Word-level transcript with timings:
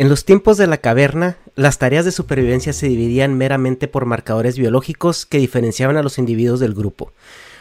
En 0.00 0.08
los 0.08 0.24
tiempos 0.24 0.56
de 0.56 0.66
la 0.66 0.78
caverna, 0.78 1.36
las 1.56 1.76
tareas 1.76 2.06
de 2.06 2.10
supervivencia 2.10 2.72
se 2.72 2.88
dividían 2.88 3.36
meramente 3.36 3.86
por 3.86 4.06
marcadores 4.06 4.56
biológicos 4.56 5.26
que 5.26 5.36
diferenciaban 5.36 5.98
a 5.98 6.02
los 6.02 6.16
individuos 6.16 6.58
del 6.58 6.72
grupo. 6.72 7.12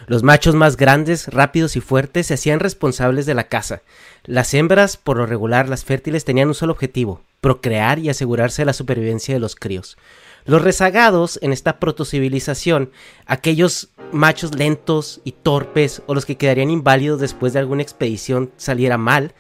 Los 0.08 0.24
machos 0.24 0.56
más 0.56 0.78
grandes, 0.78 1.28
rápidos 1.28 1.76
y 1.76 1.82
fuertes 1.82 2.28
se 2.28 2.36
hacían 2.36 2.62
responsables 2.62 3.26
de 3.26 3.34
la 3.34 3.50
caza. 3.50 3.82
Las 4.24 4.54
hembras, 4.54 4.96
por 4.96 5.18
lo 5.18 5.26
regular 5.26 5.68
las 5.68 5.84
fértiles, 5.84 6.24
tenían 6.24 6.48
un 6.48 6.54
solo 6.54 6.72
objetivo, 6.72 7.20
procrear 7.42 8.00
y 8.00 8.08
asegurarse 8.08 8.62
de 8.62 8.68
la 8.68 8.74
supervivencia 8.74 9.34
de 9.34 9.42
los 9.42 9.58
críos. 9.58 9.98
Los 10.46 10.62
rezagados 10.62 11.40
en 11.42 11.52
esta 11.52 11.78
protocivilización, 11.78 12.90
aquellos 13.26 13.90
machos 14.14 14.56
lentos 14.56 15.20
y 15.26 15.34
torpes 15.34 16.04
o 16.06 16.16
los 16.16 16.26
que 16.26 16.38
quedarían 16.38 16.72
inválidos 16.72 17.20
después 17.20 17.52
de 17.52 17.60
alguna 17.60 17.82
expedición 17.82 18.50
saliera 18.56 18.98
mal, 18.98 19.34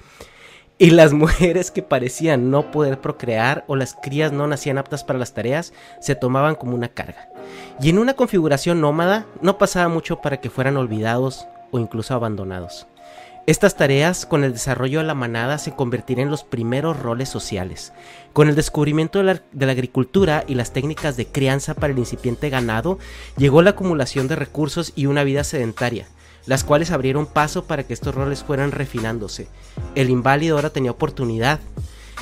y 0.82 0.92
las 0.92 1.12
mujeres 1.12 1.72
que 1.72 1.84
parecían 1.84 2.50
no 2.50 2.72
poder 2.72 3.02
procrear 3.02 3.66
o 3.68 3.76
las 3.76 3.94
crías 3.94 4.32
no 4.32 4.48
nacían 4.48 4.78
aptas 4.78 5.04
para 5.04 5.20
las 5.20 5.34
tareas 5.34 5.74
se 6.00 6.16
tomaban 6.16 6.56
como 6.56 6.74
una 6.74 6.88
carga. 6.88 7.28
Y 7.82 7.90
en 7.90 8.00
una 8.00 8.14
configuración 8.14 8.80
nómada 8.80 9.26
no 9.42 9.58
pasaba 9.58 9.90
mucho 9.90 10.22
para 10.22 10.40
que 10.40 10.50
fueran 10.50 10.78
olvidados 10.78 11.48
o 11.72 11.80
incluso 11.80 12.14
abandonados. 12.14 12.88
Estas 13.46 13.76
tareas, 13.76 14.26
con 14.26 14.44
el 14.44 14.54
desarrollo 14.54 15.00
de 15.00 15.06
la 15.06 15.16
manada, 15.16 15.58
se 15.58 15.74
convertirían 15.74 16.28
en 16.28 16.32
los 16.32 16.44
primeros 16.44 17.00
roles 17.00 17.30
sociales. 17.30 17.92
Con 18.32 18.48
el 18.48 18.56
descubrimiento 18.56 19.20
de 19.20 19.26
la, 19.26 19.42
de 19.52 19.66
la, 19.66 19.72
agricultura 19.72 20.44
y 20.48 20.54
las 20.54 20.72
técnicas 20.72 21.18
de 21.18 21.26
crianza 21.26 21.74
para 21.74 21.92
el 21.92 22.00
incipiente 22.00 22.50
ganado, 22.50 23.00
llegó 23.38 23.62
la 23.64 23.72
acumulación 23.72 24.28
de 24.28 24.36
recursos 24.36 24.94
y 24.96 25.08
una 25.08 25.24
vida 25.24 25.44
sedentaria, 25.44 26.08
las 26.46 26.64
cuales 26.64 26.92
abrieron 26.92 27.26
paso 27.26 27.66
para 27.66 27.84
que 27.84 27.94
estos 27.94 28.16
roles 28.16 28.44
fueran 28.44 28.72
refinándose. 28.72 29.48
El 29.96 30.10
inválido 30.10 30.56
ahora 30.56 30.72
tenía 30.72 30.92
oportunidad 30.92 31.60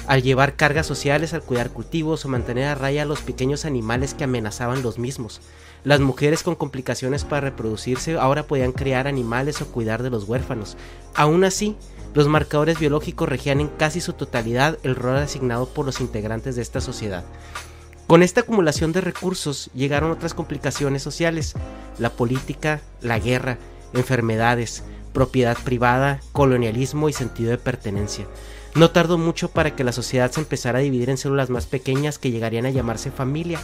al 0.07 0.23
llevar 0.23 0.55
cargas 0.55 0.85
sociales, 0.85 1.33
al 1.33 1.41
cuidar 1.41 1.71
cultivos 1.71 2.23
o 2.23 2.29
mantener 2.29 2.67
a 2.67 2.75
raya 2.75 3.03
a 3.03 3.05
los 3.05 3.21
pequeños 3.21 3.65
animales 3.65 4.13
que 4.13 4.23
amenazaban 4.23 4.81
los 4.81 4.99
mismos. 4.99 5.41
Las 5.83 5.99
mujeres 5.99 6.43
con 6.43 6.55
complicaciones 6.55 7.23
para 7.23 7.41
reproducirse 7.41 8.17
ahora 8.17 8.43
podían 8.43 8.71
criar 8.71 9.07
animales 9.07 9.61
o 9.61 9.67
cuidar 9.67 10.03
de 10.03 10.09
los 10.09 10.23
huérfanos. 10.25 10.77
Aún 11.15 11.43
así, 11.43 11.75
los 12.13 12.27
marcadores 12.27 12.79
biológicos 12.79 13.29
regían 13.29 13.61
en 13.61 13.67
casi 13.67 14.01
su 14.01 14.13
totalidad 14.13 14.77
el 14.83 14.95
rol 14.95 15.17
asignado 15.17 15.67
por 15.67 15.85
los 15.85 16.01
integrantes 16.01 16.55
de 16.55 16.61
esta 16.61 16.81
sociedad. 16.81 17.23
Con 18.07 18.23
esta 18.23 18.41
acumulación 18.41 18.93
de 18.93 19.01
recursos 19.01 19.69
llegaron 19.73 20.11
otras 20.11 20.33
complicaciones 20.33 21.03
sociales, 21.03 21.53
la 21.99 22.09
política, 22.09 22.81
la 23.01 23.19
guerra, 23.19 23.57
enfermedades, 23.93 24.83
propiedad 25.13 25.57
privada, 25.63 26.19
colonialismo 26.31 27.09
y 27.09 27.13
sentido 27.13 27.51
de 27.51 27.57
pertenencia. 27.57 28.27
No 28.75 28.91
tardó 28.91 29.17
mucho 29.17 29.49
para 29.49 29.75
que 29.75 29.83
la 29.83 29.91
sociedad 29.91 30.29
se 30.29 30.39
empezara 30.39 30.79
a 30.79 30.81
dividir 30.83 31.09
en 31.09 31.17
células 31.17 31.49
más 31.49 31.65
pequeñas 31.65 32.19
que 32.19 32.29
llegarían 32.29 32.67
a 32.67 32.69
llamarse 32.69 33.09
familia, 33.09 33.59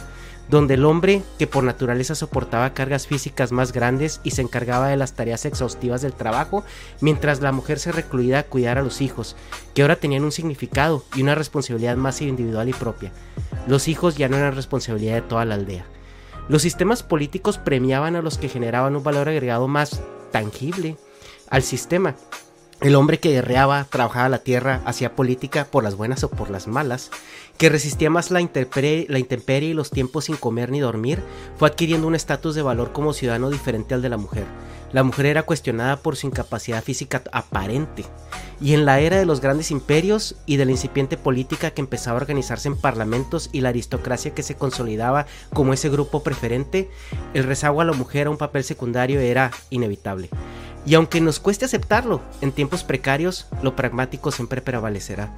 donde 0.48 0.74
el 0.74 0.84
hombre, 0.84 1.22
que 1.38 1.46
por 1.46 1.64
naturaleza 1.64 2.14
soportaba 2.14 2.74
cargas 2.74 3.06
físicas 3.06 3.52
más 3.52 3.72
grandes 3.72 4.20
y 4.24 4.32
se 4.32 4.42
encargaba 4.42 4.88
de 4.88 4.96
las 4.96 5.14
tareas 5.14 5.44
exhaustivas 5.44 6.02
del 6.02 6.12
trabajo, 6.12 6.64
mientras 7.00 7.40
la 7.40 7.52
mujer 7.52 7.78
se 7.78 7.92
recluía 7.92 8.40
a 8.40 8.42
cuidar 8.42 8.78
a 8.78 8.82
los 8.82 9.00
hijos, 9.00 9.36
que 9.74 9.82
ahora 9.82 9.96
tenían 9.96 10.24
un 10.24 10.32
significado 10.32 11.04
y 11.14 11.22
una 11.22 11.34
responsabilidad 11.34 11.96
más 11.96 12.20
individual 12.20 12.68
y 12.68 12.72
propia. 12.72 13.12
Los 13.66 13.88
hijos 13.88 14.16
ya 14.16 14.28
no 14.28 14.36
eran 14.36 14.54
responsabilidad 14.54 15.14
de 15.14 15.22
toda 15.22 15.44
la 15.44 15.54
aldea. 15.54 15.86
Los 16.48 16.62
sistemas 16.62 17.02
políticos 17.02 17.58
premiaban 17.58 18.16
a 18.16 18.22
los 18.22 18.36
que 18.36 18.50
generaban 18.50 18.96
un 18.96 19.02
valor 19.02 19.28
agregado 19.28 19.66
más 19.66 20.02
tangible 20.30 20.96
al 21.48 21.62
sistema. 21.62 22.16
El 22.80 22.96
hombre 22.96 23.18
que 23.18 23.30
guerreaba, 23.30 23.84
trabajaba 23.84 24.28
la 24.28 24.40
tierra, 24.40 24.82
hacía 24.84 25.16
política 25.16 25.64
por 25.64 25.84
las 25.84 25.96
buenas 25.96 26.22
o 26.22 26.28
por 26.28 26.50
las 26.50 26.66
malas, 26.66 27.10
que 27.56 27.70
resistía 27.70 28.10
más 28.10 28.30
la 28.30 28.40
la 28.40 29.18
intemperie 29.18 29.70
y 29.70 29.74
los 29.74 29.90
tiempos 29.90 30.26
sin 30.26 30.36
comer 30.36 30.70
ni 30.70 30.80
dormir, 30.80 31.22
fue 31.56 31.68
adquiriendo 31.68 32.06
un 32.06 32.14
estatus 32.14 32.54
de 32.54 32.62
valor 32.62 32.92
como 32.92 33.14
ciudadano 33.14 33.48
diferente 33.48 33.94
al 33.94 34.02
de 34.02 34.10
la 34.10 34.18
mujer. 34.18 34.44
La 34.92 35.02
mujer 35.02 35.26
era 35.26 35.42
cuestionada 35.42 35.96
por 35.96 36.16
su 36.16 36.26
incapacidad 36.26 36.82
física 36.82 37.22
aparente. 37.32 38.04
Y 38.60 38.74
en 38.74 38.84
la 38.84 39.00
era 39.00 39.16
de 39.16 39.26
los 39.26 39.40
grandes 39.40 39.70
imperios 39.70 40.36
y 40.46 40.56
de 40.56 40.64
la 40.64 40.70
incipiente 40.70 41.16
política 41.16 41.72
que 41.72 41.80
empezaba 41.80 42.18
a 42.18 42.22
organizarse 42.22 42.68
en 42.68 42.76
parlamentos 42.76 43.50
y 43.52 43.60
la 43.60 43.70
aristocracia 43.70 44.34
que 44.34 44.42
se 44.42 44.54
consolidaba 44.54 45.26
como 45.52 45.72
ese 45.72 45.88
grupo 45.88 46.22
preferente, 46.22 46.88
el 47.34 47.44
rezago 47.44 47.80
a 47.80 47.84
la 47.84 47.92
mujer 47.92 48.28
a 48.28 48.30
un 48.30 48.38
papel 48.38 48.64
secundario 48.64 49.20
era 49.20 49.50
inevitable. 49.70 50.30
Y 50.86 50.94
aunque 50.94 51.20
nos 51.20 51.40
cueste 51.40 51.64
aceptarlo, 51.64 52.20
en 52.42 52.52
tiempos 52.52 52.84
precarios, 52.84 53.46
lo 53.62 53.74
pragmático 53.74 54.30
siempre 54.30 54.60
prevalecerá. 54.60 55.32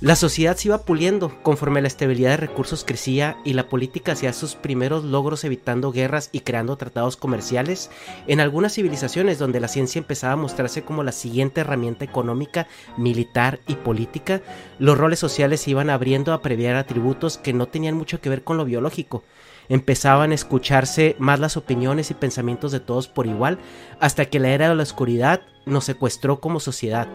La 0.00 0.14
sociedad 0.14 0.56
se 0.56 0.68
iba 0.68 0.78
puliendo 0.78 1.42
conforme 1.42 1.80
la 1.80 1.88
estabilidad 1.88 2.30
de 2.30 2.36
recursos 2.36 2.84
crecía 2.84 3.36
y 3.44 3.54
la 3.54 3.68
política 3.68 4.12
hacía 4.12 4.32
sus 4.32 4.54
primeros 4.54 5.02
logros 5.02 5.42
evitando 5.42 5.90
guerras 5.90 6.30
y 6.30 6.40
creando 6.40 6.76
tratados 6.76 7.16
comerciales. 7.16 7.90
En 8.28 8.38
algunas 8.40 8.74
civilizaciones 8.74 9.38
donde 9.38 9.58
la 9.58 9.66
ciencia 9.66 9.98
empezaba 9.98 10.34
a 10.34 10.36
mostrarse 10.36 10.82
como 10.82 11.02
la 11.02 11.10
siguiente 11.10 11.62
herramienta 11.62 12.04
económica, 12.04 12.68
militar 12.96 13.58
y 13.66 13.74
política, 13.74 14.40
los 14.78 14.96
roles 14.96 15.18
sociales 15.18 15.60
se 15.60 15.70
iban 15.70 15.90
abriendo 15.90 16.32
a 16.32 16.42
previar 16.42 16.76
atributos 16.76 17.36
que 17.36 17.52
no 17.52 17.66
tenían 17.66 17.96
mucho 17.96 18.20
que 18.20 18.30
ver 18.30 18.44
con 18.44 18.56
lo 18.56 18.64
biológico 18.64 19.24
empezaban 19.68 20.32
a 20.32 20.34
escucharse 20.34 21.16
más 21.18 21.40
las 21.40 21.56
opiniones 21.56 22.10
y 22.10 22.14
pensamientos 22.14 22.72
de 22.72 22.80
todos 22.80 23.08
por 23.08 23.26
igual, 23.26 23.58
hasta 24.00 24.26
que 24.26 24.38
la 24.38 24.50
era 24.50 24.68
de 24.68 24.74
la 24.74 24.82
oscuridad 24.82 25.42
nos 25.66 25.84
secuestró 25.84 26.40
como 26.40 26.60
sociedad, 26.60 27.08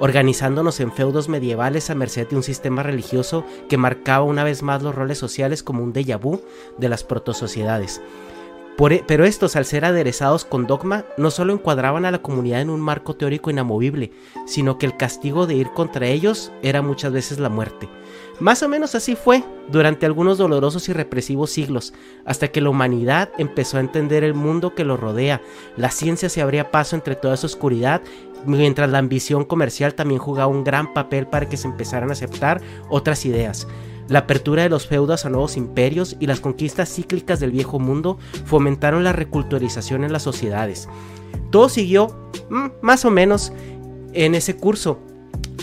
organizándonos 0.00 0.80
en 0.80 0.92
feudos 0.92 1.28
medievales 1.28 1.90
a 1.90 1.94
merced 1.94 2.28
de 2.28 2.36
un 2.36 2.42
sistema 2.42 2.82
religioso 2.82 3.44
que 3.68 3.76
marcaba 3.76 4.24
una 4.24 4.44
vez 4.44 4.62
más 4.62 4.82
los 4.82 4.94
roles 4.94 5.18
sociales 5.18 5.62
como 5.62 5.82
un 5.82 5.92
déjà 5.92 6.18
vu 6.18 6.42
de 6.78 6.88
las 6.88 7.04
protosociedades. 7.04 8.00
E, 8.88 9.04
pero 9.06 9.26
estos, 9.26 9.56
al 9.56 9.66
ser 9.66 9.84
aderezados 9.84 10.46
con 10.46 10.66
dogma, 10.66 11.04
no 11.18 11.30
solo 11.30 11.52
encuadraban 11.52 12.06
a 12.06 12.10
la 12.10 12.22
comunidad 12.22 12.62
en 12.62 12.70
un 12.70 12.80
marco 12.80 13.14
teórico 13.14 13.50
inamovible, 13.50 14.10
sino 14.46 14.78
que 14.78 14.86
el 14.86 14.96
castigo 14.96 15.46
de 15.46 15.54
ir 15.54 15.70
contra 15.72 16.06
ellos 16.06 16.50
era 16.62 16.80
muchas 16.80 17.12
veces 17.12 17.38
la 17.38 17.50
muerte. 17.50 17.90
Más 18.40 18.62
o 18.62 18.68
menos 18.68 18.94
así 18.94 19.16
fue 19.16 19.44
durante 19.68 20.06
algunos 20.06 20.38
dolorosos 20.38 20.88
y 20.88 20.94
represivos 20.94 21.50
siglos, 21.50 21.92
hasta 22.24 22.48
que 22.48 22.62
la 22.62 22.70
humanidad 22.70 23.28
empezó 23.36 23.76
a 23.76 23.80
entender 23.80 24.24
el 24.24 24.32
mundo 24.32 24.74
que 24.74 24.84
lo 24.84 24.96
rodea, 24.96 25.42
la 25.76 25.90
ciencia 25.90 26.30
se 26.30 26.40
abría 26.40 26.70
paso 26.70 26.96
entre 26.96 27.16
toda 27.16 27.34
esa 27.34 27.46
oscuridad, 27.46 28.00
mientras 28.46 28.88
la 28.88 28.98
ambición 28.98 29.44
comercial 29.44 29.94
también 29.94 30.20
jugaba 30.20 30.46
un 30.46 30.64
gran 30.64 30.94
papel 30.94 31.26
para 31.26 31.50
que 31.50 31.58
se 31.58 31.68
empezaran 31.68 32.08
a 32.08 32.14
aceptar 32.14 32.62
otras 32.88 33.26
ideas. 33.26 33.68
La 34.08 34.20
apertura 34.20 34.62
de 34.62 34.70
los 34.70 34.86
feudos 34.86 35.26
a 35.26 35.30
nuevos 35.30 35.58
imperios 35.58 36.16
y 36.18 36.26
las 36.26 36.40
conquistas 36.40 36.92
cíclicas 36.92 37.40
del 37.40 37.52
viejo 37.52 37.78
mundo 37.78 38.18
fomentaron 38.46 39.04
la 39.04 39.12
reculturización 39.12 40.02
en 40.02 40.12
las 40.12 40.22
sociedades. 40.22 40.88
Todo 41.50 41.68
siguió, 41.68 42.30
mm, 42.48 42.66
más 42.80 43.04
o 43.04 43.10
menos, 43.10 43.52
en 44.14 44.34
ese 44.34 44.56
curso, 44.56 44.98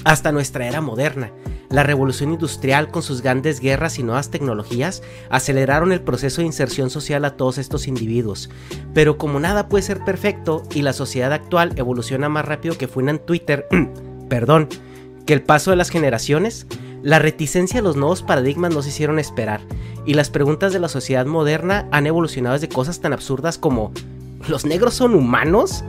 hasta 0.06 0.32
nuestra 0.32 0.68
era 0.68 0.80
moderna. 0.80 1.32
La 1.70 1.84
revolución 1.84 2.32
industrial 2.32 2.90
con 2.90 3.04
sus 3.04 3.22
grandes 3.22 3.60
guerras 3.60 4.00
y 4.00 4.04
nuevas 4.04 4.32
tecnologías 4.32 5.04
aceleraron 5.30 5.92
el 5.92 6.02
proceso 6.02 6.42
de 6.42 6.48
inserción 6.48 6.90
social 6.90 7.26
a 7.26 7.36
todos 7.36 7.58
estos 7.58 7.88
individuos. 7.88 8.50
Pero 8.94 9.18
como 9.18 9.40
nada 9.40 9.68
puede 9.68 9.84
ser 9.84 10.04
perfecto 10.06 10.64
y 10.74 10.82
la 10.82 10.94
sociedad 10.94 11.34
actual 11.34 11.74
evoluciona 11.76 12.30
más 12.30 12.46
rápido 12.46 12.78
que 12.78 12.88
fue 12.88 13.04
en 13.10 13.20
Twitter, 13.20 13.68
perdón, 14.30 14.70
que 15.26 15.34
el 15.34 15.44
paso 15.44 15.72
de 15.72 15.78
las 15.78 15.90
generaciones, 15.90 16.68
la 17.04 17.20
reticencia 17.20 17.82
a 17.82 17.84
los 17.84 17.98
nuevos 17.98 18.24
paradigmas 18.24 18.74
nos 18.74 18.88
hicieron 18.88 19.20
esperar, 19.20 19.60
y 20.06 20.14
las 20.14 20.30
preguntas 20.30 20.72
de 20.72 20.80
la 20.80 20.88
sociedad 20.88 21.26
moderna 21.26 21.86
han 21.92 22.08
evolucionado 22.08 22.54
desde 22.54 22.70
cosas 22.70 23.02
tan 23.02 23.12
absurdas 23.12 23.58
como 23.58 23.92
¿los 24.48 24.66
negros 24.66 24.94
son 24.94 25.16
humanos? 25.16 25.84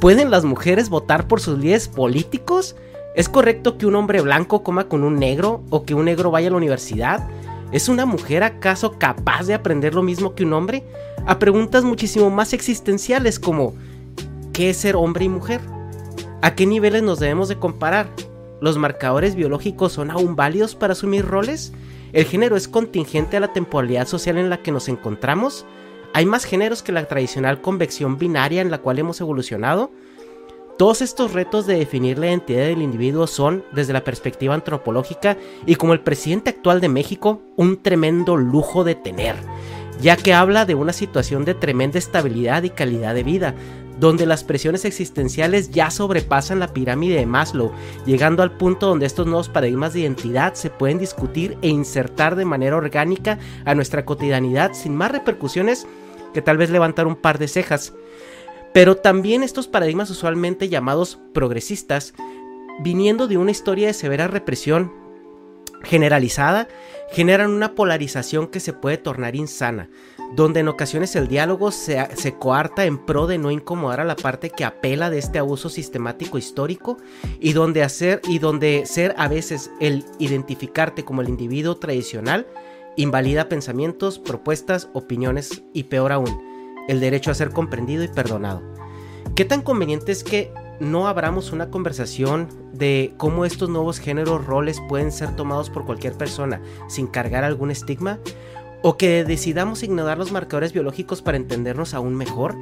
¿Pueden 0.00 0.32
las 0.32 0.44
mujeres 0.44 0.88
votar 0.88 1.28
por 1.28 1.40
sus 1.40 1.58
líderes 1.58 1.86
políticos? 1.86 2.74
¿Es 3.14 3.28
correcto 3.28 3.78
que 3.78 3.86
un 3.86 3.94
hombre 3.94 4.20
blanco 4.20 4.64
coma 4.64 4.88
con 4.88 5.04
un 5.04 5.20
negro 5.20 5.62
o 5.70 5.84
que 5.84 5.94
un 5.94 6.06
negro 6.06 6.32
vaya 6.32 6.48
a 6.48 6.50
la 6.50 6.56
universidad? 6.56 7.28
¿Es 7.70 7.88
una 7.88 8.06
mujer 8.06 8.42
acaso 8.42 8.98
capaz 8.98 9.46
de 9.46 9.54
aprender 9.54 9.94
lo 9.94 10.02
mismo 10.02 10.34
que 10.34 10.44
un 10.44 10.52
hombre? 10.52 10.82
A 11.24 11.38
preguntas 11.38 11.84
muchísimo 11.84 12.28
más 12.30 12.52
existenciales 12.52 13.38
como 13.38 13.74
¿qué 14.52 14.70
es 14.70 14.78
ser 14.78 14.96
hombre 14.96 15.26
y 15.26 15.28
mujer? 15.28 15.60
¿A 16.42 16.56
qué 16.56 16.66
niveles 16.66 17.04
nos 17.04 17.20
debemos 17.20 17.48
de 17.48 17.58
comparar? 17.58 18.08
¿Los 18.60 18.78
marcadores 18.78 19.36
biológicos 19.36 19.92
son 19.92 20.10
aún 20.10 20.34
válidos 20.34 20.74
para 20.74 20.94
asumir 20.94 21.24
roles? 21.24 21.72
¿El 22.12 22.24
género 22.24 22.56
es 22.56 22.66
contingente 22.66 23.36
a 23.36 23.40
la 23.40 23.52
temporalidad 23.52 24.08
social 24.08 24.38
en 24.38 24.50
la 24.50 24.60
que 24.60 24.72
nos 24.72 24.88
encontramos? 24.88 25.64
¿Hay 26.14 26.26
más 26.26 26.44
géneros 26.44 26.82
que 26.82 26.92
la 26.92 27.06
tradicional 27.06 27.60
convección 27.60 28.18
binaria 28.18 28.60
en 28.60 28.72
la 28.72 28.78
cual 28.78 28.98
hemos 28.98 29.20
evolucionado? 29.20 29.92
Todos 30.76 31.02
estos 31.02 31.32
retos 31.32 31.68
de 31.68 31.76
definir 31.78 32.18
la 32.18 32.26
identidad 32.26 32.64
del 32.64 32.82
individuo 32.82 33.28
son, 33.28 33.64
desde 33.70 33.92
la 33.92 34.02
perspectiva 34.02 34.54
antropológica 34.54 35.36
y 35.66 35.76
como 35.76 35.92
el 35.92 36.00
presidente 36.00 36.50
actual 36.50 36.80
de 36.80 36.88
México, 36.88 37.40
un 37.56 37.80
tremendo 37.80 38.36
lujo 38.36 38.82
de 38.82 38.96
tener, 38.96 39.36
ya 40.00 40.16
que 40.16 40.34
habla 40.34 40.64
de 40.64 40.74
una 40.74 40.92
situación 40.92 41.44
de 41.44 41.54
tremenda 41.54 42.00
estabilidad 42.00 42.64
y 42.64 42.70
calidad 42.70 43.14
de 43.14 43.22
vida, 43.22 43.54
donde 44.00 44.26
las 44.26 44.42
presiones 44.42 44.84
existenciales 44.84 45.70
ya 45.70 45.92
sobrepasan 45.92 46.58
la 46.58 46.74
pirámide 46.74 47.18
de 47.18 47.26
Maslow, 47.26 47.70
llegando 48.04 48.42
al 48.42 48.56
punto 48.56 48.88
donde 48.88 49.06
estos 49.06 49.28
nuevos 49.28 49.48
paradigmas 49.48 49.92
de 49.92 50.00
identidad 50.00 50.54
se 50.54 50.70
pueden 50.70 50.98
discutir 50.98 51.56
e 51.62 51.68
insertar 51.68 52.34
de 52.34 52.46
manera 52.46 52.76
orgánica 52.76 53.38
a 53.64 53.76
nuestra 53.76 54.04
cotidianidad 54.04 54.72
sin 54.72 54.96
más 54.96 55.12
repercusiones 55.12 55.86
que 56.32 56.42
tal 56.42 56.56
vez 56.56 56.70
levantar 56.70 57.06
un 57.06 57.14
par 57.14 57.38
de 57.38 57.46
cejas. 57.46 57.92
Pero 58.74 58.96
también 58.96 59.44
estos 59.44 59.68
paradigmas 59.68 60.10
usualmente 60.10 60.68
llamados 60.68 61.20
progresistas, 61.32 62.12
viniendo 62.80 63.28
de 63.28 63.38
una 63.38 63.52
historia 63.52 63.86
de 63.86 63.94
severa 63.94 64.26
represión 64.26 64.92
generalizada, 65.84 66.66
generan 67.12 67.52
una 67.52 67.76
polarización 67.76 68.48
que 68.48 68.58
se 68.58 68.72
puede 68.72 68.98
tornar 68.98 69.36
insana, 69.36 69.90
donde 70.34 70.58
en 70.58 70.66
ocasiones 70.66 71.14
el 71.14 71.28
diálogo 71.28 71.70
se, 71.70 72.34
coarta 72.40 72.84
en 72.84 72.98
pro 72.98 73.28
de 73.28 73.38
no 73.38 73.52
incomodar 73.52 74.00
a 74.00 74.04
la 74.04 74.16
parte 74.16 74.50
que 74.50 74.64
apela 74.64 75.08
de 75.08 75.18
este 75.18 75.38
abuso 75.38 75.68
sistemático 75.68 76.36
histórico 76.36 76.96
y 77.38 77.52
donde 77.52 77.84
hacer 77.84 78.22
y 78.28 78.40
donde 78.40 78.86
ser 78.86 79.14
a 79.18 79.28
veces 79.28 79.70
el 79.78 80.04
identificarte 80.18 81.04
como 81.04 81.22
el 81.22 81.28
individuo 81.28 81.76
tradicional 81.76 82.44
invalida 82.96 83.48
pensamientos, 83.48 84.18
propuestas, 84.18 84.88
opiniones 84.94 85.62
y 85.72 85.84
peor 85.84 86.10
aún, 86.10 86.53
el 86.88 87.00
derecho 87.00 87.30
a 87.30 87.34
ser 87.34 87.50
comprendido 87.50 88.04
y 88.04 88.08
perdonado. 88.08 88.62
¿Qué 89.34 89.44
tan 89.44 89.62
conveniente 89.62 90.12
es 90.12 90.22
que 90.22 90.52
no 90.80 91.08
abramos 91.08 91.52
una 91.52 91.70
conversación 91.70 92.48
de 92.72 93.14
cómo 93.16 93.44
estos 93.44 93.68
nuevos 93.68 93.98
géneros 93.98 94.44
roles 94.44 94.80
pueden 94.88 95.12
ser 95.12 95.34
tomados 95.36 95.70
por 95.70 95.84
cualquier 95.84 96.14
persona 96.14 96.60
sin 96.88 97.06
cargar 97.06 97.44
algún 97.44 97.70
estigma? 97.70 98.18
¿O 98.82 98.96
que 98.96 99.24
decidamos 99.24 99.82
ignorar 99.82 100.18
los 100.18 100.30
marcadores 100.30 100.72
biológicos 100.72 101.22
para 101.22 101.38
entendernos 101.38 101.94
aún 101.94 102.14
mejor? 102.14 102.54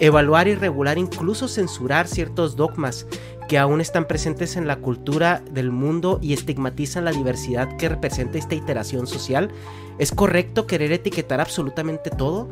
Evaluar 0.00 0.48
y 0.48 0.54
regular, 0.56 0.98
incluso 0.98 1.46
censurar 1.46 2.08
ciertos 2.08 2.56
dogmas 2.56 3.06
que 3.48 3.58
aún 3.58 3.80
están 3.80 4.06
presentes 4.06 4.56
en 4.56 4.66
la 4.66 4.76
cultura 4.76 5.42
del 5.52 5.70
mundo 5.70 6.18
y 6.22 6.32
estigmatizan 6.32 7.04
la 7.04 7.12
diversidad 7.12 7.76
que 7.76 7.88
representa 7.88 8.38
esta 8.38 8.54
iteración 8.54 9.06
social? 9.06 9.50
¿Es 9.98 10.12
correcto 10.12 10.66
querer 10.66 10.92
etiquetar 10.92 11.40
absolutamente 11.40 12.10
todo? 12.10 12.48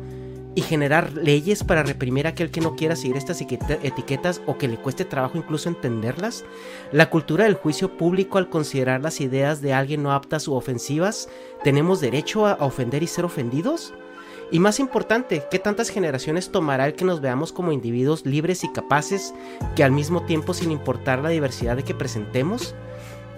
Y 0.55 0.61
generar 0.61 1.13
leyes 1.13 1.63
para 1.63 1.83
reprimir 1.83 2.27
a 2.27 2.31
aquel 2.31 2.51
que 2.51 2.61
no 2.61 2.75
quiera 2.75 2.95
seguir 2.95 3.17
estas 3.17 3.41
etiquetas 3.41 4.41
o 4.45 4.57
que 4.57 4.67
le 4.67 4.77
cueste 4.77 5.05
trabajo 5.05 5.37
incluso 5.37 5.69
entenderlas? 5.69 6.43
La 6.91 7.09
cultura 7.09 7.45
del 7.45 7.55
juicio 7.55 7.97
público 7.97 8.37
al 8.37 8.49
considerar 8.49 9.01
las 9.01 9.21
ideas 9.21 9.61
de 9.61 9.73
alguien 9.73 10.03
no 10.03 10.11
aptas 10.11 10.47
u 10.47 10.53
ofensivas, 10.53 11.29
¿tenemos 11.63 12.01
derecho 12.01 12.45
a 12.45 12.53
ofender 12.59 13.03
y 13.03 13.07
ser 13.07 13.25
ofendidos? 13.25 13.93
Y 14.51 14.59
más 14.59 14.79
importante, 14.79 15.43
¿qué 15.51 15.59
tantas 15.59 15.89
generaciones 15.89 16.51
tomará 16.51 16.87
el 16.87 16.95
que 16.95 17.05
nos 17.05 17.21
veamos 17.21 17.53
como 17.53 17.71
individuos 17.71 18.25
libres 18.25 18.63
y 18.63 18.71
capaces 18.71 19.33
que 19.75 19.83
al 19.83 19.91
mismo 19.91 20.25
tiempo 20.25 20.55
sin 20.55 20.71
importar 20.71 21.19
la 21.19 21.29
diversidad 21.29 21.75
de 21.75 21.83
que 21.83 21.93
presentemos? 21.93 22.73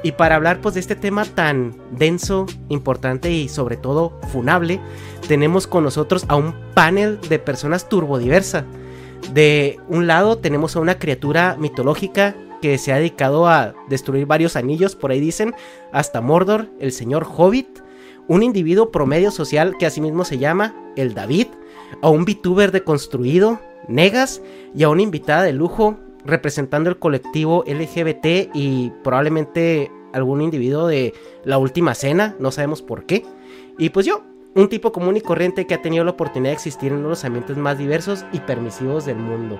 Y 0.03 0.13
para 0.13 0.35
hablar 0.35 0.61
pues 0.61 0.73
de 0.73 0.79
este 0.79 0.95
tema 0.95 1.25
tan 1.25 1.75
denso, 1.91 2.47
importante 2.69 3.31
y 3.31 3.49
sobre 3.49 3.77
todo 3.77 4.19
funable, 4.31 4.79
tenemos 5.27 5.67
con 5.67 5.83
nosotros 5.83 6.25
a 6.27 6.35
un 6.35 6.55
panel 6.73 7.19
de 7.29 7.37
personas 7.37 7.87
turbodiversa. 7.87 8.65
De 9.33 9.77
un 9.87 10.07
lado 10.07 10.39
tenemos 10.39 10.75
a 10.75 10.79
una 10.79 10.97
criatura 10.97 11.55
mitológica 11.59 12.35
que 12.61 12.77
se 12.77 12.93
ha 12.93 12.97
dedicado 12.97 13.47
a 13.47 13.73
destruir 13.89 14.25
varios 14.25 14.55
anillos, 14.55 14.95
por 14.95 15.11
ahí 15.11 15.19
dicen, 15.19 15.53
hasta 15.91 16.21
Mordor, 16.21 16.69
el 16.79 16.91
señor 16.91 17.27
Hobbit, 17.35 17.67
un 18.27 18.43
individuo 18.43 18.91
promedio 18.91 19.31
social 19.31 19.75
que 19.77 19.85
asimismo 19.85 20.25
se 20.25 20.37
llama 20.37 20.75
el 20.95 21.13
David, 21.13 21.47
a 22.01 22.09
un 22.09 22.23
VTuber 22.25 22.71
deconstruido, 22.71 23.59
Negas, 23.87 24.41
y 24.75 24.83
a 24.83 24.89
una 24.89 25.01
invitada 25.01 25.43
de 25.43 25.53
lujo, 25.53 25.97
representando 26.25 26.89
el 26.89 26.99
colectivo 26.99 27.63
LGBT 27.67 28.49
y 28.53 28.91
probablemente 29.03 29.91
algún 30.13 30.41
individuo 30.41 30.87
de 30.87 31.13
la 31.43 31.57
última 31.57 31.95
cena, 31.95 32.35
no 32.39 32.51
sabemos 32.51 32.81
por 32.81 33.05
qué. 33.05 33.25
Y 33.77 33.89
pues 33.89 34.05
yo, 34.05 34.23
un 34.55 34.69
tipo 34.69 34.91
común 34.91 35.17
y 35.17 35.21
corriente 35.21 35.65
que 35.65 35.73
ha 35.73 35.81
tenido 35.81 36.03
la 36.03 36.11
oportunidad 36.11 36.51
de 36.51 36.55
existir 36.55 36.91
en 36.91 36.99
uno 36.99 37.07
de 37.07 37.11
los 37.11 37.25
ambientes 37.25 37.57
más 37.57 37.77
diversos 37.77 38.25
y 38.33 38.39
permisivos 38.39 39.05
del 39.05 39.17
mundo. 39.17 39.59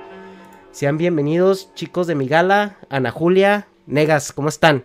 Sean 0.72 0.98
bienvenidos 0.98 1.74
chicos 1.74 2.08
de 2.08 2.16
mi 2.16 2.28
gala, 2.28 2.78
Ana 2.90 3.12
Julia, 3.12 3.68
Negas, 3.88 4.32
¿cómo 4.32 4.50
están? 4.50 4.84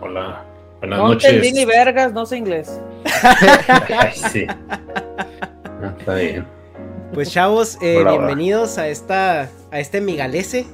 Hola, 0.00 0.44
buenas 0.80 0.98
no 0.98 1.08
noches. 1.08 1.34
No 1.34 1.60
ni 1.60 1.64
vergas, 1.64 2.12
no 2.12 2.26
sé 2.26 2.38
inglés. 2.38 2.80
sí. 4.32 4.46
Ah, 4.48 5.94
está 5.98 6.14
bien. 6.14 6.46
Pues 7.12 7.30
chavos, 7.30 7.78
eh, 7.82 8.02
bienvenidos 8.04 8.78
a 8.78 8.88
esta 8.88 9.50
a 9.70 9.80
este 9.80 10.00
migalese 10.00 10.66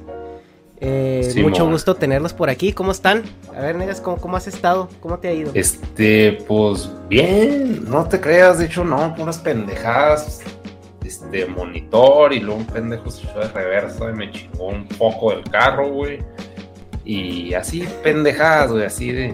eh, 0.81 1.33
mucho 1.41 1.69
gusto 1.69 1.95
tenerlos 1.95 2.33
por 2.33 2.49
aquí. 2.49 2.71
¿Cómo 2.71 2.91
están? 2.91 3.23
A 3.55 3.61
ver, 3.61 3.75
Negas, 3.75 3.99
¿cómo, 3.99 4.17
¿cómo, 4.17 4.37
has 4.37 4.47
estado? 4.47 4.89
¿Cómo 5.01 5.19
te 5.19 5.27
ha 5.27 5.33
ido? 5.33 5.51
Este, 5.53 6.43
pues 6.47 6.89
bien, 7.09 7.89
no 7.89 8.07
te 8.07 8.19
creas, 8.21 8.59
de 8.59 8.65
hecho, 8.65 8.85
no, 8.85 9.13
unas 9.17 9.39
pendejadas. 9.39 10.41
Este, 11.03 11.47
monitor 11.47 12.33
y 12.33 12.39
luego 12.39 12.59
un 12.59 12.67
pendejo 12.67 13.09
se 13.09 13.25
fue 13.27 13.41
de 13.41 13.51
reversa 13.51 14.11
y 14.11 14.13
me 14.13 14.31
chingó 14.31 14.67
un 14.67 14.87
poco 14.87 15.31
del 15.31 15.43
carro, 15.43 15.89
güey. 15.89 16.19
Y 17.03 17.53
así, 17.55 17.87
pendejadas, 18.03 18.71
güey, 18.71 18.85
así 18.85 19.11
de, 19.11 19.33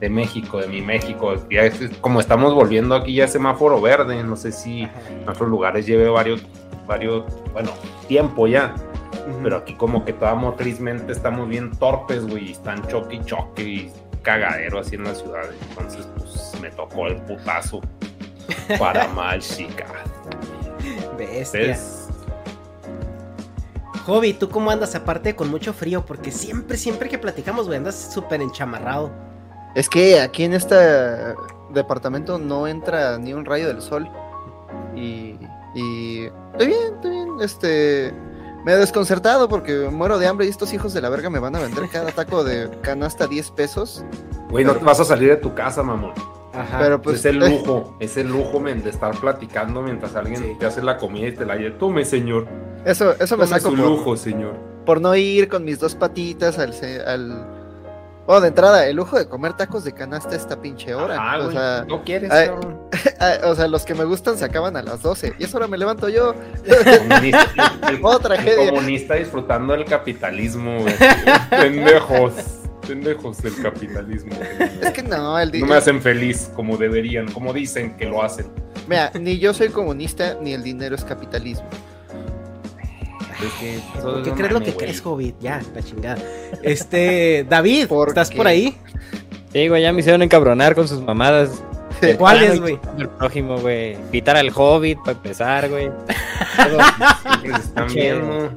de, 0.00 0.10
México, 0.10 0.60
de 0.60 0.66
mi 0.66 0.82
México. 0.82 1.34
Ya 1.48 1.70
como 2.00 2.20
estamos 2.20 2.52
volviendo 2.52 2.96
aquí 2.96 3.14
ya 3.14 3.28
semáforo 3.28 3.80
verde, 3.80 4.22
no 4.24 4.34
sé 4.34 4.50
si 4.50 4.82
en 4.82 5.28
otros 5.28 5.48
lugares 5.48 5.86
lleve 5.86 6.08
varios, 6.08 6.42
varios, 6.86 7.24
bueno, 7.52 7.70
tiempo 8.08 8.48
ya 8.48 8.74
Pero 9.42 9.56
aquí 9.56 9.74
como 9.74 10.04
que 10.04 10.12
toda 10.12 10.34
motrizmente 10.34 11.12
estamos 11.12 11.48
bien 11.48 11.70
torpes, 11.76 12.26
güey, 12.26 12.48
y 12.48 12.52
están 12.52 12.86
choque 12.88 13.16
y 13.16 13.24
choque 13.24 13.62
y 13.62 13.92
cagadero 14.22 14.80
así 14.80 14.96
en 14.96 15.04
la 15.04 15.14
ciudad. 15.14 15.44
Entonces, 15.70 16.06
pues 16.16 16.52
me 16.60 16.70
tocó 16.70 17.06
el 17.06 17.16
putazo 17.22 17.80
para 18.78 19.08
mal, 19.14 19.40
chica. 19.40 19.86
Bestia. 21.16 21.60
¿Ves? 21.60 22.08
Hobby, 24.06 24.32
¿tú 24.32 24.48
cómo 24.48 24.70
andas? 24.70 24.94
Aparte 24.94 25.36
con 25.36 25.50
mucho 25.50 25.72
frío, 25.72 26.04
porque 26.04 26.30
siempre, 26.30 26.76
siempre 26.76 27.08
que 27.08 27.18
platicamos, 27.18 27.66
güey, 27.66 27.78
andas 27.78 28.12
súper 28.12 28.40
enchamarrado. 28.40 29.10
Es 29.74 29.88
que 29.88 30.20
aquí 30.20 30.44
en 30.44 30.54
este 30.54 30.74
departamento 31.72 32.38
no 32.38 32.66
entra 32.66 33.18
ni 33.18 33.32
un 33.32 33.44
rayo 33.44 33.68
del 33.68 33.80
sol. 33.80 34.08
Y, 34.96 35.36
y 35.74 36.24
estoy 36.52 36.66
bien, 36.66 36.94
estoy 36.94 37.10
bien. 37.10 37.28
Este, 37.40 38.14
me 38.64 38.72
he 38.72 38.76
desconcertado 38.76 39.48
porque 39.48 39.88
muero 39.90 40.18
de 40.18 40.26
hambre 40.26 40.46
y 40.46 40.50
estos 40.50 40.72
hijos 40.72 40.92
de 40.92 41.00
la 41.00 41.08
verga 41.08 41.30
me 41.30 41.38
van 41.38 41.56
a 41.56 41.60
vender 41.60 41.88
cada 41.90 42.10
taco 42.12 42.44
de 42.44 42.68
canasta 42.82 43.26
10 43.26 43.50
pesos. 43.52 44.04
Güey, 44.50 44.64
no 44.64 44.74
te 44.74 44.84
vas 44.84 45.00
a 45.00 45.04
salir 45.04 45.30
de 45.30 45.36
tu 45.36 45.54
casa, 45.54 45.82
mamón. 45.82 46.12
Ajá. 46.52 46.78
Pero 46.80 47.00
pues 47.00 47.20
es 47.20 47.24
el 47.26 47.36
lujo, 47.38 47.96
es 48.00 48.16
el 48.16 48.28
lujo, 48.28 48.58
men, 48.58 48.82
de 48.82 48.90
estar 48.90 49.16
platicando 49.18 49.82
mientras 49.82 50.16
alguien 50.16 50.42
Sí. 50.42 50.56
te 50.58 50.66
hace 50.66 50.82
la 50.82 50.96
comida 50.98 51.28
y 51.28 51.32
te 51.32 51.46
la 51.46 51.54
lleva. 51.56 51.78
Tome, 51.78 52.04
señor. 52.04 52.46
eso, 52.84 53.12
eso 53.20 53.36
me 53.36 53.44
Tome 53.44 53.58
saco 53.60 53.70
su 53.70 53.76
por, 53.76 53.86
lujo, 53.86 54.16
señor. 54.16 54.54
por 54.84 55.00
no 55.00 55.14
ir 55.14 55.48
con 55.48 55.64
mis 55.64 55.78
dos 55.78 55.94
patitas 55.94 56.58
al, 56.58 56.74
al... 57.06 57.59
Oh, 58.32 58.40
de 58.40 58.46
entrada, 58.46 58.86
el 58.86 58.94
lujo 58.94 59.18
de 59.18 59.26
comer 59.28 59.54
tacos 59.54 59.82
de 59.82 59.92
canasta 59.92 60.36
esta 60.36 60.62
pinche 60.62 60.94
hora. 60.94 61.16
Ah, 61.18 61.38
o, 61.40 61.42
güey, 61.46 61.56
sea, 61.56 61.84
no 61.88 62.04
quieres, 62.04 62.30
ay, 62.30 62.46
cabrón. 62.46 62.78
o 63.44 63.54
sea, 63.56 63.66
los 63.66 63.84
que 63.84 63.92
me 63.94 64.04
gustan 64.04 64.38
se 64.38 64.44
acaban 64.44 64.76
a 64.76 64.82
las 64.82 65.02
12. 65.02 65.34
Y 65.36 65.42
eso 65.44 65.56
ahora 65.56 65.66
me 65.66 65.76
levanto 65.76 66.08
yo. 66.08 66.32
Comunista, 66.98 67.50
el- 67.88 67.98
Oh, 68.04 68.16
el 68.16 68.22
tragedia. 68.22 68.70
comunista 68.70 69.14
disfrutando 69.14 69.72
del 69.72 69.84
capitalismo, 69.84 70.78
güey. 70.80 70.94
Pendejos. 71.50 72.32
Pendejos 72.86 73.42
del 73.42 73.60
capitalismo. 73.62 74.32
Es 74.80 74.90
que 74.92 75.02
no, 75.02 75.36
el 75.38 75.50
di- 75.50 75.60
No 75.60 75.66
me 75.66 75.74
hacen 75.74 76.00
feliz 76.00 76.52
como 76.54 76.76
deberían, 76.76 77.30
como 77.32 77.52
dicen 77.52 77.96
que 77.96 78.04
lo 78.06 78.22
hacen. 78.22 78.46
Mira, 78.86 79.10
ni 79.18 79.38
yo 79.40 79.52
soy 79.52 79.70
comunista, 79.70 80.36
ni 80.40 80.52
el 80.52 80.62
dinero 80.62 80.94
es 80.94 81.04
capitalismo. 81.04 81.68
Es 83.46 83.52
que 83.60 83.80
¿Por 84.00 84.22
qué 84.22 84.30
no 84.30 84.36
crees 84.36 84.52
lo 84.52 84.58
mames, 84.60 84.68
que 84.68 84.74
güey. 84.74 84.76
crees, 84.86 85.00
Hobby? 85.02 85.34
Ya, 85.40 85.60
la 85.74 85.82
chingada. 85.82 86.18
Este, 86.62 87.44
David, 87.48 87.86
¿Por 87.88 88.08
¿estás 88.08 88.30
qué? 88.30 88.36
por 88.36 88.46
ahí? 88.46 88.76
Sí, 89.52 89.68
güey, 89.68 89.82
ya 89.82 89.92
me 89.92 90.00
hicieron 90.00 90.22
encabronar 90.22 90.74
con 90.74 90.86
sus 90.86 91.00
mamadas. 91.02 91.62
¿Cuáles, 92.16 92.60
güey? 92.60 92.78
El 92.98 93.08
prójimo, 93.08 93.58
güey. 93.58 93.92
Invitar 93.94 94.36
al 94.36 94.50
Hobbit 94.54 94.98
para 95.00 95.12
empezar, 95.12 95.68
güey. 95.68 95.90
Luego, 97.76 98.50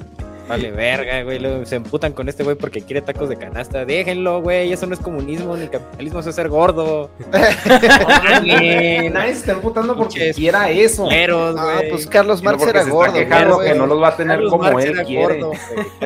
Vale, 0.47 0.71
verga, 0.71 1.23
güey. 1.23 1.39
Luego 1.39 1.65
se 1.65 1.77
emputan 1.77 2.11
con 2.13 2.27
este 2.27 2.43
güey 2.43 2.55
porque 2.57 2.81
quiere 2.81 3.01
tacos 3.01 3.29
de 3.29 3.37
canasta. 3.37 3.85
Déjenlo, 3.85 4.41
güey. 4.41 4.73
Eso 4.73 4.85
no 4.85 4.93
es 4.93 4.99
comunismo 4.99 5.55
ni 5.55 5.67
capitalismo, 5.67 6.19
eso 6.19 6.29
es 6.31 6.35
ser 6.35 6.49
gordo. 6.49 7.09
Nadie 7.31 9.11
se 9.11 9.31
está 9.31 9.51
emputando 9.53 9.95
porque 9.95 10.33
quiera 10.33 10.69
eso. 10.69 11.03
Culeros, 11.05 11.55
Ah, 11.57 11.75
güey. 11.77 11.89
pues 11.89 12.07
Carlos 12.07 12.43
Marx 12.43 12.65
era 12.67 12.83
se 12.83 12.89
gordo. 12.89 13.15
está 13.15 13.29
quejando 13.29 13.55
güey. 13.55 13.71
que 13.71 13.75
no 13.77 13.85
los 13.85 14.01
va 14.01 14.07
a 14.09 14.17
tener 14.17 14.35
Carlos 14.37 14.51
como 14.51 14.63
Marx 14.63 14.83
él 14.85 14.91
era 14.95 15.03
quiere. 15.03 15.39
gordo, 15.41 15.51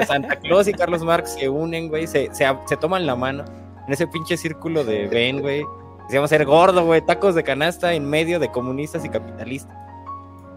Santa 0.06 0.36
Claus 0.38 0.67
y 0.67 0.74
Carlos 0.74 1.03
Marx 1.03 1.34
se 1.34 1.50
unen, 1.50 1.89
güey. 1.89 2.08
Se, 2.08 2.29
se, 2.34 2.46
se 2.67 2.77
toman 2.77 3.06
la 3.06 3.15
mano 3.15 3.44
en 3.88 3.94
ese 3.94 4.08
pinche 4.08 4.38
círculo 4.38 4.84
de 4.84 5.08
Ben, 5.08 5.41
güey. 5.41 5.63
Decíamos 6.06 6.29
ser 6.29 6.46
gordo, 6.46 6.86
güey. 6.86 7.01
Tacos 7.01 7.36
de 7.36 7.44
canasta 7.44 7.94
en 7.94 8.06
medio 8.10 8.39
de 8.39 8.50
comunistas 8.51 9.03
y 9.06 9.10
capitalistas. 9.10 9.75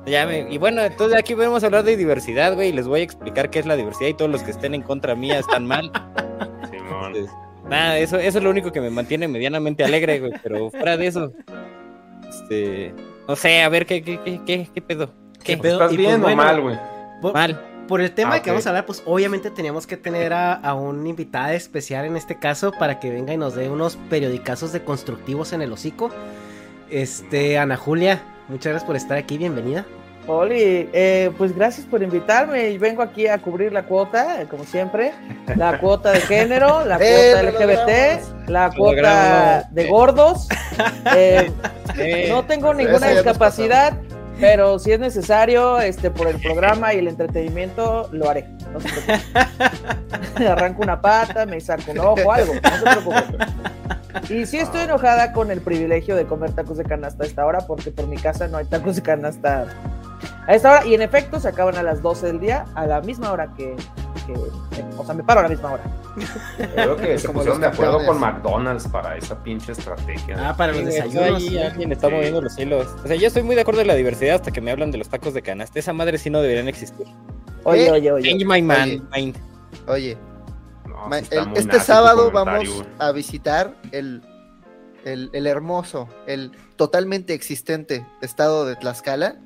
Ya 0.07 0.27
me- 0.27 0.47
y 0.51 0.59
bueno, 0.59 0.83
entonces 0.83 1.19
aquí 1.19 1.35
vamos 1.35 1.63
a 1.63 1.67
hablar 1.67 1.85
de 1.85 1.97
diversidad, 1.97 2.55
güey. 2.55 2.71
Y 2.71 2.73
les 2.73 2.87
voy 2.89 3.01
a 3.01 3.03
explicar 3.05 3.51
qué 3.51 3.59
es 3.61 3.67
la 3.67 3.77
diversidad 3.77 4.09
y 4.09 4.15
todos 4.15 4.31
los 4.31 4.43
que 4.43 4.51
estén 4.51 4.75
en 4.75 4.83
contra 4.83 5.15
mía 5.15 5.39
están 5.39 5.67
mal. 5.67 5.91
Simón. 6.71 7.15
Entonces, 7.15 7.31
nada, 7.69 7.99
eso, 7.99 8.19
eso 8.19 8.39
es 8.39 8.45
lo 8.45 8.51
único 8.51 8.73
que 8.73 8.81
me 8.81 8.91
mantiene 8.91 9.29
medianamente 9.29 9.85
alegre, 9.85 10.19
güey. 10.21 10.33
Pero 10.43 10.71
fuera 10.71 10.97
de 10.97 11.07
eso, 11.07 11.33
este. 12.29 12.95
No 13.29 13.37
sé, 13.37 13.63
a 13.63 13.69
ver, 13.69 13.87
¿qué, 13.87 14.03
qué, 14.03 14.19
qué, 14.25 14.41
qué, 14.45 14.69
qué 14.75 14.83
pedo? 14.83 15.11
¿Qué? 15.45 15.57
pedo? 15.57 15.75
¿Estás 15.75 15.97
bien 15.97 16.21
pues 16.21 16.33
o 16.33 16.37
bueno, 16.37 16.37
mal, 16.43 16.61
güey? 16.61 16.79
Por, 17.23 17.33
Mal. 17.35 17.61
por 17.87 18.01
el 18.01 18.11
tema 18.13 18.37
Ah, 18.37 18.43
que 18.43 18.51
vamos 18.51 18.67
a 18.67 18.71
hablar, 18.71 18.87
pues 18.87 19.03
obviamente 19.07 19.51
teníamos 19.51 19.87
que 19.87 19.97
tener 19.97 20.33
a, 20.33 20.55
a 20.55 20.75
un 20.75 21.07
invitada 21.07 21.53
especial 21.55 22.07
en 22.07 22.17
este 22.17 22.39
caso 22.39 22.73
para 22.73 22.99
que 22.99 23.11
venga 23.11 23.33
y 23.33 23.37
nos 23.37 23.55
dé 23.55 23.69
unos 23.71 23.97
periodicazos 24.09 24.73
de 24.73 24.83
constructivos 24.83 25.53
en 25.53 25.63
el 25.63 25.73
hocico. 25.73 26.11
Este, 26.91 27.57
Ana 27.59 27.77
Julia, 27.77 28.23
muchas 28.51 28.73
gracias 28.73 28.85
por 28.87 28.97
estar 28.97 29.17
aquí, 29.19 29.39
bienvenida. 29.39 29.85
Oli, 30.27 30.89
eh, 30.93 31.31
pues 31.39 31.57
gracias 31.57 31.87
por 31.87 32.03
invitarme 32.03 32.69
y 32.71 32.79
vengo 32.79 33.03
aquí 33.03 33.27
a 33.27 33.39
cubrir 33.39 33.73
la 33.73 33.85
cuota, 33.85 34.45
como 34.51 34.65
siempre, 34.65 35.13
la 35.57 35.79
cuota 35.81 36.13
de 36.13 36.21
género, 36.21 36.85
la 36.85 36.99
Eh, 37.01 37.33
cuota 37.33 37.43
LGBT, 37.67 38.49
la 38.49 38.71
cuota 38.71 39.69
de 39.71 39.89
gordos. 39.89 40.49
Eh, 41.17 41.51
Eh, 41.99 42.27
no 42.31 42.45
tengo 42.45 42.73
ninguna 42.73 43.09
discapacidad, 43.09 43.95
pero 44.41 44.79
si 44.79 44.93
es 44.93 45.01
necesario, 45.01 45.79
este, 45.81 46.11
por 46.11 46.27
el 46.27 46.41
programa 46.41 46.95
y 46.95 46.99
el 46.99 47.09
entretenimiento, 47.09 48.09
lo 48.13 48.29
haré. 48.29 48.49
No 48.73 48.81
se 48.81 48.89
preocupe. 48.89 50.47
Arranco 50.49 50.83
una 50.83 51.01
pata, 51.01 51.47
me 51.47 51.61
saco 51.61 51.91
un 51.93 51.99
ojo, 51.99 52.33
algo, 52.33 52.55
no 52.55 52.77
se 52.77 52.83
preocupe. 52.83 53.39
Y 54.29 54.47
sí 54.47 54.59
estoy 54.59 54.83
enojada 54.83 55.33
con 55.33 55.51
el 55.51 55.61
privilegio 55.61 56.17
de 56.17 56.25
comer 56.25 56.53
tacos 56.53 56.79
de 56.79 56.85
canasta 56.85 57.25
a 57.25 57.27
esta 57.27 57.47
hora, 57.47 57.61
porque 57.67 57.91
por 57.91 58.07
mi 58.07 58.17
casa 58.17 58.49
no 58.49 58.59
hay 58.59 58.65
tacos 58.65 58.97
de 58.97 59.03
canasta 59.03 59.67
a 60.47 60.55
esta 60.55 60.73
hora. 60.73 60.87
Y 60.87 60.95
en 60.95 61.03
efecto, 61.03 61.39
se 61.41 61.49
acaban 61.49 61.77
a 61.77 61.83
las 61.83 62.03
12 62.03 62.27
del 62.27 62.41
día, 62.41 62.65
a 62.75 62.87
la 62.87 63.01
misma 63.01 63.33
hora 63.33 63.53
que. 63.57 63.77
Que- 64.27 64.85
o 64.97 65.05
sea, 65.05 65.15
me 65.15 65.23
paro 65.25 65.41
a 65.41 65.43
la 65.45 65.49
misma 65.49 65.73
hora. 65.73 65.85
Creo 66.75 66.97
que 66.97 67.19
se 67.19 67.29
pusieron 67.29 67.61
de 67.61 67.67
acuerdo 67.69 67.99
campeones. 67.99 68.07
con 68.07 68.21
McDonald's 68.21 68.89
para 68.89 69.17
esa 69.17 69.43
pinche 69.43 69.73
estrategia. 69.73 70.37
Ah, 70.51 70.57
para 70.57 70.73
los 70.73 70.85
desayunos. 70.85 71.37
ahí 71.43 71.59
alguien 71.59 71.93
está 71.93 72.09
Sí. 72.09 72.15
moviendo 72.15 72.41
los 72.43 72.59
hilos. 72.59 72.87
O 73.05 73.07
sea, 73.07 73.17
yo 73.17 73.27
estoy 73.27 73.43
muy 73.43 73.55
de 73.55 73.63
acuerdo 73.63 73.81
en 73.81 73.87
la 73.87 73.95
diversidad 73.95 74.37
hasta 74.37 74.51
que 74.51 74.61
me 74.61 74.71
hablan 74.71 74.91
de 74.91 74.99
los 74.99 75.09
tacos 75.09 75.35
de 75.35 75.43
canasta. 75.43 75.79
Esa 75.79 75.93
madre 75.93 76.19
sí 76.19 76.31
no 76.31 76.41
deberían 76.43 76.69
existir. 76.69 77.07
Oye, 77.65 77.85
¿Qué? 77.87 77.91
oye, 77.91 78.13
oye. 78.13 78.29
Change 78.31 78.45
my 78.47 78.63
man, 78.63 78.89
Oye. 78.89 79.03
mind. 79.15 79.37
Oye, 79.87 80.19
No, 80.87 81.09
ma- 81.09 81.19
el- 81.19 81.57
este 81.57 81.81
sábado 81.81 82.31
vamos 82.31 82.85
a 82.99 83.13
visitar 83.13 83.75
el, 83.93 84.23
el, 85.05 85.31
el 85.33 85.47
hermoso, 85.47 86.09
el 86.27 86.53
totalmente 86.77 87.33
existente 87.35 88.05
estado 88.23 88.67
de 88.67 88.77
Tlaxcala. 88.77 89.37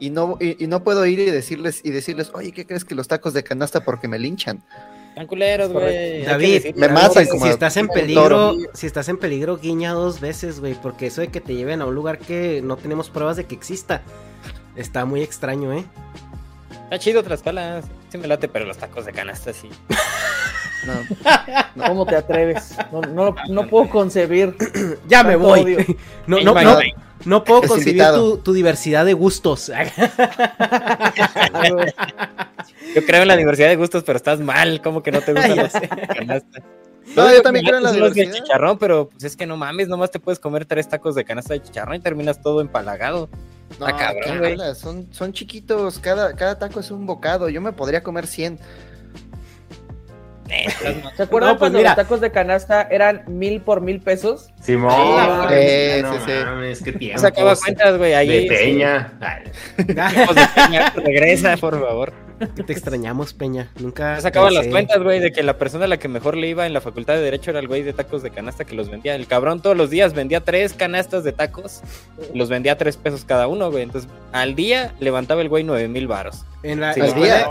Y 0.00 0.10
no, 0.10 0.36
y, 0.40 0.62
y 0.62 0.66
no 0.68 0.82
puedo 0.84 1.04
ir 1.06 1.18
y 1.18 1.24
decirles, 1.30 1.80
y 1.84 1.90
decirles, 1.90 2.30
oye, 2.34 2.52
¿qué 2.52 2.66
crees 2.66 2.84
que 2.84 2.94
los 2.94 3.08
tacos 3.08 3.34
de 3.34 3.42
canasta 3.42 3.84
porque 3.84 4.06
me 4.08 4.18
linchan? 4.18 4.62
Están 5.10 5.26
culeros, 5.26 5.72
güey. 5.72 6.22
David, 6.22 6.76
me 6.76 6.88
matan 6.88 7.24
si, 7.24 7.30
como 7.30 7.44
si 7.44 7.50
a- 7.50 7.52
estás 7.54 7.76
en 7.76 7.88
peligro, 7.88 8.54
si 8.74 8.86
estás 8.86 9.08
en 9.08 9.16
peligro, 9.16 9.56
guiña 9.58 9.92
dos 9.92 10.20
veces, 10.20 10.60
güey, 10.60 10.74
porque 10.74 11.06
eso 11.08 11.20
de 11.20 11.28
que 11.28 11.40
te 11.40 11.54
lleven 11.56 11.82
a 11.82 11.86
un 11.86 11.94
lugar 11.96 12.18
que 12.18 12.60
no 12.62 12.76
tenemos 12.76 13.10
pruebas 13.10 13.36
de 13.36 13.44
que 13.46 13.56
exista, 13.56 14.02
está 14.76 15.04
muy 15.04 15.22
extraño, 15.22 15.72
¿eh? 15.72 15.84
Está 16.84 16.98
chido 17.00 17.22
Tlaxcala. 17.24 17.82
Sí 18.10 18.16
me 18.18 18.28
late, 18.28 18.46
pero 18.48 18.64
los 18.64 18.78
tacos 18.78 19.04
de 19.04 19.12
canasta 19.12 19.52
sí. 19.52 19.68
No, 20.86 21.86
¿Cómo 21.88 22.06
te 22.06 22.14
atreves? 22.16 22.76
No, 22.92 23.00
no, 23.02 23.34
no 23.50 23.66
puedo 23.66 23.90
concebir. 23.90 24.56
Ya 25.08 25.24
me 25.24 25.34
voy. 25.36 25.96
No, 26.26 26.40
no, 26.40 26.54
no. 26.54 26.78
No 27.24 27.44
puedo 27.44 27.62
Es 27.62 27.68
concebir 27.68 28.02
tu, 28.14 28.38
tu 28.38 28.52
diversidad 28.52 29.04
de 29.04 29.12
gustos. 29.14 29.70
Yo 32.94 33.04
creo 33.06 33.22
en 33.22 33.28
la 33.28 33.36
diversidad 33.36 33.68
de 33.68 33.76
gustos, 33.76 34.02
pero 34.04 34.16
estás 34.16 34.40
mal. 34.40 34.80
¿Cómo 34.82 35.02
que 35.02 35.12
no 35.12 35.20
te 35.20 35.32
gustan 35.32 35.56
los 35.56 35.72
canasta? 36.16 36.62
No, 37.16 37.32
yo 37.32 37.40
también 37.42 37.64
creo 37.64 37.78
en 37.78 37.84
la 37.84 37.92
los 37.92 38.14
de 38.14 38.22
diversidad. 38.22 38.44
chicharrón, 38.44 38.78
pero 38.78 39.08
pues 39.08 39.24
es 39.24 39.36
que 39.36 39.46
no 39.46 39.56
mames, 39.56 39.88
nomás 39.88 40.10
te 40.10 40.20
puedes 40.20 40.38
comer 40.38 40.66
tres 40.66 40.88
tacos 40.88 41.14
de 41.14 41.24
canasta 41.24 41.54
de 41.54 41.62
chicharrón 41.62 41.96
y 41.96 42.00
terminas 42.00 42.40
todo 42.42 42.60
empalagado. 42.60 43.28
no, 43.78 43.86
Ah, 43.86 43.96
cabrón. 43.96 44.74
Son, 44.74 45.08
son 45.12 45.32
chiquitos, 45.32 45.98
cada, 45.98 46.34
cada 46.34 46.58
taco 46.58 46.80
es 46.80 46.90
un 46.90 47.06
bocado. 47.06 47.48
Yo 47.48 47.60
me 47.60 47.72
podría 47.72 48.02
comer 48.02 48.26
100. 48.26 48.58
¿Se 51.16 51.22
acuerdan 51.22 51.50
No, 51.52 51.54
pues 51.54 51.58
cuando 51.58 51.78
mira. 51.78 51.90
los 51.90 51.96
tacos 51.96 52.20
de 52.20 52.30
canasta 52.30 52.82
eran 52.90 53.22
mil 53.26 53.60
por 53.60 53.80
mil 53.80 54.00
pesos? 54.00 54.50
Simón, 54.60 54.92
Ah, 54.94 55.46
güey, 55.48 55.96
sí, 55.96 56.02
no 56.02 56.12
sí, 56.14 56.18
sí. 56.26 56.32
mames, 56.44 56.82
qué 56.82 56.92
tiempo. 56.92 57.20
Sacaba 57.20 57.54
cuentas, 57.56 57.98
güey, 57.98 58.14
ahí. 58.14 58.28
De 58.28 58.46
Peña. 58.48 59.12
Tiempos 59.76 60.34
de 60.36 60.46
Peña, 60.54 60.90
regresa, 60.96 61.56
por 61.56 61.78
favor. 61.80 62.12
Te 62.64 62.72
extrañamos, 62.72 63.34
Peña. 63.34 63.68
Nunca. 63.80 64.14
Yo 64.14 64.20
sacaba 64.20 64.48
las 64.52 64.68
cuentas, 64.68 65.02
güey, 65.02 65.18
de 65.18 65.32
que 65.32 65.42
la 65.42 65.58
persona 65.58 65.86
a 65.86 65.88
la 65.88 65.96
que 65.96 66.06
mejor 66.06 66.36
le 66.36 66.46
iba 66.46 66.66
en 66.66 66.72
la 66.72 66.80
facultad 66.80 67.14
de 67.14 67.20
Derecho 67.20 67.50
era 67.50 67.58
el 67.58 67.66
güey 67.66 67.82
de 67.82 67.92
tacos 67.92 68.22
de 68.22 68.30
canasta 68.30 68.64
que 68.64 68.76
los 68.76 68.88
vendía. 68.88 69.16
El 69.16 69.26
cabrón 69.26 69.60
todos 69.60 69.76
los 69.76 69.90
días 69.90 70.14
vendía 70.14 70.40
tres 70.40 70.72
canastas 70.72 71.24
de 71.24 71.32
tacos 71.32 71.80
y 72.32 72.38
los 72.38 72.48
vendía 72.48 72.72
a 72.72 72.78
tres 72.78 72.96
pesos 72.96 73.24
cada 73.24 73.48
uno, 73.48 73.72
güey. 73.72 73.82
Entonces, 73.82 74.08
al 74.30 74.54
día 74.54 74.94
levantaba 75.00 75.42
el 75.42 75.48
güey 75.48 75.64
nueve 75.64 75.88
mil 75.88 76.06
varos. 76.06 76.44
¿En 76.62 76.80
la 76.80 76.94
Sí. 76.94 77.00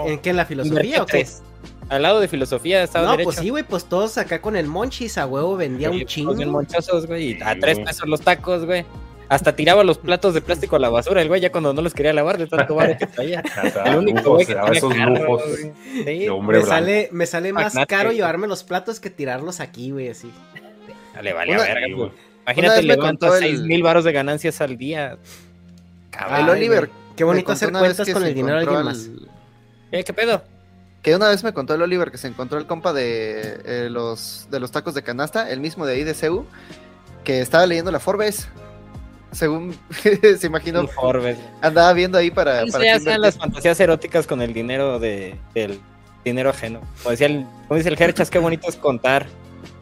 ¿En 0.05 0.19
qué? 0.19 0.29
¿En 0.29 0.37
la 0.37 0.45
filosofía 0.45 1.01
o 1.03 1.05
qué? 1.05 1.11
tres. 1.19 1.41
Al 1.89 2.01
lado 2.01 2.19
de 2.19 2.27
filosofía 2.27 2.83
estaba 2.83 3.05
No, 3.05 3.11
derecho. 3.11 3.27
pues 3.27 3.37
sí, 3.37 3.49
güey, 3.49 3.63
pues 3.63 3.85
todos 3.85 4.17
acá 4.17 4.41
con 4.41 4.55
el 4.57 4.67
monchis 4.67 5.17
a 5.17 5.25
huevo 5.25 5.55
vendía 5.55 5.89
Sí, 5.89 5.95
un 6.01 6.05
chingo. 6.05 6.33
bien 6.35 6.49
monchosos, 6.49 7.07
güey. 7.07 7.31
Y 7.37 7.41
a 7.41 7.57
tres 7.59 7.79
pesos 7.79 8.07
los 8.09 8.19
tacos, 8.21 8.65
güey. 8.65 8.85
Hasta 9.29 9.55
tiraba 9.55 9.83
los 9.83 9.97
platos 9.97 10.33
de 10.33 10.41
plástico 10.41 10.77
a 10.77 10.79
la 10.79 10.89
basura, 10.89 11.21
el 11.21 11.27
güey 11.27 11.41
ya 11.41 11.51
cuando 11.51 11.73
no 11.73 11.81
los 11.81 11.93
quería 11.93 12.13
lavar 12.13 12.37
de 12.37 12.47
tanto 12.47 12.75
barro 12.75 12.97
que 12.97 13.07
traía. 13.07 13.41
El 13.85 13.95
único 13.97 14.19
lujos, 14.19 14.33
güey 14.35 14.45
que 14.45 14.53
a 14.53 14.61
tenía 14.63 14.77
esos 14.77 14.93
carro, 14.93 15.15
lujos 15.15 15.43
güey. 15.49 15.71
Sí. 15.93 16.03
de 16.03 16.29
hombre 16.29 16.57
Me 16.59 16.63
blanco. 16.63 16.79
sale, 16.79 17.09
me 17.11 17.25
sale 17.25 17.53
más 17.53 17.63
Magnate. 17.75 17.87
caro 17.93 18.11
llevarme 18.13 18.47
los 18.47 18.63
platos 18.63 18.99
que 19.01 19.09
tirarlos 19.09 19.59
aquí, 19.59 19.91
güey, 19.91 20.07
así. 20.09 20.31
Le 21.21 21.33
vale 21.33 21.53
Una- 21.53 21.63
verga, 21.63 21.87
Sí, 21.87 21.91
güey. 21.93 22.11
Imagínate, 22.43 22.75
vez 22.77 22.85
me 22.85 22.95
levanta 22.95 23.27
contó 23.27 23.35
el- 23.37 23.43
6 23.43 23.59
mil 23.61 23.83
baros 23.83 24.03
de 24.05 24.11
ganancias 24.13 24.61
al 24.61 24.77
día. 24.77 25.17
Cabrón. 26.11 26.39
el 26.41 26.49
Oliver. 26.49 26.89
Qué 27.17 27.23
bonito 27.25 27.51
hacer 27.51 27.71
cuentas 27.71 28.09
con 28.09 28.23
el 28.23 28.33
dinero 28.33 28.57
de 28.57 28.63
encontró 28.63 28.89
alguien 28.89 29.17
más. 29.17 29.27
Eh, 29.91 30.03
¿Qué 30.05 30.13
pedo? 30.13 30.41
Que 31.07 31.15
una 31.15 31.29
vez 31.29 31.41
me 31.41 31.53
contó 31.53 31.73
el 31.73 31.81
Oliver 31.81 32.11
que 32.11 32.17
se 32.17 32.27
encontró 32.27 32.57
el 32.59 32.65
compa 32.67 32.91
de 32.91 33.61
eh, 33.63 33.87
los 33.89 34.49
de 34.51 34.59
los 34.59 34.71
tacos 34.71 34.93
de 34.93 35.03
canasta, 35.03 35.49
el 35.49 35.61
mismo 35.61 35.85
de 35.85 35.93
ahí 35.93 36.03
de 36.03 36.13
CEU, 36.13 36.45
que 37.23 37.39
estaba 37.39 37.65
leyendo 37.65 37.91
la 37.91 38.01
Forbes. 38.01 38.49
Según 39.31 39.73
se 40.03 40.45
imaginó, 40.45 40.81
Un 40.81 40.89
Forbes. 40.89 41.37
andaba 41.61 41.93
viendo 41.93 42.17
ahí 42.17 42.29
para, 42.29 42.65
para 42.65 42.65
ya 42.65 42.71
qué 42.71 42.81
sean 42.81 42.97
invertir. 42.99 43.19
las 43.21 43.37
fantasías 43.37 43.79
eróticas 43.79 44.27
con 44.27 44.41
el 44.41 44.51
dinero 44.53 44.99
de, 44.99 45.39
del 45.53 45.79
dinero 46.25 46.49
ajeno. 46.49 46.81
Como 46.97 47.11
decía 47.11 47.27
el, 47.27 47.45
como 47.69 47.77
dice 47.77 47.87
el 47.87 47.95
Gerchas, 47.95 48.29
qué 48.29 48.39
bonito 48.39 48.67
es 48.67 48.75
contar 48.75 49.27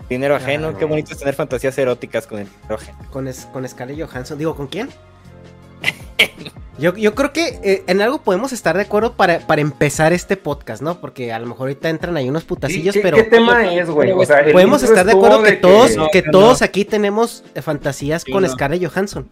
dinero 0.07 0.35
ajeno, 0.35 0.65
Claro. 0.67 0.77
qué 0.77 0.85
bonito 0.85 1.11
es 1.13 1.17
tener 1.17 1.33
fantasías 1.33 1.75
eróticas 1.79 2.27
con 2.27 2.37
el 2.37 2.47
dinero 2.47 2.75
ajeno. 2.75 2.99
Con, 3.09 3.27
es- 3.27 3.47
con 3.47 3.67
Scarlett 3.67 3.99
Johansson. 4.07 4.37
Digo, 4.37 4.55
¿con 4.55 4.67
quién? 4.67 4.89
Yo, 6.77 6.93
yo 6.95 7.15
creo 7.15 7.31
que 7.31 7.59
eh, 7.63 7.83
en 7.87 8.01
algo 8.01 8.21
podemos 8.21 8.51
estar 8.51 8.75
de 8.75 8.81
acuerdo 8.83 9.13
para, 9.13 9.39
para 9.39 9.61
empezar 9.61 10.11
este 10.11 10.35
podcast, 10.35 10.81
¿no? 10.81 10.99
Porque 10.99 11.31
a 11.31 11.39
lo 11.39 11.45
mejor 11.45 11.69
ahorita 11.69 11.89
entran 11.89 12.17
ahí 12.17 12.27
unos 12.27 12.43
putacillos, 12.43 12.93
¿qué, 12.93 12.99
pero 12.99 13.15
qué 13.15 13.23
tema 13.23 13.73
es, 13.73 13.89
güey? 13.89 14.11
O 14.11 14.25
sea, 14.25 14.39
el 14.39 14.51
podemos 14.51 14.83
estar 14.83 15.05
de 15.05 15.13
acuerdo 15.13 15.41
que 15.41 15.53
todos, 15.53 15.95
No, 15.95 16.09
que 16.11 16.21
todos 16.21 16.61
aquí 16.61 16.83
tenemos 16.83 17.45
eh, 17.55 17.61
fantasías 17.61 18.25
con 18.25 18.43
no. 18.43 18.49
Scarlett 18.49 18.85
Johansson. 18.85 19.25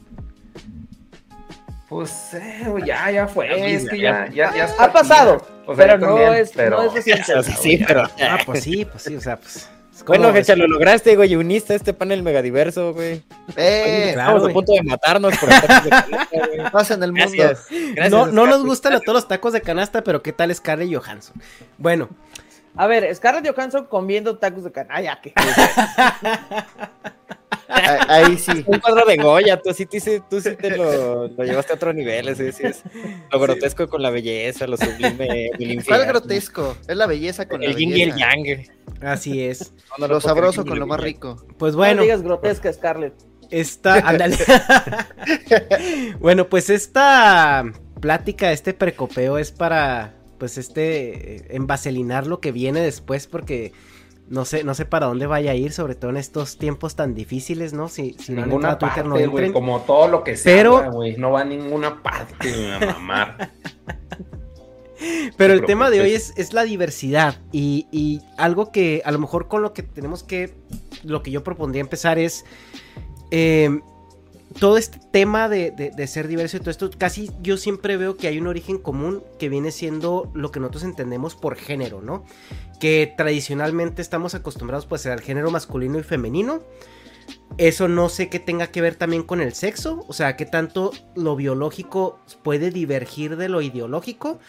Pues, 1.90 2.34
eh, 2.34 2.64
ya, 2.86 3.12
ya 3.12 3.28
fue. 3.28 3.50
Ya, 3.50 3.66
es 3.66 3.90
que 3.90 4.00
ya, 4.00 4.28
ya, 4.32 4.52
Ha 4.80 4.92
pasado, 4.94 5.46
o 5.68 5.76
sea, 5.76 5.86
pero 5.86 5.98
no 6.00 6.08
también, 6.16 6.34
es, 6.36 6.52
pero- 6.56 6.78
no 6.78 6.84
es 6.84 6.94
reciente. 6.94 7.36
O 7.36 7.44
sea, 7.44 7.56
sí, 7.62 7.84
pero. 7.86 8.04
Ah, 8.22 8.38
pues 8.46 8.64
sí, 8.64 8.86
pues 8.86 9.04
sí, 9.04 9.16
o 9.16 9.22
sea, 9.22 9.38
pues. 9.38 9.70
Bueno, 10.06 10.34
Gecha, 10.34 10.56
lo 10.56 10.68
lograste, 10.68 11.16
güey, 11.16 11.32
y 11.32 11.36
uniste 11.36 11.74
a 11.74 11.76
este 11.76 11.94
panel 11.94 12.24
megadiverso, 12.24 12.94
güey. 12.94 13.22
¡Eh! 13.56 14.12
claro, 14.14 14.38
Estamos 14.38 14.42
güey. 14.42 14.52
a 14.52 14.54
punto 14.54 14.72
de 14.74 14.84
matarnos 14.84 15.38
por 15.38 15.50
estar 15.50 15.84
de 15.84 15.90
canasta, 15.90 16.48
güey. 16.48 16.60
Paz 16.72 16.92
en 16.92 17.04
el 17.04 17.12
mundo. 17.14 17.32
Gracias. 17.38 17.68
Gracias, 17.70 18.12
no, 18.12 18.26
no 18.28 18.46
nos 18.46 18.64
gustan 18.66 18.94
a 18.94 19.00
todos 19.00 19.14
los 19.16 19.28
tacos 19.28 19.54
de 19.54 19.62
canasta, 19.62 20.04
pero 20.04 20.22
¿qué 20.22 20.34
tal 20.34 20.54
Scarlett 20.54 20.94
Johansson? 20.94 21.36
Bueno, 21.78 22.10
A 22.76 22.88
ver, 22.88 23.14
Scarlett 23.16 23.48
Johansson 23.56 23.86
comiendo 23.86 24.38
tacos 24.38 24.64
de 24.64 24.72
canasta. 24.72 24.96
Ah, 24.98 25.02
ya, 25.02 25.22
que. 25.22 25.34
Ah, 27.70 28.06
Ahí 28.08 28.38
sí. 28.38 28.64
Un 28.68 28.80
cuadro 28.80 29.06
de 29.06 29.16
Goya, 29.18 29.60
tú 29.60 29.74
sí, 29.74 29.86
tú 29.86 29.98
tú 30.30 30.42
sí 30.42 30.56
te 30.56 30.78
lo, 30.78 31.28
lo 31.30 31.44
llevaste 31.44 31.72
a 31.74 31.76
otro 31.76 31.92
nivel, 31.94 32.28
ese 32.28 32.52
sí 32.52 32.64
es 32.66 32.84
lo 33.32 33.40
grotesco 33.40 33.88
con 33.90 34.02
la 34.02 34.10
belleza, 34.12 34.68
lo 34.68 34.78
sublime, 34.78 35.50
el 35.58 35.84
¿Cuál 35.84 36.06
grotesco? 36.06 36.78
Es 36.88 36.96
la 36.96 37.08
belleza 37.08 37.48
con 37.48 37.64
El 37.64 37.72
la 37.72 37.78
yin 37.78 37.98
y 37.98 38.02
el 38.04 38.16
yang. 38.16 38.68
Así 39.06 39.44
es. 39.44 39.74
No, 39.98 40.08
no 40.08 40.14
Lo 40.16 40.22
sabroso 40.22 40.66
con 40.66 40.80
lo 40.80 40.88
más 40.88 41.00
rico. 41.00 41.46
Pues 41.58 41.76
Bueno. 41.76 41.98
No 41.98 42.02
digas 42.04 42.22
grotesca, 42.22 42.72
Scarlett. 42.72 43.14
Esta, 43.50 43.96
ándale. 44.08 44.38
bueno, 46.20 46.48
pues 46.50 46.70
esta 46.70 47.64
plática, 48.00 48.52
este 48.52 48.74
precopeo 48.74 49.38
es 49.38 49.52
para, 49.52 50.16
pues 50.40 50.58
este, 50.58 51.36
eh, 51.36 51.48
envaselinar 51.52 52.28
lo 52.28 52.40
que 52.40 52.52
viene 52.52 52.82
después 52.82 53.28
porque 53.28 53.74
no 54.28 54.46
sé, 54.46 54.64
no 54.64 54.74
sé 54.74 54.86
para 54.86 55.08
dónde 55.08 55.28
vaya 55.28 55.52
a 55.52 55.56
ir, 55.56 55.72
sobre 55.74 55.96
todo 55.96 56.12
en 56.12 56.18
estos 56.18 56.58
tiempos 56.58 56.96
tan 56.96 57.14
difíciles, 57.14 57.74
¿no? 57.74 57.90
Si, 57.90 58.14
si 58.14 58.32
no 58.32 58.42
ninguna 58.42 58.78
Twitter, 58.78 59.06
no 59.06 59.18
entren. 59.18 59.54
como 59.54 59.82
todo 59.82 60.08
lo 60.08 60.24
que 60.24 60.36
se 60.38 60.50
Pero- 60.50 60.90
no 61.18 61.32
va 61.32 61.42
a 61.42 61.46
ninguna 61.46 62.02
parte, 62.02 62.52
güey, 62.52 62.72
a 62.72 62.80
mamar. 62.80 63.52
Pero 65.38 65.54
el 65.54 65.66
tema 65.66 65.90
de 65.90 66.02
hoy 66.02 66.14
es, 66.14 66.34
es 66.38 66.54
la 66.54 66.64
diversidad 66.64 67.42
y, 67.52 67.88
y 67.92 68.22
algo 68.38 68.72
que 68.72 69.02
a 69.06 69.12
lo 69.12 69.20
mejor 69.20 69.48
con 69.48 69.62
lo 69.62 69.74
que 69.74 69.84
tenemos 69.84 70.24
que, 70.24 70.54
lo 71.04 71.24
que 71.24 71.32
yo 71.32 71.44
propondría 71.44 71.82
empezar 71.82 72.20
es 72.20 72.46
eh, 73.32 73.80
todo 74.60 74.78
este 74.78 75.00
tema 75.12 75.50
de, 75.50 75.72
de- 75.72 75.90
de 75.92 76.08
ser 76.08 76.28
diverso 76.28 76.58
y 76.58 76.60
todo 76.60 76.70
esto, 76.72 76.90
casi 76.98 77.32
yo 77.42 77.58
siempre 77.58 77.98
veo 77.98 78.18
que 78.18 78.28
hay 78.28 78.38
un 78.40 78.48
origen 78.48 78.78
común 78.78 79.24
que 79.40 79.50
viene 79.50 79.72
siendo 79.72 80.32
lo 80.36 80.52
que 80.52 80.60
nosotros 80.60 80.84
entendemos 80.84 81.36
por 81.36 81.56
género, 81.56 82.02
¿no? 82.02 82.24
Que 82.80 83.12
tradicionalmente 83.18 84.02
estamos 84.02 84.36
acostumbrados 84.36 84.86
pues 84.86 85.06
al 85.08 85.22
género 85.22 85.50
masculino 85.50 85.98
y 85.98 86.04
femenino. 86.04 86.62
Eso 87.58 87.88
no 87.88 88.10
sé 88.10 88.30
qué 88.30 88.40
tenga 88.40 88.68
que 88.68 88.82
ver 88.82 88.96
también 88.96 89.24
con 89.24 89.40
el 89.40 89.54
sexo, 89.54 90.04
o 90.08 90.14
sea, 90.14 90.36
qué 90.36 90.46
tanto 90.46 90.92
lo 91.16 91.36
biológico 91.36 92.20
puede 92.44 92.70
divergir 92.70 93.38
de 93.38 93.48
lo 93.48 93.62
ideológico, 93.62 94.40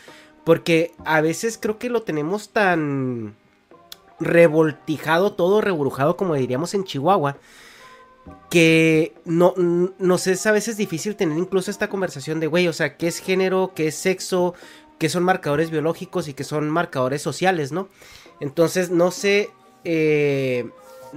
porque 0.44 0.92
a 1.04 1.20
veces 1.20 1.58
creo 1.60 1.78
que 1.78 1.90
lo 1.90 2.02
tenemos 2.02 2.50
tan 2.50 3.34
revoltijado, 4.20 5.32
todo 5.32 5.60
reburujado, 5.60 6.16
como 6.16 6.34
diríamos 6.34 6.74
en 6.74 6.84
Chihuahua, 6.84 7.36
que 8.50 9.14
no, 9.24 9.54
nos 9.56 10.26
es 10.26 10.46
a 10.46 10.52
veces 10.52 10.76
difícil 10.76 11.16
tener 11.16 11.36
incluso 11.36 11.70
esta 11.70 11.88
conversación 11.88 12.40
de, 12.40 12.46
güey, 12.46 12.68
o 12.68 12.72
sea, 12.72 12.96
qué 12.96 13.08
es 13.08 13.18
género, 13.18 13.72
qué 13.74 13.88
es 13.88 13.94
sexo, 13.96 14.54
qué 14.98 15.08
son 15.08 15.24
marcadores 15.24 15.70
biológicos 15.70 16.28
y 16.28 16.34
qué 16.34 16.44
son 16.44 16.70
marcadores 16.70 17.20
sociales, 17.22 17.72
¿no? 17.72 17.88
Entonces, 18.40 18.90
no 18.90 19.10
sé, 19.10 19.50
eh, 19.84 20.70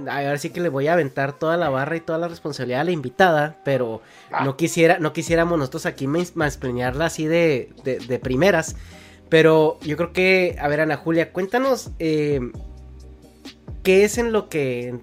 ahora 0.08 0.38
sí 0.38 0.50
que 0.50 0.60
le 0.60 0.68
voy 0.68 0.88
a 0.88 0.92
aventar 0.94 1.32
toda 1.38 1.56
la 1.56 1.70
barra 1.70 1.96
y 1.96 2.00
toda 2.00 2.18
la 2.18 2.28
responsabilidad 2.28 2.82
a 2.82 2.84
la 2.84 2.90
invitada, 2.90 3.58
pero 3.64 4.02
Ah. 4.30 4.44
no 4.44 4.56
quisiera, 4.56 4.98
no 4.98 5.12
quisiéramos 5.12 5.58
nosotros 5.58 5.86
aquí 5.86 6.06
mansplanearla 6.06 7.06
así 7.06 7.26
de, 7.26 7.72
de, 7.84 7.98
de 8.00 8.18
primeras. 8.18 8.76
Pero 9.28 9.78
yo 9.82 9.96
creo 9.96 10.12
que, 10.12 10.56
a 10.60 10.68
ver, 10.68 10.80
Ana 10.80 10.96
Julia, 10.96 11.32
cuéntanos 11.32 11.90
eh, 11.98 12.40
qué 13.82 14.04
es 14.04 14.18
en 14.18 14.32
lo 14.32 14.48
que 14.48 14.98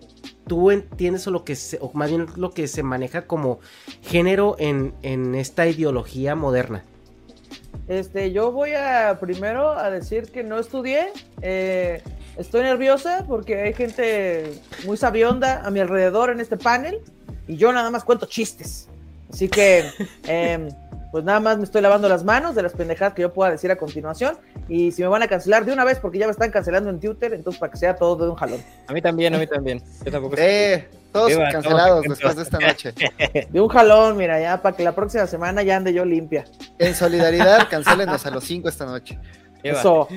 tú 0.47 0.71
entiendes 0.71 1.27
o 1.27 1.31
lo 1.31 1.43
que 1.43 1.55
se, 1.55 1.77
o 1.81 1.91
más 1.93 2.09
bien 2.09 2.27
lo 2.35 2.51
que 2.51 2.67
se 2.67 2.83
maneja 2.83 3.27
como 3.27 3.59
género 4.01 4.55
en, 4.59 4.93
en 5.01 5.35
esta 5.35 5.67
ideología 5.67 6.35
moderna. 6.35 6.83
Este, 7.87 8.31
yo 8.31 8.51
voy 8.51 8.73
a 8.73 9.17
primero 9.19 9.71
a 9.71 9.91
decir 9.91 10.31
que 10.31 10.43
no 10.43 10.59
estudié. 10.59 11.09
eh, 11.41 12.01
estoy 12.37 12.63
nerviosa 12.63 13.25
porque 13.27 13.61
hay 13.61 13.73
gente 13.73 14.59
muy 14.85 14.97
sabionda 14.97 15.61
a 15.65 15.69
mi 15.69 15.79
alrededor 15.79 16.29
en 16.29 16.39
este 16.39 16.57
panel 16.57 16.99
y 17.47 17.57
yo 17.57 17.71
nada 17.71 17.89
más 17.91 18.03
cuento 18.03 18.25
chistes. 18.25 18.89
Así 19.31 19.49
que, 19.49 19.85
em, 20.27 20.69
pues 21.15 21.23
nada 21.23 21.39
más 21.39 21.57
me 21.57 21.63
estoy 21.63 21.81
lavando 21.81 22.09
las 22.09 22.25
manos 22.25 22.55
de 22.55 22.61
las 22.61 22.73
pendejadas 22.73 23.13
que 23.13 23.21
yo 23.21 23.31
pueda 23.31 23.49
decir 23.49 23.71
a 23.71 23.77
continuación. 23.77 24.37
Y 24.67 24.91
si 24.91 25.01
me 25.01 25.07
van 25.07 25.23
a 25.23 25.29
cancelar 25.29 25.63
de 25.63 25.71
una 25.71 25.85
vez 25.85 25.97
porque 25.97 26.17
ya 26.17 26.25
me 26.25 26.33
están 26.33 26.51
cancelando 26.51 26.89
en 26.89 26.99
Twitter, 26.99 27.33
entonces 27.33 27.57
para 27.57 27.71
que 27.71 27.77
sea 27.77 27.95
todo 27.95 28.25
de 28.25 28.31
un 28.31 28.35
jalón. 28.35 28.61
A 28.85 28.91
mí 28.91 29.01
también, 29.01 29.33
a 29.33 29.37
mí 29.37 29.47
también. 29.47 29.81
Yo 30.03 30.11
tampoco 30.11 30.35
¡Eh! 30.37 30.89
Todos 31.13 31.29
Viva, 31.29 31.49
cancelados 31.53 32.03
todos 32.03 32.17
después 32.17 32.35
de 32.35 32.41
esta 32.43 32.59
noche. 32.59 32.93
De 33.49 33.61
un 33.61 33.69
jalón, 33.69 34.17
mira, 34.17 34.41
ya 34.41 34.61
para 34.61 34.75
que 34.75 34.83
la 34.83 34.93
próxima 34.93 35.25
semana 35.25 35.63
ya 35.63 35.77
ande 35.77 35.93
yo 35.93 36.03
limpia. 36.03 36.43
En 36.79 36.93
solidaridad, 36.93 37.69
cancélenos 37.69 38.25
a 38.25 38.31
los 38.31 38.43
cinco 38.43 38.67
esta 38.67 38.85
noche. 38.85 39.17
Viva. 39.63 39.79
Eso. 39.79 40.09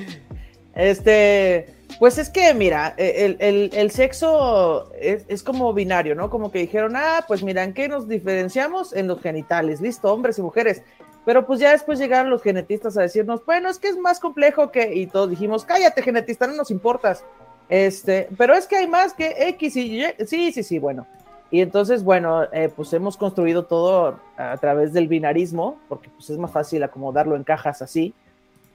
Este, 0.75 1.78
pues 1.97 2.17
es 2.17 2.29
que, 2.29 2.53
mira, 2.53 2.93
el, 2.97 3.37
el- 3.39 3.69
el 3.73 3.91
sexo 3.91 4.91
es, 4.99 5.25
es 5.27 5.43
como 5.43 5.73
binario, 5.73 6.13
¿no? 6.15 6.29
Como 6.29 6.51
que 6.51 6.59
dijeron, 6.59 6.95
ah, 6.95 7.25
pues 7.27 7.41
mira, 7.43 7.63
¿en 7.63 7.73
qué 7.73 7.87
nos 7.87 8.07
diferenciamos? 8.07 8.93
En 8.93 9.07
los 9.07 9.21
genitales, 9.21 9.81
listo, 9.81 10.13
hombres 10.13 10.37
y 10.37 10.41
mujeres. 10.41 10.83
Pero 11.25 11.45
pues 11.45 11.59
ya 11.59 11.71
después 11.71 11.99
llegaron 11.99 12.29
los 12.29 12.41
genetistas 12.41 12.97
a 12.97 13.01
decirnos, 13.01 13.45
bueno, 13.45 13.69
es 13.69 13.79
que 13.79 13.89
es 13.89 13.97
más 13.97 14.19
complejo 14.19 14.71
que, 14.71 14.93
y 14.93 15.07
todos 15.07 15.29
dijimos, 15.29 15.65
cállate, 15.65 16.01
genetista, 16.01 16.47
no 16.47 16.53
nos 16.53 16.71
importas. 16.71 17.23
Este, 17.67 18.29
pero 18.37 18.55
es 18.55 18.65
que 18.65 18.77
hay 18.77 18.87
más 18.87 19.13
que 19.13 19.35
X 19.49 19.75
y 19.75 20.01
Y. 20.01 20.25
Sí, 20.25 20.51
sí, 20.51 20.63
sí, 20.63 20.79
bueno. 20.79 21.05
Y 21.51 21.61
entonces, 21.61 22.03
bueno, 22.03 22.43
eh, 22.51 22.69
pues 22.75 22.93
hemos 22.93 23.17
construido 23.17 23.65
todo 23.65 24.19
a 24.37 24.57
través 24.57 24.93
del 24.93 25.07
binarismo, 25.07 25.79
porque 25.89 26.09
pues 26.09 26.29
es 26.29 26.37
más 26.37 26.51
fácil 26.51 26.81
acomodarlo 26.83 27.35
en 27.35 27.43
cajas 27.43 27.81
así. 27.81 28.13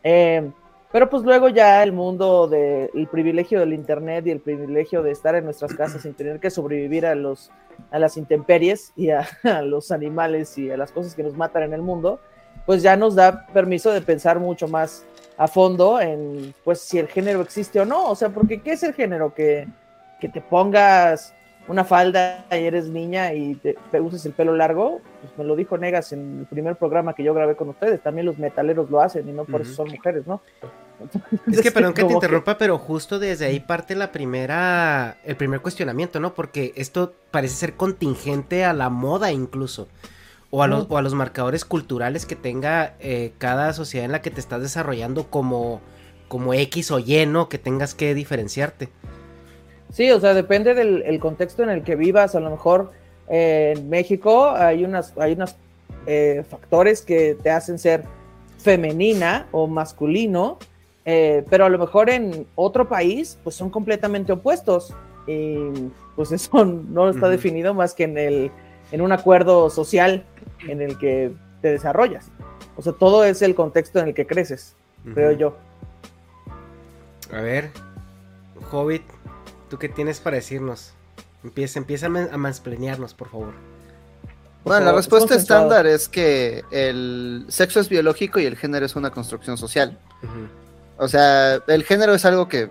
Eh, 0.03 0.50
pero 0.94 1.11
pues 1.11 1.24
luego 1.24 1.48
ya 1.48 1.83
el 1.83 1.90
mundo 1.90 2.46
del 2.46 3.09
privilegio 3.11 3.59
del 3.59 3.72
internet 3.72 4.28
y 4.28 4.30
el 4.30 4.38
privilegio 4.38 5.02
de 5.02 5.11
estar 5.11 5.35
en 5.35 5.42
nuestras 5.42 5.74
casas 5.74 6.02
sin 6.02 6.14
tener 6.14 6.38
que 6.38 6.50
sobrevivir 6.50 7.04
a 7.04 7.16
los 7.16 7.50
a 7.90 7.98
las 7.98 8.16
intemperies 8.16 8.92
y 8.94 9.11
a, 9.11 9.26
a 9.42 9.62
los 9.62 9.90
animales 9.90 10.57
y 10.57 10.70
a 10.70 10.76
las 10.76 10.92
cosas 10.92 11.16
que 11.16 11.24
nos 11.24 11.37
matan 11.37 11.64
en 11.64 11.72
el 11.72 11.83
mundo, 11.83 12.20
pues 12.64 12.80
ya 12.80 12.96
nos 12.96 13.16
da 13.16 13.44
permiso 13.48 13.90
de 13.90 14.02
pensar 14.02 14.38
mucho 14.38 14.68
más 14.68 15.04
a 15.37 15.48
fondo 15.48 16.00
en 16.00 16.54
pues 16.62 16.78
si 16.78 17.00
el 17.00 17.09
género 17.09 17.40
existe 17.40 17.80
o 17.80 17.85
no, 17.85 18.11
o 18.11 18.14
sea, 18.14 18.28
porque 18.28 18.62
¿qué 18.62 18.74
es 18.74 18.85
el 18.85 18.94
género? 18.94 19.35
Que, 19.35 19.66
que 20.20 20.28
te 20.28 20.40
pongas 20.40 21.35
una 21.66 21.83
falda 21.83 22.44
y 22.52 22.57
eres 22.57 22.88
niña 22.88 23.33
y 23.33 23.57
te, 23.57 23.76
te 23.90 24.00
uses 24.00 24.24
el 24.26 24.33
pelo 24.33 24.54
largo, 24.54 25.00
pues 25.20 25.37
me 25.37 25.44
lo 25.44 25.57
dijo 25.57 25.76
Negas 25.76 26.12
en 26.12 26.40
el 26.40 26.46
primer 26.46 26.76
programa 26.76 27.14
que 27.14 27.24
yo 27.24 27.35
grabé 27.35 27.57
con 27.57 27.70
ustedes, 27.70 28.00
también 28.00 28.26
los 28.26 28.38
metaleros 28.38 28.90
lo 28.90 29.00
hacen 29.00 29.28
y 29.28 29.33
no 29.33 29.44
por 29.44 29.62
eso 29.62 29.70
Ujú. 29.72 29.76
son 29.76 29.90
mujeres, 29.90 30.26
¿no? 30.26 30.40
Es 31.50 31.61
que 31.61 31.70
perdón 31.70 31.94
que 31.94 32.04
te 32.04 32.12
interrumpa, 32.12 32.57
pero 32.59 32.78
justo 32.78 33.18
desde 33.18 33.46
ahí 33.46 33.61
parte 33.61 33.94
la 33.94 34.12
primera, 34.12 35.18
el 35.24 35.37
primer 35.37 35.61
cuestionamiento, 35.61 36.20
¿no? 36.20 36.35
Porque 36.35 36.72
esto 36.76 37.14
parece 37.30 37.54
ser 37.54 37.74
contingente 37.74 38.64
a 38.64 38.72
la 38.72 38.90
moda 38.90 39.33
incluso. 39.33 39.88
o 40.50 40.62
a, 40.62 40.68
los, 40.68 40.87
o 40.88 40.96
a 40.96 41.02
los 41.02 41.14
marcadores 41.14 41.64
culturales 41.64 42.26
que 42.26 42.37
tenga 42.37 42.94
eh, 43.00 43.33
cada 43.38 43.72
sociedad 43.72 44.04
en 44.04 44.12
la 44.12 44.22
que 44.22 44.30
te 44.30 44.40
estás 44.40 44.62
desarrollando 44.62 45.28
como, 45.28 45.80
como 46.28 46.54
X 46.54 46.90
o 46.92 47.00
Y, 47.00 47.26
¿no? 47.26 47.48
Que 47.48 47.59
tengas 47.59 47.94
que 47.94 48.14
diferenciarte. 48.14 48.88
Sí, 49.92 50.11
o 50.11 50.20
sea, 50.20 50.35
depende 50.35 50.74
del 50.74 51.02
el 51.02 51.20
contexto 51.20 51.62
en 51.62 51.70
el 51.70 51.83
que 51.83 51.96
vivas. 51.96 52.35
A 52.35 52.40
lo 52.40 52.50
mejor 52.50 52.92
eh, 53.28 53.74
en 53.76 53.88
México 53.88 54.50
hay 54.50 54.85
unas, 54.85 55.16
hay 55.18 55.33
unos 55.33 55.57
eh, 56.07 56.44
factores 56.48 57.02
que 57.02 57.37
te 57.42 57.50
hacen 57.50 57.78
ser 57.78 58.04
femenina 58.59 59.46
o 59.52 59.66
masculino, 59.66 60.59
eh, 61.04 61.44
pero 61.50 61.64
a 61.64 61.68
lo 61.68 61.78
mejor 61.78 62.10
en 62.10 62.46
otro 62.54 62.88
país, 62.88 63.38
pues 63.44 63.54
son 63.56 63.70
completamente 63.70 64.32
opuestos. 64.32 64.92
Y 65.26 65.56
pues 66.16 66.32
eso 66.32 66.64
no 66.64 67.08
está 67.10 67.28
definido 67.28 67.74
más 67.74 67.94
que 67.94 68.04
en 68.04 68.18
el 68.18 68.50
en 68.92 69.00
un 69.00 69.12
acuerdo 69.12 69.70
social 69.70 70.24
en 70.68 70.80
el 70.82 70.98
que 70.98 71.32
te 71.62 71.68
desarrollas. 71.72 72.26
O 72.76 72.82
sea, 72.82 72.92
todo 72.92 73.24
es 73.24 73.40
el 73.42 73.54
contexto 73.54 73.98
en 73.98 74.08
el 74.08 74.14
que 74.14 74.26
creces, 74.26 74.74
creo 75.14 75.32
yo. 75.32 75.56
A 77.32 77.40
ver, 77.40 77.70
Hobbit, 78.70 79.02
¿tú 79.70 79.78
qué 79.78 79.88
tienes 79.88 80.20
para 80.20 80.36
decirnos? 80.36 80.92
Empieza, 81.42 81.78
empieza 81.78 82.06
a, 82.06 82.08
man- 82.10 82.28
a 82.32 82.36
mansplanearnos, 82.36 83.14
por 83.14 83.28
favor. 83.28 83.52
Bueno, 84.64 84.86
la 84.86 84.92
respuesta 84.92 85.34
estándar 85.34 85.86
es 85.86 86.08
que 86.08 86.62
el 86.70 87.44
sexo 87.48 87.80
es 87.80 87.88
biológico 87.88 88.40
y 88.40 88.46
el 88.46 88.56
género 88.56 88.86
es 88.86 88.96
una 88.96 89.10
construcción 89.10 89.56
social. 89.58 89.98
Ujú. 90.22 90.30
O 90.96 91.09
sea, 91.09 91.57
el 91.66 91.85
género 91.85 92.14
es 92.14 92.24
algo 92.24 92.48
que 92.48 92.70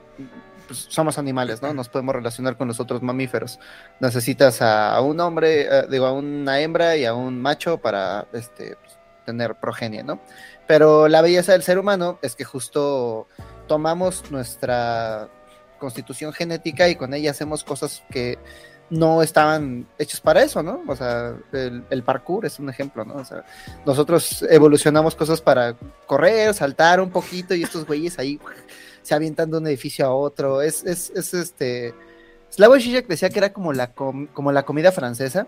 pues, 0.68 0.88
somos 0.90 1.18
animales, 1.18 1.62
¿no? 1.62 1.74
Nos 1.74 1.90
podemos 1.90 2.16
relacionar 2.16 2.58
con 2.58 2.68
los 2.68 2.80
otros 2.80 3.02
mamíferos. 3.02 3.60
Necesitas 4.00 4.62
a, 4.62 5.00
un 5.02 5.20
hombre, 5.20 5.68
eh, 5.70 5.88
digo, 5.90 6.06
a 6.06 6.14
una 6.14 6.60
hembra 6.60 6.96
y 6.96 7.06
a 7.06 7.14
un 7.14 7.42
macho 7.42 7.78
para 7.78 8.28
este, 8.34 8.78
pues, 8.78 8.98
tener 9.26 9.56
progenie, 9.56 10.04
¿no? 10.04 10.20
Pero 10.68 11.08
la 11.08 11.22
belleza 11.22 11.52
del 11.52 11.64
ser 11.64 11.78
humano 11.78 12.20
es 12.22 12.36
que 12.36 12.46
justo 12.46 13.28
tomamos 13.68 14.32
nuestra 14.32 15.30
constitución 15.80 16.32
genética 16.32 16.88
y 16.88 16.96
con 16.96 17.14
ella 17.14 17.32
hacemos 17.32 17.64
cosas 17.64 18.04
que 18.10 18.40
no 18.94 19.24
estaban 19.24 19.88
hechas 19.98 20.22
para 20.22 20.44
eso, 20.44 20.62
¿no? 20.62 20.84
O 20.88 20.96
sea, 20.96 21.36
el, 21.52 22.04
parkour 22.04 22.46
es 22.46 22.60
un 22.60 22.70
ejemplo, 22.70 23.04
¿no? 23.04 23.16
O 23.16 23.26
sea, 23.26 23.44
nosotros 23.86 24.46
evolucionamos 24.50 25.16
cosas 25.16 25.42
para 25.42 25.76
correr, 26.06 26.54
saltar 26.54 27.02
un 27.02 27.10
poquito 27.10 27.56
y 27.56 27.64
estos 27.64 27.86
güeyes 27.88 28.20
ahí 28.20 28.40
se 29.02 29.16
avientan 29.16 29.50
de 29.50 29.58
un 29.58 29.68
edificio 29.68 30.06
a 30.06 30.14
otro. 30.14 30.62
Es, 30.62 30.84
es, 30.84 31.12
es 31.16 31.34
este. 31.34 31.96
Slavoj 32.52 32.78
Žižek 32.78 33.08
decía 33.08 33.30
que 33.32 33.40
era 33.40 33.52
como 33.52 33.74
la, 33.74 33.94
com- 33.94 34.28
como 34.28 34.52
la 34.52 34.64
comida 34.64 34.92
francesa, 34.92 35.48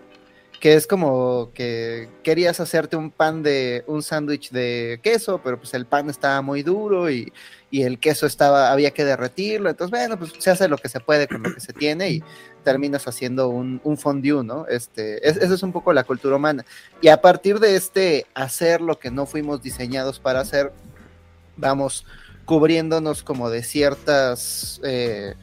que 0.60 0.74
es 0.74 0.86
como 0.86 1.50
que 1.54 2.08
querías 2.22 2.60
hacerte 2.60 2.96
un 2.96 3.10
pan 3.10 3.42
de 3.42 3.84
un 3.86 4.02
sándwich 4.02 4.50
de 4.50 5.00
queso, 5.02 5.40
pero 5.42 5.58
pues 5.58 5.74
el 5.74 5.86
pan 5.86 6.08
estaba 6.08 6.40
muy 6.42 6.62
duro 6.62 7.10
y, 7.10 7.32
y 7.70 7.82
el 7.82 7.98
queso 7.98 8.26
estaba, 8.26 8.72
había 8.72 8.90
que 8.92 9.04
derretirlo. 9.04 9.68
Entonces, 9.68 9.90
bueno, 9.90 10.18
pues 10.18 10.32
se 10.38 10.50
hace 10.50 10.68
lo 10.68 10.78
que 10.78 10.88
se 10.88 11.00
puede 11.00 11.28
con 11.28 11.42
lo 11.42 11.54
que 11.54 11.60
se 11.60 11.72
tiene 11.72 12.10
y 12.10 12.24
terminas 12.64 13.06
haciendo 13.06 13.48
un, 13.48 13.80
un 13.84 13.96
fondue, 13.96 14.42
¿no? 14.42 14.66
Este, 14.66 15.28
es, 15.28 15.36
esa 15.36 15.54
es 15.54 15.62
un 15.62 15.72
poco 15.72 15.92
la 15.92 16.04
cultura 16.04 16.36
humana. 16.36 16.64
Y 17.00 17.08
a 17.08 17.20
partir 17.20 17.60
de 17.60 17.76
este 17.76 18.26
hacer 18.34 18.80
lo 18.80 18.98
que 18.98 19.10
no 19.10 19.26
fuimos 19.26 19.62
diseñados 19.62 20.18
para 20.18 20.40
hacer, 20.40 20.72
vamos 21.56 22.06
cubriéndonos 22.44 23.22
como 23.22 23.50
de 23.50 23.62
ciertas 23.62 24.80
eh, 24.84 25.34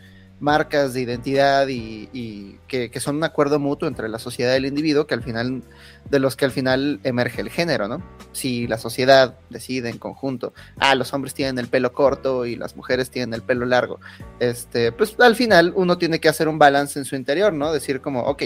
marcas 0.44 0.94
de 0.94 1.02
identidad 1.02 1.70
y, 1.70 2.10
y 2.12 2.60
que, 2.68 2.92
son 3.00 3.16
un 3.16 3.24
acuerdo 3.24 3.60
mutuo 3.60 3.88
entre 3.88 4.10
la 4.10 4.20
sociedad 4.20 4.54
y 4.54 4.58
el 4.58 4.66
individuo, 4.66 5.08
que 5.08 5.14
al 5.14 5.24
final, 5.24 5.64
de 6.10 6.20
los 6.20 6.36
que 6.36 6.44
al 6.44 6.52
final 6.52 7.00
emerge 7.04 7.40
el 7.40 7.50
género, 7.50 7.88
¿no? 7.88 8.04
Si 8.34 8.68
la 8.68 8.78
sociedad 8.78 9.36
decide 9.50 9.90
en 9.90 9.98
conjunto, 9.98 10.54
ah, 10.80 10.96
los 10.96 11.14
hombres 11.14 11.34
tienen 11.34 11.60
el 11.60 11.70
pelo 11.70 11.94
corto 11.94 12.46
y 12.46 12.58
las 12.58 12.76
mujeres 12.76 13.10
tienen 13.10 13.34
el 13.34 13.42
pelo 13.42 13.66
largo, 13.66 14.02
este, 14.40 14.92
pues 14.92 15.16
al 15.20 15.38
final 15.38 15.72
uno 15.78 15.98
tiene 15.98 16.20
que 16.20 16.28
hacer 16.28 16.50
un 16.50 16.60
balance 16.60 17.00
en 17.00 17.06
su 17.06 17.16
interior, 17.16 17.54
¿no? 17.54 17.72
Decir 17.72 18.02
como, 18.02 18.24
ok, 18.24 18.44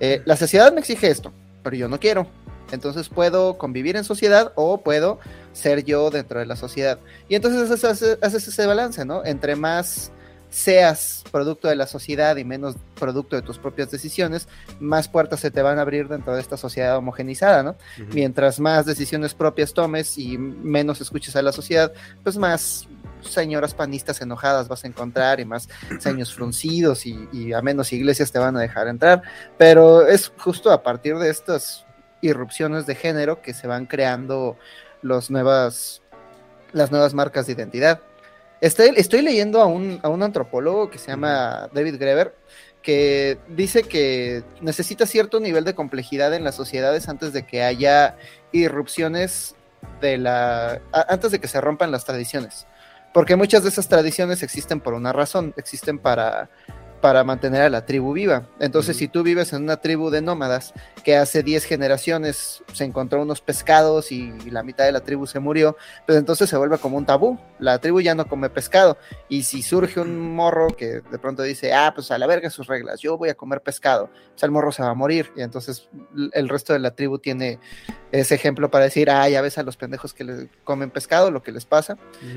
eh, 0.00 0.22
la 0.24 0.36
sociedad 0.36 0.72
me 0.72 0.80
exige 0.80 1.08
esto, 1.08 1.32
pero 1.62 1.76
yo 1.76 1.86
no 1.86 2.00
quiero. 2.00 2.26
Entonces 2.72 3.10
puedo 3.10 3.58
convivir 3.58 3.96
en 3.96 4.04
sociedad 4.04 4.52
o 4.54 4.80
puedo 4.80 5.18
ser 5.52 5.84
yo 5.84 6.08
dentro 6.08 6.38
de 6.38 6.46
la 6.46 6.56
sociedad. 6.56 6.98
Y 7.28 7.34
entonces 7.34 7.84
haces 7.84 8.48
ese 8.48 8.66
balance, 8.66 9.04
¿no? 9.04 9.22
Entre 9.24 9.54
más 9.56 10.12
seas 10.50 11.24
producto 11.30 11.68
de 11.68 11.76
la 11.76 11.86
sociedad 11.86 12.36
y 12.36 12.44
menos 12.44 12.76
producto 12.98 13.36
de 13.36 13.42
tus 13.42 13.58
propias 13.58 13.90
decisiones, 13.90 14.48
más 14.80 15.08
puertas 15.08 15.40
se 15.40 15.50
te 15.50 15.62
van 15.62 15.78
a 15.78 15.82
abrir 15.82 16.08
dentro 16.08 16.34
de 16.34 16.40
esta 16.40 16.56
sociedad 16.56 16.96
homogenizada, 16.96 17.62
¿no? 17.62 17.76
Mientras 18.12 18.60
más 18.60 18.84
decisiones 18.84 19.32
propias 19.32 19.72
tomes 19.72 20.18
y 20.18 20.36
menos 20.36 21.00
escuches 21.00 21.36
a 21.36 21.42
la 21.42 21.52
sociedad, 21.52 21.92
pues 22.22 22.36
más 22.36 22.88
señoras 23.22 23.74
panistas 23.74 24.20
enojadas 24.20 24.66
vas 24.66 24.84
a 24.84 24.88
encontrar 24.88 25.40
y 25.40 25.44
más 25.44 25.68
ceños 26.00 26.34
fruncidos 26.34 27.06
y, 27.06 27.28
y 27.32 27.52
a 27.52 27.60
menos 27.62 27.92
iglesias 27.92 28.32
te 28.32 28.38
van 28.38 28.56
a 28.56 28.60
dejar 28.60 28.88
entrar. 28.88 29.22
Pero 29.56 30.06
es 30.06 30.32
justo 30.38 30.72
a 30.72 30.82
partir 30.82 31.16
de 31.18 31.30
estas 31.30 31.86
irrupciones 32.22 32.86
de 32.86 32.94
género 32.94 33.40
que 33.42 33.54
se 33.54 33.66
van 33.66 33.86
creando 33.86 34.56
los 35.02 35.30
nuevas, 35.30 36.02
las 36.72 36.90
nuevas 36.90 37.14
marcas 37.14 37.46
de 37.46 37.52
identidad. 37.52 38.00
Estoy, 38.60 38.92
estoy 38.96 39.22
leyendo 39.22 39.60
a 39.60 39.66
un, 39.66 40.00
a 40.02 40.08
un 40.08 40.22
antropólogo 40.22 40.90
que 40.90 40.98
se 40.98 41.08
llama 41.10 41.68
David 41.72 41.96
Greber, 41.98 42.34
que 42.82 43.38
dice 43.48 43.82
que 43.84 44.42
necesita 44.60 45.06
cierto 45.06 45.40
nivel 45.40 45.64
de 45.64 45.74
complejidad 45.74 46.34
en 46.34 46.44
las 46.44 46.54
sociedades 46.56 47.08
antes 47.08 47.32
de 47.32 47.46
que 47.46 47.62
haya 47.62 48.16
irrupciones 48.52 49.54
de 50.00 50.18
la. 50.18 50.80
a- 50.92 51.06
antes 51.08 51.30
de 51.30 51.40
que 51.40 51.48
se 51.48 51.60
rompan 51.60 51.90
las 51.90 52.04
tradiciones. 52.04 52.66
Porque 53.14 53.34
muchas 53.36 53.62
de 53.62 53.70
esas 53.70 53.88
tradiciones 53.88 54.42
existen 54.42 54.80
por 54.80 54.94
una 54.94 55.12
razón, 55.12 55.52
existen 55.56 55.98
para, 55.98 56.48
para 57.00 57.24
mantener 57.24 57.62
a 57.62 57.68
la 57.70 57.84
tribu 57.84 58.12
viva. 58.12 58.46
Entonces, 58.60 58.96
si 58.98 59.08
tú 59.08 59.22
vives 59.24 59.52
en 59.52 59.62
una 59.64 59.78
tribu 59.78 60.10
de 60.10 60.22
nómadas 60.22 60.74
que 61.02 61.16
hace 61.16 61.42
10 61.42 61.64
generaciones 61.64 62.62
se 62.72 62.84
encontró 62.84 63.22
unos 63.22 63.40
pescados 63.40 64.12
y 64.12 64.30
la 64.50 64.62
mitad 64.62 64.84
de 64.84 64.92
la 64.92 65.00
tribu 65.00 65.26
se 65.26 65.40
murió, 65.40 65.76
pues 66.06 66.18
entonces 66.18 66.48
se 66.48 66.56
vuelve 66.56 66.78
como 66.78 66.98
un 66.98 67.06
tabú. 67.06 67.38
La 67.60 67.78
tribu 67.78 68.00
ya 68.00 68.14
no 68.14 68.26
come 68.26 68.50
pescado. 68.50 68.98
Y 69.28 69.42
si 69.42 69.62
surge 69.62 70.00
un 70.00 70.34
morro 70.34 70.68
que 70.68 71.00
de 71.00 71.18
pronto 71.18 71.42
dice, 71.42 71.72
ah, 71.72 71.92
pues 71.94 72.10
a 72.10 72.18
la 72.18 72.26
verga 72.26 72.50
sus 72.50 72.66
reglas, 72.66 73.00
yo 73.00 73.16
voy 73.16 73.28
a 73.28 73.34
comer 73.34 73.60
pescado, 73.60 74.10
pues 74.32 74.42
el 74.42 74.50
morro 74.50 74.72
se 74.72 74.82
va 74.82 74.90
a 74.90 74.94
morir. 74.94 75.30
Y 75.36 75.42
entonces 75.42 75.88
el 76.32 76.48
resto 76.48 76.72
de 76.72 76.78
la 76.78 76.92
tribu 76.92 77.18
tiene 77.18 77.58
ese 78.12 78.34
ejemplo 78.34 78.70
para 78.70 78.84
decir, 78.84 79.10
ah, 79.10 79.28
ya 79.28 79.40
ves 79.40 79.58
a 79.58 79.62
los 79.62 79.76
pendejos 79.76 80.14
que 80.14 80.24
les 80.24 80.48
comen 80.64 80.90
pescado, 80.90 81.30
lo 81.30 81.42
que 81.42 81.52
les 81.52 81.64
pasa. 81.64 81.96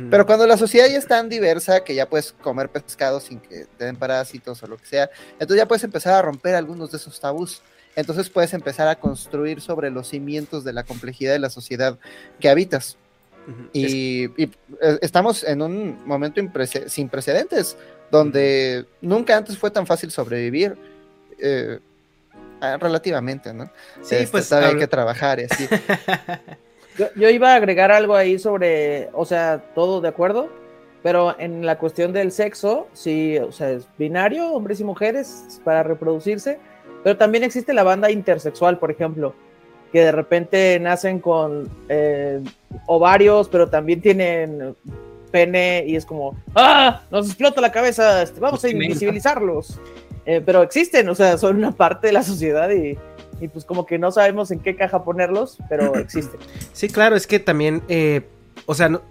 Pero 0.09 0.25
cuando 0.25 0.45
la 0.45 0.57
sociedad 0.57 0.87
ya 0.87 0.97
es 0.97 1.07
tan 1.07 1.29
diversa 1.29 1.83
que 1.83 1.95
ya 1.95 2.09
puedes 2.09 2.33
comer 2.33 2.69
pescado 2.69 3.19
sin 3.19 3.39
que 3.39 3.65
te 3.77 3.85
den 3.85 3.95
parásitos 3.95 4.61
o 4.63 4.67
lo 4.67 4.77
que 4.77 4.85
sea, 4.85 5.09
entonces 5.33 5.57
ya 5.57 5.67
puedes 5.67 5.83
empezar 5.83 6.13
a 6.13 6.21
romper 6.21 6.55
algunos 6.55 6.91
de 6.91 6.97
esos 6.97 7.19
tabús. 7.19 7.61
Entonces 7.95 8.29
puedes 8.29 8.53
empezar 8.53 8.87
a 8.87 8.99
construir 8.99 9.61
sobre 9.61 9.91
los 9.91 10.07
cimientos 10.07 10.63
de 10.63 10.73
la 10.73 10.83
complejidad 10.83 11.33
de 11.33 11.39
la 11.39 11.49
sociedad 11.49 11.99
que 12.39 12.49
habitas. 12.49 12.97
Y, 13.73 14.25
y, 14.25 14.43
eh, 14.81 14.97
estamos 15.01 15.43
en 15.43 15.61
un 15.61 15.97
momento 16.05 16.41
sin 16.87 17.09
precedentes, 17.09 17.77
donde 18.11 18.85
nunca 19.01 19.35
antes 19.37 19.57
fue 19.57 19.71
tan 19.71 19.85
fácil 19.85 20.11
sobrevivir. 20.11 20.75
eh, 21.39 21.79
ah, 22.61 22.77
relativamente, 22.79 23.53
¿no? 23.53 23.65
Sí, 24.01 24.15
Este, 24.15 24.27
pues, 24.31 24.51
hablo- 24.53 24.79
que 24.79 24.87
trabajar 24.87 25.39
y 25.39 25.43
así. 25.43 25.67
Yo, 26.97 27.07
yo 27.15 27.27
iba 27.29 27.53
a 27.53 27.55
agregar 27.55 27.91
algo 27.91 28.15
ahí 28.15 28.37
sobre, 28.37 29.09
o 29.13 29.25
sea, 29.25 29.63
todo 29.73 29.99
de 29.99 30.09
acuerdo, 30.09 30.47
pero 31.01 31.35
en 31.39 31.65
la 31.65 31.79
cuestión 31.79 32.13
del 32.13 32.31
sexo, 32.31 32.87
sí, 32.93 33.35
o 33.39 33.51
sea, 33.51 33.71
es 33.71 33.87
binario, 33.97 34.51
hombres 34.53 34.79
y 34.79 34.83
mujeres 34.83 35.59
para 35.63 35.81
reproducirse, 35.81 36.59
pero 37.03 37.17
también 37.17 37.43
existe 37.43 37.73
la 37.73 37.81
banda 37.81 38.11
intersexual, 38.11 38.77
por 38.77 38.91
ejemplo, 38.91 39.33
que 39.93 39.99
de 40.01 40.11
repente 40.11 40.77
nacen 40.81 41.19
con 41.19 41.69
eh, 41.87 42.41
ovarios, 42.87 43.47
pero 43.47 43.69
también 43.69 44.01
tienen 44.01 44.75
pene 45.31 45.83
y 45.87 45.95
es 45.95 46.05
como, 46.05 46.35
¡ah! 46.55 47.01
Nos 47.11 47.27
explota 47.27 47.61
la 47.61 47.71
cabeza, 47.71 48.21
este, 48.23 48.39
vamos 48.39 48.63
a 48.63 48.69
invisibilizarlos. 48.69 49.79
Eh, 50.25 50.41
pero 50.45 50.63
existen, 50.63 51.07
o 51.09 51.15
sea, 51.15 51.37
son 51.37 51.57
una 51.57 51.71
parte 51.71 52.07
de 52.07 52.13
la 52.13 52.23
sociedad 52.23 52.69
y, 52.71 52.97
y 53.39 53.47
pues 53.49 53.65
como 53.65 53.85
que 53.85 53.99
no 53.99 54.11
sabemos 54.11 54.49
en 54.51 54.59
qué 54.59 54.75
caja 54.75 55.03
ponerlos, 55.03 55.57
pero 55.69 55.95
existen. 55.99 56.39
Sí, 56.71 56.87
claro, 56.89 57.15
es 57.15 57.27
que 57.27 57.39
también, 57.39 57.83
eh, 57.87 58.21
o 58.65 58.73
sea, 58.73 58.89
no- 58.89 59.01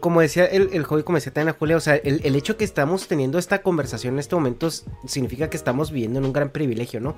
como 0.00 0.20
decía 0.20 0.44
el, 0.46 0.70
el 0.72 0.86
como 0.86 1.18
decía 1.18 1.44
la 1.44 1.52
Julia, 1.52 1.76
o 1.76 1.80
sea, 1.80 1.96
el, 1.96 2.20
el 2.24 2.36
hecho 2.36 2.56
que 2.56 2.64
estamos 2.64 3.08
teniendo 3.08 3.38
esta 3.38 3.62
conversación 3.62 4.14
en 4.14 4.20
este 4.20 4.34
momento 4.34 4.70
significa 5.06 5.50
que 5.50 5.56
estamos 5.56 5.90
viviendo 5.90 6.18
en 6.18 6.24
un 6.24 6.32
gran 6.32 6.50
privilegio, 6.50 7.00
¿no? 7.00 7.16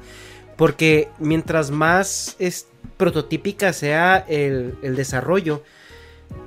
Porque 0.57 1.09
mientras 1.19 1.71
más 1.71 2.37
es 2.39 2.69
prototípica 2.97 3.73
sea 3.73 4.25
el, 4.29 4.79
el 4.83 4.97
desarrollo, 4.97 5.63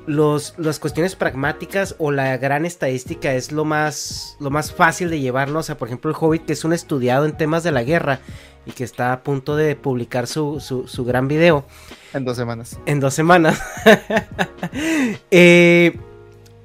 los, 0.08 0.56
las 0.58 0.80
cuestiones 0.80 1.16
pragmáticas 1.16 1.96
o 2.00 2.12
la 2.12 2.36
gran 2.38 2.66
estadística 2.66 3.34
es 3.36 3.52
lo 3.52 3.66
más, 3.66 4.36
lo 4.40 4.50
más 4.50 4.74
fácil 4.74 5.10
de 5.10 5.20
llevarnos. 5.20 5.60
O 5.60 5.68
sea, 5.68 5.78
por 5.78 5.88
ejemplo, 5.88 6.10
el 6.10 6.18
Hobbit, 6.20 6.46
que 6.46 6.54
es 6.54 6.64
un 6.64 6.74
estudiado 6.74 7.26
en 7.26 7.38
temas 7.38 7.64
de 7.64 7.72
la 7.72 7.84
guerra 7.84 8.20
y 8.66 8.72
que 8.72 8.84
está 8.84 9.14
a 9.14 9.22
punto 9.24 9.56
de 9.56 9.76
publicar 9.76 10.28
su, 10.28 10.60
su, 10.60 10.88
su 10.88 11.06
gran 11.06 11.28
video. 11.28 11.66
En 12.14 12.26
dos 12.26 12.38
semanas. 12.38 12.80
En 12.86 13.00
dos 13.00 13.14
semanas. 13.14 13.62
Eh, 15.32 15.98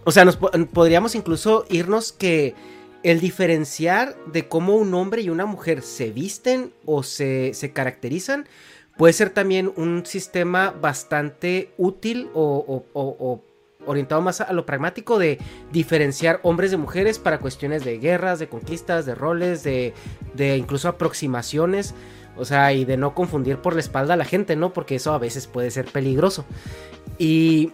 o 0.05 0.11
sea, 0.13 0.25
nos 0.25 0.37
po- 0.37 0.51
podríamos 0.73 1.15
incluso 1.15 1.65
irnos 1.71 2.13
que 2.13 2.55
el 3.03 3.21
diferenciar 3.21 4.17
de 4.33 4.49
cómo 4.49 4.75
un 4.77 4.95
hombre 4.95 5.23
y 5.23 5.31
una 5.31 5.47
mujer 5.47 5.83
se 5.83 6.11
visten 6.11 6.73
o 6.87 7.03
se, 7.03 7.53
se 7.55 7.73
caracterizan 7.73 8.47
puede 8.97 9.13
ser 9.13 9.31
también 9.31 9.73
un 9.77 10.05
sistema 10.07 10.71
bastante 10.81 11.71
útil 11.79 12.29
o- 12.35 12.85
o 12.93 13.43
orientado 13.87 14.23
más 14.23 14.41
a 14.41 14.53
lo 14.55 14.65
pragmático 14.65 15.19
de 15.19 15.39
diferenciar 15.73 16.41
hombres 16.43 16.71
de 16.71 16.79
mujeres 16.79 17.19
para 17.19 17.39
cuestiones 17.39 17.85
de 17.85 17.99
guerras, 17.99 18.39
de 18.39 18.49
conquistas, 18.49 19.05
de 19.05 19.15
roles, 19.15 19.63
de, 19.63 19.93
de 20.35 20.57
incluso 20.57 20.89
aproximaciones. 20.89 21.95
O 22.37 22.44
sea, 22.44 22.73
y 22.73 22.85
de 22.85 22.97
no 22.97 23.14
confundir 23.14 23.59
por 23.59 23.75
la 23.75 23.81
espalda 23.81 24.14
a 24.14 24.16
la 24.16 24.25
gente, 24.25 24.57
¿no? 24.57 24.73
Porque 24.73 24.97
eso 24.97 25.12
a 25.12 25.18
veces 25.18 25.47
puede 25.47 25.70
ser 25.70 25.87
peligroso. 25.87 26.44
Y, 27.18 27.73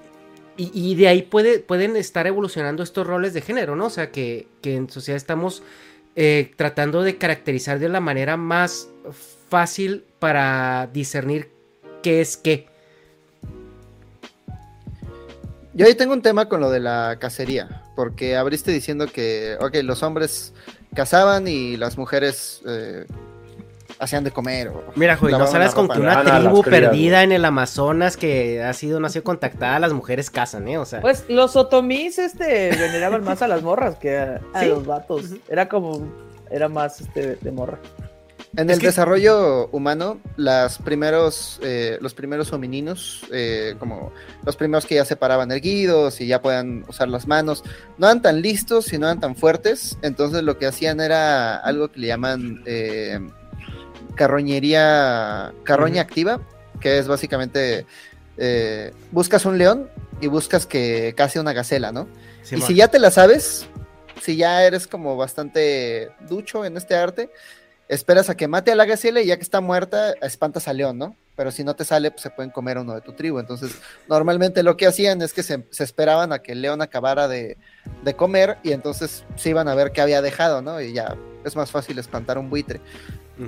y, 0.57 0.95
de 0.95 1.09
ahí 1.09 1.23
puede, 1.23 1.61
pueden 1.61 1.97
estar 1.97 2.27
evolucionando 2.27 2.83
estos 2.83 3.07
roles 3.07 3.33
de 3.33 3.41
género, 3.41 3.77
¿no? 3.77 3.87
O 3.87 3.91
sea, 3.91 4.11
que, 4.11 4.47
que 4.61 4.77
en 4.77 4.91
sociedad 4.91 5.17
estamos 5.17 5.63
eh, 6.17 6.53
tratando 6.57 7.03
de 7.03 7.17
caracterizar 7.17 7.79
de 7.79 7.89
la 7.89 8.01
manera 8.01 8.37
más 8.37 8.89
fácil 9.49 10.05
para 10.19 10.89
discernir 10.93 11.51
qué 12.03 12.21
es 12.21 12.37
qué. 12.37 12.67
Yo 15.73 15.87
ahí 15.87 15.95
tengo 15.95 16.13
un 16.13 16.21
tema 16.21 16.49
con 16.49 16.61
lo 16.61 16.71
de 16.71 16.81
la 16.81 17.17
cacería, 17.21 17.85
porque 17.95 18.37
abriste 18.37 18.73
diciendo 18.73 19.07
que, 19.07 19.57
ok, 19.61 19.77
los 19.85 20.03
hombres 20.03 20.53
cazaban 20.95 21.47
y 21.47 21.77
las 21.77 21.97
mujeres 21.97 22.61
eh, 22.67 23.07
hacían 23.99 24.25
de 24.25 24.31
comer. 24.31 24.69
O 24.69 24.85
Mira, 24.97 25.17
Joy, 25.17 25.33
no 25.33 25.47
sabes 25.47 25.75
con 25.75 25.89
que 25.89 25.99
una 26.01 26.17
Van 26.17 26.29
a 26.29 26.33
las 26.33 26.41
tribu 26.43 26.63
crías, 26.63 26.81
perdida 26.81 27.23
en 27.23 27.33
el 27.33 27.45
Amazonas 27.45 28.17
que 28.17 28.63
ha 28.63 28.73
sido, 28.73 29.01
no 29.01 29.07
ha 29.07 29.11
sido 29.11 29.25
contactada, 29.25 29.79
las 29.79 29.93
mujeres 29.93 30.31
cazan, 30.31 30.69
¿eh? 30.69 30.79
O 30.79 30.85
sea, 30.85 31.01
Pues 31.01 31.25
los 31.29 31.57
otomís 31.57 32.19
este, 32.19 32.71
veneraban 32.71 33.25
más 33.25 33.43
a 33.43 33.49
las 33.49 33.63
morras 33.63 33.97
que 33.97 34.17
a, 34.19 34.41
a 34.55 34.61
Sí. 34.61 34.69
los 34.69 34.87
vatos. 34.87 35.25
Era 35.49 35.69
como, 35.69 36.07
era 36.51 36.69
más 36.69 37.01
este, 37.01 37.37
de 37.37 37.53
morra. 37.53 37.79
En 38.57 38.69
Es 38.69 38.75
el 38.77 38.81
que- 38.81 38.87
desarrollo 38.89 39.69
humano, 39.69 40.19
las 40.37 40.79
primeros, 40.79 41.61
eh, 41.63 41.99
los 42.01 42.15
primeros 42.15 42.53
homininos, 42.53 43.25
eh, 43.33 43.77
como 43.79 44.13
los 44.45 44.57
primeros 44.57 44.87
que 44.87 44.97
ya 44.97 45.05
se 45.05 45.15
paraban 45.15 45.53
erguidos 45.53 46.21
y 46.21 46.27
ya 46.27 46.43
podían 46.43 46.85
usar 46.89 47.07
las 47.09 47.29
manos, 47.29 47.63
no 47.97 48.09
eran 48.09 48.23
tan 48.23 48.43
listos 48.43 48.93
y 48.93 48.99
no 48.99 49.07
eran 49.07 49.21
tan 49.21 49.37
fuertes, 49.37 49.99
entonces 50.03 50.43
lo 50.43 50.59
que 50.59 50.67
hacían 50.67 50.99
era 51.01 51.59
algo 51.59 51.93
que 51.93 52.01
le 52.01 52.07
llaman 52.09 52.63
eh, 52.67 53.21
carroñería, 54.21 55.55
carroña 55.65 56.03
activa, 56.03 56.43
que 56.79 56.99
es 56.99 57.09
básicamente 57.09 57.87
eh, 58.37 58.93
buscas 59.13 59.47
un 59.47 59.57
león 59.57 59.89
y 60.21 60.27
buscas 60.27 60.67
que 60.67 61.15
case 61.17 61.41
una 61.41 61.55
gacela, 61.55 61.91
¿no? 61.91 62.07
y 62.53 62.61
si 62.61 62.75
ya 62.75 62.89
te 62.89 62.99
la 62.99 63.11
sabes, 63.11 63.67
si 64.21 64.37
ya 64.37 64.63
eres 64.63 64.87
como 64.87 65.17
bastante 65.17 66.11
ducho 66.29 66.67
en 66.67 66.77
este 66.77 66.97
arte, 66.97 67.31
esperas 67.89 68.29
a 68.29 68.37
que 68.37 68.47
mate 68.47 68.71
a 68.71 68.75
la 68.75 68.85
gacela 68.85 69.23
y 69.23 69.27
ya 69.29 69.39
que 69.39 69.43
está 69.43 69.63
muerta, 69.63 70.13
espantas 70.21 70.69
al 70.69 70.77
león, 70.77 70.99
¿no? 70.99 71.17
Pero 71.35 71.51
si 71.51 71.65
no 71.65 71.75
te 71.75 71.87
sale, 71.87 72.11
pues 72.11 72.21
se 72.21 72.29
pueden 72.29 72.51
comer 72.51 72.77
a 72.77 72.83
uno 72.83 72.95
de 72.95 73.01
tu 73.01 73.15
tribu. 73.15 73.39
Entonces, 73.39 73.71
normalmente 74.07 74.63
lo 74.63 74.77
que 74.77 74.87
hacían 74.87 75.23
es 75.23 75.33
que 75.33 75.43
se, 75.43 75.65
se 75.71 75.85
esperaban 75.85 76.35
a 76.35 76.41
que 76.41 76.53
el 76.53 76.61
león 76.61 76.83
acabara 76.83 77.27
de, 77.27 77.57
de 78.05 78.15
comer 78.15 78.59
y 78.63 78.73
entonces 78.73 79.25
se 79.37 79.49
iban 79.49 79.67
a 79.67 79.75
ver 79.75 79.93
qué 79.93 80.03
había 80.03 80.21
dejado, 80.21 80.61
¿no? 80.61 80.79
Y 80.83 80.93
ya 80.93 81.17
es 81.43 81.57
más 81.57 81.71
fácil 81.71 81.99
espantar 81.99 82.37
un 82.37 82.51
buitre. 82.51 82.81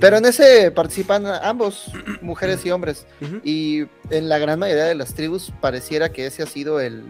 Pero 0.01 0.17
en 0.17 0.25
ese 0.25 0.71
participan 0.71 1.27
ambos, 1.27 1.93
mujeres 2.23 2.65
y 2.65 2.71
hombres. 2.71 3.07
Y 3.45 3.85
en 4.11 4.29
la 4.29 4.39
gran 4.39 4.59
mayoría 4.59 4.85
de 4.85 4.95
las 4.95 5.15
tribus 5.15 5.53
pareciera 5.61 6.11
que 6.11 6.27
ese 6.27 6.43
ha 6.43 6.47
sido 6.47 6.81
el, 6.81 7.05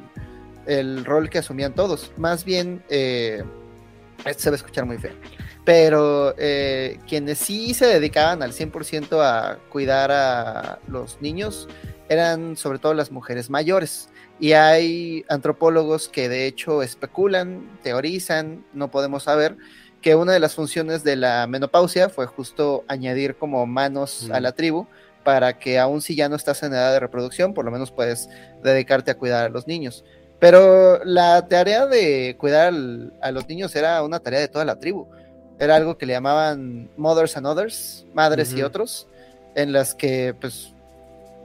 el 0.66 1.04
rol 1.04 1.30
que 1.30 1.38
asumían 1.38 1.74
todos. 1.74 2.12
Más 2.16 2.44
bien, 2.44 2.82
eh, 2.88 3.42
esto 4.24 4.42
se 4.42 4.50
va 4.50 4.54
a 4.54 4.56
escuchar 4.56 4.86
muy 4.86 4.98
feo. 4.98 5.14
Pero 5.64 6.34
eh, 6.38 6.98
quienes 7.08 7.38
sí 7.38 7.74
se 7.74 7.86
dedicaban 7.86 8.42
al 8.42 8.52
100% 8.52 9.20
a 9.20 9.58
cuidar 9.70 10.10
a 10.10 10.80
los 10.88 11.20
niños 11.20 11.68
eran 12.08 12.56
sobre 12.56 12.78
todo 12.78 12.94
las 12.94 13.10
mujeres 13.10 13.48
mayores. 13.48 14.08
Y 14.40 14.52
hay 14.52 15.24
antropólogos 15.28 16.08
que 16.08 16.28
de 16.28 16.46
hecho 16.46 16.82
especulan, 16.82 17.78
teorizan, 17.82 18.64
no 18.72 18.90
podemos 18.90 19.24
saber, 19.24 19.56
que 20.02 20.14
una 20.14 20.32
de 20.32 20.40
las 20.40 20.54
funciones 20.54 21.04
de 21.04 21.16
la 21.16 21.46
menopausia 21.46 22.08
fue 22.08 22.26
justo 22.26 22.84
añadir 22.88 23.36
como 23.36 23.64
manos 23.66 24.28
a 24.30 24.40
la 24.40 24.52
tribu 24.52 24.86
para 25.24 25.58
que 25.58 25.78
aun 25.78 26.02
si 26.02 26.16
ya 26.16 26.28
no 26.28 26.34
estás 26.36 26.62
en 26.64 26.72
edad 26.72 26.92
de 26.92 27.00
reproducción, 27.00 27.54
por 27.54 27.64
lo 27.64 27.70
menos 27.70 27.92
puedes 27.92 28.28
dedicarte 28.62 29.12
a 29.12 29.14
cuidar 29.16 29.46
a 29.46 29.48
los 29.48 29.66
niños. 29.68 30.04
Pero 30.40 31.02
la 31.04 31.46
tarea 31.46 31.86
de 31.86 32.34
cuidar 32.38 32.66
al- 32.68 33.12
a 33.22 33.30
los 33.30 33.48
niños 33.48 33.74
era 33.76 34.02
una 34.02 34.18
tarea 34.18 34.40
de 34.40 34.48
toda 34.48 34.64
la 34.64 34.76
tribu. 34.80 35.06
Era 35.60 35.76
algo 35.76 35.96
que 35.96 36.06
le 36.06 36.14
llamaban 36.14 36.90
mothers 36.96 37.36
and 37.36 37.46
others, 37.46 38.04
madres 38.12 38.52
y 38.52 38.62
otros, 38.64 39.06
en 39.54 39.72
las 39.72 39.94
que 39.94 40.34
pues 40.40 40.72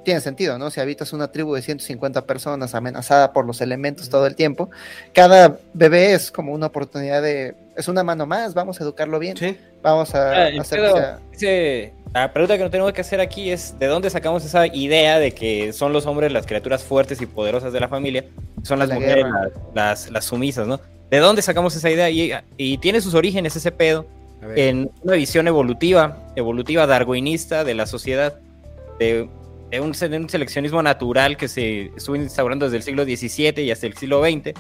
tiene 0.04 0.22
sentido, 0.22 0.58
¿no? 0.58 0.72
Si 0.72 0.80
habitas 0.80 1.14
una 1.14 1.28
tribu 1.32 1.54
de 1.54 1.62
150 1.62 2.26
personas 2.26 2.74
amenazada 2.74 3.34
por 3.34 3.46
los 3.46 3.62
elementos 3.62 4.10
todo 4.10 4.26
el 4.26 4.36
tiempo, 4.36 4.70
cada 5.14 5.60
bebé 5.74 6.14
es 6.14 6.32
como 6.32 6.54
una 6.54 6.68
oportunidad 6.68 7.22
de, 7.22 7.54
es 7.78 7.88
una 7.88 8.04
mano 8.04 8.26
más, 8.26 8.54
vamos 8.54 8.80
a 8.80 8.84
educarlo 8.84 9.20
bien, 9.20 9.38
Sí. 9.38 9.56
vamos 9.82 10.14
a 10.16 10.32
Ah, 10.32 10.50
hacer 10.60 10.80
sea- 11.32 11.92
la 12.14 12.34
pregunta 12.34 12.58
que 12.58 12.64
nos 12.64 12.72
tenemos 12.72 12.92
que 12.94 13.02
hacer 13.02 13.20
aquí 13.22 13.52
es 13.52 13.78
de 13.80 13.86
dónde 13.88 14.10
sacamos 14.10 14.44
esa 14.44 14.66
idea 14.68 15.20
de 15.20 15.32
que 15.34 15.72
son 15.74 15.94
los 15.94 16.06
hombres 16.06 16.32
las 16.32 16.46
criaturas 16.48 16.84
fuertes 16.84 17.22
y 17.22 17.26
poderosas 17.28 17.72
de 17.74 17.80
la 17.80 17.88
familia, 17.88 18.26
son 18.64 18.80
las 18.80 18.90
La 18.90 18.96
mujeres 18.96 19.26
las, 19.26 19.52
las- 19.76 20.12
las 20.12 20.26
sumisas, 20.26 20.68
¿no? 20.68 20.80
¿De 21.12 21.20
dónde 21.20 21.42
sacamos 21.42 21.76
esa 21.76 21.90
idea? 21.90 22.10
Y, 22.10 22.32
y 22.58 22.78
tiene 22.80 23.00
sus 23.02 23.14
orígenes 23.14 23.56
ese 23.56 23.72
pedo 23.72 24.06
en 24.56 24.90
una 25.04 25.14
visión 25.14 25.48
evolutiva, 25.48 26.18
evolutiva 26.36 26.86
darwinista 26.88 27.64
de 27.64 27.74
la 27.76 27.86
sociedad, 27.86 28.36
de, 29.00 29.28
de 29.72 29.80
un, 29.82 29.92
de 29.92 30.18
un 30.18 30.30
seleccionismo 30.30 30.82
natural 30.84 31.38
que 31.38 31.48
se 31.48 31.92
estuvo 31.98 32.16
instaurando 32.16 32.66
desde 32.66 32.78
el 32.78 32.84
siglo 32.84 33.04
XVII 33.04 33.64
y 33.64 33.72
hasta 33.72 33.86
el 33.88 33.96
siglo 33.98 34.22
XX, 34.24 34.54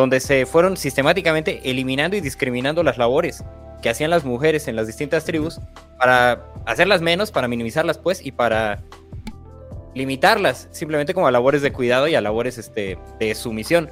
donde 0.00 0.20
se 0.20 0.44
fueron 0.44 0.76
sistemáticamente 0.76 1.70
eliminando 1.70 2.18
y 2.18 2.20
discriminando 2.20 2.82
las 2.82 2.98
labores 2.98 3.42
que 3.80 3.88
hacían 3.88 4.10
las 4.10 4.26
mujeres 4.26 4.68
en 4.68 4.76
las 4.76 4.86
distintas 4.86 5.24
tribus 5.24 5.58
para 5.98 6.44
hacerlas 6.66 7.00
menos, 7.00 7.30
para 7.30 7.48
minimizarlas 7.48 7.96
pues 7.96 8.24
y 8.24 8.30
para 8.30 8.82
limitarlas 9.94 10.68
simplemente 10.70 11.14
como 11.14 11.26
a 11.26 11.30
labores 11.30 11.62
de 11.62 11.72
cuidado 11.72 12.08
y 12.08 12.14
a 12.14 12.20
labores 12.20 12.58
este, 12.58 12.98
de 13.18 13.34
sumisión. 13.34 13.90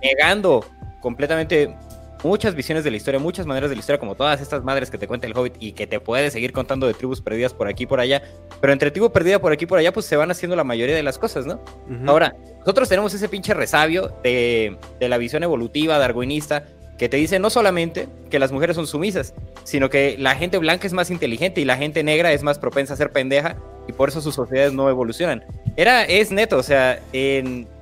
Negando 0.00 0.64
completamente 1.00 1.76
muchas 2.24 2.54
visiones 2.54 2.82
de 2.84 2.90
la 2.90 2.96
historia, 2.96 3.20
muchas 3.20 3.46
maneras 3.46 3.70
de 3.70 3.76
la 3.76 3.80
historia, 3.80 3.98
como 4.00 4.14
todas 4.14 4.40
estas 4.40 4.64
madres 4.64 4.90
que 4.90 4.98
te 4.98 5.06
cuenta 5.06 5.26
el 5.26 5.36
Hobbit 5.36 5.54
y 5.60 5.72
que 5.72 5.86
te 5.86 6.00
puede 6.00 6.30
seguir 6.30 6.52
contando 6.52 6.86
de 6.86 6.94
tribus 6.94 7.20
perdidas 7.20 7.54
por 7.54 7.68
aquí 7.68 7.84
y 7.84 7.86
por 7.86 8.00
allá. 8.00 8.22
Pero 8.60 8.72
entre 8.72 8.90
tribu 8.90 9.10
perdida 9.12 9.38
por 9.40 9.52
aquí 9.52 9.64
y 9.64 9.66
por 9.68 9.78
allá, 9.78 9.92
pues 9.92 10.06
se 10.06 10.16
van 10.16 10.30
haciendo 10.30 10.56
la 10.56 10.64
mayoría 10.64 10.96
de 10.96 11.02
las 11.02 11.18
cosas, 11.18 11.46
¿no? 11.46 11.60
Ahora, 12.08 12.34
nosotros 12.60 12.88
tenemos 12.88 13.12
ese 13.14 13.28
pinche 13.28 13.54
resabio 13.54 14.12
de, 14.22 14.76
de 14.98 15.08
la 15.08 15.18
visión 15.18 15.42
evolutiva, 15.42 15.98
darwinista, 15.98 16.64
que 16.98 17.08
te 17.08 17.16
dice 17.16 17.38
no 17.40 17.50
solamente 17.50 18.08
que 18.30 18.38
las 18.38 18.52
mujeres 18.52 18.76
son 18.76 18.86
sumisas, 18.86 19.34
sino 19.64 19.90
que 19.90 20.16
la 20.18 20.36
gente 20.36 20.58
blanca 20.58 20.86
es 20.86 20.92
más 20.92 21.10
inteligente 21.10 21.60
y 21.60 21.64
la 21.64 21.76
gente 21.76 22.02
negra 22.04 22.32
es 22.32 22.42
más 22.44 22.58
propensa 22.58 22.94
a 22.94 22.96
ser 22.96 23.10
pendeja 23.10 23.56
y 23.88 23.92
por 23.92 24.08
eso 24.08 24.20
sus 24.20 24.34
sociedades 24.36 24.72
no 24.72 24.88
evolucionan. 24.88 25.44
Era, 25.76 26.04
es 26.04 26.30
neto, 26.30 26.56
o 26.56 26.62
sea, 26.62 27.00
en, 27.12 27.64
¿cuál- 27.64 27.73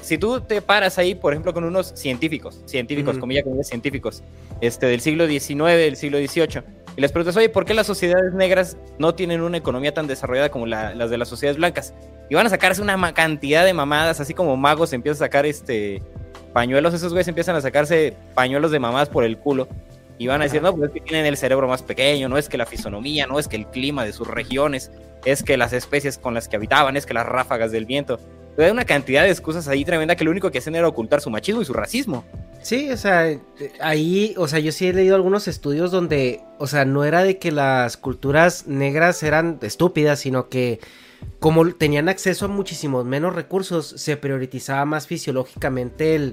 si 0.00 0.16
tú 0.18 0.40
te 0.40 0.62
paras 0.62 0.96
ahí, 0.98 1.14
por 1.14 1.32
ejemplo, 1.32 1.52
con 1.52 1.64
unos 1.64 1.92
científicos, 1.94 2.62
científicos, 2.66 3.18
comillas, 3.18 3.44
comillas, 3.44 3.68
científicos, 3.68 4.22
este, 4.60 4.86
del 4.86 5.00
siglo 5.00 5.26
XIX, 5.26 5.76
del 5.76 5.96
siglo 5.96 6.18
XVIII, 6.18 6.62
y 6.96 7.00
les 7.02 7.12
preguntas, 7.12 7.36
oye, 7.36 7.50
¿por 7.50 7.66
qué 7.66 7.74
las 7.74 7.86
sociedades 7.86 8.32
negras 8.32 8.78
no 8.98 9.14
tienen 9.14 9.42
una 9.42 9.58
economía 9.58 9.92
tan 9.92 10.06
desarrollada 10.06 10.48
como 10.48 10.64
la- 10.66 10.94
las 10.94 11.10
de 11.10 11.18
las 11.18 11.28
sociedades 11.28 11.58
blancas? 11.58 11.92
Y 12.30 12.34
van 12.34 12.46
a 12.46 12.50
sacarse 12.50 12.80
una 12.80 13.12
cantidad 13.12 13.64
de 13.66 13.74
mamadas, 13.74 14.18
así 14.20 14.32
como 14.32 14.56
magos 14.56 14.92
empiezan 14.94 15.16
a 15.22 15.26
sacar 15.26 15.44
este 15.46 16.02
pañuelos, 16.54 16.94
esos 16.94 17.12
güeyes 17.12 17.28
empiezan 17.28 17.54
a 17.54 17.60
sacarse 17.60 18.16
pañuelos 18.34 18.70
de 18.70 18.78
mamadas 18.78 19.10
por 19.10 19.24
el 19.24 19.36
culo. 19.36 19.68
Y 20.18 20.26
van 20.28 20.40
a 20.40 20.44
decir, 20.44 20.62
no, 20.62 20.74
pues 20.74 20.88
es 20.88 20.94
que 20.94 21.00
tienen 21.02 21.26
el 21.26 21.36
cerebro 21.36 21.68
más 21.68 21.82
pequeño, 21.82 22.30
no 22.30 22.38
es 22.38 22.48
que 22.48 22.56
la 22.56 22.64
fisonomía, 22.64 23.26
no 23.26 23.38
es 23.38 23.46
que 23.48 23.56
el 23.56 23.66
clima 23.66 24.02
de 24.06 24.14
sus 24.14 24.26
regiones, 24.26 24.90
es 25.26 25.42
que 25.42 25.58
las 25.58 25.74
especies 25.74 26.16
con 26.16 26.32
las 26.32 26.48
que 26.48 26.56
habitaban, 26.56 26.96
es 26.96 27.04
que 27.04 27.12
las 27.12 27.26
ráfagas 27.26 27.70
del 27.72 27.84
viento. 27.84 28.18
Hay 28.58 28.70
una 28.70 28.84
cantidad 28.84 29.24
de 29.24 29.30
excusas 29.30 29.68
ahí 29.68 29.84
tremenda 29.84 30.16
que 30.16 30.24
lo 30.24 30.30
único 30.30 30.50
que 30.50 30.58
hacían 30.58 30.76
era 30.76 30.88
ocultar 30.88 31.20
su 31.20 31.30
machismo 31.30 31.62
y 31.62 31.64
su 31.64 31.72
racismo. 31.72 32.24
Sí, 32.62 32.90
o 32.90 32.96
sea, 32.96 33.28
eh, 33.30 33.40
ahí, 33.80 34.34
o 34.38 34.48
sea, 34.48 34.58
yo 34.58 34.72
sí 34.72 34.88
he 34.88 34.92
leído 34.92 35.14
algunos 35.14 35.46
estudios 35.46 35.90
donde, 35.90 36.40
o 36.58 36.66
sea, 36.66 36.84
no 36.84 37.04
era 37.04 37.22
de 37.22 37.38
que 37.38 37.52
las 37.52 37.96
culturas 37.96 38.66
negras 38.66 39.22
eran 39.22 39.58
estúpidas, 39.62 40.20
sino 40.20 40.48
que 40.48 40.80
como 41.38 41.74
tenían 41.74 42.08
acceso 42.08 42.46
a 42.46 42.48
muchísimos 42.48 43.04
menos 43.04 43.34
recursos, 43.34 43.94
se 43.96 44.16
priorizaba 44.16 44.84
más 44.84 45.06
fisiológicamente 45.06 46.14
el 46.14 46.32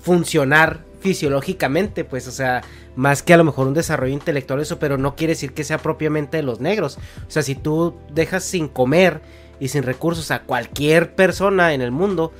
funcionar 0.00 0.84
fisiológicamente, 1.00 2.04
pues, 2.04 2.26
o 2.26 2.32
sea, 2.32 2.62
más 2.96 3.22
que 3.22 3.34
a 3.34 3.36
lo 3.36 3.44
mejor 3.44 3.68
un 3.68 3.74
desarrollo 3.74 4.12
intelectual 4.12 4.60
eso, 4.60 4.78
pero 4.78 4.98
no 4.98 5.14
quiere 5.14 5.34
decir 5.34 5.52
que 5.52 5.64
sea 5.64 5.78
propiamente 5.78 6.38
de 6.38 6.42
los 6.42 6.60
negros. 6.60 6.98
O 7.26 7.30
sea, 7.30 7.42
si 7.42 7.54
tú 7.54 7.94
dejas 8.12 8.44
sin 8.44 8.68
comer 8.68 9.20
y 9.60 9.68
sin 9.68 9.82
recursos 9.82 10.30
a 10.30 10.42
cualquier 10.42 11.14
persona 11.14 11.74
en 11.74 11.80
el 11.80 11.90
mundo, 11.90 12.32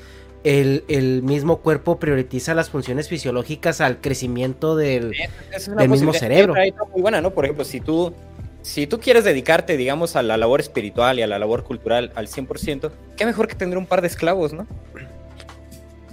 el, 0.44 0.84
el 0.88 1.22
mismo 1.22 1.58
cuerpo 1.58 1.98
prioriza 1.98 2.54
las 2.54 2.70
funciones 2.70 3.08
fisiológicas 3.08 3.80
al 3.80 4.00
crecimiento 4.00 4.76
del, 4.76 5.12
Es 5.52 5.74
del 5.74 5.88
mismo 5.88 6.12
cerebro. 6.12 6.54
Muy 6.92 7.02
buena, 7.02 7.20
¿no? 7.20 7.32
Por 7.32 7.44
ejemplo, 7.44 7.64
si 7.64 7.80
tú, 7.80 8.14
si 8.62 8.86
tú 8.86 9.00
quieres 9.00 9.24
dedicarte, 9.24 9.76
digamos, 9.76 10.16
a 10.16 10.22
la 10.22 10.36
labor 10.36 10.60
espiritual 10.60 11.18
y 11.18 11.22
a 11.22 11.26
la 11.26 11.38
labor 11.38 11.64
cultural 11.64 12.12
al 12.14 12.28
100%, 12.28 12.90
qué 13.16 13.26
mejor 13.26 13.48
que 13.48 13.54
tener 13.54 13.76
un 13.78 13.86
par 13.86 14.00
de 14.00 14.08
esclavos, 14.08 14.52
¿no? 14.52 14.66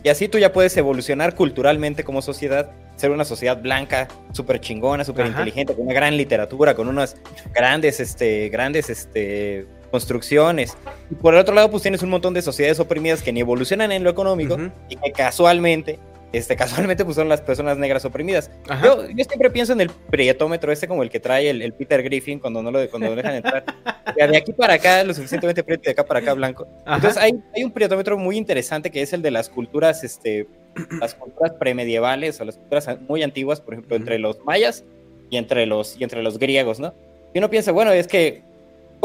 Y 0.04 0.10
así 0.10 0.28
tú 0.28 0.38
ya 0.38 0.54
puedes 0.54 0.78
evolucionar 0.78 1.34
culturalmente 1.34 2.04
como 2.04 2.22
sociedad, 2.22 2.70
ser 2.96 3.10
una 3.10 3.26
sociedad 3.26 3.60
blanca, 3.60 4.08
súper 4.34 4.60
chingona, 4.60 5.04
súper 5.04 5.26
inteligente, 5.26 5.74
con 5.74 5.86
una 5.86 5.96
gran 5.96 6.15
literatura, 6.15 6.76
con 6.76 6.88
unas 6.88 7.18
grandes, 7.54 8.00
este, 8.00 8.50
grandes, 8.50 8.91
este, 8.91 9.65
construcciones. 9.95 10.75
Y 11.10 11.15
por 11.15 11.34
el 11.34 11.39
otro 11.39 11.55
lado, 11.55 11.71
pues 11.71 11.81
tienes 11.81 12.03
un 12.03 12.10
montón 12.10 12.34
de 12.34 12.41
sociedades 12.41 12.81
oprimidas 12.81 13.21
que 13.21 13.31
ni 13.31 13.39
evolucionan 13.39 13.93
en 13.93 14.03
lo 14.03 14.10
económico 14.10 14.55
Ujú. 14.55 14.69
y 14.89 14.97
que 14.97 15.12
casualmente, 15.13 15.99
este, 16.34 16.58
casualmente, 16.58 17.05
pues 17.05 17.15
son 17.15 17.29
las 17.29 17.39
personas 17.39 17.77
negras 17.77 18.03
oprimidas. 18.03 18.51
Yo, 18.84 19.08
yo 19.10 19.23
siempre 19.23 19.49
pienso 19.51 19.71
en 19.71 19.79
el 19.79 19.89
prietómetro 19.89 20.73
este 20.73 20.86
como 20.89 21.01
el 21.01 21.10
que 21.10 21.21
trae 21.21 21.49
el, 21.49 21.62
el 21.62 21.71
Peter 21.71 22.03
Griffin 22.03 22.39
cuando 22.39 22.62
no 22.62 22.71
lo, 22.71 22.89
cuando 22.89 23.08
lo 23.08 23.15
dejan 23.15 23.36
entrar. 23.36 23.63
De 24.15 24.38
aquí 24.38 24.51
para 24.51 24.73
acá 24.73 25.01
lo 25.05 25.13
suficientemente 25.13 25.63
prieto 25.63 25.84
y 25.84 25.86
de 25.88 25.91
acá 25.91 26.05
para 26.05 26.19
acá 26.19 26.34
blanco. 26.34 26.67
Ajá. 26.86 26.95
Entonces 26.97 27.21
hay, 27.21 27.34
hay 27.53 27.63
un 27.63 27.71
prietómetro 27.71 28.17
muy 28.17 28.38
interesante 28.38 28.89
que 28.89 29.01
es 29.01 29.12
el 29.13 29.21
de 29.21 29.31
las 29.31 29.49
culturas, 29.49 30.03
este, 30.03 30.47
las 31.01 31.15
culturas 31.15 31.53
premedievales 31.60 32.39
o 32.41 32.45
las 32.45 32.58
culturas 32.58 32.89
muy 33.08 33.23
antiguas, 33.23 33.62
por 33.62 33.73
ejemplo, 33.75 33.95
entre 33.95 34.19
los 34.19 34.43
mayas 34.43 34.84
y 35.29 35.38
entre 35.38 35.65
los, 35.65 35.99
y 35.99 36.03
entre 36.03 36.21
los 36.21 36.38
griegos, 36.38 36.81
¿no? 36.81 36.93
Y 37.34 37.39
uno 37.39 37.49
piensa, 37.49 37.73
bueno, 37.73 37.91
es 37.91 38.08
que, 38.08 38.44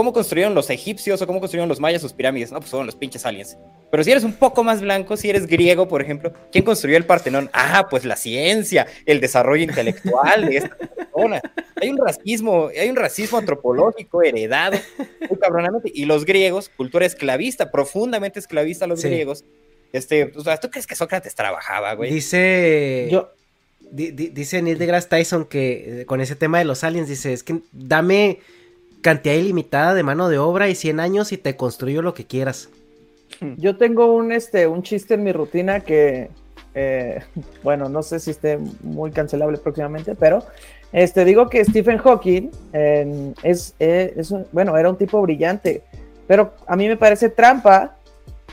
¿cómo 0.00 0.14
construyeron 0.14 0.54
los 0.54 0.70
egipcios 0.70 1.20
o 1.20 1.26
cómo 1.26 1.40
construyeron 1.40 1.68
los 1.68 1.78
mayas 1.78 2.00
sus 2.00 2.14
pirámides? 2.14 2.50
No, 2.52 2.58
pues 2.60 2.70
fueron 2.70 2.86
los 2.86 2.96
pinches 2.96 3.26
aliens. 3.26 3.58
Pero 3.90 4.02
si 4.02 4.10
eres 4.10 4.24
un 4.24 4.32
poco 4.32 4.64
más 4.64 4.80
blanco, 4.80 5.14
si 5.18 5.28
eres 5.28 5.46
griego, 5.46 5.88
por 5.88 6.00
ejemplo, 6.00 6.32
¿quién 6.50 6.64
construyó 6.64 6.96
el 6.96 7.04
Partenón? 7.04 7.50
Ah, 7.52 7.86
pues 7.90 8.06
la 8.06 8.16
ciencia, 8.16 8.86
el 9.04 9.20
desarrollo 9.20 9.62
intelectual 9.62 10.46
de 10.48 10.56
esta 10.56 10.74
persona. 10.76 11.42
Hay 11.82 11.90
un 11.90 11.98
racismo, 11.98 12.68
hay 12.78 12.88
un 12.88 12.96
racismo 12.96 13.36
antropológico 13.36 14.22
heredado 14.22 14.78
muy 15.28 15.38
cabronamente. 15.38 15.90
Y 15.94 16.06
los 16.06 16.24
griegos, 16.24 16.70
cultura 16.70 17.04
esclavista, 17.04 17.70
profundamente 17.70 18.38
esclavista 18.38 18.86
los 18.86 19.02
Sí. 19.02 19.08
griegos. 19.08 19.44
Este, 19.92 20.32
o 20.34 20.40
sea, 20.42 20.56
¿tú 20.56 20.70
crees 20.70 20.86
que 20.86 20.94
Sócrates 20.94 21.34
trabajaba, 21.34 21.92
güey? 21.92 22.10
Dice. 22.10 23.08
Yo- 23.10 23.32
di- 23.90 24.12
di- 24.12 24.28
dice 24.28 24.62
Neil 24.62 24.78
deGrasse 24.78 25.08
Tyson 25.08 25.44
que 25.44 26.02
eh, 26.02 26.04
con 26.06 26.20
ese 26.20 26.36
tema 26.36 26.58
de 26.58 26.64
los 26.64 26.84
aliens, 26.84 27.08
dice: 27.08 27.32
Es 27.32 27.42
que 27.42 27.60
dame 27.72 28.38
cantidad 29.02 29.34
ilimitada 29.34 29.94
de 29.94 30.02
mano 30.02 30.28
de 30.28 30.38
obra 30.38 30.68
y 30.68 30.74
100 30.74 31.00
años 31.00 31.32
y 31.32 31.38
te 31.38 31.56
construyo 31.56 32.02
lo 32.02 32.14
que 32.14 32.26
quieras. 32.26 32.68
Yo 33.56 33.76
tengo 33.76 34.14
un, 34.14 34.32
este, 34.32 34.66
un 34.66 34.82
chiste 34.82 35.14
en 35.14 35.24
mi 35.24 35.32
rutina 35.32 35.80
que, 35.80 36.30
eh, 36.74 37.20
bueno, 37.62 37.88
no 37.88 38.02
sé 38.02 38.20
si 38.20 38.30
esté 38.30 38.58
muy 38.82 39.10
cancelable 39.10 39.58
próximamente, 39.58 40.14
pero 40.14 40.44
este, 40.92 41.24
digo 41.24 41.48
que 41.48 41.64
Stephen 41.64 41.98
Hawking 41.98 42.50
eh, 42.72 43.32
es, 43.42 43.74
eh, 43.78 44.12
es 44.16 44.30
un- 44.30 44.46
bueno, 44.52 44.76
era 44.76 44.90
un 44.90 44.96
tipo 44.96 45.20
brillante, 45.22 45.82
pero 46.26 46.52
a 46.66 46.76
mí 46.76 46.88
me 46.88 46.96
parece 46.96 47.28
trampa 47.28 47.96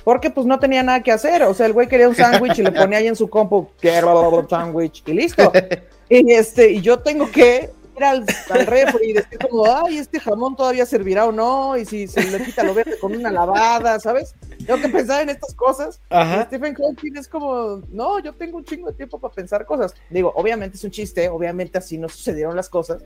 porque 0.03 0.29
pues 0.29 0.45
no 0.47 0.57
tenía 0.57 0.83
nada 0.83 1.03
que 1.03 1.11
hacer, 1.11 1.43
o 1.43 1.53
sea, 1.53 1.65
el 1.65 1.73
güey 1.73 1.87
quería 1.87 2.07
un 2.07 2.15
sándwich 2.15 2.59
y 2.59 2.63
le 2.63 2.71
ponía 2.71 2.99
ahí 2.99 3.07
en 3.07 3.15
su 3.15 3.27
compu, 3.27 3.67
quiero 3.79 4.29
un 4.29 4.49
sándwich 4.49 5.03
y 5.05 5.13
listo. 5.13 5.51
Y, 6.09 6.31
este, 6.31 6.71
y 6.71 6.79
yo 6.79 6.99
tengo 6.99 7.29
que 7.29 7.69
ir 7.97 8.03
al, 8.03 8.25
al 8.49 8.65
refri 8.65 9.09
y 9.09 9.13
decir 9.13 9.39
como, 9.39 9.65
ay, 9.65 9.97
este 9.97 10.19
jamón 10.19 10.55
todavía 10.55 10.85
servirá 10.85 11.25
o 11.25 11.31
no, 11.31 11.75
y 11.77 11.85
si 11.85 12.07
se 12.07 12.23
le 12.23 12.39
quita 12.39 12.63
lo 12.63 12.73
verde 12.73 12.97
con 12.99 13.15
una 13.15 13.31
lavada, 13.31 13.99
¿sabes? 13.99 14.35
Tengo 14.65 14.79
que 14.79 14.89
pensar 14.89 15.23
en 15.23 15.29
estas 15.29 15.53
cosas. 15.55 15.99
Ajá. 16.09 16.45
Stephen 16.45 16.75
Hawking 16.75 17.17
es 17.17 17.27
como, 17.27 17.81
no, 17.89 18.19
yo 18.19 18.33
tengo 18.35 18.57
un 18.57 18.63
chingo 18.65 18.87
de 18.89 18.93
tiempo 18.95 19.19
para 19.19 19.33
pensar 19.33 19.65
cosas. 19.65 19.93
Digo, 20.09 20.31
obviamente 20.35 20.77
es 20.77 20.83
un 20.83 20.91
chiste, 20.91 21.27
obviamente 21.29 21.77
así 21.77 21.97
no 21.97 22.07
sucedieron 22.07 22.55
las 22.55 22.69
cosas, 22.69 23.03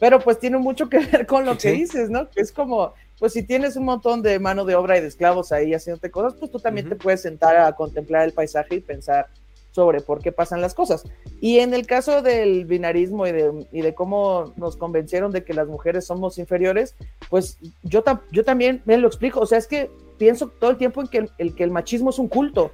pero 0.00 0.20
pues 0.20 0.38
tiene 0.38 0.58
mucho 0.58 0.88
que 0.88 0.98
ver 1.00 1.26
con 1.26 1.44
lo 1.44 1.54
que 1.54 1.70
Sí. 1.72 1.72
dices, 1.72 2.08
¿no? 2.08 2.30
Que 2.30 2.40
es 2.40 2.52
como, 2.52 2.94
pues 3.18 3.32
si 3.32 3.42
tienes 3.42 3.74
un 3.76 3.84
montón 3.84 4.22
de 4.22 4.38
mano 4.38 4.64
de 4.64 4.76
obra 4.76 4.96
y 4.96 5.00
de 5.00 5.08
esclavos 5.08 5.50
ahí 5.50 5.74
haciéndote 5.74 6.10
cosas, 6.10 6.34
pues 6.38 6.50
tú 6.52 6.60
también 6.60 6.86
Ujú. 6.86 6.96
te 6.96 7.02
puedes 7.02 7.22
sentar 7.22 7.56
a 7.56 7.72
contemplar 7.74 8.22
el 8.24 8.32
paisaje 8.32 8.76
y 8.76 8.80
pensar 8.80 9.26
sobre 9.70 10.00
por 10.00 10.20
qué 10.20 10.32
pasan 10.32 10.60
las 10.60 10.74
cosas. 10.74 11.04
Y 11.40 11.58
en 11.58 11.72
el 11.74 11.86
caso 11.86 12.22
del 12.22 12.64
binarismo 12.64 13.26
y 13.26 13.32
de, 13.32 13.66
y 13.70 13.82
de 13.82 13.94
cómo 13.94 14.52
nos 14.56 14.76
convencieron 14.76 15.30
de 15.30 15.44
que 15.44 15.54
las 15.54 15.68
mujeres 15.68 16.06
somos 16.06 16.38
inferiores, 16.38 16.94
pues 17.30 17.58
yo, 17.82 18.02
tam- 18.02 18.22
yo 18.32 18.44
también 18.44 18.82
me 18.86 18.96
lo 18.96 19.06
explico. 19.06 19.40
O 19.40 19.46
sea, 19.46 19.58
es 19.58 19.66
que 19.68 19.90
pienso 20.18 20.48
todo 20.48 20.70
el 20.70 20.78
tiempo 20.78 21.00
en 21.00 21.06
que 21.08 21.18
el, 21.18 21.30
el 21.38 21.54
que 21.54 21.64
el 21.64 21.70
machismo 21.70 22.10
es 22.10 22.18
un 22.18 22.28
culto. 22.28 22.72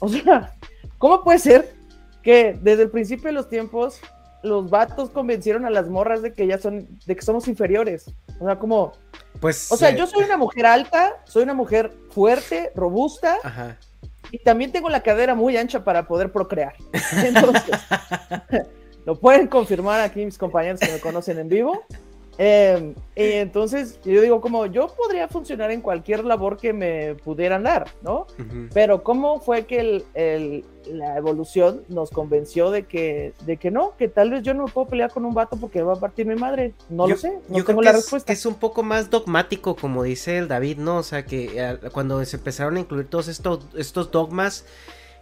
O 0.00 0.08
sea, 0.08 0.54
¿cómo 0.98 1.24
puede 1.24 1.40
ser 1.40 1.74
que 2.22 2.56
desde 2.62 2.82
el 2.84 2.90
principio 2.90 3.26
de 3.26 3.32
los 3.32 3.48
tiempos 3.48 4.00
los 4.44 4.70
vatos 4.70 5.10
convencieron 5.10 5.64
a 5.66 5.70
las 5.70 5.88
morras 5.88 6.22
de 6.22 6.32
que 6.32 6.46
ya 6.46 6.58
son, 6.58 6.86
de 7.04 7.16
que 7.16 7.22
somos 7.22 7.48
inferiores? 7.48 8.06
O 8.38 8.44
sea, 8.44 8.60
como, 8.60 8.92
Pues. 9.40 9.72
o 9.72 9.76
sea, 9.76 9.90
eh, 9.90 9.96
yo 9.98 10.06
soy 10.06 10.22
una 10.22 10.36
mujer 10.36 10.66
alta, 10.66 11.16
soy 11.24 11.42
una 11.42 11.54
mujer 11.54 11.90
fuerte, 12.10 12.70
robusta, 12.76 13.38
Ajá. 13.42 13.76
Y 14.30 14.38
también 14.38 14.72
tengo 14.72 14.88
la 14.88 15.02
cadera 15.02 15.34
muy 15.34 15.56
ancha 15.56 15.84
para 15.84 16.06
poder 16.06 16.32
procrear. 16.32 16.74
Entonces, 17.24 17.62
lo 19.06 19.18
pueden 19.18 19.46
confirmar 19.46 20.00
aquí 20.00 20.24
mis 20.24 20.38
compañeros 20.38 20.80
que 20.80 20.92
me 20.92 21.00
conocen 21.00 21.38
en 21.38 21.48
vivo. 21.48 21.84
Eh, 22.40 22.94
y 23.16 23.22
entonces 23.32 23.98
yo 24.04 24.20
digo 24.20 24.40
como 24.40 24.66
yo 24.66 24.86
podría 24.86 25.26
funcionar 25.26 25.72
en 25.72 25.80
cualquier 25.80 26.24
labor 26.24 26.56
que 26.56 26.72
me 26.72 27.16
pudieran 27.16 27.64
dar, 27.64 27.88
¿no? 28.00 28.28
Pero 28.72 29.02
cómo 29.02 29.40
fue 29.40 29.66
que 29.66 29.80
el- 29.80 30.04
el- 30.14 30.64
la 30.86 31.16
evolución 31.18 31.82
nos 31.88 32.10
convenció 32.10 32.70
de 32.70 32.86
que, 32.86 33.32
de 33.44 33.56
que 33.56 33.70
no, 33.72 33.94
que 33.98 34.06
tal 34.08 34.30
vez 34.30 34.42
yo 34.44 34.54
no 34.54 34.66
me 34.66 34.70
puedo 34.72 34.86
pelear 34.86 35.10
con 35.10 35.24
un 35.24 35.34
vato 35.34 35.56
porque 35.56 35.82
va 35.82 35.94
a 35.94 36.00
partir 36.00 36.26
mi 36.26 36.36
madre. 36.36 36.74
No 36.88 37.08
Yo- 37.08 37.14
lo 37.14 37.20
sé, 37.20 37.32
no 37.48 37.58
yo 37.58 37.64
tengo 37.64 37.80
creo 37.80 37.82
la 37.82 37.90
que 37.90 37.96
es- 37.98 38.04
respuesta. 38.04 38.26
que 38.28 38.32
es 38.34 38.46
un 38.46 38.54
poco 38.54 38.82
más 38.84 39.10
dogmático, 39.10 39.74
como 39.74 40.04
dice 40.04 40.38
el 40.38 40.46
David, 40.46 40.78
¿no? 40.78 40.98
O 40.98 41.02
sea, 41.02 41.24
que 41.26 41.50
eh, 41.56 41.78
cuando 41.92 42.24
se 42.24 42.36
empezaron 42.36 42.76
a 42.76 42.80
incluir 42.80 43.06
todos 43.08 43.26
estos, 43.26 43.66
estos 43.76 44.12
dogmas, 44.12 44.64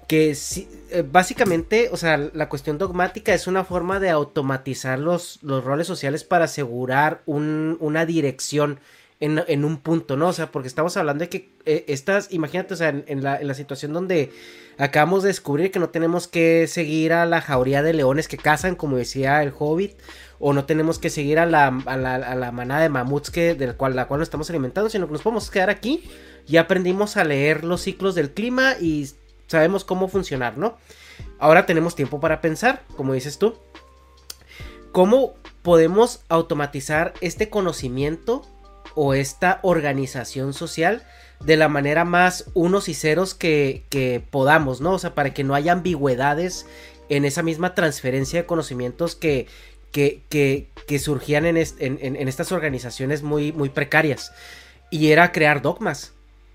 que 0.08 0.34
sí, 0.34 0.68
eh, 0.90 1.02
básicamente, 1.08 1.88
o 1.92 1.96
sea, 1.96 2.16
la 2.16 2.48
cuestión 2.48 2.78
dogmática 2.78 3.34
es 3.34 3.46
una 3.46 3.64
forma 3.64 3.98
de 4.00 4.10
automatizar 4.10 4.98
los, 4.98 5.38
los 5.42 5.64
roles 5.64 5.86
sociales 5.86 6.24
para 6.24 6.44
asegurar 6.46 7.22
un- 7.26 7.76
una 7.80 8.06
dirección. 8.06 8.80
En, 9.18 9.42
en 9.48 9.64
un 9.64 9.78
punto, 9.78 10.18
¿no? 10.18 10.28
O 10.28 10.32
sea, 10.34 10.52
porque 10.52 10.68
estamos 10.68 10.94
hablando 10.98 11.22
de 11.24 11.30
que 11.30 11.48
eh, 11.64 11.86
estas, 11.88 12.30
imagínate, 12.34 12.74
o 12.74 12.76
sea, 12.76 12.90
en, 12.90 13.02
en 13.06 13.24
la, 13.24 13.40
en 13.40 13.48
la 13.48 13.54
situación 13.54 13.94
donde 13.94 14.30
acabamos 14.76 15.22
de 15.22 15.28
descubrir 15.28 15.70
que 15.70 15.78
no 15.78 15.88
tenemos 15.88 16.28
que 16.28 16.66
seguir 16.66 17.14
a 17.14 17.24
la 17.24 17.40
jauría 17.40 17.82
de 17.82 17.94
leones 17.94 18.28
que 18.28 18.36
cazan, 18.36 18.74
como 18.74 18.98
decía 18.98 19.42
el 19.42 19.54
Hobbit, 19.58 19.92
o 20.38 20.52
no 20.52 20.66
tenemos 20.66 20.98
que 20.98 21.08
seguir 21.08 21.38
a 21.38 21.46
la, 21.46 21.68
a 21.86 21.96
la, 21.96 22.16
a 22.16 22.34
la 22.34 22.52
manada 22.52 22.82
de 22.82 22.90
mamuts 22.90 23.30
que, 23.30 23.54
del 23.54 23.74
cual, 23.74 23.96
la 23.96 24.06
cual 24.06 24.20
nos 24.20 24.26
estamos 24.26 24.50
alimentando, 24.50 24.90
sino 24.90 25.06
que 25.06 25.14
nos 25.14 25.22
podemos 25.22 25.50
quedar 25.50 25.70
aquí. 25.70 26.04
Ya 26.46 26.60
aprendimos 26.60 27.16
a 27.16 27.24
leer 27.24 27.64
los 27.64 27.80
ciclos 27.80 28.14
del 28.16 28.32
clima 28.32 28.74
y 28.78 29.08
sabemos 29.46 29.84
cómo 29.84 30.08
funcionar, 30.08 30.58
¿no? 30.58 30.76
Ahora 31.38 31.66
tenemos 31.66 31.94
tiempo 31.94 32.20
para 32.20 32.40
pensar, 32.40 32.82
como 32.96 33.12
dices 33.14 33.38
tú. 33.38 33.56
¿Cómo 34.92 35.34
podemos 35.62 36.20
automatizar 36.28 37.12
este 37.20 37.50
conocimiento 37.50 38.42
o 38.94 39.14
esta 39.14 39.60
organización 39.62 40.54
social 40.54 41.06
de 41.44 41.56
la 41.56 41.68
manera 41.68 42.04
más 42.04 42.46
unos 42.54 42.88
y 42.88 42.94
ceros 42.94 43.34
que, 43.34 43.84
que 43.90 44.22
podamos, 44.30 44.80
¿no? 44.80 44.92
O 44.92 44.98
sea, 44.98 45.14
para 45.14 45.34
que 45.34 45.44
no 45.44 45.54
haya 45.54 45.72
ambigüedades 45.72 46.64
en 47.10 47.24
esa 47.26 47.42
misma 47.42 47.74
transferencia 47.74 48.40
de 48.40 48.46
conocimientos 48.46 49.14
que, 49.16 49.48
que, 49.92 50.22
que, 50.30 50.98
surgían 50.98 51.44
en- 51.44 51.56
en- 51.58 52.16
en 52.16 52.28
estas 52.28 52.52
organizaciones 52.52 53.22
muy, 53.22 53.52
muy 53.52 53.68
precarias. 53.68 54.32
Y 54.90 55.10
era 55.10 55.30
crear 55.32 55.60
dogmas. 55.60 56.12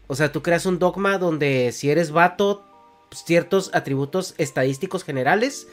O 0.08 0.16
sea, 0.16 0.32
tú 0.32 0.42
creas 0.42 0.66
un 0.66 0.80
dogma 0.80 1.18
donde 1.20 1.72
si 1.74 1.92
eres 1.92 2.12
vato, 2.12 2.66
ciertos 3.14 3.72
atributos 3.74 4.34
estadísticos 4.38 5.04
generales, 5.04 5.68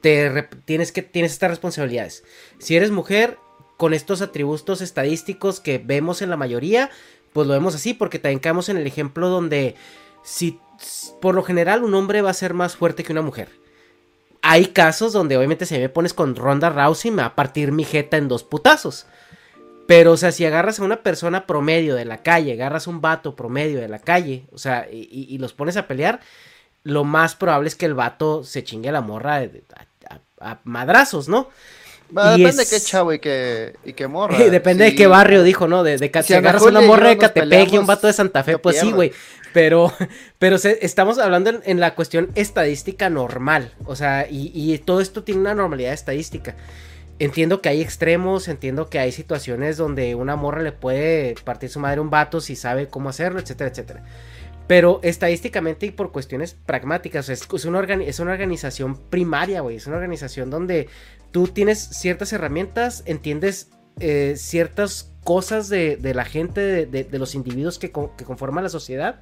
te 0.00 0.48
tienes 0.64 0.92
que 0.92 1.02
tienes 1.02 1.32
estas 1.32 1.50
responsabilidades. 1.50 2.24
Si 2.58 2.76
eres 2.76 2.90
mujer, 2.90 3.38
con 3.76 3.94
estos 3.94 4.22
atributos 4.22 4.80
estadísticos 4.80 5.60
que 5.60 5.78
vemos 5.78 6.22
en 6.22 6.30
la 6.30 6.36
mayoría, 6.36 6.90
pues 7.32 7.46
lo 7.46 7.54
vemos 7.54 7.74
así, 7.74 7.94
porque 7.94 8.18
también 8.18 8.38
caemos 8.38 8.68
en 8.68 8.76
el 8.76 8.86
ejemplo 8.86 9.28
donde 9.28 9.74
si 10.22 10.60
por 11.20 11.34
lo 11.34 11.42
general 11.42 11.82
un 11.82 11.94
hombre 11.94 12.22
va 12.22 12.30
a 12.30 12.34
ser 12.34 12.54
más 12.54 12.76
fuerte 12.76 13.02
que 13.02 13.12
una 13.12 13.22
mujer. 13.22 13.48
Hay 14.42 14.66
casos 14.66 15.12
donde 15.12 15.36
obviamente 15.36 15.66
si 15.66 15.78
me 15.78 15.88
pones 15.88 16.12
con 16.12 16.36
Ronda 16.36 16.70
Rousey 16.70 17.10
me 17.10 17.22
va 17.22 17.28
a 17.28 17.34
partir 17.34 17.72
mi 17.72 17.84
jeta 17.84 18.16
en 18.16 18.28
dos 18.28 18.44
putazos. 18.44 19.06
Pero, 19.86 20.12
o 20.12 20.16
sea, 20.16 20.32
si 20.32 20.46
agarras 20.46 20.80
a 20.80 20.84
una 20.84 21.02
persona 21.02 21.46
promedio 21.46 21.94
de 21.94 22.06
la 22.06 22.22
calle, 22.22 22.52
agarras 22.52 22.86
a 22.86 22.90
un 22.90 23.02
vato 23.02 23.36
promedio 23.36 23.80
de 23.80 23.88
la 23.88 23.98
calle, 23.98 24.46
o 24.50 24.56
sea, 24.56 24.88
y 24.90 25.36
los 25.36 25.52
pones 25.52 25.76
a 25.76 25.86
pelear, 25.86 26.20
lo 26.84 27.04
más 27.04 27.34
probable 27.34 27.68
es 27.68 27.74
que 27.74 27.86
el 27.86 27.94
vato 27.94 28.44
se 28.44 28.62
chingue 28.62 28.88
a 28.90 28.92
la 28.92 29.00
morra 29.00 29.40
de- 29.40 29.64
a, 30.08 30.14
a- 30.14 30.50
a 30.52 30.60
madrazos, 30.64 31.28
¿no? 31.28 31.48
Depende 32.10 32.48
es- 32.50 32.56
de 32.56 32.66
qué 32.66 32.80
chavo 32.84 33.12
y 33.12 33.18
qué, 33.18 33.74
y 33.84 33.94
qué 33.94 34.06
morra. 34.06 34.38
Depende 34.50 34.84
de 34.84 34.94
qué 34.94 35.06
barrio 35.06 35.42
dijo, 35.42 35.66
¿no? 35.66 35.82
De, 35.82 35.96
de 35.98 36.10
Si 36.22 36.34
agarras 36.34 36.62
una 36.62 36.80
morra 36.82 37.08
de 37.08 37.18
Catepec 37.18 37.72
y 37.72 37.78
un 37.78 37.86
vato 37.86 38.06
de 38.06 38.12
Santa 38.12 38.44
Fe, 38.44 38.58
pues 38.58 38.78
sí, 38.78 38.92
güey. 38.92 39.12
Pero, 39.52 39.92
pero 40.38 40.58
se- 40.58 40.78
estamos 40.84 41.18
hablando 41.18 41.50
en, 41.50 41.60
en 41.64 41.80
la 41.80 41.94
cuestión 41.94 42.30
estadística 42.34 43.08
normal. 43.08 43.72
O 43.86 43.96
sea, 43.96 44.26
y, 44.30 44.50
y 44.54 44.76
todo 44.78 45.00
esto 45.00 45.24
tiene 45.24 45.40
una 45.40 45.54
normalidad 45.54 45.92
estadística. 45.92 46.54
Entiendo 47.20 47.62
que 47.62 47.68
hay 47.68 47.80
extremos, 47.80 48.48
entiendo 48.48 48.90
que 48.90 48.98
hay 48.98 49.12
situaciones 49.12 49.76
donde 49.76 50.14
una 50.16 50.34
morra 50.36 50.62
le 50.62 50.72
puede 50.72 51.36
partir 51.44 51.70
su 51.70 51.78
madre 51.80 51.98
a 51.98 52.02
un 52.02 52.10
vato 52.10 52.40
si 52.40 52.56
sabe 52.56 52.88
cómo 52.88 53.08
hacerlo, 53.08 53.38
etcétera, 53.40 53.70
etcétera. 53.70 54.02
Pero 54.66 55.00
estadísticamente 55.02 55.86
y 55.86 55.90
por 55.90 56.10
cuestiones 56.10 56.54
pragmáticas, 56.54 57.28
es, 57.28 57.46
es 57.52 57.64
una, 57.64 57.80
es 57.82 58.18
una 58.18 58.32
organización 58.32 58.96
primaria, 59.10 59.60
güey. 59.60 59.76
Es 59.76 59.86
una 59.86 59.96
organización 59.96 60.50
donde 60.50 60.88
tú 61.32 61.48
tienes 61.48 61.78
ciertas 61.78 62.32
herramientas, 62.32 63.02
entiendes 63.06 63.70
eh, 64.00 64.34
ciertas 64.36 65.12
cosas 65.22 65.68
de, 65.68 65.96
de 65.96 66.14
la 66.14 66.24
gente, 66.24 66.60
de, 66.60 67.04
de- 67.04 67.18
los 67.18 67.34
individuos 67.34 67.78
que, 67.78 67.92
que 67.92 68.24
conforman 68.24 68.64
la 68.64 68.70
sociedad, 68.70 69.20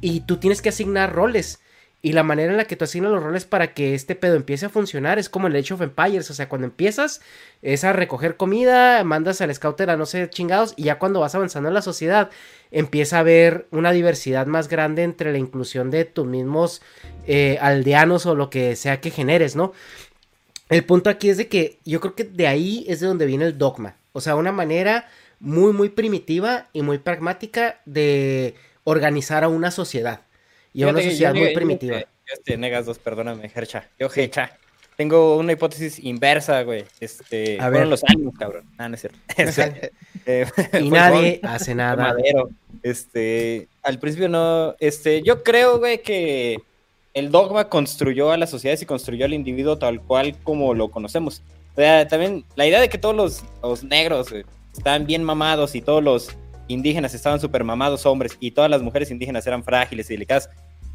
y 0.00 0.20
tú 0.20 0.36
tienes 0.38 0.62
que 0.62 0.70
asignar 0.70 1.12
roles. 1.12 1.60
Y 2.04 2.12
la 2.12 2.22
manera 2.22 2.50
en 2.52 2.58
la 2.58 2.66
que 2.66 2.76
tú 2.76 2.84
asignas 2.84 3.12
los 3.12 3.22
roles 3.22 3.46
para 3.46 3.72
que 3.72 3.94
este 3.94 4.14
pedo 4.14 4.36
empiece 4.36 4.66
a 4.66 4.68
funcionar 4.68 5.18
es 5.18 5.30
como 5.30 5.46
el 5.46 5.56
Age 5.56 5.72
of 5.72 5.80
Empires. 5.80 6.30
O 6.30 6.34
sea, 6.34 6.50
cuando 6.50 6.66
empiezas 6.66 7.22
es 7.62 7.82
a 7.82 7.94
recoger 7.94 8.36
comida, 8.36 9.02
mandas 9.04 9.40
al 9.40 9.54
scouter 9.54 9.88
a 9.88 9.96
no 9.96 10.04
sé 10.04 10.28
chingados, 10.28 10.74
y 10.76 10.82
ya 10.82 10.98
cuando 10.98 11.20
vas 11.20 11.34
avanzando 11.34 11.70
en 11.70 11.74
la 11.74 11.80
sociedad, 11.80 12.28
empieza 12.70 13.16
a 13.16 13.20
haber 13.20 13.68
una 13.70 13.90
diversidad 13.90 14.44
más 14.44 14.68
grande 14.68 15.02
entre 15.02 15.32
la 15.32 15.38
inclusión 15.38 15.90
de 15.90 16.04
tus 16.04 16.26
mismos 16.26 16.82
eh, 17.26 17.56
aldeanos 17.62 18.26
o 18.26 18.34
lo 18.34 18.50
que 18.50 18.76
sea 18.76 19.00
que 19.00 19.08
generes, 19.08 19.56
¿no? 19.56 19.72
El 20.68 20.84
punto 20.84 21.08
aquí 21.08 21.30
es 21.30 21.38
de 21.38 21.48
que 21.48 21.78
yo 21.86 22.02
creo 22.02 22.14
que 22.14 22.24
de 22.24 22.46
ahí 22.46 22.84
es 22.86 23.00
de 23.00 23.06
donde 23.06 23.24
viene 23.24 23.46
el 23.46 23.56
dogma. 23.56 23.96
O 24.12 24.20
sea, 24.20 24.36
una 24.36 24.52
manera 24.52 25.08
muy, 25.40 25.72
muy 25.72 25.88
primitiva 25.88 26.68
y 26.74 26.82
muy 26.82 26.98
pragmática 26.98 27.80
de 27.86 28.56
organizar 28.84 29.42
a 29.42 29.48
una 29.48 29.70
sociedad. 29.70 30.20
Y 30.74 30.82
a 30.82 30.88
una 30.88 31.00
sociedad 31.00 31.32
yo- 31.32 31.40
muy 31.40 31.48
yo- 31.50 31.54
primitiva. 31.54 32.00
Yo, 32.00 32.06
este, 32.34 32.56
negas 32.58 32.84
dos, 32.84 32.98
perdóname, 32.98 33.50
Hercha. 33.54 33.88
Yo, 33.98 34.08
Hecha. 34.14 34.50
Tengo 34.96 35.36
una 35.38 35.52
hipótesis 35.52 35.98
inversa, 35.98 36.62
güey. 36.62 36.84
Este, 37.00 37.58
A 37.60 37.68
ver. 37.68 37.86
los 37.88 38.04
años, 38.04 38.32
cabrón. 38.38 38.64
Ah, 38.78 38.88
no 38.88 38.94
es 38.94 39.00
cierto. 39.00 39.18
Este, 39.36 39.92
eh, 40.26 40.46
Y 40.80 40.90
nadie 40.90 41.40
hace 41.42 41.74
nada. 41.74 41.96
Madero. 42.14 42.48
Este, 42.82 43.66
al 43.82 43.98
principio 43.98 44.28
no, 44.28 44.74
este, 44.78 45.22
yo 45.22 45.42
creo, 45.42 45.78
güey, 45.78 46.00
que 46.02 46.58
el 47.14 47.30
dogma 47.30 47.68
construyó 47.68 48.30
a 48.30 48.36
las 48.36 48.50
sociedades 48.50 48.82
y 48.82 48.86
construyó 48.86 49.24
al 49.24 49.34
individuo 49.34 49.78
tal 49.78 50.00
cual 50.00 50.36
como 50.44 50.74
lo 50.74 50.90
conocemos. 50.90 51.42
O 51.72 51.76
sea, 51.76 52.06
también 52.06 52.44
la 52.56 52.66
idea 52.66 52.80
de 52.80 52.88
que 52.88 52.98
todos 52.98 53.16
los, 53.16 53.44
los 53.62 53.82
negros 53.84 54.30
güey, 54.30 54.44
estaban 54.76 55.06
bien 55.06 55.24
mamados 55.24 55.74
y 55.74 55.80
todos 55.82 56.04
los 56.04 56.28
indígenas 56.68 57.14
estaban 57.14 57.40
súper 57.40 57.64
mamados 57.64 58.06
hombres 58.06 58.36
y 58.40 58.50
todas 58.50 58.70
las 58.70 58.82
mujeres 58.82 59.10
indígenas 59.10 59.46
eran 59.46 59.62
frágiles 59.62 60.10
y 60.10 60.14
delicadas. 60.14 60.50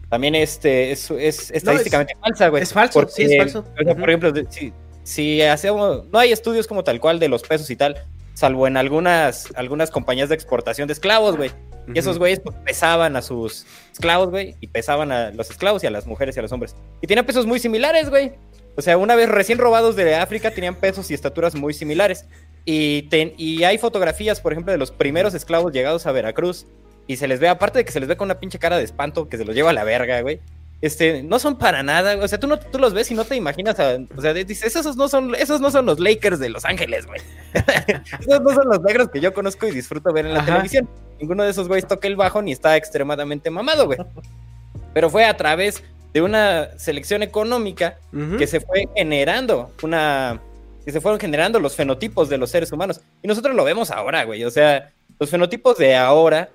También 0.09 0.36
este, 0.36 0.91
es, 0.91 1.11
es 1.11 1.51
estadísticamente 1.51 2.15
falsa, 2.20 2.47
güey. 2.49 2.63
es 2.63 2.74
falso, 2.74 3.07
sí, 3.07 3.24
es 3.24 3.38
falso. 3.38 3.59
o 3.80 3.84
sea, 3.84 3.95
por 3.95 4.09
ejemplo, 4.09 4.34
si, 4.49 4.74
si 5.03 5.41
hacemos, 5.41 6.07
no 6.07 6.17
hay 6.17 6.32
estudios 6.32 6.65
como 6.65 6.84
tal 6.84 6.99
cual 6.99 7.20
de 7.20 7.30
los 7.30 7.43
pesos 7.43 7.70
y 7.70 7.76
tal, 7.76 8.03
salvo 8.34 8.67
en 8.67 8.78
algunas, 8.78 9.49
algunas 9.55 9.91
compañías 9.91 10.30
de 10.30 10.36
exportación 10.36 10.88
de 10.88 10.93
esclavos, 10.93 11.38
güey. 11.38 11.51
Y 11.93 11.97
esos 11.97 12.20
güeyes 12.20 12.39
pues, 12.39 12.55
pesaban 12.63 13.15
a 13.15 13.22
sus 13.22 13.65
esclavos, 13.91 14.30
güey, 14.30 14.55
y 14.61 14.67
pesaban 14.67 15.11
a 15.11 15.32
los 15.32 15.49
esclavos 15.49 15.84
y 15.84 15.88
a 15.88 15.91
las 15.91 16.05
mujeres 16.05 16.36
y 16.36 16.39
a 16.39 16.43
los 16.43 16.51
hombres. 16.51 16.76
Y 17.01 17.07
tenían 17.07 17.26
pesos 17.26 17.47
muy 17.47 17.59
similares, 17.59 18.09
güey. 18.09 18.34
O 18.76 18.82
sea, 18.82 18.97
una 18.97 19.15
vez 19.15 19.28
recién 19.28 19.57
robados 19.57 19.95
de 19.95 20.15
África 20.15 20.51
tenían 20.51 20.76
pesos 20.76 21.09
y 21.09 21.13
estaturas 21.13 21.55
muy 21.55 21.74
similares. 21.74 22.26
Y, 22.72 23.01
ten- 23.09 23.34
y 23.36 23.63
hay 23.63 23.80
fotografías, 23.80 24.41
por 24.41 24.51
ejemplo, 24.51 24.72
de 24.72 24.78
los 24.78 24.91
primeros 24.91 25.34
esclavos 25.34 25.74
llegados 25.74 26.05
a 26.05 26.11
Veracruz. 26.11 26.67
Y 27.07 27.15
se 27.17 27.28
les 27.28 27.39
ve, 27.39 27.47
aparte 27.49 27.80
de 27.80 27.86
que 27.86 27.91
se 27.91 27.99
les 27.99 28.07
ve 28.07 28.15
con 28.15 28.26
una 28.28 28.39
pinche 28.39 28.59
cara 28.59 28.78
de 28.78 28.84
espanto 28.84 29.28
que 29.28 29.38
se 29.38 29.43
los 29.45 29.55
lleva 29.55 29.72
a 29.72 29.74
la 29.74 29.84
verga, 29.84 30.22
güey. 30.22 30.39
Este, 30.80 31.24
no 31.24 31.39
son 31.39 31.57
para 31.57 31.82
nada, 31.82 32.15
o 32.24 32.28
sea, 32.28 32.39
tú, 32.39 32.45
no, 32.47 32.59
tú 32.59 32.78
los 32.78 32.93
ves 32.93 33.09
y 33.09 33.15
no 33.15 33.26
te 33.26 33.36
imaginas, 33.36 33.80
a- 33.80 33.97
o 34.15 34.22
sea, 34.22 34.34
dices, 34.36 34.76
esos 34.76 34.95
no 34.95 35.09
son, 35.09 35.34
esos 35.34 35.59
no 35.59 35.72
son 35.72 35.88
los 35.88 35.99
Lakers 35.99 36.38
de 36.39 36.49
Los 36.49 36.63
Ángeles, 36.63 37.07
güey. 37.07 37.20
esos 38.20 38.41
no 38.41 38.53
son 38.53 38.70
los 38.70 38.82
negros 38.84 39.09
que 39.09 39.20
yo 39.20 39.34
conozco 39.34 39.65
y 39.67 39.72
disfruto 39.72 40.13
ver 40.13 40.28
en 40.28 40.34
la 40.36 40.41
Ajá. 40.41 40.51
televisión. 40.53 40.88
Ninguno 41.20 41.43
de 41.43 41.49
esos 41.49 41.67
güeyes 41.67 41.88
toca 41.88 42.07
el 42.07 42.15
bajo 42.15 42.41
ni 42.43 42.51
está 42.51 42.78
extremadamente 42.78 43.49
mamado, 43.49 43.88
güey. 43.88 43.97
Pero 44.93 45.09
fue 45.09 45.26
a 45.26 45.36
través 45.36 45.84
de 46.13 46.22
una 46.22 46.70
selección 46.78 47.24
económica 47.24 47.97
que 48.38 48.45
se 48.47 48.59
fue 48.61 48.86
generando 48.95 49.72
una 49.84 50.39
que 50.86 50.92
se 50.92 51.02
fueron 51.02 51.20
generando 51.20 51.60
los 51.60 51.76
fenotipos 51.76 52.30
de 52.30 52.38
los 52.38 52.50
seres 52.50 52.72
humanos 52.72 53.02
y 53.22 53.28
nosotros 53.28 53.56
lo 53.56 53.64
vemos 53.64 53.92
ahora, 53.92 54.24
güey, 54.24 54.44
o 54.44 54.52
sea, 54.52 54.92
los 55.20 55.30
fenotipos 55.30 55.78
de 55.78 55.96
ahora 55.96 56.50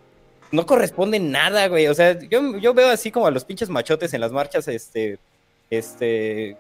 no 0.51 0.67
corresponden 0.67 1.31
nada, 1.31 1.67
güey, 1.69 1.87
o 1.89 1.95
sea, 1.95 2.19
yo, 2.21 2.57
yo 2.59 2.75
veo 2.75 2.89
así 2.91 3.11
como 3.11 3.27
a 3.27 3.31
los 3.31 3.45
pinches 3.45 3.69
machotes 3.69 4.15
en 4.15 4.21
las 4.21 4.33
marchas, 4.33 4.67
este, 4.69 5.19
este, 5.71 6.57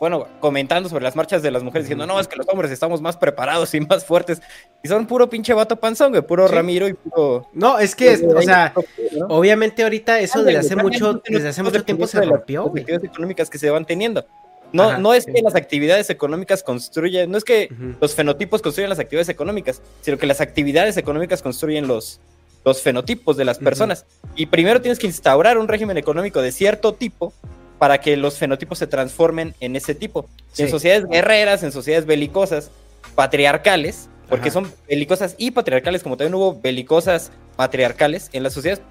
bueno, 0.00 0.26
comentando 0.40 0.88
sobre 0.88 1.04
las 1.04 1.16
marchas 1.16 1.42
de 1.42 1.50
las 1.50 1.62
mujeres, 1.62 1.84
diciendo, 1.86 2.06
no, 2.06 2.18
es 2.20 2.28
que 2.28 2.36
los 2.36 2.46
hombres 2.48 2.70
estamos 2.70 3.00
más 3.00 3.16
preparados 3.16 3.72
y 3.74 3.80
más 3.80 4.04
fuertes, 4.04 4.42
y 4.82 4.88
son 4.88 5.06
puro 5.06 5.30
pinche 5.30 5.54
vato 5.54 5.76
panzón, 5.76 6.10
güey, 6.10 6.22
puro 6.22 6.48
Sí. 6.48 6.54
Ramiro 6.54 6.88
y 6.88 6.94
puro... 6.94 7.48
No, 7.54 7.78
es 7.78 7.94
que, 7.94 8.14
o 8.26 8.42
sea, 8.42 8.74
¿no? 9.16 9.26
obviamente 9.28 9.82
ahorita 9.84 10.20
eso 10.20 10.42
desde 10.42 10.58
hace 10.58 10.76
mucho, 10.76 11.22
desde 11.26 11.48
hace 11.48 11.62
mucho 11.62 11.82
tiempo 11.84 12.06
se 12.06 12.18
dependiendo 12.18 12.20
de 12.20 12.26
las- 12.26 12.38
rompió, 12.40 12.62
las 12.92 13.00
güey. 13.00 13.10
económicas 13.10 13.48
que 13.50 13.58
se 13.58 13.70
van 13.70 13.84
teniendo. 13.86 14.26
No, 14.72 14.90
Ajá, 14.90 14.98
no 14.98 15.14
es 15.14 15.24
sí. 15.24 15.32
que 15.32 15.42
las 15.42 15.54
actividades 15.54 16.10
económicas 16.10 16.62
construyen, 16.62 17.30
no 17.30 17.38
es 17.38 17.44
que 17.44 17.68
los 18.00 18.14
fenotipos 18.14 18.62
construyen 18.62 18.90
las 18.90 18.98
actividades 18.98 19.28
económicas, 19.28 19.80
sino 20.02 20.18
que 20.18 20.26
las 20.26 20.40
actividades 20.40 20.96
económicas 20.96 21.40
construyen 21.40 21.86
los, 21.86 22.20
los 22.64 22.82
fenotipos 22.82 23.36
de 23.36 23.44
las 23.44 23.58
personas. 23.58 24.06
Y 24.34 24.46
primero 24.46 24.80
tienes 24.80 24.98
que 24.98 25.06
instaurar 25.06 25.56
un 25.56 25.68
régimen 25.68 25.96
económico 25.96 26.42
de 26.42 26.52
cierto 26.52 26.94
tipo 26.94 27.32
para 27.78 28.00
que 28.00 28.16
los 28.16 28.38
fenotipos 28.38 28.78
se 28.78 28.86
transformen 28.86 29.54
en 29.60 29.76
ese 29.76 29.94
tipo. 29.94 30.28
En 30.58 30.68
sociedades 30.70 31.06
guerreras, 31.06 31.62
en 31.62 31.72
sociedades 31.72 32.06
belicosas, 32.06 32.70
patriarcales, 33.14 34.08
porque 34.28 34.48
Ajá. 34.48 34.54
son 34.54 34.72
belicosas 34.88 35.36
y 35.38 35.52
patriarcales, 35.52 36.02
como 36.02 36.16
también 36.16 36.34
hubo 36.34 36.58
belicosas 36.60 37.30
patriarcales, 37.56 38.30
en 38.32 38.42
las 38.42 38.52
sociedades 38.52 38.82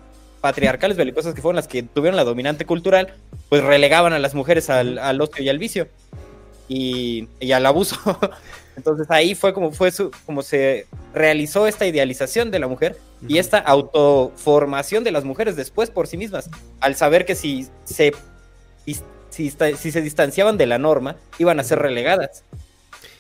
patriarcales 0.45 0.95
belicosas 0.95 1.33
que 1.33 1.41
fueron 1.41 1.55
las 1.55 1.67
que 1.67 1.81
tuvieron 1.81 2.15
la 2.15 2.23
dominante 2.23 2.67
cultural, 2.67 3.15
pues 3.49 3.63
relegaban 3.63 4.13
a 4.13 4.19
las 4.19 4.35
mujeres 4.35 4.69
al, 4.69 4.99
al 4.99 5.19
ocio 5.19 5.43
y 5.43 5.49
al 5.49 5.57
vicio 5.57 5.87
y, 6.67 7.27
y 7.39 7.51
al 7.51 7.65
abuso. 7.65 7.97
Entonces 8.77 9.07
ahí 9.09 9.33
fue 9.33 9.55
como 9.55 9.71
fue 9.71 9.89
su, 9.89 10.11
como 10.27 10.43
se 10.43 10.85
realizó 11.15 11.65
esta 11.65 11.87
idealización 11.87 12.51
de 12.51 12.59
la 12.59 12.67
mujer 12.67 12.95
y 13.27 13.39
esta 13.39 13.57
autoformación 13.57 15.03
de 15.03 15.11
las 15.11 15.23
mujeres 15.23 15.55
después 15.55 15.89
por 15.89 16.05
sí 16.05 16.15
mismas, 16.15 16.47
al 16.79 16.95
saber 16.95 17.25
que 17.25 17.33
si 17.33 17.67
se 17.85 18.13
si, 19.31 19.49
si 19.79 19.91
se 19.91 20.01
distanciaban 20.03 20.57
de 20.57 20.67
la 20.67 20.77
norma, 20.77 21.15
iban 21.39 21.59
a 21.59 21.63
ser 21.63 21.79
relegadas. 21.79 22.43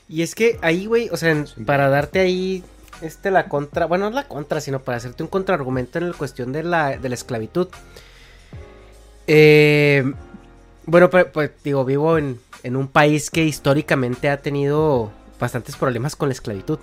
Y 0.07 0.21
es 0.21 0.35
que 0.35 0.59
ahí, 0.61 0.85
güey, 0.85 1.09
o 1.09 1.17
sea, 1.17 1.31
en- 1.31 1.47
para 1.65 1.89
darte 1.89 2.19
ahí 2.19 2.63
este 3.01 3.31
la 3.31 3.47
contra, 3.47 3.85
bueno, 3.85 4.09
no 4.09 4.15
la 4.15 4.27
contra, 4.27 4.61
sino 4.61 4.79
para 4.79 4.97
hacerte 4.97 5.23
un 5.23 5.29
contraargumento 5.29 5.97
en 5.99 6.09
la 6.11 6.15
cuestión 6.17 6.51
de 6.51 6.63
la, 6.63 6.97
de 6.97 7.09
la 7.09 7.15
esclavitud. 7.15 7.67
Eh, 9.27 10.13
bueno, 10.85 11.09
pues, 11.09 11.51
digo, 11.63 11.83
vivo 11.85 12.17
en, 12.17 12.39
en 12.63 12.75
un 12.75 12.87
país 12.87 13.29
que 13.31 13.43
históricamente 13.43 14.29
ha 14.29 14.37
tenido 14.37 15.11
bastantes 15.39 15.75
problemas 15.75 16.15
con 16.15 16.29
la 16.29 16.33
esclavitud. 16.33 16.79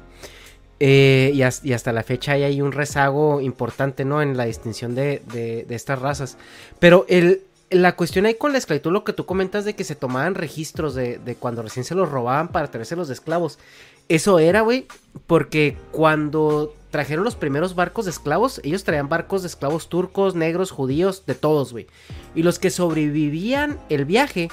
Eh, 0.81 1.31
y, 1.33 1.43
has- 1.43 1.65
y 1.65 1.75
hasta 1.75 1.93
la 1.93 2.03
fecha 2.03 2.33
hay 2.33 2.61
un 2.61 2.73
rezago 2.73 3.41
importante, 3.41 4.05
¿no? 4.05 4.21
En 4.21 4.37
la 4.37 4.45
distinción 4.47 4.97
de, 4.97 5.23
de- 5.33 5.65
estas 5.75 6.01
razas. 6.01 6.37
Pero 6.81 7.07
el, 7.09 7.43
la 7.71 7.95
cuestión 7.95 8.27
ahí 8.27 8.35
con 8.35 8.51
la 8.51 8.59
esclavitud, 8.59 8.91
lo 8.91 9.05
que 9.05 9.13
tú 9.13 9.25
comentas 9.25 9.65
de 9.65 9.75
que 9.77 9.85
se 9.85 9.95
tomaban 9.95 10.35
registros 10.35 10.97
de, 10.97 11.19
de 11.19 11.37
cuando 11.37 11.63
recién 11.63 11.85
se 11.85 11.95
los 11.95 12.11
robaban 12.11 12.49
para 12.49 12.69
traérselos 12.69 13.07
de 13.07 13.15
esclavos. 13.15 13.61
Eso 14.09 14.39
era, 14.39 14.61
güey, 14.61 14.87
porque 15.27 15.77
cuando 15.91 16.75
trajeron 16.91 17.25
los 17.25 17.35
primeros 17.37 17.75
barcos 17.75 18.05
de 18.05 18.11
esclavos, 18.11 18.61
ellos 18.65 18.85
traían 18.85 19.09
barcos 19.09 19.43
de 19.43 19.49
esclavos 19.49 19.89
turcos, 19.89 20.35
negros, 20.35 20.71
judíos, 20.71 21.25
de 21.27 21.35
todos, 21.35 21.73
güey. 21.73 21.87
Y 22.35 22.43
los 22.43 22.59
que 22.59 22.71
sobrevivían 22.71 23.79
el 23.89 24.05
viaje 24.05 24.51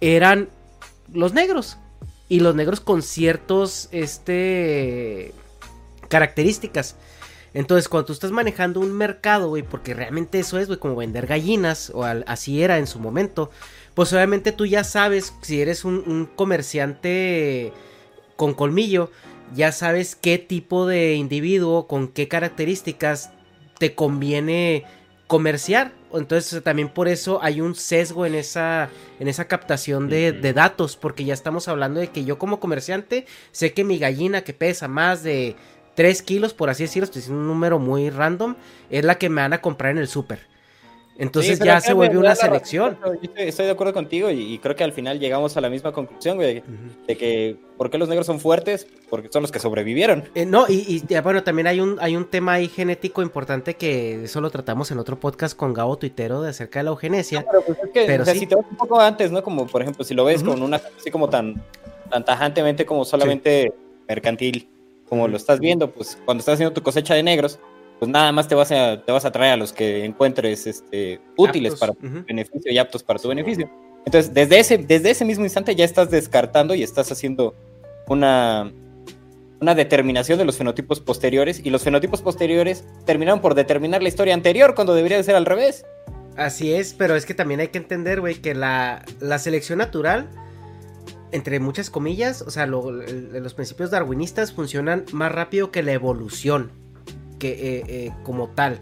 eran 0.00 0.50
los 1.12 1.32
negros. 1.32 1.78
Y 2.28 2.40
los 2.40 2.54
negros 2.54 2.80
con 2.80 3.02
ciertos, 3.02 3.88
este, 3.92 5.32
características. 6.08 6.96
Entonces, 7.54 7.88
cuando 7.88 8.06
tú 8.06 8.12
estás 8.12 8.32
manejando 8.32 8.80
un 8.80 8.92
mercado, 8.92 9.48
güey, 9.48 9.62
porque 9.62 9.94
realmente 9.94 10.40
eso 10.40 10.58
es, 10.58 10.66
güey, 10.66 10.78
como 10.78 10.96
vender 10.96 11.26
gallinas, 11.26 11.90
o 11.94 12.02
al- 12.04 12.24
así 12.26 12.62
era 12.62 12.78
en 12.78 12.86
su 12.88 12.98
momento, 12.98 13.50
pues 13.94 14.12
obviamente 14.12 14.50
tú 14.52 14.66
ya 14.66 14.82
sabes, 14.84 15.34
si 15.42 15.60
eres 15.62 15.84
un, 15.84 16.02
un 16.06 16.26
comerciante 16.26 17.72
con 18.36 18.54
colmillo, 18.54 19.10
ya 19.54 19.72
sabes 19.72 20.16
qué 20.16 20.38
tipo 20.38 20.86
de 20.86 21.14
individuo, 21.14 21.86
con 21.86 22.08
qué 22.08 22.28
características 22.28 23.30
te 23.78 23.94
conviene 23.94 24.84
comerciar. 25.26 25.92
Entonces 26.12 26.62
también 26.62 26.88
por 26.88 27.08
eso 27.08 27.40
hay 27.42 27.60
un 27.60 27.74
sesgo 27.74 28.24
en 28.26 28.34
esa, 28.34 28.88
en 29.18 29.28
esa 29.28 29.46
captación 29.46 30.08
de, 30.08 30.32
de 30.32 30.52
datos, 30.52 30.96
porque 30.96 31.24
ya 31.24 31.34
estamos 31.34 31.66
hablando 31.68 32.00
de 32.00 32.08
que 32.08 32.24
yo 32.24 32.38
como 32.38 32.60
comerciante 32.60 33.26
sé 33.50 33.72
que 33.72 33.84
mi 33.84 33.98
gallina 33.98 34.42
que 34.42 34.54
pesa 34.54 34.86
más 34.86 35.22
de 35.22 35.56
3 35.94 36.22
kilos, 36.22 36.54
por 36.54 36.70
así 36.70 36.84
decirlo, 36.84 37.04
estoy 37.04 37.20
diciendo 37.20 37.40
un 37.40 37.48
número 37.48 37.78
muy 37.78 38.10
random, 38.10 38.56
es 38.90 39.04
la 39.04 39.16
que 39.16 39.28
me 39.28 39.42
van 39.42 39.52
a 39.52 39.60
comprar 39.60 39.92
en 39.92 39.98
el 39.98 40.08
súper. 40.08 40.53
Entonces 41.16 41.58
Sí, 41.58 41.64
ya 41.64 41.80
se 41.80 41.92
vuelve 41.92 42.18
una 42.18 42.30
razón, 42.30 42.46
selección. 42.48 42.98
yo 43.22 43.30
estoy, 43.36 43.66
de 43.66 43.72
acuerdo 43.72 43.92
contigo 43.92 44.30
y, 44.30 44.54
y 44.54 44.58
creo 44.58 44.74
que 44.74 44.82
al 44.82 44.92
final 44.92 45.20
llegamos 45.20 45.56
a 45.56 45.60
la 45.60 45.70
misma 45.70 45.92
conclusión, 45.92 46.36
güey, 46.36 46.62
de 47.06 47.16
que 47.16 47.56
¿por 47.76 47.88
qué 47.90 47.98
los 47.98 48.08
negros 48.08 48.26
son 48.26 48.40
fuertes? 48.40 48.86
Porque 49.08 49.28
son 49.30 49.42
los 49.42 49.52
que 49.52 49.60
sobrevivieron. 49.60 50.24
Eh, 50.34 50.44
no, 50.44 50.66
y, 50.68 50.84
y, 50.88 51.04
ya, 51.06 51.22
bueno, 51.22 51.44
también 51.44 51.68
hay 51.68 51.80
un, 51.80 51.98
hay 52.00 52.16
un 52.16 52.24
tema 52.24 52.54
ahí 52.54 52.68
genético 52.68 53.22
importante 53.22 53.74
que 53.74 54.24
eso 54.24 54.40
lo 54.40 54.50
tratamos 54.50 54.90
en 54.90 54.98
otro 54.98 55.20
podcast 55.20 55.56
con 55.56 55.72
Gabo 55.72 55.96
Tuitero 55.96 56.42
de 56.42 56.50
acerca 56.50 56.80
de 56.80 56.84
la 56.84 56.90
eugenesia. 56.90 57.44
Pero 57.48 57.62
pues 57.64 57.78
es 57.78 57.90
que, 57.92 58.04
Pero 58.06 58.22
o 58.22 58.24
sea, 58.24 58.34
sí. 58.34 58.40
si 58.40 58.46
te 58.46 58.56
vas 58.56 58.66
un 58.68 58.76
poco 58.76 59.00
antes, 59.00 59.30
¿no? 59.30 59.42
Como 59.42 59.66
por 59.66 59.82
ejemplo, 59.82 60.04
si 60.04 60.14
lo 60.14 60.24
ves 60.24 60.42
con 60.42 60.62
una 60.62 60.80
así 60.98 61.10
como 61.10 61.28
tan, 61.28 61.62
tan 62.10 62.24
tajantemente 62.24 62.84
como 62.84 63.04
solamente 63.04 63.72
mercantil, 64.08 64.68
como 65.08 65.28
lo 65.28 65.36
estás 65.36 65.60
viendo, 65.60 65.90
pues 65.90 66.18
cuando 66.24 66.40
estás 66.40 66.54
haciendo 66.54 66.72
tu 66.72 66.82
cosecha 66.82 67.14
de 67.14 67.22
negros, 67.22 67.60
pues 67.98 68.10
nada 68.10 68.32
más 68.32 68.48
te 68.48 68.54
vas 68.54 68.70
a, 68.72 69.02
te 69.04 69.12
vas 69.12 69.24
a 69.24 69.32
traer 69.32 69.52
a 69.52 69.56
los 69.56 69.72
que 69.72 70.04
encuentres 70.04 70.66
este, 70.66 71.20
útiles 71.36 71.72
Aptos, 71.74 71.80
para 71.80 71.92
tu 71.92 72.24
beneficio 72.26 72.72
y 72.72 72.78
aptos 72.78 73.02
para 73.02 73.18
tu 73.18 73.28
beneficio. 73.28 73.70
Entonces, 74.06 74.34
desde 74.34 74.58
ese, 74.58 74.78
desde 74.78 75.10
ese 75.10 75.24
mismo 75.24 75.44
instante 75.44 75.74
ya 75.74 75.84
estás 75.84 76.10
descartando 76.10 76.74
y 76.74 76.82
estás 76.82 77.10
haciendo 77.10 77.54
una, 78.06 78.70
una 79.60 79.74
determinación 79.74 80.38
de 80.38 80.44
los 80.44 80.58
fenotipos 80.58 81.00
posteriores 81.00 81.60
y 81.64 81.70
los 81.70 81.82
fenotipos 81.82 82.20
posteriores 82.20 82.84
terminaron 83.06 83.40
por 83.40 83.54
determinar 83.54 84.02
la 84.02 84.08
historia 84.08 84.34
anterior 84.34 84.74
cuando 84.74 84.94
debería 84.94 85.16
de 85.16 85.24
ser 85.24 85.36
al 85.36 85.46
revés. 85.46 85.86
Así 86.36 86.72
es, 86.74 86.92
pero 86.94 87.14
es 87.16 87.24
que 87.24 87.32
también 87.34 87.60
hay 87.60 87.68
que 87.68 87.78
entender, 87.78 88.20
güey, 88.20 88.34
que 88.34 88.54
la, 88.54 89.04
la 89.20 89.38
selección 89.38 89.78
natural, 89.78 90.28
entre 91.32 91.60
muchas 91.60 91.88
comillas, 91.90 92.42
o 92.42 92.50
sea, 92.50 92.66
lo- 92.66 92.90
los 92.90 93.54
principios 93.54 93.90
darwinistas 93.90 94.52
funcionan 94.52 95.04
más 95.12 95.32
rápido 95.32 95.70
que 95.70 95.82
la 95.82 95.92
evolución, 95.92 96.72
que 97.38 97.50
eh, 97.50 97.84
eh, 97.88 98.12
como 98.22 98.48
tal. 98.48 98.78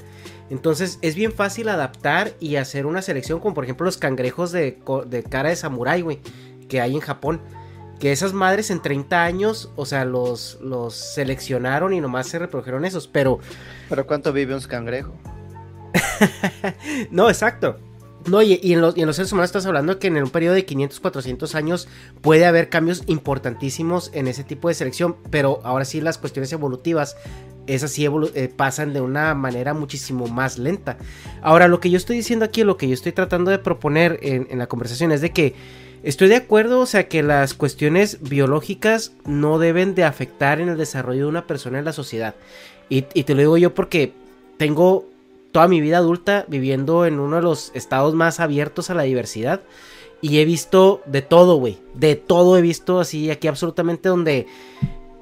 Entonces 0.50 0.98
es 1.03 1.14
bien 1.14 1.32
fácil 1.32 1.68
adaptar 1.68 2.32
y 2.38 2.57
hacer 2.57 2.86
una 2.86 3.03
selección, 3.03 3.40
como 3.40 3.55
por 3.55 3.64
ejemplo 3.64 3.86
los 3.86 3.96
cangrejos 3.96 4.53
de, 4.53 4.78
de 5.07 5.22
cara 5.22 5.48
de 5.48 5.57
samurái, 5.57 6.03
güey, 6.03 6.20
que 6.68 6.80
hay 6.80 6.94
en 6.94 7.00
Japón. 7.00 7.40
Que 7.98 8.11
esas 8.11 8.32
madres 8.32 8.70
en 8.70 8.82
30 8.82 9.22
años, 9.22 9.70
o 9.76 9.86
sea, 9.86 10.05
los, 10.05 10.59
los 10.61 10.94
seleccionaron 10.94 11.92
y 11.92 12.00
nomás 12.00 12.26
se 12.26 12.40
reprodujeron 12.40 12.84
esos, 12.84 13.07
pero 13.07 13.38
Pero 13.88 14.07
¿cuánto 14.07 14.32
vive 14.32 14.55
un 14.55 14.61
cangrejo? 14.62 15.14
No, 17.11 17.28
exacto. 17.28 17.78
No, 18.27 18.41
y, 18.43 18.61
y 18.62 18.73
en 18.75 18.81
los, 18.81 18.97
en 18.97 19.07
los 19.07 19.16
seres 19.16 19.33
humanos 19.33 19.49
estás 19.49 19.66
hablando 19.66 19.99
que 19.99 20.07
en 20.07 20.16
un 20.23 20.31
periodo 20.31 20.55
de 20.55 20.64
500, 20.64 21.01
400 21.01 21.55
años 21.55 21.89
puede 22.20 22.47
haber 22.47 22.68
cambios 22.68 23.03
importantísimos 23.07 24.11
en 24.14 24.29
ese 24.29 24.45
tipo 24.45 24.68
de 24.68 24.75
selección, 24.75 25.16
pero 25.31 25.61
ahora 25.64 25.85
sí 25.85 26.01
las 26.01 26.18
cuestiones 26.18 26.53
evolutivas, 26.53 27.16
esas 27.66 27.91
sí 27.91 28.05
evolu- 28.05 28.31
eh, 28.35 28.49
pasan 28.49 28.93
de 28.93 29.01
una 29.01 29.35
manera 29.35 29.75
muchísimo 29.75 30.27
más 30.29 30.59
lenta. 30.59 30.99
Ahora, 31.43 31.68
lo 31.68 31.81
que 31.81 31.91
yo 31.91 31.97
estoy 31.97 32.16
diciendo 32.16 32.45
aquí, 32.45 32.62
lo 32.64 32.77
que 32.77 32.87
yo 32.89 32.95
estoy 32.95 33.12
tratando 33.12 33.51
de 33.51 33.59
proponer 33.59 34.18
en, 34.23 34.47
en 34.51 34.59
la 34.59 34.66
conversación 34.68 35.11
es 35.11 35.20
de 35.20 35.31
que 35.33 35.55
estoy 36.03 36.29
de 36.29 36.37
acuerdo, 36.37 36.81
o 36.81 36.87
sea, 36.87 37.09
que 37.09 37.23
las 37.23 37.55
cuestiones 37.55 38.18
biológicas 38.20 39.12
no 39.25 39.59
deben 39.59 39.95
de 39.95 40.05
afectar 40.05 40.61
en 40.61 40.68
el 40.68 40.77
desarrollo 40.79 41.23
de 41.25 41.29
una 41.29 41.47
persona 41.47 41.79
en 41.81 41.85
la 41.85 41.93
sociedad. 41.93 42.35
Y, 42.89 43.07
y 43.14 43.25
te 43.25 43.35
lo 43.35 43.41
digo 43.41 43.57
yo 43.59 43.75
porque 43.75 44.12
tengo 44.59 45.09
toda 45.53 45.68
mi 45.68 45.80
vida 45.80 45.98
adulta 45.98 46.44
viviendo 46.48 47.07
en 47.07 47.20
uno 47.20 47.36
de 47.36 47.42
los 47.42 47.70
estados 47.74 48.14
más 48.14 48.40
abiertos 48.40 48.90
a 48.90 48.94
la 48.94 49.03
diversidad. 49.05 49.61
Y 50.20 50.38
he 50.38 50.44
visto 50.44 51.03
de 51.07 51.20
todo, 51.22 51.57
güey. 51.57 51.78
De 51.94 52.16
todo 52.16 52.57
he 52.57 52.62
visto 52.62 53.00
así 53.00 53.30
aquí 53.30 53.48
absolutamente 53.48 54.09
donde... 54.09 54.46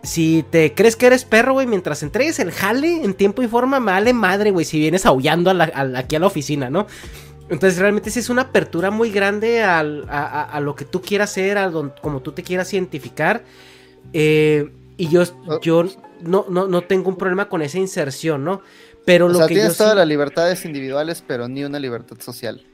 Si 0.02 0.46
te 0.48 0.72
crees 0.74 0.96
que 0.96 1.06
eres 1.08 1.26
perro, 1.26 1.52
güey, 1.52 1.66
mientras 1.66 2.02
entregues 2.02 2.38
el 2.38 2.52
jale 2.52 3.04
en 3.04 3.12
tiempo 3.12 3.42
y 3.42 3.48
forma, 3.48 3.80
me 3.80 3.92
vale 3.92 4.14
madre, 4.14 4.50
güey, 4.50 4.64
si 4.64 4.78
vienes 4.78 5.04
aullando 5.04 5.50
a 5.50 5.54
la- 5.54 5.64
a 5.64 5.84
la- 5.84 5.98
aquí 5.98 6.16
a 6.16 6.18
la 6.18 6.26
oficina, 6.26 6.70
¿no? 6.70 6.86
Entonces 7.50 7.78
realmente 7.78 8.08
sí 8.10 8.20
es 8.20 8.30
una 8.30 8.42
apertura 8.42 8.90
muy 8.90 9.10
grande 9.10 9.62
al- 9.62 10.06
a, 10.08 10.58
lo 10.60 10.74
que 10.74 10.86
tú 10.86 11.02
quieras 11.02 11.30
hacer, 11.32 11.58
a 11.58 11.68
don- 11.68 11.92
como 12.00 12.20
tú 12.22 12.32
te 12.32 12.42
quieras 12.42 12.72
identificar. 12.72 13.44
Eh, 14.14 14.72
y 14.96 15.08
yo, 15.08 15.22
yo 15.60 15.84
no, 16.22 16.46
no, 16.48 16.66
no 16.66 16.80
tengo 16.80 17.10
un 17.10 17.16
problema 17.16 17.50
con 17.50 17.60
esa 17.60 17.76
inserción, 17.78 18.42
¿no? 18.42 18.62
Pero 19.10 19.26
O 19.26 19.28
lo 19.28 19.38
sea, 19.38 19.48
que 19.48 19.54
tienes 19.54 19.72
yo 19.72 19.78
todas 19.78 19.92
sí- 19.94 19.98
las 19.98 20.06
libertades 20.06 20.64
individuales, 20.64 21.24
pero 21.26 21.48
ni 21.48 21.64
una 21.64 21.80
libertad 21.80 22.16
social. 22.20 22.64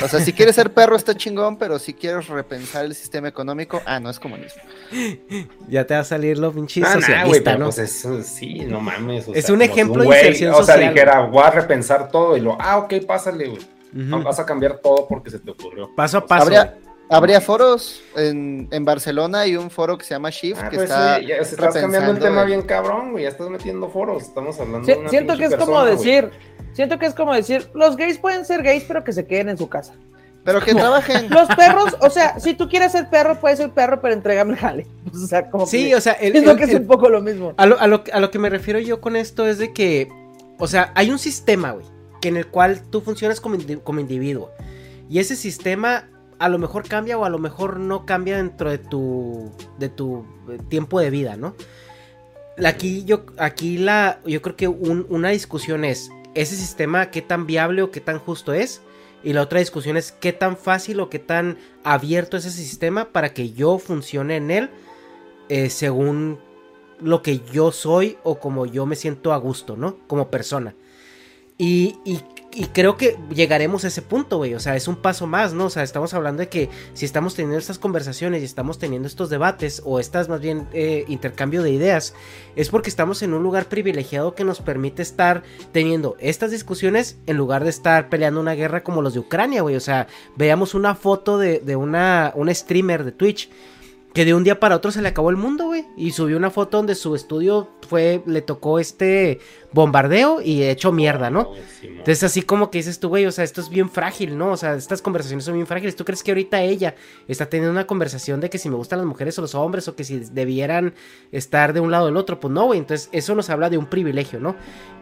O 0.00 0.06
sea, 0.08 0.20
si 0.20 0.32
quieres 0.32 0.54
ser 0.54 0.72
perro 0.72 0.94
está 0.94 1.16
chingón, 1.16 1.56
pero 1.58 1.78
si 1.80 1.92
quieres 1.94 2.28
repensar 2.28 2.84
el 2.84 2.94
sistema 2.94 3.26
económico, 3.28 3.80
ah, 3.84 3.98
no 3.98 4.10
es 4.10 4.20
comunismo. 4.20 4.62
Ya 5.68 5.84
te 5.86 5.94
va 5.94 6.00
a 6.00 6.04
salir 6.04 6.38
lo 6.38 6.52
pinche 6.52 6.80
Ah, 6.84 6.88
nah, 6.88 6.92
socialista, 6.94 7.26
güey, 7.28 7.40
pero 7.42 7.58
¿no? 7.58 7.64
pues 7.64 7.78
eso 7.78 8.22
sí, 8.22 8.60
no 8.66 8.80
mames. 8.80 9.26
o 9.26 9.34
Es 9.34 9.46
sea, 9.46 9.54
un 9.54 9.62
ejemplo 9.62 10.02
de 10.04 10.08
inserción 10.08 10.52
O 10.54 10.62
sea, 10.62 10.74
social, 10.76 10.92
dijera, 10.94 11.20
voy 11.26 11.42
a 11.42 11.50
repensar 11.50 12.10
todo 12.10 12.36
y 12.36 12.40
lo, 12.40 12.56
ah, 12.60 12.78
ok, 12.78 12.94
pásale, 13.06 13.48
güey. 13.48 14.22
Vas 14.22 14.38
a 14.38 14.44
cambiar 14.46 14.78
todo 14.78 15.08
porque 15.08 15.30
se 15.30 15.38
te 15.40 15.50
ocurrió. 15.50 15.90
Paso 15.96 16.18
a 16.18 16.26
paso. 16.26 16.42
Habría, 16.44 16.76
habría 17.08 17.40
foros 17.40 18.02
en, 18.16 18.68
en 18.70 18.84
Barcelona, 18.84 19.40
hay 19.40 19.56
un 19.56 19.70
foro 19.70 19.96
que 19.98 20.04
se 20.04 20.14
llama 20.14 20.30
Shift, 20.30 20.60
Ah, 20.62 20.68
que 20.70 20.76
pues 20.76 20.90
está 20.90 21.18
sí, 21.18 21.26
ya 21.26 21.36
se 21.44 21.54
estás 21.54 21.74
cambiando 21.74 22.10
un 22.10 22.16
repensando 22.16 22.24
tema 22.26 22.40
el- 22.42 22.46
bien 22.48 22.62
cabrón, 22.62 23.12
güey. 23.12 23.24
Ya 23.24 23.30
estás 23.30 23.48
metiendo 23.48 23.88
foros. 23.88 24.22
Estamos 24.24 24.58
hablando 24.60 24.86
Si- 24.86 24.92
de 24.92 24.98
una 24.98 25.08
siento 25.08 25.36
que 25.36 25.44
es 25.44 25.54
como 25.56 25.80
güey. 25.80 25.90
decir, 25.92 26.30
siento 26.72 26.98
que 26.98 27.06
es 27.06 27.14
como 27.14 27.34
decir, 27.34 27.68
los 27.74 27.96
gays 27.96 28.18
pueden 28.18 28.44
ser 28.44 28.62
gays, 28.62 28.84
pero 28.88 29.04
que 29.04 29.12
se 29.12 29.26
queden 29.26 29.48
en 29.50 29.58
su 29.58 29.68
casa. 29.68 29.94
Pero 30.44 30.60
que 30.60 30.74
trabajen. 30.74 31.28
Los 31.30 31.48
perros, 31.56 31.96
o 32.00 32.08
sea, 32.08 32.38
si 32.38 32.54
tú 32.54 32.68
quieres 32.68 32.92
ser 32.92 33.10
perro, 33.10 33.40
puedes 33.40 33.58
ser 33.58 33.70
perro, 33.70 34.00
pero 34.00 34.14
entrégame 34.14 34.52
el 34.52 34.58
jale. 34.58 34.86
O 35.12 35.26
sea, 35.26 35.50
como 35.50 35.66
Sí, 35.66 35.88
que- 35.88 35.96
o 35.96 36.00
sea, 36.00 36.12
el- 36.14 36.32
siento 36.32 36.52
el- 36.52 36.56
que 36.56 36.64
es 36.64 36.70
el- 36.70 36.82
un 36.82 36.86
poco 36.86 37.08
lo 37.08 37.20
mismo. 37.20 37.52
A 37.56 37.66
lo, 37.66 37.78
a 37.80 37.86
lo- 37.88 38.04
a 38.12 38.20
lo 38.20 38.30
que 38.30 38.38
me 38.38 38.48
refiero 38.50 38.78
yo 38.78 39.00
con 39.00 39.16
esto 39.16 39.46
es 39.46 39.58
de 39.58 39.72
que, 39.72 40.08
o 40.58 40.68
sea, 40.68 40.92
hay 40.94 41.10
un 41.10 41.18
sistema, 41.18 41.72
güey, 41.72 41.84
que 42.20 42.28
en 42.28 42.36
el 42.36 42.46
cual 42.46 42.80
tú 42.90 43.00
funcionas 43.00 43.40
como, 43.40 43.56
indi- 43.56 43.82
como 43.82 43.98
individuo. 44.00 44.50
Y 45.08 45.18
ese 45.18 45.34
sistema 45.36 46.08
a 46.38 46.48
lo 46.48 46.58
mejor 46.58 46.86
cambia 46.88 47.18
o 47.18 47.24
a 47.24 47.30
lo 47.30 47.38
mejor 47.38 47.78
no 47.80 48.04
cambia 48.06 48.36
dentro 48.36 48.70
de 48.70 48.78
tu, 48.78 49.50
de 49.78 49.88
tu 49.88 50.24
eh, 50.50 50.58
tiempo 50.68 51.00
de 51.00 51.10
vida, 51.10 51.36
¿no? 51.36 51.54
Aquí 52.64 53.04
yo, 53.04 53.26
aquí 53.38 53.76
la, 53.78 54.20
yo 54.26 54.40
creo 54.42 54.56
que 54.56 54.68
un- 54.68 55.06
una 55.10 55.28
discusión 55.30 55.84
es, 55.84 56.10
ese 56.34 56.56
sistema 56.56 57.10
qué 57.10 57.20
tan 57.22 57.46
viable 57.46 57.82
o 57.82 57.90
qué 57.90 58.00
tan 58.00 58.18
justo 58.18 58.52
es. 58.54 58.80
Y 59.24 59.32
la 59.32 59.42
otra 59.42 59.58
discusión 59.60 59.96
es 59.96 60.12
qué 60.12 60.32
tan 60.32 60.56
fácil 60.56 61.00
o 61.00 61.10
qué 61.10 61.18
tan 61.18 61.58
abierto 61.84 62.36
es 62.36 62.44
ese 62.44 62.62
sistema 62.62 63.06
para 63.12 63.34
que 63.34 63.52
yo 63.52 63.78
funcione 63.78 64.36
en 64.36 64.50
él 64.50 64.70
eh, 65.48 65.68
según 65.70 66.38
lo 67.00 67.22
que 67.22 67.40
yo 67.52 67.72
soy 67.72 68.18
o 68.22 68.38
como 68.38 68.66
yo 68.66 68.86
me 68.86 68.94
siento 68.96 69.32
a 69.32 69.36
gusto, 69.38 69.76
¿no? 69.76 69.96
Como 70.06 70.30
persona. 70.30 70.74
Y- 71.58 71.96
y 72.56 72.68
creo 72.68 72.96
que 72.96 73.18
llegaremos 73.34 73.84
a 73.84 73.88
ese 73.88 74.00
punto, 74.00 74.38
güey. 74.38 74.54
O 74.54 74.60
sea, 74.60 74.76
es 74.76 74.88
un 74.88 74.96
paso 74.96 75.26
más, 75.26 75.52
¿no? 75.52 75.66
O 75.66 75.70
sea, 75.70 75.82
estamos 75.82 76.14
hablando 76.14 76.40
de 76.40 76.48
que 76.48 76.70
si 76.94 77.04
estamos 77.04 77.34
teniendo 77.34 77.58
estas 77.58 77.78
conversaciones 77.78 78.40
y 78.40 78.46
estamos 78.46 78.78
teniendo 78.78 79.06
estos 79.06 79.28
debates 79.28 79.82
o 79.84 80.00
estas 80.00 80.30
más 80.30 80.40
bien 80.40 80.66
eh, 80.72 81.04
intercambio 81.06 81.62
de 81.62 81.70
ideas, 81.70 82.14
es 82.54 82.70
porque 82.70 82.88
estamos 82.88 83.20
en 83.20 83.34
un 83.34 83.42
lugar 83.42 83.66
privilegiado 83.66 84.34
que 84.34 84.42
nos 84.42 84.62
permite 84.62 85.02
estar 85.02 85.42
teniendo 85.72 86.16
estas 86.18 86.50
discusiones 86.50 87.18
en 87.26 87.36
lugar 87.36 87.62
de 87.62 87.68
estar 87.68 88.08
peleando 88.08 88.40
una 88.40 88.54
guerra 88.54 88.82
como 88.82 89.02
los 89.02 89.12
de 89.12 89.20
Ucrania, 89.20 89.60
güey. 89.60 89.76
O 89.76 89.80
sea, 89.80 90.06
veamos 90.36 90.72
una 90.72 90.94
foto 90.94 91.36
de, 91.36 91.60
de 91.60 91.76
una, 91.76 92.32
una 92.36 92.54
streamer 92.54 93.04
de 93.04 93.12
Twitch 93.12 93.50
que 94.16 94.24
de 94.24 94.32
un 94.32 94.44
día 94.44 94.58
para 94.58 94.76
otro 94.76 94.90
se 94.90 95.02
le 95.02 95.08
acabó 95.08 95.28
el 95.28 95.36
mundo, 95.36 95.66
güey. 95.66 95.84
Y 95.94 96.12
subió 96.12 96.38
una 96.38 96.50
foto 96.50 96.78
donde 96.78 96.94
su 96.94 97.14
estudio 97.14 97.68
fue, 97.86 98.22
le 98.24 98.40
tocó 98.40 98.78
este 98.78 99.40
bombardeo 99.76 100.40
y 100.40 100.62
hecho 100.62 100.90
mierda, 100.90 101.28
¿no? 101.28 101.52
Entonces 101.82 102.24
así 102.24 102.40
como 102.40 102.70
que 102.70 102.78
dices 102.78 102.98
tú, 102.98 103.10
güey, 103.10 103.26
o 103.26 103.30
sea, 103.30 103.44
esto 103.44 103.60
es 103.60 103.68
bien 103.68 103.90
frágil, 103.90 104.38
¿no? 104.38 104.52
O 104.52 104.56
sea, 104.56 104.74
estas 104.74 105.02
conversaciones 105.02 105.44
son 105.44 105.54
bien 105.54 105.66
frágiles. 105.66 105.94
¿Tú 105.94 106.04
crees 106.04 106.22
que 106.22 106.30
ahorita 106.30 106.62
ella 106.62 106.94
está 107.28 107.46
teniendo 107.46 107.72
una 107.72 107.86
conversación 107.86 108.40
de 108.40 108.48
que 108.48 108.56
si 108.56 108.70
me 108.70 108.76
gustan 108.76 108.98
las 108.98 109.06
mujeres 109.06 109.38
o 109.38 109.42
los 109.42 109.54
hombres 109.54 109.86
o 109.86 109.94
que 109.94 110.02
si 110.02 110.20
debieran 110.32 110.94
estar 111.30 111.74
de 111.74 111.80
un 111.80 111.90
lado 111.90 112.04
o 112.04 112.06
del 112.06 112.16
otro? 112.16 112.40
Pues 112.40 112.52
no, 112.52 112.64
güey. 112.64 112.78
Entonces 112.78 113.10
eso 113.12 113.34
nos 113.34 113.50
habla 113.50 113.68
de 113.68 113.76
un 113.76 113.86
privilegio, 113.86 114.40
¿no? 114.40 114.56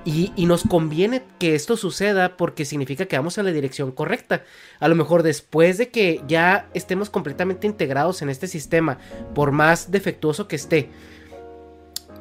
Y, 0.04 0.32
y 0.34 0.46
nos 0.46 0.64
conviene 0.64 1.22
que 1.38 1.54
esto 1.54 1.76
suceda 1.76 2.36
porque 2.36 2.64
significa 2.64 3.06
que 3.06 3.16
vamos 3.16 3.38
en 3.38 3.44
la 3.44 3.52
dirección 3.52 3.92
correcta. 3.92 4.42
A 4.80 4.88
lo 4.88 4.96
mejor 4.96 5.22
después 5.22 5.78
de 5.78 5.90
que 5.90 6.20
ya 6.26 6.68
estemos 6.74 7.10
completamente 7.10 7.68
integrados 7.68 8.22
en 8.22 8.28
este 8.28 8.48
sistema, 8.48 8.98
por 9.34 9.52
más 9.52 9.92
defectuoso 9.92 10.48
que 10.48 10.56
esté, 10.56 10.90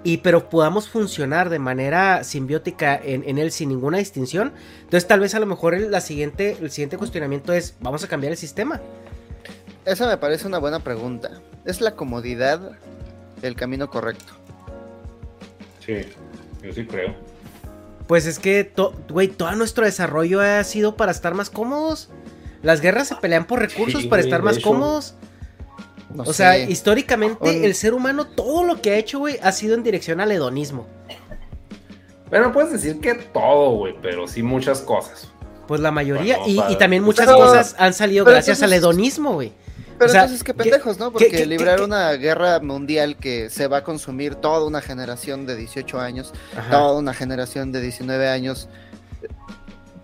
y 0.03 0.17
pero 0.17 0.49
podamos 0.49 0.89
funcionar 0.89 1.49
de 1.49 1.59
manera 1.59 2.23
simbiótica 2.23 2.95
en, 2.95 3.23
en 3.27 3.37
él 3.37 3.51
sin 3.51 3.69
ninguna 3.69 3.97
distinción. 3.99 4.53
Entonces 4.81 5.07
tal 5.07 5.19
vez 5.21 5.33
a 5.35 5.39
lo 5.39 5.45
mejor 5.45 5.73
el, 5.73 5.91
la 5.91 6.01
siguiente, 6.01 6.57
el 6.61 6.71
siguiente 6.71 6.97
cuestionamiento 6.97 7.53
es, 7.53 7.75
¿vamos 7.79 8.03
a 8.03 8.07
cambiar 8.07 8.31
el 8.31 8.37
sistema? 8.37 8.81
Esa 9.85 10.07
me 10.07 10.17
parece 10.17 10.47
una 10.47 10.57
buena 10.59 10.79
pregunta. 10.79 11.41
¿Es 11.65 11.81
la 11.81 11.95
comodidad 11.95 12.71
el 13.41 13.55
camino 13.55 13.89
correcto? 13.89 14.33
Sí, 15.85 15.95
yo 16.61 16.73
sí 16.73 16.85
creo. 16.85 17.13
Pues 18.07 18.25
es 18.25 18.39
que, 18.39 18.63
to- 18.63 18.93
güey, 19.09 19.27
todo 19.29 19.51
nuestro 19.55 19.85
desarrollo 19.85 20.41
ha 20.41 20.63
sido 20.63 20.95
para 20.95 21.11
estar 21.11 21.33
más 21.33 21.49
cómodos. 21.49 22.09
Las 22.61 22.79
guerras 22.81 23.07
se 23.09 23.15
pelean 23.15 23.45
por 23.45 23.59
recursos 23.59 24.01
Sí, 24.03 24.07
para 24.07 24.21
estar 24.21 24.41
más 24.41 24.57
hecho. 24.57 24.69
cómodos. 24.69 25.15
No 26.13 26.23
o 26.23 26.33
sea, 26.33 26.57
históricamente 26.59 27.65
el 27.65 27.73
ser 27.75 27.93
humano 27.93 28.25
todo 28.27 28.63
lo 28.63 28.81
que 28.81 28.91
ha 28.91 28.97
hecho, 28.97 29.19
güey, 29.19 29.39
ha 29.41 29.51
sido 29.51 29.73
en 29.75 29.83
dirección 29.83 30.19
al 30.21 30.31
hedonismo. 30.31 30.85
Bueno, 32.29 32.51
puedes 32.51 32.71
decir 32.71 32.99
que 32.99 33.13
todo, 33.15 33.71
güey, 33.77 33.95
pero 34.01 34.27
sí 34.27 34.41
muchas 34.43 34.81
cosas. 34.81 35.27
Pues 35.67 35.79
la 35.81 35.91
mayoría. 35.91 36.37
Bueno, 36.39 36.51
y, 36.53 36.57
para- 36.57 36.71
y 36.71 36.77
también 36.77 37.03
muchas 37.03 37.25
Pero- 37.25 37.37
cosas 37.37 37.75
han 37.77 37.93
salido 37.93 38.25
pero 38.25 38.35
gracias 38.35 38.61
al 38.63 38.73
hedonismo, 38.73 39.33
güey. 39.33 39.51
Pero 39.97 40.09
O 40.09 40.11
sea, 40.11 40.21
entonces, 40.21 40.43
qué 40.43 40.53
¿qué- 40.53 40.63
pendejos, 40.63 40.97
¿no? 40.99 41.11
Porque 41.11 41.29
qué- 41.29 41.45
librar 41.45 41.77
qué- 41.77 41.83
una 41.85 42.11
guerra 42.13 42.59
mundial 42.59 43.15
que 43.17 43.49
se 43.49 43.67
va 43.67 43.77
a 43.77 43.83
consumir 43.83 44.35
toda 44.35 44.65
una 44.65 44.81
generación 44.81 45.45
de 45.45 45.55
18 45.55 45.99
años, 45.99 46.33
Ajá. 46.57 46.71
toda 46.71 46.99
una 46.99 47.13
generación 47.13 47.71
de 47.71 47.79
19 47.81 48.27
años, 48.27 48.67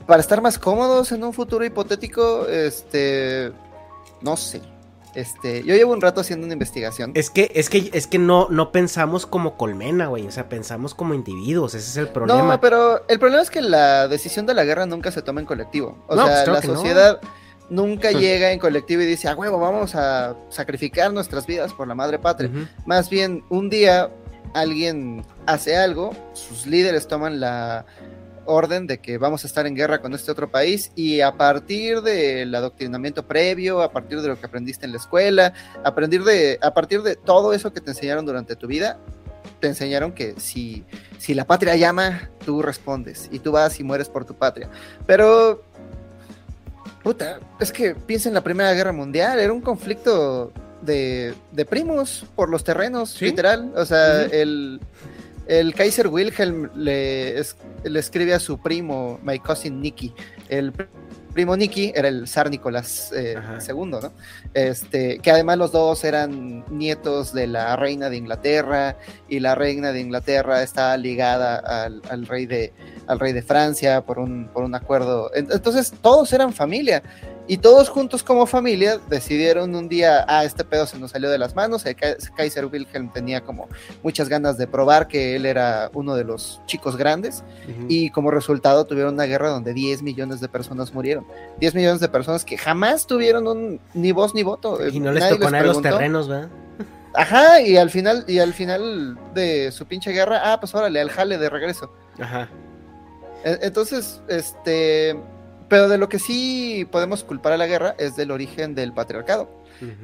para 0.07 0.21
estar 0.21 0.41
más 0.41 0.57
cómodos 0.59 1.11
en 1.11 1.23
un 1.23 1.33
futuro 1.33 1.65
hipotético, 1.65 2.45
este, 2.47 3.51
no 4.21 4.37
sé. 4.37 4.61
Este, 5.15 5.63
yo 5.63 5.75
llevo 5.75 5.91
un 5.93 6.01
rato 6.01 6.21
haciendo 6.21 6.45
una 6.45 6.53
investigación. 6.53 7.11
Es 7.15 7.29
que, 7.29 7.51
es 7.55 7.69
que, 7.69 7.89
es 7.93 8.05
que 8.07 8.19
no, 8.19 8.47
no 8.49 8.71
pensamos 8.71 9.25
como 9.25 9.57
colmena, 9.57 10.07
güey. 10.07 10.27
O 10.27 10.31
sea, 10.31 10.47
pensamos 10.49 10.93
como 10.93 11.13
individuos. 11.13 11.73
Ese 11.73 11.89
es 11.89 11.97
el 11.97 12.09
problema. 12.09 12.43
No, 12.43 12.61
pero 12.61 13.07
el 13.07 13.19
problema 13.19 13.41
es 13.41 13.49
que 13.49 13.61
la 13.61 14.07
decisión 14.07 14.45
de 14.45 14.53
la 14.53 14.63
guerra 14.65 14.85
nunca 14.85 15.11
se 15.11 15.21
toma 15.21 15.39
en 15.39 15.45
colectivo. 15.47 15.97
O 16.07 16.15
No, 16.15 16.25
sea, 16.25 16.33
pues 16.35 16.43
claro 16.45 16.59
la 16.61 16.67
no. 16.67 16.75
sociedad 16.75 17.19
nunca 17.69 18.11
Hmm. 18.11 18.17
llega 18.17 18.51
en 18.51 18.59
colectivo 18.59 19.01
y 19.01 19.05
dice, 19.05 19.27
a 19.27 19.35
huevo, 19.35 19.59
vamos 19.59 19.95
a 19.95 20.35
sacrificar 20.49 21.11
nuestras 21.13 21.45
vidas 21.47 21.73
por 21.73 21.87
la 21.87 21.95
madre 21.95 22.17
patria. 22.19 22.49
Más 22.85 23.09
bien, 23.09 23.43
un 23.49 23.69
día 23.69 24.09
alguien 24.53 25.23
hace 25.45 25.77
algo, 25.77 26.11
sus 26.33 26.65
líderes 26.65 27.07
toman 27.07 27.39
la 27.39 27.85
orden 28.49 28.87
de 28.87 28.97
que 28.99 29.17
vamos 29.17 29.43
a 29.43 29.47
estar 29.47 29.65
en 29.67 29.75
guerra 29.75 30.01
con 30.01 30.13
este 30.13 30.31
otro 30.31 30.49
país 30.49 30.91
y 30.95 31.21
a 31.21 31.33
partir 31.37 32.01
del 32.01 32.53
adoctrinamiento 32.53 33.25
previo, 33.27 33.81
a 33.81 33.91
partir 33.91 34.21
de 34.21 34.27
lo 34.29 34.39
que 34.39 34.45
aprendiste 34.45 34.85
en 34.85 34.91
la 34.91 34.97
escuela, 34.97 35.53
a 35.83 35.93
partir 35.95 36.23
de, 36.23 36.57
a 36.61 36.73
partir 36.73 37.01
de 37.03 37.15
todo 37.15 37.53
eso 37.53 37.71
que 37.71 37.79
te 37.81 37.91
enseñaron 37.91 38.25
durante 38.25 38.55
tu 38.55 38.67
vida, 38.67 38.97
te 39.59 39.67
enseñaron 39.67 40.11
que 40.13 40.35
si, 40.39 40.83
si 41.17 41.33
la 41.33 41.45
patria 41.45 41.75
llama, 41.75 42.29
tú 42.45 42.61
respondes 42.61 43.27
y 43.31 43.39
tú 43.39 43.51
vas 43.51 43.79
y 43.79 43.83
mueres 43.83 44.09
por 44.09 44.25
tu 44.25 44.33
patria. 44.35 44.69
Pero, 45.05 45.63
puta, 47.03 47.39
es 47.59 47.71
que 47.71 47.93
piensa 47.95 48.29
en 48.29 48.35
la 48.35 48.41
Primera 48.41 48.73
Guerra 48.73 48.91
Mundial, 48.93 49.39
era 49.39 49.51
un 49.53 49.61
conflicto 49.61 50.51
de, 50.81 51.33
de 51.51 51.65
primos 51.65 52.25
por 52.35 52.49
los 52.49 52.63
terrenos, 52.63 53.09
Sí. 53.11 53.25
literal. 53.25 53.71
O 53.75 53.85
sea, 53.85 54.23
el, 54.23 54.79
el 55.49 55.73
Kaiser 55.73 56.07
Wilhelm 56.07 56.69
le, 56.75 57.39
es- 57.39 57.57
le 57.83 57.99
escribe 57.99 58.33
a 58.33 58.39
su 58.39 58.59
primo, 58.61 59.19
my 59.23 59.39
cousin 59.39 59.81
Nicky. 59.81 60.13
El 60.47 60.71
pr- 60.71 60.87
primo 61.33 61.55
Nicky 61.55 61.91
era 61.95 62.07
el 62.07 62.27
zar 62.27 62.49
Nicolás 62.49 63.11
eh. 63.15 63.35
II, 63.67 63.85
¿no? 63.85 64.13
Este, 64.53 65.19
que 65.19 65.31
además 65.31 65.57
los 65.57 65.71
dos 65.71 66.03
eran 66.03 66.65
nietos 66.69 67.33
de 67.33 67.47
la 67.47 67.75
reina 67.75 68.09
de 68.09 68.17
Inglaterra 68.17 68.97
y 69.27 69.39
la 69.39 69.53
reina 69.55 69.91
de 69.91 69.99
Inglaterra 70.01 70.63
está 70.63 70.95
ligada 70.97 71.57
al, 71.57 72.01
al 72.09 72.25
rey 72.25 72.45
de 72.45 72.73
al 73.07 73.19
rey 73.19 73.33
de 73.33 73.41
Francia 73.41 74.01
por 74.01 74.19
un, 74.19 74.49
por 74.53 74.63
un 74.63 74.75
acuerdo. 74.75 75.31
En- 75.35 75.47
Entonces 75.51 75.91
todos 76.01 76.31
eran 76.33 76.53
familia 76.53 77.01
y 77.49 77.57
todos 77.57 77.89
juntos 77.89 78.21
como 78.21 78.45
familia 78.45 78.99
decidieron 79.09 79.73
un 79.73 79.89
día, 79.89 80.23
ah, 80.27 80.45
este 80.45 80.63
pedo 80.63 80.85
se 80.85 80.99
nos 80.99 81.09
salió 81.09 81.31
de 81.31 81.39
las 81.39 81.55
manos, 81.55 81.83
el 81.87 81.95
Kaiser 81.95 82.67
Wilhelm 82.67 83.11
tenía 83.11 83.41
como 83.41 83.67
muchas 84.03 84.29
ganas 84.29 84.55
de 84.59 84.67
probar 84.67 85.07
que 85.07 85.35
él 85.35 85.47
era 85.47 85.89
uno 85.95 86.13
de 86.13 86.23
los 86.23 86.61
chicos 86.67 86.95
grandes 86.95 87.43
y 87.87 88.11
como 88.11 88.29
resultado 88.29 88.85
tuvieron 88.85 89.15
una 89.15 89.23
guerra 89.23 89.49
donde 89.49 89.73
10 89.73 90.03
millones 90.03 90.41
de 90.41 90.47
personas 90.47 90.93
murieron. 90.93 91.25
10 91.59 91.73
millones 91.73 91.99
de 92.01 92.07
personas 92.07 92.45
que 92.45 92.55
jamás 92.55 93.07
tuvieron 93.07 93.47
un, 93.47 93.79
ni 93.95 94.11
voz 94.11 94.35
ni 94.35 94.43
voto. 94.43 94.87
Y 94.87 94.99
no 94.99 95.11
les 95.11 95.23
Nadie 95.23 95.37
tocó 95.37 95.49
nada 95.49 95.63
los 95.65 95.81
terrenos, 95.81 96.27
¿verdad? 96.27 96.49
Ajá, 97.15 97.61
y 97.61 97.77
al 97.77 97.89
final, 97.89 98.25
y 98.27 98.37
al 98.37 98.53
final 98.53 99.17
de 99.33 99.71
su 99.71 99.87
pinche 99.87 100.11
guerra, 100.11 100.53
ah, 100.53 100.59
pues 100.59 100.75
órale, 100.75 101.01
al 101.01 101.09
jale 101.09 101.39
de 101.39 101.49
regreso. 101.49 101.91
Ajá. 102.19 102.47
E- 103.43 103.57
Entonces, 103.63 104.21
este, 104.27 105.19
pero 105.69 105.87
de 105.87 105.97
lo 105.97 106.09
que 106.09 106.19
sí 106.19 106.87
podemos 106.91 107.23
culpar 107.23 107.53
a 107.53 107.57
la 107.57 107.67
guerra 107.67 107.95
es 107.97 108.15
del 108.15 108.31
origen 108.31 108.75
del 108.75 108.91
patriarcado. 108.93 109.49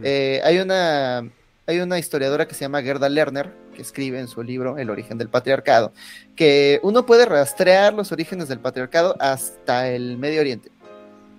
Eh, 0.03 0.39
hay 0.45 0.59
una 0.59 1.29
hay 1.67 1.79
una 1.79 1.99
historiadora 1.99 2.47
que 2.47 2.53
se 2.53 2.61
llama 2.61 2.81
Gerda 2.81 3.09
Lerner 3.09 3.51
que 3.75 3.81
escribe 3.81 4.19
en 4.19 4.29
su 4.29 4.41
libro 4.41 4.77
El 4.77 4.89
origen 4.89 5.17
del 5.17 5.27
patriarcado 5.27 5.91
que 6.35 6.79
uno 6.81 7.05
puede 7.05 7.25
rastrear 7.25 7.93
los 7.93 8.13
orígenes 8.13 8.47
del 8.47 8.59
patriarcado 8.59 9.17
hasta 9.19 9.89
el 9.89 10.17
Medio 10.17 10.39
Oriente, 10.39 10.69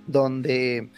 donde 0.06 0.90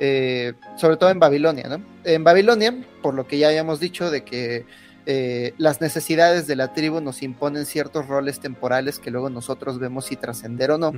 eh, 0.00 0.54
sobre 0.76 0.96
todo 0.96 1.10
en 1.10 1.20
Babilonia, 1.20 1.68
¿no? 1.68 1.84
En 2.04 2.24
Babilonia, 2.24 2.74
por 3.02 3.14
lo 3.14 3.26
que 3.26 3.38
ya 3.38 3.48
habíamos 3.48 3.78
dicho 3.78 4.10
de 4.10 4.24
que 4.24 4.64
eh, 5.12 5.54
las 5.58 5.80
necesidades 5.80 6.46
de 6.46 6.54
la 6.54 6.72
tribu 6.72 7.00
nos 7.00 7.22
imponen 7.22 7.66
ciertos 7.66 8.06
roles 8.06 8.38
temporales 8.38 9.00
que 9.00 9.10
luego 9.10 9.28
nosotros 9.28 9.80
vemos 9.80 10.04
si 10.04 10.14
trascender 10.14 10.70
o 10.70 10.78
no. 10.78 10.92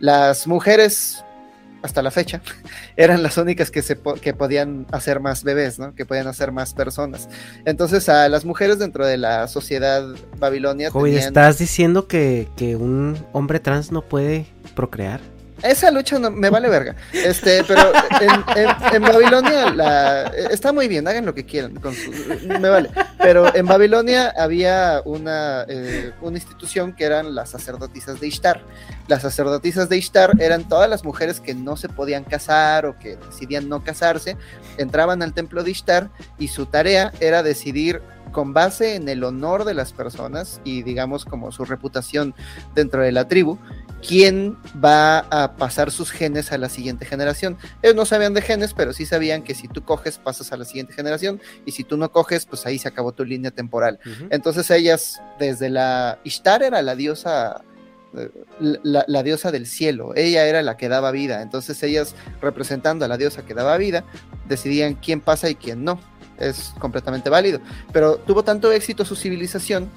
Las 0.00 0.48
mujeres, 0.48 1.24
hasta 1.82 2.02
la 2.02 2.10
fecha, 2.10 2.40
eran 2.96 3.22
las 3.22 3.36
únicas 3.38 3.70
que, 3.70 3.82
se 3.82 3.94
po- 3.94 4.14
que 4.14 4.34
podían 4.34 4.86
hacer 4.90 5.20
más 5.20 5.44
bebés, 5.44 5.78
¿no? 5.78 5.94
Que 5.94 6.04
podían 6.04 6.26
hacer 6.26 6.50
más 6.50 6.74
personas. 6.74 7.28
Entonces, 7.64 8.08
a 8.08 8.28
las 8.28 8.44
mujeres 8.44 8.80
dentro 8.80 9.06
de 9.06 9.16
la 9.16 9.46
sociedad 9.46 10.04
babilonia 10.38 10.90
tenían- 11.12 11.28
¿estás 11.28 11.58
diciendo 11.58 12.08
que, 12.08 12.48
que 12.56 12.74
un 12.74 13.16
hombre 13.32 13.60
trans 13.60 13.92
no 13.92 14.02
puede 14.02 14.46
procrear? 14.74 15.20
Esa 15.62 15.90
lucha 15.90 16.18
no, 16.18 16.30
me 16.30 16.50
vale 16.50 16.68
verga. 16.68 16.96
Este, 17.12 17.62
pero 17.64 17.92
en, 18.92 19.02
Babilonia 19.02 19.70
la, 19.70 20.24
está 20.50 20.72
muy 20.72 20.88
bien, 20.88 21.06
hagan 21.06 21.26
lo 21.26 21.34
que 21.34 21.44
quieran. 21.44 21.74
con 21.76 21.94
su- 21.94 22.10
me 22.46 22.68
vale. 22.68 22.90
Pero 23.18 23.54
en 23.54 23.66
Babilonia 23.66 24.32
había 24.36 25.02
una, 25.04 25.64
eh, 25.68 26.12
una 26.20 26.36
institución 26.36 26.92
que 26.92 27.04
eran 27.04 27.34
las 27.34 27.50
sacerdotisas 27.50 28.20
de 28.20 28.26
Ishtar. 28.26 28.62
Las 29.08 29.22
sacerdotisas 29.22 29.88
de 29.88 29.96
Ishtar 29.98 30.32
eran 30.40 30.68
todas 30.68 30.88
las 30.90 31.04
mujeres 31.04 31.40
que 31.40 31.54
no 31.54 31.76
se 31.76 31.88
podían 31.88 32.24
casar 32.24 32.86
o 32.86 32.98
que 32.98 33.16
decidían 33.16 33.68
no 33.68 33.84
casarse, 33.84 34.36
entraban 34.78 35.22
al 35.22 35.34
templo 35.34 35.62
de 35.62 35.70
Ishtar 35.70 36.10
y 36.38 36.48
su 36.48 36.66
tarea 36.66 37.12
era 37.20 37.42
decidir 37.42 38.02
con 38.32 38.54
base 38.54 38.94
en 38.94 39.08
el 39.08 39.22
honor 39.24 39.64
de 39.64 39.74
las 39.74 39.92
personas 39.92 40.60
y 40.64 40.82
digamos 40.82 41.24
como 41.24 41.52
su 41.52 41.64
reputación 41.66 42.34
dentro 42.74 43.02
de 43.02 43.12
la 43.12 43.28
tribu, 43.28 43.58
quién 44.06 44.58
va 44.84 45.20
a 45.30 45.56
pasar 45.56 45.90
sus 45.90 46.10
genes 46.10 46.52
a 46.52 46.58
la 46.58 46.68
siguiente 46.68 47.06
generación. 47.06 47.56
Ellos 47.82 47.96
no 47.96 48.04
sabían 48.04 48.34
de 48.34 48.42
genes, 48.42 48.74
pero 48.74 48.92
sí 48.92 49.06
sabían 49.06 49.42
que 49.42 49.54
si 49.54 49.68
tú 49.68 49.84
coges 49.84 50.18
pasas 50.18 50.52
a 50.52 50.56
la 50.56 50.64
siguiente 50.64 50.92
generación 50.92 51.40
y 51.64 51.72
si 51.72 51.84
tú 51.84 51.96
no 51.96 52.10
coges, 52.10 52.44
pues 52.46 52.66
ahí 52.66 52.78
se 52.78 52.88
acabó 52.88 53.12
tu 53.12 53.24
línea 53.24 53.50
temporal. 53.50 53.98
Entonces 54.30 54.70
ellas, 54.70 55.20
desde 55.38 55.70
la 55.70 56.18
Ishtar 56.24 56.62
era 56.62 56.82
la 56.82 56.96
diosa, 56.96 57.62
eh, 58.16 58.30
la, 58.58 59.04
la 59.06 59.22
diosa 59.22 59.52
del 59.52 59.66
cielo, 59.66 60.12
ella 60.16 60.46
era 60.46 60.62
la 60.62 60.76
que 60.76 60.88
daba 60.88 61.12
vida. 61.12 61.42
Entonces 61.42 61.80
ellas, 61.82 62.14
representando 62.40 63.04
a 63.04 63.08
la 63.08 63.16
diosa 63.16 63.44
que 63.44 63.54
daba 63.54 63.76
vida, 63.76 64.04
decidían 64.48 64.94
quién 64.94 65.20
pasa 65.20 65.48
y 65.48 65.54
quién 65.54 65.84
no. 65.84 66.00
Es 66.38 66.72
completamente 66.80 67.30
válido. 67.30 67.60
Pero 67.92 68.16
tuvo 68.16 68.42
tanto 68.42 68.72
éxito 68.72 69.04
su 69.04 69.14
civilización, 69.14 69.88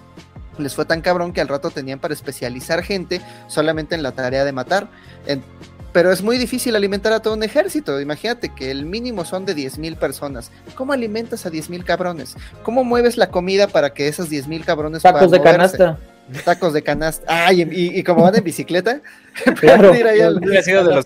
les 0.58 0.76
fue 0.76 0.86
tan 0.86 1.01
cabrón 1.01 1.34
que 1.34 1.41
al 1.41 1.47
rato 1.47 1.70
tenían 1.70 1.99
para 1.99 2.14
especializar 2.14 2.84
gente 2.84 3.22
solamente 3.47 3.95
en 3.95 4.03
la 4.03 4.12
tarea 4.12 4.45
de 4.45 4.51
matar. 4.51 4.88
En- 5.28 5.43
pero 5.91 6.12
es 6.12 6.22
muy 6.22 6.38
difícil 6.38 6.76
alimentar 6.76 7.14
a 7.14 7.22
todo 7.22 7.36
un 7.36 7.43
ejército. 7.43 8.01
Imagínate 8.01 8.49
que 8.53 8.70
el 8.70 8.86
mínimo 8.86 9.24
son 9.24 9.45
de 9.45 9.56
10.000 9.56 9.95
personas. 9.95 10.51
¿Cómo 10.76 10.91
alimentas 10.91 11.45
a 11.45 11.49
10.000 11.49 11.86
cabrones? 11.86 12.36
¿Cómo 12.64 12.84
mueves 12.84 13.16
la 13.16 13.30
comida 13.30 13.68
para 13.68 13.93
que 13.93 14.10
esas 14.10 14.30
10.000 14.30 14.66
cabrones 14.66 15.03
Tacos 15.03 15.32
de 15.32 15.38
moverse? 15.39 15.78
canasta. 15.78 15.97
Tacos 16.43 16.74
de 16.74 16.82
canasta. 16.82 17.45
Ay, 17.47 17.62
y, 17.62 17.97
y 17.99 18.03
como 18.03 18.24
van 18.24 18.36
en 18.36 18.43
bicicleta, 18.43 18.99
Claro. 19.60 19.89
pueden 19.89 19.95
ir 20.01 20.08
ahí 20.08 20.20
al- 20.20 20.38
Hubiera 20.38 20.62
sido 20.64 20.82
a 20.82 20.84
de 20.84 20.95
los. 20.95 21.06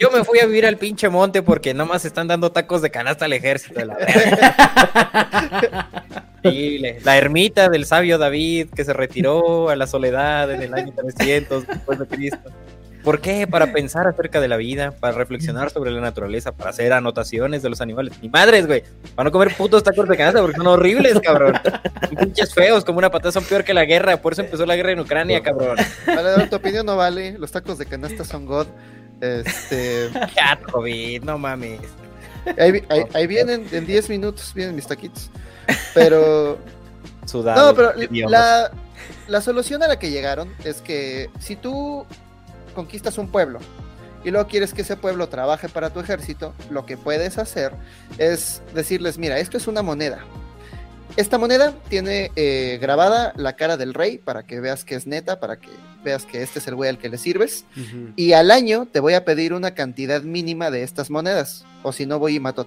Yo 0.00 0.10
me 0.10 0.24
fui 0.24 0.40
a 0.40 0.46
vivir 0.46 0.66
al 0.66 0.76
pinche 0.76 1.08
monte 1.08 1.42
porque 1.42 1.74
nomás 1.74 2.04
están 2.04 2.26
dando 2.26 2.50
tacos 2.50 2.82
de 2.82 2.90
canasta 2.90 3.26
al 3.26 3.34
ejército 3.34 3.78
de 3.78 3.86
la 3.86 3.96
Increíble. 6.42 6.98
La 7.04 7.16
ermita 7.18 7.68
del 7.68 7.84
sabio 7.86 8.18
David 8.18 8.68
que 8.74 8.84
se 8.84 8.92
retiró 8.92 9.70
a 9.70 9.76
la 9.76 9.86
soledad 9.86 10.50
en 10.52 10.62
el 10.62 10.74
año 10.74 10.92
300 10.94 11.66
después 11.66 11.98
de 11.98 12.06
Cristo. 12.06 12.50
¿Por 13.04 13.20
qué? 13.20 13.46
Para 13.46 13.72
pensar 13.72 14.06
acerca 14.06 14.40
de 14.40 14.48
la 14.48 14.56
vida, 14.56 14.90
para 14.90 15.16
reflexionar 15.16 15.70
sobre 15.70 15.90
la 15.92 16.00
naturaleza, 16.00 16.52
para 16.52 16.70
hacer 16.70 16.92
anotaciones 16.92 17.62
de 17.62 17.70
los 17.70 17.80
animales. 17.80 18.12
Ni 18.20 18.28
madres, 18.28 18.66
güey. 18.66 18.82
Para 19.14 19.28
no 19.28 19.32
comer 19.32 19.54
putos 19.56 19.82
tacos 19.82 20.08
de 20.08 20.16
canasta 20.16 20.40
porque 20.42 20.56
son 20.56 20.66
horribles, 20.66 21.18
cabrón. 21.20 21.54
Y 22.10 22.16
pinches 22.16 22.52
feos, 22.52 22.84
como 22.84 22.98
una 22.98 23.10
patada, 23.10 23.32
son 23.32 23.44
peor 23.44 23.64
que 23.64 23.72
la 23.72 23.84
guerra. 23.84 24.16
Por 24.20 24.32
eso 24.32 24.42
empezó 24.42 24.66
la 24.66 24.76
guerra 24.76 24.92
en 24.92 25.00
Ucrania, 25.00 25.40
cabrón. 25.42 25.76
Vale, 26.06 26.46
tu 26.48 26.56
opinión 26.56 26.84
no 26.84 26.96
vale. 26.96 27.38
Los 27.38 27.50
tacos 27.52 27.78
de 27.78 27.86
canasta 27.86 28.24
son 28.24 28.44
God. 28.44 28.66
Este, 29.20 30.08
Cat 30.34 30.60
COVID, 30.70 31.22
no 31.22 31.38
mames. 31.38 31.80
ahí, 32.58 32.72
vi- 32.72 32.82
ahí- 32.88 33.04
ahí 33.14 33.26
vienen, 33.26 33.66
en 33.72 33.86
10 33.86 34.08
minutos 34.10 34.52
vienen 34.54 34.74
mis 34.76 34.86
taquitos. 34.86 35.30
Pero 35.94 36.58
sudado. 37.26 37.68
No, 37.68 37.74
pero 37.74 37.92
la, 38.28 38.70
la 39.26 39.40
solución 39.40 39.82
a 39.82 39.88
la 39.88 39.98
que 39.98 40.10
llegaron 40.10 40.52
es 40.64 40.80
que 40.80 41.30
si 41.38 41.56
tú 41.56 42.06
conquistas 42.74 43.18
un 43.18 43.30
pueblo 43.30 43.60
y 44.24 44.30
luego 44.30 44.48
quieres 44.48 44.74
que 44.74 44.82
ese 44.82 44.96
pueblo 44.96 45.28
trabaje 45.28 45.68
para 45.68 45.90
tu 45.90 46.00
ejército, 46.00 46.54
lo 46.70 46.86
que 46.86 46.96
puedes 46.96 47.38
hacer 47.38 47.72
es 48.18 48.62
decirles, 48.74 49.18
mira, 49.18 49.38
esto 49.38 49.56
es 49.56 49.66
una 49.66 49.82
moneda. 49.82 50.24
Esta 51.16 51.38
moneda 51.38 51.74
tiene 51.88 52.30
eh, 52.36 52.78
grabada 52.80 53.32
la 53.36 53.54
cara 53.56 53.76
del 53.76 53.94
rey 53.94 54.18
para 54.18 54.44
que 54.44 54.60
veas 54.60 54.84
que 54.84 54.94
es 54.94 55.06
neta, 55.06 55.40
para 55.40 55.58
que 55.58 55.68
veas 56.04 56.24
que 56.24 56.42
este 56.42 56.58
es 56.58 56.68
el 56.68 56.74
güey 56.74 56.90
al 56.90 56.98
que 56.98 57.08
le 57.08 57.18
sirves. 57.18 57.64
Y 58.14 58.32
al 58.34 58.50
año 58.50 58.86
te 58.90 59.00
voy 59.00 59.14
a 59.14 59.24
pedir 59.24 59.52
una 59.52 59.74
cantidad 59.74 60.22
mínima 60.22 60.70
de 60.70 60.82
estas 60.82 61.10
monedas. 61.10 61.64
O 61.82 61.92
si 61.92 62.06
no, 62.06 62.18
voy 62.18 62.36
y 62.36 62.40
mato 62.40 62.66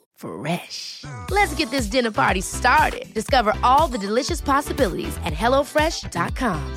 Fresh. 0.21 1.03
Let's 1.31 1.55
get 1.55 1.71
this 1.71 1.87
dinner 1.87 2.11
party 2.11 2.41
started. 2.41 3.11
Discover 3.13 3.53
all 3.63 3.87
the 3.87 3.97
delicious 3.97 4.39
possibilities 4.39 5.17
at 5.25 5.33
hellofresh.com. 5.33 6.75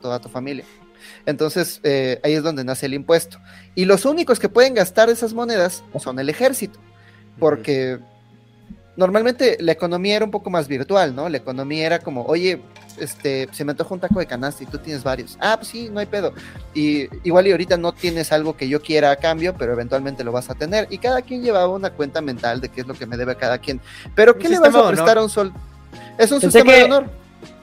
toda 0.00 0.20
tu 0.20 0.28
familia. 0.28 0.64
Entonces, 1.26 1.80
eh, 1.82 2.20
ahí 2.22 2.34
es 2.34 2.42
donde 2.42 2.64
nace 2.64 2.86
el 2.86 2.94
impuesto. 2.94 3.38
Y 3.74 3.84
los 3.84 4.04
únicos 4.04 4.38
que 4.38 4.48
pueden 4.48 4.74
gastar 4.74 5.10
esas 5.10 5.34
monedas 5.34 5.82
son 5.98 6.18
el 6.18 6.28
ejército, 6.28 6.78
porque 7.38 7.98
normalmente 8.98 9.56
la 9.60 9.72
economía 9.72 10.16
era 10.16 10.24
un 10.24 10.30
poco 10.30 10.50
más 10.50 10.68
virtual, 10.68 11.14
¿no? 11.14 11.28
La 11.28 11.38
economía 11.38 11.86
era 11.86 11.98
como, 12.00 12.24
oye, 12.24 12.60
este, 12.98 13.48
se 13.52 13.64
me 13.64 13.70
antoja 13.70 13.94
un 13.94 14.00
taco 14.00 14.18
de 14.18 14.26
canasta 14.26 14.64
y 14.64 14.66
tú 14.66 14.76
tienes 14.78 15.04
varios. 15.04 15.38
Ah, 15.40 15.56
pues 15.56 15.68
sí, 15.68 15.88
no 15.90 16.00
hay 16.00 16.06
pedo. 16.06 16.34
Y 16.74 17.08
igual 17.22 17.46
y 17.46 17.52
ahorita 17.52 17.76
no 17.76 17.92
tienes 17.92 18.32
algo 18.32 18.56
que 18.56 18.68
yo 18.68 18.82
quiera 18.82 19.12
a 19.12 19.16
cambio, 19.16 19.54
pero 19.56 19.72
eventualmente 19.72 20.24
lo 20.24 20.32
vas 20.32 20.50
a 20.50 20.54
tener. 20.56 20.88
Y 20.90 20.98
cada 20.98 21.22
quien 21.22 21.42
llevaba 21.42 21.68
una 21.68 21.90
cuenta 21.90 22.20
mental 22.20 22.60
de 22.60 22.68
qué 22.70 22.80
es 22.80 22.86
lo 22.88 22.94
que 22.94 23.06
me 23.06 23.16
debe 23.16 23.32
a 23.32 23.36
cada 23.36 23.58
quien. 23.58 23.80
Pero 24.16 24.36
¿qué 24.36 24.48
le 24.48 24.58
vas 24.58 24.74
a 24.74 24.88
prestar 24.88 25.16
a 25.18 25.22
un 25.22 25.30
sol? 25.30 25.52
Es 26.18 26.32
un 26.32 26.40
Pensé 26.40 26.58
sistema 26.58 26.72
que- 26.72 26.78
de 26.78 26.84
honor. 26.84 27.10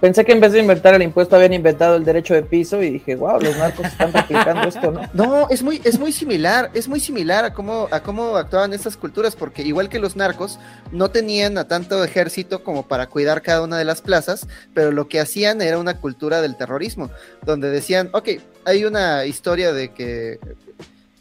Pensé 0.02 0.26
que 0.26 0.34
en 0.34 0.40
vez 0.40 0.52
de 0.52 0.60
inventar 0.60 0.94
el 0.94 1.02
impuesto 1.02 1.36
habían 1.36 1.54
inventado 1.54 1.96
el 1.96 2.04
derecho 2.04 2.34
de 2.34 2.44
piso 2.44 2.84
y 2.84 2.92
dije, 2.92 3.16
wow, 3.16 3.40
los 3.40 3.58
narcos 3.58 3.86
están 3.86 4.12
replicando 4.12 4.62
esto, 4.68 4.92
¿no? 4.92 5.02
No, 5.14 5.50
es 5.50 5.64
muy, 5.64 5.82
es 5.84 5.98
muy 5.98 6.12
similar, 6.12 6.70
es 6.74 6.88
muy 6.88 7.00
similar 7.00 7.46
a 7.46 7.54
cómo, 7.54 7.88
a 7.92 8.02
cómo 8.02 8.36
actuaban 8.36 8.74
estas 8.74 8.98
culturas, 8.98 9.36
porque 9.36 9.62
igual 9.62 9.90
que 9.90 10.00
los 10.00 10.16
narcos, 10.16 10.60
no 10.92 11.10
tenían 11.12 11.58
a 11.58 11.68
tanto 11.68 12.04
ejército 12.04 12.64
como 12.64 12.88
para 12.88 13.08
cuidar 13.08 13.42
cada 13.42 13.62
una 13.62 13.78
de 13.78 13.86
las 13.86 14.02
plazas, 14.02 14.48
pero 14.74 14.92
lo 14.92 15.08
que 15.08 15.20
hacían 15.20 15.62
era 15.62 15.80
una 15.80 15.98
cultura 15.98 16.42
del 16.42 16.58
terrorismo, 16.58 17.10
donde 17.46 17.70
decían, 17.70 18.10
ok, 18.12 18.30
hay 18.66 18.84
una 18.84 19.26
historia 19.26 19.72
de 19.72 19.94
que 19.94 20.40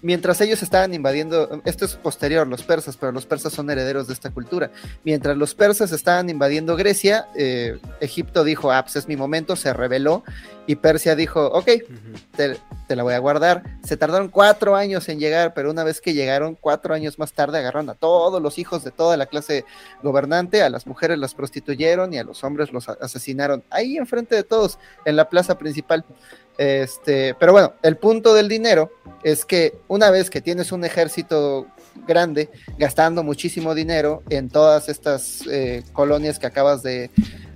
mientras 0.04 0.38
ellos 0.42 0.62
estaban 0.62 0.92
invadiendo, 0.92 1.62
esto 1.64 1.86
es 1.86 1.96
posterior, 1.96 2.46
los 2.46 2.62
persas, 2.62 2.96
pero 2.98 3.10
los 3.10 3.24
persas 3.24 3.54
son 3.54 3.70
herederos 3.70 4.06
de 4.06 4.12
esta 4.12 4.30
cultura. 4.30 4.70
Mientras 5.02 5.34
los 5.34 5.54
persas 5.54 5.92
estaban 5.92 6.28
invadiendo 6.28 6.76
Grecia, 6.76 7.26
eh, 7.34 7.78
Egipto 8.00 8.44
dijo, 8.44 8.70
ah, 8.70 8.82
pues 8.82 8.96
es 8.96 9.08
mi 9.08 9.16
momento, 9.16 9.56
se 9.56 9.72
rebeló, 9.72 10.22
y 10.66 10.76
Persia 10.76 11.16
dijo, 11.16 11.46
ok, 11.46 11.68
te, 12.36 12.58
te 12.86 12.96
la 12.96 13.02
voy 13.02 13.14
a 13.14 13.18
guardar. 13.18 13.62
Se 13.82 13.96
tardaron 13.96 14.28
cuatro 14.28 14.76
años 14.76 15.08
en 15.08 15.18
llegar, 15.18 15.54
pero 15.54 15.70
una 15.70 15.84
vez 15.84 16.02
que 16.02 16.12
llegaron, 16.12 16.54
cuatro 16.54 16.94
años 16.94 17.18
más 17.18 17.32
tarde, 17.32 17.58
agarraron 17.58 17.88
a 17.88 17.94
todos 17.94 18.42
los 18.42 18.58
hijos 18.58 18.84
de 18.84 18.90
toda 18.90 19.16
la 19.16 19.26
clase 19.26 19.64
gobernante, 20.02 20.62
a 20.62 20.68
las 20.68 20.86
mujeres 20.86 21.18
las 21.18 21.34
prostituyeron 21.34 22.12
y 22.12 22.18
a 22.18 22.24
los 22.24 22.44
hombres 22.44 22.72
los 22.72 22.88
asesinaron, 22.90 23.64
ahí 23.70 23.96
enfrente 23.96 24.34
de 24.34 24.42
todos, 24.42 24.78
en 25.06 25.16
la 25.16 25.30
plaza 25.30 25.56
principal. 25.56 26.04
Este, 26.58 27.34
pero 27.34 27.52
bueno, 27.52 27.74
el 27.82 27.96
punto 27.96 28.34
del 28.34 28.48
dinero 28.48 28.90
es 29.22 29.44
que 29.44 29.74
una 29.88 30.10
vez 30.10 30.30
que 30.30 30.40
tienes 30.40 30.70
un 30.72 30.84
ejército 30.84 31.66
grande, 32.06 32.50
gastando 32.78 33.22
muchísimo 33.22 33.74
dinero 33.74 34.22
en 34.28 34.48
todas 34.48 34.88
estas 34.88 35.46
eh, 35.50 35.82
colonias 35.92 36.38
que 36.38 36.46
acabas 36.46 36.82
de, 36.82 37.10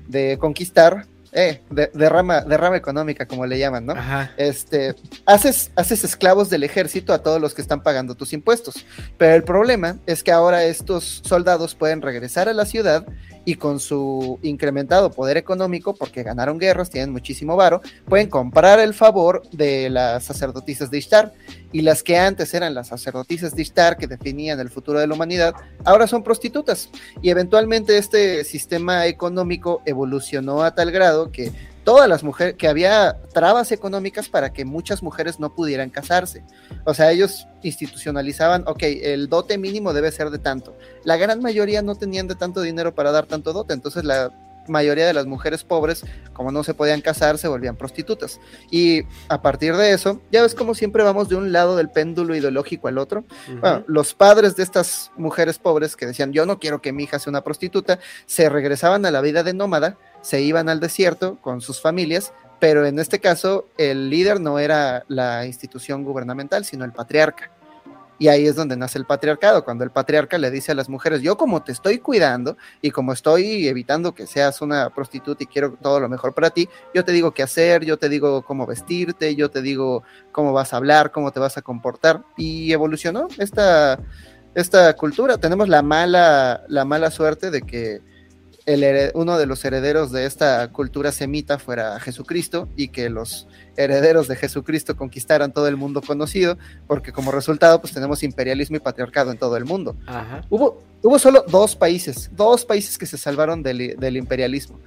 de 0.06 0.38
conquistar, 0.38 1.06
eh, 1.32 1.60
de- 1.70 1.90
derrama, 1.92 2.40
derrama 2.40 2.76
económica, 2.78 3.26
como 3.26 3.44
le 3.44 3.58
llaman, 3.58 3.84
¿no? 3.84 3.92
Este, 4.38 4.94
haces, 5.26 5.70
haces 5.76 6.02
esclavos 6.04 6.48
del 6.48 6.64
ejército 6.64 7.12
a 7.12 7.22
todos 7.22 7.40
los 7.40 7.52
que 7.54 7.60
están 7.60 7.82
pagando 7.82 8.14
tus 8.14 8.32
impuestos. 8.32 8.86
Pero 9.18 9.34
el 9.34 9.44
problema 9.44 9.98
es 10.06 10.22
que 10.22 10.32
ahora 10.32 10.64
estos 10.64 11.20
soldados 11.24 11.74
pueden 11.74 12.00
regresar 12.00 12.48
a 12.48 12.54
la 12.54 12.64
ciudad 12.64 13.06
y 13.48 13.54
con 13.54 13.80
su 13.80 14.38
incrementado 14.42 15.10
poder 15.10 15.38
económico, 15.38 15.94
porque 15.94 16.22
ganaron 16.22 16.58
guerras, 16.58 16.90
tienen 16.90 17.12
muchísimo 17.12 17.56
varo, 17.56 17.80
pueden 18.04 18.28
comprar 18.28 18.78
el 18.78 18.92
favor 18.92 19.40
de 19.52 19.88
las 19.88 20.24
sacerdotisas 20.24 20.90
de 20.90 20.98
Ishtar. 20.98 21.32
Y 21.72 21.80
las 21.80 22.02
que 22.02 22.18
antes 22.18 22.52
eran 22.52 22.74
las 22.74 22.88
sacerdotisas 22.88 23.56
de 23.56 23.62
Ishtar 23.62 23.96
que 23.96 24.06
definían 24.06 24.60
el 24.60 24.68
futuro 24.68 25.00
de 25.00 25.06
la 25.06 25.14
humanidad, 25.14 25.54
ahora 25.86 26.06
son 26.06 26.22
prostitutas. 26.22 26.90
Y 27.22 27.30
eventualmente 27.30 27.96
este 27.96 28.44
sistema 28.44 29.06
económico 29.06 29.80
evolucionó 29.86 30.62
a 30.62 30.74
tal 30.74 30.90
grado 30.90 31.32
que 31.32 31.50
todas 31.88 32.06
las 32.06 32.22
mujeres, 32.22 32.54
que 32.58 32.68
había 32.68 33.16
trabas 33.32 33.72
económicas 33.72 34.28
para 34.28 34.52
que 34.52 34.66
muchas 34.66 35.02
mujeres 35.02 35.40
no 35.40 35.54
pudieran 35.54 35.88
casarse. 35.88 36.44
O 36.84 36.92
sea, 36.92 37.10
ellos 37.12 37.46
institucionalizaban, 37.62 38.64
ok, 38.66 38.82
el 38.82 39.30
dote 39.30 39.56
mínimo 39.56 39.94
debe 39.94 40.12
ser 40.12 40.28
de 40.28 40.38
tanto. 40.38 40.76
La 41.04 41.16
gran 41.16 41.40
mayoría 41.40 41.80
no 41.80 41.94
tenían 41.94 42.28
de 42.28 42.34
tanto 42.34 42.60
dinero 42.60 42.94
para 42.94 43.10
dar 43.10 43.24
tanto 43.24 43.54
dote, 43.54 43.72
entonces 43.72 44.04
la 44.04 44.30
mayoría 44.68 45.06
de 45.06 45.14
las 45.14 45.24
mujeres 45.24 45.64
pobres, 45.64 46.04
como 46.34 46.52
no 46.52 46.62
se 46.62 46.74
podían 46.74 47.00
casar, 47.00 47.38
se 47.38 47.48
volvían 47.48 47.76
prostitutas. 47.76 48.38
Y 48.70 49.04
a 49.30 49.40
partir 49.40 49.74
de 49.74 49.92
eso, 49.92 50.20
ya 50.30 50.42
ves 50.42 50.54
como 50.54 50.74
siempre 50.74 51.02
vamos 51.02 51.30
de 51.30 51.36
un 51.36 51.52
lado 51.52 51.74
del 51.74 51.88
péndulo 51.88 52.36
ideológico 52.36 52.88
al 52.88 52.98
otro. 52.98 53.24
Bueno, 53.62 53.82
los 53.86 54.12
padres 54.12 54.56
de 54.56 54.62
estas 54.62 55.10
mujeres 55.16 55.58
pobres 55.58 55.96
que 55.96 56.04
decían, 56.04 56.34
yo 56.34 56.44
no 56.44 56.58
quiero 56.58 56.82
que 56.82 56.92
mi 56.92 57.04
hija 57.04 57.18
sea 57.18 57.30
una 57.30 57.44
prostituta, 57.44 57.98
se 58.26 58.50
regresaban 58.50 59.06
a 59.06 59.10
la 59.10 59.22
vida 59.22 59.42
de 59.42 59.54
nómada, 59.54 59.96
se 60.28 60.42
iban 60.42 60.68
al 60.68 60.78
desierto 60.78 61.38
con 61.40 61.62
sus 61.62 61.80
familias, 61.80 62.34
pero 62.58 62.84
en 62.84 62.98
este 62.98 63.18
caso 63.18 63.66
el 63.78 64.10
líder 64.10 64.42
no 64.42 64.58
era 64.58 65.06
la 65.08 65.46
institución 65.46 66.04
gubernamental, 66.04 66.66
sino 66.66 66.84
el 66.84 66.92
patriarca. 66.92 67.50
Y 68.18 68.28
ahí 68.28 68.46
es 68.46 68.54
donde 68.54 68.76
nace 68.76 68.98
el 68.98 69.06
patriarcado, 69.06 69.64
cuando 69.64 69.84
el 69.84 69.90
patriarca 69.90 70.36
le 70.36 70.50
dice 70.50 70.72
a 70.72 70.74
las 70.74 70.90
mujeres, 70.90 71.22
yo 71.22 71.38
como 71.38 71.62
te 71.62 71.72
estoy 71.72 71.96
cuidando 71.96 72.58
y 72.82 72.90
como 72.90 73.14
estoy 73.14 73.68
evitando 73.68 74.14
que 74.14 74.26
seas 74.26 74.60
una 74.60 74.90
prostituta 74.90 75.44
y 75.44 75.46
quiero 75.46 75.78
todo 75.80 75.98
lo 75.98 76.10
mejor 76.10 76.34
para 76.34 76.50
ti, 76.50 76.68
yo 76.92 77.06
te 77.06 77.12
digo 77.12 77.32
qué 77.32 77.42
hacer, 77.42 77.86
yo 77.86 77.96
te 77.96 78.10
digo 78.10 78.42
cómo 78.42 78.66
vestirte, 78.66 79.34
yo 79.34 79.50
te 79.50 79.62
digo 79.62 80.02
cómo 80.30 80.52
vas 80.52 80.74
a 80.74 80.76
hablar, 80.76 81.10
cómo 81.10 81.32
te 81.32 81.40
vas 81.40 81.56
a 81.56 81.62
comportar. 81.62 82.22
Y 82.36 82.70
evolucionó 82.70 83.28
esta, 83.38 83.98
esta 84.54 84.92
cultura. 84.92 85.38
Tenemos 85.38 85.70
la 85.70 85.80
mala, 85.80 86.64
la 86.68 86.84
mala 86.84 87.10
suerte 87.10 87.50
de 87.50 87.62
que 87.62 88.02
el 88.68 89.10
uno 89.14 89.38
de 89.38 89.46
los 89.46 89.64
herederos 89.64 90.12
de 90.12 90.26
esta 90.26 90.68
cultura 90.68 91.10
semita 91.10 91.58
fuera 91.58 91.98
Jesucristo 92.00 92.68
y 92.76 92.88
que 92.88 93.08
los 93.08 93.48
herederos 93.76 94.28
de 94.28 94.36
Jesucristo 94.36 94.94
conquistaran 94.94 95.52
todo 95.52 95.68
el 95.68 95.76
mundo 95.76 96.02
conocido, 96.02 96.58
porque 96.86 97.10
como 97.12 97.32
resultado 97.32 97.80
pues 97.80 97.94
tenemos 97.94 98.22
imperialismo 98.22 98.76
y 98.76 98.80
patriarcado 98.80 99.30
en 99.30 99.38
todo 99.38 99.56
el 99.56 99.64
mundo. 99.64 99.96
Ajá. 100.06 100.42
Hubo, 100.50 100.82
hubo 101.02 101.18
solo 101.18 101.44
dos 101.48 101.76
países, 101.76 102.30
dos 102.36 102.66
países 102.66 102.98
que 102.98 103.06
se 103.06 103.16
salvaron 103.16 103.62
del, 103.62 103.96
del 103.98 104.16
imperialismo. 104.18 104.78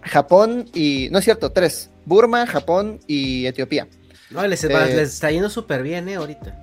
Japón 0.00 0.70
y, 0.72 1.08
no 1.10 1.18
es 1.18 1.24
cierto, 1.24 1.52
tres. 1.52 1.90
Burma, 2.06 2.46
Japón 2.46 2.98
y 3.06 3.46
Etiopía. 3.46 3.86
No, 4.30 4.46
les, 4.46 4.64
Eh, 4.64 4.68
les 4.68 5.14
está 5.14 5.30
yendo 5.30 5.50
súper 5.50 5.82
bien, 5.82 6.08
¿eh? 6.08 6.14
Ahorita. 6.14 6.62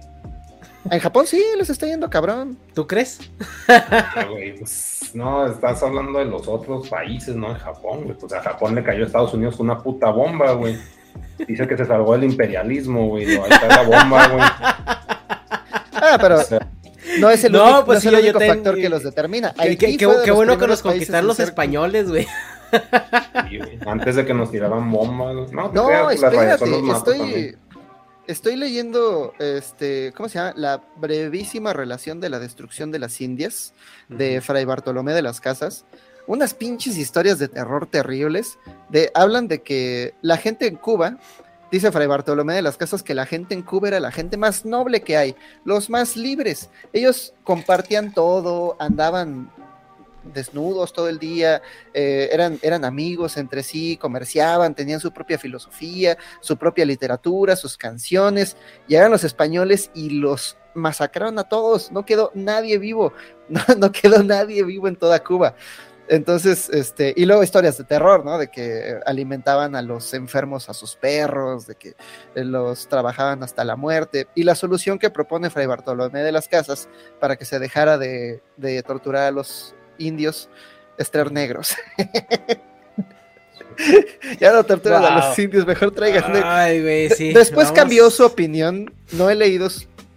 En 0.91 0.99
Japón 0.99 1.25
sí, 1.25 1.43
les 1.57 1.69
está 1.69 1.87
yendo 1.87 2.09
cabrón. 2.09 2.57
¿Tú 2.73 2.85
crees? 2.85 3.19
Ah, 3.67 4.25
güey, 4.29 4.55
pues, 4.57 5.11
no, 5.15 5.47
estás 5.47 5.81
hablando 5.81 6.19
de 6.19 6.25
los 6.25 6.47
otros 6.47 6.87
países, 6.89 7.35
no 7.35 7.53
de 7.53 7.59
Japón, 7.59 8.03
güey. 8.03 8.15
Pues 8.17 8.31
a 8.33 8.41
Japón 8.41 8.75
le 8.75 8.83
cayó 8.83 9.03
a 9.03 9.07
Estados 9.07 9.33
Unidos 9.33 9.59
una 9.59 9.81
puta 9.81 10.11
bomba, 10.11 10.51
güey. 10.53 10.77
Dice 11.47 11.67
que 11.67 11.75
se 11.77 11.85
salvó 11.85 12.13
del 12.13 12.25
imperialismo, 12.25 13.07
güey. 13.07 13.25
No, 13.35 13.45
ahí 13.45 13.51
está 13.51 13.67
la 13.67 13.81
bomba, 13.83 14.27
güey. 14.27 14.43
Ah, 15.93 16.17
pero 16.21 16.35
O 16.35 16.43
sea, 16.43 16.67
no 17.19 17.29
es 17.29 17.43
el 17.43 17.51
No, 17.53 17.63
único, 17.63 17.85
pues 17.85 17.95
no 17.97 18.01
sí, 18.01 18.07
es 18.07 18.13
el 18.13 18.19
único 18.25 18.39
ten- 18.39 18.49
factor 18.49 18.75
que 18.75 18.89
los 18.89 19.03
determina. 19.03 19.53
Qué, 19.53 19.97
los 20.01 20.29
bueno 20.35 20.57
que 20.57 20.67
nos 20.67 20.81
conquistaron 20.81 21.21
en 21.21 21.27
los 21.27 21.39
españoles, 21.39 22.09
güey. 22.09 22.27
sí, 23.49 23.59
antes 23.87 24.15
de 24.17 24.25
que 24.25 24.33
nos 24.33 24.51
tiraran 24.51 24.91
bombas. 24.91 25.51
No, 25.51 25.71
No, 25.71 25.87
pues, 26.03 26.21
la 26.21 26.27
espérate, 26.27 26.65
estoy, 26.91 27.17
también. 27.17 27.57
Estoy 28.27 28.55
leyendo, 28.55 29.33
este, 29.39 30.13
¿cómo 30.15 30.29
se 30.29 30.39
llama? 30.39 30.53
La 30.55 30.83
brevísima 30.97 31.73
relación 31.73 32.19
de 32.19 32.29
la 32.29 32.39
destrucción 32.39 32.91
de 32.91 32.99
las 32.99 33.21
Indias 33.21 33.73
de 34.09 34.41
Fray 34.41 34.65
Bartolomé 34.65 35.13
de 35.13 35.21
las 35.21 35.41
Casas. 35.41 35.85
Unas 36.27 36.53
pinches 36.53 36.97
historias 36.97 37.37
de 37.39 37.47
terror 37.47 37.87
terribles. 37.87 38.57
De, 38.89 39.11
hablan 39.13 39.47
de 39.47 39.61
que 39.61 40.13
la 40.21 40.37
gente 40.37 40.67
en 40.67 40.75
Cuba, 40.75 41.17
dice 41.71 41.91
Fray 41.91 42.07
Bartolomé 42.07 42.55
de 42.55 42.61
las 42.61 42.77
Casas, 42.77 43.03
que 43.03 43.13
la 43.13 43.25
gente 43.25 43.53
en 43.53 43.61
Cuba 43.61 43.89
era 43.89 43.99
la 43.99 44.11
gente 44.11 44.37
más 44.37 44.65
noble 44.65 45.01
que 45.01 45.17
hay, 45.17 45.35
los 45.63 45.89
más 45.89 46.17
libres. 46.17 46.69
Ellos 46.93 47.33
compartían 47.43 48.13
todo, 48.13 48.75
andaban 48.79 49.51
desnudos 50.33 50.93
todo 50.93 51.09
el 51.09 51.19
día, 51.19 51.61
eh, 51.93 52.29
eran, 52.31 52.59
eran 52.61 52.85
amigos 52.85 53.37
entre 53.37 53.63
sí, 53.63 53.97
comerciaban, 53.97 54.75
tenían 54.75 54.99
su 54.99 55.11
propia 55.11 55.37
filosofía, 55.37 56.17
su 56.41 56.57
propia 56.57 56.85
literatura, 56.85 57.55
sus 57.55 57.77
canciones. 57.77 58.57
Llegaron 58.87 59.11
los 59.11 59.23
españoles 59.23 59.91
y 59.93 60.09
los 60.09 60.57
masacraron 60.73 61.39
a 61.39 61.43
todos, 61.45 61.91
no 61.91 62.05
quedó 62.05 62.31
nadie 62.33 62.77
vivo, 62.77 63.13
no, 63.49 63.61
no 63.77 63.91
quedó 63.91 64.23
nadie 64.23 64.63
vivo 64.63 64.87
en 64.87 64.95
toda 64.95 65.23
Cuba. 65.23 65.55
Entonces, 66.07 66.69
este, 66.69 67.13
y 67.17 67.25
luego 67.25 67.41
historias 67.41 67.77
de 67.77 67.83
terror, 67.83 68.23
¿no? 68.23 68.37
De 68.37 68.49
que 68.49 68.99
alimentaban 69.07 69.75
a 69.75 69.81
los 69.81 70.13
enfermos 70.13 70.69
a 70.69 70.73
sus 70.75 70.95
perros, 70.95 71.65
de 71.65 71.75
que 71.75 71.95
eh, 72.35 72.43
los 72.43 72.87
trabajaban 72.87 73.41
hasta 73.41 73.63
la 73.63 73.75
muerte. 73.75 74.27
Y 74.35 74.43
la 74.43 74.53
solución 74.53 74.99
que 74.99 75.09
propone 75.09 75.49
Fray 75.49 75.65
Bartolomé 75.65 76.21
de 76.21 76.31
las 76.31 76.47
Casas 76.47 76.89
para 77.19 77.37
que 77.37 77.45
se 77.45 77.57
dejara 77.57 77.97
de, 77.97 78.43
de 78.55 78.83
torturar 78.83 79.23
a 79.23 79.31
los 79.31 79.75
indios 79.97 80.49
es 80.97 81.11
traer 81.11 81.31
negros. 81.31 81.75
ya 84.39 84.53
no 84.53 84.63
torturan 84.63 85.03
a 85.03 85.09
Wow. 85.09 85.17
los 85.29 85.39
indios, 85.39 85.65
mejor 85.65 85.91
traigan. 85.91 86.23
Ay, 86.43 87.09
sí. 87.09 87.33
Después 87.33 87.67
vamos. 87.67 87.79
cambió 87.79 88.09
su 88.09 88.25
opinión. 88.25 88.93
No 89.11 89.29
he 89.29 89.35
leído 89.35 89.67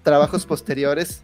trabajos 0.02 0.46
posteriores, 0.46 1.22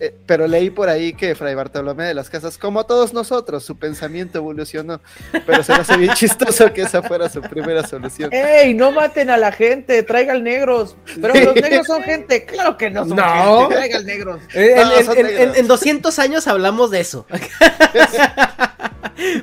eh, 0.00 0.14
pero 0.26 0.46
leí 0.46 0.70
por 0.70 0.88
ahí 0.88 1.12
que 1.12 1.34
Fray 1.34 1.54
Bartolomé 1.54 2.04
de 2.04 2.14
las 2.14 2.30
Casas, 2.30 2.56
como 2.58 2.84
todos 2.86 3.12
nosotros, 3.12 3.64
su 3.64 3.76
pensamiento 3.76 4.38
evolucionó. 4.38 5.00
Pero 5.46 5.62
se 5.62 5.72
me 5.72 5.78
hace 5.80 5.96
bien 5.96 6.12
chistoso 6.14 6.72
que 6.72 6.82
esa 6.82 7.02
fuera 7.02 7.28
su 7.28 7.40
primera 7.40 7.86
solución. 7.86 8.30
¡Ey! 8.32 8.74
No 8.74 8.92
maten 8.92 9.30
a 9.30 9.36
la 9.36 9.50
gente, 9.52 10.02
traigan 10.02 10.44
negros. 10.44 10.96
Pero 11.20 11.34
los 11.34 11.54
negros 11.56 11.86
son 11.86 12.02
gente. 12.02 12.44
Claro 12.44 12.76
que 12.76 12.90
no 12.90 13.06
son 13.06 13.16
No. 13.16 13.60
gente. 13.60 13.74
Traigan 13.74 14.06
negros. 14.06 14.40
Eh, 14.54 14.74
En, 14.76 14.88
No, 14.88 14.96
en- 14.98 15.04
son 15.04 15.18
en- 15.18 15.26
negros. 15.26 15.42
en- 15.56 15.60
en 15.60 15.68
200 15.68 16.18
años 16.18 16.46
hablamos 16.46 16.90
de 16.90 17.00
eso. 17.00 17.26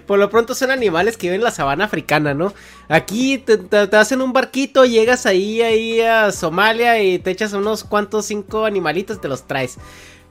Por 0.07 0.19
lo 0.19 0.29
pronto 0.29 0.55
son 0.55 0.71
animales 0.71 1.17
que 1.17 1.27
viven 1.27 1.41
en 1.41 1.43
la 1.43 1.51
sabana 1.51 1.85
africana, 1.85 2.33
¿no? 2.33 2.53
Aquí 2.87 3.37
te, 3.39 3.57
te- 3.57 3.87
te 3.87 3.97
hacen 3.97 4.21
un 4.21 4.31
barquito, 4.31 4.85
llegas 4.85 5.25
ahí, 5.25 5.61
ahí 5.61 5.99
a 6.01 6.31
Somalia 6.31 7.01
y 7.01 7.19
te 7.19 7.31
echas 7.31 7.51
unos 7.53 7.83
cuantos 7.83 8.25
cinco 8.25 8.65
animalitos 8.65 9.17
y 9.17 9.21
te 9.21 9.27
los 9.27 9.47
traes. 9.47 9.77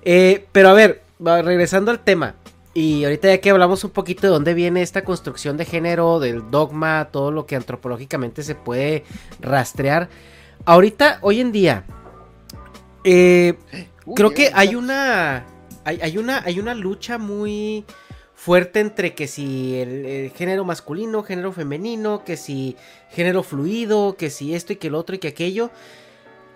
Eh, 0.05 0.47
pero 0.53 0.69
a 0.69 0.73
ver, 0.75 1.03
regresando 1.19 1.91
al 1.91 2.01
tema. 2.01 2.35
Y 2.75 3.05
ahorita 3.05 3.29
ya 3.29 3.39
que 3.39 3.51
hablamos 3.51 3.85
un 3.85 3.91
poquito 3.91 4.23
de 4.23 4.33
dónde 4.33 4.53
viene 4.53 4.83
esta 4.83 5.05
construcción 5.05 5.57
de 5.57 5.65
género, 5.65 6.19
del 6.19 6.51
dogma, 6.51 7.09
todo 7.13 7.31
lo 7.31 7.47
que 7.47 7.55
antropológicamente 7.55 8.43
se 8.43 8.57
puede 8.57 9.05
rastrear. 9.41 10.09
Ahorita, 10.65 11.19
hoy 11.23 11.41
en 11.41 11.53
día, 11.53 11.85
eh, 13.05 13.55
Uy, 14.07 14.15
creo 14.17 14.31
que 14.31 14.51
hay 14.53 14.75
una 14.75 15.47
hay, 15.85 16.01
hay 16.03 16.19
una 16.19 16.43
hay 16.43 16.59
una 16.59 16.75
lucha 16.75 17.19
muy 17.19 17.85
fuerte 18.35 18.81
entre 18.81 19.15
que 19.15 19.29
si 19.29 19.77
el, 19.77 20.05
el 20.07 20.31
género 20.31 20.65
masculino, 20.65 21.23
género 21.23 21.53
femenino, 21.53 22.25
que 22.25 22.37
si 22.37 22.77
género 23.11 23.45
fluido, 23.45 24.17
que 24.17 24.31
si 24.31 24.55
esto 24.55 24.73
y 24.73 24.77
que 24.77 24.89
el 24.89 24.97
otro 24.97 25.15
y 25.15 25.19
que 25.21 25.29
aquello. 25.29 25.71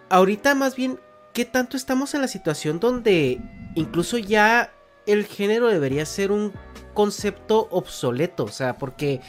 Ahorita 0.09 0.55
más 0.57 0.75
bien, 0.75 0.99
¿qué 1.39 1.45
tanto 1.45 1.77
estamos 1.77 2.15
en 2.15 2.21
la 2.21 2.27
situación 2.27 2.81
donde 2.81 3.41
incluso 3.77 4.19
ya 4.19 4.73
el 5.07 5.25
género 5.25 5.69
debería 5.69 6.05
ser 6.05 6.33
un 6.33 6.53
concepto 6.95 7.69
obsoleto? 7.71 8.43
O 8.43 8.49
sea, 8.49 8.77
porque 8.77 9.21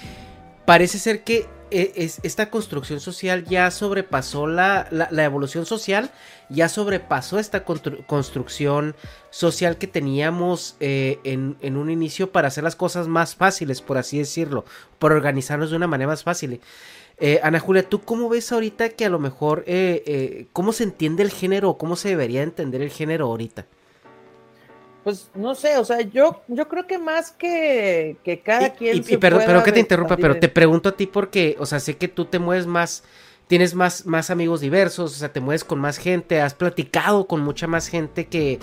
parece 0.65 0.97
ser 0.97 1.23
que 1.23 1.45
es- 1.69 2.19
esta 2.23 2.49
construcción 2.49 2.99
social 2.99 3.45
ya 3.45 3.69
sobrepasó 3.69 4.47
la, 4.47 4.87
evolución 5.23 5.67
social, 5.67 6.09
ya 6.49 6.67
sobrepasó 6.67 7.37
esta 7.37 7.63
constru- 7.63 8.03
construcción 8.07 8.95
social 9.29 9.77
que 9.77 9.85
teníamos 9.85 10.77
eh, 10.79 11.19
en, 11.23 11.57
en 11.61 11.77
un 11.77 11.91
inicio 11.91 12.31
para 12.31 12.47
hacer 12.47 12.63
las 12.63 12.75
cosas 12.75 13.07
más 13.07 13.35
fáciles, 13.35 13.83
por 13.83 13.99
así 13.99 14.17
decirlo, 14.17 14.65
por 14.97 15.11
organizarnos 15.11 15.69
de 15.69 15.75
una 15.75 15.85
manera 15.85 16.07
más 16.07 16.23
fácil. 16.23 16.59
Eh, 17.21 17.39
Ana 17.43 17.59
Julia, 17.59 17.83
¿tú 17.83 18.01
cómo 18.01 18.29
ves 18.29 18.51
ahorita 18.51 18.89
que 18.89 19.05
a 19.05 19.09
lo 19.09 19.19
mejor, 19.19 19.63
eh, 19.67 20.03
eh, 20.05 20.45
cómo 20.53 20.71
se 20.71 20.83
entiende 20.83 21.21
el 21.23 21.31
género 21.31 21.69
o 21.71 21.77
cómo 21.77 21.95
se 21.97 22.09
debería 22.09 22.43
entender 22.43 22.81
el 22.81 22.89
género 22.91 23.25
ahorita? 23.25 23.65
Pues 25.03 25.29
no 25.35 25.55
sé, 25.55 25.77
o 25.77 25.85
sea, 25.85 26.01
yo, 26.01 26.41
yo 26.47 26.67
creo 26.67 26.85
que 26.87 26.97
más 26.97 27.31
que, 27.31 28.17
que 28.23 28.39
cada 28.41 28.67
Y- 28.67 28.71
quien. 28.71 28.97
y, 28.97 29.03
se 29.03 29.13
y 29.13 29.17
perdón, 29.17 29.43
pero 29.45 29.63
que 29.63 29.71
te 29.71 29.79
interrumpa, 29.79 30.15
pero 30.17 30.37
te 30.39 30.49
pregunto 30.49 30.89
a 30.89 30.91
ti 30.93 31.07
porque, 31.07 31.55
o 31.59 31.65
sea, 31.65 31.79
sé 31.79 31.97
que 31.97 32.07
tú 32.07 32.25
te 32.25 32.39
mueves 32.39 32.67
más, 32.67 33.03
tienes 33.47 33.73
más, 33.75 34.05
más 34.05 34.29
amigos 34.29 34.61
diversos, 34.61 35.11
o 35.13 35.15
sea, 35.15 35.31
te 35.33 35.39
mueves 35.39 35.63
con 35.63 35.79
más 35.79 35.97
gente, 35.97 36.39
has 36.41 36.53
platicado 36.53 37.27
con 37.27 37.41
mucha 37.41 37.65
más 37.67 37.87
gente 37.87 38.27
que, 38.27 38.59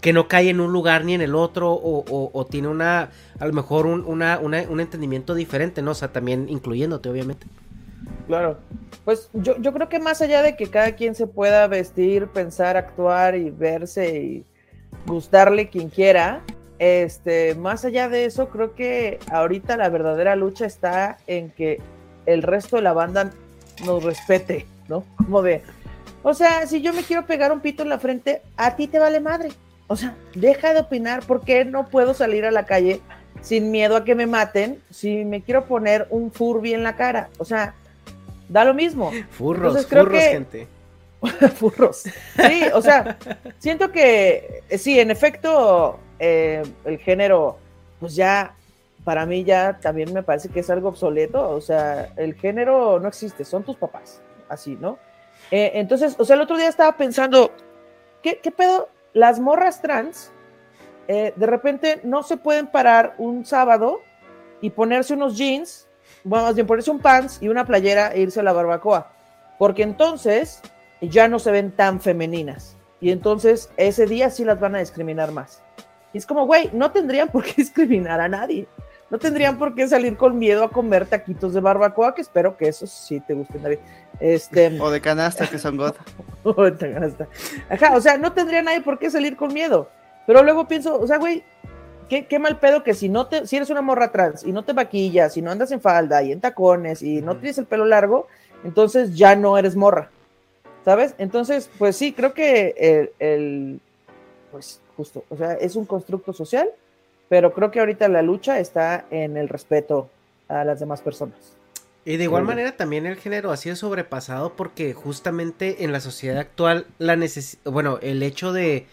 que 0.00 0.12
no 0.12 0.26
cae 0.28 0.50
en 0.50 0.60
un 0.60 0.72
lugar 0.72 1.04
ni 1.04 1.14
en 1.14 1.20
el 1.20 1.34
otro, 1.34 1.72
o, 1.72 2.46
tiene 2.50 2.68
una, 2.68 3.10
a 3.38 3.46
lo 3.46 3.52
mejor 3.52 3.86
un, 3.86 4.04
una, 4.04 4.38
una- 4.38 4.62
un 4.68 4.80
entendimiento 4.80 5.34
diferente, 5.34 5.82
¿no? 5.82 5.92
O 5.92 5.94
sea, 5.94 6.08
también 6.12 6.48
incluyéndote, 6.48 7.08
obviamente. 7.08 7.46
Claro. 8.26 8.58
Pues 9.04 9.28
yo, 9.32 9.56
yo 9.58 9.72
creo 9.72 9.88
que 9.88 9.98
más 9.98 10.22
allá 10.22 10.42
de 10.42 10.56
que 10.56 10.68
cada 10.68 10.92
quien 10.92 11.14
se 11.14 11.26
pueda 11.26 11.66
vestir, 11.66 12.28
pensar, 12.28 12.76
actuar 12.76 13.34
y 13.36 13.50
verse 13.50 14.20
y 14.20 14.44
gustarle 15.06 15.68
quien 15.68 15.88
quiera, 15.88 16.40
este, 16.78 17.54
más 17.54 17.84
allá 17.84 18.08
de 18.08 18.24
eso, 18.24 18.48
creo 18.48 18.74
que 18.74 19.18
ahorita 19.30 19.76
la 19.76 19.88
verdadera 19.88 20.36
lucha 20.36 20.66
está 20.66 21.18
en 21.26 21.50
que 21.50 21.80
el 22.26 22.42
resto 22.42 22.76
de 22.76 22.82
la 22.82 22.92
banda 22.92 23.30
nos 23.84 24.02
respete, 24.04 24.66
¿no? 24.88 25.04
Como 25.16 25.42
de, 25.42 25.62
o 26.22 26.34
sea, 26.34 26.66
si 26.66 26.80
yo 26.80 26.92
me 26.92 27.02
quiero 27.02 27.26
pegar 27.26 27.52
un 27.52 27.60
pito 27.60 27.82
en 27.82 27.88
la 27.88 27.98
frente, 27.98 28.42
a 28.56 28.76
ti 28.76 28.86
te 28.88 28.98
vale 28.98 29.20
madre. 29.20 29.50
O 29.92 29.96
sea, 29.96 30.14
deja 30.34 30.72
de 30.72 30.80
opinar, 30.80 31.22
¿por 31.26 31.42
qué 31.44 31.66
no 31.66 31.86
puedo 31.86 32.14
salir 32.14 32.46
a 32.46 32.50
la 32.50 32.64
calle 32.64 33.02
sin 33.42 33.70
miedo 33.70 33.94
a 33.94 34.04
que 34.04 34.14
me 34.14 34.26
maten 34.26 34.82
si 34.90 35.24
me 35.26 35.42
quiero 35.42 35.66
poner 35.66 36.06
un 36.08 36.32
furby 36.32 36.72
en 36.72 36.82
la 36.82 36.96
cara? 36.96 37.28
O 37.36 37.44
sea, 37.44 37.74
da 38.48 38.64
lo 38.64 38.72
mismo. 38.72 39.12
Furros, 39.30 39.66
Entonces, 39.76 39.86
creo 39.86 40.04
furros, 40.04 40.18
que- 40.18 40.28
gente. 40.30 40.68
Furros. 41.56 41.98
Sí, 42.02 42.62
o 42.72 42.80
sea, 42.80 43.18
siento 43.58 43.92
que 43.92 44.62
eh, 44.70 44.78
sí, 44.78 44.98
en 44.98 45.10
efecto, 45.10 45.98
eh, 46.18 46.62
el 46.86 46.96
género, 46.98 47.58
pues 48.00 48.14
ya, 48.16 48.54
para 49.04 49.26
mí 49.26 49.44
ya 49.44 49.78
también 49.78 50.12
me 50.14 50.22
parece 50.22 50.48
que 50.48 50.60
es 50.60 50.70
algo 50.70 50.88
obsoleto. 50.88 51.50
O 51.50 51.60
sea, 51.60 52.14
el 52.16 52.34
género 52.34 52.98
no 52.98 53.08
existe, 53.08 53.44
son 53.44 53.62
tus 53.62 53.76
papás, 53.76 54.22
así, 54.48 54.76
¿no? 54.80 54.98
Eh, 55.50 55.72
entonces, 55.74 56.16
o 56.18 56.24
sea, 56.24 56.36
el 56.36 56.42
otro 56.42 56.56
día 56.56 56.68
estaba 56.68 56.96
pensando, 56.96 57.52
¿qué, 58.22 58.40
qué 58.42 58.50
pedo? 58.50 58.88
Las 59.14 59.40
morras 59.40 59.82
trans, 59.82 60.30
eh, 61.08 61.32
de 61.36 61.46
repente 61.46 62.00
no 62.04 62.22
se 62.22 62.36
pueden 62.36 62.66
parar 62.66 63.14
un 63.18 63.44
sábado 63.44 64.00
y 64.60 64.70
ponerse 64.70 65.14
unos 65.14 65.36
jeans, 65.36 65.88
bueno, 66.24 66.46
más 66.46 66.54
bien 66.54 66.66
ponerse 66.66 66.90
un 66.90 67.00
pants 67.00 67.38
y 67.42 67.48
una 67.48 67.64
playera 67.64 68.12
e 68.12 68.20
irse 68.20 68.40
a 68.40 68.42
la 68.42 68.52
barbacoa. 68.52 69.12
Porque 69.58 69.82
entonces 69.82 70.62
ya 71.00 71.28
no 71.28 71.38
se 71.38 71.50
ven 71.50 71.72
tan 71.72 72.00
femeninas. 72.00 72.76
Y 73.00 73.10
entonces 73.10 73.70
ese 73.76 74.06
día 74.06 74.30
sí 74.30 74.44
las 74.44 74.60
van 74.60 74.76
a 74.76 74.78
discriminar 74.78 75.32
más. 75.32 75.62
Es 76.14 76.26
como, 76.26 76.46
güey, 76.46 76.70
no 76.72 76.92
tendrían 76.92 77.28
por 77.32 77.44
qué 77.44 77.54
discriminar 77.56 78.20
a 78.20 78.28
nadie. 78.28 78.66
No 79.12 79.18
tendrían 79.18 79.58
por 79.58 79.74
qué 79.74 79.86
salir 79.86 80.16
con 80.16 80.38
miedo 80.38 80.64
a 80.64 80.70
comer 80.70 81.04
taquitos 81.06 81.52
de 81.52 81.60
barbacoa, 81.60 82.14
que 82.14 82.22
espero 82.22 82.56
que 82.56 82.66
esos 82.66 82.90
sí 82.90 83.20
te 83.20 83.34
gusten, 83.34 83.62
David. 83.62 83.78
Este, 84.18 84.80
O 84.80 84.90
de 84.90 85.02
canasta, 85.02 85.48
que 85.50 85.58
son 85.58 85.76
God. 85.76 85.92
Puta, 86.42 86.86
gasta. 86.88 87.28
Ajá, 87.68 87.94
o 87.94 88.00
sea, 88.00 88.16
no 88.16 88.32
tendría 88.32 88.62
nadie 88.62 88.80
por 88.80 88.98
qué 88.98 89.10
salir 89.10 89.36
con 89.36 89.52
miedo. 89.52 89.90
Pero 90.26 90.42
luego 90.42 90.66
pienso, 90.66 90.98
o 90.98 91.06
sea, 91.06 91.18
güey, 91.18 91.44
qué, 92.08 92.26
qué 92.26 92.38
mal 92.38 92.58
pedo 92.58 92.82
que 92.82 92.94
si 92.94 93.10
no 93.10 93.26
te, 93.26 93.46
si 93.46 93.56
eres 93.56 93.68
una 93.68 93.82
morra 93.82 94.10
trans 94.10 94.44
y 94.44 94.52
no 94.52 94.64
te 94.64 94.72
maquillas, 94.72 95.36
y 95.36 95.42
no 95.42 95.50
andas 95.50 95.70
en 95.72 95.80
falda 95.82 96.22
y 96.22 96.32
en 96.32 96.40
tacones 96.40 97.02
y 97.02 97.20
no 97.20 97.36
tienes 97.36 97.58
el 97.58 97.66
pelo 97.66 97.84
largo, 97.84 98.28
entonces 98.64 99.14
ya 99.14 99.36
no 99.36 99.58
eres 99.58 99.76
morra. 99.76 100.08
¿Sabes? 100.86 101.14
Entonces, 101.18 101.68
pues 101.78 101.96
sí, 101.96 102.12
creo 102.14 102.32
que 102.32 102.74
el, 102.78 103.10
el- 103.18 103.80
pues 104.50 104.80
justo, 104.96 105.22
o 105.28 105.36
sea, 105.36 105.52
es 105.52 105.76
un 105.76 105.84
constructo 105.84 106.32
social, 106.32 106.68
pero 107.32 107.54
creo 107.54 107.70
que 107.70 107.80
ahorita 107.80 108.08
la 108.08 108.20
lucha 108.20 108.58
está 108.58 109.06
en 109.10 109.38
el 109.38 109.48
respeto 109.48 110.10
a 110.50 110.64
las 110.64 110.80
demás 110.80 111.00
personas. 111.00 111.56
Y 112.04 112.18
de 112.18 112.24
igual 112.24 112.44
manera 112.44 112.76
también 112.76 113.06
el 113.06 113.16
género 113.16 113.52
ha 113.52 113.56
sido 113.56 113.74
sobrepasado 113.74 114.54
porque 114.54 114.92
justamente 114.92 115.82
en 115.82 115.92
la 115.92 116.00
sociedad 116.00 116.36
actual 116.36 116.84
la 116.98 117.16
neces 117.16 117.56
bueno, 117.64 117.98
el 118.02 118.22
hecho 118.22 118.52
de 118.52 118.86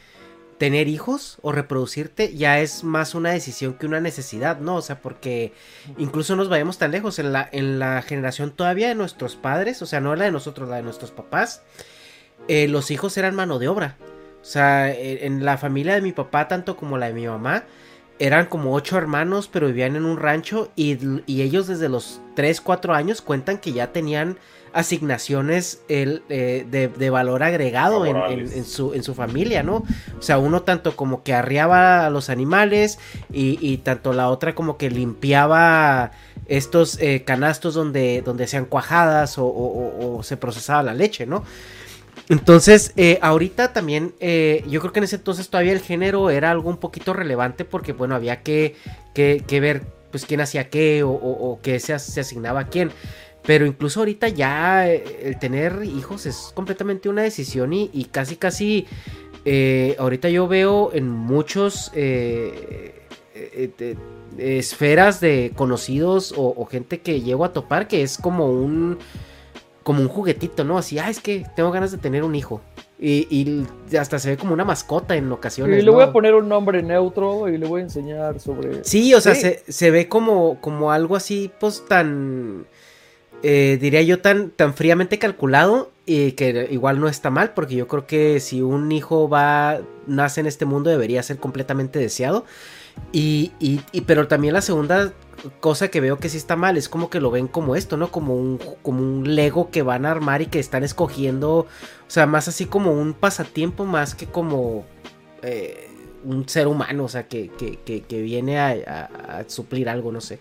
tener 0.58 0.88
hijos 0.88 1.40
o 1.42 1.52
reproducirte 1.52 2.34
ya 2.34 2.62
es 2.62 2.86
más 2.86 3.14
una 3.14 3.32
decisión 3.32 3.74
que 3.74 3.86
una 3.86 4.00
necesidad, 4.00 4.62
¿no? 4.62 4.78
O 4.78 4.82
sea, 4.82 5.02
porque 5.02 5.52
incluso 5.98 6.38
nos 6.38 6.48
vayamos 6.48 6.78
tan 6.78 6.92
lejos 6.92 7.20
en 7.20 7.34
la 7.34 7.50
en 7.52 7.78
la 7.78 8.02
generación 8.04 8.52
todavía 8.52 8.88
de 8.88 8.96
nuestros 8.96 9.36
padres, 9.36 9.82
o 9.82 9.86
sea, 9.86 10.00
no 10.00 10.16
la 10.16 10.24
de 10.24 10.32
nosotros, 10.32 10.70
la 10.70 10.78
de 10.78 10.84
nuestros 10.84 11.12
papás, 11.12 11.62
eh, 12.48 12.70
los 12.70 12.90
hijos 12.90 13.18
eran 13.18 13.36
mano 13.36 13.60
de 13.60 13.68
obra. 13.68 13.98
O 14.42 14.46
sea, 14.46 14.90
e- 14.94 15.26
en 15.26 15.44
la 15.44 15.58
familia 15.58 15.96
de 15.96 16.02
mi 16.02 16.14
papá, 16.14 16.48
tanto 16.48 16.78
como 16.78 16.98
la 16.98 17.08
de 17.08 17.14
mi 17.14 17.28
mamá, 17.28 17.66
eran 18.20 18.46
como 18.48 18.74
ocho 18.74 18.98
hermanos, 18.98 19.50
pero 19.52 19.68
vivían 19.68 19.96
en 19.96 20.06
un 20.06 20.18
rancho 20.18 20.70
y, 20.76 20.98
y 21.26 21.42
ellos 21.42 21.68
desde 21.68 21.90
los 21.90 22.22
3, 22.36 22.60
4 22.62 22.94
años 22.94 23.22
cuentan 23.22 23.58
que 23.58 23.72
ya 23.74 23.92
tenían 23.94 24.38
asignaciones 24.74 25.82
el, 25.88 26.24
eh, 26.30 26.66
de, 26.70 26.88
de 26.90 27.10
valor 27.10 27.44
agregado 27.44 28.06
en, 28.06 28.16
en- 28.52 28.66
su, 28.66 28.94
en 28.94 29.04
su 29.04 29.14
familia, 29.16 29.64
¿no? 29.64 29.78
O 30.18 30.22
sea, 30.22 30.38
uno 30.38 30.62
tanto 30.64 30.96
como 30.96 31.24
que 31.24 31.34
arriaba 31.34 32.06
a 32.06 32.10
los 32.10 32.30
animales 32.30 33.00
y, 33.32 33.58
y 33.66 33.78
tanto 33.78 34.14
la 34.14 34.30
otra 34.30 34.56
como 34.56 34.78
que 34.78 34.90
limpiaba 34.90 36.12
estos 36.48 36.98
eh, 37.00 37.24
canastos 37.26 37.74
donde, 37.76 38.22
donde 38.24 38.46
hacían 38.46 38.66
cuajadas 38.66 39.38
o, 39.38 39.46
o- 39.46 39.90
o- 40.00 40.18
o 40.18 40.24
se 40.24 40.36
procesaba 40.38 40.82
la 40.84 40.94
leche, 40.94 41.26
¿no? 41.26 41.44
Entonces, 42.30 42.94
eh, 42.96 43.18
ahorita 43.24 43.74
también, 43.74 44.14
eh, 44.20 44.64
yo 44.70 44.80
creo 44.82 44.94
que 44.94 45.00
en 45.00 45.06
ese 45.06 45.16
entonces 45.16 45.50
todavía 45.50 45.74
el 45.74 45.80
género 45.80 46.30
era 46.30 46.52
algo 46.52 46.70
un 46.70 46.78
poquito 46.78 47.14
relevante 47.14 47.66
porque, 47.66 47.92
bueno, 47.92 48.14
había 48.14 48.44
que, 48.44 48.76
que, 49.16 49.60
ver, 49.60 49.82
pues, 50.12 50.26
quién 50.26 50.40
hacía 50.40 50.70
qué 50.70 51.02
o, 51.04 51.60
qué 51.64 51.80
se, 51.80 51.98
se 51.98 52.20
asignaba 52.20 52.62
a 52.62 52.68
quién. 52.68 52.92
Pero 53.44 53.66
incluso 53.66 54.02
ahorita 54.02 54.28
ya 54.30 54.88
eh, 54.88 55.22
el 55.24 55.40
tener 55.40 55.82
hijos 55.84 56.28
es 56.28 56.52
completamente 56.54 57.10
una 57.10 57.24
decisión 57.24 57.74
y, 57.74 58.08
casi, 58.12 58.36
casi, 58.36 58.86
eh, 59.44 59.96
ahorita 59.98 60.30
yo 60.30 60.48
veo 60.48 60.92
en 60.94 61.10
muchos 61.10 61.92
eh, 61.96 63.08
esferas 64.38 65.20
de 65.20 65.52
conocidos 65.56 66.32
o, 66.34 66.54
o 66.56 66.66
gente 66.66 67.00
que 67.00 67.22
llego 67.22 67.44
a 67.44 67.54
topar 67.54 67.88
que 67.88 68.04
es 68.04 68.20
como 68.20 68.52
un 68.52 69.00
como 69.90 70.04
un 70.04 70.08
juguetito, 70.08 70.64
¿no? 70.64 70.78
Así, 70.78 71.00
ah, 71.00 71.10
es 71.10 71.20
que 71.20 71.48
tengo 71.56 71.72
ganas 71.72 71.92
de 71.92 71.98
tener 71.98 72.24
un 72.24 72.36
hijo. 72.36 72.62
Y, 73.00 73.26
y 73.32 73.98
hasta 73.98 74.20
se 74.20 74.30
ve 74.30 74.38
como 74.38 74.54
una 74.54 74.64
mascota 74.64 75.16
en 75.16 75.32
ocasiones. 75.32 75.80
Y 75.80 75.82
le 75.82 75.88
¿no? 75.88 75.94
voy 75.94 76.04
a 76.04 76.12
poner 76.12 76.36
un 76.36 76.48
nombre 76.48 76.84
neutro 76.84 77.50
y 77.50 77.58
le 77.58 77.66
voy 77.66 77.82
a 77.82 77.86
enseñar 77.86 78.40
sobre... 78.40 78.84
Sí, 78.84 79.16
o 79.16 79.20
sea, 79.20 79.34
Sí. 79.34 79.42
Se, 79.42 79.64
se 79.72 79.90
ve 79.90 80.08
como, 80.08 80.62
como 80.62 80.92
algo 80.92 81.16
así, 81.16 81.50
pues 81.60 81.84
tan, 81.90 82.68
eh, 83.42 83.80
diría 83.82 84.04
yo, 84.04 84.20
tan, 84.20 84.52
tan 84.52 84.76
fríamente 84.76 85.18
calculado 85.18 85.90
y 86.06 86.34
que 86.34 86.68
igual 86.70 87.00
no 87.00 87.08
está 87.08 87.32
mal, 87.32 87.56
porque 87.56 87.74
yo 87.74 87.88
creo 87.88 88.06
que 88.06 88.40
si 88.40 88.62
un 88.62 88.92
hijo 88.92 89.28
va, 89.28 89.80
nace 90.06 90.42
en 90.42 90.46
este 90.46 90.66
mundo, 90.66 90.92
debería 90.92 91.24
ser 91.24 91.38
completamente 91.38 91.98
deseado. 91.98 92.46
Y, 93.12 93.54
y, 93.60 93.82
y- 93.92 94.02
pero 94.02 94.28
también 94.28 94.54
la 94.54 94.62
segunda 94.62 95.14
cosa 95.60 95.88
que 95.90 96.02
veo 96.02 96.18
que 96.18 96.30
sí 96.30 96.38
está 96.38 96.56
mal 96.56 96.78
es 96.78 96.90
como 96.90 97.10
que 97.10 97.20
lo 97.20 97.32
ven 97.32 97.48
como 97.48 97.76
esto, 97.76 97.98
¿no? 97.98 98.12
Como 98.12 98.36
un, 98.36 98.60
como 98.82 99.00
un 99.02 99.36
Lego 99.36 99.70
que 99.72 99.82
van 99.82 100.06
a 100.06 100.12
armar 100.12 100.42
y 100.42 100.48
que 100.48 100.60
están 100.60 100.84
escogiendo, 100.84 101.58
o 101.60 101.68
sea, 102.08 102.26
más 102.26 102.48
así 102.48 102.66
como 102.66 102.92
un 102.92 103.14
pasatiempo 103.14 103.86
más 103.86 104.16
que 104.16 104.26
como 104.28 104.86
eh, 105.42 105.88
un 106.26 106.48
ser 106.50 106.68
humano, 106.68 107.06
o 107.06 107.10
sea, 107.10 107.28
que, 107.28 107.50
que, 107.50 107.78
que, 107.86 108.02
que 108.02 108.22
viene 108.22 108.60
a, 108.60 108.68
a- 108.88 109.38
a 109.40 109.50
suplir 109.50 109.88
algo, 109.90 110.12
no 110.12 110.22
sé. 110.22 110.40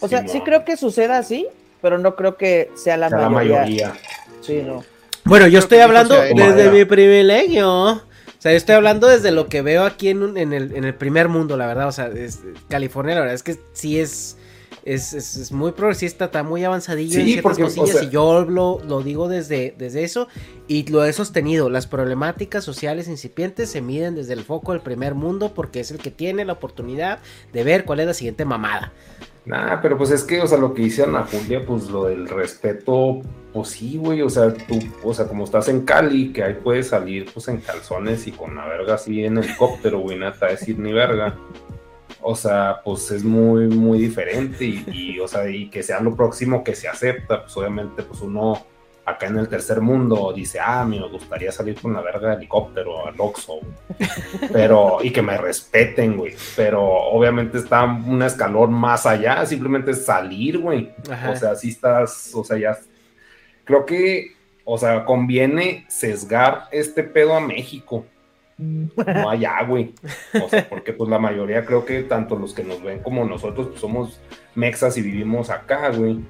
O 0.00 0.08
sea, 0.08 0.26
sí 0.28 0.40
creo 0.40 0.64
que 0.64 0.76
suceda 0.76 1.18
así, 1.18 1.46
pero 1.80 1.96
no 1.98 2.16
creo 2.16 2.36
que 2.36 2.70
sea 2.74 2.96
la, 2.96 3.08
Sea 3.08 3.18
la 3.18 3.28
mayoría. 3.30 3.94
Sí, 4.40 4.62
no. 4.66 4.84
Bueno, 5.24 5.46
yo 5.46 5.50
Creo 5.52 5.60
estoy 5.60 5.78
hablando 5.78 6.16
desde 6.16 6.70
mi 6.70 6.84
privilegio. 6.84 8.02
O 8.42 8.44
sea, 8.44 8.50
yo 8.50 8.56
estoy 8.56 8.74
hablando 8.74 9.06
desde 9.06 9.30
lo 9.30 9.48
que 9.48 9.62
veo 9.62 9.84
aquí 9.84 10.08
en, 10.08 10.20
un- 10.24 10.36
en, 10.36 10.52
el, 10.52 10.74
en 10.74 10.82
el 10.82 10.96
primer 10.96 11.28
mundo, 11.28 11.56
la 11.56 11.68
verdad. 11.68 11.86
O 11.86 11.92
sea, 11.92 12.08
es- 12.08 12.40
California, 12.68 13.14
la 13.14 13.20
verdad 13.20 13.36
es 13.36 13.44
que 13.44 13.56
sí 13.72 14.00
es, 14.00 14.36
es, 14.84 15.12
es- 15.12 15.36
es 15.36 15.52
muy 15.52 15.70
progresista, 15.70 16.24
está 16.24 16.42
muy 16.42 16.64
avanzadillo 16.64 17.20
en 17.20 17.24
ciertas 17.26 17.42
porque, 17.44 17.62
o 17.62 17.66
cosillas. 17.66 17.90
sea- 17.90 18.02
y 18.02 18.10
yo 18.10 18.44
lo, 18.44 18.80
lo 18.84 19.00
digo 19.04 19.28
desde, 19.28 19.76
desde 19.78 20.02
eso 20.02 20.26
y 20.66 20.84
lo 20.90 21.04
he 21.04 21.12
sostenido. 21.12 21.70
Las 21.70 21.86
problemáticas 21.86 22.64
sociales 22.64 23.06
incipientes 23.06 23.70
se 23.70 23.80
miden 23.80 24.16
desde 24.16 24.32
el 24.32 24.42
foco 24.42 24.72
del 24.72 24.80
primer 24.80 25.14
mundo 25.14 25.52
porque 25.54 25.78
es 25.78 25.92
el 25.92 25.98
que 25.98 26.10
tiene 26.10 26.44
la 26.44 26.54
oportunidad 26.54 27.20
de 27.52 27.62
ver 27.62 27.84
cuál 27.84 28.00
es 28.00 28.06
la 28.08 28.14
siguiente 28.14 28.44
mamada. 28.44 28.92
Nah, 29.44 29.80
pero 29.80 29.98
pues 29.98 30.10
es 30.10 30.22
que, 30.22 30.40
o 30.40 30.46
sea, 30.46 30.58
lo 30.58 30.72
que 30.72 30.82
dice 30.82 31.02
Ana 31.02 31.26
Julia, 31.28 31.64
pues 31.66 31.88
lo 31.88 32.04
del 32.04 32.28
respeto, 32.28 33.22
pues 33.52 33.68
sí, 33.70 33.96
güey, 33.98 34.22
o 34.22 34.30
sea, 34.30 34.54
tú, 34.54 34.78
o 35.02 35.12
sea, 35.12 35.26
como 35.26 35.44
estás 35.44 35.68
en 35.68 35.84
Cali, 35.84 36.32
que 36.32 36.44
ahí 36.44 36.54
puedes 36.54 36.88
salir, 36.88 37.28
pues 37.32 37.48
en 37.48 37.58
calzones 37.60 38.26
y 38.28 38.32
con 38.32 38.54
la 38.54 38.66
verga 38.66 38.94
así 38.94 39.24
en 39.24 39.38
helicóptero, 39.38 39.98
güey, 39.98 40.16
nada 40.18 40.36
a 40.40 40.46
decir 40.46 40.78
ni 40.78 40.92
verga. 40.92 41.36
O 42.20 42.36
sea, 42.36 42.80
pues 42.84 43.10
es 43.10 43.24
muy, 43.24 43.66
muy 43.66 43.98
diferente 43.98 44.64
y, 44.64 44.84
y, 44.92 45.18
o 45.18 45.26
sea, 45.26 45.48
y 45.50 45.68
que 45.70 45.82
sea 45.82 45.98
lo 46.00 46.14
próximo 46.14 46.62
que 46.62 46.76
se 46.76 46.86
acepta, 46.86 47.42
pues 47.42 47.56
obviamente, 47.56 48.04
pues 48.04 48.20
uno 48.20 48.64
acá 49.04 49.26
en 49.26 49.38
el 49.38 49.48
tercer 49.48 49.80
mundo 49.80 50.32
dice, 50.34 50.60
ah, 50.60 50.84
me 50.84 51.00
gustaría 51.08 51.50
salir 51.50 51.80
con 51.80 51.92
la 51.92 52.00
verga 52.00 52.30
de 52.30 52.36
helicóptero 52.36 53.06
al 53.06 53.14
Oxxo, 53.18 53.60
pero, 54.52 54.98
y 55.02 55.10
que 55.10 55.22
me 55.22 55.36
respeten, 55.36 56.16
güey, 56.16 56.34
pero 56.56 56.82
obviamente 56.82 57.58
está 57.58 57.84
un 57.84 58.22
escalón 58.22 58.72
más 58.72 59.06
allá, 59.06 59.44
simplemente 59.44 59.94
salir, 59.94 60.58
güey, 60.58 60.92
o 61.30 61.36
sea, 61.36 61.56
si 61.56 61.70
estás, 61.70 62.32
o 62.34 62.44
sea, 62.44 62.58
ya, 62.58 62.78
creo 63.64 63.84
que, 63.84 64.36
o 64.64 64.78
sea, 64.78 65.04
conviene 65.04 65.84
sesgar 65.88 66.68
este 66.70 67.02
pedo 67.02 67.34
a 67.34 67.40
México, 67.40 68.06
no 68.58 69.28
allá, 69.28 69.62
güey. 69.64 69.92
O 70.40 70.48
sea, 70.48 70.68
porque 70.68 70.92
pues 70.92 71.10
la 71.10 71.18
mayoría 71.18 71.64
creo 71.64 71.84
que 71.84 72.02
tanto 72.02 72.36
los 72.36 72.54
que 72.54 72.62
nos 72.62 72.82
ven 72.82 73.00
como 73.00 73.24
nosotros 73.24 73.68
pues, 73.68 73.80
somos 73.80 74.20
mexas 74.54 74.96
y 74.98 75.02
vivimos 75.02 75.50
acá, 75.50 75.90
güey. 75.90 76.20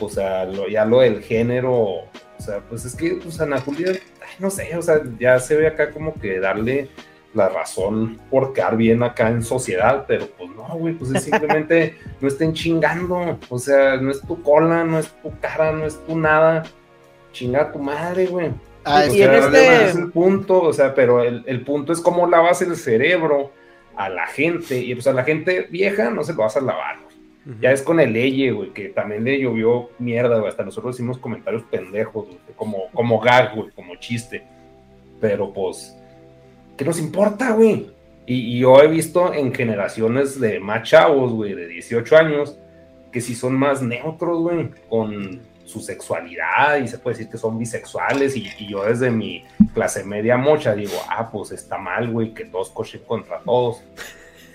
O 0.00 0.08
sea, 0.08 0.44
lo- 0.44 0.68
ya 0.68 0.84
lo 0.84 1.00
del 1.00 1.22
género, 1.22 1.72
o 1.74 2.08
sea, 2.38 2.60
pues 2.68 2.84
es 2.84 2.94
que, 2.96 3.14
pues 3.22 3.40
Ana 3.40 3.60
Julia, 3.60 3.88
ay, 3.92 4.34
no 4.38 4.50
sé, 4.50 4.76
o 4.76 4.82
sea, 4.82 5.00
ya 5.18 5.38
se 5.38 5.56
ve 5.56 5.66
acá 5.68 5.90
como 5.90 6.14
que 6.14 6.40
darle 6.40 6.88
la 7.34 7.48
razón 7.48 8.18
por 8.30 8.52
quedar 8.52 8.76
bien 8.76 9.02
acá 9.02 9.28
en 9.28 9.42
sociedad, 9.42 10.04
pero 10.06 10.26
pues 10.36 10.50
no, 10.50 10.64
güey, 10.76 10.94
pues 10.94 11.12
es 11.14 11.22
simplemente 11.30 11.96
no 12.20 12.28
estén 12.28 12.52
chingando, 12.52 13.38
o 13.48 13.58
sea, 13.58 13.96
no 13.96 14.10
es 14.10 14.20
tu 14.20 14.42
cola, 14.42 14.84
no 14.84 14.98
es 14.98 15.08
tu 15.22 15.32
cara, 15.40 15.72
no 15.72 15.86
es 15.86 15.98
tu 16.06 16.18
nada, 16.18 16.64
chinga 17.32 17.62
a 17.62 17.72
tu 17.72 17.78
madre, 17.78 18.26
güey. 18.26 18.50
Ah, 18.84 19.06
y 19.06 19.16
sea, 19.18 19.38
el 19.38 19.44
este- 19.54 19.84
es 19.90 19.94
el 19.96 20.10
punto, 20.10 20.60
o 20.60 20.72
sea, 20.72 20.94
pero 20.94 21.22
el, 21.22 21.44
el 21.46 21.62
punto 21.64 21.92
es 21.92 22.00
cómo 22.00 22.26
lavas 22.26 22.60
el 22.62 22.74
cerebro 22.76 23.52
a 23.96 24.08
la 24.08 24.26
gente, 24.26 24.78
y 24.78 24.94
pues 24.94 25.06
a 25.06 25.12
la 25.12 25.22
gente 25.22 25.68
vieja 25.70 26.10
no 26.10 26.24
se 26.24 26.32
lo 26.32 26.40
vas 26.40 26.56
a 26.56 26.60
lavar, 26.60 26.96
Ya 27.60 27.72
es 27.72 27.82
con 27.82 27.98
el 27.98 28.12
Leye, 28.12 28.52
güey, 28.52 28.70
que 28.70 28.90
también 28.90 29.24
le 29.24 29.40
llovió 29.40 29.90
mierda, 29.98 30.38
güey. 30.38 30.48
Hasta 30.48 30.64
nosotros 30.64 30.94
hicimos 30.94 31.18
comentarios 31.18 31.64
pendejos, 31.64 32.26
güey, 32.26 32.38
como, 32.54 32.88
como 32.92 33.18
gag, 33.18 33.56
güey, 33.56 33.70
como 33.70 33.96
chiste. 33.96 34.44
Pero 35.20 35.52
pues, 35.52 35.96
¿qué 36.76 36.84
nos 36.84 37.00
importa, 37.00 37.50
güey? 37.50 37.90
Y, 38.26 38.56
y 38.56 38.60
yo 38.60 38.80
he 38.80 38.86
visto 38.86 39.34
en 39.34 39.52
generaciones 39.52 40.38
de 40.38 40.60
más 40.60 40.88
chavos, 40.88 41.32
güey, 41.32 41.54
de 41.54 41.66
18 41.66 42.16
años, 42.16 42.56
que 43.10 43.20
sí 43.20 43.34
son 43.34 43.54
más 43.54 43.82
neutros, 43.82 44.38
güey, 44.40 44.70
con 44.88 45.40
su 45.64 45.80
sexualidad 45.80 46.76
y 46.78 46.88
se 46.88 46.98
puede 46.98 47.16
decir 47.16 47.30
que 47.30 47.38
son 47.38 47.58
bisexuales. 47.58 48.36
Y, 48.36 48.48
y 48.58 48.68
yo 48.68 48.84
desde 48.84 49.10
mi 49.10 49.44
clase 49.74 50.04
media 50.04 50.36
mocha 50.36 50.76
digo, 50.76 50.94
ah, 51.08 51.28
pues 51.30 51.50
está 51.50 51.76
mal, 51.76 52.08
güey, 52.08 52.32
que 52.34 52.44
todos 52.44 52.70
cochen 52.70 53.02
contra 53.04 53.40
todos. 53.40 53.82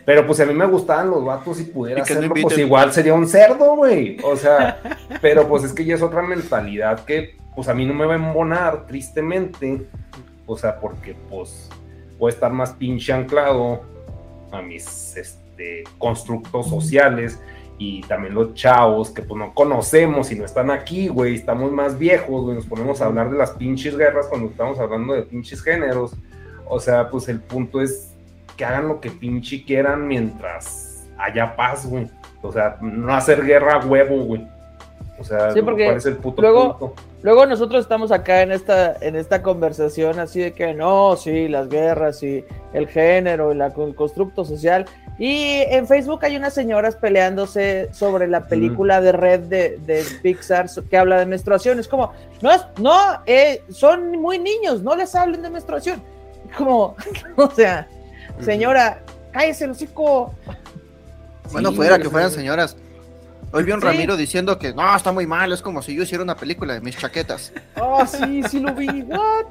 Pero 0.07 0.25
pues 0.25 0.39
a 0.39 0.45
mí 0.45 0.53
me 0.53 0.65
gustaban 0.65 1.09
los 1.09 1.25
vatos 1.25 1.59
y 1.59 1.65
pudiera 1.65 1.97
no 1.97 2.03
hacerlo, 2.05 2.33
pues 2.41 2.57
igual 2.57 2.93
sería 2.93 3.13
un 3.13 3.27
cerdo, 3.27 3.75
güey. 3.75 4.17
O 4.23 4.37
sea, 4.37 4.79
pero 5.21 5.45
pues 5.49 5.65
es 5.65 5.73
que 5.73 5.83
ya 5.83 5.95
es 5.95 6.01
otra 6.01 6.21
mentalidad 6.21 7.03
que 7.03 7.35
pues 7.53 7.67
a 7.67 7.73
mí 7.73 7.85
no 7.85 7.93
me 7.93 8.05
va 8.05 8.13
a 8.13 8.15
embonar, 8.15 8.87
tristemente. 8.87 9.85
O 10.45 10.57
sea, 10.57 10.79
porque 10.79 11.13
pues 11.29 11.67
voy 12.17 12.31
a 12.31 12.33
estar 12.33 12.53
más 12.53 12.71
pinche 12.71 13.11
anclado 13.11 13.81
a 14.53 14.61
mis 14.61 15.17
este, 15.17 15.83
constructos 15.97 16.69
sociales 16.69 17.41
y 17.77 17.99
también 18.03 18.33
los 18.33 18.53
chavos 18.53 19.09
que 19.09 19.23
pues 19.23 19.37
no 19.37 19.53
conocemos 19.53 20.31
y 20.31 20.35
no 20.35 20.45
están 20.45 20.71
aquí, 20.71 21.09
güey, 21.09 21.35
estamos 21.35 21.69
más 21.73 21.99
viejos, 21.99 22.45
güey, 22.45 22.55
nos 22.55 22.65
ponemos 22.65 23.01
a 23.01 23.07
hablar 23.07 23.29
de 23.29 23.37
las 23.37 23.51
pinches 23.51 23.97
guerras 23.97 24.27
cuando 24.27 24.47
estamos 24.47 24.79
hablando 24.79 25.15
de 25.15 25.23
pinches 25.23 25.61
géneros. 25.61 26.13
O 26.69 26.79
sea, 26.79 27.09
pues 27.09 27.27
el 27.27 27.41
punto 27.41 27.81
es 27.81 28.06
que 28.57 28.65
hagan 28.65 28.87
lo 28.87 28.99
que 28.99 29.11
pinche 29.11 29.63
quieran 29.63 30.07
mientras 30.07 31.05
haya 31.17 31.55
paz, 31.55 31.85
güey. 31.85 32.09
O 32.41 32.51
sea, 32.51 32.77
no 32.81 33.13
hacer 33.13 33.43
guerra 33.45 33.75
a 33.75 33.85
huevo, 33.85 34.17
güey. 34.25 34.47
O 35.19 35.23
sea, 35.23 35.51
Sí, 35.51 35.61
porque 35.63 35.85
¿cuál 35.85 35.97
es 35.97 36.05
el 36.05 36.17
puto 36.17 36.41
luego- 36.41 36.77
punto? 36.77 36.95
Luego 37.23 37.45
nosotros 37.47 37.81
estamos 37.81 38.11
acá 38.11 38.43
en 38.43 38.51
esta, 38.51 38.95
en 39.01 39.15
esta 39.15 39.41
conversación 39.41 40.19
así 40.19 40.39
de 40.39 40.53
que 40.53 40.75
no, 40.75 41.15
sí, 41.17 41.47
las 41.47 41.67
guerras 41.67 42.21
y 42.21 42.45
el 42.73 42.87
género 42.87 43.51
y 43.51 43.55
la, 43.55 43.67
el 43.75 43.95
constructo 43.95 44.45
social. 44.45 44.85
Y 45.17 45.63
en 45.71 45.87
Facebook 45.87 46.19
hay 46.23 46.37
unas 46.37 46.53
señoras 46.53 46.95
peleándose 46.95 47.89
sobre 47.91 48.27
la 48.27 48.45
película 48.47 49.01
de 49.01 49.11
red 49.13 49.39
de, 49.41 49.79
de 49.87 50.03
Pixar 50.21 50.67
que 50.87 50.95
habla 50.97 51.17
de 51.17 51.25
menstruación. 51.25 51.79
Es 51.79 51.87
como, 51.87 52.13
no, 52.43 52.51
es, 52.51 52.63
no, 52.79 52.93
eh, 53.25 53.63
son 53.69 54.11
muy 54.11 54.37
niños, 54.37 54.83
no 54.83 54.95
les 54.95 55.15
hablen 55.15 55.41
de 55.41 55.49
menstruación. 55.49 56.01
Como, 56.57 56.95
o 57.35 57.49
sea, 57.49 57.87
señora, 58.41 59.01
cállese 59.31 59.65
el 59.65 59.71
hocico. 59.71 60.33
Bueno, 61.51 61.69
Sí, 61.69 61.75
fuera 61.75 61.99
que 61.99 62.09
fueran 62.09 62.31
señoras. 62.31 62.75
Hoy 63.53 63.63
vi 63.63 63.71
a 63.71 63.75
un 63.75 63.81
Sí. 63.81 63.87
Ramiro 63.87 64.17
diciendo 64.17 64.59
que 64.59 64.73
no, 64.73 64.95
está 64.95 65.11
muy 65.11 65.25
mal, 65.25 65.53
es 65.53 65.61
como 65.61 65.81
si 65.81 65.95
yo 65.95 66.03
hiciera 66.03 66.23
una 66.23 66.35
película 66.35 66.73
de 66.73 66.81
mis 66.81 66.97
chaquetas. 66.97 67.53
Oh, 67.79 68.05
sí, 68.05 68.43
sí 68.49 68.59
lo 68.59 68.73
vi, 68.73 68.87
what? 69.03 69.45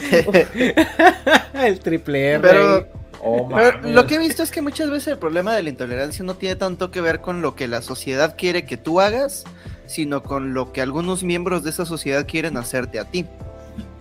el 1.54 1.80
triple 1.80 2.32
R. 2.32 2.40
Pero, 2.40 3.02
Oh, 3.24 3.48
pero 3.48 3.80
lo 3.82 4.04
que 4.08 4.16
he 4.16 4.18
visto 4.18 4.42
es 4.42 4.50
que 4.50 4.60
muchas 4.62 4.90
veces 4.90 5.06
el 5.12 5.18
problema 5.18 5.54
de 5.54 5.62
la 5.62 5.68
intolerancia 5.70 6.24
no 6.24 6.34
tiene 6.34 6.56
tanto 6.56 6.90
que 6.90 7.00
ver 7.00 7.20
con 7.20 7.40
lo 7.40 7.54
que 7.54 7.68
la 7.68 7.80
sociedad 7.80 8.34
quiere 8.36 8.64
que 8.64 8.76
tú 8.76 9.00
hagas, 9.00 9.44
sino 9.86 10.24
con 10.24 10.54
lo 10.54 10.72
que 10.72 10.82
algunos 10.82 11.22
miembros 11.22 11.62
de 11.62 11.70
esa 11.70 11.86
sociedad 11.86 12.26
quieren 12.26 12.56
hacerte 12.56 12.98
a 12.98 13.04
ti. 13.04 13.24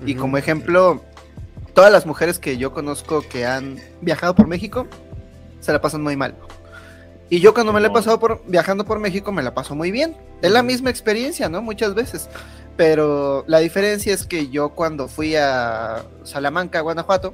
Y 0.04 0.16
como 0.16 0.38
ejemplo, 0.40 1.04
todas 1.74 1.92
las 1.92 2.06
mujeres 2.06 2.40
que 2.40 2.58
yo 2.58 2.74
conozco 2.74 3.22
que 3.22 3.46
han 3.46 3.80
viajado 4.02 4.36
por 4.36 4.48
México 4.48 4.88
se 5.60 5.72
la 5.72 5.82
pasan 5.82 6.02
muy 6.02 6.16
mal. 6.16 6.36
Y 7.30 7.40
yo 7.40 7.54
cuando 7.54 7.72
me 7.72 7.80
la 7.80 7.88
he 7.88 7.92
pasado 7.92 8.20
por 8.20 8.44
viajando 8.46 8.84
por 8.86 9.00
México 9.00 9.32
me 9.32 9.42
la 9.42 9.54
paso 9.54 9.74
muy 9.74 9.90
bien. 9.90 10.18
Es 10.42 10.52
la 10.52 10.64
misma 10.64 10.90
experiencia, 10.90 11.48
¿no? 11.48 11.62
Muchas 11.62 11.94
veces. 11.94 12.30
Pero 12.76 13.46
la 13.48 13.60
diferencia 13.60 14.14
es 14.14 14.26
que 14.26 14.50
yo 14.50 14.70
cuando 14.70 15.08
fui 15.08 15.36
a 15.36 16.04
Salamanca, 16.24 16.82
Guanajuato, 16.82 17.34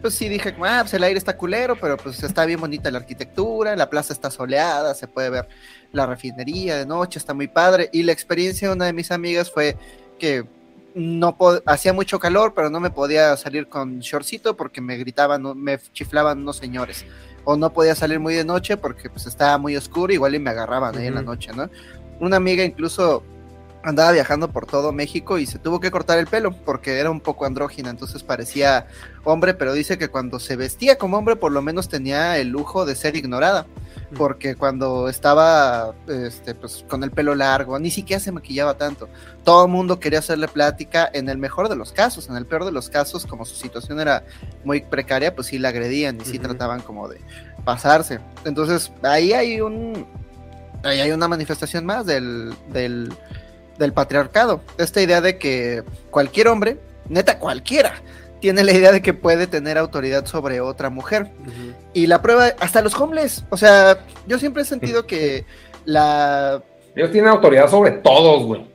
pues 0.00 0.14
sí 0.14 0.28
dije, 0.28 0.54
ah, 0.60 0.78
pues 0.82 0.94
el 0.94 1.02
aire 1.02 1.18
está 1.18 1.36
culero, 1.36 1.76
pero 1.80 1.96
pues 1.96 2.22
está 2.22 2.44
bien 2.44 2.60
bonita 2.60 2.90
la 2.90 2.98
arquitectura, 2.98 3.74
la 3.74 3.90
plaza 3.90 4.12
está 4.12 4.30
soleada, 4.30 4.94
se 4.94 5.08
puede 5.08 5.30
ver 5.30 5.48
la 5.90 6.06
refinería 6.06 6.76
de 6.76 6.86
noche, 6.86 7.18
está 7.18 7.34
muy 7.34 7.48
padre. 7.48 7.90
Y 7.92 8.04
la 8.04 8.12
experiencia 8.12 8.68
de 8.68 8.74
una 8.74 8.84
de 8.84 8.92
mis 8.92 9.10
amigas 9.10 9.50
fue 9.50 9.76
que 10.18 10.44
no 10.94 11.36
hacía 11.66 11.92
mucho 11.92 12.18
calor, 12.18 12.52
pero 12.54 12.70
no 12.70 12.80
me 12.80 12.90
podía 12.90 13.36
salir 13.36 13.68
con 13.68 14.00
shortcito 14.00 14.56
porque 14.56 14.80
me 14.80 14.96
gritaban, 14.96 15.42
me 15.56 15.78
chiflaban 15.92 16.38
unos 16.38 16.56
señores. 16.56 17.04
O 17.44 17.56
no 17.56 17.72
podía 17.72 17.94
salir 17.94 18.20
muy 18.20 18.34
de 18.34 18.44
noche 18.44 18.76
porque 18.76 19.08
pues 19.08 19.26
estaba 19.26 19.58
muy 19.58 19.76
oscuro, 19.76 20.12
igual 20.12 20.34
y 20.34 20.38
me 20.38 20.50
agarraban 20.50 20.96
ahí 20.96 21.06
en 21.06 21.14
la 21.14 21.22
noche, 21.22 21.50
¿no? 21.54 21.70
Una 22.20 22.36
amiga 22.36 22.64
incluso 22.64 23.22
andaba 23.82 24.12
viajando 24.12 24.50
por 24.50 24.66
todo 24.66 24.92
México 24.92 25.38
y 25.38 25.46
se 25.46 25.58
tuvo 25.58 25.80
que 25.80 25.90
cortar 25.90 26.18
el 26.18 26.26
pelo 26.26 26.52
porque 26.52 26.98
era 26.98 27.10
un 27.10 27.20
poco 27.20 27.46
andrógina, 27.46 27.90
entonces 27.90 28.22
parecía 28.22 28.86
hombre, 29.24 29.54
pero 29.54 29.72
dice 29.72 29.98
que 29.98 30.08
cuando 30.08 30.40
se 30.40 30.56
vestía 30.56 30.98
como 30.98 31.16
hombre 31.16 31.36
por 31.36 31.52
lo 31.52 31.62
menos 31.62 31.88
tenía 31.88 32.38
el 32.38 32.48
lujo 32.48 32.84
de 32.84 32.96
ser 32.96 33.16
ignorada, 33.16 33.66
porque 34.16 34.54
cuando 34.54 35.08
estaba 35.08 35.94
este, 36.08 36.54
pues, 36.54 36.84
con 36.88 37.04
el 37.04 37.10
pelo 37.10 37.34
largo, 37.34 37.78
ni 37.78 37.90
siquiera 37.90 38.20
se 38.20 38.32
maquillaba 38.32 38.76
tanto, 38.76 39.08
todo 39.44 39.66
el 39.66 39.70
mundo 39.70 40.00
quería 40.00 40.20
hacerle 40.20 40.48
plática, 40.48 41.10
en 41.12 41.28
el 41.28 41.38
mejor 41.38 41.68
de 41.68 41.76
los 41.76 41.92
casos, 41.92 42.28
en 42.28 42.36
el 42.36 42.46
peor 42.46 42.64
de 42.64 42.72
los 42.72 42.88
casos, 42.88 43.26
como 43.26 43.44
su 43.44 43.54
situación 43.54 44.00
era 44.00 44.24
muy 44.64 44.80
precaria, 44.80 45.34
pues 45.34 45.48
sí 45.48 45.58
la 45.58 45.68
agredían 45.68 46.18
y 46.20 46.24
sí 46.24 46.38
trataban 46.38 46.80
como 46.80 47.08
de 47.08 47.20
pasarse. 47.64 48.20
Entonces 48.44 48.92
ahí 49.02 49.32
hay 49.32 49.60
un... 49.60 50.06
Ahí 50.84 51.00
hay 51.00 51.10
una 51.10 51.26
manifestación 51.26 51.84
más 51.84 52.06
del, 52.06 52.54
del, 52.72 53.12
del 53.78 53.92
patriarcado. 53.92 54.62
Esta 54.78 55.02
idea 55.02 55.20
de 55.20 55.36
que 55.36 55.82
cualquier 56.10 56.46
hombre, 56.46 56.78
neta 57.08 57.40
cualquiera, 57.40 57.94
tiene 58.40 58.64
la 58.64 58.72
idea 58.72 58.92
de 58.92 59.02
que 59.02 59.14
puede 59.14 59.46
tener 59.46 59.78
autoridad 59.78 60.26
sobre 60.26 60.60
otra 60.60 60.90
mujer. 60.90 61.30
Y 61.92 62.06
la 62.06 62.22
prueba, 62.22 62.52
hasta 62.60 62.80
los 62.82 62.94
homeless. 62.98 63.44
O 63.50 63.56
sea, 63.56 63.98
yo 64.26 64.38
siempre 64.38 64.62
he 64.62 64.66
sentido 64.66 65.06
que 65.06 65.44
la. 65.84 66.62
Ellos 66.94 67.10
tienen 67.12 67.30
autoridad 67.30 67.68
sobre 67.68 67.92
todos, 67.92 68.44
güey. 68.44 68.66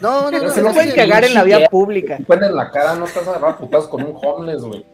No, 0.00 0.30
no, 0.30 0.38
no. 0.42 0.50
Se 0.50 0.62
no 0.62 0.72
pueden 0.72 0.94
cagar 0.94 1.24
en 1.24 1.34
la 1.34 1.44
vía 1.44 1.68
pública. 1.68 2.18
Te 2.26 2.34
en 2.34 2.54
la 2.54 2.70
cara, 2.70 2.94
no 2.94 3.04
estás 3.06 3.26
agarrado 3.26 3.54
a 3.54 3.58
putazos 3.58 3.88
con 3.88 4.02
un 4.02 4.16
homeless, 4.22 4.62
güey. 4.62 4.84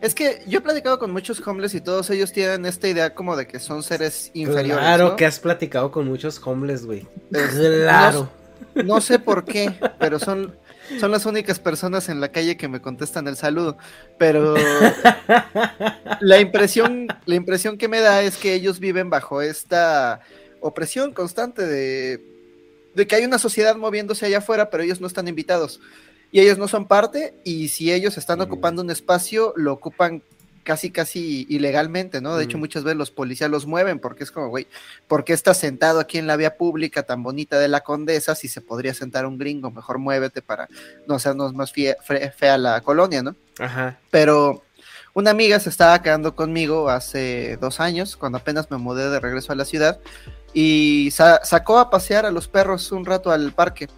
Es 0.00 0.14
que 0.14 0.42
yo 0.46 0.58
he 0.58 0.62
platicado 0.62 0.98
con 0.98 1.10
muchos 1.10 1.44
homeless 1.44 1.74
y 1.74 1.80
todos 1.80 2.08
ellos 2.10 2.32
tienen 2.32 2.66
esta 2.66 2.86
idea 2.86 3.14
como 3.14 3.34
de 3.34 3.48
que 3.48 3.58
son 3.58 3.82
seres 3.82 4.30
inferiores. 4.32 4.78
Claro 4.84 5.08
¿no? 5.10 5.16
que 5.16 5.26
has 5.26 5.40
platicado 5.40 5.90
con 5.90 6.06
muchos 6.06 6.40
homeless, 6.44 6.86
güey. 6.86 7.06
Es- 7.32 7.54
Claro. 7.82 8.28
No, 8.74 8.82
no 8.84 9.00
sé 9.00 9.18
por 9.18 9.44
qué, 9.44 9.72
pero 9.98 10.18
son, 10.20 10.56
son 11.00 11.10
las 11.10 11.26
únicas 11.26 11.58
personas 11.58 12.08
en 12.08 12.20
la 12.20 12.28
calle 12.28 12.56
que 12.56 12.68
me 12.68 12.80
contestan 12.80 13.28
el 13.28 13.36
saludo. 13.36 13.76
Pero 14.18 14.54
la 16.20 16.40
impresión, 16.40 17.08
la 17.24 17.34
impresión 17.34 17.78
que 17.78 17.88
me 17.88 18.00
da 18.00 18.22
es 18.22 18.36
que 18.36 18.54
ellos 18.54 18.80
viven 18.80 19.10
bajo 19.10 19.42
esta 19.42 20.20
opresión 20.60 21.12
constante 21.12 21.66
de, 21.66 22.20
de 22.94 23.06
que 23.06 23.14
hay 23.14 23.24
una 23.24 23.38
sociedad 23.38 23.76
moviéndose 23.76 24.26
allá 24.26 24.38
afuera, 24.38 24.70
pero 24.70 24.82
ellos 24.82 25.00
no 25.00 25.06
están 25.06 25.28
invitados. 25.28 25.80
Y 26.32 26.40
ellos 26.40 26.58
no 26.58 26.66
son 26.68 26.86
parte, 26.86 27.34
y 27.44 27.68
si 27.68 27.92
ellos 27.92 28.18
están 28.18 28.40
ocupando 28.40 28.82
un 28.82 28.90
espacio, 28.90 29.52
lo 29.56 29.72
ocupan 29.72 30.22
casi, 30.66 30.90
casi 30.90 31.46
ilegalmente, 31.48 32.20
¿no? 32.20 32.36
De 32.36 32.44
hecho, 32.44 32.58
muchas 32.58 32.84
veces 32.84 32.98
los 32.98 33.10
policías 33.10 33.48
los 33.48 33.64
mueven 33.64 34.00
porque 34.00 34.24
es 34.24 34.30
como, 34.30 34.48
güey, 34.48 34.66
¿por 35.08 35.24
qué 35.24 35.32
estás 35.32 35.56
sentado 35.58 36.00
aquí 36.00 36.18
en 36.18 36.26
la 36.26 36.36
vía 36.36 36.56
pública 36.58 37.04
tan 37.04 37.22
bonita 37.22 37.58
de 37.58 37.68
la 37.68 37.80
Condesa 37.80 38.34
si 38.34 38.48
se 38.48 38.60
podría 38.60 38.92
sentar 38.92 39.24
un 39.24 39.38
gringo? 39.38 39.70
Mejor 39.70 39.98
muévete 39.98 40.42
para 40.42 40.68
no 41.06 41.14
hacernos 41.14 41.54
más 41.54 41.72
fea 41.72 42.58
la 42.58 42.80
colonia, 42.82 43.22
¿no? 43.22 43.34
Ajá. 43.58 43.98
Pero 44.10 44.64
una 45.14 45.30
amiga 45.30 45.58
se 45.60 45.70
estaba 45.70 46.02
quedando 46.02 46.34
conmigo 46.34 46.90
hace 46.90 47.56
dos 47.58 47.80
años, 47.80 48.16
cuando 48.16 48.38
apenas 48.38 48.70
me 48.70 48.76
mudé 48.76 49.08
de 49.08 49.20
regreso 49.20 49.52
a 49.52 49.56
la 49.56 49.64
ciudad, 49.64 50.00
y 50.52 51.10
sa- 51.12 51.44
sacó 51.44 51.78
a 51.78 51.88
pasear 51.88 52.26
a 52.26 52.30
los 52.30 52.48
perros 52.48 52.90
un 52.92 53.06
rato 53.06 53.30
al 53.30 53.52
parque. 53.52 53.88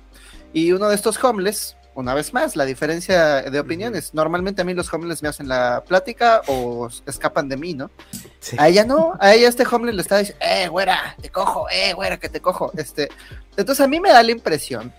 Y 0.52 0.72
uno 0.72 0.88
de 0.88 0.94
estos 0.94 1.22
homeless, 1.24 1.76
una 1.98 2.14
vez 2.14 2.32
más, 2.32 2.54
la 2.54 2.64
diferencia 2.64 3.42
de 3.42 3.58
opiniones. 3.58 4.14
Normalmente 4.14 4.62
a 4.62 4.64
mí 4.64 4.72
los 4.72 4.92
homeless 4.94 5.20
me 5.20 5.28
hacen 5.28 5.48
la 5.48 5.82
plática 5.84 6.42
o 6.46 6.88
escapan 7.06 7.48
de 7.48 7.56
mí, 7.56 7.74
¿no? 7.74 7.90
Sí. 8.38 8.54
A 8.56 8.68
ella 8.68 8.84
no, 8.84 9.14
a 9.18 9.34
ella 9.34 9.48
este 9.48 9.64
homeless 9.68 9.96
le 9.96 10.02
está 10.02 10.18
diciendo, 10.18 10.44
eh, 10.48 10.68
güera, 10.68 11.16
te 11.20 11.28
cojo, 11.28 11.68
eh, 11.68 11.94
güera, 11.94 12.16
que 12.16 12.28
te 12.28 12.40
cojo. 12.40 12.70
Este, 12.76 13.08
entonces 13.56 13.84
a 13.84 13.88
mí 13.88 13.98
me 13.98 14.10
da 14.10 14.22
la 14.22 14.30
impresión 14.30 14.92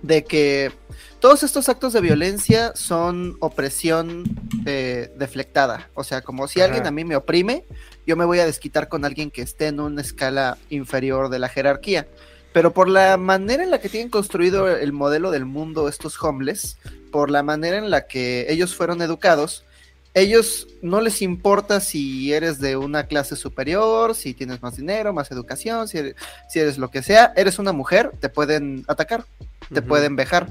de 0.00 0.24
que 0.24 0.72
todos 1.20 1.42
estos 1.42 1.68
actos 1.68 1.92
de 1.92 2.00
violencia 2.00 2.72
son 2.74 3.36
opresión 3.40 4.24
eh, 4.64 5.12
deflectada. 5.18 5.90
O 5.92 6.02
sea, 6.02 6.22
como 6.22 6.48
si 6.48 6.60
Ajá. 6.60 6.68
alguien 6.68 6.86
a 6.86 6.90
mí 6.92 7.04
me 7.04 7.16
oprime, 7.16 7.66
yo 8.06 8.16
me 8.16 8.24
voy 8.24 8.38
a 8.38 8.46
desquitar 8.46 8.88
con 8.88 9.04
alguien 9.04 9.30
que 9.30 9.42
esté 9.42 9.66
en 9.66 9.80
una 9.80 10.00
escala 10.00 10.56
inferior 10.70 11.28
de 11.28 11.40
la 11.40 11.50
jerarquía. 11.50 12.08
Pero 12.56 12.72
por 12.72 12.88
la 12.88 13.18
manera 13.18 13.62
en 13.62 13.70
la 13.70 13.80
que 13.82 13.90
tienen 13.90 14.08
construido 14.08 14.66
el 14.66 14.94
modelo 14.94 15.30
del 15.30 15.44
mundo 15.44 15.90
estos 15.90 16.16
homeless, 16.22 16.78
por 17.12 17.30
la 17.30 17.42
manera 17.42 17.76
en 17.76 17.90
la 17.90 18.06
que 18.06 18.46
ellos 18.48 18.74
fueron 18.74 19.02
educados, 19.02 19.66
ellos 20.14 20.66
no 20.80 21.02
les 21.02 21.20
importa 21.20 21.80
si 21.80 22.32
eres 22.32 22.58
de 22.58 22.78
una 22.78 23.08
clase 23.08 23.36
superior, 23.36 24.14
si 24.14 24.32
tienes 24.32 24.62
más 24.62 24.78
dinero, 24.78 25.12
más 25.12 25.30
educación, 25.30 25.86
si 25.86 25.98
eres, 25.98 26.14
si 26.48 26.58
eres 26.58 26.78
lo 26.78 26.90
que 26.90 27.02
sea, 27.02 27.34
eres 27.36 27.58
una 27.58 27.72
mujer, 27.72 28.12
te 28.20 28.30
pueden 28.30 28.86
atacar, 28.88 29.26
te 29.70 29.82
pueden 29.82 30.16
vejar. 30.16 30.48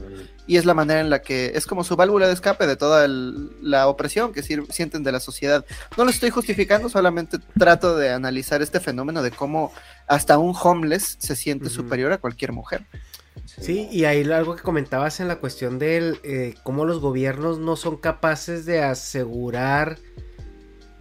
Y 0.48 0.58
es 0.58 0.66
la 0.66 0.74
manera 0.76 1.00
en 1.02 1.10
la 1.10 1.22
que 1.24 1.54
es 1.56 1.66
como 1.66 1.84
su 1.84 1.96
válvula 1.96 2.28
de 2.28 2.34
escape 2.34 2.68
de 2.68 2.76
toda 2.76 3.04
el- 3.06 3.50
la 3.62 3.88
opresión 3.88 4.32
que 4.32 4.44
sienten 4.44 5.04
de 5.04 5.12
la 5.12 5.20
sociedad. 5.20 5.66
No 5.98 6.04
lo 6.06 6.12
estoy 6.12 6.30
justificando, 6.30 6.88
solamente 6.88 7.40
trato 7.58 7.98
de 7.98 8.12
analizar 8.12 8.62
este 8.62 8.80
fenómeno 8.80 9.24
de 9.24 9.32
cómo 9.32 9.72
hasta 10.08 10.38
un 10.38 10.54
homeless 10.56 11.18
se 11.20 11.36
siente 11.36 11.70
superior 11.70 12.12
a 12.12 12.20
cualquier 12.20 12.52
mujer. 12.52 12.86
Sí, 13.60 13.88
y 13.92 14.06
ahí 14.06 14.24
algo 14.32 14.56
que 14.56 14.62
comentabas 14.64 15.20
en 15.20 15.28
la 15.28 15.38
cuestión 15.38 15.78
del 15.80 16.20
eh, 16.24 16.56
cómo 16.64 16.86
los 16.86 17.00
gobiernos 17.00 17.60
no 17.60 17.76
son 17.76 17.98
capaces 17.98 18.66
de 18.66 18.82
asegurar, 18.84 19.98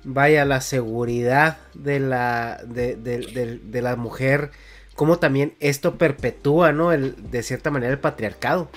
vaya, 0.05 0.45
la 0.45 0.61
seguridad 0.61 1.59
de 1.75 2.01
la, 2.01 2.61
de, 2.67 2.97
de- 2.97 3.19
de- 3.19 3.61
de 3.63 3.83
la 3.83 3.97
mujer, 3.97 4.51
cómo 4.95 5.19
también 5.19 5.55
esto 5.61 5.97
perpetúa, 5.97 6.73
¿no? 6.73 6.93
El, 6.93 7.31
de 7.31 7.43
cierta 7.43 7.71
manera 7.71 7.93
el 7.93 7.99
patriarcado. 7.99 8.69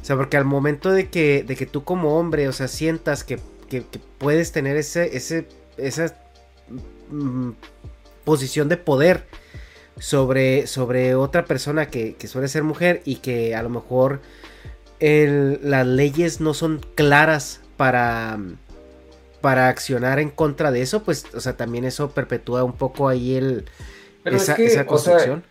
O 0.00 0.04
sea, 0.04 0.16
porque 0.16 0.36
al 0.36 0.44
momento 0.44 0.90
de 0.90 1.08
que, 1.08 1.44
de 1.44 1.56
que 1.56 1.66
tú 1.66 1.84
como 1.84 2.18
hombre, 2.18 2.48
o 2.48 2.52
sea, 2.52 2.68
sientas 2.68 3.22
que, 3.24 3.38
que- 3.68 3.84
que 3.84 4.00
puedes 4.18 4.50
tener 4.52 4.76
ese, 4.76 5.16
ese, 5.16 5.46
esa 5.76 6.16
mm, 7.10 7.50
posición 8.24 8.68
de 8.68 8.76
poder 8.76 9.24
sobre, 9.98 10.66
sobre 10.66 11.14
otra 11.14 11.44
persona 11.44 11.86
que, 11.88 12.14
que 12.16 12.26
suele 12.26 12.48
ser 12.48 12.62
mujer 12.64 13.02
y 13.04 13.16
que 13.16 13.54
a 13.54 13.62
lo 13.62 13.68
mejor 13.68 14.20
el- 15.00 15.60
las 15.62 15.86
leyes 15.86 16.40
no 16.40 16.54
son 16.54 16.80
claras 16.94 17.60
para, 17.76 18.38
para 19.40 19.68
accionar 19.68 20.18
en 20.18 20.30
contra 20.30 20.70
de 20.72 20.82
eso, 20.82 21.02
pues, 21.04 21.26
o 21.34 21.40
sea, 21.40 21.56
también 21.56 21.84
eso 21.84 22.10
perpetúa 22.10 22.64
un 22.64 22.74
poco 22.74 23.08
ahí 23.08 23.36
el, 23.36 23.66
Pero 24.22 24.36
esa, 24.36 24.52
es 24.52 24.56
que, 24.56 24.66
esa 24.66 24.72
o 24.72 24.74
sea, 24.74 24.86
construcción. 24.86 25.44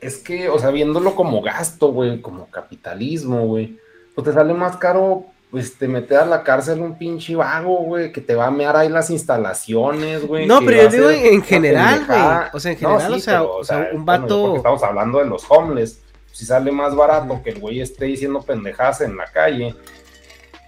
Es 0.00 0.18
que, 0.18 0.48
o 0.48 0.58
sea, 0.58 0.70
viéndolo 0.70 1.14
como 1.14 1.40
gasto, 1.42 1.88
güey, 1.92 2.20
como 2.20 2.48
capitalismo, 2.50 3.46
güey, 3.46 3.78
pues 4.14 4.26
te 4.26 4.32
sale 4.32 4.54
más 4.54 4.76
caro, 4.76 5.26
pues 5.50 5.76
te 5.78 5.88
meter 5.88 6.18
a 6.18 6.26
la 6.26 6.42
cárcel 6.42 6.80
un 6.80 6.98
pinche 6.98 7.34
vago, 7.36 7.78
güey, 7.78 8.12
que 8.12 8.20
te 8.20 8.34
va 8.34 8.46
a 8.46 8.50
mear 8.50 8.76
ahí 8.76 8.88
las 8.88 9.10
instalaciones, 9.10 10.26
güey. 10.26 10.46
No, 10.46 10.60
pero 10.60 10.82
yo 10.82 10.88
digo 10.90 11.10
en 11.10 11.42
general, 11.42 12.04
güey. 12.06 12.20
O 12.52 12.60
sea, 12.60 12.72
en 12.72 12.78
No, 12.82 12.98
general, 12.98 13.12
sí, 13.12 13.18
o, 13.18 13.20
sea, 13.20 13.38
pero, 13.40 13.56
o 13.56 13.64
sea, 13.64 13.76
un 13.92 14.04
bueno, 14.04 14.22
vato. 14.22 14.42
porque 14.42 14.56
estamos 14.58 14.82
hablando 14.82 15.18
de 15.18 15.24
los 15.26 15.44
homeless. 15.50 16.02
Si 16.32 16.44
sale 16.44 16.70
más 16.70 16.94
barato 16.94 17.40
que 17.42 17.50
el 17.50 17.58
güey 17.58 17.80
esté 17.80 18.04
diciendo 18.04 18.42
pendejadas 18.42 19.00
en 19.00 19.16
la 19.16 19.24
calle 19.26 19.74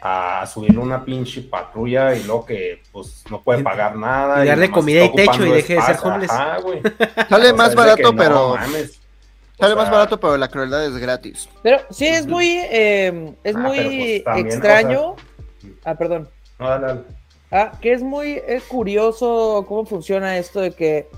a 0.03 0.47
subirle 0.47 0.79
una 0.79 1.05
pinche 1.05 1.43
patrulla 1.43 2.15
y 2.17 2.25
luego 2.25 2.47
que 2.47 2.83
pues 2.91 3.23
no 3.31 3.43
puede 3.43 3.63
pagar 3.63 3.97
nada. 3.97 4.43
y 4.45 4.49
darle 4.49 4.71
comida 4.71 5.05
y 5.05 5.13
techo 5.15 5.45
y 5.45 5.51
deje 5.51 5.75
de 5.75 5.83
ser 5.83 5.99
homeless. 6.03 6.31
Ajá, 6.31 6.59
güey. 6.61 6.81
Sale 7.29 7.45
O 7.45 7.49
sea, 7.49 7.55
más 7.55 7.75
barato, 7.75 8.03
no 8.13 8.17
pero. 8.17 8.57
mames. 8.57 9.00
Sale 9.61 9.75
O 9.75 9.77
más 9.77 9.91
barato, 9.91 10.19
pero 10.19 10.37
la 10.37 10.49
crueldad 10.49 10.85
es 10.87 10.97
gratis. 10.97 11.49
Pero 11.63 11.79
sí 11.91 12.07
es 12.07 12.27
muy, 12.27 12.47
eh, 12.71 13.35
es 13.45 13.55
Ah, 13.57 13.59
muy 13.59 13.77
pues, 13.77 14.25
también, 14.25 14.47
extraño. 14.49 15.17
Ah, 15.85 15.95
perdón. 15.95 16.29
No, 16.59 16.69
dale, 16.69 16.87
dale. 16.87 17.01
Ah, 17.53 17.73
que 17.81 17.93
es 17.93 18.03
muy 18.03 18.33
eh, 18.47 18.61
curioso 18.69 19.65
cómo 19.69 19.85
funciona 19.85 20.39
esto 20.39 20.61
de 20.61 20.71
que 20.73 21.09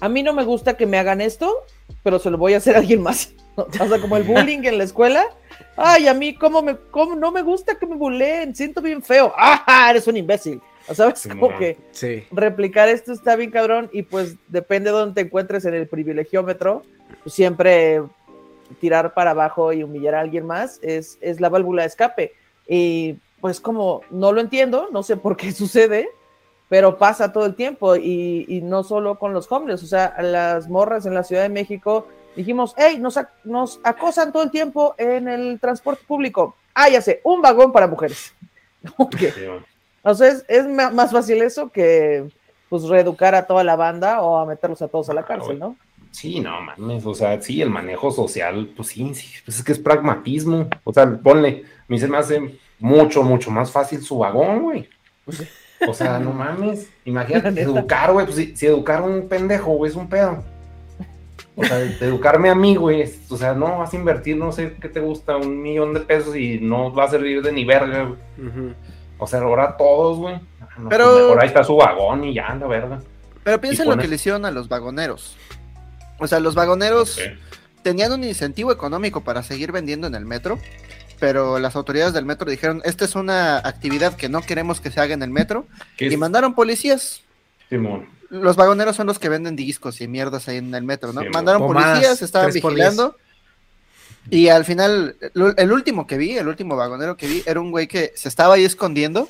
a 0.00 0.08
mí 0.08 0.22
no 0.22 0.32
me 0.32 0.42
gusta 0.44 0.74
que 0.76 0.86
me 0.86 0.98
hagan 0.98 1.20
esto, 1.20 1.64
pero 2.02 2.18
se 2.18 2.30
lo 2.30 2.38
voy 2.38 2.54
a 2.54 2.56
hacer 2.58 2.74
a 2.76 2.78
alguien 2.80 3.02
más. 3.02 3.32
O 3.54 3.70
sea, 3.70 4.00
como 4.00 4.16
el 4.16 4.22
bullying 4.22 4.60
en 4.64 4.78
la 4.78 4.84
escuela. 4.84 5.26
Ay, 5.76 6.08
a 6.08 6.14
mí 6.14 6.34
cómo 6.34 6.62
me, 6.62 6.74
cómo 6.90 7.14
no 7.16 7.30
me 7.30 7.42
gusta 7.42 7.74
que 7.78 7.84
me 7.84 7.96
bulleen, 7.96 8.56
siento 8.56 8.80
bien 8.80 9.02
feo. 9.02 9.30
Ah, 9.36 9.88
eres 9.90 10.06
un 10.06 10.16
imbécil. 10.16 10.58
O 10.88 10.94
sabes 10.94 11.18
Sí, 11.18 11.28
como 11.28 11.58
que 11.58 11.76
Sí. 11.90 12.24
replicar 12.30 12.88
esto 12.88 13.12
está 13.12 13.36
bien 13.36 13.50
cabrón 13.50 13.90
y 13.92 14.04
pues 14.04 14.36
depende 14.48 14.90
de 14.90 14.96
dónde 14.96 15.14
te 15.20 15.26
encuentres 15.26 15.66
en 15.66 15.74
el 15.74 15.86
privilegiómetro, 15.86 16.82
siempre 17.26 18.02
tirar 18.80 19.12
para 19.14 19.32
abajo 19.32 19.72
y 19.72 19.82
humillar 19.82 20.14
a 20.14 20.20
alguien 20.20 20.46
más 20.46 20.78
es, 20.82 21.18
es 21.20 21.40
la 21.40 21.48
válvula 21.48 21.82
de 21.82 21.88
escape. 21.88 22.32
Y 22.66 23.16
pues 23.40 23.60
como 23.60 24.02
no 24.10 24.32
lo 24.32 24.40
entiendo, 24.40 24.88
no 24.92 25.02
sé 25.02 25.16
por 25.16 25.36
qué 25.36 25.52
sucede, 25.52 26.08
pero 26.68 26.96
pasa 26.96 27.32
todo 27.32 27.44
el 27.46 27.54
tiempo 27.54 27.96
y, 27.96 28.46
y 28.48 28.62
no 28.62 28.82
solo 28.82 29.18
con 29.18 29.34
los 29.34 29.50
homeless, 29.50 29.82
o 29.82 29.86
sea, 29.86 30.14
las 30.22 30.68
morras 30.68 31.04
en 31.04 31.12
la 31.14 31.22
Ciudad 31.22 31.42
de 31.42 31.48
México 31.50 32.06
dijimos, 32.34 32.74
hey, 32.78 32.96
nos, 32.98 33.18
ac- 33.18 33.28
nos 33.44 33.78
acosan 33.84 34.32
todo 34.32 34.42
el 34.42 34.50
tiempo 34.50 34.94
en 34.96 35.28
el 35.28 35.60
transporte 35.60 36.02
público. 36.06 36.56
Ah, 36.74 36.88
ya 36.88 37.02
sé, 37.02 37.20
un 37.24 37.42
vagón 37.42 37.72
para 37.72 37.86
mujeres. 37.86 38.32
Ok. 38.96 39.16
Sí, 39.16 39.46
man. 39.46 39.64
O 40.02 40.14
sea, 40.14 40.28
es, 40.28 40.44
es 40.48 40.66
más 40.66 41.12
fácil 41.12 41.40
eso 41.42 41.68
que 41.70 42.24
pues 42.68 42.84
reeducar 42.84 43.34
a 43.36 43.46
toda 43.46 43.62
la 43.62 43.76
banda 43.76 44.22
o 44.22 44.38
a 44.38 44.46
meterlos 44.46 44.82
a 44.82 44.88
todos 44.88 45.08
a 45.10 45.14
la 45.14 45.24
cárcel, 45.24 45.58
¿no? 45.58 45.76
Sí, 46.12 46.40
no 46.40 46.60
mames, 46.60 47.04
o 47.06 47.14
sea, 47.14 47.40
sí, 47.40 47.60
el 47.62 47.70
manejo 47.70 48.10
social, 48.12 48.70
pues 48.76 48.88
sí, 48.88 49.12
sí, 49.14 49.28
pues 49.44 49.58
es 49.58 49.64
que 49.64 49.72
es 49.72 49.78
pragmatismo. 49.78 50.68
O 50.84 50.92
sea, 50.92 51.10
ponle, 51.18 51.64
a 51.80 51.84
mí 51.88 51.98
se 51.98 52.06
me 52.06 52.18
hace 52.18 52.58
mucho, 52.78 53.22
mucho 53.22 53.50
más 53.50 53.70
fácil 53.72 54.02
su 54.02 54.18
vagón, 54.18 54.62
güey. 54.62 54.88
O 55.88 55.94
sea, 55.94 56.18
no 56.18 56.32
mames, 56.32 56.88
imagínate 57.04 57.48
educar, 57.62 58.12
güey, 58.12 58.26
pues 58.26 58.36
si, 58.36 58.54
si 58.56 58.66
educar 58.66 59.00
a 59.00 59.02
un 59.04 59.26
pendejo, 59.28 59.72
güey, 59.72 59.90
es 59.90 59.96
un 59.96 60.08
pedo. 60.08 60.44
O 61.56 61.64
sea, 61.64 61.80
educarme 61.82 62.48
a 62.50 62.54
mí, 62.54 62.76
güey, 62.76 63.10
o 63.28 63.36
sea, 63.36 63.54
no 63.54 63.78
vas 63.78 63.92
a 63.92 63.96
invertir, 63.96 64.36
no 64.36 64.52
sé 64.52 64.74
qué 64.80 64.88
te 64.88 65.00
gusta, 65.00 65.36
un 65.36 65.60
millón 65.60 65.92
de 65.92 66.00
pesos 66.00 66.36
y 66.36 66.58
no 66.60 66.92
va 66.94 67.04
a 67.04 67.08
servir 67.08 67.42
de 67.42 67.52
ni 67.52 67.64
verga, 67.64 68.04
güey. 68.04 68.74
O 69.18 69.26
sea, 69.26 69.40
ahora 69.40 69.76
todos, 69.76 70.18
güey. 70.18 70.34
Ah, 70.60 70.68
no, 70.78 70.88
Pero- 70.88 71.04
pues 71.10 71.22
mejor 71.22 71.40
ahí 71.40 71.48
está 71.48 71.64
su 71.64 71.76
vagón 71.76 72.24
y 72.24 72.34
ya, 72.34 72.54
la 72.54 72.66
verga. 72.66 73.00
Pero 73.44 73.60
piensa 73.60 73.82
en 73.82 73.90
lo 73.90 73.96
que 73.98 74.06
le 74.08 74.14
hicieron 74.14 74.44
a 74.44 74.50
los 74.52 74.68
vagoneros. 74.68 75.36
O 76.22 76.28
sea, 76.28 76.38
los 76.40 76.54
vagoneros 76.54 77.18
tenían 77.82 78.12
un 78.12 78.22
incentivo 78.22 78.70
económico 78.72 79.22
para 79.24 79.42
seguir 79.42 79.72
vendiendo 79.72 80.06
en 80.06 80.14
el 80.14 80.24
metro, 80.24 80.58
pero 81.18 81.58
las 81.58 81.74
autoridades 81.74 82.14
del 82.14 82.24
metro 82.24 82.48
dijeron, 82.50 82.80
esta 82.84 83.04
es 83.04 83.14
una 83.16 83.58
actividad 83.58 84.14
que 84.16 84.28
no 84.28 84.40
queremos 84.40 84.80
que 84.80 84.90
se 84.90 85.00
haga 85.00 85.14
en 85.14 85.22
el 85.22 85.30
metro, 85.30 85.66
¿Qué 85.96 86.06
y 86.06 86.14
es? 86.14 86.18
mandaron 86.18 86.54
policías. 86.54 87.22
Simón. 87.68 88.08
Los 88.30 88.56
vagoneros 88.56 88.96
son 88.96 89.08
los 89.08 89.18
que 89.18 89.28
venden 89.28 89.56
discos 89.56 90.00
y 90.00 90.08
mierdas 90.08 90.48
ahí 90.48 90.58
en 90.58 90.74
el 90.74 90.84
metro, 90.84 91.12
¿no? 91.12 91.22
Mandaron 91.32 91.62
Pomadas, 91.62 91.90
policías, 91.90 92.22
estaban 92.22 92.52
vigilando. 92.52 93.16
Y 94.30 94.48
al 94.48 94.64
final, 94.64 95.16
el, 95.20 95.54
el 95.56 95.72
último 95.72 96.06
que 96.06 96.16
vi, 96.16 96.38
el 96.38 96.46
último 96.46 96.76
vagonero 96.76 97.16
que 97.16 97.26
vi, 97.26 97.42
era 97.44 97.60
un 97.60 97.72
güey 97.72 97.88
que 97.88 98.12
se 98.14 98.28
estaba 98.28 98.54
ahí 98.54 98.64
escondiendo. 98.64 99.28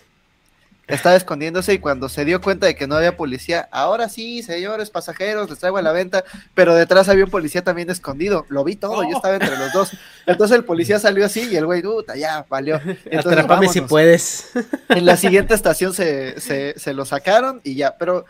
Estaba 0.92 1.16
escondiéndose 1.16 1.72
y 1.72 1.78
cuando 1.78 2.10
se 2.10 2.24
dio 2.26 2.40
cuenta 2.42 2.66
de 2.66 2.76
que 2.76 2.86
no 2.86 2.96
había 2.96 3.16
policía, 3.16 3.66
ahora 3.72 4.10
sí, 4.10 4.42
señores 4.42 4.90
pasajeros, 4.90 5.48
les 5.48 5.58
traigo 5.58 5.78
a 5.78 5.82
la 5.82 5.92
venta, 5.92 6.22
pero 6.54 6.74
detrás 6.74 7.08
había 7.08 7.24
un 7.24 7.30
policía 7.30 7.64
también 7.64 7.88
escondido. 7.88 8.44
Lo 8.50 8.62
vi 8.62 8.76
todo, 8.76 9.02
yo 9.02 9.16
estaba 9.16 9.34
entre 9.34 9.56
los 9.56 9.72
dos. 9.72 9.92
Entonces 10.26 10.56
el 10.56 10.64
policía 10.64 10.98
salió 11.00 11.24
así 11.24 11.48
y 11.50 11.56
el 11.56 11.64
güey, 11.64 11.80
puta, 11.80 12.14
ya, 12.14 12.44
valió. 12.48 12.76
Entonces, 12.84 13.26
Atrápame 13.32 13.68
si 13.68 13.80
puedes. 13.80 14.50
En 14.90 15.06
la 15.06 15.16
siguiente 15.16 15.54
estación 15.54 15.94
se, 15.94 16.38
se, 16.40 16.78
se 16.78 16.92
lo 16.92 17.06
sacaron 17.06 17.62
y 17.64 17.74
ya, 17.74 17.96
pero 17.96 18.26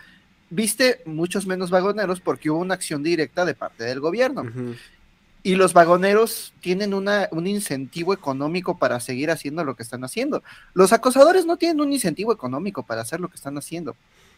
viste 0.49 1.03
muchos 1.05 1.47
menos 1.47 1.71
vagoneros 1.71 2.21
porque 2.21 2.49
hubo 2.49 2.61
una 2.61 2.75
acción 2.75 3.03
directa 3.03 3.45
de 3.45 3.55
parte 3.55 3.85
del 3.85 3.99
gobierno. 3.99 4.45
Y 5.43 5.57
los 5.57 5.73
vagoneros 5.73 6.55
tienen 6.61 6.95
una, 6.95 7.29
un 7.33 7.47
incentivo 7.47 8.15
económico 8.15 8.79
para 8.79 9.01
seguir 9.01 9.31
haciendo 9.31 9.65
lo 9.65 9.75
que 9.75 9.83
están 9.83 10.05
haciendo. 10.05 10.43
Los 10.73 10.93
acosadores 10.93 11.47
no 11.47 11.57
tienen 11.57 11.81
un 11.81 11.93
incentivo 11.93 12.33
económico 12.33 12.85
para 12.85 13.03
hacer 13.03 13.21
lo 13.21 13.29
que 13.29 13.37
están 13.37 13.59
haciendo. 13.59 13.97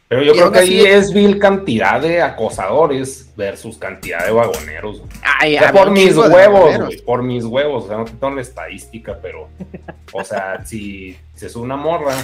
Pero 0.08 0.22
yo 0.22 0.32
Y 0.32 0.36
creo 0.36 0.52
que 0.52 0.58
ahí 0.58 0.80
es 0.80 1.12
vil 1.12 1.38
cantidad 1.38 2.00
de 2.00 2.20
acosadores 2.20 3.32
versus 3.36 3.78
cantidad 3.78 4.24
de 4.24 4.32
vagoneros. 4.32 5.02
Ay, 5.22 5.56
O 5.56 5.58
sea, 5.58 5.68
había 5.68 5.82
por 5.82 5.90
mis 5.90 6.16
huevos, 6.16 6.96
por 7.02 7.22
mis 7.22 7.44
huevos, 7.44 7.84
o 7.84 7.88
sea, 7.88 7.96
no 7.96 8.04
te 8.04 8.12
tengo 8.12 8.34
la 8.34 8.42
estadística, 8.42 9.18
pero, 9.20 9.48
o 10.12 10.24
sea, 10.24 10.62
si 10.66 11.16
se 11.34 11.48
sube 11.48 11.64
una 11.64 11.76
morra, 11.76 12.14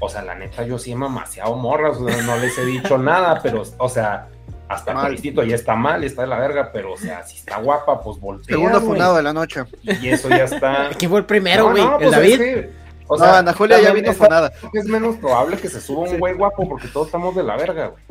o 0.00 0.08
sea, 0.08 0.22
la 0.22 0.34
neta, 0.34 0.66
yo 0.66 0.78
sí 0.78 0.92
he 0.92 0.96
mamaseado 0.96 1.56
morras, 1.56 1.96
o 1.98 2.08
sea, 2.08 2.22
no 2.22 2.36
les 2.38 2.58
he 2.58 2.64
dicho 2.64 2.98
nada, 2.98 3.40
pero, 3.40 3.62
o 3.78 3.88
sea, 3.88 4.28
hasta 4.68 4.94
Mal. 4.94 5.16
Ya 5.16 5.54
está 5.54 5.74
mal, 5.74 6.04
está 6.04 6.22
de 6.22 6.28
la 6.28 6.38
verga, 6.38 6.70
pero, 6.72 6.92
o 6.92 6.96
sea, 6.96 7.24
si 7.26 7.36
está 7.38 7.58
guapa, 7.58 8.00
pues 8.02 8.18
voltea. 8.20 8.54
Segundo 8.56 8.80
funado 8.80 9.16
de 9.16 9.22
la 9.22 9.32
noche. 9.32 9.64
Y 9.82 10.08
eso 10.08 10.28
ya 10.28 10.44
está. 10.44 10.90
¿Quién 10.98 11.10
fue 11.10 11.20
el 11.20 11.26
primero, 11.26 11.64
No, 11.64 11.70
güey? 11.70 11.82
no, 11.82 11.92
¿El 11.94 11.98
pues, 11.98 12.10
David? 12.10 12.40
es 12.42 12.66
o 13.06 13.16
No, 13.16 13.24
sea, 13.24 13.38
Ana 13.38 13.52
Julia 13.54 13.80
ya 13.80 13.92
vino 13.92 14.12
funada. 14.12 14.52
Es 14.74 14.84
menos 14.84 15.16
probable 15.16 15.56
que 15.56 15.68
se 15.68 15.80
suba 15.80 16.00
un 16.10 16.18
güey 16.18 16.34
guapo 16.34 16.68
porque 16.68 16.88
todos 16.88 17.06
estamos 17.08 17.34
de 17.34 17.42
la 17.42 17.56
verga, 17.56 17.86
güey. 17.88 18.02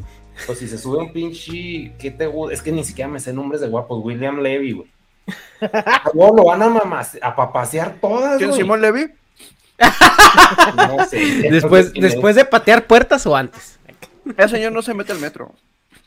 Pues 0.46 0.60
si 0.60 0.68
se 0.68 0.78
sube 0.78 0.98
un 0.98 1.12
pinche, 1.14 1.94
¿qué 2.00 2.12
te 2.12 2.28
gusta? 2.28 2.54
Es 2.54 2.62
que 2.62 2.72
ni 2.72 2.84
siquiera 2.84 3.10
me 3.10 3.20
sé 3.20 3.34
nombres 3.34 3.62
de 3.62 3.68
guapos. 3.68 4.04
William 4.04 4.40
Levy, 4.40 4.74
güey. 4.74 4.92
No, 6.14 6.32
lo 6.36 6.46
van 6.46 6.62
a 6.64 6.70
mamas, 6.70 7.18
a 7.22 7.36
papasear 7.36 7.96
todas, 8.00 8.38
¿Quién, 8.38 8.50
güey. 8.50 8.62
Simón 8.62 8.82
Levy? 8.82 9.08
No 10.76 11.06
sé. 11.06 11.18
Después, 11.50 11.94
después 11.94 12.36
de 12.36 12.46
patear 12.46 12.86
puertas 12.86 13.26
o 13.26 13.36
antes. 13.36 13.80
Ese 14.38 14.50
señor 14.50 14.72
no 14.72 14.82
se 14.82 14.94
mete 14.94 15.12
al 15.12 15.20
metro. 15.20 15.52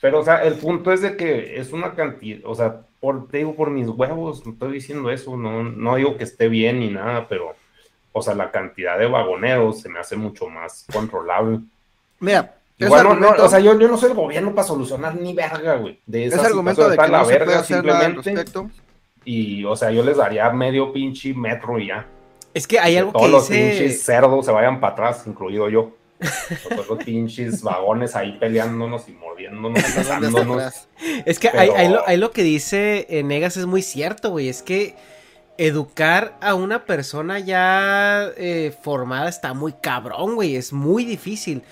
Pero, 0.01 0.21
o 0.21 0.25
sea, 0.25 0.43
el 0.45 0.55
punto 0.55 0.93
es 0.93 1.03
de 1.03 1.17
que 1.17 1.59
es 1.61 1.73
una 1.73 1.95
cantidad, 1.95 2.41
o 2.45 2.55
sea, 2.55 2.81
por, 3.01 3.29
te 3.29 3.39
digo, 3.39 3.55
por 3.55 3.71
mis 3.71 3.89
huevos, 3.89 4.45
no 4.47 4.53
estoy 4.53 4.73
diciendo 4.73 5.11
eso, 5.11 5.37
no, 5.37 5.63
no 5.63 5.97
digo 5.97 6.17
que 6.17 6.25
esté 6.25 6.49
bien 6.49 6.81
ni 6.81 6.89
nada, 6.89 7.27
pero, 7.29 7.55
o 8.13 8.23
sea, 8.23 8.35
la 8.35 8.51
cantidad 8.51 8.99
de 8.99 9.07
vagoneros 9.07 9.81
se 9.81 9.89
me 9.89 9.99
hace 9.99 10.17
mucho 10.17 10.49
más 10.49 10.87
controlable. 10.93 11.61
Mira, 12.19 12.55
Igual, 12.81 13.21
no, 13.21 13.29
o 13.31 13.49
sea, 13.49 13.61
yo, 13.61 13.79
yo 13.79 13.89
no 13.89 13.99
soy 13.99 14.11
el 14.11 14.17
gobierno 14.17 14.55
para 14.55 14.67
solucionar 14.67 15.15
ni 15.15 15.35
verga, 15.35 15.77
güey. 15.77 16.01
De 16.07 16.25
esa 16.25 16.37
ese 16.37 16.47
argumento 16.47 16.89
de 16.89 16.97
que 16.97 17.03
está 17.03 17.19
no 17.19 17.25
se 17.27 17.39
la 17.39 17.45
puede 17.45 17.59
hacer 17.59 17.85
nada 17.85 18.07
al 18.07 18.25
simplemente. 18.25 18.75
Y, 19.27 19.65
o 19.67 19.77
sea, 19.77 19.91
yo 19.91 20.03
les 20.03 20.17
daría 20.17 20.49
medio 20.49 20.91
pinche 20.91 21.35
metro 21.35 21.79
y 21.79 21.89
ya. 21.89 22.07
Es 22.55 22.67
que 22.67 22.81
hay 22.81 22.95
Que 22.95 22.99
algo 23.01 23.13
todos 23.13 23.27
que 23.27 23.33
los 23.33 23.49
dice. 23.51 23.71
pinches 23.71 24.03
cerdos 24.03 24.47
se 24.47 24.53
vayan 24.53 24.81
para 24.81 24.95
atrás, 24.95 25.27
incluido 25.27 25.69
yo. 25.69 25.93
Todos 26.69 26.89
los 26.89 27.05
pinches 27.05 27.63
vagones 27.63 28.15
ahí 28.17 28.37
peleándonos 28.39 29.09
y 29.09 29.13
mordiéndonos. 29.13 29.83
Es 31.27 31.39
que 31.39 31.49
Pero- 31.49 31.61
hay, 31.61 31.69
hay 31.71 31.89
lo, 31.89 32.07
hay 32.09 32.17
lo 32.17 32.31
que 32.31 32.43
dice 32.43 33.07
eh, 33.09 33.23
Negas 33.23 33.57
es 33.57 33.67
muy 33.67 33.83
cierto, 33.83 34.31
güey. 34.31 34.49
Es 34.49 34.63
que 34.63 34.95
educar 35.59 36.37
a 36.41 36.55
una 36.55 36.85
persona 36.85 37.39
ya 37.39 38.31
eh, 38.37 38.73
formada 38.83 39.29
está 39.29 39.53
muy 39.55 39.73
cabrón, 39.73 40.35
güey. 40.35 40.57
Es 40.57 40.73
muy 40.73 41.05
difícil. 41.05 41.63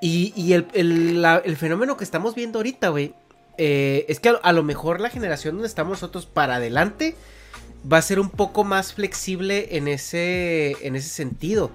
Y, 0.00 0.32
y 0.36 0.52
el, 0.52 0.66
el- 0.74 1.22
la- 1.22 1.42
el 1.44 1.56
fenómeno 1.56 1.96
que 1.96 2.04
estamos 2.04 2.34
viendo 2.34 2.58
ahorita, 2.60 2.88
güey, 2.90 3.14
eh, 3.58 4.06
es 4.08 4.20
que 4.20 4.28
a, 4.28 4.32
lo- 4.32 4.40
a 4.44 4.52
lo 4.52 4.62
mejor 4.62 5.00
la 5.00 5.10
generación 5.10 5.54
donde 5.56 5.68
estamos 5.68 5.90
nosotros 5.92 6.26
para 6.26 6.56
adelante 6.56 7.16
va 7.90 7.98
a 7.98 8.02
ser 8.02 8.20
un 8.20 8.30
poco 8.30 8.64
más 8.64 8.92
flexible 8.92 9.76
en 9.76 9.88
ese, 9.88 10.76
en 10.86 10.94
ese 10.96 11.08
sentido. 11.08 11.70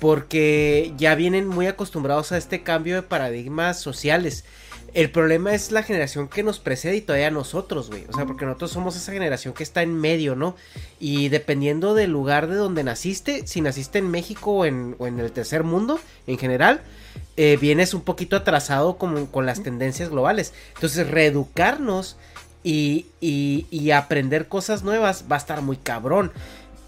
Porque 0.00 0.92
ya 0.96 1.14
vienen 1.14 1.46
muy 1.46 1.66
acostumbrados 1.66 2.32
a 2.32 2.38
este 2.38 2.62
cambio 2.62 2.96
de 2.96 3.02
paradigmas 3.02 3.80
sociales. 3.80 4.44
El 4.94 5.10
problema 5.10 5.54
es 5.54 5.72
la 5.72 5.82
generación 5.82 6.26
que 6.28 6.42
nos 6.42 6.58
precede 6.58 6.96
y 6.96 7.00
todavía 7.02 7.30
nosotros, 7.30 7.90
güey. 7.90 8.06
O 8.08 8.14
sea, 8.14 8.24
porque 8.24 8.46
nosotros 8.46 8.70
somos 8.70 8.96
esa 8.96 9.12
generación 9.12 9.52
que 9.52 9.62
está 9.62 9.82
en 9.82 9.94
medio, 9.94 10.36
¿no? 10.36 10.56
Y 10.98 11.28
dependiendo 11.28 11.94
del 11.94 12.12
lugar 12.12 12.46
de 12.46 12.56
donde 12.56 12.82
naciste, 12.82 13.46
si 13.46 13.60
naciste 13.60 13.98
en 13.98 14.10
México 14.10 14.52
o 14.52 14.64
en, 14.64 14.96
el 14.98 15.32
tercer 15.32 15.64
mundo 15.64 16.00
en 16.26 16.38
general, 16.38 16.80
eh, 17.36 17.58
vienes 17.60 17.92
un 17.92 18.02
poquito 18.02 18.36
atrasado 18.36 18.96
con 18.96 19.46
las 19.46 19.62
tendencias 19.62 20.08
globales. 20.08 20.54
Entonces, 20.76 21.10
reeducarnos 21.10 22.16
y, 22.66 23.06
y 23.20 23.90
aprender 23.92 24.48
cosas 24.48 24.82
nuevas 24.82 25.26
va 25.30 25.36
a 25.36 25.38
estar 25.38 25.62
muy 25.62 25.76
cabrón. 25.76 26.32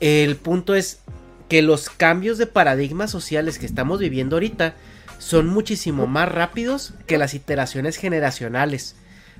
El 0.01 0.36
punto 0.36 0.74
es 0.74 1.01
que 1.49 1.62
los 1.62 1.89
cambios 1.91 2.39
de 2.39 2.47
paradigmas 2.47 3.11
sociales 3.11 3.59
que 3.59 3.66
estamos 3.66 3.99
viviendo 4.01 4.37
ahorita 4.37 4.75
son 5.19 5.47
muchísimo 5.49 6.07
más 6.07 6.31
rápidos 6.31 6.95
que 7.07 7.19
las 7.19 7.35
iteraciones 7.35 7.97
generacionales. 7.97 8.97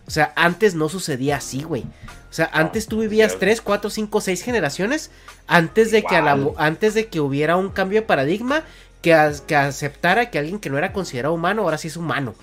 O 0.07 0.11
sea, 0.11 0.33
antes 0.37 0.75
no 0.75 0.89
sucedía 0.89 1.37
así, 1.37 1.63
güey. 1.63 1.83
O 1.83 2.33
sea, 2.33 2.49
antes 2.53 2.87
tú 2.89 3.01
vivías 3.01 3.37
3, 3.39 3.61
4, 3.61 3.91
5, 3.91 4.21
6 4.21 4.43
generaciones 4.43 5.11
antes 5.47 5.91
de, 5.91 6.03
que 6.03 6.17
a 6.17 6.23
la- 6.23 6.39
antes 6.57 6.95
de 6.95 7.07
que 7.09 7.21
hubiera 7.21 7.57
un 7.57 7.71
cambio 7.71 8.01
de 8.01 8.07
paradigma 8.07 8.63
que, 9.03 9.15
que 9.47 9.55
aceptara 9.57 10.31
que 10.31 10.39
alguien 10.39 10.59
que 10.59 10.71
no 10.71 10.79
era 10.79 10.93
considerado 10.93 11.35
humano 11.35 11.63
ahora 11.63 11.79
sí 11.79 11.89
es 11.89 11.97
humano. 11.97 12.35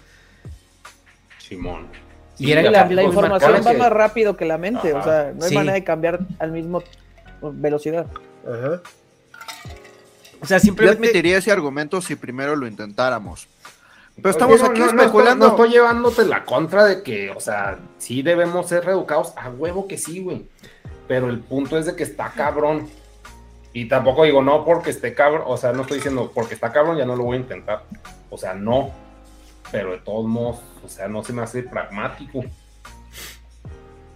Simón. 1.40 1.88
Y 2.38 2.52
era 2.52 2.62
la, 2.70 3.04
información 3.04 3.62
va 3.66 3.74
más 3.74 3.92
rápido 3.92 4.36
que 4.36 4.46
la 4.46 4.58
mente, 4.58 4.92
o 4.94 4.98
Ajá. 4.98 5.04
sea, 5.24 5.34
no 5.36 5.44
hay 5.44 5.50
Sí. 5.50 5.56
manera 5.56 5.74
de 5.74 5.84
cambiar 5.84 6.20
al 6.40 6.52
mismo 6.52 6.84
velocidad. 7.42 8.08
O 10.42 10.46
sea, 10.46 10.58
Yo 10.58 10.64
simplemente... 10.66 11.08
admitiría 11.08 11.38
ese 11.38 11.52
argumento 11.52 12.02
si 12.02 12.16
primero 12.16 12.56
lo 12.56 12.68
intentáramos. 12.68 13.48
Pero 14.16 14.30
estamos 14.30 14.60
no, 14.62 14.68
aquí 14.68 14.80
no, 14.80 14.86
no 14.86 14.92
estoy- 14.92 15.06
especulando. 15.06 15.46
No 15.48 15.52
estoy, 15.54 15.70
llevándote 15.72 16.26
la 16.26 16.46
contra 16.46 16.86
de 16.86 17.04
que, 17.04 17.32
o 17.32 17.40
sea, 17.40 17.80
sí 17.98 18.22
debemos 18.22 18.68
ser 18.70 18.86
reeducados. 18.86 19.34
A 19.36 19.50
huevo 19.50 19.88
que 19.88 19.98
sí, 19.98 20.22
güey. 20.22 20.48
Pero 21.08 21.30
el 21.30 21.40
punto 21.40 21.78
es 21.78 21.86
de 21.86 21.96
que 21.96 22.04
está 22.04 22.32
cabrón. 22.32 22.90
Y 23.74 23.90
tampoco 23.90 24.24
digo, 24.24 24.42
no 24.42 24.64
porque 24.64 24.92
esté 24.92 25.14
cabrón. 25.14 25.44
O 25.46 25.58
sea, 25.58 25.74
no 25.74 25.82
estoy 25.82 25.98
diciendo 25.98 26.32
porque 26.34 26.54
está 26.54 26.72
cabrón, 26.72 26.98
ya 26.98 27.06
no 27.06 27.16
lo 27.16 27.24
voy 27.24 27.38
a 27.38 27.42
intentar. 27.42 27.84
O 28.30 28.38
sea, 28.38 28.54
no. 28.54 28.92
Pero 29.72 29.92
de 29.92 29.98
todos 29.98 30.26
modos, 30.26 30.62
o 30.84 30.88
sea, 30.88 31.08
no 31.10 31.24
se 31.24 31.34
me 31.34 31.42
hace 31.42 31.64
pragmático. 31.64 32.46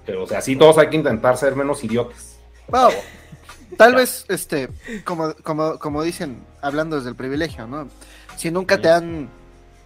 Pero, 0.05 0.23
o 0.23 0.27
sea, 0.27 0.41
sí, 0.41 0.55
todos 0.55 0.77
hay 0.77 0.89
que 0.89 0.95
intentar 0.95 1.35
ser 1.37 1.55
menos 1.55 1.83
idiotas. 1.83 2.39
Bueno, 2.67 2.89
tal 3.77 3.95
vez, 3.95 4.25
este, 4.29 4.69
como, 5.05 5.33
como, 5.43 5.77
como 5.79 6.03
dicen, 6.03 6.43
hablando 6.61 6.95
desde 6.97 7.09
el 7.09 7.15
privilegio, 7.15 7.67
¿no? 7.67 7.87
Si 8.37 8.51
nunca 8.51 8.77
te 8.79 8.89
han 8.89 9.29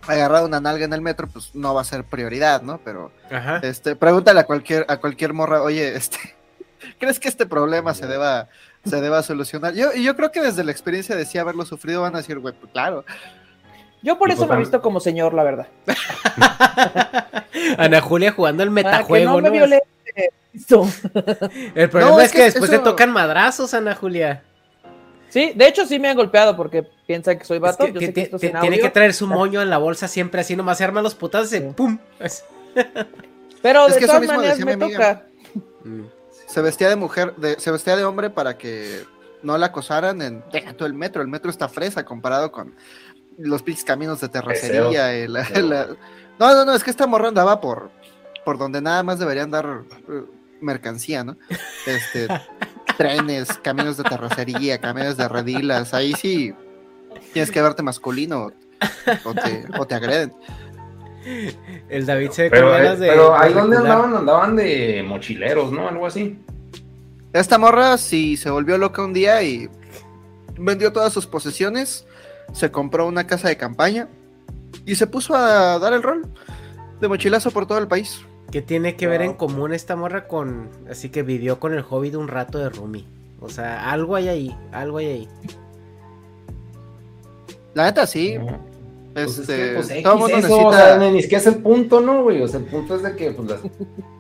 agarrado 0.08 0.46
una 0.46 0.60
nalga 0.60 0.86
en 0.86 0.94
el 0.94 1.02
metro, 1.02 1.28
pues 1.28 1.52
no 1.56 1.74
va 1.74 1.82
a 1.82 1.86
ser 1.86 2.04
prioridad, 2.04 2.62
¿no? 2.62 2.78
Pero, 2.84 3.12
Ajá. 3.32 3.58
este, 3.64 3.96
pregúntale 3.96 4.40
a 4.42 4.46
cualquier, 4.46 4.86
a 4.90 4.98
cualquier 4.98 5.34
morra, 5.34 5.62
oye, 5.62 5.96
este, 5.96 6.18
¿crees 7.00 7.20
que 7.20 7.30
este 7.30 7.46
problema 7.46 7.94
se 7.94 8.06
deba, 8.08 8.48
se 8.86 9.00
deba 9.02 9.24
solucionar? 9.24 9.74
Yo, 9.74 9.94
y 9.94 10.04
yo 10.04 10.16
creo 10.16 10.32
que 10.32 10.42
desde 10.42 10.64
la 10.64 10.72
experiencia 10.72 11.16
de 11.16 11.26
sí 11.26 11.38
haberlo 11.38 11.66
sufrido 11.66 12.02
van 12.02 12.16
a 12.16 12.18
decir, 12.20 12.40
güey, 12.40 12.54
pues 12.54 12.72
claro. 12.72 13.06
Yo 14.02 14.20
por 14.20 14.30
eso 14.30 14.40
pues 14.40 14.50
me 14.50 14.56
he 14.56 14.58
tam- 14.58 14.60
visto 14.60 14.82
como 14.82 15.00
señor, 15.00 15.34
la 15.34 15.44
verdad. 15.44 15.68
Ana 17.78 18.02
Julia 18.02 18.32
jugando 18.34 18.64
el 18.64 18.70
Para 18.70 18.82
que 18.82 18.96
metajuego, 18.98 19.42
no 19.42 19.52
me 19.52 19.60
¿no? 19.60 19.66
Listo. 20.54 20.88
El 21.76 21.90
problema 21.90 22.12
No, 22.12 22.20
es, 22.20 22.28
es 22.28 22.32
que, 22.32 22.38
que 22.38 22.44
después 22.46 22.70
te 22.70 22.76
eso- 22.78 22.84
tocan 22.86 23.12
madrazos, 23.12 23.74
Ana 23.74 23.96
Julia. 23.96 24.44
Sí, 25.30 25.52
de 25.56 25.68
hecho 25.68 25.86
sí 25.88 25.98
me 25.98 26.10
han 26.10 26.16
golpeado 26.16 26.56
porque 26.56 26.84
piensan 27.08 27.40
que 27.40 27.46
soy 27.46 27.58
Es 27.58 27.62
vato. 27.62 27.86
que 27.86 27.94
yo 27.94 28.00
ti- 28.00 28.06
sé 28.06 28.14
que 28.14 28.14
ti- 28.14 28.22
esto 28.22 28.36
es 28.36 28.42
ti- 28.42 28.48
en 28.50 28.60
tiene 28.62 28.80
que 28.80 28.90
traer 28.92 29.14
su 29.16 29.26
moño 29.26 29.62
en 29.64 29.70
la 29.72 29.80
bolsa 29.80 30.08
siempre 30.08 30.42
así, 30.42 30.56
nomás 30.56 30.78
se 30.78 30.84
arman 30.84 31.04
los 31.04 31.16
putazos 31.16 31.52
y 31.54 31.60
¡pum! 31.62 31.98
Es- 32.20 32.46
Pero 33.64 33.88
Es 33.88 33.94
de 33.94 34.00
que 34.00 34.06
eso 34.06 34.12
todas 34.14 34.22
mismo 34.22 34.36
maneras 34.36 34.58
decía 34.60 34.78
me 34.78 34.86
toca. 34.92 35.26
Mm. 35.84 36.04
Se 36.48 36.62
vestía 36.62 36.90
de 36.90 36.96
mujer, 36.98 37.36
de, 37.38 37.60
se 37.60 37.72
vestía 37.72 37.96
de 37.96 38.04
hombre 38.04 38.30
para 38.30 38.58
que 38.60 39.02
no 39.42 39.58
la 39.58 39.68
acosaran 39.68 40.22
en 40.22 40.44
tú 40.78 40.86
el 40.86 40.94
metro. 40.94 41.22
El 41.24 41.28
metro 41.30 41.50
está 41.50 41.68
fresa 41.68 42.06
comparado 42.06 42.52
con 42.52 42.76
los 43.40 43.64
pinches 43.64 43.84
caminos 43.86 44.22
de 44.22 44.30
terracería. 44.30 45.18
y 45.18 45.28
la- 45.28 45.50
la- 45.50 45.88
No, 46.40 46.54
no, 46.54 46.64
no, 46.66 46.76
es 46.76 46.84
que 46.84 46.92
esta 46.92 47.08
morra 47.08 47.30
andaba 47.30 47.60
por, 47.60 47.90
por 48.46 48.58
donde 48.58 48.82
nada 48.82 49.04
más 49.04 49.20
deberían 49.20 49.52
dar 49.52 49.84
eh, 50.10 50.24
mercancía, 50.62 51.24
¿no? 51.24 51.38
Este, 51.86 52.28
trenes, 52.98 53.58
caminos 53.58 53.98
de 53.98 54.04
terracería, 54.04 54.80
camiones 54.80 55.18
de 55.18 55.28
redilas. 55.28 55.94
Ahí 55.94 56.14
sí 56.14 56.54
tienes 57.34 57.52
que 57.52 57.62
verte 57.62 57.84
masculino 57.84 58.52
o 59.26 59.34
te, 59.34 59.66
o 59.78 59.86
te 59.86 59.96
agreden. 59.96 60.34
El 61.90 62.06
David 62.06 62.32
se 62.32 62.44
ve 62.44 62.50
Pero, 62.50 62.72
con 62.72 62.82
eh, 62.86 62.96
de. 62.98 63.08
pero 63.08 63.36
ahí 63.38 63.54
donde 63.54 63.78
andaban, 63.78 64.16
andaban 64.16 64.56
de 64.56 65.04
mochileros, 65.08 65.72
¿no? 65.72 65.88
Algo 65.88 66.06
así. 66.06 66.38
Esta 67.32 67.58
morra 67.58 67.98
sí 67.98 68.38
se 68.38 68.50
volvió 68.50 68.78
loca 68.78 69.04
un 69.04 69.14
día 69.14 69.42
y 69.42 69.70
vendió 70.58 70.92
todas 70.92 71.14
sus 71.14 71.26
posesiones, 71.26 72.06
se 72.52 72.72
compró 72.72 73.08
una 73.08 73.26
casa 73.26 73.48
de 73.48 73.58
campaña 73.58 74.08
y 74.86 74.96
se 74.96 75.08
puso 75.08 75.36
a 75.36 75.80
dar 75.80 75.94
el 75.94 76.04
rol 76.04 76.28
de 77.00 77.08
mochilazo 77.08 77.52
por 77.52 77.66
todo 77.66 77.80
el 77.80 77.88
país. 77.88 78.22
¿Qué 78.54 78.62
tiene 78.62 78.96
que 78.96 79.08
ver 79.08 79.24
en 79.24 79.34
común 79.34 79.74
esta 79.74 79.96
morra 79.96 80.28
con. 80.28 80.70
Así 80.88 81.10
que 81.10 81.24
vivió 81.24 81.60
con 81.60 81.74
el 81.74 81.82
hobby 81.82 82.12
de 82.12 82.18
un 82.18 82.28
rato 82.28 82.60
de 82.60 82.70
Rumi? 82.70 83.08
O 83.42 83.50
sea, 83.50 83.90
algo 83.92 84.16
hay 84.16 84.28
ahí, 84.30 84.58
algo 84.72 85.00
hay 85.00 85.08
ahí. 85.08 85.30
La 87.74 87.86
neta 87.86 88.06
sí. 88.06 88.38
Pues 89.16 89.32
es 89.32 89.40
Este, 89.40 89.56
que, 89.58 89.74
pues, 89.76 89.90
X 89.90 90.04
todo 90.04 90.18
mundo 90.18 90.38
eso, 90.38 90.48
necesita. 90.48 90.68
o 90.68 90.74
sea, 90.74 90.98
ni 91.12 91.22
siquiera 91.24 91.42
es 91.42 91.48
el 91.48 91.56
punto, 91.64 92.00
¿no, 92.00 92.22
güey? 92.22 92.42
O 92.44 92.48
sea, 92.48 92.60
el 92.60 92.66
punto 92.68 92.96
es 92.96 93.02
de 93.02 93.16
que, 93.16 93.32
pues, 93.32 93.50
las- 93.50 93.60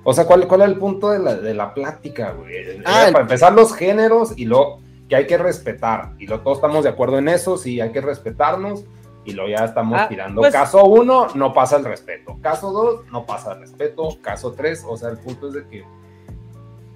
o 0.03 0.13
sea, 0.13 0.25
¿cuál, 0.25 0.47
¿cuál 0.47 0.61
es 0.63 0.67
el 0.69 0.77
punto 0.79 1.11
de 1.11 1.19
la, 1.19 1.35
de 1.35 1.53
la 1.53 1.73
plática, 1.73 2.31
güey? 2.31 2.53
Ah, 2.85 3.05
el- 3.07 3.13
Para 3.13 3.23
empezar, 3.23 3.53
los 3.53 3.73
géneros 3.75 4.33
y 4.35 4.45
luego 4.45 4.79
que 5.09 5.15
hay 5.15 5.27
que 5.27 5.37
respetar. 5.37 6.13
Y 6.17 6.25
luego 6.25 6.41
todos 6.43 6.57
estamos 6.57 6.83
de 6.83 6.89
acuerdo 6.89 7.19
en 7.19 7.27
eso, 7.27 7.57
sí, 7.57 7.79
hay 7.81 7.91
que 7.91 8.01
respetarnos. 8.01 8.83
Y 9.25 9.31
luego 9.33 9.49
ya 9.49 9.65
estamos 9.65 9.97
Ah, 9.99 10.07
tirando. 10.09 10.41
pues- 10.41 10.51
Caso 10.53 10.83
uno, 10.85 11.27
no 11.35 11.53
pasa 11.53 11.77
el 11.77 11.85
respeto. 11.85 12.37
Caso 12.41 12.71
dos, 12.71 13.05
no 13.11 13.25
pasa 13.25 13.53
el 13.53 13.61
respeto. 13.61 14.17
Caso 14.21 14.53
tres, 14.53 14.83
o 14.87 14.97
sea, 14.97 15.09
el 15.09 15.17
punto 15.17 15.47
es 15.47 15.53
de 15.53 15.67
que, 15.67 15.85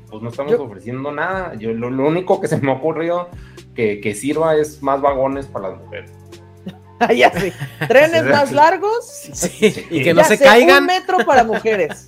pues, 0.09 0.21
no 0.21 0.29
estamos 0.29 0.51
Yo- 0.51 0.63
ofreciendo 0.63 1.11
nada. 1.11 1.53
Yo, 1.55 1.71
lo, 1.73 1.89
lo 1.89 2.05
único 2.07 2.41
que 2.41 2.47
se 2.47 2.57
me 2.57 2.71
ocurrió 2.71 3.29
que, 3.75 4.01
que 4.01 4.13
sirva 4.15 4.55
es 4.55 4.81
más 4.83 4.99
vagones 5.01 5.45
para 5.47 5.69
las 5.69 5.79
mujeres. 5.79 6.11
Ah, 6.99 7.13
ya 7.13 7.31
sé. 7.31 7.53
Trenes 7.87 8.23
Sí. 8.25 8.29
más 8.29 8.51
largos. 8.51 9.05
Sí, 9.31 9.85
y 9.91 9.99
que 10.01 10.05
Ya 10.05 10.13
no 10.15 10.23
se 10.23 10.35
sé, 10.37 10.43
caigan. 10.43 10.79
Un 10.81 10.85
metro 10.87 11.19
para 11.27 11.43
mujeres. 11.43 12.07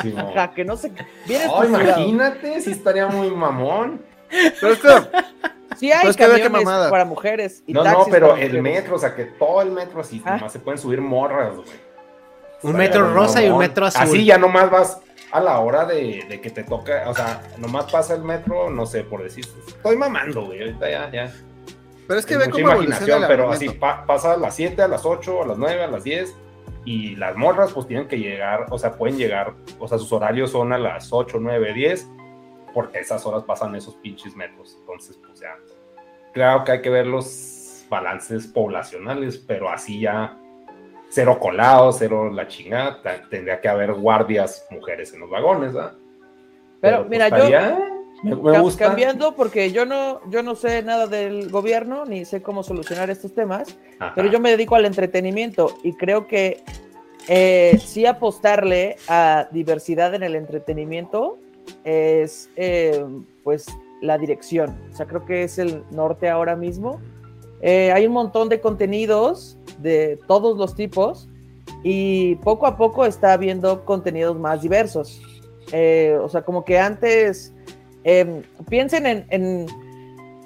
Sí. 0.00 0.14
Ajá, 0.16 0.52
que 0.54 0.64
no 0.64 0.74
se. 0.78 0.90
Oh, 1.50 1.62
imagínate, 1.62 2.62
sí 2.62 2.70
estaría 2.70 3.06
muy 3.08 3.30
mamón. 3.30 4.00
Que, 4.30 4.48
Sí 5.82 5.90
hay 5.90 5.98
Pero 5.98 6.10
es 6.10 6.16
que 6.16 6.26
ve 6.28 6.34
qué 6.36 6.42
camiones 6.42 6.64
mamada. 6.64 6.90
para 6.90 7.04
mujeres 7.04 7.64
y 7.66 7.72
No, 7.72 7.82
no, 7.82 7.90
taxis 7.90 8.08
pero 8.12 8.28
para 8.30 8.40
el 8.40 8.52
mujeres. 8.52 8.62
metro, 8.82 8.94
o 8.94 8.98
sea, 9.00 9.16
que 9.16 9.24
todo 9.24 9.62
el 9.62 9.72
metro 9.72 10.00
así, 10.00 10.22
Ah. 10.24 10.36
nomás 10.36 10.52
se 10.52 10.60
pueden 10.60 10.78
subir 10.78 11.00
morras, 11.00 11.56
güey. 11.56 11.68
Un 12.62 12.76
metro 12.76 13.12
rosa 13.12 13.42
y 13.42 13.48
un 13.50 13.58
metro 13.58 13.86
azul. 13.86 14.00
Así 14.02 14.24
ya 14.24 14.38
nomás 14.38 14.70
vas 14.70 15.00
a 15.32 15.40
la 15.40 15.58
hora 15.58 15.84
de, 15.84 16.24
de 16.28 16.40
que 16.40 16.50
te 16.50 16.62
toca, 16.62 17.02
o 17.10 17.14
sea, 17.16 17.42
nomás 17.58 17.90
pasa 17.90 18.14
el 18.14 18.22
metro, 18.22 18.70
no 18.70 18.86
sé, 18.86 19.02
por 19.02 19.24
decir, 19.24 19.44
estoy 19.66 19.96
mamando, 19.96 20.44
güey, 20.46 20.60
ahorita 20.60 20.88
ya, 20.88 21.10
ya. 21.10 21.32
pero 22.06 22.20
es 22.20 22.26
que 22.26 22.36
ve 22.36 22.44
evoluciona 22.44 22.74
imaginación, 22.76 23.24
pero 23.26 23.50
así 23.50 23.68
pa- 23.70 24.04
pasa 24.06 24.34
a 24.34 24.36
las 24.36 24.54
7, 24.54 24.82
a 24.82 24.86
las 24.88 25.04
8, 25.04 25.42
a 25.42 25.46
las 25.46 25.58
9, 25.58 25.82
a 25.82 25.86
las 25.88 26.04
10, 26.04 26.36
y 26.84 27.16
las 27.16 27.34
morras 27.34 27.72
pues 27.72 27.88
tienen 27.88 28.06
que 28.06 28.18
llegar, 28.20 28.66
o 28.70 28.78
sea, 28.78 28.92
pueden 28.92 29.16
llegar, 29.16 29.54
o 29.80 29.88
sea, 29.88 29.98
sus 29.98 30.12
horarios 30.12 30.52
son 30.52 30.72
a 30.72 30.78
las 30.78 31.12
8, 31.12 31.38
9, 31.40 31.72
10, 31.72 32.06
porque 32.74 33.00
esas 33.00 33.24
horas 33.26 33.42
pasan 33.44 33.74
esos 33.74 33.94
pinches 33.96 34.34
metros. 34.36 34.76
Entonces, 34.80 35.18
pues 35.26 35.40
ya, 35.40 35.56
claro 36.32 36.64
que 36.64 36.72
hay 36.72 36.82
que 36.82 36.90
ver 36.90 37.06
los 37.06 37.84
balances 37.88 38.46
poblacionales, 38.46 39.36
pero 39.38 39.68
así 39.70 40.00
ya, 40.00 40.36
cero 41.10 41.38
colados, 41.38 41.96
cero 41.98 42.30
la 42.30 42.48
chingada, 42.48 43.00
tendría 43.30 43.60
que 43.60 43.68
haber 43.68 43.92
guardias 43.92 44.66
mujeres 44.70 45.12
en 45.12 45.20
los 45.20 45.30
vagones, 45.30 45.72
¿verdad? 45.74 45.92
Pero, 46.80 47.04
mira, 47.04 47.28
yo- 47.28 47.78
Me, 48.24 48.36
me 48.36 48.60
gusta. 48.60 48.86
Cambiando, 48.86 49.34
porque 49.34 49.72
yo 49.72 49.84
no, 49.84 50.20
yo 50.30 50.44
no 50.44 50.54
sé 50.54 50.82
nada 50.84 51.08
del 51.08 51.50
gobierno, 51.50 52.04
ni 52.04 52.24
sé 52.24 52.40
cómo 52.40 52.62
solucionar 52.62 53.10
estos 53.10 53.34
temas, 53.34 53.76
Ajá. 53.98 54.12
pero 54.14 54.28
yo 54.30 54.38
me 54.38 54.50
dedico 54.50 54.76
al 54.76 54.86
entretenimiento 54.86 55.76
y 55.82 55.94
creo 55.94 56.28
que 56.28 56.62
eh, 57.28 57.78
sí 57.84 58.06
apostarle 58.06 58.96
a 59.08 59.48
diversidad 59.50 60.14
en 60.14 60.22
el 60.22 60.36
entretenimiento 60.36 61.36
es 61.84 62.48
eh, 62.56 63.04
pues 63.42 63.66
la 64.02 64.18
dirección. 64.18 64.76
O 64.92 64.96
sea, 64.96 65.06
creo 65.06 65.24
que 65.24 65.44
es 65.44 65.58
el 65.58 65.82
norte 65.90 66.28
ahora 66.28 66.54
mismo. 66.56 67.00
Eh, 67.62 67.90
hay 67.92 68.06
un 68.06 68.12
montón 68.12 68.48
de 68.50 68.60
contenidos 68.60 69.56
de 69.78 70.18
todos 70.26 70.58
los 70.58 70.74
tipos 70.74 71.28
y 71.82 72.34
poco 72.36 72.66
a 72.66 72.76
poco 72.76 73.06
está 73.06 73.32
habiendo 73.32 73.84
contenidos 73.86 74.38
más 74.38 74.60
diversos. 74.60 75.22
Eh, 75.72 76.18
o 76.20 76.28
sea, 76.28 76.42
como 76.42 76.64
que 76.64 76.78
antes, 76.78 77.54
eh, 78.04 78.42
piensen 78.68 79.06
en, 79.06 79.26
en- 79.30 79.66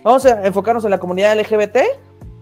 vamos 0.04 0.24
a 0.26 0.46
enfocarnos 0.46 0.84
en 0.84 0.90
la 0.90 0.98
comunidad 0.98 1.36
LGBT. 1.38 1.78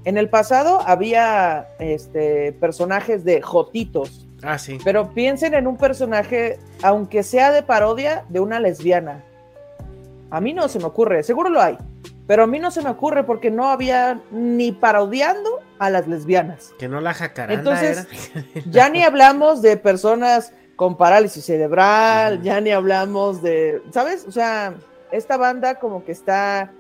En 0.05 0.19
el 0.19 0.29
pasado 0.29 0.81
había 0.85 1.69
este, 1.79 2.53
personajes 2.55 3.25
de 3.25 3.41
jotitos, 3.41 4.27
Ah, 4.43 4.59
sí. 4.59 4.77
pero 4.85 5.15
piensen 5.15 5.55
en 5.55 5.67
un 5.67 5.79
personaje, 5.79 6.59
aunque 6.83 7.23
sea 7.23 7.53
de 7.53 7.63
parodia, 7.63 8.25
de 8.29 8.41
una 8.41 8.61
lesbiana. 8.61 9.25
A 10.35 10.41
mí 10.41 10.53
no 10.53 10.67
se 10.67 10.81
me 10.81 10.87
ocurre, 10.87 11.23
seguro 11.23 11.49
lo 11.49 11.63
hay, 11.63 11.79
pero 12.27 12.43
a 12.43 12.47
mí 12.49 12.59
no 12.59 12.73
se 12.73 12.83
me 12.83 12.91
ocurre 12.91 13.23
porque 13.23 13.53
no 13.53 13.69
había 13.69 14.21
ni 14.33 14.73
parodiando 14.73 15.61
a 15.79 15.91
las 15.91 16.09
lesbianas. 16.09 16.75
Que 16.77 16.89
no 16.89 17.01
la 17.01 17.15
jacaranda 17.15 17.55
Entonces, 17.55 18.33
era. 18.35 18.45
Ya 18.69 18.89
ni 18.89 19.05
hablamos 19.05 19.63
de 19.63 19.77
personas 19.77 20.53
con 20.75 20.97
parálisis 20.97 21.45
cerebral, 21.45 22.43
ya 22.43 22.61
ni 22.61 22.73
hablamos 22.73 23.43
de, 23.43 23.81
¿sabes? 23.93 24.27
O 24.27 24.33
sea, 24.33 24.75
esta 25.13 25.37
banda 25.37 25.77
como 25.77 26.05
que 26.05 26.11
está 26.11 26.73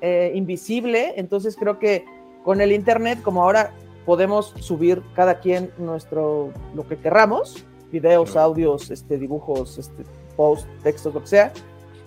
eh, 0.00 0.30
invisible, 0.36 1.14
entonces 1.16 1.56
creo 1.56 1.80
que 1.80 2.04
con 2.44 2.60
el 2.60 2.70
internet, 2.70 3.20
como 3.22 3.42
ahora 3.42 3.72
podemos 4.06 4.54
subir 4.60 5.02
cada 5.16 5.40
quien 5.40 5.72
nuestro, 5.78 6.52
lo 6.76 6.86
que 6.86 6.96
querramos, 6.96 7.66
videos, 7.90 8.36
audios, 8.36 8.88
este, 8.92 9.18
dibujos, 9.18 9.78
este, 9.78 10.04
post, 10.36 10.68
textos, 10.84 11.12
lo 11.12 11.22
que 11.22 11.26
sea, 11.26 11.52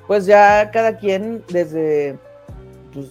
pues 0.08 0.26
ya 0.26 0.72
cada 0.72 0.98
quien 0.98 1.44
desde, 1.50 2.18
pues, 2.94 3.08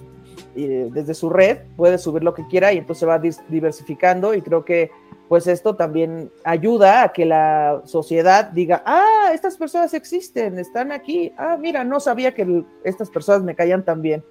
eh, 0.56 0.88
desde 0.92 1.14
su 1.14 1.30
red 1.30 1.58
puede 1.76 1.98
subir 1.98 2.22
lo 2.22 2.34
que 2.34 2.46
quiera 2.46 2.72
y 2.72 2.78
entonces 2.78 3.08
va 3.08 3.18
diversificando 3.48 4.34
y 4.34 4.42
creo 4.42 4.64
que 4.64 4.90
pues 5.28 5.46
esto 5.46 5.76
también 5.76 6.30
ayuda 6.44 7.04
a 7.04 7.12
que 7.14 7.24
la 7.24 7.80
sociedad 7.86 8.50
diga, 8.50 8.82
ah, 8.84 9.30
estas 9.32 9.56
personas 9.56 9.94
existen, 9.94 10.58
están 10.58 10.92
aquí, 10.92 11.32
ah, 11.38 11.56
mira, 11.58 11.84
no 11.84 12.00
sabía 12.00 12.34
que 12.34 12.64
estas 12.84 13.08
personas 13.08 13.42
me 13.42 13.54
caían 13.54 13.82
tan 13.82 14.02
bien. 14.02 14.22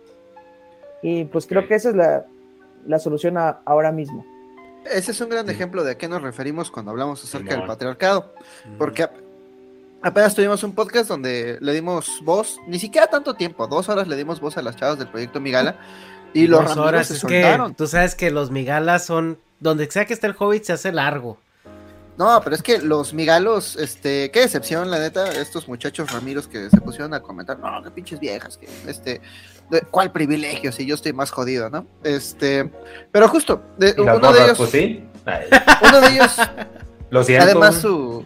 Y 1.01 1.25
pues 1.25 1.47
creo 1.47 1.67
que 1.67 1.73
esa 1.73 1.89
es 1.89 1.95
la, 1.95 2.27
la 2.85 2.99
solución 2.99 3.35
ahora 3.37 3.91
mismo. 3.91 4.23
Ese 4.85 5.09
es 5.09 5.21
un 5.21 5.29
gran 5.29 5.49
ejemplo 5.49 5.83
de 5.83 5.93
a 5.93 5.97
qué 5.97 6.07
nos 6.07 6.21
referimos 6.21 6.69
cuando 6.69 6.91
hablamos 6.91 7.23
acerca 7.23 7.55
del 7.55 7.65
patriarcado, 7.65 8.33
porque 8.77 9.07
apenas 10.01 10.35
tuvimos 10.35 10.63
un 10.63 10.73
podcast 10.73 11.09
donde 11.09 11.57
le 11.61 11.73
dimos 11.73 12.21
voz, 12.23 12.59
ni 12.67 12.79
siquiera 12.79 13.07
tanto 13.07 13.35
tiempo, 13.35 13.67
dos 13.67 13.89
horas 13.89 14.07
le 14.07 14.15
dimos 14.15 14.39
voz 14.39 14.57
a 14.57 14.61
las 14.61 14.75
chavas 14.75 14.97
del 14.99 15.07
proyecto 15.07 15.39
Migala, 15.39 15.77
y 16.33 16.47
los 16.47 16.63
dos 16.63 16.77
horas, 16.77 17.07
se 17.07 17.17
soltaron. 17.17 17.75
tú 17.75 17.87
sabes 17.87 18.15
que 18.15 18.31
los 18.31 18.51
Migalas 18.51 19.05
son 19.05 19.37
donde 19.61 19.89
sea 19.89 20.05
que 20.05 20.13
esté 20.13 20.27
el 20.27 20.35
Hobbit 20.37 20.63
se 20.63 20.73
hace 20.73 20.91
largo. 20.91 21.37
No, 22.17 22.41
pero 22.43 22.55
es 22.55 22.61
que 22.61 22.79
los 22.79 23.13
migalos, 23.13 23.77
este, 23.77 24.29
qué 24.31 24.41
decepción, 24.41 24.91
la 24.91 24.99
neta, 24.99 25.31
estos 25.31 25.67
muchachos 25.67 26.11
Ramiros 26.11 26.47
que 26.47 26.69
se 26.69 26.81
pusieron 26.81 27.13
a 27.13 27.21
comentar, 27.21 27.57
no, 27.57 27.81
qué 27.81 27.89
pinches 27.89 28.19
viejas, 28.19 28.57
que, 28.57 28.67
este, 28.85 29.21
cuál 29.89 30.11
privilegio, 30.11 30.71
si 30.71 30.85
yo 30.85 30.95
estoy 30.95 31.13
más 31.13 31.31
jodido, 31.31 31.69
¿no? 31.69 31.87
Este, 32.03 32.69
pero 33.11 33.27
justo, 33.29 33.63
de, 33.77 33.95
uno 33.97 34.33
de 34.33 34.43
ellos, 34.43 34.57
pues 34.57 34.69
sí. 34.71 35.03
uno 35.81 36.01
de 36.01 36.07
ellos, 36.09 36.35
lo 37.09 37.23
siento. 37.23 37.45
Además 37.45 37.75
su, 37.75 38.25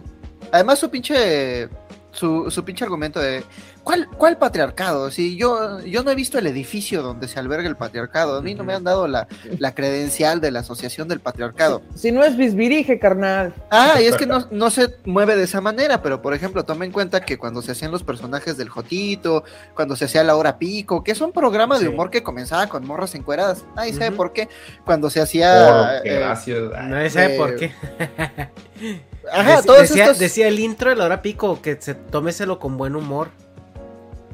además 0.56 0.78
su 0.78 0.90
pinche, 0.90 1.68
su, 2.12 2.50
su 2.50 2.64
pinche 2.64 2.84
argumento 2.84 3.20
de, 3.20 3.44
¿Cuál, 3.86 4.08
¿Cuál 4.08 4.36
patriarcado? 4.36 5.12
Si 5.12 5.36
yo, 5.36 5.78
yo 5.84 6.02
no 6.02 6.10
he 6.10 6.16
visto 6.16 6.40
el 6.40 6.48
edificio 6.48 7.04
donde 7.04 7.28
se 7.28 7.38
alberga 7.38 7.68
el 7.68 7.76
patriarcado. 7.76 8.36
A 8.36 8.42
mí 8.42 8.52
no 8.52 8.64
me 8.64 8.74
han 8.74 8.82
dado 8.82 9.06
la, 9.06 9.28
credencial 9.76 10.40
de 10.40 10.50
la 10.50 10.58
asociación 10.58 11.06
del 11.06 11.20
patriarcado. 11.20 11.82
Si 11.94 12.10
no 12.10 12.24
es 12.24 12.36
bisbirige, 12.36 12.98
carnal. 12.98 13.54
Ah, 13.70 14.00
y 14.00 14.06
es 14.06 14.16
que 14.16 14.26
no, 14.26 14.48
no, 14.50 14.70
se 14.70 14.96
mueve 15.04 15.36
de 15.36 15.44
esa 15.44 15.60
manera, 15.60 16.02
pero 16.02 16.20
por 16.20 16.34
ejemplo, 16.34 16.64
toma 16.64 16.84
en 16.84 16.90
cuenta 16.90 17.20
que 17.24 17.38
cuando 17.38 17.62
se 17.62 17.70
hacían 17.70 17.92
los 17.92 18.02
personajes 18.02 18.56
del 18.56 18.70
Jotito, 18.70 19.44
cuando 19.76 19.94
se 19.94 20.06
hacía 20.06 20.24
La 20.24 20.34
Hora 20.34 20.58
Pico, 20.58 21.04
que 21.04 21.12
es 21.12 21.20
un 21.20 21.30
programa 21.30 21.78
de 21.78 21.86
humor 21.86 22.10
que 22.10 22.24
comenzaba 22.24 22.66
con 22.66 22.84
morras 22.84 23.14
encueradas. 23.14 23.64
Nadie 23.76 23.92
sabe 23.92 24.10
por 24.10 24.32
qué. 24.32 24.48
Cuando 24.84 25.10
se 25.10 25.20
hacía. 25.20 25.98
Eh, 25.98 26.18
gracias. 26.18 26.58
Nadie 26.88 27.10
sabe 27.10 27.36
por 27.36 27.54
qué. 27.54 27.70
Ajá, 29.32 29.62
decía, 29.62 30.12
decía 30.12 30.48
el 30.48 30.58
intro 30.58 30.90
de 30.90 30.96
La 30.96 31.06
Hora 31.06 31.22
Pico 31.22 31.60
que 31.60 31.76
se 31.80 31.94
tómeselo 31.94 32.58
con 32.58 32.76
buen 32.76 32.96
humor. 32.96 33.30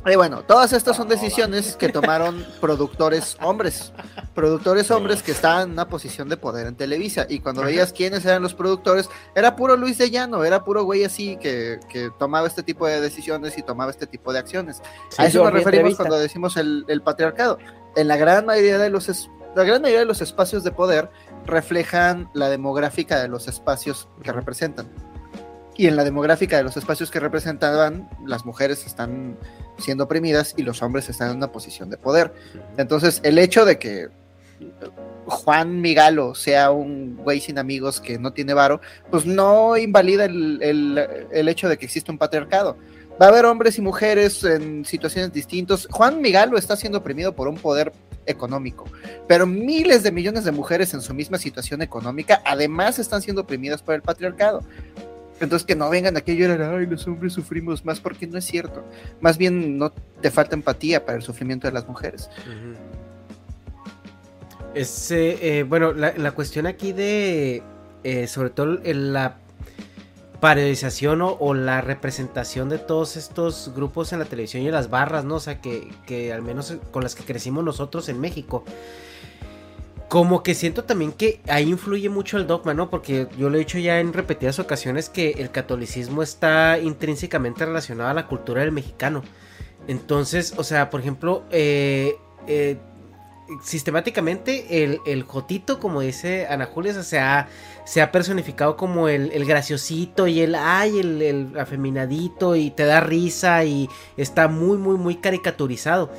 Y 0.04 0.16
bueno, 0.16 0.42
todas 0.42 0.72
estas 0.72 0.96
son 0.96 1.08
decisiones 1.08 1.76
que 1.76 1.88
tomaron 1.88 2.44
productores 2.60 3.36
hombres, 3.40 3.92
productores 4.34 4.90
hombres 4.90 5.22
que 5.22 5.30
estaban 5.30 5.68
en 5.68 5.72
una 5.72 5.88
posición 5.88 6.28
de 6.28 6.36
poder 6.36 6.66
en 6.66 6.74
Televisa. 6.74 7.26
Y 7.28 7.38
cuando 7.38 7.62
veías 7.62 7.92
quiénes 7.92 8.24
eran 8.24 8.42
los 8.42 8.52
productores, 8.52 9.08
era 9.36 9.54
puro 9.54 9.76
Luis 9.76 9.98
de 9.98 10.10
Llano, 10.10 10.44
era 10.44 10.64
puro 10.64 10.82
güey 10.82 11.04
así 11.04 11.36
que, 11.36 11.78
tomaba 12.18 12.48
este 12.48 12.64
tipo 12.64 12.86
de 12.86 13.00
decisiones 13.00 13.56
y 13.56 13.62
tomaba 13.62 13.92
este 13.92 14.08
tipo 14.08 14.32
de 14.32 14.40
acciones. 14.40 14.82
a 15.18 15.26
eso 15.26 15.44
nos 15.44 15.52
referimos 15.52 15.94
cuando 15.94 16.18
decimos 16.18 16.56
el, 16.56 17.02
patriarcado. 17.04 17.58
En 17.94 18.08
la 18.08 18.16
gran 18.16 18.44
mayoría 18.44 18.78
de 18.78 18.90
los 18.90 19.30
la 19.54 19.64
gran 19.64 19.82
mayoría 19.82 20.00
de 20.00 20.06
los 20.06 20.22
espacios 20.22 20.64
de 20.64 20.72
poder 20.72 21.10
reflejan 21.46 22.28
la 22.34 22.48
demográfica 22.48 23.20
de 23.20 23.28
los 23.28 23.48
espacios 23.48 24.08
que 24.22 24.32
representan. 24.32 24.88
Y 25.76 25.86
en 25.86 25.96
la 25.96 26.04
demográfica 26.04 26.56
de 26.56 26.64
los 26.64 26.76
espacios 26.76 27.10
que 27.10 27.18
representaban, 27.18 28.08
las 28.26 28.44
mujeres 28.44 28.86
están 28.86 29.38
siendo 29.78 30.04
oprimidas 30.04 30.54
y 30.56 30.62
los 30.62 30.82
hombres 30.82 31.08
están 31.08 31.30
en 31.30 31.36
una 31.36 31.50
posición 31.50 31.88
de 31.88 31.96
poder. 31.96 32.32
Entonces, 32.76 33.20
el 33.24 33.38
hecho 33.38 33.64
de 33.64 33.78
que 33.78 34.08
Juan 35.26 35.80
Migalo 35.80 36.34
sea 36.34 36.70
un 36.70 37.16
güey 37.16 37.40
sin 37.40 37.58
amigos 37.58 38.00
que 38.00 38.18
no 38.18 38.32
tiene 38.32 38.54
varo, 38.54 38.80
pues 39.10 39.24
no 39.24 39.76
invalida 39.76 40.26
el, 40.26 41.48
hecho 41.48 41.68
de 41.68 41.78
que 41.78 41.86
existe 41.86 42.10
un 42.10 42.18
patriarcado. 42.18 42.76
Va 43.20 43.26
a 43.26 43.28
haber 43.28 43.44
hombres 43.46 43.78
y 43.78 43.82
mujeres 43.82 44.42
en 44.44 44.84
situaciones 44.84 45.32
distintas. 45.32 45.86
Juan 45.90 46.20
Migalo 46.20 46.58
está 46.58 46.76
siendo 46.76 46.98
oprimido 46.98 47.34
por 47.34 47.48
un 47.48 47.56
poder 47.56 47.92
económico, 48.26 48.84
pero 49.28 49.46
miles 49.46 50.02
de 50.02 50.12
millones 50.12 50.44
de 50.44 50.52
mujeres 50.52 50.94
en 50.94 51.00
su 51.00 51.14
misma 51.14 51.38
situación 51.38 51.82
económica 51.82 52.42
además 52.44 52.98
están 52.98 53.22
siendo 53.22 53.42
oprimidas 53.42 53.82
por 53.82 53.94
el 53.94 54.02
patriarcado. 54.02 54.62
Entonces 55.40 55.66
que 55.66 55.74
no 55.74 55.90
vengan 55.90 56.16
aquí 56.16 56.32
a 56.32 56.34
llorar, 56.34 56.74
ay, 56.74 56.86
los 56.86 57.06
hombres 57.08 57.32
sufrimos 57.32 57.84
más, 57.84 57.98
porque 57.98 58.28
no 58.28 58.38
es 58.38 58.44
cierto. 58.44 58.84
Más 59.20 59.38
bien 59.38 59.76
no 59.76 59.90
te 59.90 60.30
falta 60.30 60.54
empatía 60.54 61.04
para 61.04 61.18
el 61.18 61.24
sufrimiento 61.24 61.66
de 61.66 61.72
las 61.72 61.88
mujeres. 61.88 62.30
Eh, 64.74 65.64
bueno, 65.68 65.92
la, 65.92 66.30
cuestión 66.30 66.66
aquí 66.66 66.92
de, 66.92 67.62
eh, 68.04 68.26
sobre 68.28 68.50
todo 68.50 68.78
la 68.84 69.41
parodización 70.42 71.22
o, 71.22 71.54
la 71.54 71.82
representación 71.82 72.68
de 72.68 72.78
todos 72.78 73.16
estos 73.16 73.70
grupos 73.76 74.12
en 74.12 74.18
la 74.18 74.24
televisión 74.24 74.64
y 74.64 74.66
en 74.66 74.72
las 74.72 74.90
barras, 74.90 75.24
¿no? 75.24 75.36
O 75.36 75.40
sea, 75.40 75.60
que, 75.60 75.88
que 76.04 76.32
al 76.32 76.42
menos 76.42 76.74
con 76.90 77.04
las 77.04 77.14
que 77.14 77.22
crecimos 77.22 77.62
nosotros 77.62 78.08
en 78.08 78.20
México 78.20 78.64
como 80.08 80.42
que 80.42 80.56
siento 80.56 80.82
también 80.82 81.12
que 81.12 81.40
ahí 81.46 81.70
influye 81.70 82.08
mucho 82.08 82.38
el 82.38 82.48
dogma, 82.48 82.74
¿no? 82.74 82.90
Porque 82.90 83.28
yo 83.38 83.50
lo 83.50 83.56
he 83.56 83.60
dicho 83.60 83.78
ya 83.78 84.00
en 84.00 84.12
repetidas 84.12 84.58
ocasiones 84.58 85.08
que 85.08 85.30
el 85.38 85.52
catolicismo 85.52 86.24
está 86.24 86.80
intrínsecamente 86.80 87.64
relacionado 87.64 88.10
a 88.10 88.14
la 88.14 88.26
cultura 88.26 88.62
del 88.62 88.72
mexicano. 88.72 89.22
Entonces, 89.86 90.54
o 90.56 90.64
sea, 90.64 90.90
por 90.90 91.00
ejemplo, 91.00 91.44
eh, 91.52 92.16
eh, 92.48 92.78
sistemáticamente 93.62 94.82
el, 94.82 95.00
el, 95.06 95.22
Jotito, 95.22 95.78
como 95.78 96.00
dice 96.00 96.46
Ana 96.46 96.66
Julia, 96.66 97.00
se, 97.02 97.18
ha, 97.18 97.48
se 97.84 98.00
ha 98.00 98.12
personificado 98.12 98.76
como 98.76 99.08
el, 99.08 99.32
el 99.32 99.44
graciosito 99.44 100.26
y 100.26 100.40
el, 100.40 100.54
ay, 100.54 101.00
el, 101.00 101.22
el 101.22 101.58
afeminadito 101.58 102.56
y 102.56 102.70
te 102.70 102.84
da 102.84 103.00
risa 103.00 103.64
y 103.64 103.88
está 104.16 104.48
muy, 104.48 104.78
muy, 104.78 104.96
muy 104.96 105.16
caricaturizado. 105.16 106.10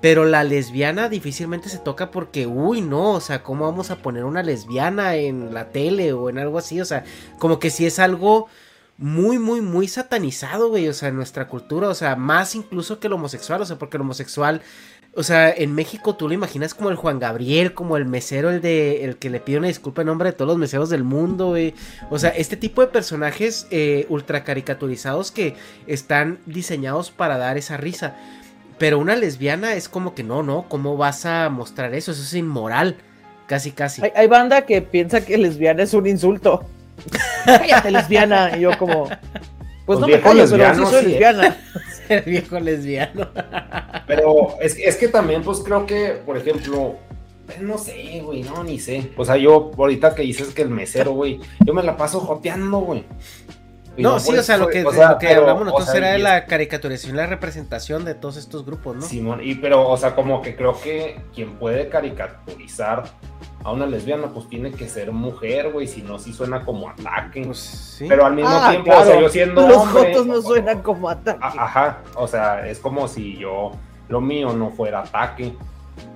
Pero 0.00 0.24
la 0.24 0.42
lesbiana 0.42 1.08
difícilmente 1.08 1.68
se 1.68 1.78
toca 1.78 2.10
porque, 2.10 2.48
uy, 2.48 2.80
no, 2.80 3.12
o 3.12 3.20
sea, 3.20 3.44
¿cómo 3.44 3.66
vamos 3.66 3.92
a 3.92 3.96
poner 3.96 4.24
una 4.24 4.42
lesbiana 4.42 5.14
en 5.14 5.54
la 5.54 5.68
tele 5.70 6.12
o 6.12 6.28
en 6.28 6.38
algo 6.38 6.58
así? 6.58 6.80
O 6.80 6.84
sea, 6.84 7.04
como 7.38 7.60
que 7.60 7.70
si 7.70 7.86
es 7.86 8.00
algo 8.00 8.48
muy, 8.98 9.38
muy, 9.38 9.60
muy 9.60 9.88
satanizado, 9.88 10.68
güey, 10.68 10.88
o 10.88 10.92
sea, 10.92 11.08
en 11.08 11.16
nuestra 11.16 11.48
cultura, 11.48 11.88
o 11.88 11.94
sea, 11.94 12.16
más 12.16 12.54
incluso 12.54 13.00
que 13.00 13.06
el 13.06 13.12
homosexual, 13.12 13.62
o 13.62 13.64
sea, 13.64 13.78
porque 13.78 13.96
el 13.96 14.02
homosexual, 14.02 14.62
o 15.14 15.22
sea, 15.22 15.50
en 15.50 15.74
México 15.74 16.16
tú 16.16 16.26
lo 16.26 16.34
imaginas 16.34 16.72
como 16.72 16.88
el 16.88 16.96
Juan 16.96 17.18
Gabriel, 17.18 17.74
como 17.74 17.98
el 17.98 18.06
mesero, 18.06 18.50
el 18.50 18.62
de, 18.62 19.04
el 19.04 19.18
que 19.18 19.28
le 19.28 19.40
pide 19.40 19.58
una 19.58 19.66
disculpa 19.66 20.00
en 20.00 20.06
nombre 20.06 20.30
de 20.30 20.32
todos 20.32 20.48
los 20.48 20.56
meseros 20.56 20.88
del 20.88 21.04
mundo, 21.04 21.48
güey. 21.48 21.74
O 22.10 22.18
sea, 22.18 22.30
este 22.30 22.56
tipo 22.56 22.80
de 22.80 22.86
personajes 22.86 23.66
eh, 23.70 24.06
ultra 24.08 24.42
caricaturizados 24.42 25.30
que 25.30 25.54
están 25.86 26.38
diseñados 26.46 27.10
para 27.10 27.36
dar 27.36 27.58
esa 27.58 27.76
risa. 27.76 28.16
Pero 28.78 28.98
una 28.98 29.14
lesbiana 29.14 29.74
es 29.74 29.90
como 29.90 30.14
que 30.14 30.22
no, 30.22 30.42
no, 30.42 30.66
¿cómo 30.68 30.96
vas 30.96 31.26
a 31.26 31.50
mostrar 31.50 31.92
eso? 31.94 32.12
Eso 32.12 32.22
es 32.22 32.32
inmoral. 32.32 32.96
Casi, 33.46 33.70
casi. 33.70 34.00
Hay, 34.14 34.26
banda 34.28 34.62
que 34.62 34.80
piensa 34.80 35.22
que 35.22 35.36
lesbiana 35.36 35.82
es 35.82 35.92
un 35.92 36.06
insulto. 36.06 36.64
Cállate, 37.44 37.90
lesbiana. 37.90 38.56
Y 38.56 38.62
yo 38.62 38.78
como... 38.78 39.10
Pues, 39.86 39.98
no 39.98 40.06
me 40.06 40.20
callo, 40.20 40.44
pero 40.50 40.74
sí 40.74 40.86
soy 40.86 41.04
lesbiana. 41.06 41.56
El 42.08 42.22
viejo 42.22 42.60
lesbiano. 42.60 43.28
Pero 44.06 44.60
es, 44.60 44.76
es 44.76 44.96
que 44.96 45.08
también, 45.08 45.42
pues 45.42 45.60
creo 45.60 45.86
que, 45.86 46.20
por 46.26 46.36
ejemplo, 46.36 46.96
pues, 47.46 47.60
no 47.60 47.78
sé, 47.78 48.20
güey, 48.22 48.42
no, 48.42 48.64
ni 48.64 48.78
sé. 48.78 49.12
O 49.16 49.24
sea, 49.24 49.36
yo 49.36 49.70
ahorita 49.76 50.14
que 50.14 50.22
dices 50.22 50.52
que 50.52 50.62
el 50.62 50.68
mesero, 50.68 51.12
güey, 51.12 51.40
yo 51.64 51.72
me 51.72 51.82
la 51.82 51.96
paso 51.96 52.20
joteando, 52.20 52.78
güey. 52.80 53.04
No, 53.96 54.18
sí, 54.18 54.34
o 54.34 54.42
sea, 54.42 54.56
lo 54.56 54.68
que, 54.68 54.80
hablamos 54.80 55.66
nosotros 55.66 55.94
era 55.94 56.12
de 56.12 56.18
la 56.18 56.46
caricaturización, 56.46 57.16
la 57.16 57.26
representación 57.26 58.04
de 58.04 58.14
todos 58.14 58.38
estos 58.38 58.64
grupos, 58.64 58.96
¿no? 58.96 59.02
Simón, 59.02 59.40
y 59.42 59.54
pero, 59.56 59.86
o 59.86 59.96
sea, 59.98 60.14
como 60.14 60.40
que 60.40 60.56
creo 60.56 60.80
que 60.80 61.20
quien 61.34 61.58
puede 61.58 61.88
caricaturizar 61.88 63.04
a 63.64 63.72
una 63.72 63.86
lesbiana, 63.86 64.28
pues 64.28 64.48
tiene 64.48 64.72
que 64.72 64.88
ser 64.88 65.12
mujer, 65.12 65.70
güey, 65.70 65.86
si 65.86 66.02
no, 66.02 66.18
sí 66.18 66.32
suena 66.32 66.64
como 66.64 66.88
ataque. 66.88 67.44
Pues, 67.44 67.58
sí. 67.58 68.06
Pero 68.08 68.26
al 68.26 68.34
mismo 68.34 68.50
ah, 68.50 68.70
tiempo, 68.70 68.90
o 68.92 69.04
sea, 69.04 69.20
yo 69.20 69.28
siendo 69.28 69.66
Los 69.66 69.88
fotos 69.88 70.26
no 70.26 70.42
suenan 70.42 70.82
como 70.82 71.08
ataque. 71.08 71.38
Ajá, 71.40 71.98
o 72.16 72.26
sea, 72.26 72.66
es 72.68 72.78
como 72.80 73.06
si 73.06 73.36
yo, 73.36 73.72
lo 74.08 74.20
mío 74.20 74.52
no 74.52 74.70
fuera 74.70 75.00
ataque, 75.00 75.54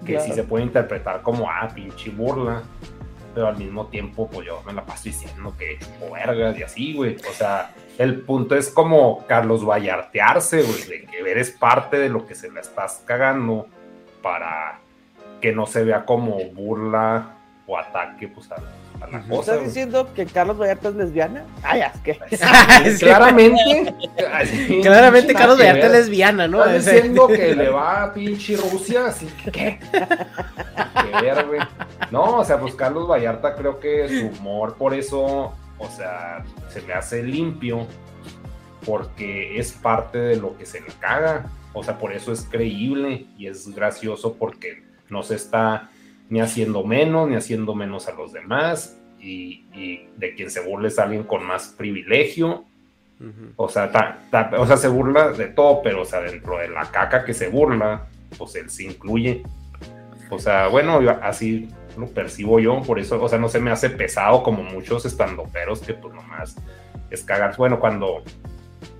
que 0.05 0.20
si 0.20 0.32
se 0.32 0.43
puede 0.43 0.64
interpretar 0.64 1.23
como, 1.23 1.48
ah, 1.48 1.68
pinche 1.73 2.10
burla. 2.10 2.62
pero 3.35 3.48
al 3.48 3.56
mismo 3.56 3.86
tiempo, 3.86 4.28
pues 4.28 4.47
yo 4.47 4.62
me 4.66 4.73
la 4.73 4.85
paso 4.85 5.05
diciendo 5.05 5.55
que 5.56 5.78
chupo 5.78 6.14
vergas 6.14 6.59
y 6.59 6.62
así, 6.62 6.94
güey. 6.94 7.16
O 7.16 7.32
sea, 7.32 7.70
el 7.98 8.23
punto 8.23 8.56
es 8.56 8.70
como 8.70 9.24
Carlos 9.27 9.64
Vallartearse, 9.64 10.62
güey, 10.62 10.82
de 10.85 11.05
que 11.05 11.31
eres 11.31 11.52
parte 11.52 11.98
de 11.98 12.09
lo 12.09 12.27
que 12.27 12.35
se 12.35 12.51
la 12.51 12.60
estás 12.60 13.02
cagando 13.06 13.66
para 14.23 14.81
que 15.40 15.52
no 15.52 15.66
se 15.66 15.85
vea 15.85 16.05
como 16.05 16.39
burla 16.52 17.36
o 17.67 17.77
ataque, 17.77 18.29
pues 18.29 18.51
a, 18.53 18.57
a 19.05 19.11
la 19.11 19.21
cosa. 19.23 19.53
¿Estás 19.53 19.67
diciendo 19.67 20.09
que 20.15 20.27
Carlos 20.27 20.59
Vallarta 20.59 20.89
es 20.89 20.95
lesbiana? 20.95 21.45
Ah, 21.63 21.77
ya, 21.77 21.87
es 21.87 22.01
que. 22.01 22.97
Claramente. 22.99 23.95
así, 24.33 24.81
Claramente 24.83 25.33
nada 25.33 25.41
Carlos 25.41 25.59
Vallarta 25.59 25.87
es 25.87 25.93
lesbiana, 25.93 26.49
¿no? 26.49 26.65
Estás 26.65 26.85
diciendo 26.95 27.27
que 27.27 27.55
le 27.55 27.69
va 27.69 28.05
a 28.05 28.15
pinche 28.15 28.57
Rusia, 28.57 29.07
así 29.07 29.27
que 29.27 29.51
qué. 29.51 29.81
Que 29.93 31.23
ver, 31.23 31.47
güey. 31.47 31.61
No, 32.11 32.39
o 32.39 32.45
sea, 32.45 32.59
pues 32.59 32.75
Carlos 32.75 33.09
Vallarta 33.09 33.55
creo 33.57 33.81
que 33.81 34.09
su 34.09 34.39
humor 34.39 34.77
por 34.77 34.95
eso, 34.95 35.53
o 35.79 35.89
sea, 35.91 36.45
se 36.69 36.83
le 36.83 36.95
hace 36.95 37.23
limpio 37.23 37.87
porque 38.85 39.59
es 39.59 39.73
parte 39.73 40.19
de 40.19 40.37
lo 40.37 40.57
que 40.57 40.67
se 40.67 40.81
le 40.81 40.89
caga. 41.01 41.47
O 41.73 41.83
sea, 41.83 41.99
por 41.99 42.13
eso 42.13 42.33
es 42.33 42.43
creíble 42.43 43.27
y 43.37 43.49
es 43.49 43.69
gracioso 43.75 44.35
porque 44.35 44.83
no 45.11 45.23
se 45.23 45.35
está 45.35 45.91
ni 46.28 46.40
haciendo 46.40 46.85
menos, 46.85 47.28
ni 47.28 47.36
haciendo 47.36 47.74
menos 47.74 48.09
a 48.09 48.12
los 48.12 48.32
demás. 48.32 48.97
Y, 49.19 49.65
y 49.73 50.09
de 50.16 50.35
quien 50.35 50.51
se 50.51 50.61
burla 50.61 50.89
es 50.89 50.98
alguien 50.98 51.24
con 51.24 51.44
más 51.44 51.69
privilegio. 51.69 52.65
O 53.57 53.69
sea, 53.69 53.90
ta- 53.90 54.19
ta- 54.31 54.51
o 54.59 54.66
sea, 54.66 54.77
se 54.77 54.89
burla 54.89 55.32
de 55.32 55.47
todo, 55.47 55.81
pero 55.82 56.03
o 56.03 56.05
sea, 56.05 56.20
dentro 56.20 56.59
de 56.59 56.69
la 56.69 56.90
caca 56.90 57.24
que 57.24 57.32
se 57.32 57.48
burla, 57.48 58.07
pues 58.36 58.55
él 58.57 58.69
se 58.69 58.85
incluye. 58.85 59.43
O 60.31 60.39
sea, 60.39 60.69
bueno, 60.69 61.01
yo 61.01 61.12
así 61.23 61.69
lo 61.97 62.07
percibo 62.09 62.61
yo, 62.61 62.82
por 62.82 62.98
eso, 62.98 63.23
o 63.23 63.28
sea, 63.28 63.39
no 63.39 63.48
se 63.48 63.59
me 63.59 63.70
hace 63.70 63.89
pesado 63.89 64.43
como 64.43 64.62
muchos 64.62 65.07
estandoperos 65.07 65.81
que 65.81 65.94
pues 65.94 66.12
nomás 66.15 66.57
es 67.11 67.23
cagar. 67.23 67.57
Bueno, 67.57 67.81
cuando 67.81 68.23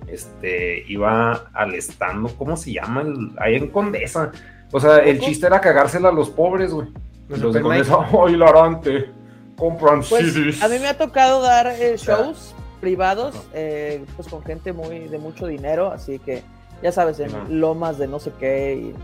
este 0.07 0.83
iba 0.87 1.49
al 1.53 1.75
estando, 1.75 2.29
¿cómo 2.35 2.57
se 2.57 2.73
llama? 2.73 3.01
El- 3.01 3.31
ahí 3.37 3.55
en 3.55 3.67
Condesa. 3.69 4.31
O 4.71 4.79
sea, 4.79 4.97
el 4.97 5.19
chiste 5.19 5.45
era 5.47 5.61
cagársela 5.61 6.09
a 6.09 6.13
los 6.13 6.29
pobres, 6.29 6.71
güey. 6.73 6.87
Los 7.29 7.39
Los 7.39 7.55
open 7.55 7.63
mic. 7.63 7.87
Condesa, 7.87 8.23
¡ay, 8.25 8.33
hilarante! 8.35 9.09
Compran 9.57 10.01
Pues 10.07 10.33
CDs. 10.33 10.61
a 10.61 10.67
mí 10.67 10.77
me 10.79 10.87
ha 10.87 10.97
tocado 10.97 11.41
dar 11.41 11.67
eh, 11.67 11.95
shows 11.97 12.53
privados, 12.79 13.35
eh, 13.53 14.05
pues 14.15 14.27
con 14.27 14.43
gente 14.43 14.71
muy 14.71 15.07
de 15.07 15.17
mucho 15.17 15.47
dinero, 15.47 15.91
así 15.91 16.19
que 16.19 16.43
ya 16.83 16.91
sabes, 16.91 17.19
en 17.19 17.59
lomas 17.59 17.97
de 17.97 18.07
no 18.07 18.19
sé 18.19 18.31
qué. 18.39 18.75
Y, 18.75 18.95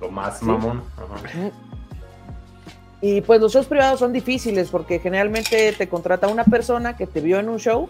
Lo 0.00 0.10
más 0.10 0.38
Sí. 0.38 0.44
mamón. 0.46 0.82
Ajá. 0.96 1.50
y 3.02 3.20
pues 3.22 3.40
los 3.40 3.52
shows 3.52 3.66
privados 3.66 3.98
son 3.98 4.12
difíciles 4.12 4.68
porque 4.70 4.98
generalmente 4.98 5.72
te 5.72 5.88
contrata 5.88 6.28
una 6.28 6.44
persona 6.44 6.96
que 6.96 7.06
te 7.06 7.20
vio 7.20 7.38
en 7.38 7.48
un 7.48 7.58
show 7.58 7.88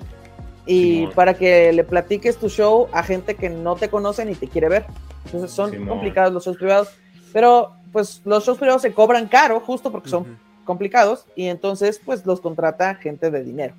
y 0.66 0.98
Simón. 1.00 1.12
para 1.14 1.34
que 1.34 1.72
le 1.72 1.82
platiques 1.84 2.36
tu 2.38 2.48
show 2.48 2.86
a 2.92 3.02
gente 3.02 3.34
que 3.34 3.50
no 3.50 3.74
te 3.76 3.88
conoce 3.90 4.24
ni 4.24 4.34
te 4.36 4.46
quiere 4.48 4.68
ver. 4.68 4.86
Entonces 5.26 5.50
son 5.50 5.70
Simón. 5.72 5.88
complicados 5.88 6.32
los 6.32 6.44
shows 6.44 6.56
privados, 6.56 6.88
pero 7.32 7.72
pues 7.92 8.22
los 8.24 8.44
shows 8.44 8.58
privados 8.58 8.82
se 8.82 8.92
cobran 8.92 9.28
caro 9.28 9.60
justo 9.60 9.90
porque 9.90 10.08
son 10.08 10.38
complicados 10.64 11.26
y 11.34 11.46
entonces 11.46 12.00
pues 12.04 12.24
los 12.26 12.40
contrata 12.40 12.94
gente 12.94 13.30
de 13.30 13.42
dinero. 13.44 13.74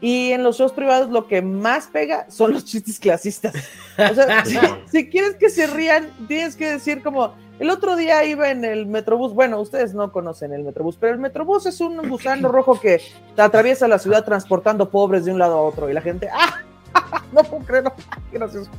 Y 0.00 0.32
en 0.32 0.42
los 0.42 0.58
shows 0.58 0.72
privados 0.72 1.10
lo 1.10 1.28
que 1.28 1.42
más 1.42 1.86
pega 1.86 2.26
son 2.28 2.52
los 2.52 2.64
chistes 2.64 2.98
clasistas. 2.98 3.54
O 3.96 4.14
sea, 4.14 4.44
si, 4.44 4.58
si 4.90 5.08
quieres 5.08 5.36
que 5.36 5.48
se 5.48 5.68
rían, 5.68 6.10
tienes 6.26 6.56
que 6.56 6.70
decir 6.70 7.02
como, 7.02 7.34
el 7.60 7.70
otro 7.70 7.94
día 7.94 8.24
iba 8.24 8.50
en 8.50 8.64
el 8.64 8.86
Metrobús, 8.86 9.34
bueno, 9.34 9.60
ustedes 9.60 9.94
no 9.94 10.10
conocen 10.10 10.52
el 10.52 10.64
Metrobús, 10.64 10.96
pero 10.98 11.12
el 11.12 11.20
Metrobús 11.20 11.66
es 11.66 11.80
un 11.80 12.08
gusano 12.08 12.48
rojo 12.48 12.80
que 12.80 13.00
atraviesa 13.36 13.86
la 13.86 14.00
ciudad 14.00 14.24
transportando 14.24 14.90
pobres 14.90 15.24
de 15.24 15.30
un 15.30 15.38
lado 15.38 15.54
a 15.54 15.62
otro 15.62 15.88
y 15.88 15.92
la 15.92 16.00
gente, 16.00 16.28
¡ah! 16.32 16.62
No 17.32 17.42
puedo 17.44 17.64
creerlo, 17.64 17.92
gracioso. 18.32 18.70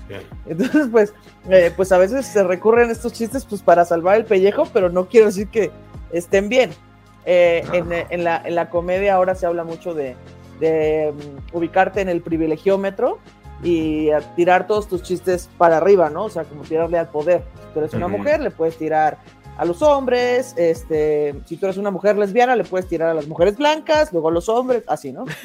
Entonces, 0.46 0.88
pues, 0.92 1.14
eh, 1.50 1.72
pues 1.76 1.92
a 1.92 1.98
veces 1.98 2.26
se 2.26 2.44
recurren 2.44 2.92
estos 2.92 3.14
chistes 3.14 3.46
pues 3.46 3.64
para 3.64 3.84
salvar 3.84 4.18
el 4.18 4.26
pellejo, 4.26 4.68
pero 4.72 4.90
no 4.90 5.08
quiero 5.08 5.26
decir 5.26 5.48
que 5.48 5.72
estén 6.12 6.50
bien. 6.50 6.72
Eh, 7.26 7.64
en, 7.74 7.92
en 7.92 8.24
la, 8.24 8.42
en 8.46 8.54
la 8.56 8.70
comedia 8.70 9.16
ahora 9.16 9.34
se 9.34 9.46
habla 9.46 9.64
mucho 9.64 9.94
de, 9.94 10.16
de, 10.60 11.14
mm, 11.14 11.56
ubicarte 11.56 12.02
en 12.02 12.10
el 12.10 12.22
privilegiómetro 12.22 13.20
y 13.64 14.12
a 14.12 14.20
tirar 14.36 14.68
todos 14.68 14.88
tus 14.88 15.04
chistes 15.04 15.50
para 15.58 15.78
arriba, 15.78 16.10
¿no? 16.10 16.26
O 16.26 16.30
sea, 16.30 16.44
como 16.44 16.64
tirarle 16.64 17.00
al 17.00 17.10
poder. 17.10 17.44
Si 17.56 17.74
tú 17.74 17.80
eres 17.80 17.94
una 17.94 18.08
mujer, 18.08 18.42
le 18.42 18.52
puedes 18.52 18.78
tirar 18.78 19.18
a 19.58 19.66
los 19.66 19.82
hombres, 19.82 20.54
este, 20.58 21.36
si 21.46 21.58
tú 21.58 21.66
eres 21.68 21.78
una 21.78 21.92
mujer 21.92 22.18
lesbiana, 22.18 22.56
le 22.56 22.64
puedes 22.64 22.88
tirar 22.88 23.10
a 23.10 23.14
las 23.14 23.28
mujeres 23.28 23.58
blancas, 23.58 24.12
luego 24.12 24.30
a 24.30 24.32
los 24.32 24.50
hombres, 24.50 24.84
así, 24.88 25.12
¿no? 25.12 25.26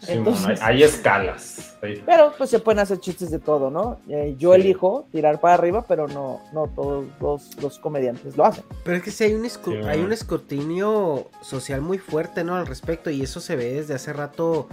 Sí, 0.00 0.12
Entonces- 0.12 0.60
hay, 0.60 0.76
hay 0.76 0.82
escalas. 0.84 1.74
sí. 1.82 2.02
Pero 2.06 2.32
pues 2.36 2.50
se 2.50 2.58
pueden 2.60 2.78
hacer 2.78 3.00
chistes 3.00 3.30
de 3.30 3.38
todo, 3.38 3.70
¿no? 3.70 3.98
Eh, 4.08 4.36
yo 4.38 4.54
elijo 4.54 5.08
tirar 5.10 5.40
para 5.40 5.54
arriba, 5.54 5.84
pero 5.88 6.06
no, 6.06 6.40
no 6.52 6.68
todos 6.68 7.06
los, 7.20 7.56
los 7.60 7.78
comediantes 7.78 8.36
lo 8.36 8.44
hacen. 8.44 8.64
Pero 8.84 8.98
es 8.98 9.02
que 9.02 9.10
sí 9.10 9.24
hay 9.24 9.34
un, 9.34 9.44
hay 9.88 10.00
un 10.00 10.12
escrutinio 10.12 11.26
social 11.40 11.80
muy 11.80 11.98
fuerte, 11.98 12.44
¿no? 12.44 12.54
Al 12.54 12.66
respecto, 12.66 13.10
y 13.10 13.22
eso 13.22 13.40
se 13.40 13.56
ve 13.56 13.72
desde 13.72 13.94
hace 13.94 14.12
rato 14.12 14.68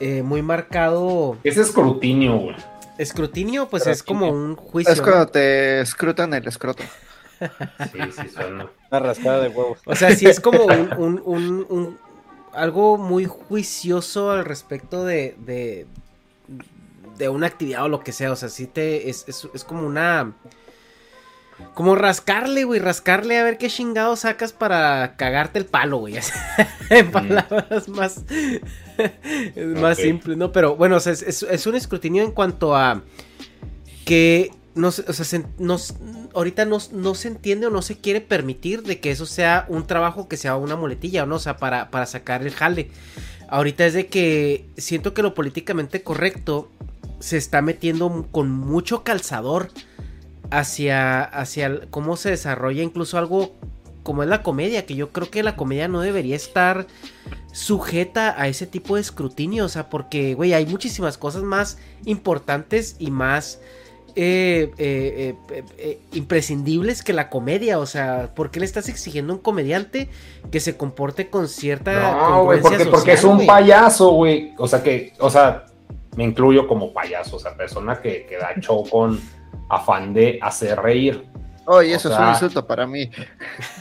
eh, 0.00 0.22
muy 0.22 0.40
marcado. 0.40 1.36
Ese 1.44 1.60
escrutinio, 1.60 2.38
güey. 2.38 2.56
Escrutinio, 2.98 3.68
pues 3.68 3.86
es 3.86 4.02
como 4.02 4.30
un 4.30 4.54
juicio. 4.56 4.92
Es 4.92 5.00
¿no? 5.00 5.04
cuando 5.04 5.26
te 5.26 5.80
escrutan 5.80 6.32
el 6.32 6.46
escroto. 6.46 6.84
Sí, 7.92 7.98
sí, 8.22 8.28
suena. 8.28 8.68
Una 8.90 9.00
rascada 9.00 9.40
de 9.40 9.48
huevos. 9.48 9.78
O 9.86 9.94
sea, 9.94 10.14
sí 10.14 10.26
es 10.26 10.40
como 10.40 10.64
un, 10.64 10.92
un- 10.98 11.22
un- 11.24 11.66
un- 11.68 11.98
algo 12.52 12.98
muy 12.98 13.24
juicioso 13.26 14.30
al 14.30 14.44
respecto 14.44 15.04
de, 15.04 15.34
de, 15.38 15.86
de 17.18 17.28
una 17.28 17.46
actividad 17.46 17.84
o 17.84 17.88
lo 17.88 18.00
que 18.00 18.12
sea. 18.12 18.32
O 18.32 18.36
sea, 18.36 18.48
sí 18.48 18.66
te. 18.66 19.08
Es, 19.08 19.24
es, 19.28 19.48
es 19.54 19.64
como 19.64 19.86
una. 19.86 20.32
Como 21.74 21.94
rascarle, 21.94 22.64
güey, 22.64 22.80
rascarle 22.80 23.38
a 23.38 23.44
ver 23.44 23.56
qué 23.56 23.68
chingado 23.68 24.16
sacas 24.16 24.52
para 24.52 25.14
cagarte 25.16 25.58
el 25.60 25.64
palo, 25.66 25.98
güey. 25.98 26.16
en 26.90 27.10
palabras 27.12 27.88
más, 27.88 28.24
más 29.76 29.98
Ok. 29.98 30.02
simples, 30.04 30.36
¿no? 30.36 30.50
Pero 30.50 30.74
bueno, 30.76 30.96
o 30.96 31.00
sea, 31.00 31.12
es, 31.12 31.22
es- 31.22 31.42
es 31.44 31.66
un 31.66 31.74
escrutinio 31.76 32.24
en 32.24 32.32
cuanto 32.32 32.74
a 32.74 33.02
que 34.04 34.50
no, 34.74 34.88
o 34.88 34.92
sea, 34.92 35.24
se- 35.24 35.44
no 35.58 35.76
ahorita 36.34 36.64
no, 36.64 36.78
no 36.92 37.14
se 37.14 37.28
entiende 37.28 37.66
o 37.66 37.70
no 37.70 37.82
se 37.82 37.98
quiere 37.98 38.20
permitir 38.20 38.82
de 38.82 39.00
que 39.00 39.10
eso 39.10 39.26
sea 39.26 39.66
un 39.68 39.86
trabajo 39.86 40.28
que 40.28 40.36
sea 40.36 40.56
una 40.56 40.76
muletilla, 40.76 41.24
¿o 41.24 41.26
no? 41.26 41.36
O 41.36 41.40
sea, 41.40 41.56
para, 41.56 41.90
para 41.90 42.06
sacar 42.06 42.42
el 42.42 42.52
jale. 42.54 42.90
Ahorita 43.48 43.84
es 43.84 43.92
de 43.92 44.06
que 44.06 44.66
siento 44.78 45.12
que 45.12 45.22
lo 45.22 45.34
políticamente 45.34 46.02
correcto 46.02 46.70
se 47.20 47.36
está 47.36 47.60
metiendo 47.60 48.26
con 48.30 48.50
mucho 48.50 49.04
calzador 49.04 49.68
hacia, 50.50 51.22
hacia 51.22 51.82
cómo 51.90 52.16
se 52.16 52.30
desarrolla 52.30 52.82
incluso 52.82 53.18
algo 53.18 53.54
como 54.02 54.22
es 54.24 54.28
la 54.28 54.42
comedia, 54.42 54.84
que 54.84 54.96
yo 54.96 55.10
creo 55.12 55.30
que 55.30 55.42
la 55.44 55.54
comedia 55.54 55.86
no 55.86 56.00
debería 56.00 56.34
estar 56.34 56.86
sujeta 57.52 58.34
a 58.40 58.48
ese 58.48 58.66
tipo 58.66 58.96
de 58.96 59.02
escrutinio, 59.02 59.64
o 59.66 59.68
sea, 59.68 59.88
porque, 59.88 60.34
güey, 60.34 60.54
hay 60.54 60.66
muchísimas 60.66 61.18
cosas 61.18 61.42
más 61.42 61.78
importantes 62.04 62.96
y 62.98 63.10
más 63.10 63.60
eh, 64.14 64.70
eh, 64.78 65.34
eh, 65.78 66.00
imprescindibles 66.12 67.02
que 67.02 67.12
la 67.12 67.30
comedia, 67.30 67.78
o 67.78 67.86
sea, 67.86 68.34
¿por 68.34 68.50
qué 68.50 68.60
le 68.60 68.66
estás 68.66 68.88
exigiendo 68.88 69.32
a 69.32 69.36
un 69.36 69.42
comediante 69.42 70.08
que 70.50 70.60
se 70.60 70.76
comporte 70.76 71.30
con 71.30 71.48
cierta 71.48 72.12
No, 72.12 72.44
güey, 72.44 72.60
porque, 72.60 72.86
porque 72.86 73.12
es 73.12 73.24
un 73.24 73.46
payaso, 73.46 74.10
güey. 74.10 74.54
O 74.58 74.68
sea 74.68 74.82
que, 74.82 75.12
o 75.18 75.30
sea, 75.30 75.66
me 76.16 76.24
incluyo 76.24 76.66
como 76.66 76.92
payaso, 76.92 77.36
o 77.36 77.38
sea, 77.38 77.56
persona 77.56 78.00
que, 78.00 78.26
que 78.26 78.36
da 78.36 78.54
show 78.60 78.88
con 78.88 79.20
afán 79.68 80.12
de 80.12 80.38
hacer 80.42 80.80
reír. 80.80 81.24
Oye, 81.64 81.94
eso 81.94 82.08
es 82.08 82.16
sea, 82.16 82.24
un 82.24 82.30
insulto 82.32 82.66
para 82.66 82.86
mí. 82.86 83.10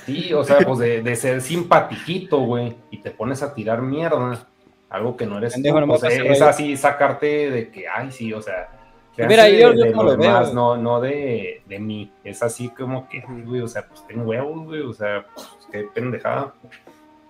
Sí, 0.05 0.33
o 0.33 0.43
sea, 0.43 0.59
pues 0.59 0.79
de, 0.79 1.01
de 1.03 1.15
ser 1.15 1.41
simpatiquito, 1.41 2.39
güey, 2.39 2.75
y 2.91 2.97
te 2.97 3.11
pones 3.11 3.41
a 3.43 3.53
tirar 3.53 3.81
mierda, 3.81 4.47
algo 4.89 5.17
que 5.17 5.25
no 5.25 5.37
eres 5.37 5.53
tú, 5.53 5.55
Pendejo, 5.55 5.79
nomás 5.79 5.97
o 5.97 5.99
sea, 6.01 6.09
para 6.09 6.21
hacer 6.21 6.31
es 6.31 6.41
así 6.41 6.77
sacarte 6.77 7.49
de 7.49 7.71
que, 7.71 7.87
ay, 7.87 8.11
sí, 8.11 8.33
o 8.33 8.41
sea, 8.41 8.69
se 8.69 8.80
Mira, 9.17 9.49
yo- 9.49 9.71
de, 9.71 9.77
yo 9.77 9.83
de 9.83 9.91
veo. 9.91 10.17
demás, 10.17 10.53
no, 10.53 10.77
no 10.77 11.01
de, 11.01 11.61
de 11.67 11.79
mí, 11.79 12.11
es 12.23 12.41
así 12.41 12.69
como 12.69 13.07
que, 13.09 13.23
güey, 13.45 13.61
o 13.61 13.67
sea, 13.67 13.87
pues 13.87 14.05
tengo 14.07 14.23
huevos, 14.23 14.65
güey, 14.65 14.81
o 14.81 14.93
sea, 14.93 15.25
pues, 15.33 15.47
qué 15.71 15.85
pendejada. 15.93 16.53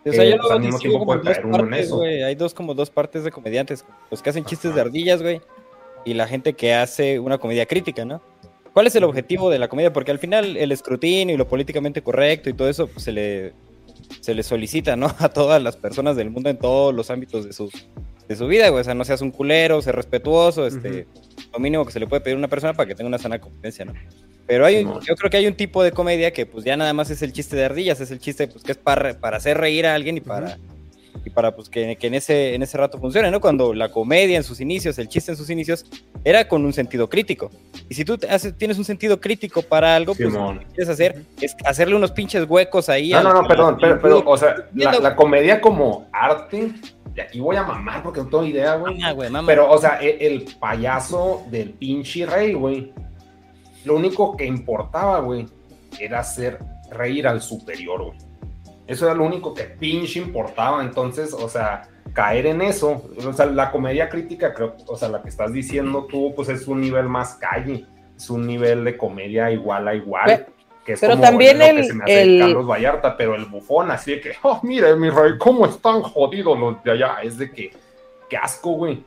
O 0.06 0.12
sea, 0.12 0.24
Que, 0.24 0.32
yo 0.32 0.38
pues, 0.38 0.52
lo 0.52 0.60
mismo 0.60 0.80
tiempo 0.80 1.06
puede 1.06 1.22
caer 1.22 1.46
uno 1.46 1.60
en 1.66 1.74
eso. 1.74 2.02
Hay 2.02 2.36
dos 2.36 2.54
como 2.54 2.74
dos 2.74 2.90
partes 2.90 3.24
de 3.24 3.32
comediantes. 3.32 3.86
Los 4.10 4.22
que 4.22 4.30
hacen 4.32 4.46
chistes 4.46 4.74
de 4.74 4.82
ardillas, 4.82 5.22
güey. 5.22 5.42
Y 6.06 6.16
la 6.16 6.28
gente 6.28 6.54
que 6.54 6.74
hace 6.74 7.20
una 7.20 7.38
comedia 7.38 7.66
crítica, 7.68 8.04
¿no? 8.06 8.22
¿Cuál 8.74 8.88
es 8.88 8.96
el 8.96 9.04
objetivo 9.04 9.50
de 9.50 9.60
la 9.60 9.68
comedia? 9.68 9.94
Porque 9.94 10.12
al 10.12 10.18
final 10.18 10.58
el 10.58 10.72
escrutinio 10.72 11.36
y 11.36 11.38
lo 11.38 11.48
políticamente 11.48 12.02
correcto 12.02 12.50
y 12.50 12.54
todo 12.54 12.70
eso 12.70 12.88
pues, 12.88 13.04
se 13.04 13.12
le 13.12 13.54
se 14.22 14.34
le 14.34 14.44
solicita, 14.44 14.96
¿no? 14.96 15.08
A 15.20 15.30
todas 15.30 15.62
las 15.62 15.78
personas 15.78 16.16
del 16.16 16.30
mundo 16.32 16.50
en 16.50 16.58
todos 16.58 16.94
los 16.94 17.10
ámbitos 17.12 17.46
de 17.46 17.54
su, 17.54 17.70
de 18.32 18.38
su 18.38 18.48
vida, 18.48 18.70
güey. 18.70 18.82
O 18.82 18.84
sea, 18.84 18.94
no 18.94 19.04
seas 19.06 19.22
un 19.22 19.32
culero, 19.32 19.82
ser 19.82 19.96
respetuoso, 19.96 20.66
este, 20.68 21.08
lo 21.54 21.60
mínimo 21.60 21.86
que 21.86 21.92
se 21.92 22.00
le 22.00 22.08
puede 22.08 22.22
pedir 22.22 22.36
a 22.36 22.40
una 22.40 22.48
persona 22.48 22.74
para 22.74 22.88
que 22.88 22.96
tenga 22.96 23.08
una 23.08 23.18
sana 23.18 23.40
convivencia, 23.40 23.86
¿no? 23.86 23.94
Pero 24.48 24.66
hay, 24.66 24.84
un- 24.84 25.00
yo 25.02 25.16
creo 25.16 25.30
que 25.30 25.38
hay 25.38 25.48
un 25.48 25.54
tipo 25.56 25.84
de 25.84 25.92
comedia 25.92 26.32
que 26.34 26.46
pues 26.46 26.66
ya 26.66 26.76
nada 26.76 26.94
más 26.94 27.10
es 27.10 27.22
el 27.22 27.32
chiste 27.32 27.56
de 27.56 27.66
ardillas, 27.66 28.02
es 28.02 28.12
el 28.12 28.20
chiste 28.20 28.48
pues 28.48 28.64
que 28.64 28.72
es 28.74 28.78
para, 28.78 29.14
para 29.20 29.38
hacer 29.38 29.58
reír 29.58 29.86
a 29.86 29.96
alguien 29.96 30.18
y 30.18 30.22
para 30.22 30.58
y 31.24 31.30
para 31.30 31.54
pues, 31.56 31.70
que, 31.70 31.98
que 31.98 32.08
en, 32.08 32.16
ese, 32.16 32.56
en 32.56 32.64
ese 32.64 32.78
rato 32.78 32.98
funcione, 32.98 33.30
¿no? 33.30 33.40
Cuando 33.40 33.74
la 33.76 33.92
comedia 33.92 34.38
en 34.38 34.44
sus 34.44 34.60
inicios, 34.60 34.98
el 34.98 35.08
chiste 35.08 35.32
en 35.32 35.38
sus 35.38 35.50
inicios, 35.52 35.86
era 36.24 36.48
con 36.48 36.66
un 36.66 36.74
sentido 36.74 37.08
crítico. 37.10 37.52
Y 37.90 37.94
si 37.94 38.04
tú 38.06 38.18
haces- 38.28 38.58
tienes 38.58 38.78
un 38.80 38.86
sentido 38.86 39.20
crítico 39.20 39.62
para 39.62 39.96
algo, 39.96 40.16
pues 40.16 40.34
lo 40.34 40.60
que 40.60 40.66
quieres 40.68 40.90
hacer 40.90 41.22
es 41.40 41.56
hacerle 41.66 41.96
unos 41.96 42.12
pinches 42.12 42.46
huecos 42.50 42.90
ahí. 42.90 43.12
No, 43.12 43.22
no, 43.24 43.34
no, 43.34 43.48
perdón, 43.48 43.78
pero, 43.80 44.00
pero, 44.02 44.24
o 44.26 44.38
sea, 44.38 44.56
la, 44.74 44.98
la 45.00 45.16
comedia 45.16 45.62
como 45.62 46.08
arte, 46.12 46.72
y 47.16 47.20
aquí 47.20 47.40
voy 47.40 47.56
a 47.56 47.64
mamar 47.64 48.04
porque 48.04 48.22
no 48.22 48.28
tengo 48.28 48.46
idea, 48.46 48.76
güey. 48.76 48.98
Mamá. 49.30 49.46
Pero, 49.46 49.70
o 49.70 49.78
sea, 49.78 50.02
e- 50.02 50.18
el, 50.26 50.46
payaso 50.60 51.44
del 51.50 51.72
pinche 51.72 52.26
rey, 52.26 52.54
güey, 52.54 52.94
lo 53.84 53.96
único 53.96 54.38
que 54.38 54.46
importaba, 54.46 55.20
güey, 55.20 55.46
era 56.00 56.20
hacer 56.20 56.60
reír 56.90 57.28
al 57.28 57.42
superior, 57.42 58.06
güey. 58.06 58.18
Eso 58.88 59.06
era 59.06 59.16
lo 59.16 59.24
único 59.24 59.54
que 59.54 59.64
pinche 59.64 60.20
importaba. 60.20 60.82
Entonces, 60.84 61.34
o 61.34 61.50
sea, 61.50 61.84
caer 62.14 62.48
en 62.48 62.62
eso, 62.62 63.04
o 63.26 63.34
sea, 63.34 63.46
la 63.46 63.72
comedia 63.72 64.10
crítica, 64.10 64.54
creo, 64.54 64.76
o 64.88 64.98
sea, 64.98 65.10
la 65.10 65.22
que 65.22 65.30
estás 65.30 65.52
diciendo 65.54 66.08
tú, 66.10 66.34
pues 66.36 66.50
es 66.50 66.68
un 66.68 66.82
nivel 66.82 67.08
más 67.08 67.36
calle, 67.36 67.86
es 68.16 68.30
un 68.30 68.46
nivel 68.46 68.84
de 68.84 68.98
comedia 68.98 69.52
igual 69.52 69.88
a 69.88 69.96
igual. 69.96 70.48
Que 70.86 70.94
es 70.94 71.00
pero 71.00 71.14
como 71.14 71.24
también 71.24 71.60
lo 71.60 71.66
que 71.66 71.70
el- 71.72 71.86
se 71.86 71.94
me 71.94 72.04
hace 72.04 72.22
el- 72.24 72.40
Carlos 72.40 72.68
Vallarta, 72.68 73.18
pero 73.18 73.36
el 73.36 73.46
bufón, 73.46 73.92
así 73.92 74.12
de 74.12 74.22
que, 74.22 74.32
oh, 74.42 74.60
mire, 74.64 74.96
mi 74.96 75.10
rey, 75.10 75.34
cómo 75.38 75.66
están 75.66 76.02
jodidos 76.02 76.58
los 76.60 76.84
de 76.84 76.92
allá. 76.92 77.18
Es 77.24 77.38
de 77.38 77.52
que, 77.52 77.72
qué 78.30 78.38
asco, 78.38 78.72
güey. 78.72 79.04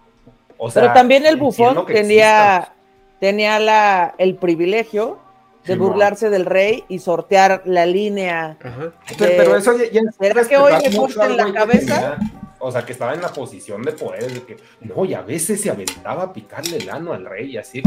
O 0.56 0.70
sea, 0.70 0.82
Pero 0.82 0.94
también 0.94 1.26
el 1.26 1.36
bufón 1.36 1.84
tenía, 1.86 2.72
tenía 3.20 3.58
la, 3.58 4.14
el 4.18 4.36
privilegio 4.36 5.18
de 5.66 5.76
burlarse 5.76 6.28
del 6.30 6.44
rey 6.44 6.84
y 6.88 6.98
sortear 6.98 7.62
la 7.64 7.86
línea. 7.86 8.56
Ajá. 8.62 8.92
Pero, 9.18 9.30
de- 9.30 9.36
pero 9.36 9.56
eso 9.56 9.76
ya, 9.78 9.90
ya 9.90 10.02
¿Será 10.18 10.46
que 10.46 10.56
hoy 10.58 10.72
me 10.82 10.96
corten 10.96 11.36
la 11.36 11.52
cabeza? 11.52 12.18
o 12.60 12.70
sea, 12.72 12.84
que 12.86 12.92
estaba 12.92 13.12
en 13.14 13.20
la 13.20 13.28
posición 13.28 13.82
de 13.82 13.92
poder, 13.92 14.30
de 14.32 14.42
que, 14.44 14.56
no, 14.80 15.04
y 15.04 15.12
a 15.12 15.20
veces 15.22 15.60
se 15.60 15.70
aventaba 15.70 16.22
a 16.22 16.32
picarle 16.32 16.76
el 16.78 16.88
ano 16.88 17.12
al 17.12 17.24
rey, 17.26 17.56
así. 17.58 17.82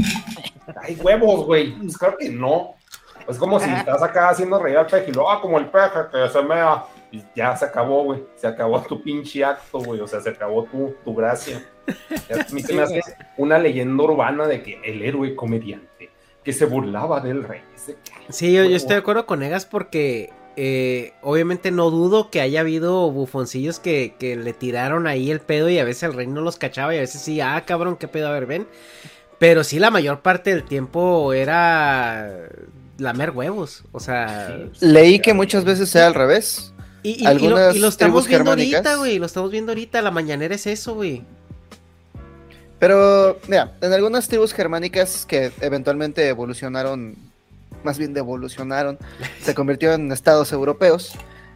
Hay 0.84 0.96
huevos, 0.96 1.46
güey. 1.46 1.72
Pues 1.74 1.98
claro 1.98 2.18
que 2.18 2.30
no. 2.30 2.76
Es 3.28 3.38
como 3.38 3.60
si 3.60 3.70
estás 3.70 4.02
acá 4.02 4.30
haciendo 4.30 4.60
reír 4.60 4.78
al 4.78 4.88
peje 4.88 5.10
y 5.10 5.14
luego, 5.14 5.30
ah, 5.30 5.42
como 5.42 5.58
el 5.58 5.68
peje 5.68 6.00
que 6.12 6.30
se 6.30 6.42
mea. 6.42 6.84
Y 7.12 7.24
ya 7.36 7.56
se 7.56 7.66
acabó, 7.66 8.04
güey. 8.04 8.24
Se 8.36 8.48
acabó 8.48 8.82
tu 8.82 9.02
pinche 9.02 9.44
acto, 9.44 9.80
güey. 9.80 10.02
O 10.02 10.08
sea, 10.08 10.20
se 10.20 10.30
acabó 10.30 10.64
tu, 10.64 10.96
tu 11.04 11.16
gracia. 11.16 11.64
A 11.88 12.54
mí 12.54 12.62
se 12.62 12.74
me 12.74 12.82
hace 12.82 13.02
una 13.38 13.58
leyenda 13.58 14.04
urbana 14.04 14.46
de 14.46 14.62
que 14.62 14.80
el 14.84 15.02
héroe 15.02 15.36
comediante 15.36 16.10
que 16.44 16.54
se 16.54 16.66
burlaba 16.66 17.20
del 17.20 17.44
rey. 17.44 17.62
Sí, 18.30 18.54
yo, 18.54 18.64
yo 18.64 18.76
estoy 18.76 18.96
de 18.96 19.00
acuerdo 19.00 19.26
con 19.26 19.44
Egas 19.44 19.66
porque 19.66 20.32
eh, 20.56 21.14
obviamente 21.22 21.72
no 21.72 21.92
dudo 21.92 22.32
que 22.32 22.42
haya 22.42 22.62
habido 22.62 23.12
bufoncillos 23.12 23.80
que, 23.80 24.16
que 24.18 24.36
le 24.36 24.54
tiraron 24.54 25.08
ahí 25.08 25.30
el 25.30 25.40
pedo 25.40 25.70
y 25.70 25.78
a 25.78 25.84
veces 25.84 26.04
el 26.04 26.14
rey 26.14 26.26
no 26.26 26.42
los 26.42 26.58
cachaba 26.58 26.96
y 26.96 26.98
a 26.98 27.02
veces 27.02 27.22
sí, 27.22 27.42
ah, 27.42 27.64
cabrón, 27.66 27.98
qué 27.98 28.08
pedo, 28.08 28.30
a 28.30 28.32
ver, 28.32 28.46
ven. 28.46 28.68
Pero 29.40 29.64
sí, 29.64 29.78
la 29.78 29.92
mayor 29.92 30.22
parte 30.22 30.50
del 30.50 30.64
tiempo 30.64 31.32
era 31.32 32.50
lamer 32.98 33.32
huevos, 33.32 33.84
o 33.92 34.00
sea... 34.00 34.58
Leí 34.80 35.20
que 35.20 35.34
muchas 35.34 35.64
veces 35.64 35.90
sea 35.90 36.08
al 36.08 36.14
revés. 36.16 36.74
Y, 37.04 37.10
y- 37.12 37.14
y 37.20 37.24
lo, 37.24 37.30
algunas 37.30 37.76
y 37.76 37.80
lo 37.80 37.88
estamos 37.88 38.28
viendo 38.28 38.52
germánicas- 38.52 38.76
ahorita, 38.86 38.96
güey, 38.96 39.20
lo 39.20 39.26
estamos 39.26 39.52
viendo 39.52 39.72
ahorita, 39.72 40.02
la 40.02 40.12
mañanera 40.12 40.56
es 40.56 40.68
eso, 40.68 40.96
güey. 40.96 41.24
Pero, 42.80 43.40
mira, 43.48 43.74
en 43.82 43.92
algunas 43.94 44.28
tribus 44.28 44.54
germánicas 44.54 45.26
que 45.26 45.52
eventualmente 45.62 46.28
evolucionaron, 46.28 47.16
más 47.84 47.98
bien 47.98 48.14
devolucionaron, 48.14 49.00
se 49.42 49.56
convirtieron 49.56 50.02
en 50.02 50.12
estados 50.12 50.52
europeos, 50.52 51.14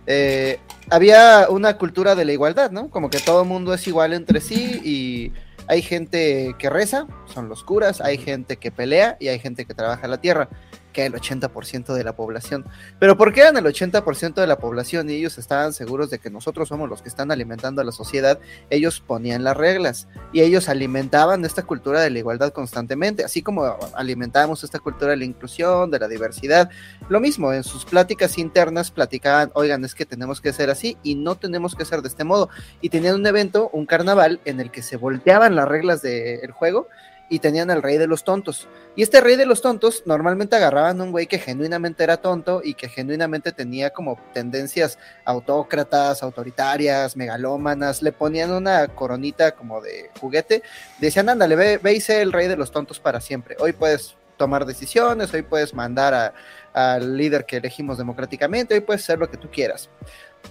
eh, 0.08 0.60
había 0.90 1.46
una 1.50 1.78
cultura 1.78 2.16
de 2.16 2.26
la 2.26 2.32
igualdad, 2.34 2.72
¿no? 2.72 2.90
Como 2.90 3.10
que 3.10 3.20
todo 3.20 3.44
el 3.44 3.48
mundo 3.48 3.74
es 3.74 3.88
igual 3.88 4.14
entre 4.14 4.42
sí 4.42 4.82
y 4.84 5.32
hay 5.68 5.84
gente 5.84 6.56
que 6.58 6.70
reza, 6.72 7.06
son 7.32 7.50
los 7.50 7.64
curas, 7.64 8.02
hay 8.02 8.18
gente 8.18 8.58
que 8.58 8.72
pelea 8.72 9.16
y 9.20 9.28
hay 9.28 9.38
gente 9.40 9.66
que 9.66 9.76
trabaja 9.76 10.08
la 10.08 10.20
tierra, 10.20 10.50
que 10.92 11.06
el 11.06 11.14
80% 11.14 11.94
de 11.94 12.04
la 12.04 12.16
población. 12.16 12.66
Pero 13.00 13.18
¿por 13.18 13.34
qué 13.34 13.42
eran 13.42 13.58
el 13.58 13.66
80% 13.66 14.36
de 14.36 14.48
la 14.48 14.58
población 14.58 15.10
y 15.10 15.14
ellos 15.14 15.38
estaban 15.38 15.74
seguros 15.74 16.10
de 16.10 16.20
que 16.20 16.30
nosotros 16.30 16.70
somos 16.70 16.90
los 16.90 17.02
que 17.02 17.10
están 17.10 17.32
alimentando 17.32 17.82
a 17.82 17.86
la 17.86 17.92
sociedad? 17.92 18.40
Ellos 18.70 19.02
ponían 19.06 19.44
las 19.44 19.58
reglas 19.58 20.08
y 20.34 20.42
ellos 20.42 20.70
alimentaban 20.70 21.46
esta 21.46 21.64
cultura 21.64 22.02
de 22.02 22.10
la 22.10 22.20
igualdad 22.20 22.52
constantemente, 22.54 23.24
así 23.24 23.42
como 23.42 23.78
alimentábamos 23.96 24.64
esta 24.64 24.80
cultura 24.80 25.12
de 25.12 25.18
la 25.18 25.26
inclusión, 25.26 25.92
de 25.92 26.00
la 26.00 26.08
diversidad. 26.08 26.70
Lo 27.10 27.20
mismo, 27.20 27.54
en 27.54 27.64
sus 27.64 27.86
pláticas 27.86 28.38
internas 28.38 28.92
platicaban, 28.92 29.52
oigan, 29.54 29.84
es 29.86 29.96
que 29.96 30.06
tenemos 30.06 30.42
que 30.42 30.54
ser 30.54 30.70
así 30.70 30.98
y 31.04 31.16
no 31.16 31.36
tenemos 31.36 31.76
que 31.76 31.86
ser 31.86 32.02
de 32.02 32.08
este 32.08 32.24
modo. 32.24 32.50
Y 32.82 32.90
tenían 32.90 33.16
un 33.16 33.28
evento, 33.28 33.70
un 33.74 33.86
carnaval, 33.86 34.40
en 34.46 34.60
el 34.60 34.72
que 34.72 34.82
se 34.82 34.98
volteaban 34.98 35.56
las 35.56 35.68
reglas 35.68 36.02
del 36.02 36.52
juego 36.52 36.88
y 37.32 37.40
tenían 37.40 37.72
al 37.72 37.82
rey 37.82 37.98
de 37.98 38.08
los 38.08 38.26
tontos. 38.26 38.68
Y 38.94 39.04
este 39.04 39.22
rey 39.22 39.38
de 39.38 39.46
los 39.46 39.62
tontos 39.62 40.04
normalmente 40.06 40.58
agarraban 40.58 41.00
a 41.00 41.04
un 41.06 41.12
güey 41.12 41.28
que 41.28 41.40
genuinamente 41.40 42.04
era 42.04 42.18
tonto 42.18 42.62
y 42.62 42.74
que 42.74 42.90
genuinamente 42.90 43.54
tenía 43.54 43.92
como 43.92 44.20
tendencias 44.34 45.00
autócratas, 45.24 46.24
autoritarias, 46.24 47.16
megalómanas, 47.16 48.02
le 48.02 48.12
ponían 48.12 48.52
una 48.52 48.90
coronita 48.90 49.52
como 49.54 49.80
de 49.80 50.12
juguete, 50.20 50.62
decían, 51.00 51.30
ándale, 51.30 51.56
ve, 51.56 51.78
ve 51.78 51.94
y 51.94 52.02
sé 52.02 52.22
el 52.22 52.34
rey 52.34 52.50
de 52.50 52.58
los 52.58 52.70
tontos 52.70 53.00
para 53.00 53.22
siempre. 53.22 53.56
Hoy 53.60 53.72
puedes 53.72 54.18
tomar 54.36 54.66
decisiones, 54.66 55.34
hoy 55.34 55.44
puedes 55.44 55.74
mandar 55.74 56.34
al 56.74 57.16
líder 57.16 57.46
que 57.46 57.58
elegimos 57.58 57.98
democráticamente, 57.98 58.74
hoy 58.74 58.82
puedes 58.82 59.04
hacer 59.04 59.20
lo 59.20 59.32
que 59.32 59.38
tú 59.38 59.50
quieras. 59.50 59.90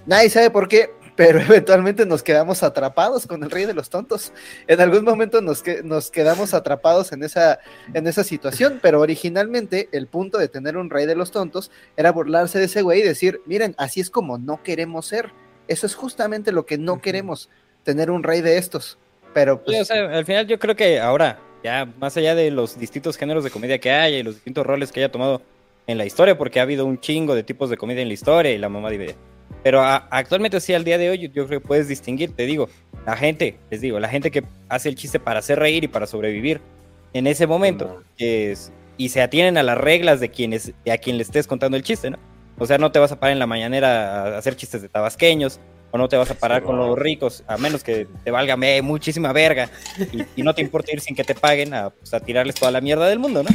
Nadie 0.07 0.31
sabe 0.31 0.49
por 0.49 0.67
qué, 0.67 0.95
pero 1.21 1.39
eventualmente 1.39 2.07
nos 2.07 2.23
quedamos 2.23 2.63
atrapados 2.63 3.27
con 3.27 3.45
el 3.45 3.51
rey 3.51 3.67
de 3.67 3.75
los 3.75 3.91
tontos. 3.91 4.33
En 4.67 4.81
algún 4.81 5.05
momento 5.05 5.43
nos, 5.43 5.63
que- 5.63 5.83
nos 5.83 6.11
quedamos 6.11 6.55
atrapados 6.55 7.13
en 7.13 7.23
esa, 7.23 7.59
en 7.93 8.07
esa 8.07 8.25
situación, 8.25 8.79
pero 8.81 9.01
originalmente 9.03 9.91
el 9.93 10.07
punto 10.07 10.39
de 10.39 10.49
tener 10.49 10.79
un 10.79 10.89
rey 10.89 11.05
de 11.05 11.15
los 11.15 11.31
tontos 11.31 11.71
era 11.99 12.11
burlarse 12.11 12.59
de 12.59 12.65
ese 12.65 12.81
güey 12.81 13.01
y 13.01 13.03
decir, 13.03 13.43
miren, 13.45 13.75
así 13.77 14.01
es 14.01 14.09
como 14.09 14.39
no 14.39 14.63
queremos 14.63 15.05
ser. 15.09 15.31
Eso 15.69 15.85
es 15.85 15.95
justamente 15.95 16.53
lo 16.53 16.65
que 16.65 16.79
no 16.79 17.03
queremos, 17.03 17.51
tener 17.85 18.11
un 18.11 18.23
rey 18.23 18.41
de 18.41 18.57
estos. 18.57 18.97
Pero 19.35 19.63
pues, 19.63 19.77
Sí, 19.77 19.83
o 19.83 19.85
sea, 19.85 20.17
al 20.17 20.25
final 20.25 20.47
yo 20.47 20.59
creo 20.59 20.75
que 20.75 21.01
ahora, 21.01 21.39
ya 21.63 21.87
más 21.99 22.17
allá 22.17 22.35
de 22.35 22.51
los 22.51 22.79
distintos 22.79 23.19
géneros 23.19 23.45
de 23.45 23.51
comedia 23.51 23.79
que 23.79 23.91
haya 23.91 24.17
y 24.17 24.23
los 24.23 24.37
distintos 24.37 24.65
roles 24.65 24.91
que 24.91 25.01
haya 25.01 25.13
tomado 25.13 25.43
en 25.87 25.99
la 25.99 26.07
historia, 26.07 26.39
porque 26.39 26.61
ha 26.61 26.63
habido 26.63 26.87
un 26.87 26.99
chingo 26.99 27.35
de 27.35 27.43
tipos 27.43 27.69
de 27.69 27.77
comedia 27.77 28.01
en 28.01 28.09
la 28.09 28.15
historia 28.15 28.53
y 28.53 28.57
la 28.57 28.71
mamá 28.71 28.89
de 28.89 28.97
Pero 29.63 29.83
a- 29.83 30.07
actualmente 30.11 30.61
sí, 30.61 30.73
al 30.75 30.85
día 30.85 30.97
de 30.99 31.11
hoy, 31.11 31.19
yo 31.19 31.31
creo 31.33 31.47
que 31.49 31.61
puedes 31.61 31.87
distinguir, 31.89 32.33
te 32.35 32.47
digo, 32.47 32.69
la 33.07 33.17
gente, 33.17 33.59
les 33.71 33.81
digo, 33.81 34.01
la 34.01 34.09
gente 34.09 34.31
que 34.31 34.43
hace 34.69 34.89
el 34.89 34.95
chiste 34.95 35.21
para 35.21 35.41
hacer 35.41 35.59
reír 35.59 35.85
y 35.85 35.89
para 35.89 36.07
sobrevivir 36.07 36.61
en 37.13 37.27
ese 37.27 37.47
momento, 37.47 38.03
que 38.17 38.53
es, 38.53 38.73
y 38.97 39.09
se 39.11 39.21
atienen 39.23 39.59
a 39.59 39.63
las 39.63 39.77
reglas 39.79 40.21
de 40.21 40.31
quienes, 40.31 40.73
de 40.85 40.93
a 40.93 40.99
quien 40.99 41.17
le 41.17 41.23
estés 41.23 41.47
contando 41.47 41.77
el 41.77 41.83
chiste, 41.83 42.11
¿no? 42.11 42.19
O 42.59 42.67
sea, 42.67 42.79
no 42.79 42.93
te 42.93 42.99
vas 42.99 43.11
a 43.13 43.19
parar 43.19 43.33
en 43.33 43.39
la 43.39 43.47
mañanera 43.47 44.23
a 44.35 44.39
hacer 44.39 44.55
chistes 44.57 44.83
de 44.83 44.89
tabasqueños, 44.89 45.61
o 45.93 45.99
no 45.99 46.09
te 46.09 46.17
vas 46.17 46.31
a 46.31 46.35
parar 46.35 46.63
con 46.63 46.77
los 46.77 46.97
ricos, 46.99 47.43
a 47.49 47.57
menos 47.57 47.83
que 47.83 48.07
te 48.23 48.31
valga 48.31 48.57
me- 48.57 48.81
muchísima 48.83 49.33
verga 49.33 49.69
y, 50.13 50.23
y 50.37 50.43
no 50.45 50.55
te 50.55 50.63
importa 50.63 50.93
ir 50.93 51.01
sin 51.01 51.17
que 51.17 51.25
te 51.25 51.35
paguen 51.35 51.75
a, 51.75 51.91
pues, 51.91 52.15
a 52.15 52.21
tirarles 52.21 52.55
toda 52.55 52.71
la 52.71 52.81
mierda 52.81 53.09
del 53.09 53.19
mundo, 53.19 53.43
¿no? 53.43 53.49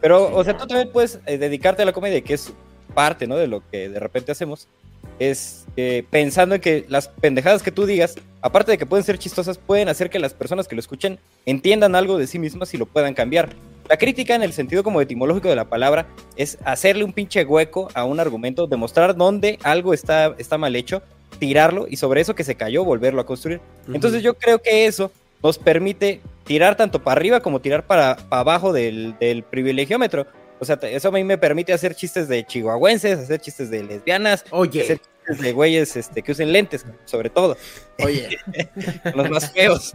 Pero, 0.00 0.34
o 0.34 0.42
sea, 0.42 0.56
tú 0.56 0.66
también 0.66 0.90
puedes 0.90 1.20
eh, 1.26 1.38
dedicarte 1.38 1.82
a 1.82 1.84
la 1.84 1.92
comedia, 1.92 2.20
que 2.22 2.34
es 2.34 2.52
parte, 2.94 3.26
¿no? 3.28 3.36
De 3.36 3.46
lo 3.46 3.62
que 3.70 3.88
de 3.88 4.00
repente 4.00 4.32
hacemos, 4.32 4.66
es 5.18 5.66
eh, 5.76 6.04
pensando 6.10 6.54
en 6.54 6.60
que 6.60 6.84
las 6.88 7.08
pendejadas 7.08 7.62
que 7.62 7.70
tú 7.70 7.86
digas, 7.86 8.16
aparte 8.40 8.72
de 8.72 8.78
que 8.78 8.86
pueden 8.86 9.04
ser 9.04 9.18
chistosas, 9.18 9.58
pueden 9.58 9.88
hacer 9.88 10.10
que 10.10 10.18
las 10.18 10.34
personas 10.34 10.68
que 10.68 10.74
lo 10.74 10.80
escuchen 10.80 11.18
entiendan 11.44 11.94
algo 11.94 12.18
de 12.18 12.26
sí 12.26 12.38
mismas 12.38 12.72
y 12.74 12.78
lo 12.78 12.86
puedan 12.86 13.14
cambiar. 13.14 13.50
La 13.88 13.98
crítica 13.98 14.34
en 14.34 14.42
el 14.42 14.52
sentido 14.52 14.82
como 14.82 15.00
etimológico 15.00 15.48
de 15.48 15.56
la 15.56 15.66
palabra 15.66 16.06
es 16.36 16.58
hacerle 16.64 17.04
un 17.04 17.12
pinche 17.12 17.44
hueco 17.44 17.88
a 17.94 18.04
un 18.04 18.18
argumento, 18.18 18.66
demostrar 18.66 19.16
dónde 19.16 19.58
algo 19.62 19.94
está, 19.94 20.34
está 20.38 20.58
mal 20.58 20.74
hecho, 20.74 21.02
tirarlo 21.38 21.86
y 21.88 21.96
sobre 21.96 22.20
eso 22.20 22.34
que 22.34 22.44
se 22.44 22.56
cayó 22.56 22.84
volverlo 22.84 23.20
a 23.20 23.26
construir. 23.26 23.60
Entonces 23.92 24.22
yo 24.22 24.34
creo 24.34 24.60
que 24.60 24.86
eso 24.86 25.12
nos 25.42 25.58
permite 25.58 26.20
tirar 26.44 26.76
tanto 26.76 27.02
para 27.02 27.18
arriba 27.18 27.40
como 27.40 27.60
tirar 27.60 27.86
para, 27.86 28.16
para 28.16 28.40
abajo 28.40 28.72
del, 28.72 29.14
del 29.20 29.42
privilegiómetro. 29.42 30.26
O 30.58 30.64
sea, 30.64 30.76
te- 30.78 30.94
eso 30.96 31.08
a 31.08 31.12
mí 31.12 31.22
me 31.24 31.36
permite 31.38 31.72
hacer 31.72 31.94
chistes 31.94 32.28
de 32.28 32.44
chihuahuenses, 32.46 33.18
hacer 33.18 33.40
chistes 33.40 33.70
de 33.70 33.82
lesbianas, 33.82 34.44
Oye. 34.50 34.82
hacer 34.82 34.98
chistes 35.00 35.38
de 35.44 35.52
güeyes 35.52 35.96
este, 35.96 36.22
que 36.22 36.32
usen 36.32 36.52
lentes, 36.52 36.86
sobre 37.04 37.28
todo. 37.30 37.56
Oye. 38.02 38.38
Los 39.14 39.28
más 39.30 39.50
feos. 39.52 39.92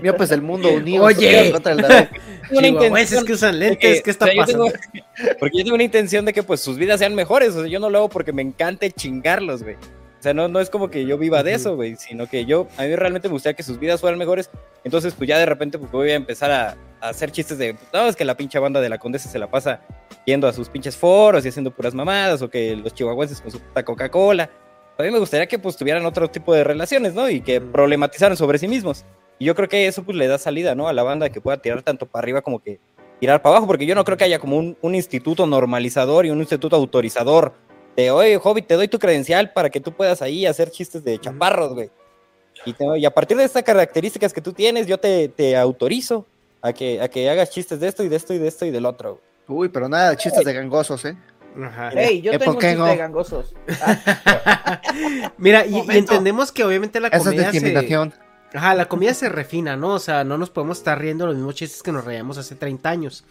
mío, 0.00 0.16
pues 0.16 0.30
el 0.30 0.40
mundo 0.40 0.72
unido 0.72 1.04
Oye. 1.04 1.50
contra 1.52 1.72
el 1.72 2.08
Chihuahuenses 2.50 3.24
que 3.24 3.32
usan 3.34 3.58
lentes, 3.58 4.02
¿qué 4.02 4.10
está 4.10 4.24
o 4.24 4.28
sea, 4.28 4.34
yo 4.34 4.40
pasando? 4.42 4.64
tengo- 4.66 5.36
porque 5.38 5.58
yo 5.58 5.64
tengo 5.64 5.74
una 5.74 5.84
intención 5.84 6.24
de 6.24 6.32
que 6.32 6.42
pues 6.42 6.60
sus 6.60 6.78
vidas 6.78 6.98
sean 7.00 7.14
mejores. 7.14 7.50
O 7.54 7.60
sea, 7.60 7.68
yo 7.70 7.78
no 7.78 7.90
lo 7.90 7.98
hago 7.98 8.08
porque 8.08 8.32
me 8.32 8.42
encante 8.42 8.90
chingarlos, 8.90 9.62
güey. 9.62 9.76
O 10.22 10.24
sea, 10.24 10.34
no, 10.34 10.46
no 10.46 10.60
es 10.60 10.70
como 10.70 10.88
que 10.88 11.04
yo 11.04 11.18
viva 11.18 11.42
de 11.42 11.52
eso, 11.52 11.74
güey, 11.74 11.96
sino 11.96 12.28
que 12.28 12.44
yo, 12.44 12.68
a 12.76 12.84
mí 12.84 12.94
realmente 12.94 13.26
me 13.26 13.32
gustaría 13.32 13.56
que 13.56 13.64
sus 13.64 13.80
vidas 13.80 14.00
fueran 14.00 14.20
mejores. 14.20 14.50
Entonces, 14.84 15.14
pues 15.14 15.26
ya 15.26 15.36
de 15.36 15.46
repente 15.46 15.80
pues, 15.80 15.90
voy 15.90 16.12
a 16.12 16.14
empezar 16.14 16.52
a, 16.52 16.76
a 17.00 17.08
hacer 17.08 17.32
chistes 17.32 17.58
de, 17.58 17.74
no, 17.92 18.06
es 18.06 18.14
que 18.14 18.24
la 18.24 18.36
pinche 18.36 18.56
banda 18.60 18.80
de 18.80 18.88
la 18.88 18.98
Condesa 18.98 19.28
se 19.28 19.40
la 19.40 19.50
pasa 19.50 19.80
yendo 20.24 20.46
a 20.46 20.52
sus 20.52 20.68
pinches 20.68 20.96
foros 20.96 21.44
y 21.44 21.48
haciendo 21.48 21.72
puras 21.72 21.92
mamadas, 21.92 22.40
o 22.40 22.48
que 22.48 22.76
los 22.76 22.94
chihuahuenses 22.94 23.40
con 23.40 23.50
su 23.50 23.58
puta 23.58 23.84
Coca-Cola. 23.84 24.48
A 24.96 25.02
mí 25.02 25.10
me 25.10 25.18
gustaría 25.18 25.48
que 25.48 25.58
pues 25.58 25.76
tuvieran 25.76 26.06
otro 26.06 26.30
tipo 26.30 26.54
de 26.54 26.62
relaciones, 26.62 27.14
¿no? 27.14 27.28
Y 27.28 27.40
que 27.40 27.60
problematizaran 27.60 28.36
sobre 28.36 28.58
sí 28.58 28.68
mismos. 28.68 29.04
Y 29.40 29.46
yo 29.46 29.56
creo 29.56 29.68
que 29.68 29.88
eso 29.88 30.04
pues 30.04 30.16
le 30.16 30.28
da 30.28 30.38
salida, 30.38 30.76
¿no? 30.76 30.86
A 30.86 30.92
la 30.92 31.02
banda 31.02 31.30
que 31.30 31.40
pueda 31.40 31.56
tirar 31.56 31.82
tanto 31.82 32.06
para 32.06 32.22
arriba 32.22 32.42
como 32.42 32.60
que 32.60 32.78
tirar 33.18 33.42
para 33.42 33.56
abajo, 33.56 33.66
porque 33.66 33.86
yo 33.86 33.96
no 33.96 34.04
creo 34.04 34.16
que 34.16 34.22
haya 34.22 34.38
como 34.38 34.56
un, 34.56 34.78
un 34.82 34.94
instituto 34.94 35.48
normalizador 35.48 36.26
y 36.26 36.30
un 36.30 36.38
instituto 36.38 36.76
autorizador 36.76 37.54
de, 37.96 38.10
oye, 38.10 38.40
Hobbit, 38.42 38.66
te 38.66 38.74
doy 38.74 38.88
tu 38.88 38.98
credencial 38.98 39.52
para 39.52 39.70
que 39.70 39.80
tú 39.80 39.92
puedas 39.92 40.22
ahí 40.22 40.46
hacer 40.46 40.70
chistes 40.70 41.04
de 41.04 41.18
chaparros, 41.18 41.74
güey. 41.74 41.90
Y, 42.64 42.72
te- 42.72 42.98
y 42.98 43.04
a 43.04 43.10
partir 43.10 43.36
de 43.36 43.44
estas 43.44 43.62
características 43.62 44.32
que 44.32 44.40
tú 44.40 44.52
tienes, 44.52 44.86
yo 44.86 44.98
te, 44.98 45.28
te 45.28 45.56
autorizo 45.56 46.26
a 46.60 46.72
que, 46.72 47.00
a 47.00 47.08
que 47.08 47.28
hagas 47.28 47.50
chistes 47.50 47.80
de 47.80 47.88
esto 47.88 48.02
y 48.04 48.08
de 48.08 48.16
esto 48.16 48.32
y 48.34 48.38
de 48.38 48.48
esto 48.48 48.64
y 48.64 48.70
del 48.70 48.86
otro. 48.86 49.20
Uy, 49.48 49.68
pero 49.68 49.88
nada 49.88 50.10
de 50.10 50.16
chistes 50.16 50.44
de 50.44 50.52
gangosos, 50.52 51.04
¿eh? 51.04 51.16
Ajá. 51.62 51.90
Ey, 51.90 52.22
yo 52.22 52.32
¿Eh, 52.32 52.38
tengo 52.38 52.52
chiste 52.52 52.76
no? 52.76 52.86
de 52.86 52.96
gangosos. 52.96 53.54
Mira, 55.38 55.66
y- 55.66 55.84
entendemos 55.90 56.52
que 56.52 56.64
obviamente 56.64 57.00
la 57.00 57.08
Esa 57.08 57.16
es 57.18 57.24
comida 57.24 57.44
se... 57.46 57.50
discriminación. 57.52 58.14
Ajá, 58.54 58.74
la 58.74 58.84
comida 58.86 59.14
se 59.14 59.28
refina, 59.28 59.76
¿no? 59.76 59.94
O 59.94 59.98
sea, 59.98 60.24
no 60.24 60.36
nos 60.38 60.50
podemos 60.50 60.78
estar 60.78 60.98
riendo 60.98 61.26
los 61.26 61.34
mismos 61.36 61.54
chistes 61.54 61.82
que 61.82 61.90
nos 61.92 62.04
reíamos 62.04 62.36
hace 62.38 62.54
30 62.54 62.88
años. 62.90 63.24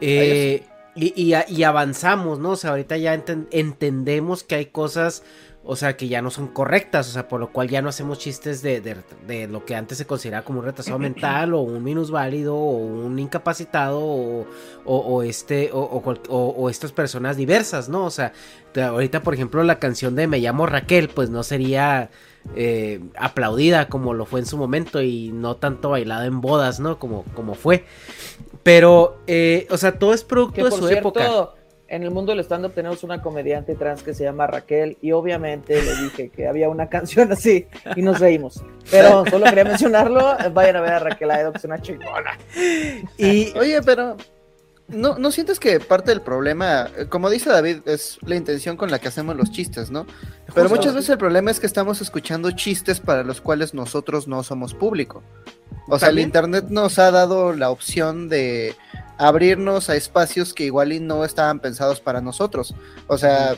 Eh, 0.00 0.64
y, 1.06 1.34
y 1.48 1.62
avanzamos, 1.62 2.38
¿no? 2.38 2.50
O 2.50 2.56
sea, 2.56 2.70
ahorita 2.70 2.96
ya 2.96 3.14
enten- 3.14 3.46
entendemos 3.50 4.42
que 4.42 4.54
hay 4.56 4.66
cosas, 4.66 5.22
o 5.64 5.76
sea, 5.76 5.96
que 5.96 6.08
ya 6.08 6.22
no 6.22 6.30
son 6.30 6.48
correctas, 6.48 7.08
o 7.08 7.12
sea, 7.12 7.28
por 7.28 7.40
lo 7.40 7.52
cual 7.52 7.68
ya 7.68 7.82
no 7.82 7.88
hacemos 7.90 8.18
chistes 8.18 8.62
de, 8.62 8.80
de- 8.80 9.48
lo 9.48 9.64
que 9.64 9.74
antes 9.76 9.98
se 9.98 10.06
consideraba 10.06 10.44
como 10.44 10.60
un 10.60 10.64
retrasado 10.64 10.98
mental 10.98 11.52
o 11.54 11.60
un 11.60 11.82
minusválido 11.84 12.54
o 12.56 12.76
un 12.76 13.18
incapacitado 13.18 14.00
o, 14.00 14.46
o- 14.84 14.96
o 14.98 15.22
este 15.22 15.70
o, 15.72 15.80
o 15.80 16.70
estas 16.70 16.92
personas 16.92 17.36
diversas, 17.36 17.88
¿no? 17.88 18.04
O 18.06 18.10
sea, 18.10 18.32
ahorita, 18.74 19.22
por 19.22 19.34
ejemplo, 19.34 19.62
la 19.64 19.78
canción 19.78 20.14
de 20.16 20.26
Me 20.26 20.38
llamo 20.38 20.66
Raquel, 20.66 21.08
pues 21.08 21.28
no 21.30 21.42
sería 21.42 22.10
eh, 22.56 23.00
aplaudida 23.16 23.88
como 23.88 24.14
lo 24.14 24.26
fue 24.26 24.40
en 24.40 24.46
su 24.46 24.56
momento 24.56 25.02
y 25.02 25.30
no 25.32 25.56
tanto 25.56 25.90
bailada 25.90 26.26
en 26.26 26.40
bodas, 26.40 26.80
¿no? 26.80 26.98
Como, 26.98 27.24
como 27.34 27.54
fue. 27.54 27.84
Pero, 28.62 29.18
eh, 29.26 29.66
o 29.70 29.76
sea, 29.76 29.98
todo 29.98 30.12
es 30.14 30.24
producto 30.24 30.54
Que 30.54 30.64
de 30.64 30.70
su 30.70 30.86
cierto, 30.88 31.08
época. 31.08 31.50
en 31.88 32.02
el 32.02 32.10
mundo 32.10 32.32
del 32.32 32.40
stand-up 32.40 32.72
tenemos 32.74 33.02
una 33.02 33.22
comediante 33.22 33.74
trans 33.74 34.02
que 34.02 34.12
se 34.12 34.24
llama 34.24 34.46
Raquel 34.46 34.98
y 35.00 35.12
obviamente 35.12 35.80
le 35.82 35.96
dije 36.02 36.28
que 36.30 36.46
había 36.48 36.68
una 36.68 36.88
canción 36.90 37.32
así 37.32 37.66
y 37.96 38.02
nos 38.02 38.18
reímos. 38.20 38.62
Pero 38.90 39.24
solo 39.30 39.44
quería 39.46 39.64
mencionarlo, 39.64 40.36
vayan 40.52 40.76
a 40.76 40.80
ver 40.80 40.92
a 40.92 40.98
Raquel 40.98 41.30
Aedo, 41.30 41.52
que 41.52 41.58
es 41.58 41.64
una 41.64 41.80
chingona. 41.80 42.36
Y, 43.16 43.52
Oye, 43.56 43.80
pero 43.82 44.16
¿no, 44.88 45.18
¿no 45.18 45.30
sientes 45.30 45.60
que 45.60 45.80
parte 45.80 46.10
del 46.10 46.22
problema, 46.22 46.88
como 47.08 47.30
dice 47.30 47.50
David, 47.50 47.80
es 47.86 48.18
la 48.22 48.36
intención 48.36 48.76
con 48.76 48.90
la 48.90 48.98
que 48.98 49.08
hacemos 49.08 49.36
los 49.36 49.50
chistes, 49.50 49.90
¿no? 49.90 50.06
Pero 50.54 50.68
muchas 50.68 50.94
veces 50.94 51.10
el 51.10 51.18
problema 51.18 51.50
es 51.50 51.60
que 51.60 51.66
estamos 51.66 52.00
escuchando 52.00 52.50
chistes 52.52 52.98
para 53.00 53.22
los 53.22 53.40
cuales 53.40 53.74
nosotros 53.74 54.26
no 54.26 54.42
somos 54.42 54.74
público. 54.74 55.22
O 55.88 55.98
sea, 55.98 56.08
el. 56.08 56.18
Internet 56.18 56.66
nos 56.68 56.98
ha 56.98 57.10
dado 57.10 57.52
la 57.52 57.70
opción 57.70 58.28
de 58.28 58.74
abrirnos 59.18 59.90
a 59.90 59.96
espacios 59.96 60.54
que 60.54 60.64
igual 60.64 60.92
y 60.92 61.00
no 61.00 61.24
estaban 61.24 61.60
pensados 61.60 62.00
para 62.00 62.20
nosotros. 62.20 62.74
O 63.06 63.18
sea, 63.18 63.56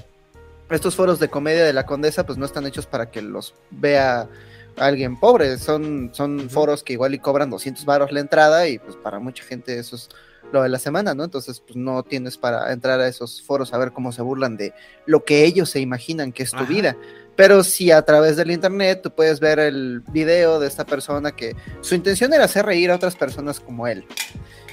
estos 0.70 0.94
foros 0.94 1.18
de 1.18 1.28
comedia 1.28 1.64
de 1.64 1.72
la 1.72 1.86
Condesa 1.86 2.24
pues 2.24 2.38
no 2.38 2.46
están 2.46 2.66
hechos 2.66 2.86
para 2.86 3.10
que 3.10 3.22
los 3.22 3.54
vea 3.70 4.28
alguien 4.76 5.18
pobre, 5.18 5.58
son, 5.58 6.10
son 6.12 6.48
foros 6.48 6.82
que 6.82 6.94
igual 6.94 7.14
y 7.14 7.18
cobran 7.18 7.50
200 7.50 7.84
varos 7.84 8.12
la 8.12 8.20
entrada 8.20 8.66
y 8.68 8.78
pues 8.78 8.96
para 8.96 9.18
mucha 9.18 9.44
gente 9.44 9.78
eso 9.78 9.96
es 9.96 10.08
lo 10.52 10.62
de 10.62 10.68
la 10.68 10.78
semana, 10.78 11.14
¿no? 11.14 11.24
Entonces 11.24 11.60
pues 11.60 11.76
no 11.76 12.02
tienes 12.02 12.38
para 12.38 12.72
entrar 12.72 13.00
a 13.00 13.08
esos 13.08 13.42
foros 13.42 13.72
a 13.72 13.78
ver 13.78 13.92
cómo 13.92 14.12
se 14.12 14.22
burlan 14.22 14.56
de 14.56 14.74
lo 15.06 15.24
que 15.24 15.44
ellos 15.44 15.70
se 15.70 15.80
imaginan 15.80 16.32
que 16.32 16.42
es 16.42 16.50
tu 16.50 16.58
Ajá. 16.58 16.66
vida. 16.66 16.96
Pero 17.36 17.62
si 17.64 17.90
a 17.90 18.02
través 18.02 18.36
del 18.36 18.50
internet 18.50 19.00
tú 19.02 19.10
puedes 19.10 19.40
ver 19.40 19.58
el 19.58 20.02
video 20.12 20.60
de 20.60 20.66
esta 20.66 20.84
persona 20.84 21.32
que 21.32 21.56
su 21.80 21.94
intención 21.94 22.32
era 22.34 22.44
hacer 22.44 22.66
reír 22.66 22.90
a 22.90 22.96
otras 22.96 23.16
personas 23.16 23.60
como 23.60 23.86
él. 23.86 24.04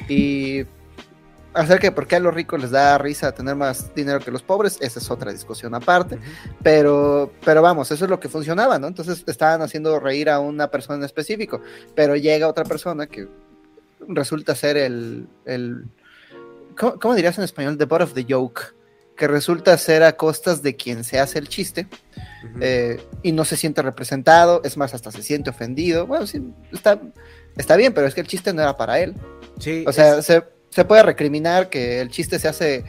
Y 0.09 0.65
acerca 1.53 1.87
de 1.87 1.91
por 1.91 2.07
qué 2.07 2.17
a 2.17 2.19
los 2.19 2.33
ricos 2.33 2.61
les 2.61 2.71
da 2.71 2.97
risa 2.97 3.31
tener 3.33 3.55
más 3.55 3.93
dinero 3.95 4.19
que 4.19 4.31
los 4.31 4.43
pobres, 4.43 4.77
esa 4.79 4.99
es 4.99 5.09
otra 5.09 5.31
discusión 5.31 5.73
aparte. 5.75 6.19
Pero, 6.61 7.31
pero 7.43 7.61
vamos, 7.61 7.89
eso 7.91 8.05
es 8.05 8.09
lo 8.09 8.19
que 8.19 8.29
funcionaba, 8.29 8.79
¿no? 8.79 8.87
Entonces 8.87 9.23
estaban 9.27 9.61
haciendo 9.61 9.99
reír 9.99 10.29
a 10.29 10.39
una 10.39 10.69
persona 10.69 10.97
en 10.97 11.03
específico, 11.03 11.61
pero 11.95 12.15
llega 12.15 12.47
otra 12.47 12.63
persona 12.63 13.07
que 13.07 13.27
resulta 14.07 14.55
ser 14.55 14.77
el, 14.77 15.27
el 15.45 15.85
¿cómo, 16.77 16.99
cómo 16.99 17.15
dirías 17.15 17.37
en 17.37 17.43
español? 17.43 17.77
The 17.77 17.85
butt 17.85 18.01
of 18.01 18.13
the 18.13 18.25
joke, 18.27 18.73
que 19.15 19.27
resulta 19.27 19.77
ser 19.77 20.03
a 20.03 20.15
costas 20.15 20.61
de 20.61 20.75
quien 20.75 21.03
se 21.03 21.19
hace 21.19 21.39
el 21.39 21.47
chiste 21.49 21.87
eh, 22.61 23.01
y 23.23 23.31
no 23.31 23.45
se 23.45 23.57
siente 23.57 23.81
representado, 23.81 24.61
es 24.63 24.77
más, 24.77 24.93
hasta 24.93 25.11
se 25.11 25.23
siente 25.23 25.49
ofendido. 25.49 26.05
Bueno, 26.07 26.27
sí, 26.27 26.41
está, 26.71 26.99
está 27.55 27.75
bien, 27.75 27.93
pero 27.93 28.07
es 28.07 28.13
que 28.13 28.21
el 28.21 28.27
chiste 28.27 28.53
no 28.53 28.61
era 28.61 28.77
para 28.77 28.99
él. 28.99 29.15
sí, 29.59 29.83
O 29.87 29.91
sea, 29.91 30.19
es- 30.19 30.25
se, 30.25 30.43
se 30.69 30.85
puede 30.85 31.03
recriminar 31.03 31.69
que 31.69 31.99
el 32.01 32.09
chiste 32.09 32.37
se 32.39 32.47
hace 32.47 32.83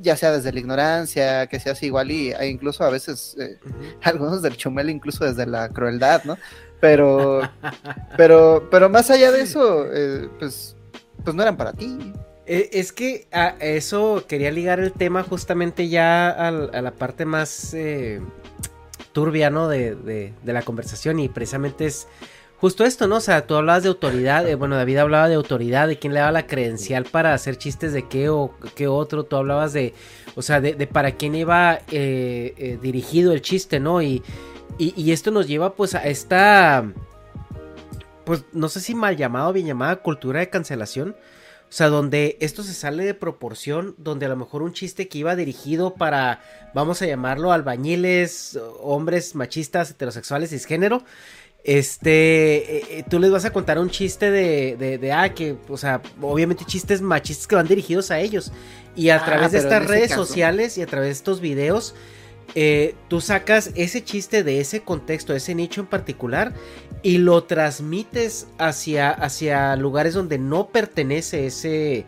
ya 0.00 0.16
sea 0.16 0.32
desde 0.32 0.52
la 0.52 0.58
ignorancia, 0.58 1.46
que 1.46 1.60
se 1.60 1.70
hace 1.70 1.86
igual 1.86 2.10
y 2.10 2.32
e 2.32 2.48
incluso 2.48 2.82
a 2.82 2.90
veces 2.90 3.36
eh, 3.38 3.58
algunos 4.02 4.42
del 4.42 4.56
chumel 4.56 4.90
incluso 4.90 5.24
desde 5.24 5.46
la 5.46 5.68
crueldad, 5.68 6.24
¿no? 6.24 6.36
Pero, 6.84 7.40
pero, 8.18 8.68
pero 8.70 8.90
más 8.90 9.10
allá 9.10 9.32
de 9.32 9.40
eso, 9.40 9.86
eh, 9.90 10.28
pues, 10.38 10.76
pues 11.24 11.34
no 11.34 11.42
eran 11.42 11.56
para 11.56 11.72
ti. 11.72 11.96
Eh, 12.44 12.68
Es 12.74 12.92
que 12.92 13.26
a 13.32 13.54
eso 13.58 14.24
quería 14.28 14.50
ligar 14.50 14.80
el 14.80 14.92
tema 14.92 15.22
justamente 15.22 15.88
ya 15.88 16.28
a, 16.28 16.50
la 16.50 16.90
parte 16.90 17.24
más 17.24 17.72
eh, 17.72 18.20
turbia, 19.14 19.48
¿no? 19.48 19.66
De, 19.68 19.94
de- 19.94 20.34
de 20.42 20.52
la 20.52 20.60
conversación 20.60 21.20
y 21.20 21.30
precisamente 21.30 21.86
es 21.86 22.06
justo 22.60 22.84
esto, 22.84 23.08
¿no? 23.08 23.16
O 23.16 23.20
sea, 23.20 23.46
tú 23.46 23.54
hablabas 23.56 23.82
de 23.84 23.88
autoridad, 23.88 24.46
eh, 24.46 24.54
bueno, 24.54 24.76
David 24.76 24.98
hablaba 24.98 25.30
de 25.30 25.36
autoridad, 25.36 25.88
de 25.88 25.98
quién 25.98 26.12
le 26.12 26.20
daba 26.20 26.32
la 26.32 26.46
credencial 26.46 27.04
para 27.04 27.32
hacer 27.32 27.56
chistes 27.56 27.94
de 27.94 28.06
qué 28.08 28.28
o 28.28 28.52
qué 28.74 28.88
otro, 28.88 29.24
tú 29.24 29.36
hablabas 29.36 29.72
de, 29.72 29.94
o 30.34 30.42
sea, 30.42 30.60
de, 30.60 30.74
de 30.74 30.86
para 30.86 31.12
quién 31.12 31.34
iba 31.34 31.78
eh, 31.90 32.78
dirigido 32.82 33.32
el 33.32 33.40
chiste, 33.40 33.80
¿no? 33.80 34.02
Y, 34.02 34.22
y, 34.78 34.92
y 35.00 35.12
esto 35.12 35.30
nos 35.30 35.46
lleva 35.46 35.74
pues 35.74 35.94
a 35.94 36.04
esta, 36.04 36.84
pues 38.24 38.44
no 38.52 38.68
sé 38.68 38.80
si 38.80 38.94
mal 38.94 39.16
llamado 39.16 39.50
o 39.50 39.52
bien 39.52 39.66
llamada 39.66 39.96
cultura 39.96 40.40
de 40.40 40.50
cancelación. 40.50 41.16
O 41.66 41.76
sea, 41.76 41.88
donde 41.88 42.36
esto 42.40 42.62
se 42.62 42.72
sale 42.72 43.04
de 43.04 43.14
proporción, 43.14 43.96
donde 43.98 44.26
a 44.26 44.28
lo 44.28 44.36
mejor 44.36 44.62
un 44.62 44.72
chiste 44.74 45.08
que 45.08 45.18
iba 45.18 45.34
dirigido 45.34 45.94
para, 45.94 46.40
vamos 46.72 47.02
a 47.02 47.06
llamarlo, 47.06 47.50
albañiles, 47.50 48.56
hombres 48.80 49.34
machistas, 49.34 49.90
heterosexuales, 49.90 50.50
cisgénero, 50.50 51.02
este, 51.64 52.76
eh, 52.76 52.86
eh, 52.90 53.04
tú 53.08 53.18
les 53.18 53.30
vas 53.32 53.44
a 53.44 53.52
contar 53.52 53.78
un 53.78 53.90
chiste 53.90 54.30
de, 54.30 54.76
de, 54.76 54.98
de, 54.98 55.12
ah, 55.12 55.34
que, 55.34 55.56
o 55.68 55.76
sea, 55.76 56.00
obviamente 56.20 56.64
chistes 56.64 57.00
machistas 57.00 57.46
que 57.48 57.56
van 57.56 57.66
dirigidos 57.66 58.10
a 58.12 58.20
ellos. 58.20 58.52
Y 58.94 59.08
a 59.08 59.16
Ah, 59.16 59.24
través 59.24 59.50
de 59.52 59.58
estas 59.58 59.84
redes 59.86 60.10
caso- 60.10 60.26
sociales 60.26 60.78
y 60.78 60.82
a 60.82 60.86
través 60.86 61.08
de 61.08 61.12
estos 61.14 61.40
videos, 61.40 61.94
eh, 62.54 62.94
tú 63.08 63.20
sacas 63.20 63.70
ese 63.74 64.04
chiste 64.04 64.42
de 64.44 64.60
ese 64.60 64.80
contexto, 64.82 65.34
ese 65.34 65.54
nicho 65.54 65.80
en 65.80 65.86
particular, 65.86 66.54
y 67.02 67.18
lo 67.18 67.44
transmites 67.44 68.46
hacia, 68.58 69.10
hacia 69.10 69.76
lugares 69.76 70.14
donde 70.14 70.38
no 70.38 70.68
pertenece 70.68 71.46
ese, 71.46 72.06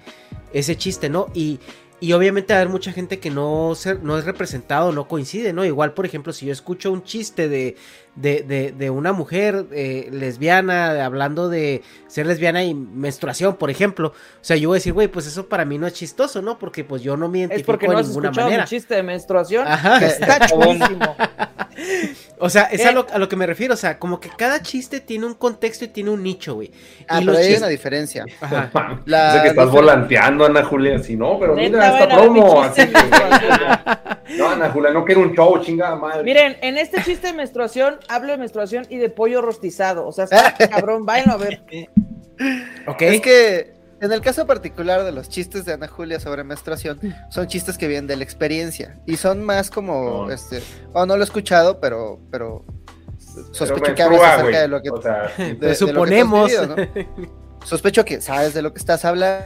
ese 0.53 0.77
chiste, 0.77 1.09
¿no? 1.09 1.27
Y, 1.35 1.59
y 2.01 2.13
obviamente 2.13 2.55
va 2.55 2.61
a 2.61 2.67
mucha 2.69 2.93
gente 2.93 3.19
que 3.19 3.31
no, 3.31 3.75
se- 3.75 3.97
no 3.97 4.19
es 4.19 4.25
representado, 4.25 4.93
no 4.93 5.09
coincide, 5.09 5.53
¿no? 5.53 5.65
Igual, 5.65 5.95
por 5.95 6.07
ejemplo, 6.07 6.33
si 6.33 6.47
yo 6.47 6.53
escucho 6.53 6.93
un 6.93 7.03
chiste 7.03 7.49
de, 7.49 7.77
de, 8.17 8.43
de, 8.43 8.73
de 8.73 8.91
una 8.91 9.13
mujer 9.13 9.67
eh, 9.73 10.09
lesbiana 10.11 11.05
hablando 11.05 11.49
de 11.49 11.83
ser 12.09 12.27
lesbiana 12.27 12.65
y 12.65 12.75
menstruación, 12.75 13.57
por 13.57 13.71
ejemplo, 13.71 14.09
o 14.09 14.15
sea, 14.45 14.57
yo 14.57 14.71
voy 14.71 14.77
a 14.77 14.79
decir, 14.79 14.93
güey, 14.95 15.09
pues 15.09 15.27
eso 15.27 15.49
para 15.49 15.65
mí 15.65 15.79
no 15.79 15.87
es 15.87 15.93
chistoso, 15.93 16.41
¿no? 16.43 16.59
Porque 16.59 16.83
pues 16.83 17.03
yo 17.03 17.17
no 17.17 17.29
me 17.29 17.39
Es 17.39 17.49
identifico 17.49 17.67
porque 17.67 17.87
no 17.89 17.95
de 17.95 18.01
has 18.01 18.09
ninguna 18.09 18.29
escuchado 18.29 18.47
manera. 18.49 18.63
mi 18.65 18.69
chiste 18.69 18.95
de 18.95 19.03
menstruación. 19.03 19.67
Ajá. 19.69 19.99
que 19.99 20.07
Está 20.07 20.47
chulísimo. 20.47 21.17
O 22.39 22.49
sea, 22.51 22.65
es 22.65 22.85
a 22.85 22.93
lo, 22.93 23.07
a 23.13 23.19
lo 23.19 23.29
que 23.29 23.37
me 23.37 23.47
refiero. 23.47 23.75
O 23.75 23.77
sea, 23.77 23.99
como 23.99 24.19
que 24.21 24.31
cada 24.37 24.63
chiste 24.63 25.01
tiene 25.01 25.27
un 25.27 25.35
contexto 25.35 25.85
y 25.85 25.89
tiene 25.89 26.11
un 26.11 26.23
nicho, 26.23 26.55
güey. 26.55 26.71
Ah, 27.09 27.17
y 27.21 27.21
pero 27.21 27.33
los 27.33 27.37
hay 27.37 27.43
chistes. 27.45 27.63
una 27.63 27.69
diferencia. 27.69 28.25
Ajá. 28.41 29.03
La 29.05 29.33
Sé 29.35 29.43
que 29.43 29.49
estás 29.49 29.71
volanteando, 29.71 30.45
Ana 30.47 30.65
Julia. 30.65 30.99
Si 30.99 31.17
no, 31.17 31.39
pero 31.39 31.55
Neta, 31.55 31.77
mira 31.77 31.99
esta 31.99 32.15
promo. 32.17 32.63
Así 32.63 32.83
que, 32.87 32.93
no, 34.39 34.49
Ana 34.51 34.71
Julia, 34.71 34.91
no 34.91 35.05
quiero 35.05 35.21
un 35.23 35.35
show, 35.35 35.59
chingada 35.63 35.97
madre. 35.97 36.23
Miren, 36.25 36.57
en 36.63 36.79
este 36.79 37.03
chiste 37.03 37.29
de 37.29 37.33
menstruación 37.35 37.97
hablo 38.09 38.33
de 38.33 38.39
menstruación 38.39 38.87
y 38.89 38.97
de 38.99 39.09
pollo 39.11 39.43
rostizado. 39.43 40.07
O 40.07 40.13
sea, 40.13 40.25
está 40.25 40.55
cabrón, 40.71 41.05
váyanlo 41.07 41.33
a 41.35 41.37
ver. 41.37 41.63
Ok. 42.87 43.03
Es 43.03 43.21
que 43.21 43.75
en 44.01 44.13
el 44.13 44.21
caso 44.21 44.47
particular 44.47 45.05
de 45.05 45.13
los 45.13 45.29
chistes 45.29 45.65
de 45.65 45.73
Ana 45.73 45.89
Julia 45.89 46.21
sobre 46.21 46.45
menstruación, 46.45 47.01
son 47.31 47.47
chistes 47.47 47.79
que 47.79 47.89
vienen 47.89 48.07
de 48.07 48.17
la 48.17 48.25
experiencia 48.25 48.97
y 49.07 49.17
son 49.17 49.43
más 49.43 49.71
como, 49.71 50.27
No. 50.27 50.31
este, 50.31 50.63
oh, 50.93 51.07
no 51.07 51.17
lo 51.17 51.23
he 51.23 51.25
escuchado, 51.25 51.81
pero, 51.81 52.19
pero 52.31 52.65
sospecho 53.53 53.83
Pero 53.83 53.95
que 53.95 54.03
hablas 54.03 54.23
acerca 54.41 54.61
de 54.61 54.69
lo 54.69 54.83
que, 54.83 54.91
O 54.91 55.01
sea, 55.03 55.31
de- 55.39 55.45
de 55.45 55.53
lo 55.55 55.59
que 55.61 55.67
tú 55.67 55.67
has 55.71 55.79
suponemos. 55.79 56.51
vivido, 56.51 56.67
¿no? 56.67 56.77
Sospecho 57.65 58.05
que 58.05 58.21
sabes 58.21 58.55
de 58.55 58.63
lo 58.63 58.73
que 58.73 58.79
estás 58.79 59.05
hablando 59.05 59.45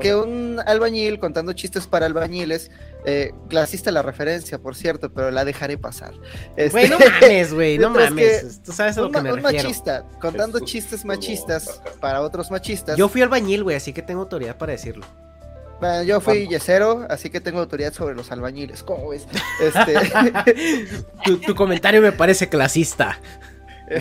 que 0.00 0.14
un 0.14 0.60
albañil 0.66 1.18
contando 1.18 1.52
chistes 1.52 1.86
para 1.86 2.06
albañiles, 2.06 2.70
eh, 3.04 3.32
clasista 3.48 3.90
la 3.90 4.02
referencia, 4.02 4.58
por 4.58 4.76
cierto, 4.76 5.12
pero 5.12 5.30
la 5.30 5.44
dejaré 5.44 5.78
pasar. 5.78 6.12
Este, 6.56 6.70
Güey, 6.70 6.88
no 6.88 6.98
mames, 7.20 7.54
güey, 7.54 7.78
no 7.78 7.90
mames. 7.90 8.62
Tú 8.62 8.72
sabes 8.72 8.96
a 8.98 9.00
lo 9.00 9.06
un, 9.08 9.12
que 9.12 9.20
me 9.22 9.32
un 9.32 9.42
refiero. 9.42 9.64
machista 9.64 10.04
contando 10.20 10.60
chistes 10.60 11.04
machistas 11.04 11.80
para 12.00 12.20
otros 12.20 12.50
machistas. 12.50 12.96
Yo 12.96 13.08
fui 13.08 13.22
albañil, 13.22 13.64
güey, 13.64 13.76
así 13.76 13.92
que 13.92 14.02
tengo 14.02 14.20
autoridad 14.22 14.56
para 14.56 14.72
decirlo. 14.72 15.06
Bueno, 15.80 16.02
yo 16.02 16.20
fui 16.20 16.46
yesero, 16.46 17.06
así 17.08 17.30
que 17.30 17.40
tengo 17.40 17.58
autoridad 17.60 17.94
sobre 17.94 18.14
los 18.14 18.30
albañiles. 18.30 18.82
¿Cómo 18.82 19.08
ves? 19.08 19.26
Este, 19.62 19.94
Tu, 21.24 21.38
tu 21.38 21.54
comentario 21.54 22.02
me 22.02 22.12
parece 22.12 22.50
clasista. 22.50 23.18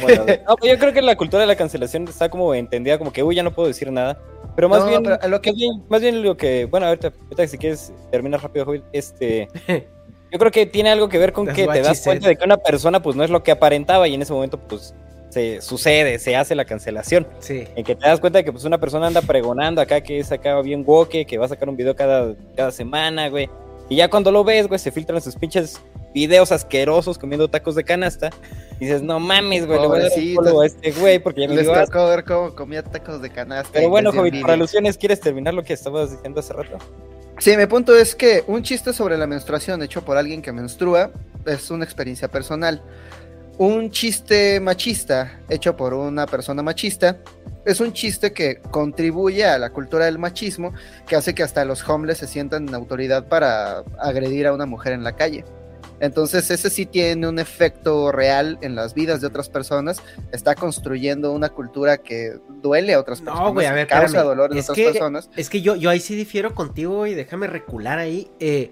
Bueno, 0.01 0.25
no, 0.47 0.55
pues 0.57 0.71
yo 0.71 0.77
creo 0.77 0.93
que 0.93 1.01
la 1.01 1.15
cultura 1.15 1.41
de 1.41 1.47
la 1.47 1.55
cancelación 1.55 2.07
está 2.07 2.29
como 2.29 2.53
entendida 2.53 2.97
como 2.97 3.13
que, 3.13 3.23
uy, 3.23 3.35
ya 3.35 3.43
no 3.43 3.53
puedo 3.53 3.69
decir 3.69 3.91
nada. 3.91 4.19
Pero 4.59 4.67
más 4.67 4.81
No, 4.81 4.87
bien, 4.89 5.03
pero 5.03 5.17
a 5.21 5.27
lo 5.29 5.41
que- 5.41 5.53
más 5.87 6.01
bien, 6.01 6.21
lo 6.21 6.35
que, 6.35 6.65
bueno, 6.65 6.85
ahorita, 6.87 7.13
ahorita 7.23 7.47
si 7.47 7.57
quieres 7.57 7.93
terminar 8.11 8.43
rápido, 8.43 8.65
Joel, 8.65 8.83
este, 8.91 9.47
yo 10.33 10.37
creo 10.37 10.51
que 10.51 10.65
tiene 10.65 10.89
algo 10.89 11.07
que 11.07 11.17
ver 11.17 11.31
con 11.31 11.47
que 11.47 11.65
te 11.65 11.81
das 11.81 12.01
cuenta 12.03 12.27
de 12.27 12.35
que 12.35 12.43
una 12.43 12.57
persona 12.57 13.01
pues 13.01 13.15
no 13.15 13.23
es 13.23 13.29
lo 13.29 13.41
que 13.41 13.51
aparentaba 13.51 14.05
y 14.09 14.15
en 14.15 14.21
ese 14.21 14.33
momento 14.33 14.59
pues 14.59 14.93
se 15.29 15.61
sucede, 15.61 16.19
se 16.19 16.35
hace 16.35 16.55
la 16.55 16.65
cancelación. 16.65 17.25
Sí. 17.39 17.69
En 17.73 17.85
que 17.85 17.95
te 17.95 18.05
das 18.05 18.19
cuenta 18.19 18.39
de 18.39 18.43
que 18.43 18.51
pues 18.51 18.65
una 18.65 18.79
persona 18.79 19.07
anda 19.07 19.21
pregonando 19.21 19.79
acá 19.79 20.01
que 20.01 20.19
es 20.19 20.29
acá 20.29 20.59
bien 20.61 20.83
woke, 20.85 21.25
que 21.25 21.37
va 21.37 21.45
a 21.45 21.47
sacar 21.47 21.69
un 21.69 21.77
video 21.77 21.95
cada, 21.95 22.35
cada 22.57 22.71
semana, 22.71 23.29
güey. 23.29 23.49
Y 23.87 23.95
ya 23.95 24.09
cuando 24.09 24.29
lo 24.29 24.43
ves, 24.43 24.67
güey, 24.67 24.77
se 24.77 24.91
filtran 24.91 25.21
sus 25.21 25.37
pinches 25.37 25.81
videos 26.13 26.51
asquerosos 26.51 27.17
comiendo 27.17 27.47
tacos 27.49 27.75
de 27.75 27.83
canasta. 27.83 28.29
Y 28.79 28.85
dices, 28.85 29.01
no 29.01 29.19
mames, 29.19 29.65
güey, 29.65 29.79
le 29.79 29.87
voy 29.87 29.97
a 29.97 30.01
dar 30.01 30.09
un 30.09 30.15
Pobrecito. 30.15 30.41
follow 30.41 30.61
a 30.61 30.65
este 30.65 30.91
güey 30.91 31.19
porque 31.19 31.41
ya 31.41 31.47
me 31.49 31.55
les 31.55 31.67
asco". 31.67 31.85
tocó 31.85 32.07
ver 32.07 32.23
cómo 32.23 32.55
comía 32.55 32.83
tacos 32.83 33.21
de 33.21 33.29
canasta. 33.29 33.71
Pero 33.73 33.89
bueno, 33.89 34.11
por 34.13 34.25
envidia. 34.25 34.53
alusiones, 34.53 34.97
¿quieres 34.97 35.19
terminar 35.19 35.53
lo 35.53 35.63
que 35.63 35.73
estabas 35.73 36.11
diciendo 36.11 36.39
hace 36.39 36.53
rato? 36.53 36.77
Sí, 37.39 37.55
mi 37.55 37.65
punto 37.67 37.95
es 37.95 38.15
que 38.15 38.43
un 38.47 38.63
chiste 38.63 38.93
sobre 38.93 39.17
la 39.17 39.27
menstruación 39.27 39.81
hecho 39.81 40.03
por 40.03 40.17
alguien 40.17 40.41
que 40.41 40.51
menstrua 40.51 41.11
es 41.45 41.71
una 41.71 41.85
experiencia 41.85 42.27
personal. 42.27 42.81
Un 43.57 43.91
chiste 43.91 44.59
machista 44.61 45.39
hecho 45.49 45.75
por 45.75 45.93
una 45.93 46.25
persona 46.25 46.63
machista 46.63 47.17
es 47.65 47.81
un 47.81 47.91
chiste 47.91 48.31
que 48.31 48.61
contribuye 48.71 49.45
a 49.45 49.57
la 49.57 49.69
cultura 49.69 50.05
del 50.05 50.17
machismo, 50.17 50.73
que 51.07 51.15
hace 51.15 51.35
que 51.35 51.43
hasta 51.43 51.65
los 51.65 51.87
homeless 51.87 52.19
se 52.19 52.27
sientan 52.27 52.67
en 52.67 52.73
autoridad 52.75 53.27
para 53.27 53.83
agredir 53.99 54.47
a 54.47 54.53
una 54.53 54.65
mujer 54.65 54.93
en 54.93 55.03
la 55.03 55.15
calle. 55.15 55.43
Entonces 55.99 56.49
ese 56.51 56.69
sí 56.69 56.85
tiene 56.85 57.27
un 57.27 57.39
efecto 57.39 58.11
real 58.11 58.57
en 58.61 58.75
las 58.75 58.93
vidas 58.93 59.21
de 59.21 59.27
otras 59.27 59.49
personas, 59.49 60.01
está 60.31 60.55
construyendo 60.55 61.31
una 61.33 61.49
cultura 61.49 61.97
que 61.97 62.37
duele 62.61 62.93
a 62.93 62.99
otras 62.99 63.19
personas, 63.19 63.47
No, 63.47 63.53
güey, 63.53 63.67
a 63.67 63.73
ver, 63.73 63.87
causa 63.87 64.05
espérame. 64.05 64.27
dolor 64.27 64.51
en 64.53 64.59
otras 64.59 64.75
que, 64.75 64.85
personas. 64.85 65.29
Es 65.35 65.49
que 65.49 65.61
yo, 65.61 65.75
yo 65.75 65.89
ahí 65.89 65.99
sí 65.99 66.15
difiero 66.15 66.55
contigo 66.55 67.05
y 67.07 67.13
déjame 67.15 67.47
recular 67.47 67.99
ahí. 67.99 68.29
Eh, 68.39 68.71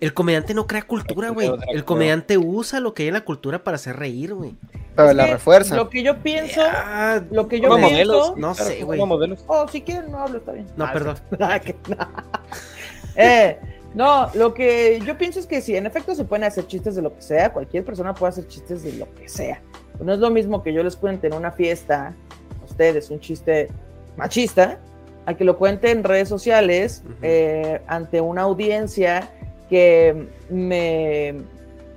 el 0.00 0.12
comediante 0.12 0.52
no 0.54 0.66
crea 0.66 0.82
cultura, 0.82 1.30
güey. 1.30 1.50
El 1.72 1.84
comediante 1.84 2.36
usa 2.36 2.80
lo 2.80 2.92
que 2.92 3.04
hay 3.04 3.08
en 3.08 3.14
la 3.14 3.24
cultura 3.24 3.62
para 3.62 3.76
hacer 3.76 3.96
reír, 3.96 4.34
güey. 4.34 4.54
Pero 4.96 5.10
Es 5.10 5.16
la 5.16 5.26
refuerza. 5.26 5.76
Lo 5.76 5.88
que 5.88 6.02
yo 6.02 6.18
pienso, 6.18 6.60
Ah, 6.64 7.20
lo 7.30 7.48
que 7.48 7.60
yo 7.60 7.68
pienso. 7.70 7.90
modelos, 7.90 8.36
no 8.36 8.54
sé, 8.54 8.82
güey. 8.84 9.00
modelos. 9.04 9.44
Oh, 9.46 9.66
si 9.68 9.80
quieren, 9.82 10.10
no 10.10 10.18
hablo, 10.18 10.38
está 10.38 10.52
bien. 10.52 10.66
No, 10.76 10.84
Ah, 10.84 10.92
perdón. 10.92 11.16
Ah, 11.40 11.58
que- 11.60 11.76
Eh, 13.16 13.58
no, 13.94 14.28
lo 14.34 14.54
que 14.54 15.00
yo 15.06 15.16
pienso 15.16 15.38
es 15.38 15.46
que 15.46 15.60
si 15.60 15.76
en 15.76 15.86
efecto 15.86 16.14
se 16.14 16.24
pueden 16.24 16.44
hacer 16.44 16.66
chistes 16.66 16.96
de 16.96 17.02
lo 17.02 17.14
que 17.14 17.22
sea, 17.22 17.52
cualquier 17.52 17.84
persona 17.84 18.12
puede 18.12 18.30
hacer 18.30 18.48
chistes 18.48 18.82
de 18.82 18.92
lo 18.94 19.12
que 19.14 19.28
sea. 19.28 19.60
No 20.00 20.12
es 20.12 20.18
lo 20.18 20.30
mismo 20.30 20.62
que 20.62 20.72
yo 20.72 20.82
les 20.82 20.96
cuente 20.96 21.28
en 21.28 21.34
una 21.34 21.52
fiesta, 21.52 22.14
a 22.60 22.64
ustedes, 22.64 23.10
un 23.10 23.20
chiste 23.20 23.68
machista, 24.16 24.78
a 25.26 25.34
que 25.34 25.44
lo 25.44 25.56
cuente 25.56 25.90
en 25.90 26.02
redes 26.02 26.28
sociales 26.28 27.02
eh, 27.22 27.80
ante 27.86 28.20
una 28.20 28.42
audiencia 28.42 29.30
que 29.70 30.28
me 30.50 31.36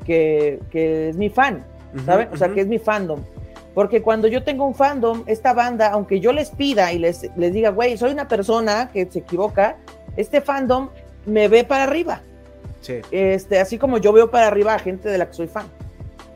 que, 0.06 0.60
que 0.72 1.10
es 1.10 1.18
mi 1.18 1.30
fan, 1.30 1.66
Ujú, 1.96 2.06
¿saben? 2.06 2.30
O 2.32 2.38
sea, 2.38 2.50
que 2.50 2.62
es 2.62 2.68
mi 2.68 2.80
fandom. 2.80 3.22
Porque 3.74 4.02
cuando 4.02 4.28
yo 4.28 4.44
tengo 4.44 4.66
un 4.66 4.74
fandom, 4.74 5.24
esta 5.26 5.54
banda, 5.54 5.90
aunque 5.90 6.20
yo 6.20 6.32
les 6.32 6.52
pida 6.52 6.94
y 6.94 7.00
les, 7.00 7.30
les 7.36 7.54
diga, 7.54 7.72
güey, 7.72 7.98
soy 7.98 8.12
una 8.12 8.28
persona 8.28 8.90
que 8.94 9.06
se 9.06 9.20
equivoca, 9.20 9.78
este 10.16 10.42
fandom 10.42 10.90
me 11.28 11.48
ve 11.48 11.64
para 11.64 11.84
arriba. 11.84 12.22
Sí. 12.82 13.02
Este, 13.12 13.60
así 13.60 13.78
como 13.78 14.00
yo 14.00 14.14
veo 14.14 14.32
para 14.32 14.48
arriba 14.48 14.74
a 14.74 14.80
gente 14.80 15.10
de 15.10 15.18
la 15.18 15.28
que 15.28 15.34
soy 15.34 15.48
fan. 15.48 15.68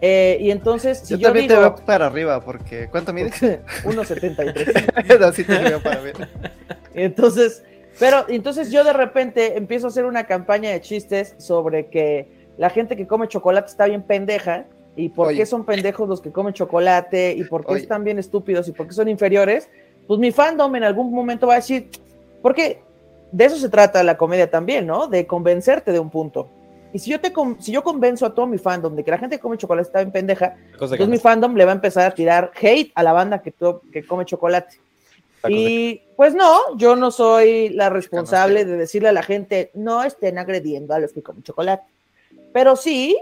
Eh, 0.02 0.38
y 0.42 0.52
entonces, 0.52 1.00
si 1.00 1.14
yo, 1.14 1.18
yo, 1.18 1.28
también 1.28 1.48
te 1.48 1.56
veo 1.56 1.76
para 1.76 2.08
arriba, 2.08 2.44
porque 2.44 2.88
¿cuánto 2.90 3.14
mides? 3.14 3.42
1.73. 3.42 5.24
Así 5.24 5.44
te 5.46 5.58
veo 5.58 5.82
para 5.82 6.02
ver. 6.02 6.28
Entonces, 6.94 7.64
pero 8.00 8.26
entonces 8.28 8.72
yo 8.72 8.84
de 8.84 8.94
repente 8.94 9.58
empiezo 9.58 9.88
a 9.88 9.90
hacer 9.90 10.06
una 10.06 10.26
campaña 10.26 10.72
de 10.72 10.82
chistes 10.82 11.36
sobre 11.38 11.88
que 11.88 12.28
la 12.58 12.70
gente 12.70 12.96
que 12.98 13.08
come 13.08 13.28
chocolate 13.28 13.68
está 13.70 13.86
bien 13.86 14.02
pendeja 14.02 14.66
y 14.96 15.10
por 15.10 15.28
Oye. 15.28 15.38
qué 15.38 15.46
son 15.46 15.66
pendejos 15.66 16.10
los 16.10 16.20
que 16.20 16.32
comen 16.32 16.54
chocolate 16.54 17.34
y 17.34 17.44
por 17.44 17.66
qué 17.66 17.74
Oye. 17.74 17.82
están 17.82 18.04
bien 18.04 18.20
estúpidos 18.20 18.68
y 18.68 18.72
por 18.72 18.88
qué 18.88 18.94
son 18.94 19.08
inferiores, 19.08 19.70
pues 20.08 20.20
mi 20.20 20.32
fandom 20.32 20.76
en 20.76 20.84
algún 20.84 21.14
momento 21.14 21.48
va 21.48 21.54
a 21.54 21.58
decir, 21.58 21.90
porque 22.42 22.82
de 23.32 23.46
eso 23.46 23.58
se 23.58 23.70
trata 23.70 24.04
la 24.04 24.18
comedia 24.18 24.50
también, 24.50 24.86
¿no? 24.88 25.08
De 25.08 25.26
convencerte 25.28 25.92
de 25.92 26.00
un 26.00 26.10
punto. 26.10 26.50
Y 26.94 27.00
si 27.00 27.10
yo 27.10 27.22
te 27.22 27.32
si 27.60 27.72
yo 27.72 27.84
convenzo 27.84 28.26
a 28.26 28.36
todo 28.36 28.48
mi 28.48 28.58
fandom 28.58 28.96
de 28.96 29.04
que 29.04 29.12
la 29.12 29.18
gente 29.18 29.38
que 29.38 29.42
come 29.42 29.58
chocolate 29.58 29.88
está 29.88 30.00
bien 30.00 30.12
pendeja, 30.12 30.58
entonces 30.74 31.08
mi 31.08 31.18
fandom 31.18 31.56
le 31.56 31.64
va 31.64 31.72
a 31.72 31.76
empezar 31.76 32.12
a 32.12 32.14
tirar 32.14 32.52
hate 32.60 32.92
a 32.96 33.04
la 33.04 33.14
banda 33.14 33.42
que, 33.42 33.54
que 33.92 34.06
come 34.06 34.26
chocolate. 34.26 34.78
Y 35.48 36.02
pues 36.16 36.36
no, 36.36 36.78
yo 36.78 36.96
no 36.96 37.10
soy 37.10 37.70
la 37.70 37.90
responsable 37.90 38.66
de 38.66 38.78
decirle 38.78 39.10
a 39.10 39.14
la 39.14 39.24
gente, 39.24 39.72
no 39.74 40.04
estén 40.04 40.38
agrediendo 40.38 40.94
a 40.94 41.00
los 41.00 41.14
que 41.14 41.24
comen 41.24 41.44
chocolate. 41.44 41.84
Pero 42.54 42.76
sí, 42.76 43.18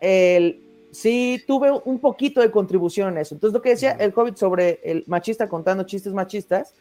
el, 0.00 0.62
sí 0.92 1.42
tuve 1.46 1.72
un 1.84 1.98
poquito 1.98 2.40
de 2.40 2.50
contribución 2.50 3.12
en 3.12 3.18
eso. 3.18 3.34
Entonces 3.34 3.54
lo 3.54 3.62
que 3.62 3.70
decía 3.70 3.92
el 3.92 4.12
Hobbit 4.14 4.36
sobre 4.36 4.80
el 4.84 5.04
machista 5.06 5.48
contando 5.48 5.84
chistes 5.84 6.12
machistas, 6.12 6.74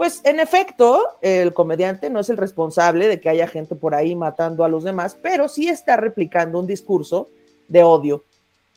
pues 0.00 0.22
en 0.24 0.40
efecto, 0.40 0.98
el 1.20 1.52
comediante 1.52 2.08
no 2.08 2.20
es 2.20 2.30
el 2.30 2.38
responsable 2.38 3.06
de 3.06 3.20
que 3.20 3.28
haya 3.28 3.46
gente 3.46 3.74
por 3.74 3.94
ahí 3.94 4.16
matando 4.16 4.64
a 4.64 4.68
los 4.70 4.82
demás, 4.82 5.18
pero 5.20 5.46
sí 5.46 5.68
está 5.68 5.98
replicando 5.98 6.58
un 6.58 6.66
discurso 6.66 7.28
de 7.68 7.82
odio. 7.82 8.24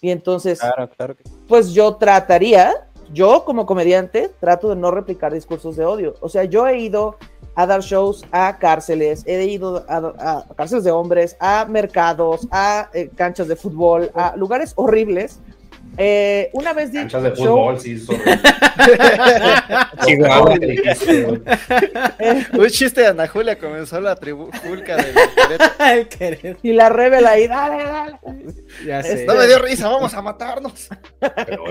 Y 0.02 0.12
entonces 0.12 0.60
Claro, 0.60 0.90
claro 0.90 1.16
que 1.16 1.24
pues 1.48 1.72
yo 1.72 1.96
trataría, 1.96 2.90
yo 3.14 3.46
como 3.46 3.66
comediante, 3.66 4.32
trato 4.42 4.68
de 4.68 4.76
no 4.76 4.92
replicar 4.92 5.34
discursos 5.34 5.78
de 5.78 5.86
odio. 5.86 6.16
O 6.20 6.28
sea, 6.28 6.44
yo 6.44 6.68
he 6.68 6.78
ido 6.80 7.16
a 7.56 7.68
dar 7.68 7.80
shows 7.80 8.26
a 8.34 8.58
cárceles, 8.60 9.24
he 9.26 9.46
ido 9.46 9.86
a, 9.88 9.98
a 10.18 10.56
cárceles 10.56 10.84
de 10.84 10.92
hombres, 10.92 11.38
a 11.40 11.64
mercados, 11.64 12.50
a 12.52 12.90
eh, 12.94 13.10
canchas 13.16 13.48
de 13.48 13.56
fútbol, 13.56 14.12
a 14.14 14.36
lugares 14.36 14.74
horribles. 14.76 15.40
Eh, 15.98 16.50
una 16.54 16.74
vez 16.74 16.92
di 16.92 16.98
Canchas 16.98 17.22
de 17.24 17.30
un 17.30 17.36
show- 17.36 17.46
fútbol, 17.46 17.80
sí, 17.80 18.00
sobre. 18.00 18.20
Chihuahua. 20.06 20.58
que 20.60 20.66
dijiste, 20.66 21.24
güey. 21.24 21.42
eh, 22.20 22.46
Un 22.54 22.68
chiste 22.70 23.02
de 23.02 23.08
Ana 23.08 23.28
Julia 23.28 23.58
comenzó 23.58 24.00
la 24.02 24.16
tribulca 24.16 24.98
del 24.98 25.14
y 26.64 26.74
la 26.74 26.90
revela 26.90 27.32
ahí, 27.32 27.48
dale, 27.48 27.84
dale. 27.84 28.20
Ya 28.86 29.04
sé. 29.04 29.26
No 29.26 29.36
me 29.36 29.46
dio 29.48 29.60
risa, 29.60 29.88
vamos 29.90 30.14
a 30.14 30.22
matarnos. 30.22 30.90
Pero, 31.20 31.64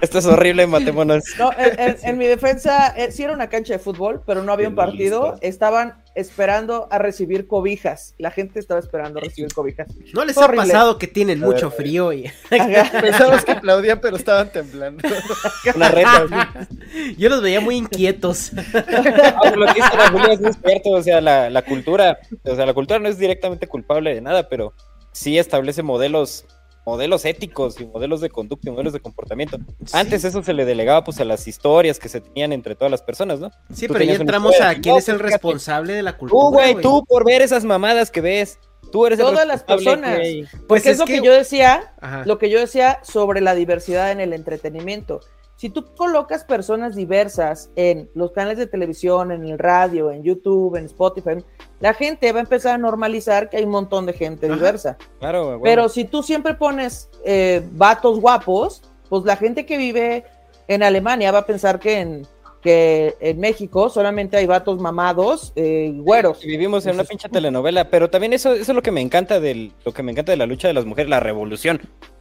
Esto 0.00 0.18
es 0.18 0.26
horrible, 0.26 0.66
matémonos. 0.66 1.22
No, 1.38 1.50
en, 1.56 1.78
en- 1.80 1.96
en 2.02 2.18
mi 2.18 2.26
defensa, 2.26 2.92
eh, 2.96 3.10
sí 3.12 3.22
era 3.22 3.32
una 3.32 3.48
cancha 3.48 3.72
de 3.74 3.78
fútbol, 3.78 4.22
pero 4.26 4.42
no 4.42 4.52
había 4.52 4.68
un 4.68 4.74
partido. 4.74 5.38
Estaban 5.40 6.02
esperando 6.14 6.88
a 6.90 6.98
recibir 6.98 7.46
cobijas. 7.46 8.14
La 8.18 8.30
gente 8.30 8.58
estaba 8.58 8.80
esperando 8.80 9.18
a 9.18 9.22
recibir 9.22 9.52
cobijas. 9.52 9.88
¿No 10.12 10.24
les 10.24 10.36
Horrible. 10.36 10.62
ha 10.62 10.64
pasado 10.66 10.98
que 10.98 11.06
tienen 11.06 11.40
mucho 11.40 11.70
frío 11.70 12.12
y. 12.12 12.30
Pensamos 12.50 13.44
que 13.44 13.52
aplaudían, 13.52 14.00
pero 14.00 14.16
estaban 14.16 14.50
temblando. 14.50 15.06
Una 15.74 15.88
reta. 15.88 16.68
yo 17.16 17.28
los 17.28 17.42
veía 17.42 17.60
muy 17.60 17.76
inquietos? 17.76 18.52
Ah, 18.74 19.52
lo 19.54 19.66
que 19.66 19.74
dice 19.74 19.96
la 19.96 20.10
Julia 20.10 20.32
es 20.32 20.58
cierto, 20.64 20.90
o 20.90 21.02
sea, 21.02 21.20
la, 21.20 21.50
la 21.50 21.62
cultura, 21.62 22.18
o 22.44 22.54
sea, 22.54 22.66
la 22.66 22.74
cultura 22.74 22.98
no 22.98 23.08
es 23.08 23.18
directamente 23.18 23.66
culpable 23.66 24.14
de 24.14 24.20
nada, 24.20 24.48
pero 24.48 24.74
sí 25.12 25.38
establece 25.38 25.82
modelos, 25.82 26.46
modelos 26.84 27.24
éticos 27.24 27.80
y 27.80 27.86
modelos 27.86 28.20
de 28.20 28.30
conducta 28.30 28.68
y 28.68 28.72
modelos 28.72 28.92
de 28.92 29.00
comportamiento. 29.00 29.58
Antes 29.92 30.24
eso 30.24 30.42
se 30.42 30.52
le 30.52 30.64
delegaba 30.64 31.04
pues 31.04 31.20
a 31.20 31.24
las 31.24 31.46
historias 31.46 31.98
que 31.98 32.08
se 32.08 32.20
tenían 32.20 32.52
entre 32.52 32.74
todas 32.74 32.90
las 32.90 33.02
personas, 33.02 33.40
¿no? 33.40 33.50
Sí, 33.72 33.86
Tú 33.86 33.92
pero 33.92 34.04
ya 34.04 34.14
entramos 34.14 34.52
historia 34.52 34.70
a 34.70 34.74
quién 34.74 34.94
no, 34.94 34.98
es 34.98 35.08
el 35.08 35.18
responsable 35.18 35.92
de 35.92 36.02
la 36.02 36.16
cultura. 36.16 36.40
Tú, 36.40 36.50
güey, 36.50 36.74
tú 36.80 37.04
por 37.06 37.24
ver 37.24 37.42
esas 37.42 37.64
mamadas 37.64 38.10
que 38.10 38.20
ves, 38.20 38.58
tú 38.90 39.06
eres 39.06 39.18
el 39.18 39.26
Todas 39.26 39.46
las 39.46 39.62
personas. 39.62 40.18
güey. 40.18 40.42
Pues 40.42 40.82
Porque 40.82 40.90
es, 40.90 40.98
lo 40.98 41.04
que... 41.04 41.22
yo 41.22 41.32
decía, 41.32 41.94
Ajá. 42.00 42.24
lo 42.26 42.38
que 42.38 42.50
yo 42.50 42.58
decía 42.58 43.00
sobre 43.02 43.40
la 43.40 43.54
diversidad 43.54 44.10
en 44.10 44.20
el 44.20 44.32
entretenimiento. 44.32 45.20
Si 45.56 45.70
tú 45.70 45.84
colocas 45.94 46.44
personas 46.44 46.96
diversas 46.96 47.70
en 47.76 48.10
los 48.14 48.32
canales 48.32 48.58
de 48.58 48.66
televisión, 48.66 49.30
en 49.30 49.44
el 49.44 49.58
radio, 49.58 50.10
en 50.10 50.22
YouTube, 50.24 50.76
en 50.76 50.86
Spotify, 50.86 51.44
la 51.78 51.94
gente 51.94 52.32
va 52.32 52.40
a 52.40 52.42
empezar 52.42 52.74
a 52.74 52.78
normalizar 52.78 53.48
que 53.48 53.58
hay 53.58 53.64
un 53.64 53.70
montón 53.70 54.06
de 54.06 54.12
gente 54.12 54.46
Ajá. 54.46 54.54
diversa. 54.54 54.98
Claro, 55.20 55.58
güey. 55.58 55.60
Pero 55.62 55.88
si 55.88 56.04
tú 56.04 56.22
siempre 56.22 56.54
pones 56.54 57.10
eh, 57.24 57.62
vatos 57.72 58.20
guapos, 58.20 58.82
pues 59.08 59.24
la 59.24 59.36
gente 59.36 59.66
que 59.66 59.76
vive 59.76 60.24
en 60.68 60.82
Alemania 60.82 61.30
va 61.30 61.40
a 61.40 61.46
pensar 61.46 61.78
que 61.78 62.00
en, 62.00 62.26
que 62.62 63.16
en 63.20 63.40
México 63.40 63.90
solamente 63.90 64.36
hay 64.36 64.46
vatos 64.46 64.80
mamados, 64.80 65.52
eh, 65.56 65.92
güeros. 65.94 66.40
Vivimos 66.40 66.86
en 66.86 66.94
una 66.94 67.04
pinche 67.04 67.28
telenovela, 67.28 67.90
pero 67.90 68.08
también 68.08 68.32
eso, 68.32 68.54
eso 68.54 68.72
es 68.72 68.74
lo 68.74 68.82
que 68.82 68.92
me 68.92 69.00
encanta 69.00 69.40
del, 69.40 69.72
lo 69.84 69.92
que 69.92 70.02
me 70.02 70.12
encanta 70.12 70.32
de 70.32 70.38
la 70.38 70.46
lucha 70.46 70.68
de 70.68 70.74
las 70.74 70.86
mujeres, 70.86 71.10
la 71.10 71.20
revolución 71.20 71.80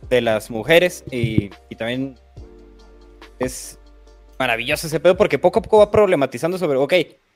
de 0.10 0.22
las 0.22 0.50
mujeres 0.50 1.04
y, 1.12 1.52
y 1.70 1.76
también 1.76 2.20
es 3.42 3.80
maravilloso 4.40 4.88
ese 4.88 5.00
pedo 5.00 5.18
porque 5.18 5.40
poco 5.40 5.60
a 5.60 5.62
poco 5.62 5.78
va 5.80 5.92
problematizando 5.92 6.58
sobre, 6.58 6.78
ok, 6.78 6.94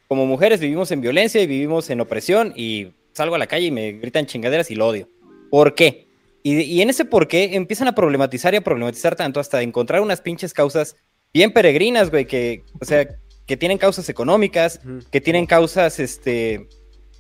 como 0.08 0.26
mujeres 0.26 0.60
vivimos 0.60 0.92
en 0.92 1.02
violencia 1.02 1.42
y 1.42 1.48
vivimos 1.48 1.90
en 1.90 2.02
opresión 2.02 2.54
y 2.56 2.94
salgo 3.14 3.36
a 3.36 3.40
la 3.40 3.48
calle 3.48 3.68
y 3.68 3.72
me 3.72 3.94
gritan 3.94 4.26
chingaderas 4.26 4.72
y 4.72 4.76
lo 4.76 4.88
odio. 4.88 5.10
¿Por 5.50 5.76
qué? 5.76 6.08
Y, 6.44 6.62
y 6.62 6.82
en 6.82 6.90
ese 6.90 7.06
por 7.06 7.28
qué 7.28 7.56
empiezan 7.56 7.88
a 7.88 7.96
problematizar 7.96 8.54
y 8.54 8.58
a 8.58 8.62
problematizar 8.62 9.16
tanto 9.16 9.40
hasta 9.40 9.62
encontrar 9.62 10.02
unas 10.02 10.22
pinches 10.22 10.54
causas 10.54 10.96
bien 11.34 11.52
peregrinas, 11.52 12.12
güey, 12.12 12.26
que, 12.26 12.64
o 12.80 12.86
sea, 12.86 13.08
que 13.46 13.58
tienen 13.58 13.78
causas 13.78 14.10
económicas, 14.10 14.80
que 15.12 15.22
tienen 15.22 15.46
causas, 15.46 16.00
este, 16.00 16.68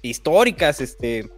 históricas, 0.02 0.82
este, 0.82 1.30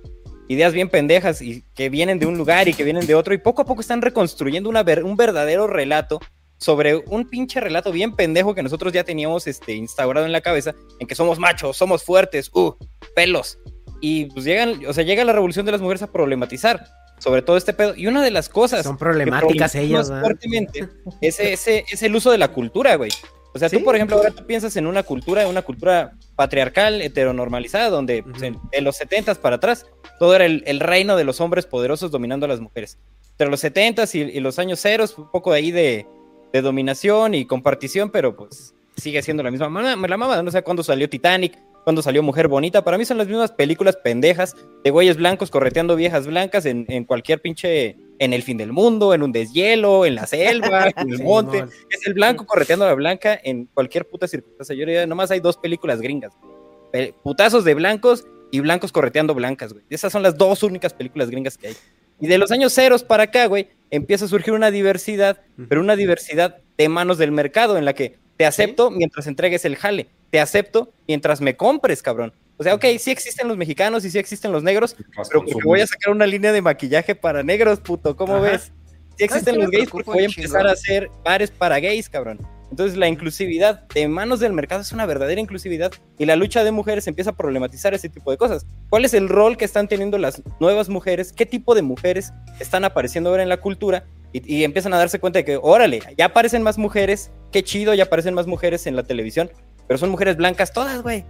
ideas 0.48 0.74
bien 0.74 0.90
pendejas 0.90 1.41
y 1.41 1.64
que 1.76 1.90
vienen 1.90 2.19
de 2.19 2.26
un 2.26 2.38
lugar 2.38 2.68
y 2.68 2.74
que 2.74 2.84
vienen 2.84 3.06
de 3.07 3.15
otro 3.15 3.34
y 3.34 3.38
poco 3.38 3.61
a 3.61 3.65
poco 3.65 3.82
están 3.82 4.02
reconstruyendo 4.02 4.69
una 4.69 4.84
ver- 4.84 5.03
un 5.03 5.15
verdadero 5.15 5.68
relato 5.68 6.19
sobre 6.58 6.96
un 6.96 7.28
pinche 7.28 7.60
relato 7.60 7.92
bien 7.92 8.16
pendejo 8.16 8.56
que 8.56 8.64
nosotros 8.64 8.94
ya 8.94 9.04
teníamos 9.04 9.48
este, 9.48 9.74
instaurado 9.74 10.26
en 10.26 10.32
la 10.32 10.42
cabeza, 10.42 10.76
en 11.00 11.08
que 11.08 11.16
somos 11.16 11.40
machos, 11.40 11.78
somos 11.78 12.04
fuertes, 12.04 12.50
uh, 12.54 12.76
pelos. 13.16 13.60
Y 14.02 14.26
pues 14.26 14.46
llegan, 14.46 14.86
o 14.88 14.94
sea, 14.94 15.04
llega 15.04 15.24
la 15.24 15.34
revolución 15.34 15.66
de 15.66 15.72
las 15.72 15.82
mujeres 15.82 16.04
a 16.04 16.12
problematizar 16.12 16.86
sobre 17.20 17.42
todo 17.42 17.58
este 17.58 17.74
pedo. 17.74 17.96
Y 17.96 18.08
una 18.08 18.24
de 18.24 18.32
las 18.32 18.50
cosas 18.50 18.84
Son 18.84 18.96
que 18.96 19.00
problemáticas 19.00 19.72
problematizan 19.72 19.82
ellas, 19.82 20.22
fuertemente 20.22 20.88
es, 21.22 21.40
ese, 21.40 21.86
es 21.90 22.04
el 22.04 22.16
uso 22.16 22.32
de 22.32 22.38
la 22.38 22.50
cultura, 22.50 22.96
güey. 22.96 23.12
O 23.54 23.60
sea, 23.60 23.70
tú, 23.70 23.84
por 23.84 23.96
ejemplo, 23.96 24.18
ahora 24.18 24.30
tú 24.30 24.46
piensas 24.46 24.76
en 24.76 24.86
una 24.86 25.02
cultura, 25.02 25.48
una 25.48 25.64
cultura 25.64 26.14
patriarcal, 26.36 27.02
heteronormalizada, 27.02 27.90
donde 27.90 28.22
pues, 28.22 28.44
en, 28.44 28.60
en 28.72 28.84
los 28.84 28.98
70 28.98 29.34
para 29.36 29.56
atrás 29.56 29.88
todo 30.20 30.36
era 30.36 30.46
el, 30.46 30.64
el 30.68 30.80
reino 30.80 31.16
de 31.16 31.24
los 31.24 31.42
hombres 31.42 31.66
poderosos 31.66 32.12
dominando 32.12 32.46
a 32.46 32.50
las 32.50 32.60
mujeres. 32.60 33.00
Entre 33.32 33.50
los 33.50 33.60
70 33.62 34.04
y, 34.14 34.18
y 34.20 34.40
los 34.42 34.60
años 34.60 34.80
ceros, 34.80 35.18
un 35.18 35.32
poco 35.32 35.52
de 35.52 35.58
ahí 35.58 35.72
de, 35.72 36.06
de 36.53 36.61
dominación 36.61 37.34
y 37.34 37.45
compartición, 37.45 38.10
pero 38.10 38.36
pues 38.36 38.74
sigue 38.95 39.22
siendo 39.22 39.44
la 39.44 39.52
misma. 39.52 39.69
mamá- 39.69 40.07
La 40.07 40.18
mamá, 40.18 40.41
no 40.41 40.52
sé 40.52 40.61
cuándo 40.64 40.84
salió 40.84 41.10
Titanic, 41.10 41.57
cuándo 41.84 42.02
salió 42.02 42.24
Mujer 42.24 42.48
Bonita. 42.48 42.84
Para 42.84 42.98
mí 42.98 43.06
son 43.06 43.18
las 43.18 43.28
mismas 43.28 43.52
películas 43.52 43.95
pendejas 43.98 44.56
de 44.84 44.90
güeyes 44.91 45.18
blancos 45.18 45.52
correteando 45.52 45.95
viejas 45.95 46.26
blancas 46.28 46.65
en, 46.65 46.86
en 46.90 47.03
cualquier 47.06 47.41
pinche. 47.41 47.98
En 48.19 48.34
el 48.34 48.41
fin 48.41 48.57
del 48.57 48.72
mundo, 48.72 49.14
en 49.14 49.22
un 49.22 49.32
deshielo, 49.32 50.03
en 50.03 50.15
la 50.15 50.26
selva, 50.26 50.88
en 50.98 51.11
el 51.14 51.22
monte. 51.24 51.60
mon. 51.60 51.69
Es 51.91 52.07
el 52.07 52.15
blanco 52.15 52.48
correteando 52.48 52.84
a 52.86 52.88
la 52.88 52.95
blanca 52.95 53.40
en 53.44 53.65
cualquier 53.72 54.07
puta 54.07 54.28
circunstancia. 54.28 54.74
Yo 54.76 54.88
diría, 54.88 55.06
nomás 55.06 55.30
hay 55.30 55.40
dos 55.40 55.56
películas 55.57 56.02
gringas. 56.02 56.34
Putazos 57.24 57.64
de 57.64 57.76
blancos 57.76 58.26
y 58.49 58.60
blancos 58.60 58.91
correteando 58.91 59.36
blancas, 59.36 59.74
güey. 59.74 59.86
Esas 59.91 60.11
son 60.11 60.24
las 60.24 60.36
dos 60.36 60.64
únicas 60.64 60.94
películas 60.95 61.30
gringas 61.30 61.60
que 61.60 61.68
hay. 61.68 61.76
Y 62.19 62.26
de 62.26 62.40
los 62.40 62.52
años 62.52 62.74
ceros 62.74 63.03
para 63.03 63.24
acá, 63.24 63.45
güey, 63.45 63.68
empieza 63.91 64.26
a 64.26 64.27
surgir 64.27 64.53
una 64.53 64.72
diversidad, 64.72 65.41
pero 65.69 65.81
una 65.81 65.95
diversidad 65.95 66.57
de 66.77 66.89
manos 66.89 67.18
del 67.18 67.31
mercado 67.31 67.77
en 67.77 67.85
la 67.85 67.93
que 67.93 68.18
te 68.38 68.45
acepto 68.45 68.91
mientras 68.91 69.27
entregues 69.27 69.65
el 69.65 69.76
jale, 69.76 70.07
te 70.30 70.39
acepto 70.39 70.93
mientras 71.07 71.41
me 71.41 71.55
compres, 71.57 72.01
cabrón. 72.01 72.34
O 72.57 72.64
sea, 72.64 72.73
ok, 72.73 72.85
sí 72.99 73.11
existen 73.11 73.47
los 73.47 73.57
mexicanos 73.57 74.03
y 74.05 74.09
sí 74.09 74.18
existen 74.18 74.51
los 74.51 74.64
negros, 74.64 74.95
pero 75.30 75.43
porque 75.45 75.64
voy 75.64 75.81
a 75.81 75.88
sacar 75.88 76.11
una 76.11 76.26
línea 76.26 76.51
de 76.51 76.61
maquillaje 76.61 77.14
para 77.15 77.43
negros, 77.43 77.80
puto, 77.80 78.15
¿cómo 78.15 78.38
Ajá. 78.38 78.51
ves? 78.51 78.72
Sí 79.18 79.23
existen 79.23 79.59
los 79.59 79.69
gays 79.69 79.89
porque 79.89 80.09
voy 80.09 80.23
a 80.23 80.26
empezar 80.26 80.68
a 80.68 80.72
hacer 80.72 81.09
bares 81.23 81.51
para 81.51 81.80
gays, 81.80 82.09
cabrón. 82.09 82.39
Entonces 82.69 82.98
la 82.98 83.07
inclusividad 83.07 83.88
de 83.89 84.07
manos 84.07 84.39
del 84.39 84.53
mercado 84.53 84.81
es 84.81 84.91
una 84.91 85.06
verdadera 85.06 85.39
inclusividad 85.39 85.91
y 86.18 86.26
la 86.26 86.35
lucha 86.35 86.64
de 86.64 86.72
mujeres 86.72 87.07
empieza 87.07 87.30
a 87.31 87.35
problematizar 87.35 87.94
ese 87.94 88.10
tipo 88.10 88.30
de 88.31 88.38
cosas. 88.38 88.65
¿Cuál 88.89 89.06
es 89.06 89.14
el 89.14 89.30
rol 89.30 89.56
que 89.57 89.65
están 89.65 89.88
teniendo 89.88 90.18
las 90.18 90.41
nuevas 90.60 90.89
mujeres? 90.89 91.31
¿Qué 91.31 91.45
tipo 91.45 91.76
de 91.76 91.81
mujeres 91.81 92.34
están 92.60 92.84
apareciendo 92.84 93.30
ahora 93.30 93.44
en 93.44 93.49
la 93.49 93.57
cultura? 93.57 94.06
Y, 94.34 94.57
y 94.57 94.64
empiezan 94.65 94.94
a 94.94 94.98
darse 94.98 95.19
cuenta 95.19 95.39
de 95.39 95.45
que, 95.45 95.57
órale, 95.61 96.02
ya 96.18 96.26
aparecen 96.26 96.61
más 96.61 96.77
mujeres, 96.77 97.31
qué 97.52 97.64
chido, 97.64 97.94
ya 97.94 98.03
aparecen 98.03 98.34
más 98.34 98.45
mujeres 98.48 98.85
en 98.85 98.95
la 98.98 99.03
televisión, 99.03 99.49
pero 99.88 99.98
son 99.98 100.10
mujeres 100.10 100.35
blancas 100.35 100.73
todas, 100.73 101.02
güey. 101.02 101.23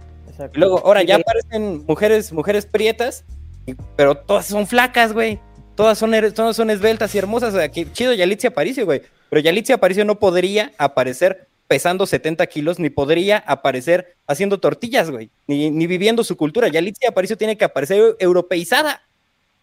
Y 0.52 0.58
luego, 0.58 0.84
ahora 0.84 1.02
ya 1.04 1.16
aparecen 1.16 1.84
mujeres, 1.86 2.32
mujeres 2.32 2.66
prietas, 2.66 3.24
y- 3.66 3.74
pero 3.96 4.16
todas 4.16 4.46
son 4.46 4.66
flacas, 4.66 5.12
güey. 5.12 5.38
Todas 5.76 5.96
son, 5.96 6.10
todas 6.34 6.56
son 6.56 6.70
esbeltas 6.70 7.14
y 7.14 7.18
hermosas. 7.18 7.54
Qué 7.72 7.90
chido 7.92 8.12
Yalitza 8.12 8.48
Aparicio, 8.48 8.84
güey. 8.84 9.02
Pero 9.30 9.40
Yalitza 9.40 9.74
Aparicio 9.74 10.04
no 10.04 10.18
podría 10.18 10.72
aparecer 10.78 11.46
pesando 11.66 12.06
70 12.06 12.46
kilos, 12.46 12.78
ni 12.78 12.88
podría 12.88 13.38
aparecer 13.46 14.16
haciendo 14.26 14.58
tortillas, 14.58 15.10
güey. 15.10 15.28
Ni, 15.46 15.70
ni 15.70 15.86
viviendo 15.86 16.24
su 16.24 16.36
cultura. 16.36 16.68
Yalitza 16.68 17.08
Aparicio 17.08 17.36
tiene 17.36 17.58
que 17.58 17.64
aparecer 17.64 17.98
eu- 18.00 18.16
europeizada. 18.18 19.02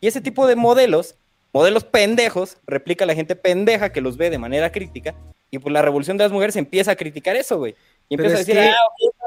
Y 0.02 0.08
ese 0.08 0.22
tipo 0.22 0.46
de 0.46 0.56
modelos, 0.56 1.16
modelos 1.52 1.84
pendejos, 1.84 2.58
replica 2.68 3.06
la 3.08 3.16
gente 3.16 3.36
pendeja 3.36 3.92
que 3.92 4.02
los 4.02 4.18
ve 4.18 4.30
de 4.30 4.38
manera 4.38 4.72
crítica. 4.72 5.16
Y 5.50 5.58
pues 5.58 5.74
la 5.74 5.82
revolución 5.82 6.18
de 6.18 6.26
las 6.26 6.32
mujeres 6.32 6.56
empieza 6.58 6.92
a 6.92 6.96
criticar 6.96 7.36
eso, 7.36 7.58
güey. 7.58 7.76
Y 8.08 8.16
empieza 8.16 8.36
a 8.36 8.40
decir, 8.40 8.56
que- 8.56 8.70
ah, 8.70 8.76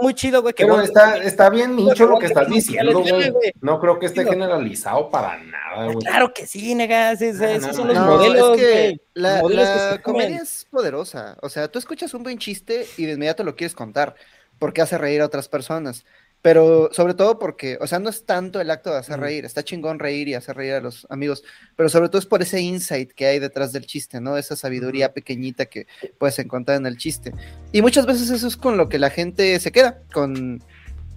muy 0.01 0.15
chido, 0.15 0.41
güey. 0.41 0.55
que 0.55 0.65
Pero 0.65 0.81
está, 0.81 1.17
está 1.19 1.51
bien 1.51 1.75
nicho 1.75 2.07
lo 2.07 2.19
que 2.19 2.27
estás 2.27 2.49
diciendo, 2.49 3.01
güey. 3.01 3.33
No 3.61 3.81
creo 3.81 3.99
que 3.99 4.07
esté 4.07 4.25
generalizado 4.25 5.11
para 5.11 5.37
nada, 5.39 5.87
güey. 5.87 5.97
Claro 5.99 6.33
que 6.33 6.47
sí, 6.47 6.75
negas. 6.77 7.21
es- 7.21 7.37
No, 7.41 7.47
esos 7.47 7.67
no, 7.69 7.75
son 7.75 7.89
los 7.89 7.97
No, 7.97 8.07
modelos, 8.07 8.59
es 8.61 8.65
que 8.65 9.01
la, 9.15 9.37
que 9.37 9.43
comen. 9.43 10.03
comedia 10.03 10.37
es 10.43 10.67
poderosa. 10.71 11.37
O 11.43 11.49
sea, 11.49 11.67
tú 11.69 11.79
escuchas 11.81 12.15
un 12.15 12.23
buen 12.23 12.39
chiste 12.39 12.87
y 12.97 13.07
de 13.07 13.13
inmediato 13.15 13.43
lo 13.43 13.57
quieres 13.57 13.75
contar 13.75 14.15
porque 14.61 14.81
hace 14.81 14.97
reír 14.97 15.23
a 15.23 15.27
otras 15.27 15.49
personas. 15.49 16.05
Pero 16.41 16.91
sobre 16.93 17.15
todo 17.15 17.39
porque, 17.39 17.79
o 17.81 17.87
sea, 17.87 17.99
no 17.99 18.09
es 18.09 18.25
tanto 18.25 18.61
el 18.61 18.71
acto 18.71 18.91
de 18.91 18.99
hacer 18.99 19.19
reír, 19.19 19.45
está 19.45 19.65
chingón 19.65 19.99
reír 19.99 20.29
y 20.29 20.35
hacer 20.35 20.57
reír 20.57 20.75
a 20.75 20.81
los 20.81 21.07
amigos, 21.11 21.43
pero 21.75 21.89
sobre 21.89 22.09
todo 22.09 22.21
es 22.21 22.27
por 22.27 22.43
ese 22.43 22.61
insight 22.61 23.13
que 23.13 23.27
hay 23.27 23.41
detrás 23.41 23.73
del 23.73 23.87
chiste, 23.87 24.21
¿no? 24.21 24.37
Esa 24.37 24.55
sabiduría 24.55 25.13
pequeñita 25.13 25.67
que 25.67 25.89
puedes 26.17 26.39
encontrar 26.39 26.77
en 26.77 26.87
el 26.87 26.97
chiste. 26.97 27.33
Y 27.73 27.83
muchas 27.83 28.07
veces 28.07 28.31
eso 28.31 28.47
es 28.47 28.57
con 28.57 28.77
lo 28.77 28.89
que 28.89 28.99
la 28.99 29.11
gente 29.11 29.59
se 29.59 29.73
queda, 29.73 30.01
con, 30.13 30.63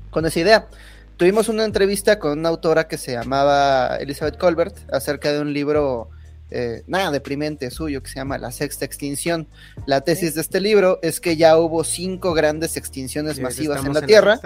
con 0.10 0.26
esa 0.26 0.40
idea. 0.40 0.68
Tuvimos 1.18 1.50
una 1.50 1.66
entrevista 1.66 2.18
con 2.18 2.40
una 2.40 2.50
autora 2.50 2.88
que 2.88 2.98
se 2.98 3.12
llamaba 3.12 3.98
Elizabeth 3.98 4.40
Colbert 4.40 4.76
acerca 4.92 5.32
de 5.32 5.40
un 5.40 5.54
libro 5.54 6.10
eh, 6.52 6.84
nada 6.86 7.12
deprimente 7.12 7.72
suyo 7.72 8.04
que 8.04 8.10
se 8.10 8.18
llama 8.18 8.38
La 8.38 8.52
Sexta 8.52 8.84
Extinción. 8.84 9.48
La 9.86 10.02
tesis 10.02 10.36
de 10.36 10.42
este 10.42 10.60
libro 10.60 11.00
es 11.02 11.22
que 11.22 11.38
ya 11.38 11.58
hubo 11.58 11.86
cinco 11.86 12.34
grandes 12.34 12.76
extinciones 12.76 13.40
masivas 13.40 13.86
en 13.86 13.94
la 13.94 14.02
Tierra 14.02 14.40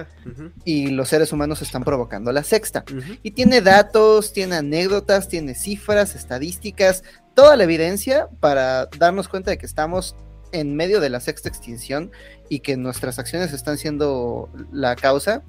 y 0.63 0.87
los 0.91 1.09
seres 1.09 1.33
humanos 1.33 1.63
están 1.63 1.83
provocando 1.83 2.31
la 2.31 2.43
sexta. 2.43 2.85
Y 3.23 3.31
tiene 3.31 3.61
datos, 3.61 4.33
tiene 4.33 4.57
anécdotas, 4.57 5.27
tiene 5.27 5.55
cifras, 5.55 6.15
estadísticas, 6.15 7.03
toda 7.33 7.55
la 7.55 7.63
evidencia 7.63 8.29
para 8.39 8.85
darnos 8.97 9.27
cuenta 9.27 9.49
de 9.49 9.57
que 9.57 9.65
estamos 9.65 10.15
en 10.51 10.75
medio 10.75 10.99
de 10.99 11.09
la 11.09 11.19
sexta 11.19 11.49
extinción 11.49 12.11
y 12.49 12.59
que 12.59 12.77
nuestras 12.77 13.17
acciones 13.17 13.51
están 13.51 13.79
siendo 13.79 14.49
la 14.71 14.95
causa. 14.95 15.41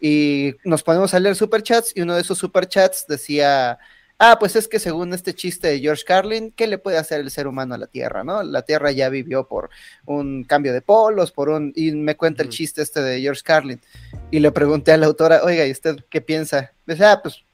Y 0.00 0.54
nos 0.64 0.82
ponemos 0.82 1.12
a 1.12 1.20
leer 1.20 1.36
superchats 1.36 1.92
y 1.94 2.00
uno 2.00 2.14
de 2.14 2.22
esos 2.22 2.38
superchats 2.38 3.06
decía, 3.08 3.78
ah, 4.18 4.36
pues 4.38 4.56
es 4.56 4.68
que 4.68 4.78
según 4.78 5.12
este 5.14 5.34
chiste 5.34 5.68
de 5.68 5.80
George 5.80 6.04
Carlin, 6.04 6.52
¿qué 6.52 6.66
le 6.66 6.78
puede 6.78 6.98
hacer 6.98 7.20
el 7.20 7.30
ser 7.30 7.46
humano 7.46 7.74
a 7.74 7.78
la 7.78 7.86
Tierra? 7.86 8.24
¿no? 8.24 8.42
La 8.42 8.62
Tierra 8.62 8.90
ya 8.90 9.08
vivió 9.08 9.46
por 9.46 9.70
un 10.06 10.44
cambio 10.44 10.72
de 10.72 10.82
polos, 10.82 11.30
por 11.32 11.48
un... 11.48 11.72
Y 11.76 11.92
me 11.92 12.16
cuenta 12.16 12.42
el 12.42 12.48
chiste 12.48 12.82
este 12.82 13.00
de 13.00 13.20
George 13.20 13.42
Carlin. 13.44 13.80
Y 14.30 14.40
le 14.40 14.50
pregunté 14.50 14.92
a 14.92 14.96
la 14.96 15.06
autora, 15.06 15.42
oiga, 15.44 15.66
¿y 15.66 15.70
usted 15.70 15.96
qué 16.10 16.20
piensa? 16.20 16.72
Dice, 16.86 17.04
ah, 17.04 17.20
pues, 17.22 17.44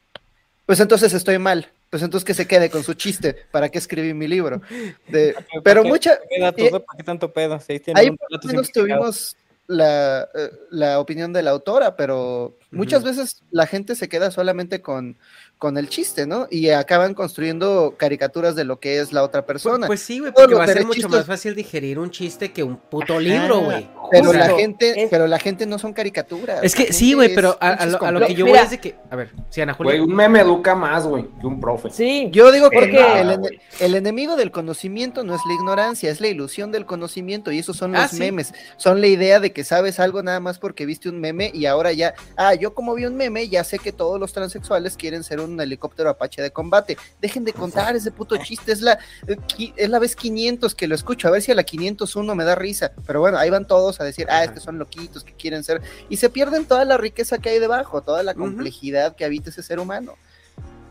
pues 0.67 0.81
entonces 0.81 1.13
estoy 1.13 1.39
mal. 1.39 1.69
Pues 1.91 2.03
entonces 2.03 2.25
que 2.25 2.35
se 2.35 2.47
quede 2.49 2.71
con 2.71 2.83
su 2.83 2.95
chiste. 2.95 3.37
¿Para 3.53 3.69
qué 3.69 3.79
escribí 3.79 4.15
mi 4.15 4.27
libro? 4.27 4.61
De- 5.09 5.35
pero 5.63 5.63
¿Para 5.63 5.83
qué- 5.83 5.89
mucha... 5.89 6.19
¿Para 6.41 6.53
qué 6.53 6.71
qué 6.97 7.03
tanto 7.05 7.33
pedo? 7.33 7.61
Sí, 7.61 7.81
Ahí 7.95 8.11
por 8.11 8.45
menos 8.47 8.73
tuvimos 8.73 9.37
la, 9.67 10.29
eh, 10.35 10.51
la 10.71 10.99
opinión 10.99 11.33
de 11.33 11.43
la 11.43 11.51
autora, 11.51 11.97
pero 11.97 12.57
muchas 12.71 13.03
veces 13.03 13.43
la 13.51 13.67
gente 13.67 13.95
se 13.95 14.09
queda 14.09 14.31
solamente 14.31 14.81
con, 14.83 15.17
con 15.65 15.79
el 15.79 15.89
chiste, 15.89 16.27
¿no? 16.27 16.47
Y 16.51 16.69
acaban 16.69 17.15
construyendo 17.15 17.95
caricaturas 17.97 18.55
de 18.55 18.65
lo 18.65 18.81
que 18.81 19.01
es 19.01 19.15
la 19.15 19.23
otra 19.23 19.47
persona. 19.47 19.87
Pues 19.87 20.01
sí, 20.01 20.19
güey, 20.19 20.31
porque 20.31 20.55
va 20.55 20.65
a 20.65 20.67
ser 20.67 20.85
mucho 20.85 21.09
más 21.09 21.25
fácil 21.25 21.55
digerir 21.55 21.99
un 21.99 22.11
chiste 22.11 22.53
que 22.53 22.63
un 22.63 22.77
puto 22.77 23.19
libro, 23.19 23.61
güey. 23.61 23.89
Pero 24.11 24.31
la 24.35 24.51
gente, 24.51 25.09
pero 25.11 25.27
la 25.27 25.39
gente 25.39 25.65
no 25.65 25.79
son 25.79 25.95
caricaturas. 25.95 26.63
Es 26.63 26.75
que 26.75 26.93
sí, 26.93 27.15
güey, 27.15 27.35
pero 27.35 27.57
a, 27.59 27.87
lo, 27.87 28.03
a 28.05 28.11
lo 28.11 28.27
que 28.27 28.35
yo 28.35 28.45
voy 28.47 28.59
es 28.59 28.71
de 28.73 28.79
que. 28.79 28.95
A 29.11 29.17
ver, 29.17 29.31
sí, 29.49 29.63
Ana 29.63 29.73
Julia. 29.73 29.93
Güey, 29.93 30.01
un 30.07 30.15
meme 30.15 30.41
educa 30.41 30.75
más, 30.75 31.07
güey, 31.07 31.25
que 31.41 31.47
un 31.47 31.59
profe. 31.59 31.89
Sí. 31.89 32.29
Yo 32.31 32.53
digo 32.53 32.69
que 32.69 32.79
Porque- 32.81 33.01
no, 33.01 33.17
el, 33.17 33.31
ene- 33.31 33.61
el 33.81 33.95
enemigo 33.95 34.37
del 34.37 34.51
conocimiento 34.51 35.25
no 35.25 35.35
es 35.35 35.41
la 35.49 35.55
ignorancia, 35.55 36.11
es 36.11 36.21
la 36.21 36.29
ilusión 36.29 36.73
del 36.73 36.85
conocimiento 36.85 37.51
y 37.53 37.59
esos 37.61 37.79
son 37.79 37.97
Ah, 37.97 38.03
los 38.03 38.11
sí. 38.11 38.19
memes, 38.19 38.53
son 38.77 39.01
la 39.01 39.07
idea 39.07 39.41
de 39.41 39.53
que 39.55 39.65
sabes 39.65 39.99
algo 39.99 40.23
nada 40.23 40.41
más 40.41 40.59
porque 40.59 40.85
viste 40.85 41.09
un 41.09 41.19
meme 41.21 41.51
y 41.55 41.65
ahora 41.65 41.91
ya, 41.93 42.13
ah, 42.37 42.53
yo 42.55 42.75
como 42.75 42.95
vi 42.95 43.07
un 43.07 43.17
meme, 43.17 43.49
ya 43.49 43.65
sé 43.65 43.79
que 43.79 43.93
todos 43.93 44.21
los 44.21 44.35
transexuales 44.35 44.97
quieren 44.99 45.25
ser 45.25 45.41
un 45.41 45.54
helicóptero 45.63 46.11
Apache 46.11 46.43
de 46.43 46.51
combate. 46.51 46.97
Dejen 47.21 47.45
de 47.45 47.53
contar 47.53 47.95
ese 47.97 48.11
puto 48.11 48.37
chiste, 48.37 48.73
es 48.73 48.81
la, 48.81 48.99
eh, 49.27 49.37
es 49.77 49.89
la 49.89 49.99
vez 49.99 50.17
500 50.17 50.75
que 50.75 50.89
lo 50.89 50.95
escucho, 50.95 51.29
a 51.29 51.31
ver 51.31 51.43
si 51.43 51.53
a 51.53 51.55
la 51.55 51.63
501 51.63 52.35
me 52.35 52.45
da 52.45 52.55
risa. 52.55 52.93
Pero 53.07 53.21
bueno, 53.21 53.39
ahí 53.39 53.51
van 53.51 53.67
todos 53.67 54.01
a 54.01 54.05
decir, 54.05 54.27
ah, 54.31 54.45
estos 54.45 54.63
son 54.65 54.79
loquitos 54.79 55.25
que 55.25 55.33
quieren 55.35 55.63
ser. 55.65 55.81
Y 56.09 56.17
se 56.17 56.29
pierden 56.31 56.65
toda 56.65 56.85
la 56.85 56.97
riqueza 56.97 57.39
que 57.39 57.51
hay 57.51 57.59
debajo, 57.59 58.03
toda 58.03 58.23
la 58.23 58.35
complejidad 58.35 59.15
que 59.17 59.25
habita 59.25 59.51
ese 59.51 59.63
ser 59.63 59.79
humano. 59.79 60.15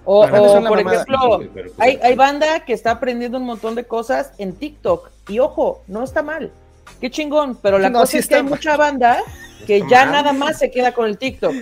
O, 0.06 0.26
o, 0.26 0.64
por 0.68 0.80
ejemplo, 0.80 1.40
Sí, 1.42 1.50
pero- 1.54 1.72
hay, 1.80 1.98
hay 2.04 2.16
banda 2.16 2.66
que 2.66 2.74
está 2.74 2.92
aprendiendo 2.92 3.38
un 3.38 3.46
montón 3.46 3.74
de 3.76 3.86
cosas 3.86 4.32
en 4.38 4.54
TikTok. 4.54 5.10
Y 5.30 5.40
ojo, 5.40 5.84
no 5.88 6.04
está 6.04 6.22
mal. 6.22 6.52
Qué 7.00 7.10
chingón. 7.10 7.56
Pero 7.62 7.80
la 7.80 7.90
No, 7.90 8.00
cosa 8.00 8.12
sí 8.12 8.18
es 8.18 8.28
que 8.28 8.36
hay 8.36 8.44
mal. 8.44 8.50
mucha 8.50 8.76
banda 8.76 9.20
que 9.66 9.82
ya 9.90 10.06
nada 10.06 10.34
más 10.34 10.60
se 10.60 10.70
queda 10.72 10.94
con 10.94 11.06
el 11.08 11.18
TikTok. 11.18 11.54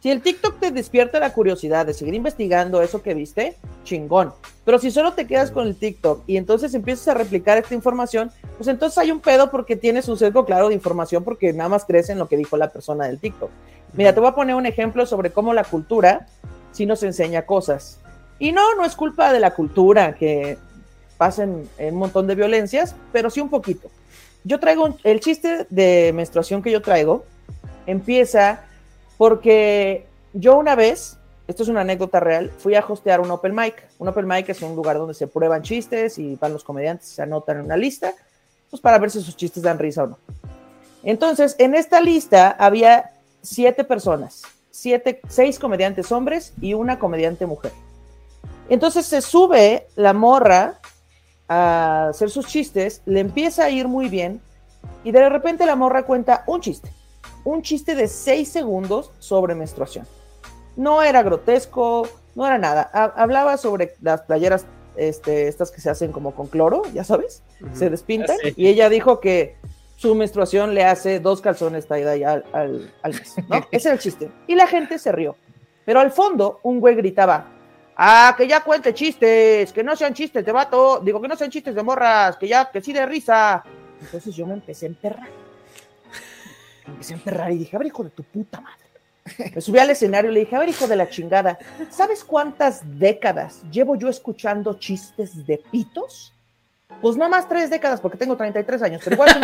Si 0.00 0.10
el 0.10 0.22
TikTok 0.22 0.58
te 0.58 0.70
despierta 0.70 1.20
la 1.20 1.34
curiosidad 1.34 1.84
de 1.84 1.92
seguir 1.92 2.14
investigando 2.14 2.80
eso 2.80 3.02
que 3.02 3.12
viste, 3.12 3.56
chingón. 3.84 4.32
Pero 4.64 4.78
si 4.78 4.90
solo 4.90 5.12
te 5.12 5.26
quedas 5.26 5.50
con 5.50 5.66
el 5.66 5.76
TikTok 5.76 6.22
y 6.26 6.38
entonces 6.38 6.72
empiezas 6.72 7.08
a 7.08 7.14
replicar 7.14 7.58
esta 7.58 7.74
información, 7.74 8.30
pues 8.56 8.68
entonces 8.68 8.96
hay 8.96 9.10
un 9.10 9.20
pedo 9.20 9.50
porque 9.50 9.76
tienes 9.76 10.08
un 10.08 10.16
sesgo 10.16 10.46
claro 10.46 10.68
de 10.68 10.74
información 10.74 11.22
porque 11.22 11.52
nada 11.52 11.68
más 11.68 11.84
crees 11.84 12.08
en 12.08 12.18
lo 12.18 12.28
que 12.28 12.38
dijo 12.38 12.56
la 12.56 12.70
persona 12.70 13.06
del 13.06 13.18
TikTok. 13.18 13.50
Mira, 13.92 14.14
te 14.14 14.20
voy 14.20 14.30
a 14.30 14.34
poner 14.34 14.54
un 14.54 14.64
ejemplo 14.64 15.04
sobre 15.04 15.32
cómo 15.32 15.52
la 15.52 15.64
cultura 15.64 16.26
sí 16.72 16.86
nos 16.86 17.02
enseña 17.02 17.42
cosas. 17.42 17.98
Y 18.38 18.52
no, 18.52 18.74
no 18.76 18.86
es 18.86 18.96
culpa 18.96 19.34
de 19.34 19.40
la 19.40 19.54
cultura 19.54 20.14
que 20.14 20.56
pasen 21.18 21.68
un 21.78 21.94
montón 21.96 22.26
de 22.26 22.36
violencias, 22.36 22.94
pero 23.12 23.28
sí 23.28 23.40
un 23.40 23.50
poquito. 23.50 23.90
Yo 24.44 24.58
traigo 24.58 24.96
el 25.04 25.20
chiste 25.20 25.66
de 25.68 26.12
menstruación 26.14 26.62
que 26.62 26.70
yo 26.70 26.80
traigo 26.80 27.26
empieza 27.86 28.64
porque 29.20 30.06
yo 30.32 30.56
una 30.56 30.74
vez, 30.74 31.18
esto 31.46 31.62
es 31.62 31.68
una 31.68 31.82
anécdota 31.82 32.20
real, 32.20 32.50
fui 32.56 32.74
a 32.74 32.80
hostear 32.80 33.20
un 33.20 33.30
open 33.30 33.54
mic. 33.54 33.86
Un 33.98 34.08
open 34.08 34.26
mic 34.26 34.48
es 34.48 34.62
un 34.62 34.74
lugar 34.74 34.96
donde 34.96 35.12
se 35.12 35.26
prueban 35.26 35.60
chistes 35.60 36.18
y 36.18 36.36
van 36.36 36.54
los 36.54 36.64
comediantes, 36.64 37.08
se 37.08 37.20
anotan 37.20 37.58
en 37.58 37.66
una 37.66 37.76
lista, 37.76 38.14
pues 38.70 38.80
para 38.80 38.96
ver 38.96 39.10
si 39.10 39.20
sus 39.20 39.36
chistes 39.36 39.62
dan 39.62 39.78
risa 39.78 40.04
o 40.04 40.06
no. 40.06 40.18
Entonces, 41.02 41.54
en 41.58 41.74
esta 41.74 42.00
lista 42.00 42.56
había 42.58 43.12
siete 43.42 43.84
personas, 43.84 44.40
siete, 44.70 45.20
seis 45.28 45.58
comediantes 45.58 46.10
hombres 46.12 46.54
y 46.58 46.72
una 46.72 46.98
comediante 46.98 47.44
mujer. 47.44 47.72
Entonces 48.70 49.04
se 49.04 49.20
sube 49.20 49.86
la 49.96 50.14
morra 50.14 50.80
a 51.46 52.08
hacer 52.08 52.30
sus 52.30 52.46
chistes, 52.46 53.02
le 53.04 53.20
empieza 53.20 53.64
a 53.64 53.70
ir 53.70 53.86
muy 53.86 54.08
bien 54.08 54.40
y 55.04 55.12
de 55.12 55.28
repente 55.28 55.66
la 55.66 55.76
morra 55.76 56.04
cuenta 56.04 56.42
un 56.46 56.62
chiste, 56.62 56.90
un 57.44 57.62
chiste 57.62 57.94
de 57.94 58.06
seis 58.08 58.48
segundos 58.48 59.12
sobre 59.18 59.54
menstruación. 59.54 60.06
No 60.76 61.02
era 61.02 61.22
grotesco, 61.22 62.08
no 62.34 62.46
era 62.46 62.58
nada. 62.58 62.90
Ha- 62.92 63.12
hablaba 63.22 63.56
sobre 63.56 63.94
las 64.00 64.22
playeras, 64.22 64.66
este, 64.96 65.48
estas 65.48 65.70
que 65.70 65.80
se 65.80 65.90
hacen 65.90 66.12
como 66.12 66.34
con 66.34 66.46
cloro, 66.46 66.82
ya 66.92 67.04
sabes, 67.04 67.42
se 67.74 67.90
despintan. 67.90 68.36
Y 68.56 68.66
ella 68.68 68.88
dijo 68.88 69.20
que 69.20 69.56
su 69.96 70.14
menstruación 70.14 70.74
le 70.74 70.84
hace 70.84 71.20
dos 71.20 71.40
calzones 71.40 71.86
tie-dye 71.88 72.24
al, 72.24 72.44
al, 72.52 72.92
al 73.02 73.12
mes, 73.14 73.34
¿no? 73.48 73.66
Ese 73.70 73.88
era 73.88 73.94
el 73.94 74.00
chiste. 74.00 74.30
Y 74.46 74.54
la 74.54 74.66
gente 74.66 74.98
se 74.98 75.12
rió. 75.12 75.36
Pero 75.84 76.00
al 76.00 76.10
fondo, 76.10 76.60
un 76.62 76.80
güey 76.80 76.94
gritaba, 76.94 77.46
ah, 77.96 78.34
que 78.36 78.46
ya 78.46 78.62
cuente 78.62 78.94
chistes, 78.94 79.72
que 79.72 79.82
no 79.82 79.96
sean 79.96 80.14
chistes 80.14 80.44
de 80.44 80.52
vato, 80.52 81.00
digo 81.00 81.20
que 81.20 81.28
no 81.28 81.36
sean 81.36 81.50
chistes 81.50 81.74
de 81.74 81.82
morras, 81.82 82.36
que 82.36 82.48
ya, 82.48 82.70
que 82.70 82.80
sí 82.80 82.92
de 82.92 83.04
risa. 83.06 83.62
Entonces 84.00 84.34
yo 84.34 84.46
me 84.46 84.54
empecé 84.54 84.86
a 84.86 84.88
emperrar. 84.90 85.28
Me 86.86 86.92
empecé 86.92 87.14
a 87.14 87.16
emperrar 87.16 87.52
y 87.52 87.58
dije, 87.58 87.76
a 87.76 87.78
ver, 87.78 87.88
hijo 87.88 88.04
de 88.04 88.10
tu 88.10 88.22
puta 88.22 88.60
madre. 88.60 88.90
Me 89.54 89.60
subí 89.60 89.78
al 89.78 89.90
escenario 89.90 90.30
y 90.30 90.34
le 90.34 90.40
dije, 90.40 90.56
a 90.56 90.60
ver, 90.60 90.68
hijo 90.68 90.86
de 90.86 90.96
la 90.96 91.08
chingada, 91.08 91.58
¿sabes 91.90 92.24
cuántas 92.24 92.82
décadas 92.98 93.62
llevo 93.70 93.96
yo 93.96 94.08
escuchando 94.08 94.74
chistes 94.74 95.46
de 95.46 95.58
pitos? 95.70 96.32
Pues 97.00 97.16
nada 97.16 97.30
más 97.30 97.48
tres 97.48 97.70
décadas, 97.70 98.00
porque 98.00 98.18
tengo 98.18 98.36
33 98.36 98.82
años, 98.82 99.00
pero 99.04 99.14
igual 99.14 99.30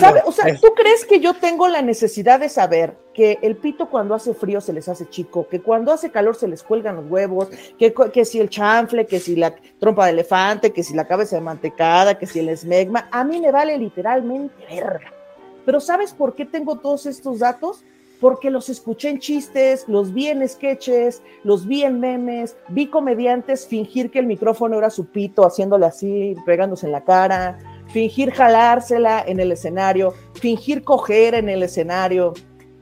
¿Sabe? 0.00 0.22
O 0.24 0.32
sea, 0.32 0.56
¿tú 0.56 0.74
crees 0.74 1.04
que 1.04 1.20
yo 1.20 1.34
tengo 1.34 1.68
la 1.68 1.80
necesidad 1.82 2.40
de 2.40 2.48
saber 2.48 2.96
que 3.14 3.38
el 3.42 3.56
pito 3.56 3.88
cuando 3.88 4.14
hace 4.14 4.34
frío 4.34 4.60
se 4.60 4.72
les 4.72 4.88
hace 4.88 5.08
chico, 5.08 5.46
que 5.48 5.60
cuando 5.60 5.92
hace 5.92 6.10
calor 6.10 6.34
se 6.34 6.48
les 6.48 6.64
cuelgan 6.64 6.96
los 6.96 7.08
huevos, 7.08 7.48
que, 7.78 7.94
que 8.12 8.24
si 8.24 8.40
el 8.40 8.50
chanfle, 8.50 9.06
que 9.06 9.20
si 9.20 9.36
la 9.36 9.54
trompa 9.78 10.06
de 10.06 10.12
elefante, 10.12 10.72
que 10.72 10.82
si 10.82 10.94
la 10.94 11.06
cabeza 11.06 11.36
de 11.36 11.42
mantecada, 11.42 12.18
que 12.18 12.26
si 12.26 12.40
el 12.40 12.48
esmegma? 12.48 13.06
A 13.12 13.22
mí 13.22 13.40
me 13.40 13.52
vale 13.52 13.78
literalmente 13.78 14.54
verga. 14.68 15.12
Pero 15.66 15.80
¿sabes 15.80 16.14
por 16.14 16.34
qué 16.34 16.46
tengo 16.46 16.78
todos 16.78 17.04
estos 17.04 17.40
datos? 17.40 17.84
Porque 18.20 18.50
los 18.50 18.70
escuché 18.70 19.10
en 19.10 19.18
chistes, 19.18 19.84
los 19.88 20.14
vi 20.14 20.28
en 20.28 20.48
sketches, 20.48 21.22
los 21.42 21.66
vi 21.66 21.82
en 21.82 22.00
memes, 22.00 22.56
vi 22.68 22.86
comediantes 22.86 23.66
fingir 23.66 24.10
que 24.10 24.20
el 24.20 24.26
micrófono 24.26 24.78
era 24.78 24.88
su 24.88 25.06
pito, 25.06 25.44
haciéndole 25.44 25.84
así, 25.84 26.34
pegándose 26.46 26.86
en 26.86 26.92
la 26.92 27.04
cara, 27.04 27.58
fingir 27.88 28.30
jalársela 28.30 29.22
en 29.26 29.40
el 29.40 29.52
escenario, 29.52 30.14
fingir 30.34 30.82
coger 30.84 31.34
en 31.34 31.48
el 31.48 31.62
escenario. 31.64 32.32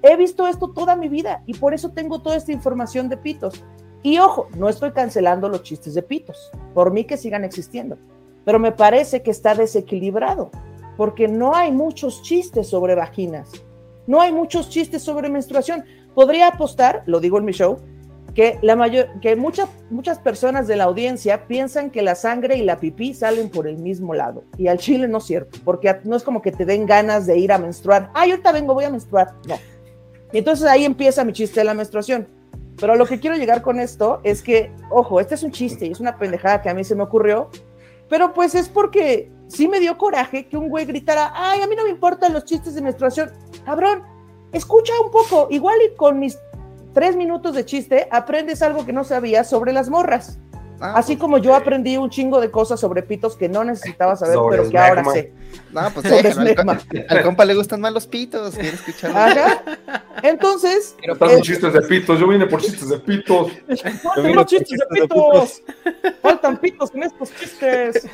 He 0.02 0.16
visto 0.16 0.46
esto 0.46 0.70
toda 0.70 0.94
mi 0.94 1.08
vida 1.08 1.42
y 1.46 1.54
por 1.54 1.72
eso 1.72 1.90
tengo 1.90 2.20
toda 2.20 2.36
esta 2.36 2.52
información 2.52 3.08
de 3.08 3.16
pitos. 3.16 3.64
Y 4.02 4.18
ojo, 4.18 4.48
no 4.58 4.68
estoy 4.68 4.92
cancelando 4.92 5.48
los 5.48 5.62
chistes 5.62 5.94
de 5.94 6.02
pitos, 6.02 6.50
por 6.74 6.92
mí 6.92 7.04
que 7.04 7.16
sigan 7.16 7.42
existiendo, 7.42 7.96
pero 8.44 8.58
me 8.58 8.70
parece 8.70 9.22
que 9.22 9.30
está 9.30 9.54
desequilibrado, 9.54 10.50
porque 10.96 11.28
no 11.28 11.54
hay 11.54 11.72
muchos 11.72 12.22
chistes 12.22 12.68
sobre 12.68 12.94
vaginas, 12.94 13.50
no 14.06 14.20
hay 14.20 14.32
muchos 14.32 14.68
chistes 14.68 15.02
sobre 15.02 15.28
menstruación. 15.28 15.84
Podría 16.14 16.48
apostar, 16.48 17.02
lo 17.06 17.20
digo 17.20 17.38
en 17.38 17.44
mi 17.44 17.52
show, 17.52 17.78
que 18.34 18.58
la 18.62 18.76
mayor, 18.76 19.08
que 19.20 19.36
muchas 19.36 19.68
muchas 19.90 20.18
personas 20.18 20.66
de 20.66 20.76
la 20.76 20.84
audiencia 20.84 21.46
piensan 21.46 21.90
que 21.90 22.02
la 22.02 22.14
sangre 22.14 22.56
y 22.56 22.62
la 22.62 22.78
pipí 22.78 23.14
salen 23.14 23.48
por 23.48 23.66
el 23.68 23.78
mismo 23.78 24.12
lado 24.12 24.42
y 24.58 24.66
al 24.66 24.78
chile 24.78 25.06
no 25.06 25.18
es 25.18 25.24
cierto, 25.24 25.58
porque 25.64 26.00
no 26.04 26.16
es 26.16 26.24
como 26.24 26.42
que 26.42 26.50
te 26.50 26.64
den 26.64 26.84
ganas 26.86 27.26
de 27.26 27.38
ir 27.38 27.52
a 27.52 27.58
menstruar. 27.58 28.10
Ay, 28.12 28.32
ahorita 28.32 28.52
vengo, 28.52 28.74
voy 28.74 28.84
a 28.84 28.90
menstruar. 28.90 29.34
No. 29.48 29.56
Y 30.32 30.38
entonces 30.38 30.66
ahí 30.66 30.84
empieza 30.84 31.24
mi 31.24 31.32
chiste 31.32 31.60
de 31.60 31.64
la 31.64 31.74
menstruación. 31.74 32.26
Pero 32.80 32.96
lo 32.96 33.06
que 33.06 33.20
quiero 33.20 33.36
llegar 33.36 33.62
con 33.62 33.78
esto 33.78 34.20
es 34.24 34.42
que, 34.42 34.72
ojo, 34.90 35.20
este 35.20 35.36
es 35.36 35.44
un 35.44 35.52
chiste 35.52 35.86
y 35.86 35.92
es 35.92 36.00
una 36.00 36.18
pendejada 36.18 36.60
que 36.60 36.68
a 36.68 36.74
mí 36.74 36.82
se 36.82 36.96
me 36.96 37.04
ocurrió, 37.04 37.48
pero 38.08 38.34
pues 38.34 38.56
es 38.56 38.68
porque 38.68 39.30
sí 39.54 39.68
me 39.68 39.80
dio 39.80 39.96
coraje 39.96 40.46
que 40.46 40.56
un 40.56 40.68
güey 40.68 40.84
gritara, 40.84 41.32
ay, 41.34 41.62
a 41.62 41.66
mí 41.66 41.76
no 41.76 41.84
me 41.84 41.90
importan 41.90 42.32
los 42.32 42.44
chistes 42.44 42.74
de 42.74 42.82
menstruación. 42.82 43.30
Cabrón, 43.64 44.02
escucha 44.52 44.92
un 45.02 45.10
poco, 45.10 45.48
igual 45.50 45.78
y 45.82 45.96
con 45.96 46.18
mis 46.18 46.38
tres 46.92 47.16
minutos 47.16 47.54
de 47.54 47.64
chiste 47.64 48.08
aprendes 48.10 48.62
algo 48.62 48.84
que 48.84 48.92
no 48.92 49.04
sabías 49.04 49.48
sobre 49.48 49.72
las 49.72 49.88
morras. 49.88 50.38
Ah, 50.80 50.94
Así 50.96 51.14
pues, 51.14 51.20
como 51.20 51.38
yo 51.38 51.54
aprendí 51.54 51.96
un 51.96 52.10
chingo 52.10 52.40
de 52.40 52.50
cosas 52.50 52.80
sobre 52.80 53.02
pitos 53.02 53.36
que 53.36 53.48
no 53.48 53.64
necesitaba 53.64 54.16
saber, 54.16 54.38
pero 54.50 54.68
que 54.68 54.78
ahora 54.78 55.04
sé. 55.04 55.32
No, 55.72 55.90
pues 55.90 56.22
déjalo, 56.22 56.70
al, 56.70 57.06
al 57.08 57.22
compa 57.22 57.44
le 57.44 57.54
gustan 57.54 57.80
más 57.80 57.92
los 57.92 58.06
pitos, 58.06 58.54
quiere 58.54 58.70
escucharlo. 58.70 59.18
Ajá. 59.18 59.62
Entonces, 60.22 60.96
Faltan 61.18 61.42
chistes 61.42 61.72
de 61.72 61.82
pitos, 61.82 62.18
yo 62.18 62.28
vine 62.28 62.46
por 62.46 62.60
chistes 62.60 62.88
de 62.88 62.98
pitos. 62.98 63.52
faltan 64.02 64.34
los 64.34 64.46
chistes 64.46 64.78
de 64.78 65.00
pitos. 65.00 65.62
Faltan 66.22 66.56
pitos 66.58 66.94
en 66.94 67.02
estos 67.04 67.34
chistes. 67.36 68.08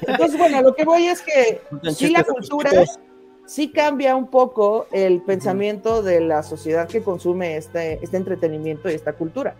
Entonces, 0.00 0.38
bueno, 0.38 0.62
lo 0.62 0.74
que 0.74 0.84
voy 0.84 1.06
es 1.06 1.20
que 1.22 1.60
sí 1.92 2.10
la 2.10 2.24
cultura 2.24 2.70
pitos. 2.70 2.98
sí 3.46 3.70
cambia 3.70 4.16
un 4.16 4.28
poco 4.28 4.86
el 4.92 5.22
pensamiento 5.22 6.02
de 6.02 6.20
la 6.20 6.42
sociedad 6.42 6.88
que 6.88 7.02
consume 7.02 7.56
este, 7.56 8.02
este 8.02 8.16
entretenimiento 8.16 8.90
y 8.90 8.94
esta 8.94 9.12
cultura. 9.12 9.54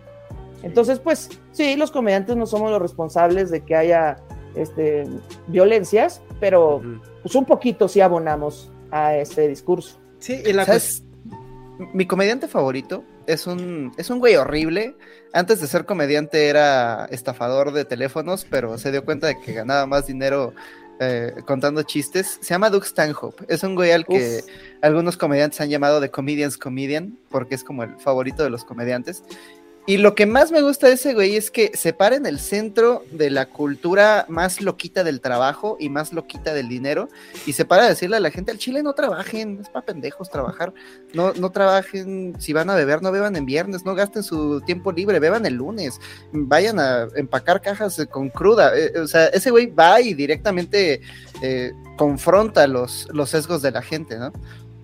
Entonces, 0.63 0.99
pues 0.99 1.29
sí, 1.51 1.75
los 1.75 1.91
comediantes 1.91 2.35
no 2.35 2.45
somos 2.45 2.71
los 2.71 2.81
responsables 2.81 3.49
de 3.49 3.61
que 3.61 3.75
haya 3.75 4.17
este, 4.55 5.07
violencias, 5.47 6.21
pero 6.39 6.81
pues 7.21 7.35
un 7.35 7.45
poquito 7.45 7.87
sí 7.87 8.01
abonamos 8.01 8.71
a 8.91 9.15
este 9.15 9.47
discurso. 9.47 9.99
Sí, 10.19 10.41
y 10.45 10.53
la 10.53 10.65
¿Sabes? 10.65 11.03
Mi 11.93 12.05
comediante 12.05 12.47
favorito 12.47 13.03
es 13.25 13.47
un, 13.47 13.91
es 13.97 14.09
un 14.09 14.19
güey 14.19 14.35
horrible. 14.35 14.95
Antes 15.33 15.61
de 15.61 15.67
ser 15.67 15.85
comediante 15.85 16.47
era 16.47 17.05
estafador 17.05 17.71
de 17.71 17.85
teléfonos, 17.85 18.45
pero 18.49 18.77
se 18.77 18.91
dio 18.91 19.03
cuenta 19.03 19.27
de 19.27 19.39
que 19.39 19.53
ganaba 19.53 19.87
más 19.87 20.05
dinero 20.05 20.53
eh, 20.99 21.33
contando 21.47 21.81
chistes. 21.81 22.37
Se 22.41 22.53
llama 22.53 22.69
Doug 22.69 22.85
Stanhope. 22.85 23.45
Es 23.47 23.63
un 23.63 23.73
güey 23.73 23.91
al 23.91 24.05
que 24.05 24.43
Uf. 24.43 24.51
algunos 24.81 25.17
comediantes 25.17 25.59
han 25.59 25.69
llamado 25.69 25.99
The 25.99 26.11
Comedian's 26.11 26.57
Comedian, 26.57 27.17
porque 27.29 27.55
es 27.55 27.63
como 27.63 27.81
el 27.83 27.97
favorito 27.97 28.43
de 28.43 28.51
los 28.51 28.63
comediantes. 28.63 29.23
Y 29.87 29.97
lo 29.97 30.13
que 30.13 30.27
más 30.27 30.51
me 30.51 30.61
gusta 30.61 30.87
de 30.87 30.93
ese 30.93 31.15
güey 31.15 31.35
es 31.35 31.49
que 31.49 31.71
se 31.73 31.91
para 31.91 32.15
en 32.15 32.27
el 32.27 32.39
centro 32.39 33.03
de 33.11 33.31
la 33.31 33.47
cultura 33.47 34.25
más 34.29 34.61
loquita 34.61 35.03
del 35.03 35.21
trabajo 35.21 35.75
y 35.79 35.89
más 35.89 36.13
loquita 36.13 36.53
del 36.53 36.69
dinero 36.69 37.09
y 37.47 37.53
se 37.53 37.65
para 37.65 37.85
a 37.85 37.89
decirle 37.89 38.17
a 38.17 38.19
la 38.19 38.29
gente 38.29 38.51
al 38.51 38.59
chile 38.59 38.83
no 38.83 38.93
trabajen, 38.93 39.59
es 39.59 39.69
para 39.69 39.85
pendejos 39.85 40.29
trabajar, 40.29 40.71
no, 41.13 41.33
no 41.33 41.51
trabajen, 41.51 42.35
si 42.39 42.53
van 42.53 42.69
a 42.69 42.75
beber 42.75 43.01
no 43.01 43.11
beban 43.11 43.35
en 43.35 43.45
viernes, 43.45 43.83
no 43.83 43.95
gasten 43.95 44.21
su 44.21 44.61
tiempo 44.61 44.91
libre, 44.91 45.19
beban 45.19 45.47
el 45.47 45.55
lunes, 45.55 45.99
vayan 46.31 46.79
a 46.79 47.07
empacar 47.15 47.59
cajas 47.59 47.97
eh, 47.97 48.05
con 48.05 48.29
cruda, 48.29 48.77
eh, 48.77 48.99
o 48.99 49.07
sea, 49.07 49.25
ese 49.27 49.49
güey 49.49 49.65
va 49.65 49.99
y 49.99 50.13
directamente 50.13 51.01
eh, 51.41 51.73
confronta 51.97 52.67
los, 52.67 53.07
los 53.11 53.31
sesgos 53.31 53.63
de 53.63 53.71
la 53.71 53.81
gente, 53.81 54.17
¿no? 54.19 54.31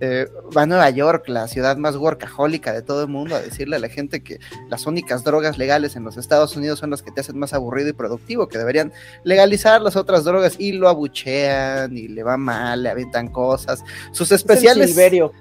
Eh, 0.00 0.26
va 0.56 0.62
a 0.62 0.66
Nueva 0.66 0.90
York, 0.90 1.28
la 1.28 1.48
ciudad 1.48 1.76
más 1.76 1.96
workahólica 1.96 2.72
de 2.72 2.82
todo 2.82 3.02
el 3.02 3.08
mundo, 3.08 3.34
a 3.34 3.40
decirle 3.40 3.76
a 3.76 3.78
la 3.78 3.88
gente 3.88 4.22
que 4.22 4.38
las 4.68 4.86
únicas 4.86 5.24
drogas 5.24 5.58
legales 5.58 5.96
en 5.96 6.04
los 6.04 6.16
Estados 6.16 6.56
Unidos 6.56 6.78
son 6.78 6.90
las 6.90 7.02
que 7.02 7.10
te 7.10 7.20
hacen 7.20 7.38
más 7.38 7.52
aburrido 7.52 7.88
y 7.88 7.92
productivo, 7.92 8.48
que 8.48 8.58
deberían 8.58 8.92
legalizar 9.24 9.80
las 9.80 9.96
otras 9.96 10.24
drogas 10.24 10.56
y 10.58 10.72
lo 10.72 10.88
abuchean 10.88 11.96
y 11.96 12.08
le 12.08 12.22
va 12.22 12.36
mal, 12.36 12.82
le 12.82 12.90
aventan 12.90 13.28
cosas. 13.28 13.82
Sus 14.12 14.30
especiales. 14.32 14.90
Silverio. 14.90 15.32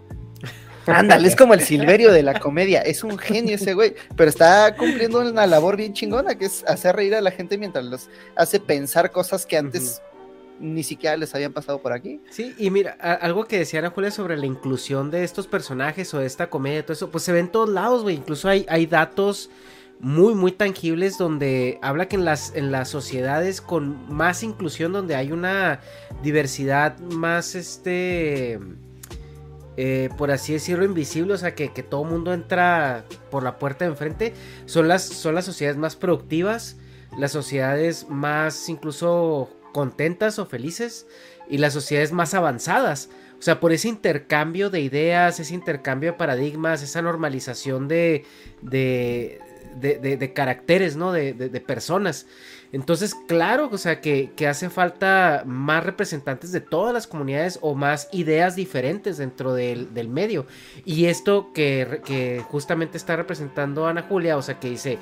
Ándale, 0.88 1.28
es 1.28 1.36
como 1.36 1.54
el 1.54 1.62
Silverio 1.62 2.12
de 2.12 2.24
la 2.24 2.40
comedia. 2.40 2.82
Es 2.82 3.04
un 3.04 3.18
genio 3.18 3.56
ese 3.56 3.74
güey, 3.74 3.94
pero 4.16 4.30
está 4.30 4.76
cumpliendo 4.76 5.20
una 5.20 5.46
labor 5.46 5.76
bien 5.76 5.94
chingona, 5.94 6.36
que 6.36 6.46
es 6.46 6.64
hacer 6.68 6.96
reír 6.96 7.16
a 7.16 7.22
la 7.22 7.32
gente 7.32 7.58
mientras 7.58 7.86
los 7.86 8.10
hace 8.36 8.60
pensar 8.60 9.12
cosas 9.12 9.46
que 9.46 9.58
antes 9.58 10.02
ni 10.60 10.84
siquiera 10.84 11.18
les 11.18 11.34
habían 11.36 11.54
pasado 11.54 11.80
por 11.82 11.94
aquí. 11.94 12.22
Sí, 12.30 12.54
y 12.58 12.70
mira, 12.70 12.92
algo 12.92 13.46
que 13.46 13.60
decía 13.60 13.80
Ana 13.80 13.90
Julia 13.90 14.12
sobre 14.12 14.38
la 14.38 14.46
inclusión 14.46 15.12
de 15.12 15.24
estos 15.24 15.48
personajes 15.48 16.14
o 16.14 16.20
de 16.20 16.26
esta 16.26 16.50
comedia, 16.50 16.84
todo 16.84 16.94
eso, 16.94 17.10
pues 17.10 17.24
se 17.24 17.32
ve 17.32 17.40
en 17.40 17.50
todos 17.50 17.70
lados, 17.70 18.04
güey. 18.04 18.16
Incluso 18.16 18.50
hay, 18.50 18.66
hay 18.70 18.86
datos 18.86 19.50
muy, 20.00 20.36
muy 20.36 20.52
tangibles 20.52 21.18
donde 21.18 21.80
habla 21.82 22.08
que 22.08 22.16
en 22.16 22.26
las, 22.26 22.56
en 22.56 22.72
las 22.72 22.90
sociedades 22.90 23.62
con 23.62 24.12
más 24.14 24.44
inclusión, 24.44 24.94
donde 24.94 25.16
hay 25.16 25.32
una 25.32 25.80
diversidad 26.22 27.00
más, 27.00 27.56
este, 27.56 28.60
eh, 29.76 30.10
por 30.18 30.32
así 30.32 30.54
decirlo, 30.54 30.86
invisible, 30.86 31.34
o 31.34 31.38
sea, 31.38 31.56
que, 31.56 31.74
que 31.74 31.84
todo 31.84 32.04
mundo 32.04 32.34
entra 32.34 33.06
por 33.32 33.44
la 33.44 33.58
puerta 33.58 33.86
de 33.86 33.92
enfrente, 33.92 34.34
son 34.66 34.88
las, 34.88 35.04
son 35.04 35.36
las 35.36 35.46
sociedades 35.46 35.78
más 35.78 35.96
productivas, 35.96 36.78
las 37.18 37.32
sociedades 37.32 38.08
más 38.10 38.70
incluso 38.70 39.50
contentas 39.78 40.40
o 40.40 40.48
felices 40.48 41.06
y 41.48 41.60
las 41.60 41.72
sociedades 41.72 42.12
más 42.12 42.34
avanzadas. 42.34 43.12
O 43.38 43.44
sea, 43.44 43.60
por 43.60 43.72
ese 43.72 43.88
intercambio 43.88 44.72
de 44.72 44.82
ideas, 44.82 45.40
ese 45.40 45.54
intercambio 45.54 46.14
de 46.14 46.18
paradigmas, 46.18 46.82
esa 46.82 47.04
normalización 47.04 47.88
de, 47.88 48.26
de, 48.64 49.40
de, 49.80 50.34
caracteres, 50.34 50.96
¿no? 50.96 51.12
De, 51.12 51.64
personas. 51.68 52.26
Entonces, 52.72 53.14
claro, 53.28 53.70
o 53.72 53.78
sea, 53.78 54.02
que, 54.02 54.32
que 54.36 54.48
hace 54.48 54.72
falta 54.72 55.44
más 55.46 55.84
representantes 55.84 56.52
de 56.52 56.60
todas 56.60 56.92
las 56.92 57.06
comunidades 57.06 57.60
o 57.62 57.76
más 57.76 58.10
ideas 58.12 58.56
diferentes 58.56 59.18
dentro 59.18 59.54
del, 59.54 59.94
del 59.94 60.10
medio. 60.10 60.48
Y 60.86 61.06
esto 61.06 61.52
que, 61.54 62.02
que 62.04 62.44
justamente 62.50 62.98
está 62.98 63.16
representando 63.16 63.86
Ana 63.86 64.08
Julia, 64.10 64.38
o 64.38 64.42
sea, 64.42 64.60
que 64.60 64.72
dice, 64.72 64.98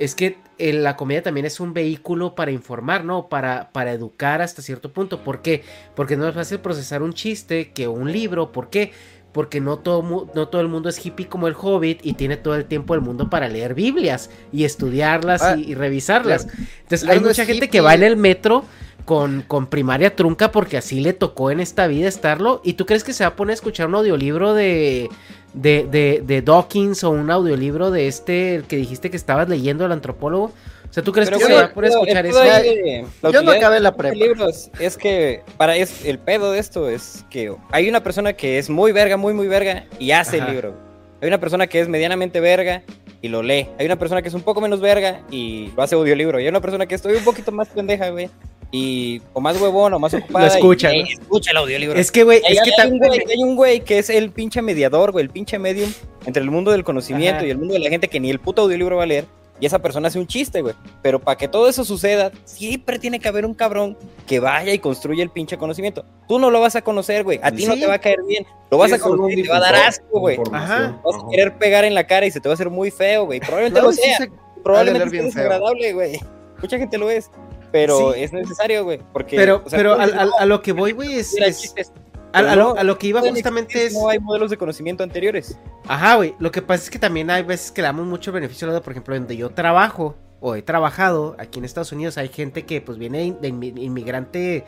es 0.00 0.14
que 0.14 0.38
eh, 0.58 0.72
la 0.72 0.96
comedia 0.96 1.22
también 1.22 1.44
es 1.46 1.60
un 1.60 1.74
vehículo 1.74 2.34
para 2.34 2.50
informar, 2.50 3.04
¿no? 3.04 3.28
Para, 3.28 3.70
para 3.70 3.92
educar 3.92 4.40
hasta 4.40 4.62
cierto 4.62 4.92
punto. 4.92 5.22
¿Por 5.22 5.42
qué? 5.42 5.62
Porque 5.94 6.16
no 6.16 6.26
es 6.26 6.34
fácil 6.34 6.58
procesar 6.60 7.02
un 7.02 7.12
chiste 7.12 7.70
que 7.72 7.86
un 7.86 8.10
libro. 8.10 8.50
¿Por 8.50 8.70
qué? 8.70 8.92
Porque 9.32 9.60
no 9.60 9.78
todo, 9.78 10.30
no 10.34 10.48
todo 10.48 10.62
el 10.62 10.68
mundo 10.68 10.88
es 10.88 11.04
hippie 11.04 11.28
como 11.28 11.48
el 11.48 11.54
hobbit 11.54 12.00
y 12.02 12.14
tiene 12.14 12.38
todo 12.38 12.56
el 12.56 12.64
tiempo 12.64 12.94
del 12.94 13.02
mundo 13.02 13.28
para 13.28 13.46
leer 13.48 13.74
Biblias 13.74 14.30
y 14.50 14.64
estudiarlas 14.64 15.42
Ah, 15.42 15.56
y, 15.56 15.70
y 15.70 15.74
revisarlas. 15.74 16.46
claro. 16.46 16.58
Entonces 16.82 17.08
hay 17.08 17.20
mucha 17.20 17.44
gente 17.44 17.66
hippie. 17.66 17.70
que 17.70 17.80
va 17.82 17.94
en 17.94 18.02
el 18.02 18.16
metro 18.16 18.64
con, 19.04 19.42
con 19.42 19.66
primaria 19.68 20.16
trunca 20.16 20.50
porque 20.50 20.76
así 20.78 21.00
le 21.00 21.12
tocó 21.12 21.50
en 21.50 21.60
esta 21.60 21.86
vida 21.86 22.08
estarlo. 22.08 22.60
¿Y 22.64 22.72
tú 22.74 22.86
crees 22.86 23.04
que 23.04 23.12
se 23.12 23.24
va 23.24 23.28
a 23.28 23.36
poner 23.36 23.52
a 23.52 23.54
escuchar 23.54 23.88
un 23.88 23.96
audiolibro 23.96 24.54
de, 24.54 25.10
de, 25.52 25.86
de, 25.90 26.22
de 26.24 26.42
Dawkins 26.42 27.04
o 27.04 27.10
un 27.10 27.30
audiolibro 27.30 27.90
de 27.90 28.08
este, 28.08 28.54
el 28.56 28.64
que 28.64 28.76
dijiste 28.76 29.10
que 29.10 29.16
estabas 29.16 29.48
leyendo, 29.48 29.84
el 29.84 29.92
antropólogo? 29.92 30.52
O 30.90 30.92
sea, 30.92 31.04
¿tú 31.04 31.12
crees 31.12 31.28
Pero, 31.28 31.38
que 31.38 31.46
se 31.46 31.54
va 31.54 31.60
a 31.66 31.72
poner 31.72 31.92
a 31.92 31.94
el 31.94 32.00
escuchar 32.00 32.26
eso? 32.26 32.40
de 32.40 33.06
Yo 33.32 33.42
no 33.42 33.52
acabé 33.52 33.78
la 33.78 33.94
prepa. 33.94 34.14
libros 34.14 34.70
es 34.80 34.96
que 34.96 35.42
para 35.56 35.76
es 35.76 36.04
el 36.04 36.18
pedo 36.18 36.50
de 36.50 36.58
esto 36.58 36.88
es 36.88 37.24
que 37.30 37.54
hay 37.70 37.88
una 37.88 38.02
persona 38.02 38.32
que 38.32 38.58
es 38.58 38.68
muy 38.68 38.90
verga, 38.90 39.16
muy 39.16 39.32
muy 39.32 39.46
verga 39.46 39.86
y 40.00 40.10
hace 40.10 40.38
Ajá. 40.38 40.48
el 40.48 40.52
libro. 40.52 40.89
Hay 41.22 41.28
una 41.28 41.38
persona 41.38 41.66
que 41.66 41.80
es 41.80 41.88
medianamente 41.88 42.40
verga 42.40 42.82
y 43.22 43.28
lo 43.28 43.42
lee. 43.42 43.66
Hay 43.78 43.86
una 43.86 43.96
persona 43.98 44.22
que 44.22 44.28
es 44.28 44.34
un 44.34 44.42
poco 44.42 44.60
menos 44.60 44.80
verga 44.80 45.20
y 45.30 45.70
lo 45.76 45.82
hace 45.82 45.94
audiolibro. 45.94 46.38
Y 46.40 46.44
hay 46.44 46.48
una 46.48 46.60
persona 46.60 46.86
que 46.86 46.94
estoy 46.94 47.14
un 47.16 47.24
poquito 47.24 47.52
más 47.52 47.68
pendeja, 47.68 48.08
güey. 48.10 48.30
Y 48.72 49.20
o 49.32 49.40
más 49.40 49.60
huevón 49.60 49.92
o 49.94 49.98
más 49.98 50.14
ocupada. 50.14 50.46
y- 50.46 50.48
escucha, 50.48 50.94
y 50.94 51.02
¿no? 51.02 51.08
escucha 51.08 51.50
el 51.50 51.56
audiolibro. 51.58 51.98
Es 51.98 52.10
que, 52.12 52.22
güey, 52.24 52.40
Hay, 52.46 52.56
es 52.56 52.62
que 52.62 52.70
hay 52.80 52.90
un 52.90 52.98
güey, 52.98 53.20
hay 53.28 53.42
un 53.42 53.56
güey 53.56 53.80
que 53.80 53.98
es 53.98 54.08
el 54.10 54.30
pinche 54.30 54.62
mediador, 54.62 55.10
güey, 55.12 55.24
el 55.24 55.30
pinche 55.30 55.58
medium 55.58 55.90
entre 56.24 56.42
el 56.42 56.50
mundo 56.50 56.70
del 56.70 56.84
conocimiento 56.84 57.38
Ajá. 57.38 57.46
y 57.46 57.50
el 57.50 57.58
mundo 57.58 57.74
de 57.74 57.80
la 57.80 57.90
gente 57.90 58.08
que 58.08 58.20
ni 58.20 58.30
el 58.30 58.38
puto 58.38 58.62
audiolibro 58.62 58.96
va 58.96 59.02
a 59.02 59.06
leer. 59.06 59.24
Y 59.60 59.66
esa 59.66 59.78
persona 59.78 60.08
hace 60.08 60.18
un 60.18 60.26
chiste, 60.26 60.62
güey. 60.62 60.74
Pero 61.02 61.20
para 61.20 61.36
que 61.36 61.46
todo 61.46 61.68
eso 61.68 61.84
suceda, 61.84 62.32
siempre 62.44 62.98
tiene 62.98 63.20
que 63.20 63.28
haber 63.28 63.44
un 63.44 63.52
cabrón 63.54 63.96
que 64.26 64.40
vaya 64.40 64.72
y 64.72 64.78
construya 64.78 65.22
el 65.22 65.28
pinche 65.30 65.58
conocimiento. 65.58 66.04
Tú 66.26 66.38
no 66.38 66.50
lo 66.50 66.60
vas 66.60 66.76
a 66.76 66.82
conocer, 66.82 67.24
güey. 67.24 67.38
A 67.42 67.52
ti 67.52 67.66
no 67.66 67.74
te 67.74 67.86
va 67.86 67.94
a 67.94 67.98
caer 67.98 68.18
bien. 68.26 68.46
Lo 68.70 68.78
vas 68.78 68.88
Sí, 68.90 68.96
a 68.96 68.98
conocer 68.98 69.38
y 69.38 69.42
te 69.42 69.48
va 69.50 69.58
a 69.58 69.60
dar 69.60 69.74
asco, 69.74 70.18
güey. 70.18 70.36
información. 70.36 71.00
Vas 71.04 71.16
a 71.16 71.28
querer 71.30 71.58
pegar 71.58 71.84
en 71.84 71.94
la 71.94 72.06
cara 72.06 72.24
y 72.26 72.30
se 72.30 72.40
te 72.40 72.48
va 72.48 72.52
a 72.52 72.54
hacer 72.54 72.70
muy 72.70 72.90
feo, 72.90 73.26
güey. 73.26 73.38
Probablemente 73.40 73.82
lo 73.82 73.92
sí 73.92 74.00
sea. 74.02 74.16
se- 74.16 74.30
Probablemente 74.64 75.10
sea 75.10 75.22
desagradable, 75.24 75.92
güey. 75.92 76.20
Mucha 76.60 76.78
gente 76.78 76.96
lo 76.98 77.10
es. 77.10 77.30
Pero 77.72 78.12
Sí. 78.14 78.22
es 78.22 78.32
necesario, 78.32 78.82
güey. 78.84 78.98
Porque. 79.12 79.36
Pero, 79.36 79.62
o 79.64 79.68
sea, 79.70 79.76
pero 79.78 79.92
a, 79.94 80.02
a- 80.04 80.06
"No, 80.26 80.32
a 80.38 80.46
lo 80.46 80.60
que 80.62 80.72
voy, 80.72 80.92
güey, 80.92 81.14
es... 81.18 81.32
mira, 81.34 81.46
es- 81.46 81.60
chistes". 81.60 81.92
A, 82.32 82.42
lo, 82.56 82.74
no, 82.74 82.74
a 82.80 82.84
lo 82.84 82.98
que 82.98 83.08
iba 83.08 83.20
justamente 83.20 83.86
es... 83.86 83.92
No 83.94 84.08
hay 84.08 84.18
modelos 84.18 84.50
de 84.50 84.56
conocimiento 84.56 85.02
anteriores. 85.04 85.58
Ajá, 85.88 86.16
güey. 86.16 86.34
Lo 86.38 86.50
que 86.50 86.62
pasa 86.62 86.84
es 86.84 86.90
que 86.90 86.98
también 86.98 87.30
hay 87.30 87.42
veces 87.42 87.72
que 87.72 87.82
le 87.82 87.86
damos 87.86 88.06
mucho 88.06 88.30
beneficio 88.32 88.68
a 88.68 88.72
la. 88.72 88.80
Por 88.80 88.92
ejemplo, 88.92 89.14
donde 89.14 89.36
yo 89.36 89.50
trabajo 89.50 90.16
o 90.40 90.54
he 90.54 90.62
trabajado 90.62 91.36
aquí 91.38 91.58
en 91.58 91.64
Estados 91.64 91.92
Unidos, 91.92 92.16
hay 92.18 92.28
gente 92.28 92.64
que 92.64 92.80
pues 92.80 92.96
viene 92.98 93.36
de 93.40 93.52
inmi- 93.52 93.78
inmigrante. 93.82 94.64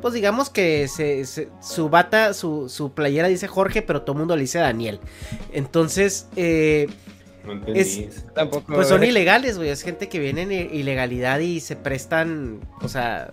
Pues 0.00 0.14
digamos 0.14 0.48
que 0.48 0.88
se, 0.88 1.24
se- 1.26 1.48
su 1.60 1.90
bata, 1.90 2.32
su, 2.32 2.68
su 2.70 2.92
playera 2.94 3.28
dice 3.28 3.46
Jorge, 3.48 3.82
pero 3.82 4.02
todo 4.02 4.12
el 4.14 4.18
mundo 4.20 4.34
le 4.34 4.42
dice 4.42 4.58
Daniel. 4.58 4.98
Entonces, 5.52 6.28
eh, 6.36 6.88
No 7.44 7.52
entendí. 7.52 7.80
Es- 7.80 8.24
Tampoco. 8.34 8.72
pues 8.74 8.88
son 8.88 9.04
ilegales, 9.04 9.58
güey. 9.58 9.68
Es 9.68 9.82
gente 9.82 10.08
que 10.08 10.18
viene 10.18 10.42
en 10.42 10.52
ilegalidad 10.74 11.38
y 11.40 11.60
se 11.60 11.76
prestan, 11.76 12.60
o 12.80 12.88
sea, 12.88 13.30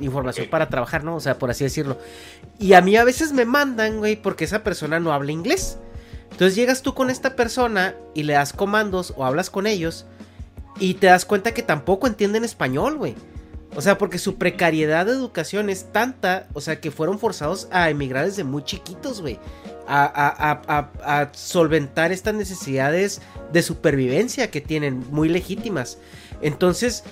información 0.00 0.46
Ok. 0.46 0.50
para 0.50 0.68
trabajar, 0.68 1.04
¿no? 1.04 1.16
O 1.16 1.20
sea, 1.20 1.38
por 1.38 1.50
así 1.50 1.64
decirlo. 1.64 1.98
Y 2.58 2.72
a 2.74 2.80
mí 2.80 2.96
a 2.96 3.04
veces 3.04 3.32
me 3.32 3.44
mandan, 3.44 3.98
güey, 3.98 4.16
porque 4.16 4.44
esa 4.44 4.62
persona 4.62 5.00
no 5.00 5.12
habla 5.12 5.32
inglés. 5.32 5.78
Entonces 6.30 6.56
llegas 6.56 6.82
tú 6.82 6.94
con 6.94 7.10
esta 7.10 7.36
persona 7.36 7.94
y 8.14 8.24
le 8.24 8.32
das 8.32 8.52
comandos 8.52 9.12
o 9.16 9.24
hablas 9.24 9.50
con 9.50 9.66
ellos 9.66 10.04
y 10.80 10.94
te 10.94 11.06
das 11.06 11.24
cuenta 11.24 11.54
que 11.54 11.62
tampoco 11.62 12.06
entienden 12.06 12.44
español, 12.44 12.96
güey. 12.96 13.14
O 13.76 13.80
sea, 13.80 13.98
porque 13.98 14.18
su 14.18 14.36
precariedad 14.36 15.06
de 15.06 15.12
educación 15.12 15.68
es 15.68 15.92
tanta, 15.92 16.46
o 16.52 16.60
sea, 16.60 16.80
que 16.80 16.90
fueron 16.92 17.18
forzados 17.18 17.68
a 17.72 17.90
emigrar 17.90 18.24
desde 18.24 18.44
muy 18.44 18.64
chiquitos, 18.64 19.20
güey. 19.20 19.38
A, 19.86 20.04
a- 20.04 20.50
a- 20.50 20.62
a- 21.06 21.20
a 21.22 21.30
solventar 21.34 22.10
estas 22.12 22.34
necesidades 22.34 23.20
de 23.52 23.62
supervivencia 23.62 24.50
que 24.50 24.60
tienen, 24.60 25.04
muy 25.10 25.28
legítimas. 25.28 25.98
Entonces, 26.40 27.02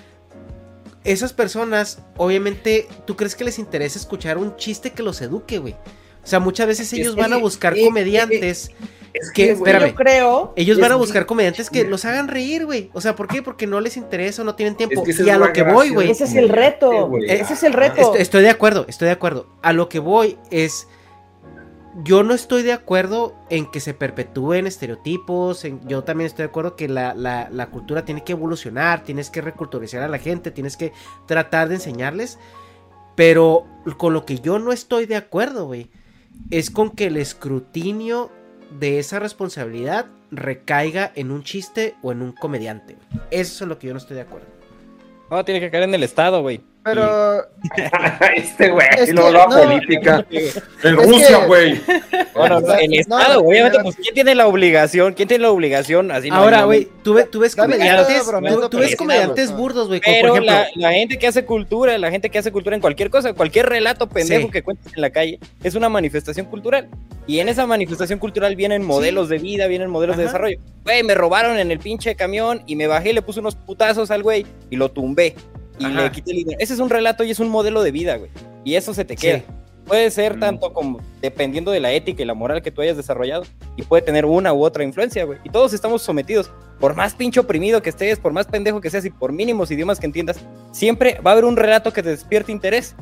esas 1.04 1.32
personas, 1.32 1.98
obviamente, 2.16 2.88
¿tú 3.06 3.16
crees 3.16 3.34
que 3.34 3.44
les 3.44 3.58
interesa 3.58 3.98
escuchar 3.98 4.38
un 4.38 4.56
chiste 4.56 4.92
que 4.92 5.02
los 5.02 5.20
eduque, 5.20 5.58
güey? 5.58 5.74
O 6.22 6.26
sea, 6.26 6.38
muchas 6.38 6.66
veces 6.68 6.92
Es 6.92 6.98
ellos 6.98 7.14
que 7.14 7.20
van 7.20 7.32
a 7.32 7.36
buscar 7.36 7.76
eh, 7.76 7.84
comediantes 7.84 8.70
Es 9.12 9.30
que, 9.32 9.50
espérame, 9.50 9.88
Yo 9.88 9.94
creo. 9.96 10.52
ellos 10.56 10.78
van 10.78 10.92
a 10.92 10.96
buscar 10.96 11.26
comediantes 11.26 11.68
que 11.68 11.84
los 11.84 12.04
hagan 12.04 12.28
reír, 12.28 12.64
güey. 12.64 12.90
O 12.92 13.00
sea, 13.00 13.16
¿por 13.16 13.26
qué? 13.28 13.42
Porque 13.42 13.66
no 13.66 13.80
les 13.80 13.96
interesa 13.96 14.42
o 14.42 14.44
no 14.44 14.54
tienen 14.54 14.76
tiempo. 14.76 15.02
es 15.06 15.16
que 15.16 15.24
y 15.24 15.30
a 15.30 15.36
lo 15.36 15.52
que 15.52 15.62
voy, 15.64 15.90
güey. 15.90 16.10
Ese 16.10 16.24
es 16.24 16.34
el 16.34 16.48
reto. 16.48 17.08
güey. 17.08 17.28
Ese 17.30 17.54
es 17.54 17.62
el 17.64 17.72
reto. 17.72 18.00
Estoy, 18.00 18.20
estoy 18.22 18.42
de 18.42 18.50
acuerdo, 18.50 18.86
estoy 18.88 19.06
de 19.06 19.12
acuerdo. 19.12 19.48
A 19.62 19.72
lo 19.72 19.88
que 19.88 19.98
voy 19.98 20.38
es. 20.50 20.86
Yo 22.04 22.22
no 22.22 22.32
estoy 22.32 22.62
de 22.62 22.72
acuerdo 22.72 23.34
en 23.50 23.70
que 23.70 23.78
se 23.80 23.92
perpetúen 23.92 24.66
estereotipos. 24.66 25.64
yo 25.86 26.04
también 26.04 26.26
estoy 26.26 26.44
de 26.44 26.48
acuerdo 26.48 26.74
que 26.74 26.88
la, 26.88 27.14
la- 27.14 27.66
cultura 27.66 28.04
tiene 28.04 28.24
que 28.24 28.32
evolucionar. 28.32 29.04
Tienes 29.04 29.28
que 29.28 29.42
reculturizar 29.42 30.02
a 30.02 30.08
la 30.08 30.18
gente. 30.18 30.50
Tienes 30.50 30.76
que 30.78 30.92
tratar 31.26 31.68
de 31.68 31.74
enseñarles. 31.74 32.38
Pero 33.14 33.66
con 33.98 34.14
lo 34.14 34.24
que 34.24 34.38
yo 34.38 34.58
no 34.58 34.72
estoy 34.72 35.04
de 35.06 35.16
acuerdo, 35.16 35.66
güey. 35.66 35.90
Es 36.50 36.70
con 36.70 36.90
que 36.90 37.06
el 37.06 37.18
escrutinio 37.18 38.30
de 38.80 38.98
esa 38.98 39.18
responsabilidad 39.18 40.06
recaiga 40.30 41.12
en 41.14 41.30
un 41.30 41.42
chiste 41.42 41.94
o 42.02 42.10
en 42.10 42.22
un 42.22 42.32
comediante. 42.32 42.96
Eso 43.30 43.64
es 43.64 43.68
lo 43.68 43.78
que 43.78 43.88
yo 43.88 43.92
no 43.92 43.98
estoy 43.98 44.16
de 44.16 44.22
acuerdo. 44.22 44.46
No, 45.30 45.44
tiene 45.44 45.60
que 45.60 45.70
caer 45.70 45.82
en 45.84 45.94
el 45.94 46.02
Estado, 46.02 46.40
güey. 46.40 46.62
Pero 46.84 47.46
este 48.36 48.70
güey, 48.70 48.86
Es 48.98 49.06
que 49.10 49.12
la 49.14 49.46
no. 49.46 49.56
política. 49.62 50.26
En 50.82 50.96
Rusia, 50.96 51.40
que- 51.40 51.46
güey. 51.46 51.80
No, 52.34 52.48
no, 52.48 52.60
no, 52.60 52.74
el 52.74 52.90
No, 52.90 52.96
Estado, 53.00 53.34
no, 53.42 53.48
obviamente, 53.48 53.78
no. 53.78 53.84
pues, 53.84 53.96
¿quién 53.96 54.14
tiene 54.14 54.34
la 54.34 54.46
obligación? 54.48 55.12
¿Quién 55.14 55.28
tiene 55.28 55.42
la 55.42 55.50
obligación? 55.52 56.10
Así 56.10 56.28
no, 56.28 56.36
Ahora, 56.36 56.60
no, 56.62 56.66
güey, 56.66 56.88
tú, 57.04 57.14
ve- 57.14 57.24
tú 57.30 57.38
ves 57.40 57.54
comediantes, 57.54 58.22
tú, 58.70 58.78
ves 58.78 58.96
comediantes 58.96 59.52
burdos, 59.52 59.86
güey, 59.88 60.00
Pero 60.04 60.28
por 60.34 60.38
ejemplo, 60.42 60.52
la, 60.52 60.66
la 60.74 60.92
gente 60.92 61.18
que 61.18 61.26
hace 61.28 61.44
cultura, 61.44 61.96
la 61.98 62.10
gente 62.10 62.30
que 62.30 62.38
hace 62.38 62.50
cultura 62.50 62.74
en 62.74 62.80
cualquier 62.82 63.10
cosa, 63.10 63.32
cualquier 63.32 63.68
relato 63.68 64.08
pendejo 64.08 64.46
Sí. 64.46 64.50
que 64.52 64.62
cuentes 64.62 64.92
en 64.94 65.00
la 65.02 65.10
calle, 65.10 65.38
es 65.62 65.74
una 65.76 65.88
manifestación 65.88 66.46
cultural. 66.46 66.88
Y 67.28 67.38
en 67.38 67.48
esa 67.48 67.64
manifestación 67.66 68.18
cultural 68.18 68.56
vienen 68.56 68.82
modelos 68.84 69.28
de 69.28 69.38
vida, 69.38 69.68
vienen 69.68 69.88
modelos 69.88 70.16
de 70.16 70.24
desarrollo. 70.24 70.58
Güey, 70.82 71.04
me 71.04 71.14
robaron 71.14 71.58
en 71.58 71.70
el 71.70 71.78
pinche 71.78 72.16
camión 72.16 72.62
y 72.66 72.74
me 72.74 72.88
bajé 72.88 73.10
y 73.10 73.12
le 73.12 73.22
puse 73.22 73.38
unos 73.38 73.54
putazos 73.54 74.10
al 74.10 74.24
güey 74.24 74.44
y 74.70 74.74
lo 74.76 74.90
tumbé. 74.90 75.36
Y 75.78 75.84
Ajá. 75.86 76.02
le 76.04 76.10
quité 76.12 76.30
el 76.32 76.36
dinero. 76.38 76.58
Ese 76.60 76.74
es 76.74 76.80
un 76.80 76.90
relato 76.90 77.24
y 77.24 77.30
es 77.30 77.40
un 77.40 77.48
modelo 77.48 77.82
de 77.82 77.90
vida, 77.90 78.16
güey. 78.16 78.30
Y 78.64 78.74
eso 78.74 78.94
se 78.94 79.04
te 79.04 79.16
Sí. 79.16 79.26
queda. 79.26 79.42
Puede 79.86 80.10
ser 80.12 80.38
tanto 80.38 80.72
como 80.72 81.00
dependiendo 81.20 81.72
de 81.72 81.80
la 81.80 81.90
ética 81.92 82.22
y 82.22 82.24
la 82.24 82.34
moral 82.34 82.62
que 82.62 82.70
tú 82.70 82.82
hayas 82.82 82.96
desarrollado. 82.96 83.44
Y 83.76 83.82
puede 83.82 84.02
tener 84.02 84.24
una 84.24 84.52
u 84.54 84.62
otra 84.62 84.84
influencia, 84.84 85.24
güey. 85.24 85.38
Y 85.44 85.50
todos 85.50 85.72
estamos 85.72 86.02
sometidos. 86.02 86.50
Por 86.78 86.94
más 86.94 87.14
pinche 87.14 87.40
oprimido 87.40 87.82
que 87.82 87.90
estés, 87.90 88.18
por 88.20 88.32
más 88.32 88.46
pendejo 88.46 88.80
que 88.80 88.90
seas 88.90 89.04
y 89.04 89.10
por 89.10 89.32
mínimos 89.32 89.70
idiomas 89.72 89.98
que 89.98 90.06
entiendas, 90.06 90.38
siempre 90.70 91.18
va 91.24 91.30
a 91.30 91.32
haber 91.32 91.44
un 91.44 91.56
relato 91.56 91.92
que 91.92 92.02
te 92.02 92.10
despierte 92.10 92.52
interés. 92.52 92.94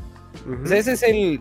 Ese 0.71 0.93
es 0.93 1.03
el. 1.03 1.41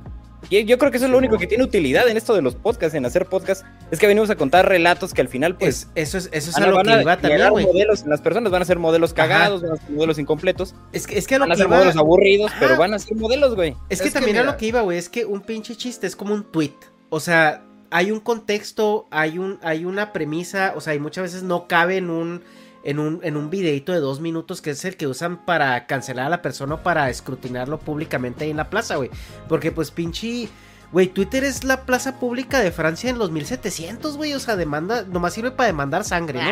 Y 0.49 0.65
Yo 0.65 0.77
creo 0.77 0.89
que 0.91 0.97
eso 0.97 1.05
es 1.05 1.11
lo 1.11 1.17
único 1.17 1.37
que 1.37 1.47
tiene 1.47 1.63
utilidad 1.63 2.07
en 2.07 2.17
esto 2.17 2.33
de 2.33 2.41
los 2.41 2.55
podcasts, 2.55 2.95
en 2.95 3.05
hacer 3.05 3.25
podcasts, 3.25 3.65
es 3.91 3.99
que 3.99 4.07
venimos 4.07 4.29
a 4.29 4.35
contar 4.35 4.67
relatos 4.67 5.13
que 5.13 5.21
al 5.21 5.27
final, 5.27 5.55
pues. 5.57 5.87
eso 5.95 6.17
es, 6.17 6.29
eso 6.31 6.49
es 6.49 6.53
van 6.55 6.63
a 6.63 6.67
lo 6.67 6.75
van 6.77 6.85
que 6.85 7.01
iba 7.01 7.17
también, 7.17 7.49
güey. 7.49 7.65
las 8.05 8.21
personas, 8.21 8.51
van 8.51 8.61
a 8.61 8.65
ser 8.65 8.79
modelos 8.79 9.13
cagados, 9.13 9.61
van 9.61 9.73
a 9.73 9.75
ser 9.77 9.89
modelos 9.91 10.19
incompletos. 10.19 10.75
Es 10.91 11.07
que, 11.07 11.17
es 11.17 11.27
que 11.27 11.35
a 11.35 11.39
lo 11.39 11.43
van 11.43 11.51
a 11.51 11.55
que 11.55 11.57
ser 11.59 11.67
iba- 11.67 11.75
modelos 11.77 11.95
aburridos, 11.97 12.51
Ajá. 12.51 12.59
pero 12.59 12.77
van 12.77 12.93
a 12.93 12.99
ser 12.99 13.15
modelos, 13.17 13.55
güey. 13.55 13.75
Es 13.89 14.01
que 14.01 14.11
también 14.11 14.37
a 14.37 14.43
lo 14.43 14.57
que 14.57 14.67
iba, 14.67 14.81
güey, 14.81 14.97
es 14.97 15.09
que 15.09 15.25
un 15.25 15.41
pinche 15.41 15.75
chiste 15.75 16.07
es 16.07 16.15
como 16.15 16.33
un 16.33 16.43
tweet. 16.43 16.73
O 17.09 17.19
sea, 17.19 17.63
hay 17.91 18.11
un 18.11 18.19
contexto, 18.19 19.07
hay 19.11 19.39
un, 19.39 19.59
hay 19.63 19.85
una 19.85 20.13
premisa, 20.13 20.73
o 20.75 20.81
sea, 20.81 20.93
y 20.95 20.99
muchas 20.99 21.23
veces 21.23 21.43
no 21.43 21.67
cabe 21.67 21.97
en 21.97 22.09
un, 22.09 22.43
en 22.83 22.99
un, 22.99 23.19
en 23.23 23.35
un 23.37 23.49
videito 23.49 23.91
de 23.91 23.99
dos 23.99 24.19
minutos 24.21 24.61
que 24.61 24.71
es 24.71 24.85
el 24.85 24.95
que 24.95 25.07
usan 25.07 25.45
para 25.45 25.85
cancelar 25.85 26.27
a 26.27 26.29
la 26.29 26.41
persona 26.41 26.75
o 26.75 26.83
para 26.83 27.09
escrutinarlo 27.09 27.79
públicamente 27.79 28.45
ahí 28.45 28.51
en 28.51 28.57
la 28.57 28.69
plaza, 28.69 28.95
güey. 28.95 29.09
Porque 29.49 29.71
pues 29.73 29.91
pinche, 29.91 30.47
güey, 30.93 31.07
Twitter 31.07 31.43
es 31.43 31.65
la 31.65 31.85
plaza 31.85 32.19
pública 32.19 32.61
de 32.61 32.71
Francia 32.71 33.09
en 33.09 33.19
los 33.19 33.31
1700, 33.31 34.15
güey. 34.15 34.33
O 34.33 34.39
sea, 34.39 34.55
demanda, 34.55 35.03
nomás 35.03 35.33
sirve 35.33 35.51
para 35.51 35.67
demandar 35.67 36.03
sangre, 36.05 36.41
¿no? 36.41 36.51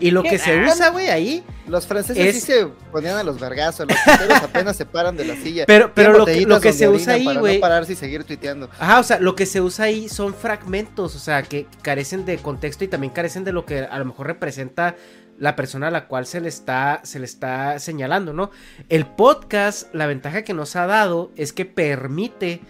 Y 0.00 0.10
lo 0.10 0.22
que 0.24 0.38
se 0.38 0.52
Ah. 0.58 0.66
usa, 0.70 0.90
güey, 0.90 1.08
ahí 1.08 1.44
Los 1.68 1.86
franceses 1.86 2.34
sí 2.34 2.40
se 2.40 2.66
ponían 2.90 3.16
a 3.16 3.22
los 3.22 3.38
vergazos, 3.38 3.86
los 3.88 3.96
tuiteros 4.04 4.42
apenas 4.42 4.76
se 4.76 4.84
paran 4.84 5.16
de 5.16 5.24
la 5.26 5.36
silla. 5.36 5.64
Pero- 5.66 5.92
pero 5.94 6.12
lo 6.18 6.24
que- 6.26 6.40
lo 6.44 6.60
se 6.60 6.88
usa 6.88 7.14
ahí, 7.14 7.24
para 7.24 7.40
güey- 7.40 7.54
no 7.54 7.60
pararse 7.60 7.92
y 7.92 7.96
seguir 7.96 8.24
tuiteando. 8.24 8.68
Ajá, 8.80 8.98
o 8.98 9.02
sea, 9.04 9.20
lo 9.20 9.36
que 9.36 9.46
se 9.46 9.60
usa 9.60 9.84
ahí 9.86 10.08
son 10.08 10.34
fragmentos, 10.34 11.14
o 11.14 11.18
sea, 11.18 11.42
que 11.44 11.66
carecen 11.82 12.24
de 12.26 12.38
contexto 12.38 12.84
y 12.84 12.88
también 12.88 13.12
carecen 13.12 13.44
de 13.44 13.52
lo 13.52 13.64
que 13.64 13.80
a 13.84 13.98
lo 13.98 14.04
mejor 14.06 14.26
representa 14.26 14.96
la 15.38 15.54
persona 15.56 15.88
a 15.88 15.90
la 15.90 16.06
cual 16.08 16.26
se 16.26 16.40
le 16.40 16.48
está, 16.48 17.00
se 17.04 17.18
le 17.18 17.24
está 17.24 17.78
señalando, 17.78 18.32
¿no? 18.32 18.50
El 18.88 19.06
podcast, 19.06 19.94
la 19.94 20.06
ventaja 20.06 20.42
que 20.42 20.52
nos 20.54 20.76
ha 20.76 20.86
dado 20.86 21.30
es 21.36 21.52
que 21.52 21.64
permite 21.64 22.60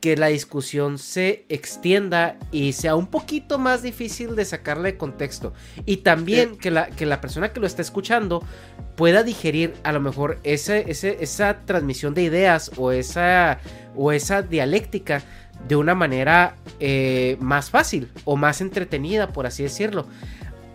que 0.00 0.16
la 0.16 0.26
discusión 0.26 0.98
se 0.98 1.46
extienda 1.48 2.36
y 2.50 2.72
sea 2.72 2.96
un 2.96 3.06
poquito 3.06 3.58
más 3.60 3.82
difícil 3.82 4.34
de 4.34 4.44
sacarle 4.44 4.92
de 4.92 4.98
contexto. 4.98 5.52
Y 5.86 5.98
también 5.98 6.56
que, 6.56 6.72
la, 6.72 6.88
que 6.88 7.06
la 7.06 7.20
persona 7.20 7.52
que 7.52 7.60
lo 7.60 7.68
está 7.68 7.82
escuchando 7.82 8.44
pueda 8.96 9.22
digerir 9.22 9.74
a 9.84 9.92
lo 9.92 10.00
mejor 10.00 10.40
ese, 10.42 10.90
ese- 10.90 11.18
esa 11.20 11.60
transmisión 11.66 12.14
de 12.14 12.24
ideas 12.24 12.72
o 12.76 12.90
esa, 12.90 13.60
o 13.94 14.10
esa 14.10 14.42
dialéctica 14.42 15.22
de 15.68 15.76
una 15.76 15.94
manera 15.94 16.56
eh, 16.80 17.36
más 17.38 17.70
fácil 17.70 18.10
o 18.24 18.36
más 18.36 18.60
entretenida, 18.60 19.28
por 19.28 19.46
así 19.46 19.62
decirlo. 19.62 20.08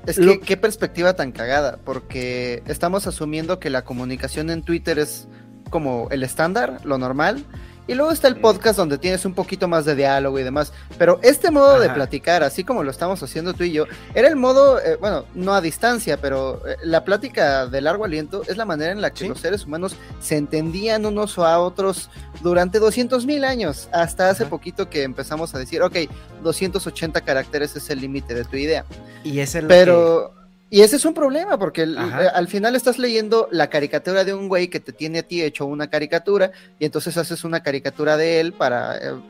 Es 0.08 0.18
Lo- 0.18 0.32
que 0.32 0.40
qué 0.40 0.58
perspectiva 0.58 1.16
tan 1.16 1.32
cagada, 1.32 1.78
porque 1.84 2.64
estamos 2.66 3.06
asumiendo 3.08 3.60
que 3.60 3.70
la 3.70 3.84
comunicación 3.84 4.50
en 4.50 4.64
Twitter 4.64 4.98
es 5.00 5.28
como 5.70 6.08
el 6.12 6.24
estándar, 6.24 6.80
lo 6.86 6.98
normal, 6.98 7.44
y 7.88 7.94
luego 7.96 8.12
está 8.12 8.28
el 8.28 8.38
podcast 8.38 8.78
donde 8.78 8.98
tienes 8.98 9.26
un 9.26 9.34
poquito 9.34 9.68
más 9.68 9.86
de 9.86 9.96
diálogo 9.96 10.38
y 10.40 10.44
demás. 10.44 10.74
Pero 10.98 11.20
este 11.24 11.52
modo 11.52 11.80
de 11.80 11.90
platicar, 11.90 12.44
así 12.44 12.64
como 12.64 12.84
lo 12.84 12.92
estamos 12.92 13.24
haciendo 13.24 13.54
tú 13.54 13.64
y 13.64 13.72
yo, 13.72 13.86
era 14.14 14.28
el 14.28 14.36
modo, 14.36 14.80
eh, 14.80 14.98
bueno, 15.00 15.26
no 15.34 15.54
a 15.54 15.62
distancia, 15.62 16.18
pero 16.18 16.62
eh, 16.68 16.76
la 16.84 17.04
plática 17.04 17.68
de 17.68 17.82
largo 17.82 18.06
aliento 18.06 18.44
es 18.48 18.58
la 18.58 18.66
manera 18.66 18.92
en 18.92 19.02
la 19.02 19.12
que 19.12 19.28
los 19.28 19.40
seres 19.40 19.66
humanos 19.66 19.96
se 20.20 20.38
entendían 20.38 21.06
unos 21.06 21.38
a 21.38 21.60
otros 21.60 22.10
durante 22.42 22.80
200 22.80 23.26
mil 23.26 23.44
años, 23.44 23.90
hasta 23.92 24.30
hace 24.30 24.46
poquito 24.46 24.90
que 24.90 25.04
empezamos 25.04 25.54
a 25.56 25.60
decir, 25.60 25.82
ok, 25.82 25.98
280 26.44 27.22
caracteres 27.22 27.76
es 27.76 27.90
el 27.90 28.02
límite 28.02 28.34
de 28.34 28.46
tu 28.46 28.58
idea. 28.58 28.86
Y 29.24 29.40
ese 29.40 29.60
es 29.60 29.64
lo 29.64 29.68
Pero, 29.70 30.34
y 30.70 30.82
ese 30.82 30.96
es 30.98 31.06
un 31.06 31.14
problema, 31.14 31.58
porque 31.58 31.84
el- 31.84 31.98
eh, 31.98 32.02
al 32.34 32.48
final 32.48 32.76
estás 32.76 32.98
leyendo 33.00 33.48
la 33.52 33.70
caricatura 33.70 34.24
de 34.24 34.34
un 34.34 34.48
güey 34.48 34.68
que 34.70 34.80
te 34.80 34.92
tiene 34.94 35.20
a 35.20 35.24
ti 35.24 35.42
hecho 35.42 35.66
una 35.66 35.90
caricatura, 35.90 36.52
y 36.80 36.86
entonces 36.86 37.18
haces 37.18 37.44
una 37.44 37.62
caricatura 37.64 38.18
de 38.18 38.40
él 38.40 38.54
para... 38.54 38.98
eh, 38.98 39.22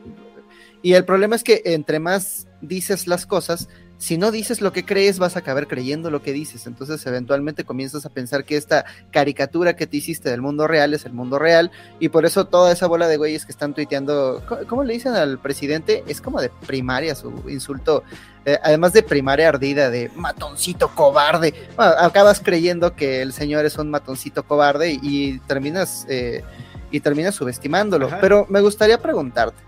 y 0.82 0.92
el 0.94 1.04
problema 1.04 1.36
es 1.36 1.42
que 1.42 1.62
entre 1.64 1.98
más 1.98 2.46
dices 2.60 3.06
las 3.06 3.26
cosas, 3.26 3.68
si 3.98 4.16
no 4.16 4.30
dices 4.30 4.60
lo 4.60 4.72
que 4.72 4.84
crees, 4.84 5.18
vas 5.18 5.34
a 5.34 5.40
acabar 5.40 5.66
creyendo 5.66 6.08
lo 6.10 6.22
que 6.22 6.32
dices. 6.32 6.68
Entonces, 6.68 7.04
eventualmente 7.04 7.64
comienzas 7.64 8.06
a 8.06 8.10
pensar 8.10 8.44
que 8.44 8.56
esta 8.56 8.84
caricatura 9.10 9.74
que 9.74 9.88
te 9.88 9.96
hiciste 9.96 10.30
del 10.30 10.40
mundo 10.40 10.68
real 10.68 10.94
es 10.94 11.04
el 11.04 11.12
mundo 11.12 11.38
real. 11.38 11.72
Y 11.98 12.08
por 12.08 12.24
eso 12.24 12.46
toda 12.46 12.72
esa 12.72 12.86
bola 12.86 13.08
de 13.08 13.16
güeyes 13.16 13.44
que 13.44 13.50
están 13.50 13.74
tuiteando, 13.74 14.42
¿cómo, 14.68 14.84
le 14.84 14.94
dicen 14.94 15.14
al 15.14 15.40
presidente? 15.40 16.04
Es 16.06 16.20
como 16.20 16.40
de 16.40 16.48
primaria 16.48 17.16
su 17.16 17.44
insulto. 17.48 18.04
Eh, 18.44 18.56
además 18.62 18.92
de 18.92 19.02
primaria 19.02 19.48
ardida, 19.48 19.90
de 19.90 20.12
matoncito 20.14 20.94
cobarde. 20.94 21.52
Bueno, 21.76 21.92
acabas 21.98 22.40
creyendo 22.40 22.94
que 22.94 23.20
el 23.20 23.32
señor 23.32 23.64
es 23.64 23.78
un 23.78 23.90
matoncito 23.90 24.44
cobarde 24.44 24.92
y, 24.92 25.00
y 25.02 25.38
terminas, 25.40 26.06
eh, 26.08 26.44
y 26.92 27.00
terminas 27.00 27.34
subestimándolo. 27.34 28.06
Ajá. 28.06 28.18
Pero 28.20 28.46
me 28.48 28.60
gustaría 28.60 28.98
preguntarte. 28.98 29.60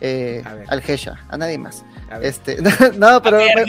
eh, 0.00 0.42
al 0.66 0.80
Gesha, 0.80 1.24
a 1.28 1.36
nadie 1.36 1.58
más. 1.58 1.84
Este, 2.22 2.58
no, 2.96 3.20
pero 3.22 3.38
me, 3.38 3.64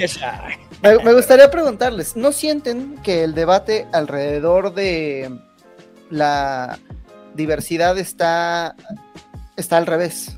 me- 0.83 1.03
me 1.03 1.13
gustaría 1.13 1.49
preguntarles, 1.49 2.15
¿no 2.15 2.31
sienten 2.31 2.95
que 3.03 3.23
el 3.23 3.33
debate 3.33 3.87
alrededor 3.93 4.73
de 4.73 5.31
la 6.09 6.79
diversidad 7.35 7.97
está, 7.97 8.75
está 9.55 9.77
al 9.77 9.85
revés? 9.87 10.37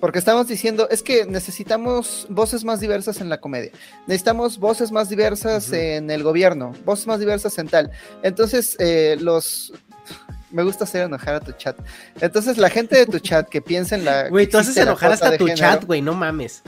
Porque 0.00 0.18
estamos 0.18 0.48
diciendo, 0.48 0.88
es 0.90 1.00
que 1.02 1.26
necesitamos 1.26 2.26
voces 2.28 2.64
más 2.64 2.80
diversas 2.80 3.20
en 3.20 3.28
la 3.28 3.38
comedia, 3.38 3.70
necesitamos 4.08 4.58
voces 4.58 4.90
más 4.90 5.08
diversas 5.08 5.72
en 5.72 6.10
el 6.10 6.24
gobierno, 6.24 6.72
voces 6.84 7.06
más 7.06 7.20
diversas 7.20 7.56
en 7.58 7.68
tal. 7.68 7.90
Entonces, 8.22 8.76
eh, 8.80 9.16
los... 9.20 9.72
Me 10.50 10.62
gusta 10.62 10.84
hacer 10.84 11.02
enojar 11.02 11.36
a 11.36 11.40
tu 11.40 11.52
chat. 11.52 11.76
Entonces, 12.20 12.58
la 12.58 12.68
gente 12.68 12.96
de 12.96 13.06
tu 13.06 13.18
chat 13.20 13.48
que 13.48 13.62
piensa 13.62 13.94
en 13.94 14.04
la... 14.04 14.28
Güey, 14.30 14.46
que 14.46 14.52
tú 14.52 14.58
haces 14.58 14.76
enojar 14.76 15.12
hasta 15.12 15.38
tu 15.38 15.46
género, 15.46 15.56
chat, 15.56 15.84
güey, 15.84 16.02
no 16.02 16.12
mames. 16.12 16.62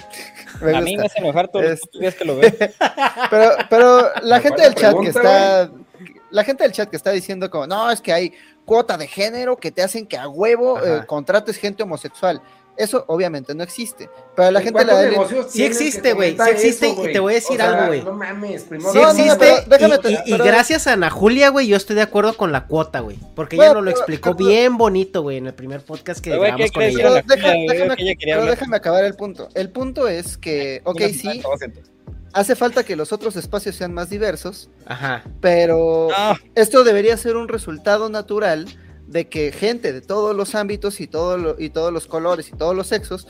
me 0.63 0.77
a 0.77 0.81
mí 0.81 0.97
me 0.97 1.05
hace 1.05 1.19
enojar 1.19 1.49
todos 1.49 1.67
Es- 1.67 1.81
los 1.93 2.01
días 2.01 2.15
que 2.15 2.25
lo 2.25 2.37
veo. 2.37 2.51
Pero, 3.31 3.51
pero 3.69 4.11
la 4.23 4.41
gente 4.41 4.63
del 4.63 4.75
chat 4.75 4.95
que 4.99 5.09
está, 5.09 5.71
la 6.31 6.45
gente 6.45 6.63
del 6.65 6.73
chat 6.73 6.89
que 6.89 6.97
está 6.97 7.11
diciendo 7.11 7.51
como, 7.51 7.67
no, 7.67 7.91
es 7.91 8.01
que 8.01 8.13
hay 8.13 8.33
cuota 8.65 8.97
de 8.97 9.07
género 9.07 9.57
que 9.57 9.71
te 9.71 9.83
hacen 9.83 10.07
que 10.07 10.17
a 10.17 10.29
huevo 10.29 10.83
eh, 10.83 11.05
contrates 11.07 11.57
gente 11.57 11.83
homosexual. 11.83 12.41
Eso 12.77 13.05
obviamente 13.07 13.55
no 13.55 13.63
existe. 13.63 14.11
Pero 14.35 14.51
la 14.51 14.61
gente 14.61 14.73
¿Cuántos 14.73 14.97
la 15.05 15.09
negocios 15.11 15.47
Sí 15.53 15.65
existe, 15.65 16.13
güey, 16.13 16.37
sí 16.37 16.51
existe, 16.51 16.89
eso, 16.91 17.09
y 17.09 17.13
te 17.13 17.21
voy 17.21 17.33
a 17.33 17.37
decir 17.37 17.53
O 17.53 17.57
sea, 17.57 17.71
algo, 17.73 17.87
güey. 17.87 18.03
No 18.03 18.13
mames, 18.15 18.65
primero 18.65 18.91
Sí 18.93 18.99
No, 18.99 19.05
no, 19.05 19.11
existe, 19.11 19.37
pero 19.39 19.65
déjame 19.69 19.95
y- 19.95 19.99
te- 19.99 20.11
y, 20.11 20.15
y 20.15 20.31
pero- 20.33 20.45
gracias 20.45 20.87
a 20.89 20.95
Ana 20.95 21.09
Julia, 21.11 21.51
güey, 21.51 21.69
yo 21.69 21.77
estoy 21.77 21.95
de 21.95 22.03
acuerdo 22.03 22.37
con 22.37 22.51
la 22.51 22.67
cuota, 22.67 22.99
güey. 23.01 23.17
Porque 23.37 23.55
Bueno, 23.55 23.71
ella 23.71 23.75
nos 23.77 23.85
lo 23.85 23.91
explicó 23.93 24.35
pero- 24.37 24.49
bien 24.49 24.77
bonito, 24.77 25.23
güey, 25.23 25.37
en 25.37 25.47
el 25.47 25.55
primer 25.55 25.83
podcast 25.83 26.21
que 26.21 26.31
grabamos 26.31 26.61
¿qué 26.63 26.71
con 26.71 26.83
ella. 26.83 26.97
pero 26.97 27.15
deja- 27.15 27.25
déjame, 27.29 27.97
que 27.97 28.03
ella 28.03 28.15
pero 28.25 28.45
déjame 28.47 28.77
acabar 28.77 29.05
el 29.05 29.15
punto. 29.15 29.49
El 29.55 29.71
punto 29.71 30.09
es 30.09 30.37
que, 30.37 30.81
ok, 30.85 31.01
sí, 31.13 31.43
hace 32.33 32.57
falta 32.57 32.83
que 32.83 32.97
los 32.97 33.13
otros 33.13 33.37
espacios 33.37 33.77
sean 33.77 33.95
más 33.95 34.11
diversos, 34.11 34.69
Ajá. 34.87 35.23
pero 35.41 36.09
No. 36.11 36.35
esto 36.57 36.83
debería 36.83 37.17
ser 37.17 37.37
un 37.37 37.47
resultado 37.47 38.09
natural 38.09 38.67
de 39.07 39.29
que 39.29 39.53
gente 39.53 39.93
de 39.93 40.01
todos 40.01 40.35
los 40.35 40.55
ámbitos 40.55 41.01
y, 41.01 41.07
todo 41.07 41.37
lo- 41.39 41.57
y 41.61 41.71
todos 41.71 41.93
los 41.93 42.07
colores 42.07 42.49
y 42.49 42.53
todos 42.53 42.75
los 42.75 42.87
sexos 42.89 43.27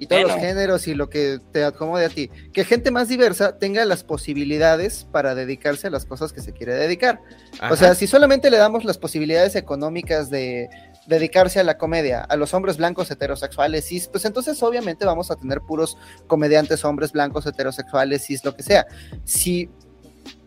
y 0.00 0.06
todos 0.06 0.22
los 0.22 0.34
géneros 0.36 0.86
y 0.86 0.94
lo 0.94 1.10
que 1.10 1.40
te 1.52 1.64
acomode 1.64 2.04
a 2.04 2.08
ti, 2.08 2.30
que 2.52 2.64
gente 2.64 2.92
más 2.92 3.08
diversa 3.08 3.58
tenga 3.58 3.84
las 3.84 4.04
posibilidades 4.04 5.08
para 5.10 5.34
dedicarse 5.34 5.88
a 5.88 5.90
las 5.90 6.04
cosas 6.04 6.32
que 6.32 6.40
se 6.40 6.52
quiere 6.52 6.74
dedicar. 6.74 7.20
ajá. 7.58 7.72
O 7.72 7.76
sea, 7.76 7.94
si 7.96 8.06
solamente 8.06 8.48
le 8.48 8.58
damos 8.58 8.84
las 8.84 8.96
posibilidades 8.96 9.56
económicas 9.56 10.30
de 10.30 10.68
dedicarse 11.08 11.58
a 11.58 11.64
la 11.64 11.78
comedia 11.78 12.20
a 12.20 12.36
los 12.36 12.54
hombres 12.54 12.76
blancos 12.76 13.10
heterosexuales 13.10 13.86
cis, 13.86 14.06
pues 14.06 14.24
entonces 14.24 14.62
obviamente 14.62 15.04
vamos 15.04 15.32
a 15.32 15.36
tener 15.36 15.62
puros 15.62 15.96
comediantes 16.28 16.84
hombres 16.84 17.10
blancos 17.10 17.44
heterosexuales 17.46 18.24
cis, 18.24 18.44
lo 18.44 18.54
que 18.54 18.62
sea. 18.62 18.86
Si 19.24 19.68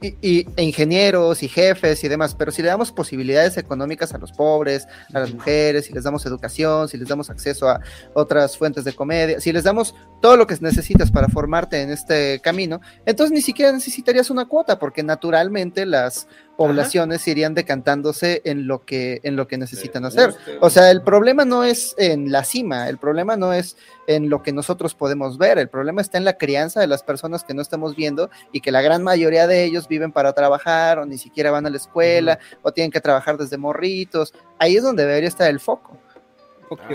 y, 0.02 0.15
y- 0.22 0.48
e 0.56 0.64
ingenieros 0.64 1.44
y 1.44 1.48
jefes 1.48 2.03
y 2.03 2.07
demás, 2.07 2.36
pero 2.36 2.52
si 2.52 2.61
le 2.61 2.68
damos 2.69 2.91
posibilidades 2.91 3.57
económicas 3.57 4.14
a 4.14 4.18
los 4.18 4.32
pobres, 4.32 4.88
a 5.14 5.19
las 5.19 5.34
mujeres, 5.34 5.86
si 5.86 5.94
les 5.94 6.03
damos 6.03 6.26
educación, 6.26 6.88
si 6.90 6.98
les 6.98 7.07
damos 7.07 7.30
acceso 7.30 7.69
a 7.69 7.80
otras 8.14 8.57
fuentes 8.57 8.84
de 8.84 8.94
comedia, 8.94 9.40
si 9.40 9.52
les 9.53 9.64
damos 9.64 9.94
todo 10.22 10.38
lo 10.38 10.48
que 10.48 10.57
necesitas 10.61 11.11
para 11.11 11.28
formarte 11.28 11.82
en 11.82 11.91
este 11.91 12.40
camino, 12.41 12.82
entonces 13.06 13.32
ni 13.34 13.41
siquiera 13.41 13.72
necesitarías 13.72 14.30
una 14.30 14.45
cuota, 14.45 14.80
porque 14.80 15.03
naturalmente 15.03 15.86
las 15.86 16.28
poblaciones 16.57 17.28
irían 17.28 17.56
decantándose 17.56 18.41
en 18.45 18.68
lo 18.68 18.86
que 18.86 19.19
en 19.23 19.36
lo 19.36 19.48
que 19.48 19.57
necesitan 19.57 20.06
hacer. 20.06 20.30
O 20.60 20.69
sea, 20.69 20.91
el 20.91 21.02
problema 21.02 21.44
no 21.44 21.64
es 21.64 21.95
en 21.98 22.32
la 22.32 22.44
cima, 22.44 22.88
el 22.88 22.99
problema 22.99 23.36
no 23.36 23.52
es 23.52 23.78
en 24.06 24.30
lo 24.30 24.44
que 24.44 24.52
nosotros 24.53 24.94
podemos 24.94 25.40
ver, 25.40 25.57
el 25.57 25.69
problema 25.69 26.02
está 26.02 26.19
en 26.19 26.26
la 26.26 26.38
crianza 26.38 26.80
de 26.80 26.86
las 26.88 27.02
personas 27.02 27.44
que 27.44 27.56
no 27.56 27.64
estamos 27.64 27.95
viendo 27.95 28.30
y 28.52 28.61
que 28.61 28.72
la 28.72 28.82
gran 28.84 29.02
mayoría 29.02 29.48
de 29.48 29.64
ellos 29.64 29.88
viven 29.92 30.12
para 30.14 30.32
trabajar 30.34 31.00
o 31.00 31.06
ni 31.06 31.18
siquiera 31.18 31.52
van 31.52 31.66
a 31.66 31.70
la 31.70 31.76
escuela 31.78 32.40
o 32.64 32.72
tienen 32.72 32.90
que 32.92 33.02
trabajar 33.02 33.38
desde 33.38 33.58
morritos. 33.58 34.34
Ahí 34.58 34.78
es 34.78 34.84
donde 34.84 35.06
debería 35.06 35.28
estar 35.28 35.50
el 35.50 35.60
foco. 35.60 35.98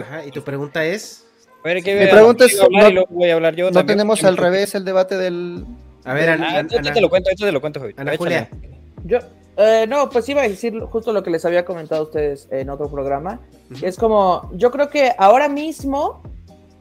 Ajá, 0.00 0.24
y 0.24 0.30
tu 0.30 0.42
pregunta 0.42 0.84
es. 0.84 1.26
Pero 1.62 1.82
que 1.82 1.92
Mi 1.94 2.00
vea, 2.00 2.10
pregunta 2.14 2.44
es, 2.46 2.58
a 2.60 2.64
hablar 2.64 2.94
no- 2.94 3.04
voy 3.10 3.28
a 3.30 3.34
hablar 3.34 3.54
yo 3.54 3.70
¿No 3.70 3.84
tenemos 3.84 4.24
al 4.24 4.36
revés 4.36 4.74
el 4.74 4.84
debate 4.84 5.16
del... 5.18 5.64
A 6.04 6.14
ver, 6.14 6.30
Ah, 6.30 6.32
Ana, 6.34 6.56
ahorita 6.56 6.78
Ana- 6.78 6.92
te 6.92 7.00
lo 7.00 7.10
cuento, 7.10 7.30
te 7.36 7.52
lo 7.52 7.60
cuento. 7.60 7.82
Ana. 7.96 8.16
Julia. 8.16 8.48
Yo, 9.04 9.18
eh, 9.58 9.84
no, 9.88 10.08
pues 10.08 10.28
iba 10.28 10.42
a 10.42 10.48
decir 10.48 10.78
justo 10.80 11.12
lo 11.12 11.22
que 11.22 11.30
les 11.30 11.44
había 11.44 11.64
comentado 11.64 12.00
a 12.02 12.04
ustedes 12.04 12.48
en 12.50 12.70
otro 12.70 12.88
programa. 12.90 13.40
que 13.78 13.86
Es 13.86 13.96
como, 13.96 14.48
yo 14.54 14.70
creo 14.70 14.88
que 14.88 15.12
ahora 15.18 15.48
mismo 15.48 16.22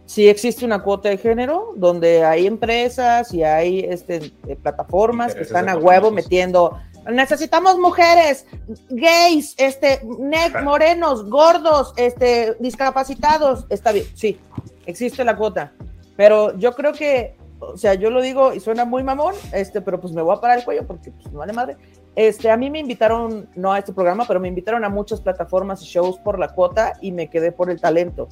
sí 0.06 0.30
existe 0.30 0.66
una 0.66 0.82
cuota 0.82 1.10
de 1.10 1.18
género 1.18 1.74
donde 1.76 2.24
hay 2.24 2.48
empresas 2.48 3.34
y 3.34 3.44
hay 3.44 3.80
este, 3.80 4.34
eh, 4.48 4.56
plataformas 4.56 5.34
que 5.34 5.42
están 5.42 5.70
a 5.70 5.78
huevo 5.78 6.12
metiendo. 6.12 6.80
Necesitamos 7.12 7.78
mujeres, 7.78 8.48
gays, 8.90 9.54
este, 9.58 10.02
nec, 10.20 10.64
morenos, 10.64 11.30
gordos, 11.30 11.94
este, 11.98 12.56
discapacitados. 12.60 13.66
Está 13.70 13.92
bien, 13.92 14.06
sí, 14.16 14.40
existe 14.86 15.24
la 15.24 15.36
cuota. 15.36 15.72
Pero 16.18 16.58
yo 16.58 16.74
creo 16.74 16.94
que, 16.94 17.36
o 17.60 17.78
sea, 17.78 17.94
yo 17.94 18.10
lo 18.10 18.22
digo 18.22 18.54
y 18.54 18.60
suena 18.60 18.86
muy 18.86 19.04
mamón, 19.04 19.36
este, 19.54 19.82
pero 19.82 20.00
pues 20.00 20.14
me 20.14 20.22
voy 20.22 20.36
a 20.36 20.42
parar 20.42 20.60
el 20.60 20.66
cuello 20.66 20.88
porque 20.88 21.12
pues 21.12 21.32
me 21.32 21.38
vale 21.38 21.54
madre. 21.54 21.78
Este, 22.16 22.50
a 22.50 22.58
mí 22.58 22.70
me 22.70 22.80
invitaron, 22.80 23.50
no 23.56 23.74
a 23.74 23.80
este 23.80 23.94
programa, 23.94 24.26
pero 24.26 24.40
me 24.40 24.48
invitaron 24.48 24.86
a 24.86 24.90
muchas 24.90 25.20
plataformas 25.20 25.82
y 25.82 25.86
shows 25.86 26.18
por 26.20 26.40
la 26.40 26.48
cuota 26.48 26.94
y 27.02 27.12
me 27.12 27.30
quedé 27.30 27.52
por 27.52 27.70
el 27.70 27.80
talento. 27.80 28.30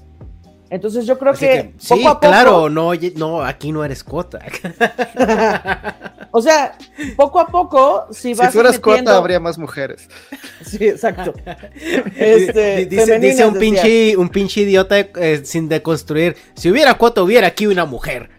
Entonces 0.74 1.06
yo 1.06 1.20
creo 1.20 1.34
Así 1.34 1.46
que, 1.46 1.52
que, 1.52 1.64
poco 1.66 1.76
sí, 1.78 2.02
a 2.08 2.14
poco, 2.14 2.20
claro, 2.22 2.68
no, 2.68 2.92
no, 3.16 3.44
aquí 3.44 3.72
no 3.72 3.86
eres 3.86 4.04
cuota. 4.04 4.40
o 6.32 6.42
sea, 6.42 6.76
poco 7.16 7.40
a 7.40 7.46
poco, 7.46 8.08
si 8.10 8.34
Si 8.34 8.34
vas 8.34 8.52
fueras 8.52 8.78
metiendo- 8.78 9.04
cuota, 9.12 9.18
habría 9.18 9.40
más 9.40 9.60
mujeres. 9.60 10.10
Sí, 10.66 10.88
exacto. 10.88 11.36
Este, 12.16 12.78
Di- 12.78 12.86
dice, 12.86 13.20
dice 13.20 13.46
un 13.46 13.54
decía. 13.54 13.60
pinche, 13.60 14.18
un 14.18 14.30
pinche 14.30 14.62
idiota 14.62 14.98
eh, 14.98 15.42
sin 15.46 15.70
deconstruir. 15.70 16.36
Si 16.56 16.72
hubiera 16.72 16.96
cuota, 16.96 17.22
hubiera 17.22 17.46
aquí 17.50 17.68
una 17.68 17.86
mujer. 17.86 18.32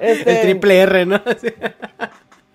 Este, 0.00 0.30
El 0.32 0.40
triple 0.42 0.78
R, 0.80 1.04
¿no? 1.06 1.20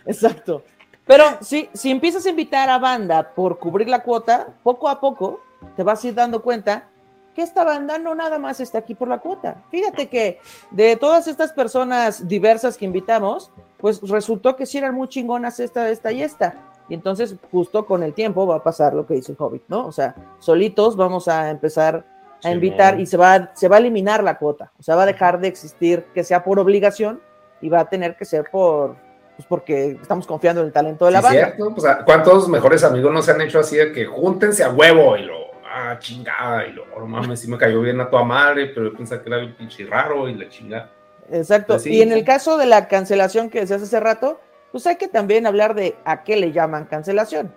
Exacto. 0.07 0.63
Pero 1.05 1.25
si, 1.41 1.69
si 1.73 1.91
empiezas 1.91 2.25
a 2.25 2.29
invitar 2.29 2.69
a 2.71 2.79
banda 2.79 3.33
por 3.35 3.59
cubrir 3.59 3.87
la 3.87 3.99
cuota, 4.01 4.47
poco 4.63 4.89
a 4.89 4.99
poco 4.99 5.41
te 5.75 5.83
vas 5.83 6.03
a 6.03 6.07
ir 6.07 6.15
dando 6.15 6.41
cuenta 6.41 6.87
que 7.35 7.41
esta 7.41 7.63
banda 7.63 7.97
no 7.97 8.13
nada 8.13 8.39
más 8.39 8.59
está 8.59 8.79
aquí 8.79 8.93
por 8.93 9.07
la 9.07 9.19
cuota. 9.19 9.63
Fíjate 9.71 10.07
que 10.09 10.39
de 10.71 10.95
todas 10.97 11.27
estas 11.27 11.53
personas 11.53 12.27
diversas 12.27 12.77
que 12.77 12.83
invitamos, 12.85 13.51
pues 13.77 14.01
resultó 14.09 14.55
que 14.55 14.65
sí 14.65 14.77
eran 14.77 14.93
muy 14.95 15.07
chingonas 15.07 15.59
esta, 15.59 15.89
esta 15.89 16.11
y 16.11 16.23
esta. 16.23 16.55
Y 16.89 16.93
entonces 16.93 17.35
justo 17.49 17.85
con 17.85 18.03
el 18.03 18.13
tiempo 18.13 18.45
va 18.45 18.57
a 18.57 18.63
pasar 18.63 18.93
lo 18.93 19.05
que 19.05 19.13
dice 19.13 19.31
el 19.31 19.37
Hobbit, 19.39 19.63
¿no? 19.69 19.85
O 19.87 19.93
sea, 19.93 20.13
solitos 20.39 20.97
vamos 20.97 21.29
a 21.29 21.49
empezar 21.49 22.05
a 22.43 22.47
Sí, 22.49 22.49
invitar 22.49 22.99
y 22.99 23.05
se 23.05 23.15
va, 23.15 23.33
a- 23.35 23.51
se 23.55 23.69
va 23.69 23.77
a 23.77 23.79
eliminar 23.79 24.23
la 24.23 24.37
cuota. 24.37 24.71
O 24.77 24.83
sea, 24.83 24.95
va 24.95 25.03
a 25.03 25.05
dejar 25.05 25.39
de 25.39 25.47
existir 25.47 26.03
que 26.13 26.23
sea 26.25 26.43
por 26.43 26.59
obligación 26.59 27.21
y 27.61 27.69
va 27.69 27.79
a 27.81 27.85
tener 27.89 28.17
que 28.17 28.25
ser 28.25 28.45
por, 28.51 28.95
pues 29.37 29.47
porque 29.47 29.91
estamos 30.01 30.27
confiando 30.27 30.59
en 30.61 30.67
el 30.67 30.73
talento 30.73 31.05
de 31.05 31.11
la 31.11 31.19
Sí, 31.19 31.23
banda. 31.27 31.45
cierto, 31.45 31.69
pues, 31.75 31.85
¿a- 31.87 32.03
¿cuántos 32.03 32.49
mejores 32.49 32.83
amigos 32.83 33.13
nos 33.13 33.29
han 33.29 33.39
hecho 33.39 33.59
así 33.59 33.77
de 33.77 33.93
que 33.93 34.05
júntense 34.05 34.63
a 34.65 34.69
huevo 34.71 35.15
y 35.15 35.21
lo, 35.23 35.35
ah, 35.73 35.97
chingada, 35.99 36.67
y 36.67 36.73
lo, 36.73 36.85
oh, 36.95 37.05
mames, 37.05 37.39
sí 37.39 37.49
me 37.49 37.57
cayó 37.57 37.81
bien 37.81 37.99
a 38.01 38.09
tu 38.09 38.17
madre, 38.25 38.67
pero 38.67 38.91
yo 38.91 38.97
pensaba 38.97 39.21
que 39.21 39.29
era 39.29 39.37
bien 39.37 39.55
pinche 39.55 39.85
raro 39.85 40.27
y 40.27 40.35
la 40.35 40.49
chingada. 40.49 40.89
Exacto. 41.31 41.73
Pues 41.73 41.87
y 41.87 42.01
en 42.01 42.09
sí. 42.09 42.15
el 42.15 42.25
caso 42.25 42.57
de 42.57 42.65
la 42.65 42.87
cancelación 42.87 43.49
que 43.49 43.61
decías 43.61 43.81
hace 43.81 43.99
rato, 43.99 44.39
pues 44.71 44.85
hay 44.87 44.97
que 44.97 45.07
también 45.07 45.47
hablar 45.47 45.75
de 45.75 45.95
a 46.05 46.23
qué 46.23 46.35
le 46.35 46.51
llaman 46.51 46.85
cancelación. 46.85 47.53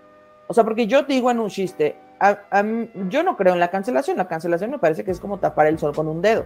O 0.47 0.55
sea, 0.55 0.65
porque 0.65 0.87
yo 0.87 1.03
digo 1.03 1.31
en 1.31 1.41
un 1.41 1.49
chiste, 1.49 1.97
a- 2.21 2.39
a 2.51 2.65
yo 3.09 3.23
no 3.23 3.37
creo 3.37 3.55
en 3.55 3.61
la 3.61 3.71
cancelación. 3.71 4.17
La 4.17 4.29
cancelación 4.29 4.71
me 4.71 4.79
parece 4.79 5.05
que 5.05 5.11
es 5.11 5.21
como 5.21 5.39
tapar 5.39 5.67
el 5.67 5.79
sol 5.79 5.95
con 5.95 6.07
un 6.09 6.23
dedo. 6.23 6.45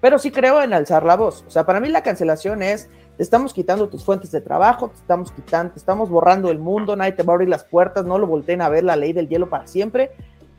Pero 0.00 0.18
sí 0.18 0.32
creo 0.32 0.60
en 0.62 0.72
alzar 0.72 1.04
la 1.04 1.16
voz. 1.16 1.44
O 1.46 1.50
sea, 1.50 1.64
para 1.64 1.78
mí 1.78 1.88
la 1.88 2.02
cancelación 2.02 2.62
es, 2.62 2.88
te 3.16 3.22
estamos 3.22 3.52
quitando 3.54 3.88
tus 3.88 4.04
fuentes 4.04 4.32
de 4.32 4.40
trabajo, 4.40 4.88
te 4.88 4.96
estamos 4.96 5.30
quitando, 5.30 5.74
te 5.74 5.78
estamos 5.78 6.10
borrando 6.10 6.50
el 6.50 6.58
mundo, 6.58 6.96
nadie 6.96 7.12
te 7.12 7.22
va 7.22 7.32
a 7.32 7.34
abrir 7.34 7.48
las 7.48 7.62
puertas, 7.62 8.04
no 8.04 8.18
lo 8.18 8.26
volteen 8.26 8.62
a 8.62 8.68
ver 8.68 8.82
la 8.82 8.96
ley 8.96 9.12
del 9.12 9.28
hielo 9.28 9.48
para 9.48 9.68
siempre. 9.68 10.10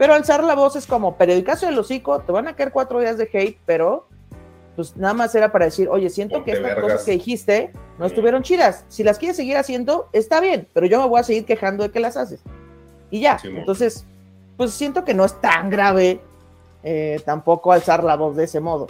Pero 0.04 0.16
alzar 0.16 0.44
la 0.44 0.54
voz 0.54 0.76
es 0.76 0.86
como 0.86 1.16
periodicazo 1.16 1.66
del 1.66 1.80
hocico, 1.80 2.20
te 2.20 2.34
van 2.34 2.50
a 2.50 2.58
caer 2.58 2.74
cuatro 2.74 3.00
días 3.00 3.18
de 3.18 3.30
hate, 3.32 3.58
pero 3.66 4.06
pues 4.76 4.98
nada 4.98 5.14
más 5.14 5.34
era 5.34 5.50
para 5.50 5.64
decir, 5.64 5.88
oye, 5.88 6.10
siento 6.10 6.36
Ponte 6.36 6.52
que 6.52 6.58
estas 6.58 6.76
vergas. 6.76 6.92
cosas 6.92 7.06
que 7.06 7.12
dijiste 7.12 7.72
no 7.98 8.06
estuvieron 8.06 8.44
chidas. 8.44 8.84
Si 8.90 9.02
las 9.02 9.18
quieres 9.18 9.38
seguir 9.38 9.56
haciendo, 9.56 10.10
está 10.12 10.42
bien, 10.42 10.68
pero 10.74 10.88
yo 10.88 11.00
me 11.02 11.08
voy 11.08 11.22
a 11.22 11.24
seguir 11.24 11.46
quejando 11.46 11.84
de 11.84 11.92
que 11.92 12.02
las 12.02 12.18
haces. 12.18 12.42
Y 13.12 13.22
ya, 13.22 13.40
Simón. 13.40 13.60
entonces, 13.60 14.06
pues 14.58 14.72
siento 14.72 15.06
que 15.06 15.14
no 15.14 15.24
es 15.24 15.40
tan 15.40 15.70
grave 15.70 16.20
eh, 16.84 17.22
tampoco 17.24 17.72
alzar 17.72 18.04
la 18.04 18.18
voz 18.18 18.36
de 18.36 18.44
ese 18.44 18.60
modo. 18.60 18.88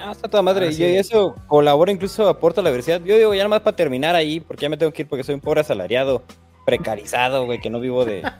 Ah, 0.00 0.10
está 0.10 0.26
toda 0.26 0.42
madre. 0.42 0.70
Así 0.70 0.82
y 0.82 0.96
es. 0.96 1.06
eso 1.06 1.36
colabora, 1.46 1.92
incluso 1.92 2.28
aporta 2.28 2.62
a 2.62 2.64
la 2.64 2.70
diversidad. 2.70 3.00
Yo 3.02 3.16
digo, 3.16 3.32
ya 3.32 3.42
nada 3.44 3.50
más 3.50 3.60
para 3.60 3.76
terminar 3.76 4.16
ahí, 4.16 4.40
porque 4.40 4.62
ya 4.62 4.68
me 4.68 4.76
tengo 4.76 4.90
que 4.90 5.02
ir 5.02 5.08
porque 5.08 5.22
soy 5.22 5.36
un 5.36 5.40
pobre 5.40 5.60
asalariado, 5.60 6.20
precarizado, 6.68 7.46
güey, 7.46 7.60
que 7.60 7.70
no 7.70 7.80
vivo 7.80 8.04
de. 8.04 8.22
No 8.22 8.30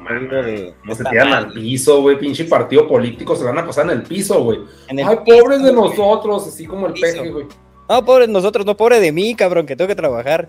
no 0.00 0.20
vivo 0.20 0.32
mames, 0.32 0.46
de. 0.46 0.74
no 0.84 0.94
se 0.94 1.04
tiran 1.04 1.32
al 1.32 1.52
piso, 1.52 2.00
güey, 2.00 2.18
pinche 2.18 2.44
partido 2.46 2.88
político, 2.88 3.36
se 3.36 3.44
van 3.44 3.58
a 3.58 3.66
pasar 3.66 3.84
en 3.84 3.90
el 3.90 4.02
piso, 4.02 4.42
güey. 4.42 4.60
En 4.88 4.98
el 4.98 5.06
Ay, 5.06 5.16
piso, 5.24 5.38
pobres 5.38 5.62
de 5.62 5.72
güey. 5.72 5.88
nosotros, 5.90 6.48
así 6.48 6.66
como 6.66 6.86
el 6.86 6.94
Piso. 6.94 7.06
peje, 7.06 7.30
güey. 7.30 7.46
No, 7.88 8.04
pobre 8.04 8.26
de 8.26 8.32
nosotros, 8.32 8.64
no 8.64 8.74
pobre 8.76 9.00
de 9.00 9.12
mí, 9.12 9.34
cabrón, 9.34 9.66
que 9.66 9.76
tengo 9.76 9.88
que 9.88 9.94
trabajar. 9.94 10.48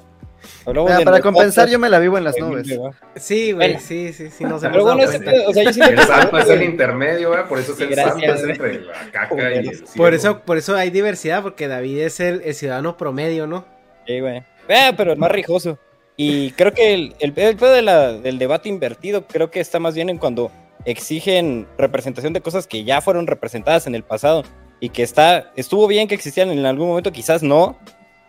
Mira, 0.65 0.81
de 0.97 1.05
para 1.05 1.17
nosotros, 1.17 1.21
compensar, 1.21 1.69
yo 1.69 1.79
me 1.79 1.89
la 1.89 1.99
vivo 1.99 2.17
en 2.17 2.23
las 2.23 2.37
nubes. 2.37 2.67
Sí, 3.15 3.51
güey, 3.51 3.69
Bueno. 3.73 3.79
sí, 3.85 4.13
sí, 4.13 4.29
sí, 4.29 4.43
nos 4.45 4.61
hemos 4.63 4.73
Pero 4.73 4.83
bueno, 4.83 5.03
ese 5.03 5.17
o 5.47 5.53
sea, 5.53 5.63
yo 5.63 5.73
siento 5.73 6.01
El 6.01 6.07
santo 6.07 6.37
es 6.37 6.49
el 6.49 6.63
intermedio, 6.63 7.29
güey, 7.31 7.47
por 7.47 7.59
eso 7.59 7.73
es 7.73 7.79
el 7.81 7.89
Gracias, 7.89 8.13
santo, 8.13 8.33
es 8.33 8.43
entre 8.43 8.81
la 8.81 8.93
caca 9.11 9.35
y 9.55 9.57
el 9.57 9.75
cielo. 9.75 9.87
Por 9.97 10.13
eso, 10.13 10.39
por 10.41 10.57
eso 10.57 10.75
hay 10.75 10.89
diversidad, 10.89 11.43
porque 11.43 11.67
David 11.67 11.99
es 11.99 12.19
el, 12.19 12.41
el 12.43 12.53
ciudadano 12.55 12.95
promedio, 12.97 13.47
¿no? 13.47 13.65
Sí, 14.07 14.19
güey. 14.19 14.37
Eh, 14.67 14.91
pero 14.95 15.13
el 15.13 15.17
más 15.17 15.31
rijoso. 15.31 15.77
Y 16.17 16.51
creo 16.51 16.73
que 16.73 16.93
el, 16.93 17.15
el, 17.19 17.33
de 17.33 17.81
la- 17.81 18.13
del 18.13 18.37
debate 18.37 18.69
invertido 18.69 19.25
creo 19.27 19.49
que 19.49 19.59
está 19.59 19.79
más 19.79 19.95
bien 19.95 20.09
en 20.09 20.17
cuando 20.17 20.51
exigen 20.85 21.67
representación 21.77 22.33
de 22.33 22.41
cosas 22.41 22.67
que 22.67 22.83
ya 22.83 23.01
fueron 23.01 23.25
representadas 23.27 23.87
en 23.87 23.95
el 23.95 24.03
pasado 24.03 24.43
y 24.79 24.89
que 24.89 25.01
está 25.01 25.51
estuvo 25.55 25.87
bien 25.87 26.07
que 26.07 26.15
existían 26.15 26.51
en 26.51 26.65
algún 26.65 26.87
momento, 26.89 27.11
quizás 27.11 27.41
no, 27.41 27.77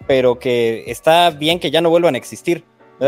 pero 0.06 0.38
que 0.38 0.84
está 0.86 1.30
bien 1.30 1.58
que 1.58 1.70
ya 1.70 1.80
no 1.80 1.90
vuelvan 1.90 2.14
a 2.14 2.18
existir. 2.18 2.64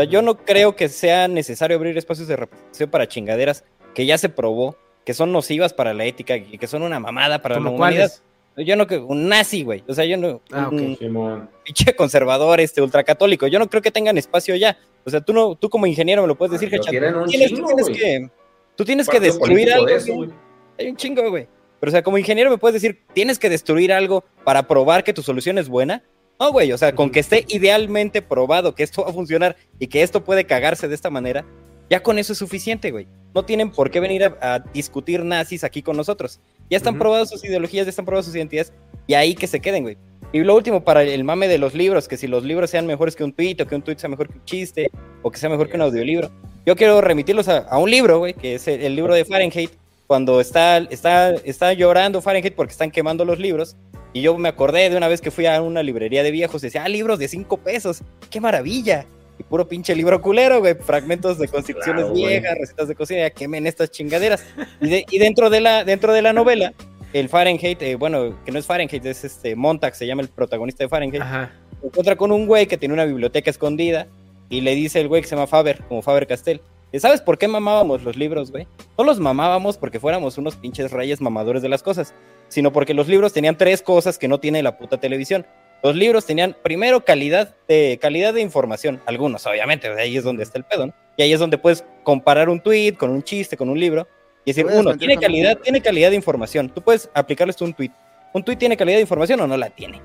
Yo 0.09 0.21
no 0.21 0.37
creo 0.37 0.75
que 0.75 0.89
sea 0.89 1.27
necesario 1.27 1.77
abrir 1.77 1.97
espacios 1.97 2.27
de 2.27 2.35
representación 2.35 2.89
para 2.89 3.07
chingaderas 3.07 3.63
que 3.95 4.05
ya 4.05 4.17
se 4.17 4.29
probó, 4.29 4.75
que 5.05 5.13
son 5.13 5.31
nocivas 5.31 5.73
para 5.73 5.93
la 5.93 6.03
ética 6.05 6.35
y 6.35 6.57
que 6.57 6.67
son 6.67 6.83
una 6.83 6.99
mamada 6.99 7.41
para 7.41 7.55
la 7.55 7.63
¿Como 7.63 7.77
humanidad. 7.77 8.11
Yo 8.57 8.75
no 8.75 8.87
creo, 8.87 9.05
un 9.05 9.29
nazi, 9.29 9.63
güey. 9.63 9.83
O 9.87 9.93
sea, 9.93 10.03
yo 10.05 10.17
no. 10.17 10.41
Ah, 10.51 10.67
ok. 10.67 10.73
un- 10.73 11.49
pinche 11.63 11.95
conservador, 11.95 12.59
este, 12.59 12.81
ultracatólico. 12.81 13.45
Yo 13.47 13.59
no 13.59 13.69
creo 13.69 13.81
que 13.81 13.91
tengan 13.91 14.17
espacio 14.17 14.55
ya. 14.55 14.77
O 15.05 15.09
sea, 15.09 15.21
tú 15.21 15.31
no, 15.33 15.55
tú 15.55 15.69
como 15.69 15.85
ingeniero 15.85 16.23
me 16.23 16.27
lo 16.27 16.35
puedes 16.35 16.53
decir, 16.59 16.69
Pero 16.69 16.81
Hechan. 16.81 17.23
Tú 17.23 17.29
tienes, 17.29 17.53
tú 17.53 17.93
que, 17.93 18.29
tú 18.75 18.85
tienes 18.85 19.07
que 19.07 19.19
destruir 19.19 19.71
algo. 19.71 19.85
de 19.85 19.95
eso, 19.95 20.13
güey. 20.13 20.27
güey. 20.29 20.39
Hay 20.79 20.89
un 20.89 20.95
chingo, 20.97 21.29
güey. 21.29 21.47
Pero, 21.79 21.89
o 21.89 21.91
sea, 21.91 22.01
como 22.01 22.17
ingeniero 22.17 22.49
me 22.49 22.57
puedes 22.57 22.81
decir, 22.81 22.99
tienes 23.13 23.37
que 23.37 23.49
destruir 23.49 23.93
algo 23.93 24.23
para 24.43 24.67
probar 24.67 25.03
que 25.03 25.13
tu 25.13 25.21
solución 25.21 25.57
es 25.59 25.69
buena. 25.69 26.03
No, 26.39 26.51
güey, 26.51 26.71
o 26.71 26.77
sea, 26.77 26.93
con 26.93 27.09
que 27.11 27.19
esté 27.19 27.45
idealmente 27.49 28.21
probado 28.21 28.73
que 28.75 28.83
esto 28.83 29.03
va 29.03 29.09
a 29.09 29.13
funcionar 29.13 29.55
y 29.79 29.87
que 29.87 30.01
esto 30.03 30.23
puede 30.23 30.45
cagarse 30.45 30.87
de 30.87 30.95
esta 30.95 31.09
manera, 31.09 31.45
ya 31.89 32.01
con 32.01 32.19
eso 32.19 32.33
es 32.33 32.39
suficiente, 32.39 32.91
güey. 32.91 33.07
No 33.33 33.45
tienen 33.45 33.69
por 33.71 33.91
qué 33.91 33.99
venir 33.99 34.23
a, 34.23 34.37
a 34.41 34.59
discutir 34.59 35.23
nazis 35.23 35.63
aquí 35.63 35.81
con 35.81 35.95
nosotros. 35.95 36.39
Ya 36.69 36.77
están 36.77 36.95
Ujú. 36.95 36.99
probadas 36.99 37.29
sus 37.29 37.43
ideologías, 37.43 37.85
ya 37.85 37.89
están 37.91 38.05
probadas 38.05 38.25
sus 38.25 38.35
identidades, 38.35 38.73
y 39.05 39.13
ahí 39.13 39.35
que 39.35 39.47
se 39.47 39.59
queden, 39.59 39.83
güey. 39.83 39.97
Y 40.33 40.39
lo 40.39 40.55
último, 40.55 40.83
para 40.83 41.03
el 41.03 41.23
mame 41.23 41.47
de 41.47 41.57
los 41.57 41.73
libros, 41.73 42.07
que 42.07 42.17
si 42.17 42.27
los 42.27 42.43
libros 42.43 42.69
sean 42.69 42.85
mejores 42.85 43.15
que 43.15 43.23
un 43.23 43.31
tweet, 43.31 43.55
o 43.61 43.65
que 43.65 43.75
un 43.75 43.81
tweet 43.81 43.97
sea 43.97 44.09
mejor 44.09 44.27
que 44.27 44.37
un 44.37 44.45
chiste, 44.45 44.89
o 45.21 45.31
que 45.31 45.37
sea 45.37 45.49
mejor 45.49 45.69
que 45.69 45.75
un 45.75 45.83
audiolibro. 45.83 46.29
Yo 46.65 46.75
quiero 46.75 46.99
remitirlos 46.99 47.47
a, 47.47 47.59
a 47.59 47.77
un 47.77 47.89
libro, 47.89 48.19
güey, 48.19 48.33
que 48.33 48.55
es 48.55 48.67
el, 48.67 48.81
el 48.81 48.95
libro 48.95 49.13
de 49.13 49.23
Fahrenheit, 49.23 49.71
cuando 50.05 50.41
está, 50.41 50.77
está, 50.79 51.31
está 51.31 51.71
llorando 51.73 52.21
Fahrenheit 52.21 52.55
porque 52.55 52.71
están 52.71 52.91
quemando 52.91 53.23
los 53.23 53.39
libros. 53.39 53.77
Y 54.13 54.21
yo 54.21 54.37
me 54.37 54.49
acordé 54.49 54.89
de 54.89 54.97
una 54.97 55.07
vez 55.07 55.21
que 55.21 55.31
fui 55.31 55.45
a 55.45 55.61
una 55.61 55.83
librería 55.83 56.23
de 56.23 56.31
viejos 56.31 56.63
y 56.63 56.67
decía, 56.67 56.83
ah, 56.83 56.89
libros 56.89 57.19
de 57.19 57.27
cinco 57.27 57.57
pesos, 57.57 58.01
qué 58.29 58.41
maravilla. 58.41 59.05
Y 59.39 59.43
puro 59.43 59.67
pinche 59.67 59.95
libro 59.95 60.21
culero, 60.21 60.59
güey, 60.59 60.75
fragmentos 60.75 61.37
de 61.37 61.47
Claro, 61.47 62.09
güey. 62.09 62.25
viejas, 62.27 62.57
recetas 62.59 62.87
de 62.87 62.95
cocina, 62.95 63.19
ya 63.21 63.29
quemen 63.29 63.67
estas 63.67 63.91
chingaderas. 63.91 64.43
Y, 64.81 64.89
de- 64.89 65.05
y 65.11 65.19
dentro, 65.19 65.49
de 65.49 65.61
la, 65.61 65.83
dentro 65.83 66.11
de 66.13 66.21
la 66.23 66.33
novela, 66.33 66.73
el 67.13 67.29
Fahrenheit, 67.29 67.81
eh, 67.83 67.95
bueno, 67.95 68.37
que 68.45 68.51
no 68.51 68.59
es 68.59 68.65
Fahrenheit, 68.65 69.05
es 69.05 69.23
este 69.23 69.55
Montag, 69.55 69.95
se 69.95 70.07
llama 70.07 70.21
el 70.23 70.29
protagonista 70.29 70.83
de 70.83 70.89
Fahrenheit, 70.89 71.21
Ajá. 71.21 71.51
se 71.81 71.87
encuentra 71.87 72.15
con 72.15 72.31
un 72.31 72.47
güey 72.47 72.65
que 72.67 72.77
tiene 72.77 72.93
una 72.93 73.05
biblioteca 73.05 73.49
escondida 73.49 74.07
y 74.49 74.61
le 74.61 74.73
dice 74.75 74.99
el 75.01 75.07
güey 75.07 75.21
que 75.21 75.27
se 75.27 75.35
llama 75.35 75.47
Faber, 75.47 75.83
como 75.87 76.01
Faber 76.01 76.25
Castell. 76.27 76.61
¿y 76.91 76.99
¿Sabes 76.99 77.21
por 77.21 77.37
qué 77.37 77.47
mamábamos 77.47 78.01
los 78.03 78.15
libros, 78.15 78.49
güey? 78.51 78.65
No 78.97 79.03
los 79.03 79.19
mamábamos 79.19 79.77
porque 79.77 79.99
fuéramos 79.99 80.37
unos 80.37 80.55
pinches 80.55 80.91
reyes 80.91 81.19
mamadores 81.21 81.61
de 81.61 81.69
las 81.69 81.83
cosas, 81.83 82.13
sino 82.47 82.71
porque 82.71 82.93
los 82.93 83.07
libros 83.07 83.33
tenían 83.33 83.57
tres 83.57 83.81
cosas 83.81 84.17
que 84.17 84.27
no 84.29 84.39
tiene 84.39 84.63
la 84.63 84.77
puta 84.77 84.97
televisión. 84.97 85.45
Los 85.83 85.95
libros 85.95 86.25
tenían, 86.25 86.55
primero, 86.63 87.05
calidad 87.05 87.55
de, 87.67 87.99
calidad 88.01 88.33
de 88.33 88.41
información, 88.41 89.01
algunos, 89.05 89.45
obviamente, 89.45 89.87
ahí 89.87 90.17
es 90.17 90.23
donde 90.23 90.43
está 90.43 90.57
el 90.57 90.63
pedo, 90.63 90.87
¿no? 90.87 90.93
Y 91.17 91.23
ahí 91.23 91.33
es 91.33 91.39
donde 91.39 91.57
puedes 91.57 91.83
comparar 92.03 92.49
un 92.49 92.59
tweet 92.59 92.93
con 92.93 93.09
un 93.09 93.23
chiste, 93.23 93.57
con 93.57 93.69
un 93.69 93.79
libro, 93.79 94.07
Y 94.45 94.51
decir, 94.51 94.65
uno, 94.65 94.95
tiene 94.97 95.17
calidad, 95.17 95.57
tiene 95.57 95.81
calidad 95.81 96.09
de 96.09 96.15
información. 96.15 96.69
Tú 96.69 96.81
puedes 96.81 97.09
aplicarle 97.13 97.51
esto 97.51 97.65
a 97.65 97.67
un 97.67 97.73
tweet. 97.73 97.91
¿Un 98.33 98.43
tweet 98.43 98.57
tiene 98.57 98.77
calidad 98.77 98.97
de 98.97 99.01
información 99.01 99.39
o 99.41 99.47
no 99.47 99.57
la 99.57 99.69
tiene? 99.69 100.01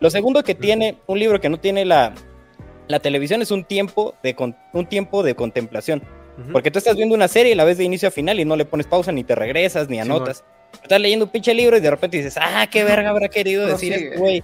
Lo 0.00 0.10
segundo 0.10 0.42
que 0.42 0.54
tiene 0.54 0.98
un 1.06 1.18
libro 1.18 1.40
que 1.40 1.48
no 1.48 1.58
tiene 1.58 1.84
la, 1.84 2.14
la 2.88 3.00
televisión 3.00 3.42
es 3.42 3.50
un 3.50 3.64
tiempo 3.64 4.14
de, 4.22 4.36
un 4.72 4.86
tiempo 4.86 5.22
de 5.22 5.34
contemplación. 5.34 6.02
Porque 6.52 6.70
tú 6.70 6.78
estás 6.78 6.96
viendo 6.96 7.14
una 7.14 7.28
serie 7.28 7.52
y 7.52 7.54
la 7.54 7.64
ves 7.64 7.78
de 7.78 7.84
inicio 7.84 8.08
a 8.08 8.10
final 8.10 8.40
y 8.40 8.44
no 8.44 8.56
le 8.56 8.64
pones 8.64 8.86
pausa, 8.86 9.12
ni 9.12 9.22
te 9.22 9.34
regresas, 9.34 9.88
ni 9.88 10.00
anotas. 10.00 10.44
Estás 10.82 11.00
leyendo 11.00 11.26
un 11.26 11.30
pinche 11.30 11.54
libro 11.54 11.76
y 11.76 11.80
de 11.80 11.90
repente 11.90 12.16
dices, 12.16 12.36
ah, 12.40 12.66
qué 12.70 12.82
verga 12.82 13.10
habrá 13.10 13.28
querido 13.28 13.66
decir 13.66 13.92
este 13.92 14.16
güey. 14.16 14.42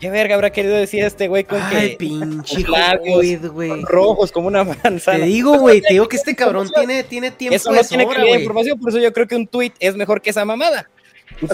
¿Qué 0.00 0.10
verga 0.10 0.34
habrá 0.34 0.50
querido 0.50 0.74
decir 0.76 1.02
este 1.04 1.26
güey 1.26 1.44
con 1.44 1.60
Ay, 1.62 1.90
que 1.92 1.96
pinche 1.96 2.60
labios 2.68 3.50
güey. 3.50 3.82
rojos 3.82 4.30
como 4.30 4.48
una 4.48 4.62
manzana? 4.64 5.18
Te 5.20 5.24
digo, 5.24 5.58
güey, 5.58 5.80
te 5.80 5.94
digo 5.94 6.06
que 6.08 6.16
este 6.16 6.36
cabrón 6.36 6.70
tiene, 6.74 7.02
tiene 7.02 7.30
tiempo 7.30 7.56
Eso 7.56 7.70
no 7.72 7.78
de 7.80 7.84
tiene 7.88 8.04
sobra, 8.04 8.16
calidad 8.16 8.34
de 8.34 8.40
información, 8.42 8.78
por 8.78 8.90
eso 8.90 8.98
yo 8.98 9.12
creo 9.12 9.26
que 9.26 9.36
un 9.36 9.46
tweet 9.46 9.72
es 9.80 9.96
mejor 9.96 10.20
que 10.20 10.30
esa 10.30 10.44
mamada. 10.44 10.90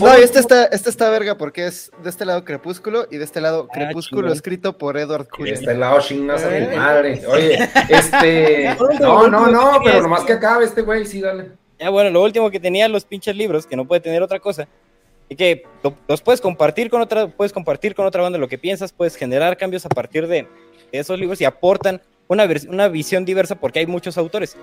No, 0.01 0.19
y 0.19 0.23
este 0.23 0.39
está, 0.39 0.67
este 0.67 0.91
está 0.91 1.09
verga 1.11 1.37
porque 1.39 1.67
es 1.67 1.91
de 2.03 2.11
este 2.11 2.25
lado 2.25 2.45
Crepúsculo 2.45 3.07
y 3.11 3.17
de 3.17 3.25
este 3.25 3.41
lado 3.41 3.67
Ah, 3.71 3.73
Crepúsculo 3.75 4.23
chingón. 4.23 4.37
escrito 4.37 4.77
por 4.77 4.99
Edward 4.99 5.25
De 5.25 5.31
Cullen. 5.31 5.55
este 5.55 5.75
lado 5.75 6.01
chingas 6.01 6.43
a 6.45 6.57
Eh. 6.57 6.69
mi 6.69 6.77
madre. 6.77 7.23
Oye, 7.27 7.69
este. 7.89 8.77
No, 9.01 9.29
no, 9.29 9.47
no, 9.49 9.81
pero 9.85 10.03
nomás 10.03 10.25
que 10.25 10.35
acabe 10.35 10.65
este 10.67 10.83
güey, 10.83 11.07
sí, 11.07 11.21
dale. 11.21 11.51
Ya 11.81 11.91
bueno, 11.91 12.11
lo 12.11 12.23
último 12.23 12.51
que 12.51 12.61
tenía 12.61 12.87
los 12.89 13.05
pinches 13.05 13.35
libros, 13.35 13.67
que 13.67 13.75
no 13.77 13.87
puede 13.87 14.01
tener 14.01 14.23
otra 14.23 14.39
cosa, 14.41 14.69
y 15.29 15.37
que 15.37 15.65
lo- 15.83 15.97
los 16.09 16.23
puedes 16.23 16.41
compartir 16.41 16.91
con 16.91 17.01
otra, 17.01 17.29
puedes 17.29 17.53
compartir 17.53 17.95
con 17.95 18.07
otra 18.07 18.23
banda 18.23 18.39
lo 18.39 18.49
que 18.49 18.59
piensas, 18.59 18.93
puedes 18.93 19.17
generar 19.17 19.57
cambios 19.57 19.87
a 19.87 19.89
partir 19.89 20.27
de, 20.27 20.47
esos 20.93 21.19
libros 21.19 21.41
y 21.41 21.45
aportan 21.47 22.03
una, 22.29 22.47
una 22.69 22.89
visión 22.89 23.25
diversa 23.25 23.55
porque 23.55 23.79
hay 23.79 23.87
muchos 23.87 24.19
autores. 24.19 24.57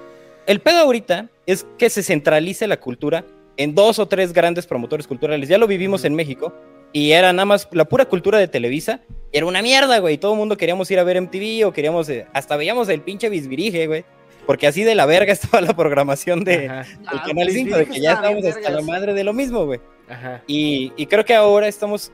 El 0.45 0.59
pedo 0.59 0.79
ahorita 0.79 1.27
es 1.47 1.65
que 1.77 1.89
se 1.89 2.03
centralice 2.03 2.67
la 2.67 2.77
cultura 2.79 3.25
en 3.57 3.75
dos 3.75 3.99
o 3.99 4.07
tres 4.07 4.31
grandes 4.31 4.67
promotores 4.67 5.07
culturales. 5.07 5.49
Ya 5.49 5.57
lo 5.57 5.67
vivimos 5.67 6.05
en 6.05 6.13
México 6.15 6.53
y 6.93 7.11
era 7.11 7.33
nada 7.33 7.45
más 7.45 7.67
la 7.71 7.85
pura 7.85 8.05
cultura 8.05 8.37
de 8.37 8.47
Televisa. 8.47 9.01
y 9.31 9.37
Era 9.37 9.45
una 9.47 9.61
mierda, 9.61 9.99
güey. 9.99 10.17
Todo 10.17 10.33
el 10.33 10.37
mundo 10.39 10.55
queríamos 10.55 10.89
ir 10.91 10.99
a 10.99 11.03
ver 11.03 11.17
MTV 11.17 11.65
o 11.67 11.73
queríamos, 11.73 12.07
eh, 12.09 12.25
hasta 12.33 12.55
veíamos 12.57 12.89
el 12.89 13.01
pinche 13.01 13.29
Bisbirige, 13.29 13.87
güey. 13.87 14.05
Porque 14.45 14.65
así 14.67 14.83
de 14.83 14.95
la 14.95 15.05
verga 15.05 15.33
estaba 15.33 15.61
la 15.61 15.75
programación 15.75 16.43
de, 16.43 16.67
Ajá, 16.69 16.85
el 17.13 17.21
Canal 17.21 17.49
5, 17.51 17.77
de 17.77 17.85
que 17.85 17.99
ya 18.01 18.13
estamos 18.13 18.45
hasta 18.45 18.69
la 18.69 18.81
madre 18.81 19.13
de 19.13 19.23
lo 19.23 19.33
mismo, 19.33 19.65
güey. 19.65 19.79
Ajá. 20.09 20.43
Y, 20.47 20.91
y 20.97 21.05
creo 21.05 21.23
que 21.23 21.35
ahora 21.35 21.67
estamos 21.67 22.11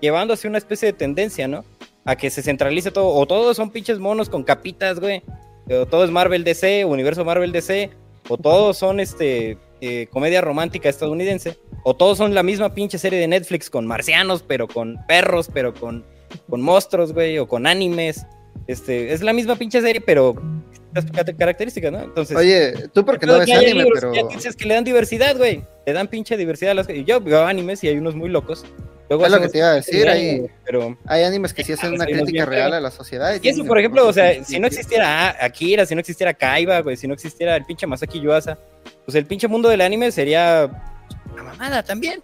llevando 0.00 0.34
hacia 0.34 0.50
una 0.50 0.58
especie 0.58 0.86
de 0.86 0.92
tendencia, 0.92 1.48
¿no? 1.48 1.64
A 2.04 2.16
que 2.16 2.30
se 2.30 2.42
centralice 2.42 2.90
todo, 2.90 3.08
o 3.08 3.26
todos 3.26 3.56
son 3.56 3.70
pinches 3.70 3.98
monos 3.98 4.28
con 4.28 4.42
capitas, 4.42 5.00
güey, 5.00 5.22
o 5.70 5.86
todo 5.86 6.04
es 6.04 6.10
Marvel 6.10 6.44
DC, 6.44 6.84
universo 6.84 7.24
Marvel 7.24 7.52
DC, 7.52 7.90
o 8.28 8.36
todos 8.36 8.76
son 8.76 9.00
este 9.00 9.58
eh, 9.80 10.06
comedia 10.10 10.40
romántica 10.40 10.88
estadounidense, 10.88 11.58
o 11.82 11.94
todos 11.94 12.18
son 12.18 12.34
la 12.34 12.42
misma 12.42 12.74
pinche 12.74 12.98
serie 12.98 13.18
de 13.18 13.28
Netflix 13.28 13.70
con 13.70 13.86
marcianos, 13.86 14.42
pero 14.42 14.68
con 14.68 14.98
perros, 15.06 15.50
pero 15.52 15.72
con, 15.74 16.04
con 16.48 16.60
monstruos, 16.60 17.12
güey, 17.12 17.38
o 17.38 17.48
con 17.48 17.66
animes. 17.66 18.26
Este, 18.66 19.12
es 19.12 19.22
la 19.22 19.32
misma 19.32 19.56
pinche 19.56 19.80
serie, 19.80 20.00
pero 20.00 20.34
características, 21.38 21.92
¿no? 21.92 22.02
Entonces, 22.02 22.36
Oye, 22.36 22.74
tú 22.92 23.04
porque 23.04 23.26
no 23.26 23.38
ves 23.38 23.48
hay 23.50 23.64
anime, 23.66 23.84
libros 23.84 24.00
pero... 24.12 24.28
dices 24.28 24.54
que 24.56 24.64
le 24.66 24.74
dan 24.74 24.84
diversidad, 24.84 25.36
güey. 25.36 25.62
Le 25.86 25.92
dan 25.92 26.08
pinche 26.08 26.36
diversidad 26.36 26.72
a 26.72 26.74
las 26.74 26.88
y 26.88 27.04
Yo 27.04 27.20
veo 27.20 27.44
animes 27.44 27.82
y 27.84 27.88
hay 27.88 27.96
unos 27.98 28.14
muy 28.14 28.28
locos. 28.28 28.64
Luego 29.10 29.26
Es 29.26 29.32
lo 29.32 29.40
que 29.40 29.48
te 29.50 29.58
iba 29.58 29.66
a 29.68 29.74
decir, 29.74 29.96
bien, 29.96 30.08
ahí- 30.08 30.38
güey, 30.38 30.50
Pero 30.64 30.98
Hay 31.06 31.24
animes 31.24 31.52
que 31.52 31.62
sí 31.62 31.72
hacen 31.74 31.92
una 31.92 32.06
crítica 32.06 32.46
real 32.46 32.72
a 32.72 32.80
la 32.80 32.90
sociedad. 32.90 33.38
y 33.42 33.48
eso, 33.48 33.64
por 33.64 33.78
ejemplo, 33.78 34.06
o 34.06 34.12
sea, 34.12 34.42
si 34.44 34.58
no 34.58 34.66
existiera 34.66 35.36
Akira, 35.44 35.84
si 35.84 35.94
no 35.94 36.00
existiera 36.00 36.32
Kaiba, 36.32 36.80
güey, 36.80 36.96
si 36.96 37.06
no 37.06 37.12
existiera 37.14 37.54
el 37.56 37.64
pinche 37.64 37.86
Masaki 37.86 38.20
Yuasa, 38.20 38.58
pues 39.04 39.14
el 39.16 39.26
pinche 39.26 39.46
mundo 39.46 39.68
del 39.68 39.82
anime 39.82 40.10
sería 40.10 40.70
una 41.32 41.42
mamada 41.42 41.82
también. 41.82 42.22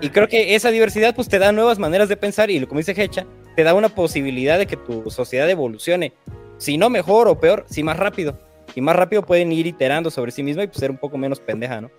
Y 0.00 0.10
creo 0.10 0.28
que 0.28 0.54
esa 0.54 0.70
diversidad 0.70 1.14
pues 1.16 1.28
te 1.28 1.38
da 1.40 1.50
nuevas 1.50 1.78
maneras 1.78 2.08
de 2.08 2.16
pensar 2.16 2.50
y 2.50 2.64
como 2.66 2.78
dice 2.78 2.94
Hecha, 2.96 3.26
te 3.56 3.64
da 3.64 3.74
una 3.74 3.88
posibilidad 3.88 4.56
de 4.58 4.66
que 4.66 4.76
tu 4.76 5.10
sociedad 5.10 5.48
evolucione, 5.50 6.12
si 6.58 6.76
no 6.76 6.90
mejor 6.90 7.28
o 7.28 7.38
peor, 7.38 7.64
si 7.68 7.82
más 7.82 7.96
rápido. 7.96 8.36
Y 8.74 8.80
más 8.80 8.96
rápido 8.96 9.22
pueden 9.22 9.50
ir 9.52 9.66
iterando 9.66 10.10
sobre 10.10 10.30
sí 10.30 10.42
misma 10.42 10.64
y 10.64 10.66
pues, 10.66 10.78
ser 10.78 10.90
un 10.90 10.98
poco 10.98 11.16
menos 11.16 11.40
pendeja, 11.40 11.80
¿no? 11.80 11.90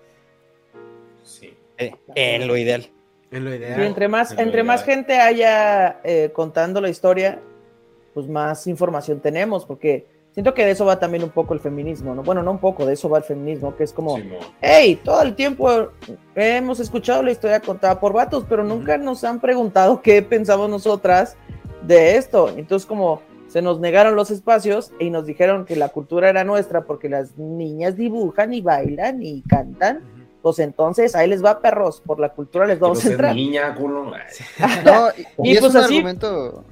Sí. 1.23 1.53
Eh, 1.77 1.94
en 2.15 2.48
lo 2.48 2.56
ideal. 2.56 2.90
En 3.31 3.45
lo 3.45 3.56
ideal. 3.56 3.76
Sí, 3.76 3.86
entre 3.86 4.07
más, 4.07 4.31
en 4.31 4.40
entre 4.40 4.64
más 4.64 4.84
gente 4.84 5.19
haya 5.19 5.99
eh, 6.03 6.30
contando 6.34 6.81
la 6.81 6.90
historia, 6.90 7.40
pues 8.14 8.27
más 8.27 8.68
información 8.68 9.19
tenemos, 9.19 9.65
porque 9.65 10.06
siento 10.31 10.53
que 10.53 10.65
de 10.65 10.72
eso 10.72 10.86
va 10.86 10.99
también 10.99 11.23
un 11.23 11.30
poco 11.30 11.53
el 11.53 11.60
feminismo, 11.60 12.15
¿no? 12.15 12.23
Bueno, 12.23 12.44
no 12.44 12.52
un 12.52 12.60
poco, 12.60 12.86
de 12.86 12.94
eso 12.94 13.10
va 13.10 13.19
el 13.19 13.23
feminismo, 13.23 13.76
que 13.76 13.84
es 13.84 13.94
como, 13.94 14.18
Simón. 14.18 14.40
hey, 14.61 14.99
todo 15.03 15.22
el 15.22 15.36
tiempo 15.36 15.90
hemos 16.36 16.80
escuchado 16.80 17.23
la 17.23 17.31
historia 17.31 17.60
contada 17.60 17.99
por 17.99 18.14
vatos, 18.14 18.45
pero 18.48 18.64
nunca 18.64 18.98
nos 18.98 19.23
han 19.23 19.40
preguntado 19.40 20.02
qué 20.02 20.22
pensamos 20.22 20.69
nosotras 20.69 21.38
de 21.84 22.18
esto. 22.18 22.49
Entonces, 22.49 22.86
como 22.86 23.22
se 23.50 23.62
nos 23.62 23.80
negaron 23.82 24.16
los 24.16 24.32
espacios 24.32 24.92
y 25.00 25.10
nos 25.10 25.26
dijeron 25.26 25.66
que 25.66 25.76
la 25.76 25.90
cultura 25.90 26.30
era 26.30 26.44
nuestra 26.46 26.86
porque 26.86 27.10
las 27.10 27.38
niñas 27.38 27.98
dibujan 27.98 28.54
y 28.54 28.62
bailan 28.62 29.22
y 29.22 29.42
cantan, 29.42 30.02
pues 30.42 30.60
entonces 30.60 31.16
ahí 31.16 31.28
les 31.28 31.44
va 31.44 31.60
perros, 31.60 32.02
por 32.06 32.20
la 32.20 32.30
cultura 32.30 32.66
les 32.66 32.80
vamos 32.80 33.04
a 33.06 33.10
entrar. 33.10 33.36
niña, 33.36 33.76
culo. 33.76 34.06
No, 34.86 35.10
y, 35.18 35.50
Y 35.50 35.52
y 35.52 35.54
es 35.56 35.60
pues 35.60 35.74
un 35.76 35.82
así- 35.82 35.96
argumento. 35.98 36.64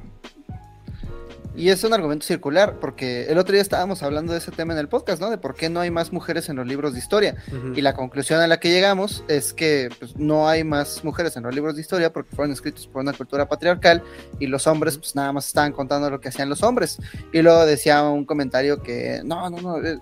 Y 1.57 1.69
es 1.69 1.83
un 1.83 1.91
argumento 1.91 2.23
circular, 2.23 2.75
porque 2.79 3.25
el 3.25 3.39
otro 3.39 3.53
día 3.53 3.63
estábamos 3.63 4.03
hablando 4.03 4.31
de 4.31 4.37
ese 4.37 4.51
tema 4.51 4.73
en 4.73 4.79
el 4.79 4.87
podcast, 4.87 5.19
¿no? 5.19 5.31
De 5.31 5.39
por 5.39 5.55
qué 5.55 5.69
no 5.69 5.79
hay 5.79 5.89
más 5.89 6.13
mujeres 6.13 6.49
en 6.49 6.55
los 6.55 6.67
libros 6.67 6.93
de 6.93 6.99
historia. 6.99 7.35
Y 7.73 7.81
la 7.81 7.95
conclusión 7.95 8.39
a 8.39 8.45
la 8.45 8.59
que 8.59 8.69
llegamos 8.69 9.23
es 9.27 9.53
que 9.53 9.89
pues, 9.97 10.15
no 10.17 10.47
hay 10.47 10.63
más 10.63 11.03
mujeres 11.03 11.35
en 11.35 11.41
los 11.41 11.55
libros 11.55 11.75
de 11.75 11.81
historia 11.81 12.13
porque 12.13 12.35
fueron 12.35 12.53
escritos 12.53 12.85
por 12.85 13.01
una 13.01 13.11
cultura 13.11 13.49
patriarcal 13.49 14.03
y 14.39 14.45
los 14.45 14.67
hombres 14.67 14.99
pues 14.99 15.15
nada 15.15 15.33
más 15.33 15.47
estaban 15.47 15.71
contando 15.71 16.11
lo 16.11 16.21
que 16.21 16.29
hacían 16.29 16.47
los 16.47 16.61
hombres. 16.61 16.99
Y 17.33 17.41
luego 17.41 17.65
decía 17.65 18.03
un 18.03 18.25
comentario 18.25 18.83
que 18.83 19.21
no, 19.25 19.49
no, 19.49 19.59
no, 19.59 19.83
eh, 19.83 19.97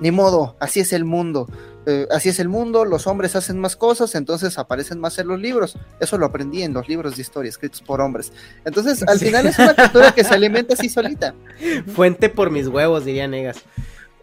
ni 0.00 0.10
modo, 0.10 0.56
así 0.58 0.80
es 0.80 0.92
el 0.92 1.04
mundo. 1.04 1.46
Eh, 1.88 2.06
así 2.10 2.28
es 2.30 2.40
el 2.40 2.48
mundo, 2.48 2.84
los 2.84 3.06
hombres 3.06 3.36
hacen 3.36 3.60
más 3.60 3.76
cosas, 3.76 4.14
entonces 4.16 4.58
aparecen 4.58 4.98
más 4.98 5.18
en 5.18 5.28
los 5.28 5.38
libros. 5.40 5.78
Eso 6.00 6.18
lo 6.18 6.26
aprendí 6.26 6.62
en 6.62 6.72
los 6.72 6.88
libros 6.88 7.14
de 7.16 7.22
historia 7.22 7.48
escritos 7.48 7.80
por 7.80 8.00
hombres. 8.00 8.32
Entonces, 8.64 9.04
al 9.06 9.18
Sí. 9.20 9.26
final 9.26 9.46
es 9.46 9.58
una 9.58 9.74
cultura 9.74 10.12
que 10.12 10.24
se 10.24 10.34
alimenta 10.34 10.74
así 10.74 10.88
solita. 10.88 11.34
Fuente 11.94 12.28
por 12.28 12.50
mis 12.50 12.66
huevos, 12.66 13.04
diría 13.04 13.28
Negas. 13.28 13.58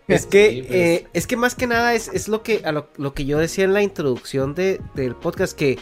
Es 0.10 0.26
que, 0.26 0.50
Sí, 0.50 0.62
pues. 0.64 0.74
eh, 0.80 1.08
es 1.14 1.28
que 1.28 1.38
más 1.38 1.56
que 1.56 1.66
nada 1.66 1.94
es, 1.94 2.10
es 2.14 2.28
lo 2.28 2.44
que 2.44 2.62
a 2.66 2.74
lo, 2.74 2.90
lo 2.98 3.14
que 3.14 3.24
yo 3.24 3.38
decía 3.40 3.64
en 3.64 3.74
la 3.74 3.82
introducción 3.82 4.54
de- 4.54 4.82
del 4.96 5.16
podcast, 5.16 5.58
que 5.58 5.80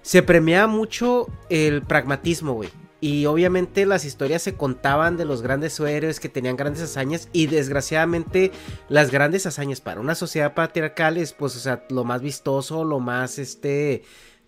se 0.00 0.22
premia 0.22 0.66
mucho 0.66 1.26
el 1.50 1.82
pragmatismo, 1.82 2.54
güey. 2.54 2.70
Y 3.00 3.26
obviamente 3.26 3.86
las 3.86 4.04
historias 4.04 4.42
se 4.42 4.54
contaban 4.54 5.16
de 5.16 5.24
los 5.24 5.40
grandes 5.40 5.78
héroes 5.78 6.18
que 6.18 6.28
tenían 6.28 6.56
grandes 6.56 6.82
hazañas 6.82 7.28
y 7.32 7.46
desgraciadamente 7.46 8.50
las 8.88 9.12
grandes 9.12 9.46
hazañas 9.46 9.80
para 9.80 10.00
una 10.00 10.16
sociedad 10.16 10.54
patriarcal 10.54 11.16
es 11.16 11.32
pues, 11.32 11.54
o 11.54 11.60
sea, 11.60 11.84
lo 11.90 12.02
más 12.02 12.22
vistoso, 12.22 12.82
lo 12.84 12.98
más, 12.98 13.38
este, 13.38 14.02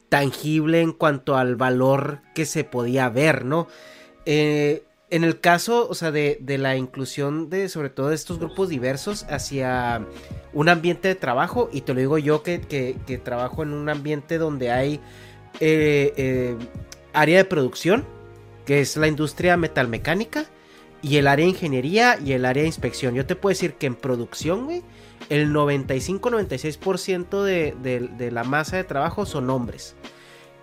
tangible 0.09 0.81
en 0.81 0.93
cuanto 0.93 1.37
al 1.37 1.55
valor 1.55 2.23
que 2.35 2.45
se 2.45 2.65
podía 2.65 3.09
ver, 3.09 3.45
¿no? 3.45 3.69
Eh, 4.27 4.83
en 5.11 5.25
el 5.25 5.41
caso, 5.41 5.89
o 5.89 5.95
sea, 5.95 6.11
de, 6.13 6.39
de 6.41 6.59
la 6.59 6.77
inclusión 6.77 7.51
de, 7.51 7.69
sobre 7.69 7.91
todo, 7.91 8.09
de 8.11 8.15
estos 8.15 8.39
grupos 8.39 8.69
diversos 8.69 9.25
hacia 9.29 10.05
un 10.53 10.69
ambiente 10.69 11.09
de 11.09 11.15
trabajo, 11.17 11.69
y 11.73 11.81
te 11.81 11.95
lo 11.95 12.01
digo 12.01 12.19
yo 12.19 12.43
que, 12.43 12.61
que- 12.61 13.19
trabajo 13.19 13.63
en 13.63 13.73
un 13.73 13.89
ambiente 13.89 14.39
donde 14.39 14.71
hay 14.71 15.01
eh, 15.59 16.13
eh, 16.17 16.57
área 17.13 17.39
de 17.39 17.45
producción, 17.45 18.05
que 18.65 18.81
es 18.81 18.97
la 18.97 19.09
industria 19.09 19.57
metalmecánica, 19.57 20.47
y 21.03 21.17
el 21.17 21.29
área 21.29 21.45
de 21.47 21.51
ingeniería 21.53 22.19
y 22.23 22.33
el 22.33 22.45
área 22.45 22.63
de 22.63 22.67
inspección. 22.69 23.15
Yo 23.15 23.25
te 23.25 23.35
puedo 23.35 23.53
decir 23.53 23.73
que 23.75 23.87
en 23.87 23.95
producción, 23.95 24.67
güey, 24.67 24.83
el 25.31 25.51
95-96% 25.51 27.43
de, 27.43 27.75
de, 27.83 28.01
de 28.01 28.31
la 28.31 28.45
masa 28.45 28.77
de 28.77 28.85
trabajo 28.85 29.27
son 29.27 29.49
hombres. 29.51 29.95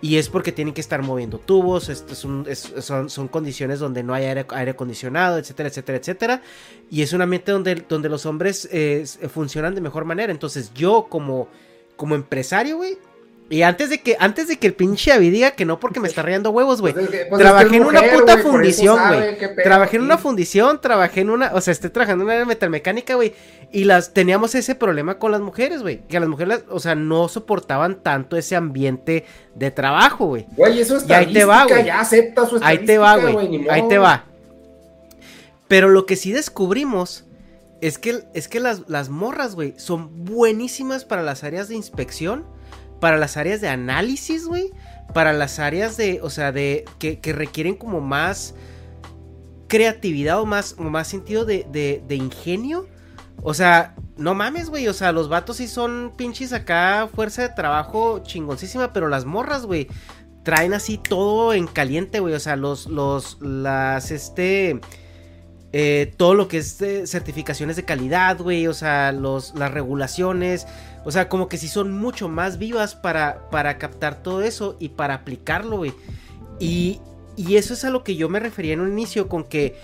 Y 0.00 0.16
es 0.16 0.28
porque 0.28 0.52
tienen 0.52 0.74
que 0.74 0.80
estar 0.80 1.02
moviendo 1.02 1.38
tubos, 1.40 1.88
es 1.88 2.24
un- 2.24 2.46
son, 2.54 3.10
son 3.10 3.26
condiciones 3.26 3.80
donde 3.80 4.04
no 4.04 4.14
hay 4.14 4.26
aire, 4.26 4.46
aire 4.50 4.70
acondicionado, 4.70 5.38
etcétera, 5.38 5.70
etcétera, 5.70 5.98
etcétera. 5.98 6.42
Y 6.88 7.02
es 7.02 7.12
un 7.12 7.20
ambiente 7.20 7.50
donde, 7.50 7.74
donde 7.88 8.08
los 8.08 8.24
hombres 8.24 8.68
eh, 8.70 9.04
funcionan 9.28 9.74
de 9.74 9.80
mejor 9.80 10.04
manera. 10.04 10.30
Entonces 10.30 10.72
yo 10.72 11.08
como, 11.08 11.48
como 11.96 12.14
empresario, 12.14 12.76
güey, 12.76 12.96
y 13.50 13.62
antes 13.62 13.88
de 13.88 14.02
que 14.02 14.16
antes 14.20 14.46
de 14.48 14.58
que 14.58 14.66
el 14.66 14.74
pinche 14.74 15.10
Avi 15.10 15.30
diga 15.30 15.52
que 15.52 15.64
no 15.64 15.80
porque 15.80 16.00
me 16.00 16.08
está 16.08 16.22
rayando 16.22 16.50
huevos, 16.50 16.80
güey. 16.80 16.92
Pues 16.92 17.06
es 17.06 17.10
que- 17.10 17.26
pues 17.26 17.40
es 17.40 17.46
que 17.46 17.52
trabajé 17.52 17.76
en 17.76 17.84
una 17.84 18.02
puta 18.02 18.38
fundición, 18.38 18.98
güey. 19.08 19.38
Trabajé 19.62 19.96
en 19.96 20.02
una 20.02 20.18
fundición, 20.18 20.80
trabajé 20.80 21.20
en 21.22 21.30
una, 21.30 21.52
o 21.54 21.60
sea, 21.60 21.72
estoy 21.72 21.90
trabajando 21.90 22.24
en 22.24 22.36
una 22.36 22.44
metalmecánica, 22.44 23.14
güey. 23.14 23.32
Y 23.72 23.84
las 23.84 24.12
teníamos 24.12 24.54
ese 24.54 24.74
problema 24.74 25.18
con 25.18 25.32
las 25.32 25.40
mujeres, 25.40 25.82
güey. 25.82 26.02
Que 26.08 26.20
las 26.20 26.28
mujeres, 26.28 26.64
o 26.68 26.78
sea, 26.80 26.94
no 26.94 27.28
soportaban 27.28 28.02
tanto 28.02 28.36
ese 28.36 28.54
ambiente 28.56 29.24
de 29.54 29.70
trabajo, 29.70 30.26
güey. 30.26 30.46
Güey, 30.56 30.80
eso 30.80 30.96
es 30.98 31.08
Y 31.08 31.12
ahí 31.12 31.32
te 31.32 31.44
va, 31.44 31.64
güey. 31.64 31.84
Ya 31.86 32.00
acepta 32.00 32.46
su 32.46 32.58
Ahí 32.62 32.84
te 32.84 32.98
va, 32.98 33.16
güey. 33.16 33.68
Ahí 33.70 33.88
te 33.88 33.98
va. 33.98 34.24
Pero 35.68 35.88
lo 35.88 36.06
que 36.06 36.16
sí 36.16 36.32
descubrimos 36.32 37.24
Es 37.80 37.96
que, 37.98 38.24
es 38.34 38.48
que 38.48 38.58
las, 38.58 38.82
las 38.88 39.08
morras, 39.08 39.54
güey, 39.54 39.72
son 39.76 40.24
buenísimas 40.24 41.04
para 41.04 41.22
las 41.22 41.44
áreas 41.44 41.68
de 41.68 41.76
inspección, 41.76 42.44
para 43.00 43.16
las 43.16 43.36
áreas 43.36 43.60
de 43.60 43.68
análisis, 43.68 44.46
güey, 44.46 44.72
para 45.14 45.32
las 45.32 45.58
áreas 45.58 45.96
de, 45.96 46.20
o 46.22 46.30
sea, 46.30 46.52
de, 46.52 46.84
que, 46.98 47.20
requieren 47.32 47.74
como 47.74 48.00
más 48.00 48.54
creatividad 49.68 50.40
o 50.40 50.46
más, 50.46 50.74
o 50.78 50.84
más 50.84 51.08
sentido 51.08 51.44
de, 51.44 51.66
de, 51.70 52.02
de 52.06 52.14
ingenio. 52.16 52.88
O 53.42 53.54
sea, 53.54 53.94
no 54.16 54.34
mames, 54.34 54.68
güey. 54.68 54.88
O 54.88 54.92
sea, 54.92 55.12
los 55.12 55.28
vatos 55.28 55.56
sí 55.58 55.68
son 55.68 56.12
pinches 56.16 56.52
acá, 56.52 57.08
fuerza 57.14 57.42
de 57.42 57.48
trabajo 57.50 58.20
chingoncísima, 58.22 58.92
pero 58.92 59.08
las 59.08 59.24
morras, 59.24 59.64
güey, 59.64 59.88
traen 60.42 60.74
así 60.74 60.98
todo 60.98 61.52
en 61.54 61.66
caliente, 61.66 62.20
güey. 62.20 62.34
O 62.34 62.40
sea, 62.40 62.56
los, 62.56 62.86
los, 62.86 63.38
las, 63.40 64.10
este, 64.10 64.80
eh, 65.72 66.12
todo 66.16 66.34
lo 66.34 66.48
que 66.48 66.58
es 66.58 66.80
eh, 66.82 67.06
certificaciones 67.06 67.76
de 67.76 67.84
calidad, 67.84 68.38
güey. 68.38 68.66
O 68.66 68.74
sea, 68.74 69.12
los, 69.12 69.54
las 69.54 69.70
regulaciones. 69.70 70.66
O 71.08 71.10
sea, 71.10 71.30
como 71.30 71.48
que 71.48 71.56
sí 71.56 71.68
son 71.68 71.90
mucho 71.90 72.28
más 72.28 72.58
vivas 72.58 72.94
para, 72.94 73.48
para 73.48 73.78
captar 73.78 74.22
todo 74.22 74.42
eso 74.42 74.76
y 74.78 74.90
para 74.90 75.14
aplicarlo, 75.14 75.78
güey. 75.78 75.94
Y, 76.60 77.00
y 77.34 77.56
eso 77.56 77.72
es 77.72 77.82
a 77.86 77.88
lo 77.88 78.04
que 78.04 78.14
yo 78.14 78.28
me 78.28 78.40
refería 78.40 78.74
en 78.74 78.80
un 78.80 78.92
inicio 78.92 79.26
con 79.26 79.44
que 79.44 79.80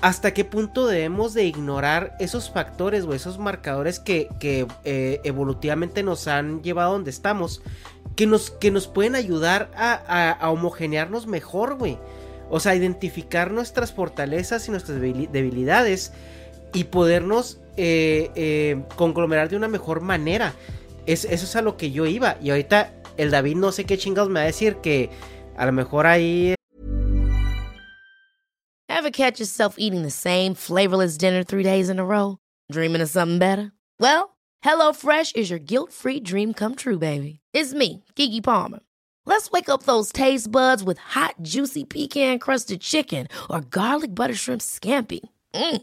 hasta 0.00 0.34
qué 0.34 0.44
punto 0.44 0.88
debemos 0.88 1.32
de 1.32 1.44
ignorar 1.44 2.16
esos 2.18 2.50
factores 2.50 3.04
o 3.04 3.14
esos 3.14 3.38
marcadores 3.38 4.00
que, 4.00 4.26
que 4.40 4.66
eh, 4.82 5.20
evolutivamente 5.22 6.02
nos 6.02 6.26
han 6.26 6.60
llevado 6.60 6.90
a 6.90 6.92
donde 6.94 7.10
estamos, 7.10 7.62
que 8.16 8.26
nos, 8.26 8.50
que 8.50 8.72
nos 8.72 8.88
pueden 8.88 9.14
ayudar 9.14 9.70
a, 9.76 9.92
a, 9.92 10.32
a 10.32 10.50
homogenearnos 10.50 11.28
mejor, 11.28 11.76
güey. 11.76 11.98
O 12.50 12.58
sea, 12.58 12.74
identificar 12.74 13.52
nuestras 13.52 13.92
fortalezas 13.92 14.66
y 14.66 14.72
nuestras 14.72 15.00
debilidades 15.00 16.12
y 16.72 16.84
podernos 16.84 17.60
eh, 17.76 18.30
eh, 18.34 18.82
conglomerar 18.96 19.48
de 19.48 19.56
una 19.56 19.68
mejor 19.68 20.00
manera. 20.00 20.54
Es, 21.06 21.24
eso 21.24 21.44
es 21.44 21.56
a 21.56 21.62
lo 21.62 21.76
que 21.76 21.90
yo 21.90 22.06
iba. 22.06 22.36
Y 22.42 22.50
ahorita 22.50 22.92
el 23.16 23.30
David 23.30 23.56
no 23.56 23.72
sé 23.72 23.84
qué 23.84 23.98
chingados 23.98 24.30
me 24.30 24.40
va 24.40 24.44
a 24.44 24.46
decir 24.46 24.76
que 24.76 25.10
a 25.56 25.66
lo 25.66 25.72
mejor 25.72 26.06
ahí 26.06 26.54
Ever 28.88 29.10
catch 29.10 29.40
yourself 29.40 29.76
eating 29.78 30.02
the 30.02 30.10
same 30.10 30.54
flavorless 30.54 31.18
dinner 31.18 31.42
three 31.42 31.64
days 31.64 31.88
in 31.88 31.98
a 31.98 32.04
row? 32.04 32.38
Dreaming 32.70 33.02
of 33.02 33.10
something 33.10 33.38
better? 33.38 33.72
Well, 33.98 34.36
HelloFresh 34.62 35.34
is 35.34 35.50
your 35.50 35.58
guilt-free 35.58 36.20
dream 36.20 36.54
come 36.54 36.76
true, 36.76 36.98
baby. 36.98 37.40
It's 37.52 37.74
me, 37.74 38.04
Kiki 38.14 38.40
Palmer. 38.40 38.80
Let's 39.26 39.50
wake 39.50 39.68
up 39.68 39.84
those 39.84 40.12
taste 40.12 40.50
buds 40.52 40.84
with 40.84 40.98
hot, 40.98 41.34
juicy 41.42 41.84
pecan-crusted 41.84 42.80
chicken 42.80 43.26
or 43.50 43.60
garlic 43.60 44.14
butter 44.14 44.34
shrimp 44.34 44.60
scampi. 44.60 45.20
Mm. 45.54 45.82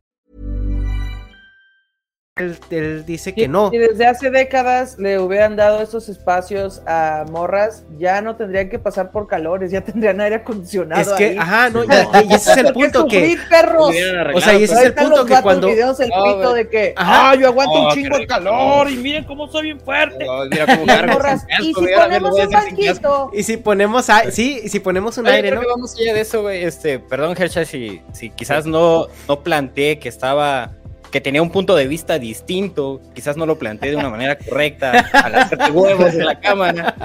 Él, 2.37 2.57
él 2.69 3.05
dice 3.05 3.33
que 3.35 3.49
no. 3.49 3.69
Si 3.71 3.77
desde 3.77 4.05
hace 4.07 4.31
décadas 4.31 4.97
le 4.97 5.19
hubieran 5.19 5.57
dado 5.57 5.81
esos 5.81 6.07
espacios 6.07 6.81
a 6.87 7.25
morras, 7.29 7.83
ya 7.99 8.21
no 8.21 8.37
tendrían 8.37 8.69
que 8.69 8.79
pasar 8.79 9.11
por 9.11 9.27
calores, 9.27 9.69
ya 9.69 9.81
tendrían 9.81 10.21
aire 10.21 10.35
acondicionado. 10.37 11.01
Es 11.01 11.09
que, 11.17 11.25
ahí. 11.31 11.37
ajá, 11.37 11.69
no, 11.69 11.83
y, 11.83 11.87
y 12.29 12.33
ese 12.33 12.51
es 12.51 12.57
el 12.57 12.71
punto 12.71 13.05
que. 13.05 13.19
Sufrir, 13.19 13.39
perros. 13.49 13.89
O 14.33 14.39
sea, 14.39 14.53
y 14.57 14.63
ese 14.63 14.73
es 14.75 14.79
el 14.79 14.93
punto 14.93 15.25
que 15.25 15.41
cuando. 15.41 15.67
Videos, 15.67 15.99
el 15.99 16.07
No, 16.07 16.23
pito 16.23 16.53
de 16.53 16.69
que, 16.69 16.93
Ajá. 16.95 17.31
ah, 17.31 17.35
yo 17.35 17.47
aguanto 17.47 17.73
Oh, 17.73 17.87
un 17.89 17.93
chingo 17.95 18.17
de 18.17 18.25
calor 18.25 18.89
y 18.89 18.95
miren 18.95 19.25
cómo 19.25 19.49
soy 19.49 19.63
bien 19.63 19.81
fuerte. 19.81 20.25
mira 20.49 20.65
cómo 20.67 20.83
Y 20.83 20.87
cargas 20.87 21.13
morras, 21.17 21.45
y 21.59 21.73
si 21.73 21.81
mira, 21.81 22.03
ponemos 22.05 22.39
un 22.39 22.49
banquito. 22.49 23.31
Y 23.33 23.43
si 23.43 23.57
ponemos, 23.57 24.09
a- 24.09 24.31
sí, 24.31 24.61
y 24.63 24.69
si 24.69 24.79
ponemos 24.79 25.17
un 25.17 25.25
Oye, 25.27 25.35
aire, 25.35 25.49
creo 25.49 25.59
¿no? 25.61 25.67
que 25.67 25.71
vamos 25.73 25.95
allá 25.99 26.13
de 26.13 26.21
eso, 26.21 26.43
güey. 26.43 26.63
Este, 26.63 26.97
perdón, 26.97 27.35
Hersha, 27.37 27.65
si, 27.65 28.01
si 28.13 28.29
quizás 28.29 28.65
no, 28.65 29.07
no 29.27 29.41
planteé 29.43 29.99
que 29.99 30.07
estaba, 30.07 30.71
que 31.11 31.21
tenía 31.21 31.41
un 31.41 31.51
punto 31.51 31.75
de 31.75 31.87
vista 31.87 32.17
distinto, 32.17 33.01
quizás 33.13 33.37
no 33.37 33.45
lo 33.45 33.59
planteé 33.59 33.91
de 33.91 33.97
una 33.97 34.09
manera 34.09 34.37
correcta 34.37 34.91
al 35.13 35.35
hacerte 35.35 35.71
huevos 35.71 36.13
en 36.13 36.25
la 36.25 36.39
cámara, 36.39 36.95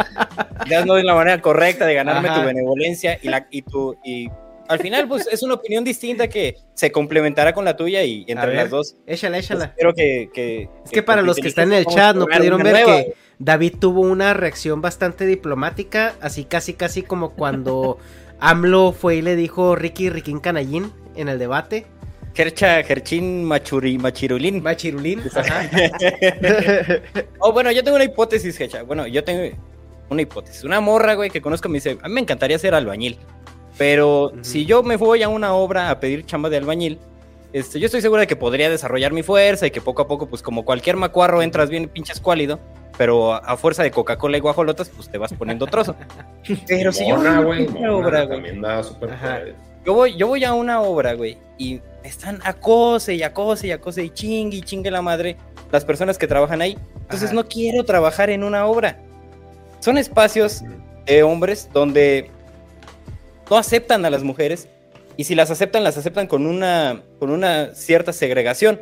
quizás 0.64 0.86
no 0.86 0.94
de 0.94 1.02
la 1.02 1.14
manera 1.14 1.42
correcta 1.42 1.86
de 1.86 1.94
ganarme 1.94 2.28
Ajá. 2.28 2.40
tu 2.40 2.46
benevolencia 2.46 3.18
y 3.20 3.28
la 3.28 3.46
y 3.50 3.62
tu 3.62 3.96
y 4.04 4.28
al 4.68 4.78
final 4.78 5.08
pues 5.08 5.28
es 5.30 5.42
una 5.42 5.54
opinión 5.54 5.84
distinta 5.84 6.28
que 6.28 6.56
se 6.74 6.90
complementará 6.90 7.52
con 7.52 7.64
la 7.64 7.76
tuya 7.76 8.02
y 8.02 8.24
entre 8.28 8.48
ver, 8.48 8.56
las 8.56 8.70
dos. 8.70 8.96
Échala, 9.06 9.38
échala. 9.38 9.66
Espero 9.66 9.94
que, 9.94 10.30
que 10.32 10.68
Es 10.84 10.90
que 10.90 11.02
para 11.02 11.22
los 11.22 11.36
que 11.36 11.48
están 11.48 11.72
en 11.72 11.78
el 11.78 11.86
chat 11.86 12.16
no 12.16 12.26
pudieron 12.26 12.62
ver 12.62 12.84
que 12.84 13.14
David 13.38 13.74
tuvo 13.78 14.00
una 14.00 14.34
reacción 14.34 14.80
bastante 14.80 15.26
diplomática, 15.26 16.14
así 16.20 16.44
casi 16.44 16.74
casi 16.74 17.02
como 17.02 17.30
cuando 17.30 17.98
AMLO 18.40 18.92
fue 18.92 19.16
y 19.16 19.22
le 19.22 19.36
dijo 19.36 19.76
Ricky 19.76 20.10
Riquín 20.10 20.40
Canallín 20.40 20.92
en 21.16 21.28
el 21.28 21.38
debate. 21.38 21.86
Gercha, 22.36 22.82
Gerchín 22.82 23.44
Machuri, 23.44 23.96
Machirulín. 23.96 24.62
Machirulín. 24.62 25.22
Ajá. 25.34 25.70
oh, 27.38 27.50
bueno, 27.50 27.72
yo 27.72 27.82
tengo 27.82 27.96
una 27.96 28.04
hipótesis, 28.04 28.60
Hecha. 28.60 28.82
Bueno, 28.82 29.06
yo 29.06 29.24
tengo 29.24 29.56
una 30.10 30.20
hipótesis. 30.20 30.62
Una 30.62 30.82
morra, 30.82 31.14
güey, 31.14 31.30
que 31.30 31.40
conozco 31.40 31.70
me 31.70 31.76
dice, 31.76 31.96
a 32.02 32.08
mí 32.08 32.14
me 32.14 32.20
encantaría 32.20 32.58
ser 32.58 32.74
albañil. 32.74 33.18
Pero 33.78 34.32
si 34.42 34.66
yo 34.66 34.82
me 34.82 34.96
voy 34.96 35.22
a 35.22 35.30
una 35.30 35.54
obra 35.54 35.88
a 35.88 35.98
pedir 35.98 36.26
chamba 36.26 36.50
de 36.50 36.58
albañil, 36.58 36.98
este, 37.54 37.80
yo 37.80 37.86
estoy 37.86 38.02
segura 38.02 38.20
de 38.20 38.26
que 38.26 38.36
podría 38.36 38.68
desarrollar 38.68 39.14
mi 39.14 39.22
fuerza 39.22 39.66
y 39.66 39.70
que 39.70 39.80
poco 39.80 40.02
a 40.02 40.06
poco, 40.06 40.28
pues 40.28 40.42
como 40.42 40.66
cualquier 40.66 40.96
macuarro, 40.96 41.40
entras 41.40 41.70
bien 41.70 41.88
pinche 41.88 42.12
escuálido, 42.12 42.60
pero 42.98 43.32
a, 43.32 43.38
a 43.38 43.56
fuerza 43.56 43.82
de 43.82 43.90
Coca-Cola 43.90 44.36
y 44.36 44.40
guajolotas, 44.40 44.90
pues 44.90 45.10
te 45.10 45.16
vas 45.16 45.32
poniendo 45.32 45.66
trozo. 45.66 45.96
Pero 46.68 46.92
si 46.92 47.08
yo 47.08 47.16
Morra, 47.16 47.40
obra, 47.40 48.24
güey, 48.24 48.28
también 48.28 48.60
da 48.60 48.82
super 48.82 49.10
yo 49.86 49.94
voy, 49.94 50.16
yo 50.16 50.26
voy 50.26 50.44
a 50.44 50.52
una 50.52 50.82
obra, 50.82 51.14
güey, 51.14 51.38
y 51.56 51.80
están 52.02 52.40
acose 52.44 53.14
y 53.14 53.22
acose 53.22 53.68
y 53.68 53.70
acose 53.70 54.04
y 54.04 54.10
chingue 54.10 54.58
y 54.58 54.62
chingue 54.62 54.90
la 54.90 55.00
madre 55.00 55.36
las 55.70 55.84
personas 55.84 56.18
que 56.18 56.26
trabajan 56.26 56.60
ahí. 56.60 56.76
Entonces 57.02 57.32
no 57.32 57.46
quiero 57.46 57.84
trabajar 57.84 58.30
en 58.30 58.42
una 58.44 58.66
obra. 58.66 58.98
Son 59.80 59.96
espacios 59.96 60.62
de 61.06 61.22
hombres 61.22 61.68
donde 61.72 62.30
no 63.48 63.56
aceptan 63.56 64.04
a 64.04 64.10
las 64.10 64.24
mujeres 64.24 64.68
y 65.16 65.24
si 65.24 65.34
las 65.34 65.50
aceptan, 65.50 65.84
las 65.84 65.96
aceptan 65.96 66.26
con 66.26 66.46
una, 66.46 67.02
con 67.18 67.30
una 67.30 67.74
cierta 67.74 68.12
segregación. 68.12 68.80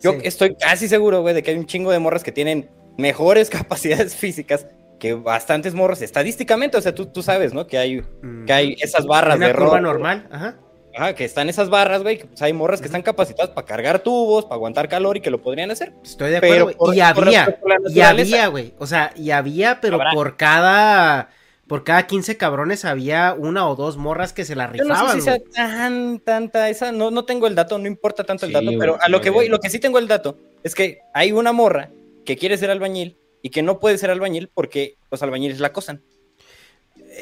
Yo 0.00 0.12
Sí. 0.12 0.18
estoy 0.22 0.54
casi 0.54 0.88
seguro, 0.88 1.22
güey, 1.22 1.34
de 1.34 1.42
que 1.42 1.50
hay 1.50 1.58
un 1.58 1.66
chingo 1.66 1.90
de 1.90 1.98
morras 1.98 2.22
que 2.22 2.30
tienen 2.32 2.68
mejores 2.96 3.50
capacidades 3.50 4.14
físicas 4.14 4.66
que 4.98 5.14
bastantes 5.14 5.74
morros 5.74 6.02
estadísticamente, 6.02 6.76
o 6.76 6.80
sea, 6.80 6.94
tú, 6.94 7.06
tú 7.06 7.22
sabes, 7.22 7.54
¿no? 7.54 7.66
Que 7.66 7.78
hay, 7.78 8.02
que 8.46 8.52
hay 8.52 8.76
esas 8.80 9.06
barras 9.06 9.36
Una 9.36 9.46
de 9.48 9.54
curva 9.54 9.66
error. 9.78 9.82
normal, 9.82 10.28
ajá. 10.30 10.56
Ajá, 10.96 11.14
que 11.14 11.24
están 11.24 11.48
esas 11.48 11.68
barras, 11.70 12.02
güey, 12.02 12.18
que 12.18 12.24
pues, 12.24 12.42
hay 12.42 12.52
morras 12.52 12.80
que 12.80 12.86
están 12.86 13.02
capacitadas 13.02 13.50
para 13.52 13.64
cargar 13.66 14.00
tubos, 14.00 14.46
para 14.46 14.56
aguantar 14.56 14.88
calor 14.88 15.16
y 15.16 15.20
que 15.20 15.30
lo 15.30 15.40
podrían 15.40 15.70
hacer. 15.70 15.92
Estoy 16.02 16.30
de 16.32 16.38
acuerdo, 16.38 16.64
güey. 16.64 16.76
por- 16.76 16.94
y 16.96 17.00
había, 17.00 17.58
y 17.88 18.00
había, 18.00 18.46
güey. 18.48 18.74
O 18.78 18.86
sea, 18.88 19.12
y 19.14 19.30
había, 19.30 19.80
pero 19.80 19.94
Habrá. 19.94 20.10
por 20.12 20.36
cada, 20.36 21.28
por 21.68 21.84
cada 21.84 22.06
15 22.08 22.36
cabrones 22.36 22.84
había 22.84 23.36
una 23.38 23.68
o 23.68 23.76
dos 23.76 23.96
morras 23.96 24.32
que 24.32 24.44
se 24.44 24.56
la 24.56 24.72
Yo 24.72 24.82
no 24.84 24.94
sé 24.96 25.00
rifaban, 25.02 25.16
si 25.18 25.22
sea 25.22 25.36
güey. 25.38 25.50
tan, 25.52 26.18
tanta 26.20 26.68
esa, 26.68 26.90
no, 26.90 27.12
no 27.12 27.24
tengo 27.24 27.46
el 27.46 27.54
dato, 27.54 27.78
no 27.78 27.86
importa 27.86 28.24
tanto 28.24 28.46
el 28.46 28.50
Sí, 28.52 28.54
dato, 28.64 28.76
pero 28.80 28.98
a 29.00 29.08
lo 29.08 29.20
que 29.20 29.30
voy, 29.30 29.48
lo 29.48 29.60
que 29.60 29.70
sí 29.70 29.78
tengo 29.78 30.00
el 30.00 30.08
dato 30.08 30.36
es 30.64 30.74
que 30.74 30.98
hay 31.14 31.30
una 31.30 31.52
morra 31.52 31.90
que 32.24 32.36
quiere 32.36 32.56
ser 32.56 32.70
albañil 32.70 33.17
y 33.42 33.50
que 33.50 33.62
no 33.62 33.80
puede 33.80 33.98
ser 33.98 34.10
albañil 34.10 34.50
porque 34.52 34.96
los 35.10 35.22
albañiles 35.22 35.60
la 35.60 35.68
acosan. 35.68 36.02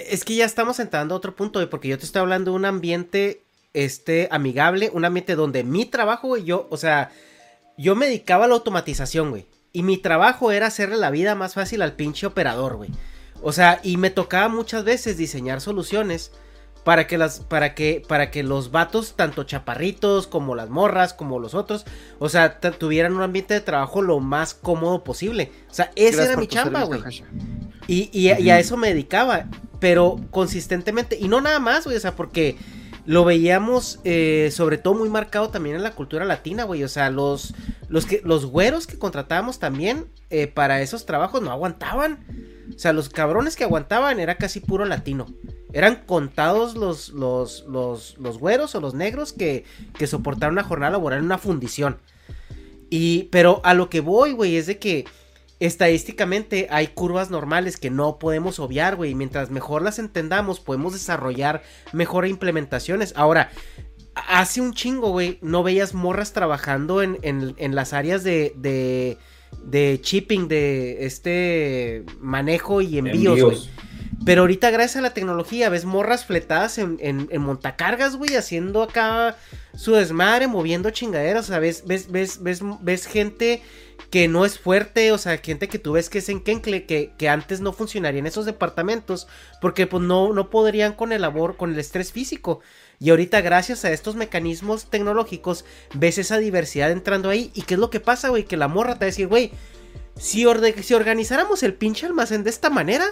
Es 0.08 0.24
que 0.24 0.36
ya 0.36 0.44
estamos 0.44 0.78
entrando 0.80 1.14
a 1.14 1.18
otro 1.18 1.34
punto, 1.36 1.68
porque 1.70 1.88
yo 1.88 1.98
te 1.98 2.04
estoy 2.04 2.20
hablando 2.20 2.50
de 2.50 2.56
un 2.56 2.64
ambiente, 2.64 3.42
este, 3.72 4.28
amigable, 4.30 4.90
un 4.92 5.04
ambiente 5.04 5.34
donde 5.34 5.64
mi 5.64 5.84
trabajo, 5.84 6.28
güey, 6.28 6.44
yo, 6.44 6.66
o 6.70 6.76
sea, 6.76 7.10
yo 7.78 7.94
me 7.94 8.06
dedicaba 8.06 8.46
a 8.46 8.48
la 8.48 8.54
automatización, 8.54 9.30
güey. 9.30 9.46
Y 9.72 9.82
mi 9.82 9.98
trabajo 9.98 10.52
era 10.52 10.66
hacerle 10.66 10.96
la 10.96 11.10
vida 11.10 11.34
más 11.34 11.54
fácil 11.54 11.82
al 11.82 11.94
pinche 11.94 12.26
operador, 12.26 12.76
güey. 12.76 12.90
O 13.42 13.52
sea, 13.52 13.80
y 13.82 13.98
me 13.98 14.10
tocaba 14.10 14.48
muchas 14.48 14.84
veces 14.84 15.18
diseñar 15.18 15.60
soluciones 15.60 16.32
para 16.86 17.08
que 17.08 17.18
las, 17.18 17.40
para 17.40 17.74
que, 17.74 18.00
para 18.06 18.30
que 18.30 18.44
los 18.44 18.70
vatos, 18.70 19.14
tanto 19.16 19.42
chaparritos 19.42 20.28
como 20.28 20.54
las 20.54 20.70
morras, 20.70 21.14
como 21.14 21.40
los 21.40 21.52
otros, 21.56 21.84
o 22.20 22.28
sea, 22.28 22.60
tuvieran 22.60 23.16
un 23.16 23.22
ambiente 23.22 23.54
de 23.54 23.60
trabajo 23.60 24.02
lo 24.02 24.20
más 24.20 24.54
cómodo 24.54 25.02
posible. 25.02 25.50
O 25.68 25.74
sea, 25.74 25.90
esa 25.96 26.18
Gracias 26.18 26.28
era 26.28 26.36
mi 26.36 26.46
chamba, 26.46 26.84
güey. 26.84 27.00
Y, 27.88 28.08
y 28.12 28.28
a 28.28 28.60
eso 28.60 28.76
me 28.76 28.90
dedicaba, 28.90 29.46
pero 29.80 30.20
consistentemente, 30.30 31.18
y 31.20 31.26
no 31.26 31.40
nada 31.40 31.58
más, 31.58 31.86
güey, 31.86 31.96
o 31.96 32.00
sea, 32.00 32.14
porque 32.14 32.56
lo 33.04 33.24
veíamos 33.24 33.98
eh, 34.04 34.50
sobre 34.52 34.78
todo 34.78 34.94
muy 34.94 35.08
marcado 35.08 35.48
también 35.48 35.74
en 35.74 35.82
la 35.82 35.90
cultura 35.90 36.24
latina, 36.24 36.62
güey, 36.62 36.84
o 36.84 36.88
sea, 36.88 37.10
los, 37.10 37.52
los, 37.88 38.06
que, 38.06 38.22
los 38.24 38.46
güeros 38.46 38.86
que 38.86 38.96
contratábamos 38.96 39.58
también 39.58 40.06
eh, 40.30 40.46
para 40.46 40.80
esos 40.82 41.04
trabajos 41.04 41.42
no 41.42 41.50
aguantaban, 41.50 42.24
o 42.72 42.78
sea, 42.78 42.92
los 42.92 43.08
cabrones 43.08 43.56
que 43.56 43.64
aguantaban 43.64 44.20
era 44.20 44.36
casi 44.36 44.60
puro 44.60 44.84
latino. 44.84 45.26
Eran 45.76 45.96
contados 46.06 46.74
los, 46.74 47.10
los, 47.10 47.64
los, 47.68 48.16
los 48.18 48.38
güeros 48.38 48.74
o 48.74 48.80
los 48.80 48.94
negros 48.94 49.32
que, 49.34 49.64
que 49.98 50.06
soportaron 50.06 50.54
una 50.54 50.62
jornada 50.64 50.92
laboral 50.92 51.18
en 51.18 51.26
una 51.26 51.36
fundición. 51.38 51.98
Y, 52.88 53.24
pero 53.24 53.60
a 53.64 53.74
lo 53.74 53.90
que 53.90 54.00
voy, 54.00 54.32
güey, 54.32 54.56
es 54.56 54.66
de 54.66 54.78
que 54.78 55.04
estadísticamente 55.60 56.68
hay 56.70 56.88
curvas 56.88 57.30
normales 57.30 57.76
que 57.76 57.90
no 57.90 58.18
podemos 58.18 58.58
obviar, 58.58 58.96
güey. 58.96 59.14
Mientras 59.14 59.50
mejor 59.50 59.82
las 59.82 59.98
entendamos, 59.98 60.60
podemos 60.60 60.92
desarrollar 60.92 61.62
mejor 61.92 62.26
implementaciones. 62.26 63.12
Ahora, 63.16 63.50
hace 64.14 64.60
un 64.60 64.72
chingo, 64.72 65.10
güey, 65.10 65.38
no 65.42 65.62
veías 65.62 65.92
morras 65.94 66.32
trabajando 66.32 67.02
en, 67.02 67.18
en- 67.22 67.54
en 67.58 67.74
las 67.74 67.92
áreas 67.92 68.22
de, 68.24 68.54
de, 68.56 69.18
de 69.64 70.00
shipping, 70.02 70.48
de 70.48 71.04
este 71.06 72.04
manejo 72.20 72.80
y 72.80 72.98
envíos, 72.98 73.36
güey. 73.42 73.58
Pero 74.24 74.42
ahorita, 74.42 74.70
gracias 74.70 74.96
a 74.96 75.00
la 75.02 75.14
tecnología, 75.14 75.68
ves 75.68 75.84
morras 75.84 76.24
fletadas 76.24 76.78
en, 76.78 76.98
en, 77.00 77.28
en 77.30 77.42
montacargas, 77.42 78.16
güey, 78.16 78.34
haciendo 78.34 78.82
acá 78.82 79.36
su 79.76 79.92
desmadre, 79.92 80.48
moviendo 80.48 80.90
chingaderas. 80.90 81.46
O 81.46 81.48
sea, 81.48 81.58
ves, 81.58 81.84
ves, 81.86 82.10
ves, 82.10 82.42
ves, 82.42 82.60
ves 82.80 83.06
gente 83.06 83.62
que 84.10 84.28
no 84.28 84.44
es 84.44 84.58
fuerte, 84.58 85.12
o 85.12 85.18
sea, 85.18 85.38
gente 85.38 85.68
que 85.68 85.78
tú 85.78 85.92
ves 85.92 86.10
que 86.10 86.18
es 86.18 86.28
enquencle, 86.28 86.86
que, 86.86 87.12
que 87.16 87.28
antes 87.28 87.60
no 87.60 87.72
funcionaría 87.72 88.20
en 88.20 88.26
esos 88.26 88.46
departamentos, 88.46 89.26
porque 89.60 89.86
pues 89.86 90.02
no, 90.02 90.32
no 90.32 90.50
podrían 90.50 90.92
con 90.92 91.12
el 91.12 91.22
labor, 91.22 91.56
con 91.56 91.72
el 91.72 91.78
estrés 91.78 92.12
físico. 92.12 92.60
Y 92.98 93.10
ahorita, 93.10 93.40
gracias 93.42 93.84
a 93.84 93.92
estos 93.92 94.16
mecanismos 94.16 94.88
tecnológicos, 94.90 95.64
ves 95.94 96.18
esa 96.18 96.38
diversidad 96.38 96.90
entrando 96.90 97.28
ahí. 97.28 97.50
¿Y 97.54 97.62
qué 97.62 97.74
es 97.74 97.80
lo 97.80 97.90
que 97.90 98.00
pasa, 98.00 98.28
güey? 98.28 98.44
Que 98.44 98.56
la 98.56 98.68
morra 98.68 98.94
te 98.94 99.00
va 99.00 99.04
a 99.04 99.06
decir, 99.06 99.28
güey, 99.28 99.52
si, 100.16 100.46
si 100.82 100.94
organizáramos 100.94 101.62
el 101.62 101.74
pinche 101.74 102.06
almacén 102.06 102.42
de 102.42 102.50
esta 102.50 102.70
manera, 102.70 103.06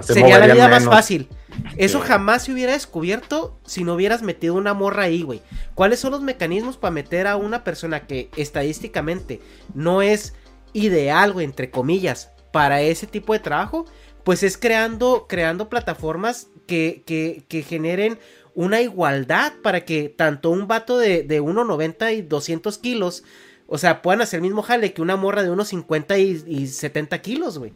se 0.00 0.14
sería 0.14 0.38
la 0.38 0.52
vida 0.52 0.68
más 0.68 0.84
fácil. 0.84 1.28
Eso 1.76 2.00
jamás 2.00 2.44
se 2.44 2.52
hubiera 2.52 2.72
descubierto 2.72 3.58
si 3.64 3.84
no 3.84 3.94
hubieras 3.94 4.22
metido 4.22 4.54
una 4.54 4.74
morra 4.74 5.04
ahí, 5.04 5.22
güey. 5.22 5.42
¿Cuáles 5.74 6.00
son 6.00 6.12
los 6.12 6.22
mecanismos 6.22 6.76
para 6.76 6.90
meter 6.90 7.26
a 7.26 7.36
una 7.36 7.64
persona 7.64 8.06
que 8.06 8.30
estadísticamente 8.36 9.40
no 9.74 10.02
es 10.02 10.34
ideal, 10.72 11.32
güey, 11.32 11.44
entre 11.44 11.70
comillas, 11.70 12.30
para 12.52 12.80
ese 12.80 13.06
tipo 13.06 13.32
de 13.32 13.40
trabajo? 13.40 13.86
Pues 14.24 14.42
es 14.42 14.58
creando, 14.58 15.26
creando 15.28 15.68
plataformas 15.68 16.48
que, 16.66 17.04
que, 17.06 17.44
que 17.48 17.62
generen 17.62 18.18
una 18.54 18.80
igualdad 18.80 19.52
para 19.62 19.84
que 19.84 20.08
tanto 20.08 20.50
un 20.50 20.66
vato 20.66 20.98
de, 20.98 21.22
de 21.22 21.42
1,90 21.42 22.16
y 22.16 22.22
200 22.22 22.78
kilos, 22.78 23.22
o 23.66 23.78
sea, 23.78 24.00
puedan 24.00 24.22
hacer 24.22 24.38
el 24.38 24.44
mismo 24.44 24.62
jale 24.62 24.92
que 24.92 25.02
una 25.02 25.16
morra 25.16 25.42
de 25.42 25.50
1,50 25.50 26.18
y, 26.48 26.62
y 26.62 26.66
70 26.66 27.20
kilos, 27.20 27.58
güey. 27.58 27.72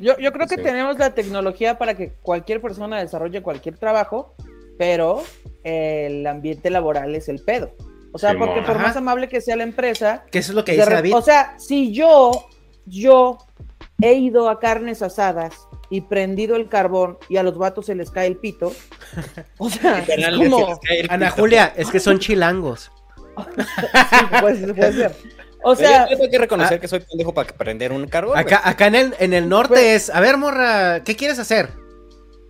Yo, 0.00 0.16
yo 0.18 0.32
creo 0.32 0.46
que 0.46 0.56
Sí. 0.56 0.62
tenemos 0.62 0.98
la 0.98 1.14
tecnología 1.14 1.78
para 1.78 1.94
que 1.94 2.12
cualquier 2.22 2.60
persona 2.60 2.98
desarrolle 3.00 3.42
cualquier 3.42 3.78
trabajo, 3.78 4.34
pero 4.78 5.22
el 5.62 6.26
ambiente 6.26 6.70
laboral 6.70 7.14
es 7.14 7.28
el 7.28 7.40
pedo. 7.40 7.70
O 8.12 8.18
sea, 8.18 8.36
porque 8.38 8.60
por 8.62 8.76
Ajá. 8.76 8.86
más 8.88 8.96
amable 8.96 9.28
que 9.28 9.40
sea 9.40 9.56
la 9.56 9.64
empresa, 9.64 10.24
Que 10.30 10.38
eso 10.38 10.52
es 10.52 10.56
lo 10.56 10.64
que 10.64 10.72
dice 10.72 10.84
re- 10.84 10.94
David. 10.96 11.14
o 11.16 11.22
sea, 11.22 11.54
si 11.58 11.92
yo, 11.92 12.46
yo 12.86 13.38
he 14.00 14.14
ido 14.14 14.48
a 14.48 14.60
carnes 14.60 15.02
asadas 15.02 15.54
y 15.90 16.00
prendido 16.02 16.54
el 16.56 16.68
carbón 16.68 17.18
y 17.28 17.36
a 17.38 17.42
los 17.42 17.56
vatos 17.58 17.86
se 17.86 17.94
les 17.94 18.10
cae 18.10 18.26
el 18.28 18.36
pito, 18.36 18.72
o 19.58 19.68
sea, 19.70 19.98
es 20.00 20.28
como, 20.36 20.78
Ana. 21.08 21.30
Julia, 21.30 21.72
es 21.76 21.90
que 21.90 22.00
son 22.00 22.18
chilangos. 22.18 22.90
Sí, 23.36 24.40
puede, 24.40 24.74
puede 24.74 24.92
ser. 24.92 25.16
O 25.64 25.74
sea, 25.74 26.08
yo 26.08 26.16
tengo 26.18 26.30
que 26.30 26.38
reconocer 26.38 26.78
que 26.80 26.88
soy 26.88 27.00
pendejo 27.00 27.32
para 27.34 27.52
prender 27.52 27.90
un 27.92 28.06
carbón. 28.06 28.36
Acá, 28.38 28.60
acá 28.64 28.86
en 28.86 28.94
el, 28.94 29.14
en 29.18 29.32
el 29.32 29.48
norte 29.48 29.74
Pues- 29.74 30.08
es, 30.08 30.10
a 30.10 30.20
ver, 30.20 30.36
morra, 30.36 31.02
¿qué 31.04 31.16
quieres 31.16 31.38
hacer? 31.38 31.70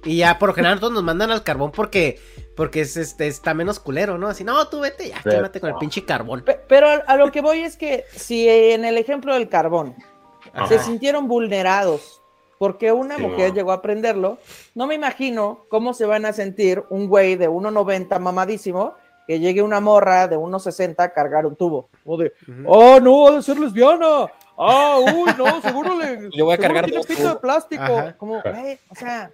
Y 0.04 0.18
ya 0.18 0.38
por 0.38 0.50
lo 0.50 0.54
general 0.54 0.80
todos 0.80 0.92
nos 0.92 1.02
mandan 1.02 1.30
al 1.30 1.42
carbón 1.44 1.70
porque, 1.72 2.20
porque 2.56 2.82
es, 2.82 2.96
este, 2.98 3.26
está 3.26 3.54
menos 3.54 3.80
culero, 3.80 4.18
¿no? 4.18 4.28
Así, 4.28 4.44
no, 4.44 4.68
tú 4.68 4.80
vete 4.80 5.08
ya, 5.08 5.20
Pero- 5.24 5.36
quémate 5.36 5.60
con 5.60 5.70
el 5.70 5.76
pinche 5.76 6.04
carbón. 6.04 6.42
pe- 6.42 6.60
pero 6.68 6.88
a, 6.88 6.94
a 7.06 7.16
lo 7.16 7.30
que 7.32 7.40
voy 7.40 7.60
es 7.60 7.76
que 7.78 8.04
si 8.14 8.46
en 8.48 8.84
el 8.84 8.98
ejemplo 8.98 9.32
del 9.32 9.48
carbón 9.48 9.94
se 10.68 10.78
sintieron 10.78 11.26
vulnerados 11.26 12.20
porque 12.58 12.92
una 12.92 13.16
Sí, 13.16 13.22
mujer 13.22 13.52
llegó 13.54 13.72
a 13.72 13.80
prenderlo, 13.82 14.38
no 14.74 14.86
me 14.86 14.94
imagino 14.94 15.64
cómo 15.70 15.94
se 15.94 16.04
van 16.04 16.26
a 16.26 16.32
sentir 16.32 16.84
un 16.90 17.08
güey 17.08 17.36
de 17.36 17.48
1.90 17.48 18.18
mamadísimo 18.20 18.94
que 19.26 19.40
llegue 19.40 19.62
una 19.62 19.80
morra 19.80 20.28
de 20.28 20.36
1.60 20.36 21.02
a 21.02 21.12
cargar 21.14 21.46
un 21.46 21.56
tubo. 21.56 21.88
O 22.04 22.16
de, 22.16 22.32
oh, 22.66 23.00
no, 23.00 23.28
ha 23.28 23.36
de 23.36 23.42
ser 23.42 23.58
lesbiana. 23.58 24.26
Ah, 24.56 24.98
uy, 25.00 25.30
no, 25.36 25.60
seguro 25.62 25.98
le. 25.98 26.28
Le 26.30 26.42
voy 26.42 26.54
a 26.54 26.58
cargar 26.58 26.84
tiene 26.84 26.98
dos 26.98 27.06
pito 27.06 27.28
de 27.28 27.36
plástico. 27.36 27.82
Ajá. 27.82 28.16
Como, 28.16 28.38
o 28.38 28.94
sea. 28.94 29.30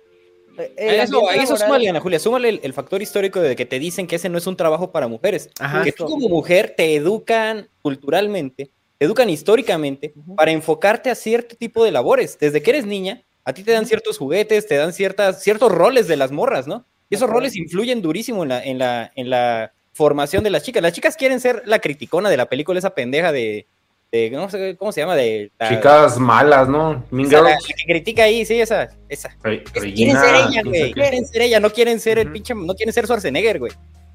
el 0.56 1.00
A 1.00 1.02
eso, 1.02 1.28
a 1.28 1.34
eso 1.34 1.56
súmale, 1.56 1.88
Ana 1.88 2.00
Julia, 2.00 2.18
súmale 2.18 2.48
el, 2.48 2.60
el 2.62 2.72
factor 2.72 3.02
histórico 3.02 3.40
de 3.40 3.56
que 3.56 3.66
te 3.66 3.78
dicen 3.78 4.06
que 4.06 4.16
ese 4.16 4.28
no 4.28 4.38
es 4.38 4.46
un 4.46 4.56
trabajo 4.56 4.92
para 4.92 5.08
mujeres. 5.08 5.50
Ajá. 5.58 5.82
Que 5.82 5.92
tú 5.92 6.06
como 6.06 6.28
mujer 6.28 6.74
te 6.76 6.94
educan 6.94 7.68
culturalmente, 7.82 8.70
te 8.98 9.04
educan 9.04 9.28
históricamente 9.30 10.14
para 10.36 10.52
enfocarte 10.52 11.10
a 11.10 11.14
cierto 11.14 11.56
tipo 11.56 11.84
de 11.84 11.90
labores. 11.90 12.38
Desde 12.38 12.62
que 12.62 12.70
eres 12.70 12.86
niña, 12.86 13.24
a 13.44 13.52
ti 13.52 13.64
te 13.64 13.72
dan 13.72 13.86
ciertos 13.86 14.18
juguetes, 14.18 14.66
te 14.66 14.76
dan 14.76 14.92
ciertas, 14.92 15.42
ciertos 15.42 15.72
roles 15.72 16.06
de 16.06 16.16
las 16.16 16.30
morras, 16.30 16.66
¿no? 16.66 16.86
Y 17.08 17.16
esos 17.16 17.28
roles 17.28 17.56
influyen 17.56 18.02
durísimo 18.02 18.44
en 18.44 18.48
la, 18.50 18.62
en 18.62 18.78
la, 18.78 19.12
en 19.16 19.30
la 19.30 19.72
formación 20.04 20.42
de 20.42 20.48
las 20.48 20.62
chicas. 20.62 20.82
Las 20.82 20.94
chicas 20.94 21.14
quieren 21.14 21.40
ser 21.40 21.62
la 21.66 21.78
criticona 21.78 22.30
de 22.30 22.38
la 22.38 22.46
película, 22.46 22.78
esa 22.78 22.94
pendeja 22.94 23.32
de, 23.32 23.66
de 24.10 24.30
no 24.30 24.48
sé 24.48 24.74
cómo 24.78 24.92
se 24.92 25.02
llama, 25.02 25.14
de 25.14 25.52
la, 25.58 25.68
Chicas 25.68 26.18
malas, 26.18 26.70
¿no? 26.70 27.04
Mean 27.10 27.26
o 27.26 27.30
sea, 27.30 27.42
la- 27.42 27.50
Girls. 27.50 27.68
la 27.68 27.74
que 27.76 27.84
critica 27.92 28.22
ahí, 28.22 28.46
sí, 28.46 28.58
esa, 28.58 28.88
esa. 29.10 29.36
Re- 29.42 29.62
Quieren 29.62 30.16
ser 30.16 30.34
ella, 30.36 30.62
no 30.64 30.70
sé 30.72 30.78
güey. 30.80 30.92
Quieren 30.94 31.26
ser 31.26 31.42
ella, 31.42 31.60
no 31.60 31.68
quieren 31.70 32.00
ser 32.00 32.18
el 32.18 32.32
pinche, 32.32 32.54
no 32.54 32.74
quieren 32.74 32.94
ser 32.94 33.04
Schwarzenegger, 33.04 33.58
güey. 33.58 33.72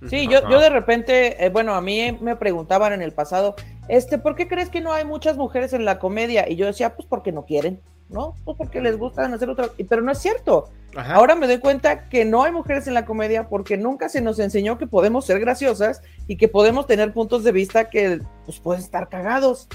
Sí, 0.09 0.27
yo, 0.27 0.47
yo 0.49 0.59
de 0.59 0.69
repente, 0.69 1.43
eh, 1.45 1.49
bueno, 1.49 1.75
a 1.75 1.81
mí 1.81 2.17
me 2.19 2.35
preguntaban 2.35 2.91
en 2.93 3.03
el 3.03 3.11
pasado, 3.11 3.55
este, 3.87 4.17
¿por 4.17 4.35
qué 4.35 4.47
crees 4.47 4.69
que 4.69 4.81
no 4.81 4.91
hay 4.91 5.05
muchas 5.05 5.37
mujeres 5.37 5.71
en 5.73 5.85
la 5.85 5.99
comedia? 5.99 6.49
Y 6.49 6.55
yo 6.55 6.65
decía, 6.65 6.95
pues 6.95 7.07
porque 7.07 7.31
no 7.31 7.45
quieren, 7.45 7.79
¿no? 8.09 8.35
Pues 8.43 8.57
porque 8.57 8.81
les 8.81 8.97
gustan 8.97 9.33
hacer 9.35 9.49
otra, 9.51 9.69
y- 9.77 9.83
pero 9.83 10.01
no 10.01 10.11
es 10.11 10.17
cierto. 10.17 10.69
Ajá. 10.95 11.15
Ahora 11.15 11.35
me 11.35 11.47
doy 11.47 11.59
cuenta 11.59 12.07
que 12.09 12.23
no 12.25 12.43
hay 12.43 12.51
mujeres 12.51 12.87
en 12.87 12.93
la 12.93 13.05
comedia 13.05 13.47
porque 13.49 13.77
nunca 13.77 14.07
se 14.09 14.21
nos 14.21 14.39
enseñó 14.39 14.77
que 14.77 14.87
podemos 14.87 15.25
ser 15.25 15.39
graciosas 15.39 16.01
y 16.27 16.37
que 16.37 16.47
podemos 16.47 16.87
tener 16.87 17.11
puntos 17.13 17.43
de 17.43 17.51
vista 17.51 17.89
que 17.89 18.21
pues 18.45 18.59
pueden 18.59 18.81
estar 18.81 19.09
cagados. 19.09 19.67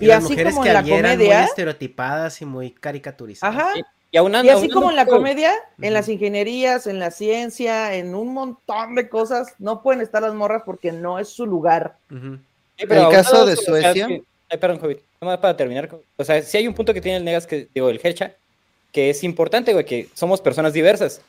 Y, 0.00 0.06
las 0.06 0.24
así 0.24 0.32
mujeres 0.32 0.52
como 0.54 0.62
que 0.64 0.68
en 0.70 0.74
la 0.74 0.80
allí 0.80 0.92
eran 0.92 1.10
muy 1.16 1.26
comedia, 1.26 1.44
estereotipadas 1.44 2.40
y 2.42 2.44
muy 2.46 2.70
caricaturizadas. 2.72 3.54
ajá, 3.56 3.70
Y, 3.78 3.82
Y 4.12 4.48
así 4.50 4.68
como 4.68 4.90
en 4.90 4.96
la 4.96 5.06
comedia, 5.06 5.52
en 5.80 5.94
las 5.94 6.08
ingenierías, 6.08 6.86
en 6.86 6.98
la 6.98 7.10
ciencia, 7.10 7.94
en 7.94 8.14
un 8.14 8.32
montón 8.34 8.94
de 8.94 9.08
cosas, 9.08 9.54
no 9.58 9.82
pueden 9.82 10.00
estar 10.02 10.22
las 10.22 10.34
morras 10.34 10.62
porque 10.66 10.92
no 10.92 11.18
es 11.18 11.28
su 11.28 11.46
lugar. 11.46 11.96
Sí, 12.10 12.16
El 12.78 12.92
aunado 12.92 13.10
caso 13.10 13.46
de 13.46 13.56
Suecia- 13.56 14.06
sí- 14.06 14.24
ay, 14.50 14.58
perdón, 14.58 14.80
Javi, 14.80 14.94
nada 15.20 15.34
más 15.34 15.38
para 15.38 15.56
terminar. 15.56 15.88
O 16.16 16.24
sea, 16.24 16.42
si 16.42 16.56
hay 16.58 16.66
un 16.66 16.74
punto 16.74 16.92
que 16.92 17.00
tiene 17.00 17.18
el 17.18 17.24
Negas, 17.24 17.46
que 17.46 17.68
digo, 17.74 17.88
el 17.90 18.00
Hecha, 18.02 18.34
que 18.92 19.10
es 19.10 19.24
importante, 19.24 19.72
güey, 19.72 19.84
que 19.84 20.08
somos 20.14 20.40
personas 20.40 20.72
diversas. 20.72 21.20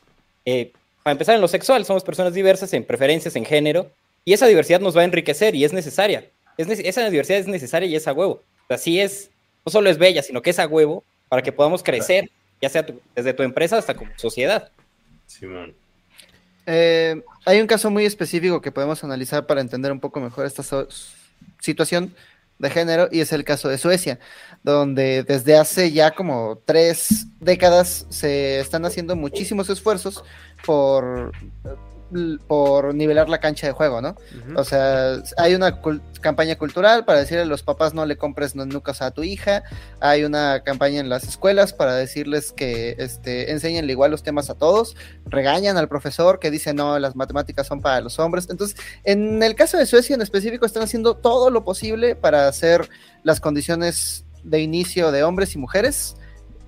Eh, 0.44 0.72
para 1.02 1.12
empezar, 1.12 1.34
en 1.34 1.40
lo 1.40 1.48
sexual, 1.48 1.84
somos 1.84 2.04
personas 2.04 2.34
diversas 2.34 2.72
en 2.72 2.84
preferencias, 2.84 3.36
en 3.36 3.44
género, 3.44 3.90
y 4.24 4.32
esa 4.32 4.46
diversidad 4.46 4.80
nos 4.80 4.96
va 4.96 5.00
a 5.02 5.04
enriquecer 5.04 5.54
y 5.54 5.64
es 5.64 5.72
necesaria. 5.72 6.26
Es 6.56 6.68
nece- 6.68 6.82
esa 6.84 7.08
diversidad 7.10 7.38
es 7.40 7.46
necesaria 7.46 7.88
y 7.88 7.96
es 7.96 8.06
a 8.06 8.12
huevo. 8.12 8.34
O 8.34 8.66
sea, 8.68 8.78
sí 8.78 9.00
es, 9.00 9.30
no 9.66 9.72
solo 9.72 9.90
es 9.90 9.98
bella, 9.98 10.22
sino 10.22 10.40
que 10.42 10.50
es 10.50 10.58
a 10.58 10.66
huevo 10.66 11.02
para 11.28 11.42
que 11.42 11.52
podamos 11.52 11.82
crecer, 11.82 12.30
ya 12.62 12.68
sea 12.68 12.86
tu- 12.86 13.00
desde 13.14 13.34
tu 13.34 13.42
empresa 13.42 13.76
hasta 13.78 13.94
como 13.94 14.10
sociedad. 14.16 14.70
Simón. 15.26 15.74
Eh, 16.66 17.22
hay 17.44 17.60
un 17.60 17.66
caso 17.66 17.90
muy 17.90 18.06
específico 18.06 18.60
que 18.62 18.72
podemos 18.72 19.04
analizar 19.04 19.46
para 19.46 19.60
entender 19.60 19.92
un 19.92 20.00
poco 20.00 20.20
mejor 20.20 20.46
esta 20.46 20.62
so- 20.62 20.88
situación 21.60 22.14
de 22.58 22.70
género 22.70 23.08
y 23.10 23.20
es 23.20 23.32
el 23.32 23.44
caso 23.44 23.68
de 23.68 23.78
Suecia, 23.78 24.18
donde 24.62 25.22
desde 25.22 25.56
hace 25.56 25.92
ya 25.92 26.12
como 26.12 26.60
tres 26.64 27.26
décadas 27.40 28.06
se 28.10 28.60
están 28.60 28.84
haciendo 28.84 29.16
muchísimos 29.16 29.68
esfuerzos 29.70 30.24
por, 30.64 31.32
por 32.46 32.94
nivelar 32.94 33.28
la 33.28 33.38
cancha 33.40 33.66
de 33.66 33.72
juego, 33.72 34.00
¿no? 34.00 34.14
O 34.56 34.64
sea, 34.64 35.16
hay 35.36 35.54
una 35.54 35.82
cul- 35.82 36.00
campaña 36.20 36.56
cultural 36.56 37.04
para 37.04 37.18
decirle 37.18 37.42
a 37.42 37.46
los 37.46 37.62
papás 37.62 37.92
no 37.92 38.06
le 38.06 38.16
compres 38.16 38.54
nucas 38.54 39.02
a 39.02 39.10
tu 39.10 39.22
hija, 39.22 39.62
hay 40.00 40.24
una 40.24 40.62
campaña 40.62 41.00
en 41.00 41.08
las 41.08 41.24
escuelas 41.24 41.72
para 41.72 41.94
decirles 41.94 42.52
que 42.52 42.94
este, 42.98 43.50
enséñenle 43.50 43.92
igual 43.92 44.10
los 44.10 44.22
temas 44.22 44.48
a 44.48 44.54
todos, 44.54 44.96
regañan 45.26 45.76
al 45.76 45.88
profesor 45.88 46.38
que 46.38 46.50
dice 46.50 46.72
no, 46.72 46.98
las 46.98 47.16
matemáticas 47.16 47.66
son 47.66 47.80
para 47.80 48.00
los 48.00 48.18
hombres. 48.18 48.46
Entonces, 48.48 48.76
en 49.04 49.42
el 49.42 49.54
caso 49.54 49.76
de 49.76 49.86
Suecia 49.86 50.14
en 50.14 50.22
específico, 50.22 50.66
están 50.66 50.82
haciendo 50.82 51.16
todo 51.16 51.50
lo 51.50 51.64
posible 51.64 52.14
para 52.16 52.48
hacer 52.48 52.88
las 53.22 53.40
condiciones 53.40 54.24
de 54.44 54.60
inicio 54.60 55.10
de 55.10 55.24
hombres 55.24 55.54
y 55.54 55.58
mujeres 55.58 56.16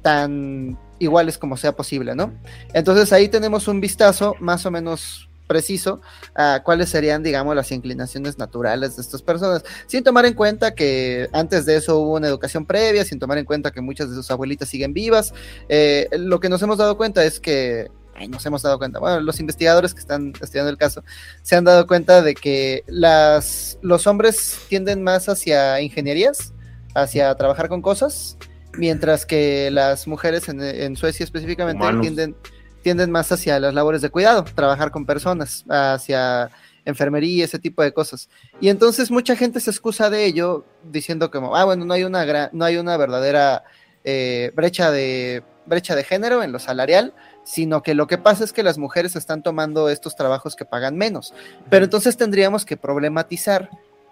tan 0.06 0.78
iguales 1.00 1.36
como 1.36 1.56
sea 1.56 1.72
posible, 1.72 2.14
¿no? 2.14 2.32
Entonces 2.72 3.12
ahí 3.12 3.28
tenemos 3.28 3.66
un 3.66 3.80
vistazo 3.80 4.36
más 4.38 4.64
o 4.64 4.70
menos 4.70 5.28
preciso 5.48 6.00
a 6.36 6.62
cuáles 6.64 6.90
serían, 6.90 7.24
digamos, 7.24 7.56
las 7.56 7.72
inclinaciones 7.72 8.38
naturales 8.38 8.94
de 8.94 9.02
estas 9.02 9.20
personas, 9.20 9.64
sin 9.88 10.04
tomar 10.04 10.24
en 10.24 10.34
cuenta 10.34 10.76
que 10.76 11.28
antes 11.32 11.66
de 11.66 11.74
eso 11.74 11.98
hubo 11.98 12.14
una 12.14 12.28
educación 12.28 12.66
previa, 12.66 13.04
sin 13.04 13.18
tomar 13.18 13.38
en 13.38 13.44
cuenta 13.44 13.72
que 13.72 13.80
muchas 13.80 14.08
de 14.08 14.14
sus 14.14 14.30
abuelitas 14.30 14.68
siguen 14.68 14.92
vivas. 14.92 15.34
Eh, 15.68 16.08
lo 16.12 16.38
que 16.38 16.48
nos 16.48 16.62
hemos 16.62 16.78
dado 16.78 16.96
cuenta 16.96 17.24
es 17.24 17.40
que 17.40 17.90
ay, 18.14 18.28
nos 18.28 18.46
hemos 18.46 18.62
dado 18.62 18.78
cuenta, 18.78 19.00
bueno, 19.00 19.18
los 19.18 19.40
investigadores 19.40 19.92
que 19.92 19.98
están 19.98 20.34
estudiando 20.40 20.70
el 20.70 20.78
caso 20.78 21.02
se 21.42 21.56
han 21.56 21.64
dado 21.64 21.88
cuenta 21.88 22.22
de 22.22 22.36
que 22.36 22.84
las, 22.86 23.76
los 23.82 24.06
hombres 24.06 24.56
tienden 24.68 25.02
más 25.02 25.28
hacia 25.28 25.80
ingenierías, 25.80 26.52
hacia 26.94 27.34
trabajar 27.34 27.68
con 27.68 27.82
cosas, 27.82 28.38
mientras 28.78 29.26
que 29.26 29.70
las 29.70 30.06
mujeres 30.06 30.48
en, 30.48 30.60
en 30.62 30.96
Suecia 30.96 31.24
específicamente 31.24 31.82
Humanos. 31.82 32.02
tienden, 32.02 32.36
tienden 32.82 33.10
más 33.10 33.30
hacia 33.32 33.58
las 33.58 33.74
labores 33.74 34.00
de 34.02 34.10
cuidado, 34.10 34.44
trabajar 34.44 34.90
con 34.90 35.06
personas, 35.06 35.64
hacia 35.68 36.50
enfermería, 36.84 37.44
ese 37.44 37.58
tipo 37.58 37.82
de 37.82 37.92
cosas. 37.92 38.28
Y 38.60 38.68
entonces 38.68 39.10
mucha 39.10 39.34
gente 39.34 39.58
se 39.60 39.70
excusa 39.70 40.08
de 40.08 40.24
ello 40.24 40.64
diciendo 40.84 41.30
como, 41.30 41.56
ah, 41.56 41.64
bueno, 41.64 41.84
no 41.84 41.94
hay 41.94 42.04
una, 42.04 42.24
gra- 42.24 42.50
no 42.52 42.64
hay 42.64 42.76
una 42.76 42.96
verdadera 42.96 43.64
eh, 44.04 44.52
brecha, 44.54 44.92
de, 44.92 45.42
brecha 45.66 45.96
de 45.96 46.04
género 46.04 46.44
en 46.44 46.52
lo 46.52 46.60
salarial, 46.60 47.12
sino 47.42 47.82
que 47.82 47.94
lo 47.94 48.06
que 48.06 48.18
pasa 48.18 48.44
es 48.44 48.52
que 48.52 48.62
las 48.62 48.78
mujeres 48.78 49.16
están 49.16 49.42
tomando 49.42 49.88
estos 49.88 50.14
trabajos 50.14 50.54
que 50.54 50.64
pagan 50.64 50.96
menos. 50.96 51.34
Pero 51.70 51.84
entonces 51.84 52.16
tendríamos 52.16 52.64
que 52.64 52.76
problematizar 52.76 53.68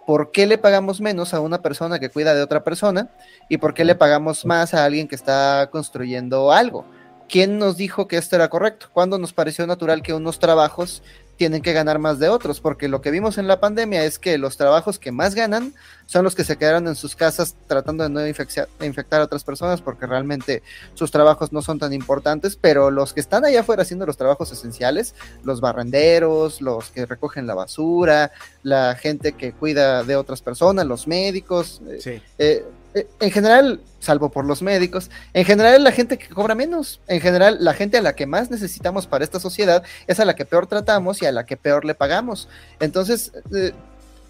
por 0.06 0.32
qué 0.32 0.46
le 0.46 0.58
pagamos 0.58 1.00
menos 1.00 1.34
a 1.34 1.40
una 1.40 1.62
persona 1.62 1.98
que 1.98 2.10
cuida 2.10 2.34
de 2.34 2.42
otra 2.42 2.64
persona 2.64 3.10
y 3.48 3.58
por 3.58 3.74
qué 3.74 3.84
le 3.84 3.94
pagamos 3.94 4.44
más 4.44 4.74
a 4.74 4.84
alguien 4.84 5.08
que 5.08 5.14
está 5.14 5.68
construyendo 5.70 6.52
algo. 6.52 6.84
¿Quién 7.28 7.58
nos 7.58 7.76
dijo 7.76 8.06
que 8.06 8.18
esto 8.18 8.36
era 8.36 8.48
correcto? 8.48 8.88
¿Cuándo 8.92 9.18
nos 9.18 9.32
pareció 9.32 9.66
natural 9.66 10.02
que 10.02 10.12
unos 10.12 10.38
trabajos 10.38 11.02
tienen 11.36 11.62
que 11.62 11.72
ganar 11.72 11.98
más 11.98 12.18
de 12.18 12.28
otros? 12.28 12.60
Porque 12.60 12.88
lo 12.88 13.00
que 13.00 13.10
vimos 13.10 13.38
en 13.38 13.46
la 13.48 13.60
pandemia 13.60 14.04
es 14.04 14.18
que 14.18 14.38
los 14.38 14.56
trabajos 14.56 14.98
que 14.98 15.12
más 15.12 15.34
ganan 15.34 15.74
son 16.06 16.24
los 16.24 16.34
que 16.34 16.44
se 16.44 16.56
quedaron 16.56 16.86
en 16.88 16.94
sus 16.94 17.16
casas 17.16 17.56
tratando 17.66 18.04
de 18.04 18.10
no 18.10 18.26
infectar 18.26 19.20
a 19.20 19.24
otras 19.24 19.42
personas 19.44 19.80
porque 19.80 20.06
realmente 20.06 20.62
sus 20.94 21.10
trabajos 21.10 21.52
no 21.52 21.62
son 21.62 21.78
tan 21.78 21.92
importantes, 21.92 22.56
pero 22.60 22.90
los 22.90 23.12
que 23.12 23.20
están 23.20 23.44
allá 23.44 23.60
afuera 23.60 23.82
haciendo 23.82 24.04
los 24.06 24.16
trabajos 24.16 24.52
esenciales, 24.52 25.14
los 25.44 25.60
barrenderos, 25.60 26.60
los 26.60 26.90
que 26.90 27.06
recogen 27.06 27.46
la 27.46 27.54
basura, 27.54 28.32
la 28.62 28.94
gente 28.96 29.32
que 29.32 29.52
cuida 29.52 30.04
de 30.04 30.16
otras 30.16 30.42
personas, 30.42 30.86
los 30.86 31.06
médicos, 31.06 31.80
eh, 31.88 31.98
Sí. 32.00 32.22
eh, 32.38 32.64
en 32.94 33.30
general, 33.30 33.80
salvo 33.98 34.30
por 34.30 34.44
los 34.44 34.62
médicos, 34.62 35.10
en 35.32 35.44
general 35.44 35.82
la 35.82 35.92
gente 35.92 36.16
que 36.18 36.28
cobra 36.28 36.54
menos, 36.54 37.00
en 37.08 37.20
general 37.20 37.58
la 37.60 37.74
gente 37.74 37.98
a 37.98 38.02
la 38.02 38.14
que 38.14 38.26
más 38.26 38.50
necesitamos 38.50 39.06
para 39.06 39.24
esta 39.24 39.40
sociedad 39.40 39.82
es 40.06 40.20
a 40.20 40.24
la 40.24 40.36
que 40.36 40.44
peor 40.44 40.66
tratamos 40.66 41.20
y 41.22 41.26
a 41.26 41.32
la 41.32 41.44
que 41.44 41.56
peor 41.56 41.84
le 41.84 41.94
pagamos. 41.94 42.48
Entonces, 42.80 43.32
eh, 43.54 43.72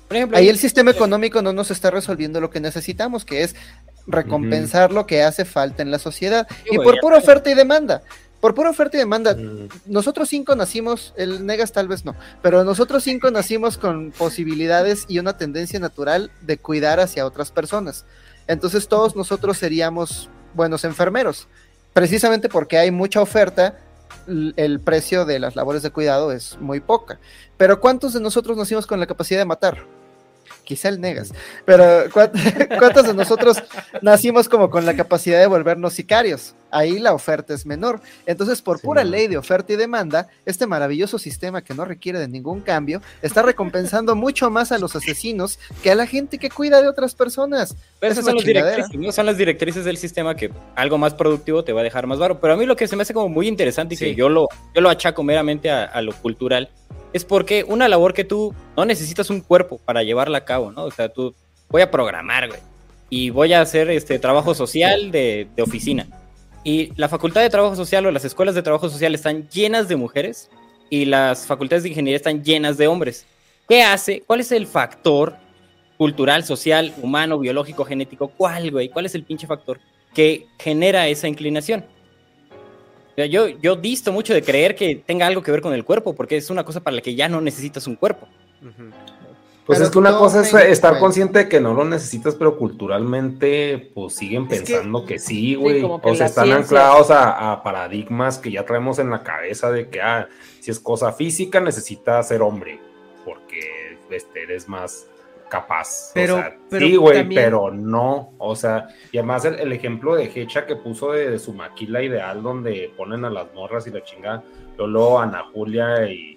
Por 0.09 0.17
ejemplo, 0.17 0.39
ahí 0.39 0.49
el 0.49 0.59
sistema 0.59 0.91
económico 0.91 1.43
no 1.43 1.53
nos 1.53 1.71
está 1.71 1.91
resolviendo 1.91 2.41
lo 2.41 2.51
que 2.51 2.61
necesitamos, 2.61 3.25
que 3.25 3.43
es 3.43 3.55
recompensar 4.07 4.93
lo 4.93 5.07
que 5.07 5.23
hace 5.23 5.45
falta 5.45 5.83
en 5.83 5.91
la 5.91 5.99
sociedad. 5.99 6.47
Sí, 6.65 6.71
y 6.73 6.79
por 6.79 6.99
pura 7.01 7.19
oferta 7.19 7.51
y 7.51 7.55
demanda. 7.55 8.03
Por 8.41 8.55
pura 8.55 8.69
oferta 8.69 8.99
y 8.99 9.01
demanda, 9.01 9.35
Mm. 9.35 9.69
nosotros 9.87 10.29
cinco 10.29 10.55
nacimos, 10.55 11.15
el 11.17 11.47
Negas 11.47 11.73
tal 11.73 11.89
vez 11.89 12.05
no, 12.05 12.15
pero 12.43 12.63
nosotros 12.63 13.03
cinco 13.03 13.31
nacimos 13.31 13.79
con 13.79 14.13
posibilidades 14.13 15.07
y 15.09 15.19
una 15.19 15.39
tendencia 15.39 15.81
natural 15.81 16.31
de 16.43 16.59
cuidar 16.59 17.01
hacia 17.01 17.25
otras 17.25 17.51
personas. 17.51 18.05
Entonces 18.47 18.89
todos 18.89 19.17
nosotros 19.17 19.57
seríamos 19.59 20.29
buenos 20.55 20.85
enfermeros, 20.85 21.49
precisamente 21.93 22.49
porque 22.49 22.79
hay 22.79 22.91
mucha 22.91 23.21
oferta, 23.21 23.79
el 24.57 24.81
precio 24.81 25.25
de 25.25 25.39
las 25.39 25.57
labores 25.57 25.83
de 25.83 25.91
cuidado 25.91 26.33
es 26.33 26.57
muy 26.61 26.81
poca. 26.81 27.19
Pero 27.57 27.81
¿cuántos 27.81 28.13
de 28.15 28.21
nosotros 28.21 28.57
nacimos 28.57 28.87
con 28.87 29.01
la 29.01 29.07
capacidad 29.07 29.41
de 29.41 29.45
matar? 29.45 29.85
Quizá 30.65 30.89
el 30.89 31.01
negas, 31.01 31.33
pero 31.67 32.11
¿cuán- 32.13 32.31
¿cuántos 32.79 33.07
de 33.07 33.15
nosotros 33.15 33.63
nacimos 34.03 34.49
como 34.49 34.71
con 34.71 34.87
la 34.87 34.95
capacidad 34.97 35.39
de 35.39 35.47
volvernos 35.47 35.93
sicarios? 35.93 36.55
Ahí 36.71 36.99
la 36.99 37.15
oferta 37.15 37.55
es 37.55 37.67
menor. 37.67 38.01
Entonces, 38.27 38.61
por 38.61 38.81
pura 38.81 39.05
ley 39.05 39.29
de 39.29 39.37
oferta 39.37 39.73
y 39.73 39.77
demanda, 39.77 40.27
este 40.45 40.67
maravilloso 40.67 41.19
sistema 41.19 41.63
que 41.63 41.73
no 41.73 41.85
requiere 41.85 42.19
de 42.19 42.27
ningún 42.27 42.61
cambio 42.63 43.01
está 43.23 43.43
recompensando 43.43 44.15
mucho 44.17 44.51
más 44.51 44.73
a 44.73 44.79
los 44.79 44.97
asesinos 44.97 45.59
que 45.83 45.91
a 45.91 45.95
la 45.95 46.07
gente 46.07 46.39
que 46.39 46.51
cuida 46.51 46.83
de 46.83 46.89
otras 46.89 47.15
personas. 47.15 47.77
Pero 48.01 48.13
Es 48.13 48.19
esas 48.19 48.31
son 48.31 48.39
chingadera. 48.43 48.71
directrices, 48.77 49.07
¿no? 49.07 49.13
Son 49.13 49.27
las 49.27 49.37
directrices 49.39 49.85
del 49.85 49.97
sistema 49.97 50.35
que 50.35 50.51
algo 50.75 50.99
más 50.99 51.15
productivo 51.15 51.63
te 51.63 51.73
va 51.73 51.81
a 51.81 51.85
dejar 51.85 52.07
más 52.09 52.19
baro. 52.19 52.41
Pero 52.41 52.55
a 52.55 52.57
mí 52.57 52.67
lo 52.67 52.75
que 52.77 52.89
se 52.89 52.97
me 52.97 53.03
hace 53.03 53.15
como 53.15 53.29
muy 53.29 53.47
interesante 53.47 53.95
y 53.95 53.99
que 53.99 54.05
Sí. 54.11 54.15
yo 54.17 54.29
lo, 54.29 54.49
yo 54.75 54.81
lo 54.81 54.91
achaco 54.91 55.23
meramente 55.23 55.71
a, 55.71 55.85
a 55.85 56.03
lo 56.03 56.13
cultural 56.13 56.71
es 57.13 57.25
porque 57.25 57.65
una 57.69 57.87
labor 57.89 58.13
que 58.13 58.25
tú 58.25 58.53
no 58.77 58.85
necesitas 58.85 59.31
un 59.31 59.41
cuerpo 59.41 59.79
para 59.85 60.03
llevarla 60.03 60.39
a 60.39 60.45
cabo, 60.45 60.73
¿no? 60.73 60.83
O 60.85 60.91
sea, 60.91 61.09
tú 61.09 61.33
voy 61.69 61.83
a 61.83 61.91
programar, 61.91 62.49
güey. 62.49 62.61
Y 63.11 63.31
voy 63.31 63.53
a 63.53 63.61
hacer 63.61 63.89
este 63.91 64.19
trabajo 64.19 64.55
social 64.55 65.13
de, 65.13 65.47
de 65.55 65.63
oficina. 65.63 66.09
Y 66.65 66.93
la 66.97 67.11
facultad 67.11 67.43
de 67.43 67.51
trabajo 67.51 67.77
social 67.77 68.07
o 68.07 68.11
las 68.11 68.25
escuelas 68.25 68.55
de 68.55 68.63
trabajo 68.63 68.89
social 68.89 69.15
están 69.15 69.47
llenas 69.51 69.87
de 69.87 69.97
mujeres 69.97 70.51
y 70.89 71.05
las 71.05 71.47
facultades 71.47 71.83
de 71.83 71.91
ingeniería 71.91 72.17
están 72.17 72.43
llenas 72.43 72.79
de 72.79 72.89
hombres. 72.89 73.27
¿Qué 73.69 73.83
hace? 73.83 74.23
¿Cuál 74.27 74.41
es 74.41 74.51
el 74.51 74.67
factor 74.67 75.37
cultural, 75.99 76.43
social, 76.45 76.95
humano, 77.03 77.39
biológico, 77.39 77.85
genético? 77.85 78.29
¿Cuál, 78.29 78.71
güey? 78.71 78.89
¿Cuál 78.89 79.05
es 79.05 79.15
el 79.15 79.25
pinche 79.25 79.47
factor 79.47 79.79
que 80.15 80.47
genera 80.59 81.07
esa 81.07 81.29
inclinación? 81.29 81.85
Yo, 83.17 83.47
yo 83.47 83.77
disto 83.77 84.11
mucho 84.11 84.35
de 84.35 84.43
creer 84.43 84.75
que 84.75 84.97
tenga 84.97 85.27
algo 85.27 85.43
que 85.43 85.53
ver 85.53 85.61
con 85.61 85.73
el 85.73 85.85
cuerpo, 85.85 86.15
porque 86.15 86.37
es 86.37 86.51
una 86.51 86.65
cosa 86.65 86.81
para 86.81 86.97
la 86.97 87.03
que 87.03 87.15
ya 87.15 87.29
no 87.29 87.41
necesitas 87.41 87.87
un 87.87 87.95
cuerpo. 87.95 88.27
Pues 89.67 89.79
Pero 89.79 89.87
es 89.87 89.91
que 89.93 89.99
una 89.99 90.19
cosa 90.19 90.43
es 90.43 90.53
México, 90.53 90.73
estar 90.73 90.91
güey. 90.93 91.01
consciente 91.01 91.39
de 91.41 91.49
que 91.49 91.59
no 91.61 91.73
lo 91.73 91.85
necesitas, 91.87 92.35
pero 92.35 92.59
culturalmente, 92.59 93.91
pues 93.95 94.15
siguen 94.15 94.47
Es 94.51 94.61
que- 94.63 94.73
pensando 94.75 95.05
que, 95.07 95.19
sí, 95.19 95.55
güey. 95.55 95.83
o 95.83 96.01
sea, 96.15 96.27
están 96.27 96.45
ciencia- 96.47 96.57
anclados 96.79 97.11
a, 97.11 97.53
a 97.53 97.63
paradigmas 97.63 98.39
que 98.39 98.51
ya 98.51 98.65
traemos 98.65 98.99
en 98.99 99.11
la 99.11 99.23
cabeza 99.23 99.71
de 99.71 99.89
que, 99.89 100.01
ah, 100.03 100.29
si 100.61 100.71
es 100.71 100.79
cosa 100.81 101.13
física, 101.13 101.61
necesitas 101.61 102.29
ser 102.29 102.43
hombre, 102.43 102.79
porque 103.25 103.99
este, 104.11 104.43
eres 104.43 104.69
más 104.69 105.07
capaz. 105.49 106.11
Pero- 106.15 106.35
o 106.37 106.39
sea, 106.39 106.57
pero 106.69 106.87
sí, 106.87 106.97
güey, 106.97 107.19
también- 107.19 107.43
pero 107.45 107.71
no. 107.71 108.33
O 108.39 108.55
sea, 108.57 108.89
y 109.13 109.19
además 109.19 109.45
el, 109.45 109.55
el 109.61 109.73
ejemplo 109.73 110.15
de 110.15 110.25
Hecha 110.35 110.67
que 110.67 110.77
puso 110.77 111.13
de, 111.13 111.31
de 111.31 111.39
su 111.39 111.53
maquila 111.53 112.03
ideal, 112.03 112.43
donde 112.43 112.93
ponen 112.97 113.25
a 113.25 113.31
las 113.31 113.53
morras 113.55 113.87
y 113.87 113.91
la 113.91 114.03
chingada, 114.03 114.43
luego 114.77 115.21
Ana 115.21 115.45
Julia 115.53 116.07
y 116.11 116.34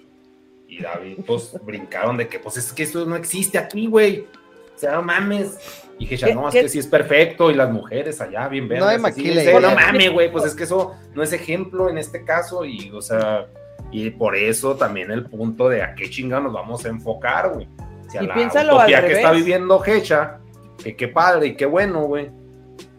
y 0.67 0.81
David, 0.81 1.19
pues 1.25 1.55
brincaron 1.63 2.17
de 2.17 2.27
que, 2.27 2.39
pues 2.39 2.57
es 2.57 2.73
que 2.73 2.83
eso 2.83 3.05
no 3.05 3.15
existe 3.15 3.57
aquí, 3.57 3.87
güey. 3.87 4.27
O 4.75 4.79
sea, 4.79 4.91
no 4.93 5.01
mames. 5.01 5.57
Y 5.97 6.05
dije, 6.05 6.25
¿Qué- 6.27 6.35
no, 6.35 6.47
es 6.49 6.53
qué- 6.53 6.61
que 6.61 6.69
sí 6.69 6.79
es 6.79 6.87
perfecto, 6.87 7.49
y 7.49 7.55
las 7.55 7.71
mujeres 7.71 8.21
allá, 8.21 8.47
bien 8.47 8.67
verdes. 8.67 8.83
No 8.83 8.89
hay 8.91 8.99
maquila. 8.99 9.59
No 9.59 9.73
mames, 9.73 10.11
güey, 10.11 10.31
pues 10.31 10.45
es 10.45 10.53
que 10.53 10.63
eso 10.65 10.95
no 11.15 11.23
es 11.23 11.33
ejemplo 11.33 11.89
en 11.89 11.97
este 11.97 12.23
caso, 12.23 12.63
y, 12.65 12.91
o 12.91 13.01
sea, 13.01 13.47
y 13.91 14.09
por 14.11 14.35
eso 14.35 14.75
también 14.75 15.09
el 15.11 15.25
punto 15.25 15.69
de 15.69 15.81
a 15.81 15.95
qué 15.95 16.09
chinga 16.09 16.39
nos 16.39 16.53
vamos 16.53 16.85
a 16.85 16.89
enfocar, 16.89 17.53
güey. 17.53 17.67
Si 18.11 18.17
a 18.17 18.23
Y 18.23 18.27
la 18.27 18.33
piénsalo 18.35 18.79
al 18.79 18.87
que 18.87 19.13
está 19.13 19.31
viviendo 19.31 19.83
Hecha, 19.85 20.37
que 20.83 20.95
qué 20.95 21.07
padre 21.07 21.47
y 21.47 21.55
qué 21.55 21.65
bueno, 21.65 22.03
güey. 22.03 22.29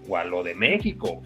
O 0.09 0.17
a 0.17 0.25
lo 0.25 0.43
de 0.43 0.55
México. 0.55 1.23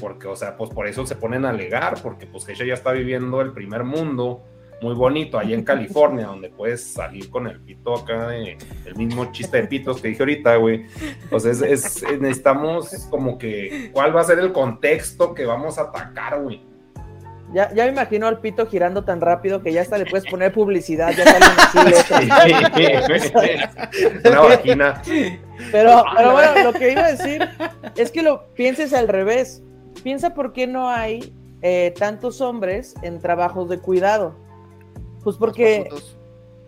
Porque, 0.00 0.26
o 0.26 0.34
sea, 0.34 0.56
pues 0.56 0.70
por 0.70 0.88
eso 0.88 1.06
se 1.06 1.14
ponen 1.14 1.44
a 1.44 1.50
alegar, 1.50 2.02
porque 2.02 2.26
pues 2.26 2.48
Hecha 2.48 2.64
ya 2.64 2.74
está 2.74 2.90
viviendo 2.90 3.40
el 3.40 3.52
primer 3.52 3.84
mundo 3.84 4.42
muy 4.84 4.94
bonito 4.94 5.38
ahí 5.38 5.52
en 5.54 5.64
California, 5.64 6.26
donde 6.26 6.50
puedes 6.50 6.84
salir 6.84 7.30
con 7.30 7.46
el 7.46 7.58
pito 7.60 7.94
acá, 7.94 8.28
de- 8.28 8.56
el 8.84 8.94
mismo 8.96 9.32
chiste 9.32 9.56
de 9.62 9.66
pitos 9.66 10.00
que 10.00 10.08
dije 10.08 10.22
ahorita, 10.22 10.56
güey. 10.56 10.84
Entonces, 11.22 11.62
es, 11.62 12.02
es- 12.02 12.20
necesitamos 12.20 12.90
como 13.10 13.38
que, 13.38 13.90
¿cuál 13.92 14.14
va 14.14 14.20
a 14.20 14.24
ser 14.24 14.38
el 14.38 14.52
contexto 14.52 15.34
que 15.34 15.46
vamos 15.46 15.78
a 15.78 15.82
atacar, 15.82 16.40
güey? 16.42 16.62
Ya, 17.52 17.72
ya 17.72 17.84
me 17.84 17.92
imagino 17.92 18.26
al 18.26 18.40
pito 18.40 18.66
girando 18.66 19.04
tan 19.04 19.20
rápido 19.20 19.62
que 19.62 19.72
ya 19.72 19.80
hasta 19.82 19.96
le 19.96 20.06
puedes 20.06 20.26
poner 20.28 20.52
publicidad, 20.52 21.12
ya 21.16 21.24
salen 21.24 21.48
así. 21.56 21.78
Una 24.28 24.40
vagina. 24.40 25.02
Pero, 25.70 26.02
pero 26.16 26.32
bueno, 26.32 26.64
lo 26.64 26.72
que 26.72 26.90
iba 26.92 27.04
a 27.04 27.12
decir 27.12 27.48
es 27.96 28.10
que 28.10 28.22
lo 28.22 28.52
pienses 28.54 28.92
al 28.92 29.08
revés. 29.08 29.62
Piensa 30.02 30.34
por 30.34 30.52
qué 30.52 30.66
no 30.66 30.90
hay 30.90 31.32
eh, 31.62 31.94
tantos 31.96 32.40
hombres 32.40 32.94
en 33.02 33.20
trabajos 33.20 33.68
de 33.68 33.78
cuidado. 33.78 34.34
Pues 35.24 35.36
porque 35.36 35.88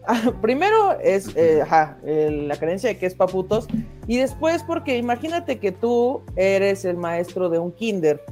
Ah, 0.08 0.32
primero 0.40 0.96
es 1.00 1.34
eh, 1.34 1.62
ajá, 1.62 1.98
eh, 2.04 2.44
la 2.46 2.56
creencia 2.56 2.88
de 2.88 2.96
que 2.96 3.06
es 3.06 3.14
paputos 3.16 3.66
y 4.06 4.18
después 4.18 4.62
porque 4.62 4.98
imagínate 4.98 5.58
que 5.58 5.72
tú 5.72 6.22
eres 6.36 6.84
el 6.84 6.96
maestro 6.96 7.48
de 7.48 7.58
un 7.58 7.72
kinder. 7.72 8.22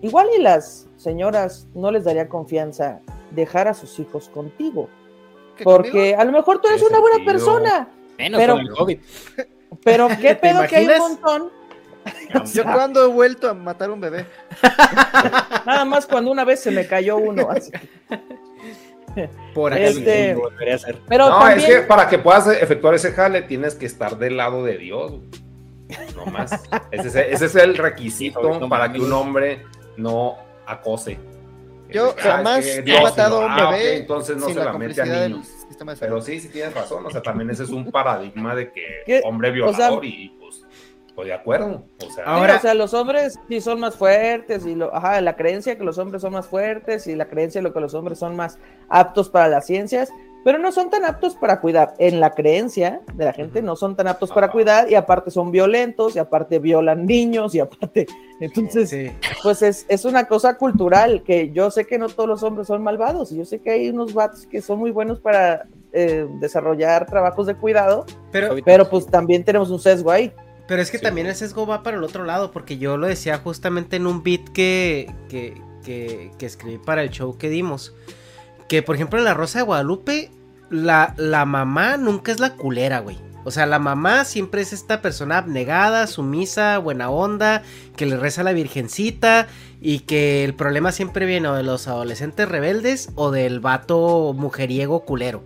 Igual 0.00 0.28
y 0.38 0.42
las 0.42 0.86
señoras 0.96 1.66
no 1.74 1.90
les 1.90 2.04
daría 2.04 2.28
confianza 2.28 3.00
dejar 3.32 3.66
a 3.66 3.74
sus 3.74 3.98
hijos 3.98 4.28
contigo. 4.28 4.88
Porque 5.64 6.14
a 6.14 6.24
lo 6.24 6.30
mejor 6.30 6.60
tú 6.60 6.68
eres 6.68 6.82
una 6.82 7.00
buena 7.00 7.16
sentido? 7.16 7.32
persona. 7.32 7.88
Menos 8.16 8.40
pero, 8.40 8.52
con 8.54 8.62
el 8.62 8.70
COVID. 8.70 8.98
pero 9.84 10.08
qué 10.20 10.34
¿Te 10.34 10.36
pedo 10.36 10.66
que 10.68 10.76
hay 10.76 10.86
un 10.86 10.98
montón. 10.98 11.50
Yo 12.54 12.62
cuando 12.62 13.04
he 13.04 13.08
vuelto 13.08 13.50
a 13.50 13.54
matar 13.54 13.90
un 13.90 14.00
bebé. 14.00 14.26
Nada 15.66 15.84
más 15.84 16.06
cuando 16.06 16.30
una 16.30 16.44
vez 16.44 16.60
se 16.60 16.70
me 16.70 16.86
cayó 16.86 17.16
uno. 17.16 17.50
así. 17.50 17.72
Por 19.54 19.72
aquí. 19.72 19.82
Este, 19.82 20.36
a 20.70 20.74
hacer. 20.74 20.98
Pero 21.08 21.28
no, 21.30 21.38
también, 21.38 21.58
es 21.58 21.64
que 21.76 21.82
para 21.82 22.08
que 22.08 22.18
puedas 22.18 22.46
efectuar 22.48 22.94
ese 22.94 23.12
jale 23.12 23.42
tienes 23.42 23.74
que 23.74 23.86
estar 23.86 24.16
del 24.18 24.36
lado 24.36 24.64
de 24.64 24.78
Dios. 24.78 25.12
No 26.14 26.26
más. 26.26 26.50
Ese, 26.90 27.08
es- 27.08 27.14
ese 27.34 27.44
es 27.46 27.54
el 27.54 27.76
requisito 27.76 28.58
No 28.58 28.68
para 28.68 28.90
que 28.92 28.98
un 29.00 29.12
hombre 29.12 29.62
no 29.96 30.36
acose. 30.66 31.16
Yo 31.88 32.12
Ah, 32.18 32.22
jamás 32.38 32.66
he 32.66 32.82
Dios, 32.82 33.00
matado 33.00 33.42
a 33.42 33.46
un 33.46 33.52
ah, 33.52 33.70
bebé 33.70 33.98
entonces 33.98 34.36
no 34.36 34.46
sin 34.46 34.54
se 34.54 34.58
la 34.64 34.72
la 34.72 34.78
mete 34.78 35.00
a 35.00 35.04
niños. 35.04 35.46
Pero 36.00 36.20
sí, 36.20 36.40
sí 36.40 36.48
tienes 36.48 36.74
razón. 36.74 37.06
O 37.06 37.10
sea, 37.10 37.22
también 37.22 37.48
ese 37.50 37.62
es 37.62 37.70
un 37.70 37.90
paradigma 37.92 38.56
de 38.56 38.72
que 38.72 38.82
¿Qué? 39.06 39.20
hombre 39.24 39.50
O 39.50 39.52
violador 39.52 40.00
sea- 40.02 40.10
y 40.10 40.36
pues, 41.16 41.26
de 41.26 41.34
acuerdo. 41.34 41.82
O 42.06 42.10
sea, 42.12 42.24
Sí, 42.26 42.56
o 42.56 42.60
sea, 42.60 42.74
los 42.74 42.94
hombres 42.94 43.36
sí 43.48 43.60
son 43.60 43.80
más 43.80 43.96
fuertes 43.96 44.64
y 44.66 44.76
lo, 44.76 44.94
ajá, 44.94 45.20
la 45.20 45.34
creencia 45.34 45.76
que 45.76 45.82
los 45.84 45.98
hombres 45.98 46.22
son 46.22 46.32
más 46.34 46.46
fuertes 46.46 47.08
y 47.08 47.16
la 47.16 47.24
creencia 47.24 47.60
de 47.60 47.64
lo 47.66 47.72
que 47.74 47.80
los 47.80 47.94
hombres 47.94 48.18
son 48.20 48.36
más 48.36 48.58
aptos 48.88 49.28
para 49.30 49.48
las 49.48 49.66
ciencias, 49.66 50.10
pero 50.44 50.58
no 50.58 50.70
son 50.70 50.90
tan 50.90 51.04
aptos 51.04 51.34
para 51.34 51.60
cuidar. 51.60 51.94
En 51.98 52.20
la 52.20 52.30
creencia 52.30 53.00
de 53.14 53.24
la 53.24 53.32
gente 53.32 53.62
no 53.62 53.74
son 53.74 53.96
tan 53.96 54.06
aptos 54.06 54.30
para 54.30 54.48
cuidar 54.52 54.88
y 54.88 54.94
aparte 54.94 55.32
son 55.32 55.50
violentos 55.50 56.14
y 56.14 56.20
aparte 56.20 56.60
violan 56.60 57.04
niños 57.04 57.52
y 57.56 57.58
aparte, 57.60 58.06
entonces, 58.40 58.90
pues 59.42 59.62
es, 59.62 59.86
es 59.88 60.04
una 60.04 60.26
cosa 60.26 60.56
cultural 60.56 61.22
que 61.24 61.50
yo 61.50 61.70
sé 61.72 61.84
que 61.86 61.98
no 61.98 62.08
todos 62.08 62.28
los 62.28 62.42
hombres 62.44 62.68
son 62.68 62.82
malvados 62.82 63.32
y 63.32 63.38
yo 63.38 63.44
sé 63.44 63.58
que 63.60 63.70
hay 63.70 63.88
unos 63.88 64.14
vatos 64.14 64.46
que 64.46 64.62
son 64.62 64.78
muy 64.78 64.92
buenos 64.92 65.18
para 65.18 65.66
eh, 65.92 66.28
desarrollar 66.40 67.06
trabajos 67.06 67.46
de 67.46 67.54
cuidado, 67.56 68.04
Pero- 68.30 68.54
pero 68.64 68.88
pues 68.88 69.06
también 69.06 69.42
tenemos 69.44 69.70
un 69.70 69.80
sesgo 69.80 70.10
ahí. 70.10 70.30
Pero 70.68 70.82
es 70.82 70.90
que 70.90 70.98
también 70.98 71.26
el 71.26 71.34
sesgo 71.34 71.66
va 71.66 71.82
para 71.82 71.96
el 71.96 72.04
otro 72.04 72.24
lado, 72.24 72.50
porque 72.50 72.78
yo 72.78 72.96
lo 72.96 73.06
decía 73.06 73.38
justamente 73.38 73.96
en 73.96 74.06
un 74.06 74.22
beat 74.22 74.48
que, 74.48 75.12
que, 75.28 75.60
que, 75.84 76.32
que 76.38 76.46
escribí 76.46 76.78
para 76.78 77.02
el 77.02 77.10
show 77.10 77.38
que 77.38 77.48
dimos. 77.48 77.94
Que 78.68 78.82
por 78.82 78.96
ejemplo 78.96 79.18
en 79.18 79.24
La 79.24 79.34
Rosa 79.34 79.60
de 79.60 79.64
Guadalupe, 79.64 80.30
la, 80.70 81.14
la 81.16 81.44
mamá 81.44 81.96
nunca 81.96 82.32
es 82.32 82.40
la 82.40 82.54
culera, 82.54 83.00
güey. 83.00 83.18
O 83.46 83.52
sea, 83.52 83.64
la 83.64 83.78
mamá 83.78 84.24
siempre 84.24 84.60
es 84.60 84.72
esta 84.72 85.00
persona 85.00 85.38
abnegada, 85.38 86.08
sumisa, 86.08 86.78
buena 86.78 87.10
onda, 87.10 87.62
que 87.94 88.04
le 88.04 88.16
reza 88.16 88.40
a 88.40 88.44
la 88.44 88.52
virgencita 88.52 89.46
y 89.80 90.00
que 90.00 90.42
el 90.42 90.54
problema 90.54 90.90
siempre 90.90 91.26
viene 91.26 91.46
o 91.46 91.54
de 91.54 91.62
los 91.62 91.86
adolescentes 91.86 92.48
rebeldes 92.48 93.10
o 93.14 93.30
del 93.30 93.60
vato 93.60 94.34
mujeriego 94.36 95.04
culero. 95.04 95.44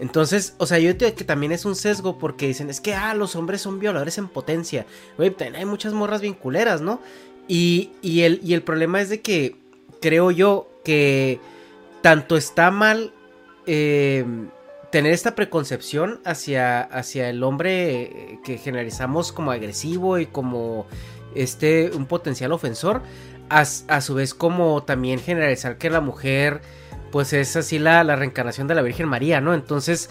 Entonces, 0.00 0.54
o 0.56 0.64
sea, 0.64 0.78
yo 0.78 0.94
digo 0.94 1.14
que 1.14 1.24
también 1.24 1.52
es 1.52 1.66
un 1.66 1.76
sesgo 1.76 2.18
porque 2.18 2.46
dicen, 2.46 2.70
es 2.70 2.80
que, 2.80 2.94
ah, 2.94 3.14
los 3.14 3.36
hombres 3.36 3.60
son 3.60 3.78
violadores 3.78 4.16
en 4.16 4.28
potencia. 4.28 4.86
Güey, 5.18 5.36
hay 5.54 5.66
muchas 5.66 5.92
morras 5.92 6.22
bien 6.22 6.32
culeras, 6.32 6.80
¿no? 6.80 7.02
Y, 7.46 7.90
y, 8.00 8.22
el, 8.22 8.40
y 8.42 8.54
el 8.54 8.62
problema 8.62 9.02
es 9.02 9.10
de 9.10 9.20
que 9.20 9.56
creo 10.00 10.30
yo 10.30 10.70
que 10.84 11.38
tanto 12.00 12.38
está 12.38 12.70
mal 12.70 13.12
eh, 13.66 14.24
tener 14.90 15.12
esta 15.12 15.34
preconcepción 15.34 16.20
hacia, 16.24 16.80
hacia 16.80 17.28
el 17.28 17.42
hombre 17.42 18.02
eh, 18.02 18.38
que 18.42 18.56
generalizamos 18.56 19.32
como 19.32 19.50
agresivo 19.50 20.18
y 20.18 20.24
como 20.24 20.86
este, 21.34 21.90
un 21.94 22.06
potencial 22.06 22.52
ofensor, 22.52 23.02
a, 23.50 23.60
a 23.60 24.00
su 24.00 24.14
vez 24.14 24.32
como 24.32 24.82
también 24.82 25.20
generalizar 25.20 25.76
que 25.76 25.90
la 25.90 26.00
mujer 26.00 26.62
pues 27.10 27.32
es 27.32 27.56
así 27.56 27.78
la, 27.78 28.04
la 28.04 28.16
reencarnación 28.16 28.66
de 28.68 28.74
la 28.74 28.82
Virgen 28.82 29.08
María, 29.08 29.40
¿no? 29.40 29.54
Entonces, 29.54 30.10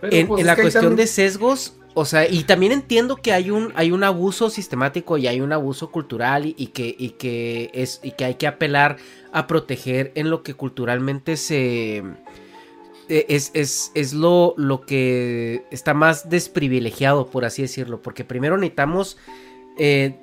Pero, 0.00 0.14
en, 0.16 0.26
pues, 0.26 0.40
en 0.40 0.46
la 0.46 0.54
cuestión 0.56 0.84
también- 0.84 0.96
de 0.96 1.06
sesgos, 1.06 1.74
o 1.94 2.04
sea, 2.04 2.28
y 2.28 2.42
también 2.44 2.72
entiendo 2.72 3.16
que 3.16 3.32
hay 3.32 3.50
un, 3.50 3.72
hay 3.76 3.92
un 3.92 4.02
abuso 4.02 4.50
sistemático 4.50 5.16
y 5.16 5.26
hay 5.28 5.40
un 5.40 5.52
abuso 5.52 5.90
cultural 5.92 6.44
y, 6.46 6.54
y 6.58 6.66
que, 6.68 6.94
y, 6.98 7.10
que 7.10 7.70
es, 7.72 8.00
y 8.02 8.10
que 8.12 8.24
hay 8.24 8.34
que 8.34 8.46
apelar 8.48 8.96
a 9.32 9.46
proteger 9.46 10.10
en 10.16 10.28
lo 10.28 10.42
que 10.42 10.54
culturalmente 10.54 11.36
se... 11.36 11.98
eh, 13.08 13.26
Es, 13.28 13.52
es, 13.54 13.92
es 13.94 14.12
lo, 14.12 14.54
lo 14.56 14.80
que 14.80 15.64
está 15.70 15.94
más 15.94 16.28
desprivilegiado, 16.28 17.28
por 17.28 17.44
así 17.44 17.62
decirlo, 17.62 18.02
porque 18.02 18.24
primero 18.24 18.56
necesitamos 18.56 19.16
eh, 19.78 20.16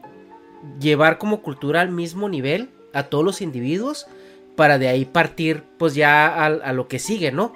llevar 0.79 1.17
como 1.17 1.41
cultura 1.41 1.79
al 1.81 1.89
mismo 1.91 2.27
nivel 2.27 2.69
a 2.93 3.03
todos 3.03 3.23
los 3.23 3.41
individuos 3.41 4.07
para 4.55 4.77
de 4.77 4.87
ahí 4.87 5.05
partir 5.05 5.63
pues 5.77 5.95
ya 5.95 6.45
a, 6.45 6.73
lo 6.73 6.87
que 6.87 6.99
sigue, 6.99 7.31
¿no? 7.31 7.53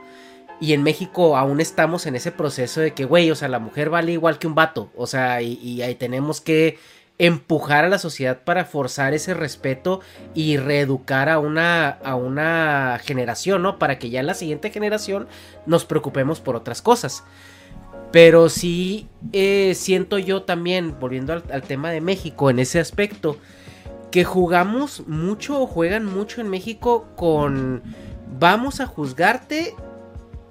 Y 0.59 0.73
en 0.73 0.83
México 0.83 1.37
aún 1.37 1.59
estamos 1.59 2.05
en 2.05 2.15
ese 2.15 2.31
proceso 2.31 2.79
de 2.79 2.93
que, 2.93 3.05
güey, 3.05 3.29
o 3.29 3.35
sea, 3.35 3.49
la 3.49 3.59
mujer 3.59 3.89
vale 3.89 4.13
igual 4.13 4.39
que 4.39 4.47
un 4.47 4.55
vato, 4.55 4.89
o 4.95 5.05
sea, 5.05 5.41
y, 5.41 5.81
ahí 5.81 5.95
tenemos 5.95 6.39
que 6.39 6.79
empujar 7.17 7.85
a 7.85 7.89
la 7.89 7.97
sociedad 7.97 8.41
para 8.43 8.65
forzar 8.65 9.13
ese 9.13 9.33
respeto 9.33 10.01
y 10.33 10.57
reeducar 10.57 11.29
a 11.29 11.39
una, 11.39 11.89
a 11.89 12.15
una 12.15 12.99
generación, 13.03 13.61
¿no? 13.61 13.79
Para 13.79 13.99
que 13.99 14.09
ya 14.09 14.19
en 14.19 14.27
la 14.27 14.33
siguiente 14.33 14.69
generación 14.69 15.27
nos 15.65 15.85
preocupemos 15.85 16.41
por 16.41 16.55
otras 16.55 16.81
cosas. 16.81 17.23
Pero 18.11 18.49
sí 18.49 19.07
eh, 19.33 19.73
siento 19.75 20.17
yo 20.17 20.43
también, 20.43 20.99
volviendo 20.99 21.33
al 21.33 21.61
tema 21.63 21.91
de 21.91 22.01
México 22.01 22.49
en 22.49 22.59
ese 22.59 22.79
aspecto, 22.79 23.37
que 24.15 24.23
jugamos 24.23 25.05
mucho 25.07 25.61
o 25.61 25.67
juegan 25.67 26.05
mucho 26.05 26.39
en 26.39 26.47
México 26.47 27.05
con 27.17 27.83
vamos 28.39 28.79
a 28.79 28.85
juzgarte 28.85 29.75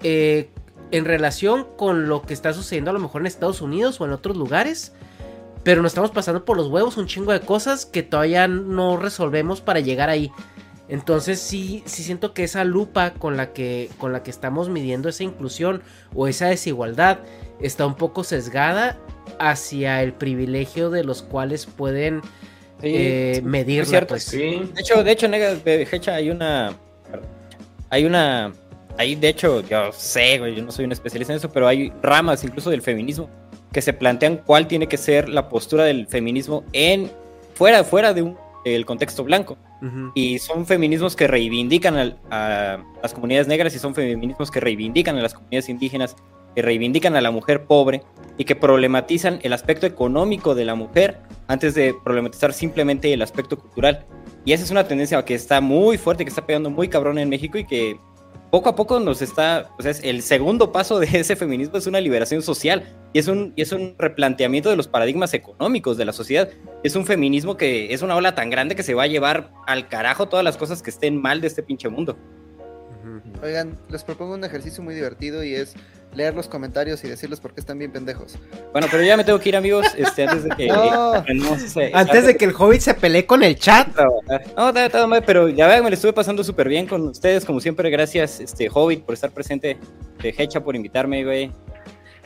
eh, 0.02 0.50
en 0.90 1.06
relación 1.06 1.66
con 1.78 2.06
lo 2.06 2.20
que 2.20 2.34
está 2.34 2.52
sucediendo 2.52 2.90
a 2.90 2.92
lo 2.92 3.00
mejor 3.00 3.22
en 3.22 3.26
Estados 3.26 3.62
Unidos 3.62 3.98
o 3.98 4.04
en 4.04 4.12
otros 4.12 4.36
lugares. 4.36 4.92
Pero 5.62 5.80
nos 5.80 5.92
estamos 5.92 6.10
pasando 6.10 6.44
por 6.44 6.58
los 6.58 6.68
huevos 6.68 6.98
un 6.98 7.06
chingo 7.06 7.32
de 7.32 7.40
cosas 7.40 7.86
que 7.86 8.02
todavía 8.02 8.48
no 8.48 8.98
resolvemos 8.98 9.62
para 9.62 9.80
llegar 9.80 10.10
ahí. 10.10 10.30
Entonces 10.90 11.40
sí, 11.40 11.82
sí 11.86 12.02
siento 12.02 12.34
que 12.34 12.44
esa 12.44 12.64
lupa 12.64 13.14
con 13.14 13.38
la 13.38 13.54
que, 13.54 13.88
con 13.96 14.12
la 14.12 14.22
que 14.22 14.30
estamos 14.30 14.68
midiendo 14.68 15.08
esa 15.08 15.24
inclusión 15.24 15.82
o 16.14 16.28
esa 16.28 16.48
desigualdad 16.48 17.20
está 17.60 17.86
un 17.86 17.94
poco 17.94 18.24
sesgada 18.24 18.98
hacia 19.38 20.02
el 20.02 20.12
privilegio 20.12 20.90
de 20.90 21.02
los 21.02 21.22
cuales 21.22 21.64
pueden 21.64 22.20
eh, 22.86 23.32
sí, 23.36 23.42
medirla. 23.42 23.82
es 23.82 23.88
cierto. 23.88 24.14
pues. 24.14 24.30
De 24.30 24.68
hecho, 24.80 25.02
de 25.04 25.10
hecho, 25.12 25.28
nega, 25.28 25.54
de 25.54 25.88
Hecha, 25.90 26.14
hay 26.14 26.30
una. 26.30 26.72
Hay 27.90 28.04
una. 28.04 28.52
Ahí, 28.96 29.14
de 29.16 29.28
hecho, 29.28 29.60
yo 29.66 29.90
sé, 29.92 30.38
güey, 30.38 30.54
yo 30.54 30.62
no 30.62 30.70
soy 30.70 30.84
un 30.84 30.92
especialista 30.92 31.32
en 31.32 31.38
eso, 31.38 31.50
pero 31.50 31.66
hay 31.66 31.92
ramas 32.02 32.44
incluso 32.44 32.70
del 32.70 32.80
feminismo 32.82 33.28
que 33.72 33.82
se 33.82 33.92
plantean 33.92 34.36
cuál 34.36 34.68
tiene 34.68 34.86
que 34.86 34.96
ser 34.96 35.28
la 35.28 35.48
postura 35.48 35.82
del 35.84 36.06
feminismo 36.06 36.62
en 36.72 37.10
fuera, 37.54 37.82
fuera 37.82 38.14
de 38.14 38.22
un, 38.22 38.36
el 38.64 38.86
contexto 38.86 39.24
blanco. 39.24 39.56
Ujú. 39.82 40.12
Y 40.14 40.38
son 40.38 40.64
feminismos 40.64 41.16
que 41.16 41.26
reivindican 41.26 41.96
al- 41.96 42.16
a 42.30 42.78
las 43.02 43.12
comunidades 43.12 43.48
negras 43.48 43.74
y 43.74 43.80
son 43.80 43.94
feminismos 43.96 44.50
que 44.52 44.60
reivindican 44.60 45.18
a 45.18 45.22
las 45.22 45.34
comunidades 45.34 45.68
indígenas 45.68 46.14
que 46.54 46.62
reivindican 46.62 47.16
a 47.16 47.20
la 47.20 47.32
mujer 47.32 47.64
pobre 47.64 48.02
y 48.38 48.44
que 48.44 48.54
problematizan 48.54 49.40
el 49.42 49.52
aspecto 49.52 49.86
económico 49.86 50.54
de 50.54 50.64
la 50.64 50.76
mujer 50.76 51.18
antes 51.47 51.74
de 51.74 51.94
problematizar 52.05 52.52
simplemente 52.52 53.12
el 53.12 53.23
aspecto 53.23 53.58
cultural. 53.58 54.06
Y 54.44 54.52
esa 54.52 54.64
es 54.64 54.70
una 54.70 54.86
tendencia 54.86 55.24
que 55.24 55.34
está 55.34 55.60
muy 55.60 55.98
fuerte, 55.98 56.24
que 56.24 56.28
está 56.28 56.47
pegando 56.47 56.70
muy 56.70 56.89
cabrón 56.89 57.18
en 57.18 57.28
México 57.28 57.58
y 57.58 57.64
que 57.64 57.98
poco 58.55 58.68
a 58.68 58.76
poco 58.76 59.00
nos 59.00 59.20
está, 59.20 59.70
o 59.78 59.82
sea, 59.82 59.90
es 59.90 60.05
el 60.05 60.23
segundo 60.23 60.70
paso 60.70 61.00
de 61.00 61.08
ese 61.12 61.34
feminismo 61.34 61.76
es 61.76 61.89
una 61.89 62.00
liberación 62.00 62.40
social 62.40 62.84
y 63.12 63.18
es 63.18 63.26
un, 63.26 63.52
y 63.56 63.62
es 63.62 63.73
un 63.73 63.97
replanteamiento 63.98 64.70
de 64.70 64.76
los 64.76 64.86
paradigmas 64.86 65.34
económicos 65.34 65.97
de 65.97 66.05
la 66.05 66.12
sociedad. 66.12 66.48
Es 66.84 66.94
un 66.94 67.05
feminismo 67.05 67.56
que 67.56 67.92
es 67.92 68.02
una 68.02 68.14
ola 68.14 68.34
tan 68.36 68.50
grande 68.50 68.76
que 68.76 68.84
se 68.84 68.94
va 68.94 69.05
a 69.05 69.06
llevar 69.08 69.50
al 69.66 69.89
carajo 69.89 70.28
todas 70.28 70.44
las 70.44 70.56
cosas 70.56 70.82
que 70.82 70.90
estén 70.90 71.20
mal 71.20 71.40
de 71.40 71.48
este 71.48 71.64
pinche 71.64 71.89
mundo. 71.89 72.16
Oigan, 73.42 73.76
les 73.90 74.05
propongo 74.05 74.34
un 74.34 74.44
ejercicio 74.44 74.82
muy 74.82 74.94
divertido 74.94 75.42
y 75.42 75.55
es 75.55 75.74
leer 76.14 76.34
los 76.34 76.48
comentarios 76.48 77.02
y 77.04 77.08
decirles 77.08 77.40
por 77.40 77.52
qué 77.54 77.60
están 77.60 77.78
bien 77.78 77.92
pendejos. 77.92 78.36
Bueno, 78.72 78.86
pero 78.90 79.02
ya 79.02 79.16
me 79.16 79.24
tengo 79.24 79.38
que 79.40 79.48
ir, 79.48 79.56
amigos, 79.56 79.86
este, 79.96 80.26
antes 80.26 80.44
de 80.44 80.50
que... 80.50 80.68
No. 81.34 81.54
Antes 81.94 82.26
de 82.26 82.36
que 82.36 82.44
el 82.44 82.54
Hobbit 82.56 82.80
se 82.80 82.94
pelee 82.94 83.26
con 83.26 83.42
el 83.42 83.56
chat. 83.58 83.88
No, 84.56 84.72
mal, 85.06 85.22
pero 85.24 85.48
ya 85.48 85.66
vean, 85.66 85.82
me 85.84 85.90
lo 85.90 85.94
estuve 85.94 86.12
pasando 86.12 86.44
súper 86.44 86.68
bien 86.68 86.86
con 86.86 87.08
ustedes, 87.08 87.44
como 87.44 87.60
siempre, 87.60 87.90
gracias, 87.90 88.40
este, 88.40 88.68
Hobbit, 88.72 89.04
por 89.04 89.14
estar 89.14 89.30
presente, 89.30 89.76
de 90.22 90.34
Hecha 90.36 90.60
por 90.62 90.76
invitarme, 90.76 91.24
güey. 91.24 91.52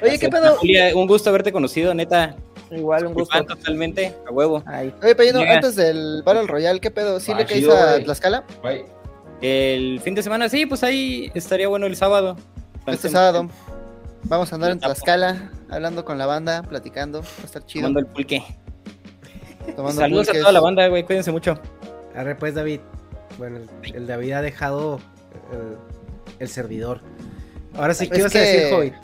Oye, 0.03 0.19
¿qué 0.19 0.29
pedo? 0.29 0.57
Julia, 0.57 0.95
un 0.95 1.07
gusto 1.07 1.31
haberte 1.31 1.53
conocido, 1.53 1.93
neta. 1.95 2.37
Igual, 2.71 3.07
un 3.07 3.15
gusto. 3.15 3.45
totalmente, 3.45 4.15
a 4.29 4.31
huevo. 4.31 4.63
Oye, 5.03 5.15
Payano, 5.15 5.41
antes 5.41 5.75
del 5.77 6.23
Battle 6.25 6.47
Royale, 6.47 6.81
¿qué 6.81 6.91
pedo? 6.91 7.19
¿Sí 7.19 7.33
Ah, 7.35 7.39
le 7.39 7.47
chido, 7.47 7.77
a. 7.77 7.99
Tlaxcala? 7.99 8.45
El 9.41 10.01
fin 10.01 10.15
de 10.15 10.23
semana, 10.23 10.49
sí, 10.49 10.67
pues 10.67 10.83
ahí 10.83 11.31
estaría 11.35 11.69
bueno 11.69 11.87
el 11.87 11.97
sábado. 11.97 12.37
Este 12.87 13.09
sábado. 13.09 13.49
Vamos 14.25 14.53
a 14.53 14.57
andar 14.57 14.73
en 14.73 14.79
Tlaxcala, 14.81 15.51
hablando 15.71 16.05
con 16.05 16.19
la 16.19 16.27
banda, 16.27 16.63
platicando. 16.63 17.23
Va 17.23 17.29
a 17.43 17.47
estar 17.47 17.65
chido. 17.65 17.83
Tomando 17.83 18.01
el 18.01 18.07
pulque. 18.07 18.43
Tomando 19.77 20.01
Saludos 20.01 20.27
pulques. 20.27 20.41
a 20.41 20.45
toda 20.45 20.53
la 20.53 20.61
banda, 20.61 20.87
güey, 20.89 21.05
cuídense 21.05 21.31
mucho. 21.33 21.59
Arre 22.15 22.35
pues 22.35 22.55
David. 22.55 22.81
Bueno, 23.39 23.59
el, 23.83 23.95
el 23.95 24.07
David 24.07 24.33
ha 24.33 24.43
dejado 24.43 24.99
el, 25.53 25.77
el 26.41 26.49
servidor. 26.49 27.01
Ahora 27.77 27.95
sí, 27.95 28.09
¿qué 28.09 28.15
Es 28.15 28.21
ibas 28.21 28.35
a 28.35 28.39
decir, 28.39 28.61
que- 28.69 28.75
Hobbit? 28.75 28.95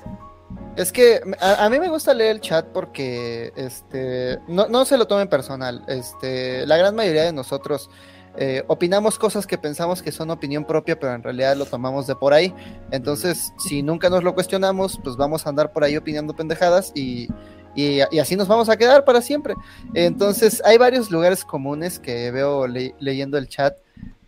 Es 0.76 0.90
que 0.90 1.20
a, 1.40 1.64
a 1.64 1.70
mí 1.70 1.78
me 1.78 1.88
gusta 1.88 2.12
leer 2.14 2.32
el 2.32 2.40
chat 2.40 2.66
porque 2.66 3.52
este 3.54 4.40
no, 4.48 4.66
no 4.66 4.84
se 4.84 4.98
lo 4.98 5.06
tomen 5.06 5.28
personal. 5.28 5.84
Este, 5.86 6.66
la 6.66 6.76
gran 6.76 6.96
mayoría 6.96 7.22
de 7.22 7.32
nosotros 7.32 7.88
eh, 8.36 8.64
opinamos 8.66 9.18
cosas 9.18 9.46
que 9.46 9.56
pensamos 9.58 10.02
que 10.02 10.12
son 10.12 10.30
opinión 10.30 10.64
propia, 10.64 10.98
pero 10.98 11.14
en 11.14 11.22
realidad 11.22 11.56
lo 11.56 11.66
tomamos 11.66 12.06
de 12.06 12.16
por 12.16 12.32
ahí. 12.32 12.52
Entonces, 12.90 13.52
si 13.58 13.82
nunca 13.82 14.10
nos 14.10 14.24
lo 14.24 14.34
cuestionamos, 14.34 14.98
pues 15.02 15.16
vamos 15.16 15.46
a 15.46 15.50
andar 15.50 15.72
por 15.72 15.84
ahí 15.84 15.96
opinando 15.96 16.34
pendejadas 16.34 16.92
y, 16.94 17.28
y, 17.74 18.00
así 18.18 18.36
nos 18.36 18.48
vamos 18.48 18.68
a 18.68 18.76
quedar 18.76 19.04
para 19.04 19.20
siempre. 19.20 19.54
Entonces, 19.94 20.62
hay 20.64 20.78
varios 20.78 21.10
lugares 21.10 21.44
comunes 21.44 21.98
que 21.98 22.30
veo 22.30 22.66
le- 22.66 22.94
leyendo 22.98 23.38
el 23.38 23.48
chat. 23.48 23.76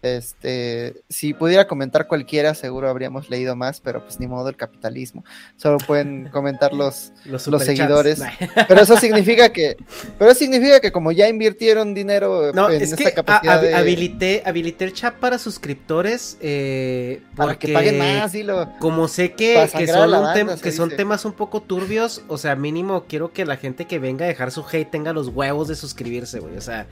Este, 0.06 1.02
si 1.08 1.34
pudiera 1.34 1.66
comentar 1.66 2.06
cualquiera, 2.06 2.54
seguro 2.54 2.88
habríamos 2.88 3.28
leído 3.30 3.56
más, 3.56 3.80
pero 3.80 4.02
pues 4.02 4.20
ni 4.20 4.26
modo 4.26 4.48
el 4.48 4.56
capitalismo. 4.56 5.24
Solo 5.56 5.78
pueden 5.78 6.28
comentar 6.32 6.72
los, 6.72 7.12
Los 7.24 7.42
seguidores. 7.42 8.18
Nah. 8.20 8.30
Pero 8.68 8.80
eso 8.80 8.96
significa 8.96 9.48
que, 9.50 9.76
pero 10.18 10.30
eso 10.30 10.38
significa 10.40 10.80
que 10.80 10.92
como 10.92 11.12
ya 11.12 11.28
invirtieron 11.28 11.94
dinero 11.94 12.52
No, 12.52 12.70
en 12.70 12.82
es 12.82 12.92
esta 12.92 13.04
que 13.10 13.14
capacidad 13.14 13.60
de- 13.60 13.74
habilité, 13.74 14.42
habilité 14.46 14.84
el 14.84 14.92
chat 14.92 15.14
para 15.14 15.38
suscriptores 15.38 16.36
eh, 16.40 17.22
Para 17.34 17.58
que 17.58 17.72
paguen 17.72 17.98
más, 17.98 18.32
dilo. 18.32 18.70
Como 18.78 19.08
sé 19.08 19.32
que, 19.32 19.68
que 19.76 19.86
son, 19.86 20.10
banda, 20.10 20.34
tem- 20.34 20.96
temas 20.96 21.24
un 21.24 21.32
poco 21.32 21.60
turbios, 21.62 22.22
o 22.28 22.38
sea, 22.38 22.56
mínimo 22.56 23.04
quiero 23.08 23.32
que 23.32 23.44
la 23.44 23.56
gente 23.56 23.86
que 23.86 23.98
venga 23.98 24.24
a 24.24 24.28
dejar 24.28 24.50
su 24.50 24.64
hate 24.70 24.90
tenga 24.90 25.12
los 25.12 25.28
huevos 25.28 25.68
de 25.68 25.74
suscribirse, 25.76 26.40
güey. 26.40 26.56
O 26.56 26.60
sea, 26.60 26.86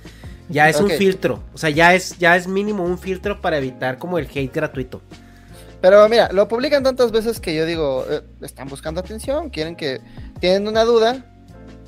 ya 0.48 0.68
es 0.68 0.81
un 0.81 0.90
filtro. 0.90 1.42
O 1.55 1.58
sea, 1.58 1.70
ya 1.70 1.94
es, 1.94 2.18
ya 2.18 2.36
es 2.36 2.47
mínimo 2.47 2.84
un 2.84 2.98
filtro 2.98 3.40
para 3.40 3.58
evitar 3.58 3.98
como 3.98 4.18
el 4.18 4.26
hate 4.26 4.52
gratuito. 4.52 5.00
Pero 5.81 6.08
mira, 6.08 6.31
lo 6.32 6.48
publican 6.48 6.82
tantas 6.82 7.12
veces 7.12 7.40
que 7.40 7.55
yo 7.55 7.66
digo, 7.66 8.06
eh, 8.08 8.23
están 8.40 8.68
buscando 8.68 9.00
atención, 9.00 9.50
quieren 9.50 9.76
que, 9.76 10.00
tienen 10.40 10.66
una 10.66 10.84
duda 10.84 11.24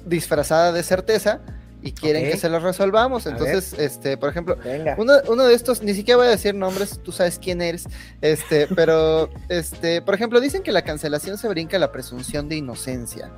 disfrazada 0.04 0.72
de 0.72 0.82
certeza 0.82 1.40
y 1.82 1.92
quieren 1.92 2.30
que 2.30 2.36
se 2.36 2.48
los 2.48 2.62
resolvamos. 2.62 3.26
Entonces, 3.26 3.74
este, 3.78 4.16
por 4.16 4.28
ejemplo, 4.30 4.58
uno, 4.98 5.14
uno 5.28 5.44
de 5.44 5.54
estos, 5.54 5.82
ni 5.82 5.94
siquiera 5.94 6.18
voy 6.18 6.26
a 6.26 6.30
decir 6.30 6.54
nombres, 6.54 7.00
tú 7.02 7.12
sabes 7.12 7.38
quién 7.38 7.62
eres, 7.62 7.86
este, 8.20 8.66
pero, 8.74 9.30
este, 9.48 10.02
por 10.02 10.14
ejemplo, 10.14 10.40
dicen 10.40 10.62
que 10.62 10.72
la 10.72 10.82
cancelación 10.82 11.38
se 11.38 11.48
brinca 11.48 11.78
la 11.78 11.92
presunción 11.92 12.48
de 12.48 12.56
inocencia. 12.56 13.30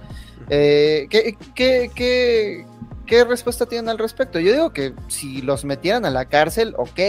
Eh, 0.51 1.07
¿qué, 1.11 1.37
qué, 1.55 1.91
qué, 1.95 2.65
qué 3.09 3.25
respuesta 3.25 3.67
tienen 3.67 3.89
al 3.89 3.99
respecto? 3.99 4.39
Yo 4.39 4.53
digo 4.53 4.70
que 4.70 4.95
si 5.09 5.43
los 5.43 5.65
metieran 5.65 6.05
a 6.05 6.11
la 6.11 6.27
cárcel, 6.27 6.75
ok, 6.77 7.01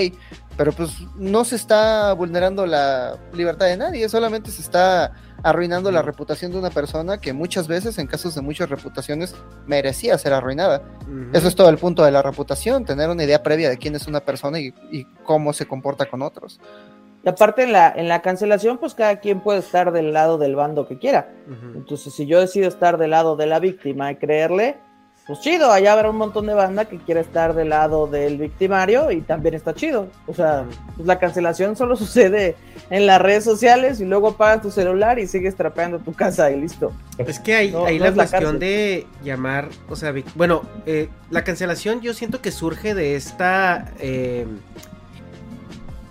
pero 0.58 0.72
pues 0.72 0.92
no 1.16 1.46
se 1.46 1.56
está 1.56 2.14
vulnerando 2.14 2.66
la 2.66 3.18
libertad 3.34 3.68
de 3.68 3.78
nadie, 3.78 4.10
solamente 4.10 4.50
se 4.50 4.62
está 4.62 5.12
arruinando 5.44 5.92
la 5.92 6.02
reputación 6.02 6.52
de 6.52 6.58
una 6.58 6.70
persona 6.70 7.20
que 7.20 7.34
muchas 7.34 7.68
veces, 7.68 7.98
en 7.98 8.08
casos 8.08 8.36
de 8.36 8.42
muchas 8.42 8.70
reputaciones, 8.70 9.36
merecía 9.68 10.18
ser 10.18 10.34
arruinada. 10.34 10.82
Eso 11.34 11.48
es 11.48 11.56
todo 11.56 11.70
el 11.70 11.78
punto 11.78 12.04
de 12.04 12.12
la 12.12 12.22
reputación, 12.22 12.86
tener 12.86 13.10
una 13.10 13.24
idea 13.24 13.44
previa 13.44 13.70
de 13.70 13.78
quién 13.78 13.96
es 13.96 14.08
una 14.08 14.22
persona 14.22 14.60
y, 14.60 14.74
y 14.92 15.06
cómo 15.24 15.54
se 15.54 15.68
comporta 15.68 16.08
con 16.08 16.22
otros. 16.22 16.60
Y 17.24 17.30
aparte 17.30 17.64
en 17.64 17.74
la, 17.74 17.94
en 17.94 18.08
la 18.08 18.22
cancelación, 18.22 18.78
pues 18.78 18.96
cada 18.96 19.20
quien 19.20 19.42
puede 19.42 19.60
estar 19.60 19.92
del 19.92 20.14
lado 20.14 20.38
del 20.38 20.56
bando 20.56 20.88
que 20.88 20.98
quiera. 20.98 21.30
Entonces, 21.76 22.14
si 22.14 22.26
yo 22.26 22.40
decido 22.40 22.68
estar 22.68 22.98
del 22.98 23.12
lado 23.12 23.36
de 23.36 23.46
la 23.46 23.60
víctima 23.60 24.12
y 24.12 24.16
creerle, 24.16 24.78
pues 25.30 25.42
chido, 25.42 25.72
allá 25.72 25.94
habrá 25.94 26.10
un 26.10 26.18
montón 26.18 26.48
de 26.48 26.56
banda 26.56 26.86
que 26.86 26.98
quiere 26.98 27.20
estar 27.20 27.54
del 27.54 27.70
lado 27.70 28.08
del 28.08 28.40
victimario 28.40 29.12
y 29.12 29.22
también 29.22 29.54
está 29.54 29.76
chido. 29.76 30.08
O 30.26 30.34
sea, 30.34 30.66
pues 30.96 31.06
la 31.06 31.20
cancelación 31.20 31.76
solo 31.76 31.96
sucede 31.98 32.56
en 32.90 33.06
las 33.06 33.22
redes 33.22 33.44
sociales 33.44 34.02
y 34.02 34.06
luego 34.06 34.30
apagas 34.30 34.64
tu 34.64 34.72
celular 34.72 35.20
y 35.20 35.28
sigues 35.28 35.54
trapeando 35.54 36.00
tu 36.00 36.14
casa 36.14 36.50
y 36.50 36.60
listo. 36.60 36.92
Es 37.20 37.40
que 37.40 37.54
hay, 37.54 37.72
No, 37.72 37.86
hay 37.86 38.00
no 38.00 38.06
la 38.06 38.10
es 38.10 38.18
la 38.18 38.28
cuestión 38.28 38.58
de 38.58 39.06
llamar, 39.24 39.70
o 39.88 39.96
sea, 39.96 40.16
bueno, 40.34 40.64
eh, 40.88 41.10
la 41.30 41.44
cancelación 41.44 42.02
yo 42.02 42.16
siento 42.16 42.42
que 42.42 42.50
surge 42.50 42.96
de 42.96 43.16
esta 43.16 43.94
eh, 44.00 44.48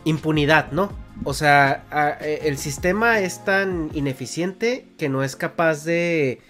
impunidad, 0.05 0.71
¿no? 0.71 0.93
O 1.25 1.35
sea, 1.35 2.17
eh, 2.21 2.43
el 2.45 2.57
sistema 2.57 3.19
es 3.19 3.45
tan 3.45 3.91
ineficiente 3.95 4.87
que 4.97 5.09
no 5.09 5.25
es 5.25 5.35
capaz 5.35 5.83
de, 5.83 6.41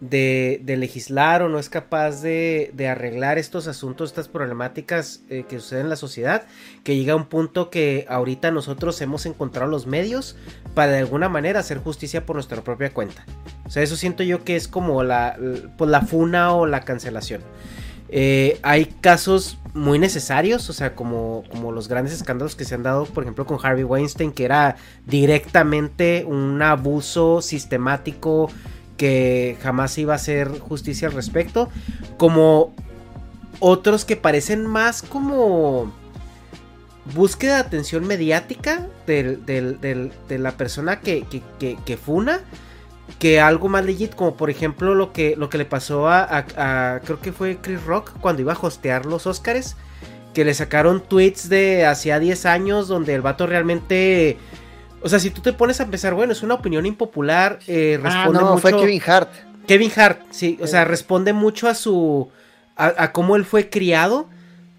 de, 0.00 0.62
legislar 0.66 1.42
o 1.42 1.48
no 1.48 1.58
es 1.58 1.68
capaz 1.68 2.20
de, 2.20 2.70
de 2.74 2.88
arreglar 2.88 3.38
estos 3.38 3.66
asuntos, 3.66 4.10
estas 4.10 4.28
problemáticas 4.28 5.22
eh, 5.30 5.44
que 5.48 5.58
suceden 5.58 5.84
en 5.84 5.90
la 5.90 5.96
sociedad, 5.96 6.42
que 6.84 6.96
llega 6.96 7.14
a 7.14 7.16
un 7.16 7.26
punto 7.26 7.70
que 7.70 8.06
ahorita 8.08 8.50
nosotros 8.50 9.00
hemos 9.00 9.26
encontrado 9.26 9.70
los 9.70 9.86
medios 9.86 10.36
para 10.74 10.92
de 10.92 10.98
alguna 10.98 11.28
manera 11.28 11.60
hacer 11.60 11.78
justicia 11.78 12.26
por 12.26 12.36
nuestra 12.36 12.62
propia 12.62 12.92
cuenta. 12.92 13.24
O 13.64 13.70
sea, 13.70 13.82
eso 13.82 13.96
siento 13.96 14.22
yo 14.22 14.44
que 14.44 14.56
es 14.56 14.68
como 14.68 15.02
la, 15.02 15.36
pues, 15.78 15.90
la 15.90 16.02
funa 16.02 16.52
o 16.54 16.66
la 16.66 16.80
cancelación. 16.82 17.42
Eh, 18.08 18.60
hay 18.62 18.86
casos 18.86 19.58
muy 19.74 19.98
necesarios, 19.98 20.70
o 20.70 20.72
sea, 20.72 20.94
como, 20.94 21.42
como 21.50 21.72
los 21.72 21.88
grandes 21.88 22.14
escándalos 22.14 22.54
que 22.54 22.64
se 22.64 22.74
han 22.74 22.82
dado, 22.82 23.04
por 23.06 23.24
ejemplo, 23.24 23.46
con 23.46 23.58
Harvey 23.60 23.84
Weinstein, 23.84 24.32
que 24.32 24.44
era 24.44 24.76
directamente 25.06 26.24
un 26.24 26.62
abuso 26.62 27.42
sistemático 27.42 28.48
que 28.96 29.56
jamás 29.62 29.96
iba 29.98 30.12
a 30.14 30.16
hacer 30.16 30.58
justicia 30.58 31.08
al 31.08 31.14
respecto, 31.14 31.68
como 32.16 32.74
otros 33.60 34.04
que 34.04 34.16
parecen 34.16 34.66
más 34.66 35.02
como 35.02 35.92
búsqueda 37.14 37.54
de 37.54 37.60
atención 37.60 38.06
mediática 38.06 38.86
de 39.06 40.38
la 40.38 40.52
persona 40.52 41.00
que, 41.00 41.24
que, 41.58 41.76
que- 41.84 41.96
funa 41.96 42.40
que 43.20 43.40
algo 43.40 43.68
más 43.68 43.84
legit, 43.84 44.14
como 44.16 44.34
por 44.36 44.50
ejemplo 44.50 44.94
lo 44.96 45.12
que, 45.12 45.36
lo 45.36 45.48
que 45.48 45.58
le 45.58 45.64
pasó 45.64 46.08
a, 46.08 46.22
a- 46.24 46.94
a- 46.96 47.00
creo 47.00 47.20
que 47.20 47.32
fue 47.32 47.58
Chris 47.62 47.82
Rock 47.84 48.12
cuando 48.20 48.42
iba 48.42 48.52
a 48.52 48.58
hostear 48.60 49.06
los 49.06 49.26
Oscars, 49.28 49.76
que 50.34 50.44
le 50.44 50.52
sacaron 50.54 51.00
tweets 51.00 51.48
de 51.48 51.86
hacía 51.86 52.18
10 52.18 52.44
años 52.46 52.88
donde 52.88 53.14
el 53.14 53.22
vato 53.22 53.46
realmente... 53.46 54.36
O 55.06 55.08
sea, 55.08 55.18
si 55.20 55.30
tú 55.30 55.40
te 55.40 55.52
pones 55.52 55.80
a 55.80 55.86
pensar, 55.86 56.14
bueno, 56.14 56.32
es 56.32 56.42
una 56.42 56.54
opinión 56.54 56.84
impopular, 56.84 57.60
eh, 57.68 57.98
Ah, 58.02 58.04
responde 58.08 58.40
no, 58.40 58.46
mucho... 58.50 58.58
fue 58.60 58.76
Kevin 58.76 59.02
Hart. 59.06 59.30
Kevin 59.66 59.90
Hart, 59.96 60.20
sí, 60.30 60.58
o 60.60 60.66
sea, 60.66 60.84
responde 60.84 61.32
mucho 61.32 61.68
a 61.68 61.74
su. 61.74 62.28
a, 62.76 62.92
a 63.04 63.12
cómo 63.12 63.36
él 63.36 63.44
fue 63.44 63.70
criado, 63.70 64.28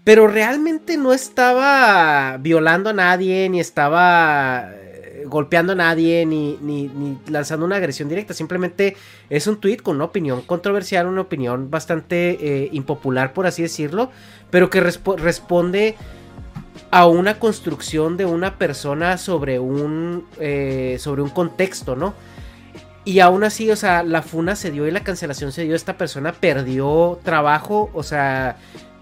pero 0.04 0.26
realmente 0.28 0.96
no 0.96 1.12
estaba 1.12 2.36
violando 2.38 2.90
a 2.90 2.92
nadie, 2.92 3.48
ni 3.48 3.58
estaba 3.60 4.70
eh, 4.72 5.24
golpeando 5.26 5.72
a 5.72 5.76
nadie, 5.76 6.24
ni, 6.26 6.58
ni, 6.62 6.88
ni 6.88 7.18
lanzando 7.28 7.66
una 7.66 7.76
agresión 7.76 8.08
directa. 8.08 8.32
Simplemente 8.34 8.96
es 9.28 9.46
un 9.46 9.58
tweet 9.60 9.78
con 9.78 9.96
una 9.96 10.04
opinión 10.04 10.42
controversial, 10.42 11.06
una 11.06 11.22
opinión 11.22 11.70
bastante 11.70 12.38
eh, 12.40 12.68
impopular, 12.72 13.32
por 13.32 13.46
así 13.46 13.62
decirlo, 13.62 14.10
pero 14.50 14.70
que 14.70 14.82
respo- 14.82 15.16
responde 15.18 15.96
a 16.90 17.06
una 17.06 17.38
construcción 17.38 18.16
de 18.16 18.24
una 18.24 18.58
persona 18.58 19.18
sobre 19.18 19.58
un, 19.58 20.26
eh, 20.40 20.96
sobre 21.00 21.22
un 21.22 21.30
contexto, 21.30 21.96
¿no? 21.96 22.14
Y 23.04 23.20
aún 23.20 23.44
así, 23.44 23.70
o 23.70 23.76
sea, 23.76 24.02
la 24.02 24.22
funa 24.22 24.54
se 24.56 24.70
dio 24.70 24.86
y 24.86 24.90
la 24.90 25.02
cancelación 25.02 25.52
se 25.52 25.64
dio. 25.64 25.74
Esta 25.74 25.96
persona 25.96 26.32
perdió 26.32 27.18
trabajo, 27.22 27.90
o 27.94 28.02
sea, 28.02 28.56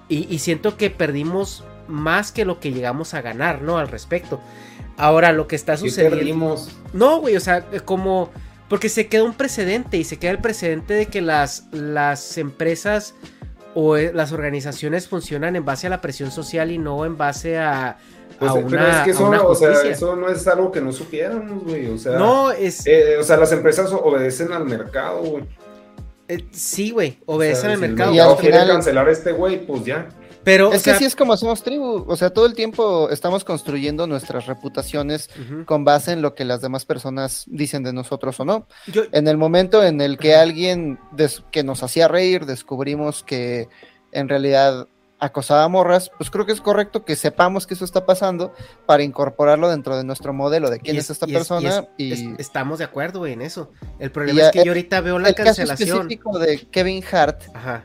y, 0.08 0.32
y 0.32 0.38
siento 0.38 0.76
que 0.76 0.90
perdimos 0.90 1.64
más 1.88 2.32
que 2.32 2.44
lo 2.44 2.60
que 2.60 2.72
llegamos 2.72 3.14
a 3.14 3.22
ganar, 3.22 3.62
¿no? 3.62 3.78
Al 3.78 3.88
respecto. 3.88 4.40
Ahora, 4.96 5.32
lo 5.32 5.46
que 5.46 5.56
está 5.56 5.72
¿Qué 5.72 5.78
sucediendo. 5.78 6.16
perdimos? 6.16 6.70
No, 6.92 7.20
güey, 7.20 7.36
o 7.36 7.40
sea, 7.40 7.66
eh, 7.72 7.80
como. 7.80 8.30
Porque 8.68 8.88
se 8.88 9.06
queda 9.06 9.22
un 9.22 9.34
precedente 9.34 9.96
y 9.96 10.04
se 10.04 10.18
queda 10.18 10.32
el 10.32 10.38
precedente 10.38 10.94
de 10.94 11.06
que 11.06 11.20
las, 11.20 11.66
las 11.70 12.36
empresas 12.36 13.14
o 13.78 13.96
eh, 13.98 14.10
las 14.14 14.32
organizaciones 14.32 15.06
funcionan 15.06 15.54
en 15.54 15.64
base 15.64 15.86
a 15.86 15.90
la 15.90 16.00
presión 16.00 16.30
social 16.30 16.70
y 16.70 16.78
no 16.78 17.04
en 17.04 17.16
base 17.18 17.58
a, 17.58 17.90
a 17.90 17.96
Pues, 18.38 18.50
una, 18.52 18.66
pero 18.70 18.86
es 18.88 18.96
que 19.04 19.10
a 19.10 19.12
eso, 19.12 19.48
o 19.48 19.54
sea, 19.54 19.82
eso 19.82 20.16
no 20.16 20.28
es 20.30 20.48
algo 20.48 20.72
que 20.72 20.80
no 20.80 20.92
supiéramos, 20.92 21.62
güey. 21.62 21.86
O 21.90 21.98
sea, 21.98 22.12
No, 22.18 22.50
es- 22.52 22.86
eh, 22.86 23.18
o 23.20 23.22
sea, 23.22 23.36
las 23.36 23.52
empresas 23.52 23.92
obedecen 23.92 24.52
al 24.52 24.64
mercado, 24.64 25.20
güey. 25.22 25.44
Eh, 26.28 26.44
sí, 26.52 26.90
güey, 26.90 27.18
obedecen 27.26 27.58
O 27.58 27.62
sea, 27.62 27.72
al 27.74 27.78
mercado. 27.78 28.12
Y 28.14 28.18
al 28.18 28.36
quiere 28.36 28.56
final- 28.58 28.68
cancelar 28.68 29.08
a 29.08 29.12
este 29.12 29.32
güey, 29.32 29.64
pues 29.66 29.84
ya. 29.84 30.08
Pero, 30.46 30.72
es 30.72 30.82
sea, 30.82 30.92
que 30.94 30.98
sí 31.00 31.04
es 31.04 31.16
como 31.16 31.32
hacemos 31.32 31.62
tribu, 31.64 32.04
o 32.08 32.16
sea, 32.16 32.30
todo 32.30 32.46
el 32.46 32.54
tiempo 32.54 33.10
estamos 33.10 33.42
construyendo 33.42 34.06
nuestras 34.06 34.46
reputaciones 34.46 35.28
con 35.66 35.84
base 35.84 36.12
en 36.12 36.22
lo 36.22 36.34
que 36.36 36.44
las 36.44 36.60
demás 36.60 36.84
personas 36.84 37.42
dicen 37.48 37.82
de 37.82 37.92
nosotros 37.92 38.38
o 38.38 38.44
no. 38.44 38.68
Yo- 38.86 39.02
En 39.10 39.26
el 39.26 39.36
momento 39.38 39.82
en 39.82 40.00
el 40.00 40.18
que 40.18 40.36
alguien 40.36 40.98
que 41.50 41.64
nos 41.64 41.82
hacía 41.82 42.06
reír 42.06 42.46
descubrimos 42.46 43.24
que 43.24 43.68
en 44.12 44.28
realidad 44.28 44.86
acosaba 45.18 45.66
morras, 45.68 46.10
pues 46.18 46.30
creo 46.30 46.46
que 46.46 46.52
es 46.52 46.60
correcto 46.60 47.04
que 47.04 47.16
sepamos 47.16 47.66
que 47.66 47.74
eso 47.74 47.84
está 47.84 48.06
pasando 48.06 48.52
para 48.86 49.02
incorporarlo 49.02 49.68
dentro 49.68 49.96
de 49.96 50.04
nuestro 50.04 50.32
modelo 50.32 50.70
de 50.70 50.78
quién 50.78 50.96
es, 50.98 51.08
esta 51.10 51.26
y 51.28 51.32
persona 51.32 51.88
y 51.96 52.04
y, 52.04 52.12
es- 52.12 52.38
estamos 52.38 52.78
de 52.78 52.84
acuerdo, 52.84 53.26
en 53.26 53.40
eso. 53.42 53.72
El 53.98 54.12
problema 54.12 54.42
es 54.42 54.50
que 54.52 54.58
el- 54.60 54.64
yo 54.66 54.70
ahorita 54.72 55.00
veo 55.00 55.18
la 55.18 55.30
el 55.30 55.34
caso 55.34 55.46
cancelación. 55.46 55.88
específico 56.02 56.38
de 56.38 56.58
Kevin 56.70 57.02
Hart, 57.10 57.42
Ajá. 57.54 57.84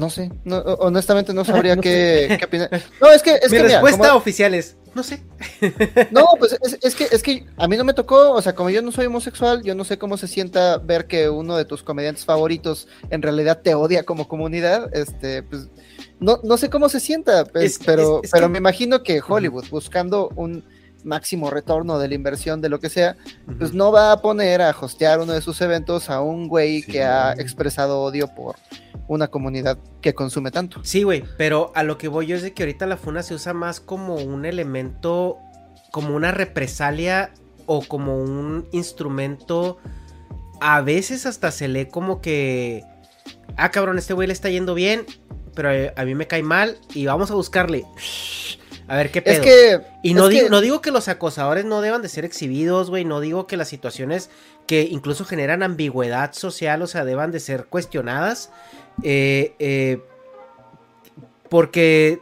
No 0.00 0.08
sé, 0.10 0.32
no, 0.44 0.56
honestamente 0.58 1.32
no 1.34 1.44
sabría 1.44 1.76
No 1.76 1.82
qué, 1.82 2.38
opinar. 2.44 2.70
No, 3.00 3.08
es 3.10 3.22
que 3.22 3.34
es 3.34 3.50
Mi 3.50 3.58
que 3.58 3.62
mira, 3.64 3.74
respuesta 3.80 4.08
como- 4.08 4.18
oficial 4.18 4.54
es, 4.54 4.76
no 4.94 5.02
sé. 5.02 5.22
No, 6.10 6.26
pues 6.38 6.56
es, 6.62 6.78
es 6.82 6.94
que 6.94 7.04
es 7.12 7.22
que 7.22 7.46
a 7.58 7.68
mí 7.68 7.76
no 7.76 7.84
me 7.84 7.92
tocó, 7.94 8.32
o 8.32 8.40
sea, 8.42 8.54
como 8.54 8.70
yo 8.70 8.80
no 8.82 8.90
soy 8.92 9.06
homosexual, 9.06 9.62
yo 9.62 9.74
no 9.74 9.84
sé 9.84 9.98
cómo 9.98 10.16
se 10.16 10.26
sienta 10.26 10.78
ver 10.78 11.06
que 11.06 11.28
uno 11.28 11.56
de 11.56 11.64
tus 11.66 11.82
comediantes 11.82 12.24
favoritos 12.24 12.88
en 13.10 13.20
realidad 13.22 13.60
te 13.62 13.74
odia 13.74 14.02
como 14.04 14.26
comunidad, 14.26 14.88
este, 14.96 15.42
pues 15.42 15.68
no, 16.18 16.40
no 16.42 16.56
sé 16.56 16.70
cómo 16.70 16.88
se 16.88 16.98
sienta, 16.98 17.44
pues, 17.44 17.64
Es- 17.64 17.80
pero, 17.84 18.22
pero 18.32 18.46
que- 18.46 18.52
me 18.52 18.58
imagino 18.58 19.02
que 19.02 19.20
Hollywood, 19.26 19.66
buscando 19.70 20.30
un 20.34 20.64
máximo 21.04 21.48
retorno 21.50 21.98
de 21.98 22.08
la 22.08 22.14
inversión 22.14 22.60
de 22.60 22.68
lo 22.68 22.78
que 22.78 22.90
sea, 22.90 23.16
pues 23.58 23.72
no 23.72 23.90
va 23.90 24.12
a 24.12 24.20
poner 24.20 24.60
a 24.60 24.76
hostear 24.78 25.18
uno 25.20 25.32
de 25.32 25.40
sus 25.40 25.58
eventos 25.62 26.10
a 26.10 26.20
un 26.20 26.46
güey 26.46 26.82
que 26.82 27.02
ha 27.02 27.32
expresado 27.32 28.00
odio 28.02 28.28
por 28.34 28.56
una 29.10 29.26
comunidad 29.28 29.76
que 30.00 30.14
consume 30.14 30.52
tanto. 30.52 30.80
Sí, 30.84 31.02
güey, 31.02 31.24
pero 31.36 31.72
a 31.74 31.82
lo 31.82 31.98
que 31.98 32.06
voy 32.06 32.26
yo 32.28 32.36
es 32.36 32.42
de 32.42 32.52
que 32.54 32.62
ahorita 32.62 32.86
la 32.86 32.96
funa 32.96 33.24
se 33.24 33.34
usa 33.34 33.52
más 33.52 33.80
como 33.80 34.14
un 34.14 34.44
elemento, 34.46 35.36
como 35.90 36.14
una 36.14 36.30
represalia 36.30 37.32
o 37.66 37.82
como 37.82 38.16
un 38.22 38.68
instrumento. 38.70 39.78
A 40.60 40.80
veces 40.82 41.26
hasta 41.26 41.50
se 41.50 41.66
lee 41.66 41.86
como 41.86 42.20
que, 42.20 42.84
ah, 43.56 43.72
cabrón, 43.72 43.98
este 43.98 44.14
güey 44.14 44.28
le 44.28 44.32
está 44.32 44.48
yendo 44.48 44.74
bien, 44.74 45.04
pero 45.56 45.72
eh, 45.72 45.92
a 45.96 46.04
mí 46.04 46.14
me 46.14 46.28
cae 46.28 46.44
mal 46.44 46.78
y 46.94 47.06
vamos 47.06 47.32
a 47.32 47.34
buscarle. 47.34 47.84
A 48.86 48.96
ver 48.96 49.10
qué 49.10 49.22
pedo. 49.22 49.34
Es 49.34 49.40
que 49.40 49.80
Y 50.02 50.14
no, 50.14 50.24
es 50.24 50.30
digo, 50.30 50.44
que- 50.44 50.50
no 50.50 50.60
digo 50.60 50.80
que 50.80 50.90
los 50.92 51.08
acosadores 51.08 51.64
no 51.64 51.80
deban 51.80 52.02
de 52.02 52.08
ser 52.08 52.24
exhibidos, 52.24 52.90
güey. 52.90 53.04
No 53.04 53.20
digo 53.20 53.46
que 53.48 53.56
las 53.56 53.68
situaciones 53.68 54.30
que 54.66 54.82
incluso 54.82 55.24
generan 55.24 55.62
ambigüedad 55.64 56.32
social, 56.32 56.82
o 56.82 56.86
sea, 56.86 57.04
deban 57.04 57.30
de 57.32 57.40
ser 57.40 57.66
cuestionadas. 57.66 58.50
Eh, 59.02 59.54
eh, 59.58 60.02
porque. 61.48 62.20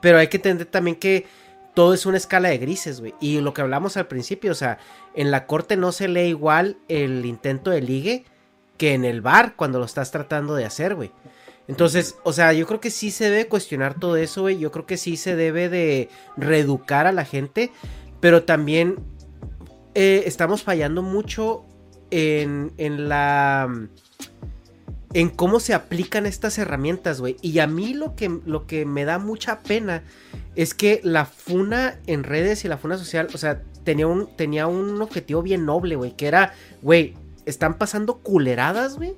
Pero 0.00 0.18
hay 0.18 0.28
que 0.28 0.38
entender 0.38 0.66
también 0.66 0.96
que 0.96 1.26
todo 1.74 1.92
es 1.94 2.06
una 2.06 2.16
escala 2.16 2.48
de 2.48 2.58
grises, 2.58 3.00
güey. 3.00 3.14
Y 3.20 3.40
lo 3.40 3.52
que 3.52 3.60
hablamos 3.60 3.96
al 3.96 4.06
principio, 4.06 4.52
o 4.52 4.54
sea, 4.54 4.78
en 5.14 5.30
la 5.30 5.46
corte 5.46 5.76
no 5.76 5.92
se 5.92 6.08
lee 6.08 6.28
igual 6.28 6.78
el 6.88 7.26
intento 7.26 7.70
de 7.70 7.82
ligue 7.82 8.24
que 8.78 8.94
en 8.94 9.04
el 9.04 9.20
bar 9.20 9.54
cuando 9.56 9.78
lo 9.78 9.84
estás 9.84 10.10
tratando 10.10 10.54
de 10.54 10.64
hacer, 10.64 10.94
güey. 10.94 11.12
Entonces, 11.68 12.16
o 12.24 12.32
sea, 12.32 12.52
yo 12.52 12.66
creo 12.66 12.80
que 12.80 12.90
sí 12.90 13.10
se 13.10 13.30
debe 13.30 13.46
cuestionar 13.46 13.94
todo 13.94 14.16
eso, 14.16 14.40
güey. 14.42 14.58
Yo 14.58 14.72
creo 14.72 14.86
que 14.86 14.96
sí 14.96 15.16
se 15.16 15.36
debe 15.36 15.68
de 15.68 16.08
reeducar 16.36 17.06
a 17.06 17.12
la 17.12 17.24
gente. 17.24 17.70
Pero 18.20 18.42
también 18.42 18.96
eh, 19.94 20.24
estamos 20.26 20.62
fallando 20.62 21.02
mucho 21.02 21.64
en, 22.10 22.72
en 22.76 23.08
la... 23.08 23.68
En 25.12 25.28
cómo 25.28 25.60
se 25.60 25.74
aplican 25.74 26.26
estas 26.26 26.58
herramientas, 26.58 27.20
güey. 27.20 27.36
Y 27.42 27.58
a 27.58 27.66
mí 27.66 27.94
lo 27.94 28.14
que, 28.14 28.40
lo 28.46 28.66
que 28.66 28.84
me 28.86 29.04
da 29.04 29.18
mucha 29.18 29.60
pena 29.60 30.02
es 30.54 30.74
que 30.74 31.00
la 31.02 31.24
funa 31.24 31.98
en 32.06 32.22
redes 32.22 32.64
y 32.64 32.68
la 32.68 32.78
funa 32.78 32.96
social, 32.96 33.28
o 33.34 33.38
sea, 33.38 33.62
tenía 33.84 34.06
un, 34.06 34.28
tenía 34.36 34.66
un 34.66 35.02
objetivo 35.02 35.42
bien 35.42 35.66
noble, 35.66 35.96
güey. 35.96 36.16
Que 36.16 36.28
era, 36.28 36.54
güey, 36.82 37.14
están 37.44 37.74
pasando 37.74 38.18
culeradas, 38.18 38.96
güey 38.96 39.16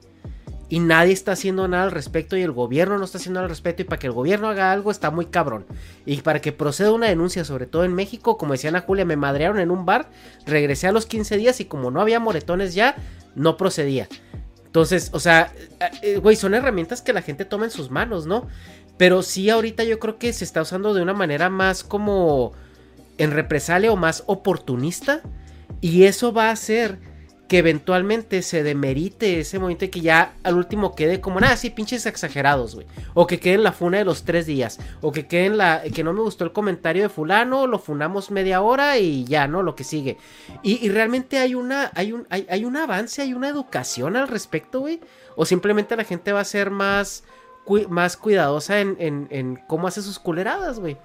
y 0.73 0.81
nadie 0.81 1.13
está 1.13 1.33
haciendo 1.33 1.69
nada 1.69 1.83
al 1.83 1.91
respecto 1.91 2.35
y 2.35 2.41
el 2.41 2.51
gobierno 2.51 2.97
no 2.97 3.05
está 3.05 3.19
haciendo 3.19 3.41
nada 3.41 3.45
al 3.45 3.51
respecto 3.51 3.83
y 3.83 3.85
para 3.85 3.99
que 3.99 4.07
el 4.07 4.15
gobierno 4.15 4.49
haga 4.49 4.73
algo 4.73 4.91
está 4.91 5.11
muy 5.11 5.27
cabrón. 5.27 5.67
Y 6.07 6.23
para 6.23 6.41
que 6.41 6.51
proceda 6.51 6.93
una 6.93 7.09
denuncia, 7.09 7.45
sobre 7.45 7.67
todo 7.67 7.85
en 7.85 7.93
México, 7.93 8.39
como 8.39 8.55
decían 8.55 8.75
a 8.75 8.81
Julia, 8.81 9.05
me 9.05 9.17
madrearon 9.17 9.59
en 9.61 9.71
un 9.71 9.85
bar, 9.85 10.09
regresé 10.47 10.87
a 10.87 10.93
los 10.93 11.05
15 11.05 11.37
días 11.37 11.61
y 11.61 11.67
como 11.67 11.91
no 11.91 12.01
había 12.01 12.21
moretones 12.21 12.73
ya, 12.73 12.97
no 13.35 13.59
procedía. 13.59 14.09
Entonces, 14.73 15.11
o 15.13 15.21
sea, 15.21 15.53
eh, 16.01 16.17
güey, 16.17 16.35
son 16.35 16.55
herramientas 16.55 17.03
que 17.03 17.13
la 17.13 17.21
gente 17.21 17.45
toma 17.45 17.67
en 17.67 17.71
sus 17.71 17.91
manos, 17.91 18.25
¿no? 18.25 18.49
Pero 18.97 19.23
sí 19.23 19.51
ahorita 19.51 19.85
yo 19.85 19.99
creo 19.99 20.17
que 20.17 20.33
se 20.33 20.45
está 20.45 20.63
usando 20.63 20.95
de 20.95 21.03
una 21.03 21.13
manera 21.13 21.51
más 21.51 21.85
como 21.85 22.55
en 23.19 23.33
represalia 23.33 23.93
o 23.93 23.97
más 23.97 24.25
oportunista 24.29 25.21
y 25.83 26.05
eso 26.05 26.33
va 26.33 26.49
a 26.49 26.53
hacer 26.53 26.99
que 27.53 27.59
eventualmente 27.59 28.41
se 28.41 28.63
demerite 28.63 29.41
ese 29.41 29.59
momento 29.59 29.85
y 29.85 29.89
que 29.89 30.01
ya 30.01 30.37
al 30.43 30.57
último 30.57 30.95
quede 30.95 31.21
como, 31.21 31.39
nada, 31.39 31.55
sí, 31.59 31.69
pinches 31.69 32.07
exagerados, 32.07 32.75
güey. 32.75 32.87
O 33.13 33.27
que 33.27 33.41
quede 33.41 33.57
en 33.57 33.63
la 33.63 33.73
funa 33.73 33.99
de 33.99 34.07
los 34.07 34.23
tres 34.23 34.47
días. 34.47 34.79
O 35.03 35.13
que 35.13 35.27
quede 35.27 35.45
en 35.45 35.59
la, 35.59 35.83
que 35.83 36.03
no 36.03 36.15
me 36.15 36.23
gustó 36.23 36.45
el 36.45 36.53
comentario 36.53 37.03
de 37.03 37.09
fulano, 37.11 37.67
lo 37.67 37.79
funamos 37.79 38.31
media 38.31 38.63
hora 38.63 38.97
y 38.97 39.25
ya, 39.25 39.49
¿no? 39.49 39.63
Lo 39.63 39.75
que 39.75 39.85
sigue. 39.85 40.17
Y, 40.63 40.89
realmente 40.89 41.37
hay 41.37 41.55
una, 41.55 41.91
hay 41.95 42.13
un, 42.13 42.27
hay, 42.31 42.47
hay 42.49 42.65
un 42.65 42.75
avance, 42.75 43.21
hay 43.21 43.35
una 43.35 43.51
educación 43.51 44.17
al 44.17 44.29
respecto, 44.29 44.81
güey. 44.81 45.01
O 45.37 45.45
simplemente 45.45 45.95
la 45.95 46.05
gente 46.05 46.33
va 46.33 46.41
a 46.41 46.45
ser 46.45 46.71
más, 46.71 47.23
más 47.91 48.17
cuidadosa 48.17 48.81
en, 48.81 48.97
en, 48.99 49.27
en 49.29 49.57
cómo 49.67 49.89
hace 49.89 50.01
sus 50.01 50.19
culeradas, 50.19 50.81
güey. 50.81 50.97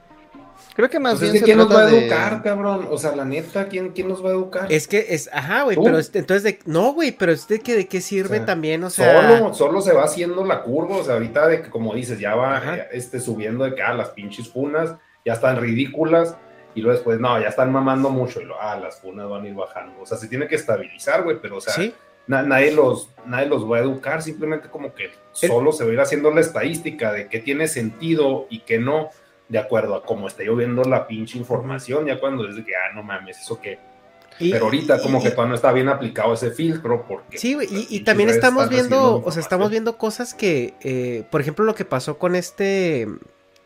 Creo 0.78 0.90
que 0.90 1.00
más 1.00 1.14
Pues 1.14 1.24
es 1.24 1.32
bien 1.32 1.34
que 1.34 1.40
se 1.40 1.46
¿quién 1.46 1.58
nos 1.58 1.76
va 1.76 1.82
a 1.82 1.86
de- 1.88 2.00
educar, 2.06 2.42
cabrón? 2.44 2.88
O 2.90 2.98
sea, 2.98 3.14
la 3.16 3.26
neta, 3.26 3.68
¿quién, 3.68 3.90
quién 3.90 4.08
nos 4.08 4.24
va 4.24 4.30
a 4.30 4.34
educar? 4.34 4.72
Es 4.72 4.88
que 4.88 5.08
es, 5.10 5.30
ajá, 5.34 5.64
güey, 5.64 5.76
pero 5.84 5.98
este- 5.98 6.20
entonces 6.20 6.44
de, 6.44 6.60
no, 6.66 6.94
güey, 6.94 7.12
pero 7.12 7.32
es 7.32 7.48
de 7.48 7.60
que 7.60 7.76
de 7.76 7.88
qué 7.88 8.00
sirve 8.00 8.36
O 8.36 8.38
sea, 8.38 8.46
también, 8.46 8.84
o 8.84 8.90
sea. 8.90 9.28
Solo, 9.40 9.54
solo 9.54 9.82
se 9.82 9.92
va 9.92 10.04
haciendo 10.06 10.46
la 10.46 10.62
curva, 10.62 10.98
o 10.98 11.04
sea, 11.04 11.16
ahorita 11.16 11.48
de 11.48 11.64
que, 11.64 11.70
como 11.70 11.94
dices, 11.96 12.20
ya 12.20 12.36
va 12.36 12.62
este, 12.92 13.20
subiendo 13.20 13.66
de 13.66 13.74
que, 13.76 13.82
ah, 13.82 13.94
las 13.96 14.10
pinches 14.12 14.48
funas 14.50 14.94
ya 15.26 15.34
están 15.34 15.60
ridículas, 15.60 16.36
y 16.76 16.82
luego 16.82 16.96
después, 16.96 17.20
no, 17.20 17.42
ya 17.42 17.48
están 17.48 17.72
mamando 17.72 18.12
mucho, 18.12 18.40
y 18.40 18.46
lo, 18.46 18.62
ah, 18.62 18.78
las 18.80 19.02
funas 19.02 19.28
van 19.28 19.46
a 19.46 19.48
ir 19.48 19.56
bajando. 19.56 20.00
O 20.00 20.06
sea, 20.06 20.18
se 20.18 20.28
tiene 20.28 20.48
que 20.48 20.56
estabilizar, 20.56 21.24
güey, 21.24 21.40
pero, 21.42 21.58
o 21.58 21.62
sea, 21.62 21.74
Sí. 21.74 21.92
na- 22.28 22.44
nadie, 22.44 22.72
los, 22.72 23.10
nadie 23.26 23.48
los 23.48 23.70
va 23.70 23.78
a 23.78 23.80
educar, 23.80 24.22
simplemente 24.22 24.70
como 24.70 24.94
que 24.94 25.10
solo 25.32 25.72
se 25.72 25.84
va 25.86 25.90
a 25.90 25.94
ir 25.94 26.00
haciendo 26.02 26.30
la 26.30 26.42
estadística 26.42 27.12
de 27.12 27.30
qué 27.30 27.40
tiene 27.40 27.68
sentido 27.68 28.46
y 28.52 28.60
qué 28.60 28.78
no, 28.78 29.10
de 29.50 29.60
acuerdo 29.60 29.96
a 29.96 30.04
cómo 30.04 30.28
está 30.28 30.44
lloviendo 30.44 30.84
la 30.84 31.08
pinche 31.08 31.38
información, 31.38 32.06
ya 32.06 32.20
cuando 32.20 32.48
es 32.48 32.56
de 32.56 32.64
que, 32.66 32.76
ah, 32.76 32.94
no 32.94 33.04
mames, 33.04 33.40
eso 33.40 33.60
qué. 33.62 33.80
Y- 34.40 34.52
pero 34.52 34.66
ahorita 34.66 34.98
y- 34.98 35.02
como 35.02 35.20
y- 35.20 35.24
que 35.24 35.32
todavía 35.32 35.50
no 35.50 35.56
está 35.56 35.72
bien 35.72 35.90
aplicado 35.90 36.34
ese 36.34 36.52
filtro 36.52 37.06
porque 37.08 37.38
Sí, 37.38 37.58
y, 37.90 38.00
también 38.02 38.30
estamos 38.30 38.70
viendo, 38.70 39.24
o 39.24 39.32
sea, 39.32 39.42
estamos 39.42 39.72
viendo 39.72 39.98
cosas 39.98 40.34
que, 40.34 40.76
eh, 40.82 41.24
por 41.32 41.42
ejemplo, 41.42 41.66
lo 41.66 41.74
que 41.76 41.86
pasó 41.86 42.18
con 42.20 42.36
este, 42.36 43.08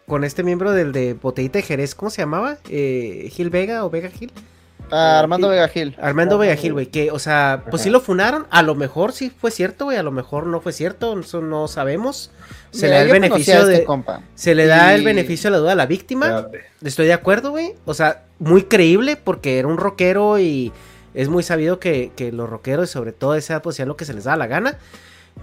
con 0.08 0.24
este 0.24 0.43
miembro 0.43 0.72
del 0.72 0.92
de 0.93 1.14
Botellita 1.14 1.60
de 1.60 1.64
Jerez, 1.64 1.93
¿cómo 1.95 2.10
se 2.10 2.22
llamaba? 2.22 2.58
Eh, 2.69 3.30
Gil 3.32 3.50
Vega 3.50 3.84
o 3.85 3.90
Vega 3.90 4.10
Gil. 4.10 4.32
Ah, 4.92 5.20
Armando 5.20 5.48
Vega 5.50 5.68
Gil. 5.70 5.95
Armando 6.02 6.38
Vega 6.38 6.56
Gil, 6.56 6.74
güey, 6.74 6.88
que, 6.88 7.11
o 7.11 7.20
sea, 7.20 7.64
pues 7.70 7.82
sí 7.82 7.90
lo 7.90 8.02
funaron, 8.02 8.45
a 8.50 8.61
lo 8.61 8.76
mejor 8.76 9.14
sí 9.14 9.30
fue 9.30 9.50
cierto, 9.52 9.86
güey, 9.86 9.98
a 9.98 10.03
lo 10.03 10.11
mejor 10.11 10.45
no 10.48 10.60
fue 10.61 10.74
cierto, 10.74 11.18
eso 11.20 11.42
no 11.42 11.68
sabemos. 11.68 12.32
Se 12.72 12.88
Mira, 12.88 12.90
le 12.90 12.95
da 12.95 13.02
el 13.06 13.22
beneficio 13.22 13.60
este 13.60 13.72
de, 13.72 13.84
compa. 13.86 14.22
se 14.36 14.56
le 14.56 14.66
da 14.66 14.94
el 14.94 15.03
beneficio 15.03 15.50
de 15.50 15.58
la 15.58 15.58
duda 15.60 15.72
a 15.72 15.76
la 15.76 15.86
víctima. 15.86 16.48
Estoy 16.84 17.08
de 17.08 17.14
acuerdo, 17.14 17.52
güey, 17.52 17.74
o 17.86 17.94
sea, 17.94 18.24
muy 18.40 18.64
creíble 18.64 19.16
porque 19.16 19.60
era 19.60 19.68
un 19.68 19.78
rockero 19.78 20.40
y 20.40 20.72
es 21.14 21.30
muy 21.30 21.44
sabido 21.44 21.80
que, 21.80 22.11
que 22.16 22.32
los 22.32 22.50
rockeros, 22.50 22.90
y 22.90 22.94
sobre 22.94 23.11
todo 23.11 23.36
esa 23.36 23.61
pues 23.61 23.76
hacían 23.76 23.88
lo 23.88 23.98
que 23.98 24.06
se 24.06 24.14
les 24.14 24.26
da 24.26 24.36
la 24.36 24.48
gana. 24.48 24.78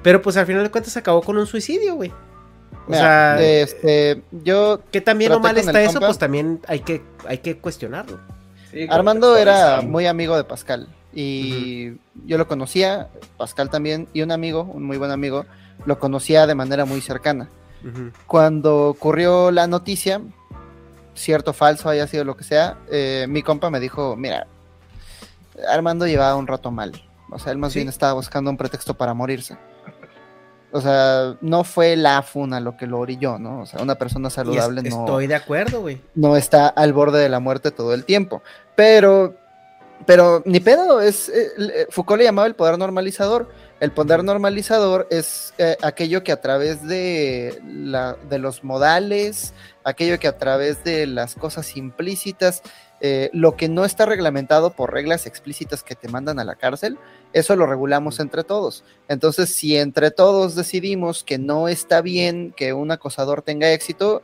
Pero 0.03 0.23
pues 0.23 0.37
al 0.37 0.47
final 0.47 0.63
de 0.63 0.71
cuentas 0.71 0.97
acabó 0.97 1.23
con 1.23 1.39
un 1.39 1.47
suicidio, 1.47 1.95
güey. 1.95 2.11
O 2.11 2.91
Mira, 2.91 3.01
sea, 3.39 3.43
este, 3.43 4.23
yo 4.31 4.81
que 4.91 5.01
también 5.01 5.33
o 5.33 5.41
traté 5.41 5.49
mal 5.49 5.59
está 5.59 5.83
eso, 5.83 5.93
compa. 5.95 6.07
pues 6.07 6.19
también 6.19 6.61
hay 6.69 6.81
que, 6.81 7.03
hay 7.27 7.39
que 7.39 7.59
cuestionarlo. 7.59 8.19
Armando 8.89 9.37
era 9.37 9.81
muy 9.83 10.07
amigo 10.07 10.37
de 10.37 10.45
Pascal. 10.45 10.89
Y 11.15 11.95
yo 12.27 12.39
lo 12.39 12.47
conocía, 12.47 13.09
Pascal 13.37 13.71
también, 13.71 14.09
y 14.13 14.23
un 14.23 14.31
amigo, 14.31 14.63
un 14.63 14.85
muy 14.85 14.99
buen 14.99 15.11
amigo, 15.11 15.47
lo 15.87 15.99
conocía 15.99 16.47
de 16.47 16.55
manera 16.55 16.85
muy 16.85 17.01
cercana. 17.01 17.49
Cuando 18.27 18.89
ocurrió 18.89 19.51
la 19.51 19.67
noticia, 19.67 20.21
cierto, 21.15 21.53
falso, 21.53 21.89
haya 21.89 22.07
sido 22.07 22.25
lo 22.25 22.37
que 22.37 22.45
sea, 22.45 22.77
eh, 22.91 23.27
mi 23.29 23.43
compa 23.43 23.71
me 23.71 23.81
dijo, 23.81 24.17
mira, 24.17 24.47
Armando 25.69 26.07
llevaba 26.07 26.37
un 26.37 26.47
rato 26.47 26.71
mal. 26.71 26.93
O 27.31 27.39
sea, 27.39 27.53
él 27.53 27.59
más 27.59 27.73
Sí. 27.73 27.81
bien 27.81 27.89
estaba 27.89 28.13
buscando 28.15 28.51
un 28.51 28.57
pretexto 28.57 28.95
para 28.95 29.15
morirse. 29.15 29.57
O 30.71 30.81
sea, 30.81 31.37
no 31.41 31.65
fue 31.65 31.97
la 31.97 32.21
funa 32.23 32.61
lo 32.61 32.77
que 32.77 32.87
lo 32.87 32.99
orilló, 32.99 33.39
¿no? 33.39 33.63
O 33.63 33.67
sea, 33.67 33.81
una 33.83 33.95
persona 33.95 34.29
es- 34.29 34.35
saludable 34.35 34.83
no, 34.83 35.01
Estoy 35.01 35.27
de 35.27 35.35
acuerdo, 35.35 35.81
güey. 35.81 36.01
no 36.15 36.37
está 36.37 36.69
al 36.69 36.93
borde 36.93 37.21
de 37.21 37.29
la 37.31 37.41
muerte 37.41 37.71
todo 37.71 37.95
el 37.95 38.05
tiempo. 38.05 38.43
Pero, 38.77 39.35
pero 40.05 40.43
ni 40.45 40.61
pedo, 40.61 41.01
es, 41.01 41.29
eh, 41.31 41.87
Foucault 41.91 42.19
le 42.19 42.25
llamaba 42.25 42.47
el 42.47 42.55
poder 42.55 42.79
normalizador. 42.79 43.49
El 43.81 43.93
poder 43.93 44.25
normalizador 44.25 45.07
es 45.11 45.55
eh, 45.57 45.77
aquello 45.83 46.23
que 46.25 46.33
a 46.33 46.41
través 46.41 46.87
de, 46.87 47.61
la, 47.65 48.17
de 48.29 48.39
los 48.39 48.65
modales, 48.65 49.55
aquello 49.85 50.19
que 50.19 50.29
a 50.29 50.37
través 50.37 50.83
de 50.85 51.07
las 51.07 51.35
cosas 51.37 51.77
implícitas, 51.77 52.63
eh, 53.01 53.31
lo 53.33 53.57
que 53.57 53.69
no 53.69 53.85
está 53.85 54.07
reglamentado 54.07 54.71
por 54.71 54.93
reglas 54.93 55.27
explícitas 55.27 55.83
que 55.83 55.95
te 55.95 56.09
mandan 56.09 56.41
a 56.41 56.45
la 56.45 56.57
cárcel, 56.57 56.99
eso 57.33 57.55
lo 57.57 57.67
regulamos 57.67 58.19
entre 58.21 58.45
todos. 58.45 58.85
Entonces, 59.09 59.55
si 59.55 59.77
entre 59.77 60.11
todos 60.11 60.55
decidimos 60.55 61.23
que 61.23 61.39
no 61.39 61.69
está 61.69 62.01
bien 62.01 62.53
que 62.57 62.73
un 62.73 62.91
acosador 62.91 63.43
tenga 63.43 63.73
éxito, 63.73 64.23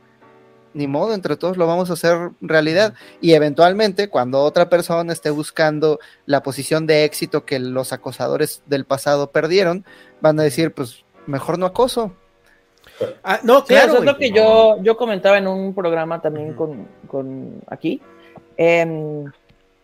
ni 0.73 0.87
modo, 0.87 1.13
entre 1.13 1.37
todos 1.37 1.55
lo 1.55 1.67
vamos 1.67 1.89
a 1.89 1.93
hacer 1.93 2.31
realidad. 2.41 2.93
Y 3.21 3.33
eventualmente, 3.33 4.09
cuando 4.09 4.43
otra 4.43 4.69
persona 4.69 5.13
esté 5.13 5.29
buscando 5.29 5.99
la 6.25 6.43
posición 6.43 6.85
de 6.85 7.05
éxito 7.05 7.45
que 7.45 7.59
los 7.59 7.93
acosadores 7.93 8.61
del 8.65 8.83
pasado 8.83 9.31
perdieron, 9.31 9.85
van 10.19 10.37
a 10.39 10.43
decir, 10.43 10.73
pues 10.73 11.05
mejor 11.27 11.57
no 11.57 11.65
acoso. 11.65 12.13
Ah, 13.23 13.39
no, 13.43 13.61
Sí, 13.61 13.67
claro. 13.67 13.93
eso 13.93 13.97
es 13.99 14.05
lo 14.05 14.17
que 14.17 14.31
yo, 14.31 14.77
yo 14.81 14.97
comentaba 14.97 15.37
en 15.37 15.47
un 15.47 15.73
programa 15.73 16.21
también 16.21 16.53
con, 16.53 16.87
con 17.07 17.61
aquí, 17.67 18.01
em, 18.57 19.31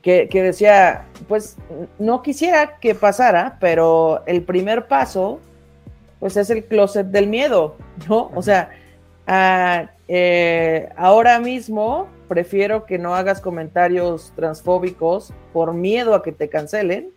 que, 0.01 0.27
que 0.29 0.41
decía, 0.41 1.05
pues 1.27 1.57
no 1.99 2.21
quisiera 2.21 2.79
que 2.79 2.95
pasara, 2.95 3.57
pero 3.59 4.23
el 4.25 4.43
primer 4.43 4.87
paso, 4.87 5.39
pues 6.19 6.37
es 6.37 6.49
el 6.49 6.65
closet 6.65 7.07
del 7.07 7.27
miedo, 7.27 7.75
¿no? 8.09 8.31
O 8.35 8.41
sea, 8.41 8.69
ah, 9.27 9.89
eh, 10.07 10.89
ahora 10.97 11.39
mismo 11.39 12.09
prefiero 12.27 12.85
que 12.85 12.97
no 12.97 13.15
hagas 13.15 13.41
comentarios 13.41 14.33
transfóbicos 14.35 15.33
por 15.53 15.73
miedo 15.73 16.15
a 16.15 16.23
que 16.23 16.31
te 16.31 16.49
cancelen 16.49 17.11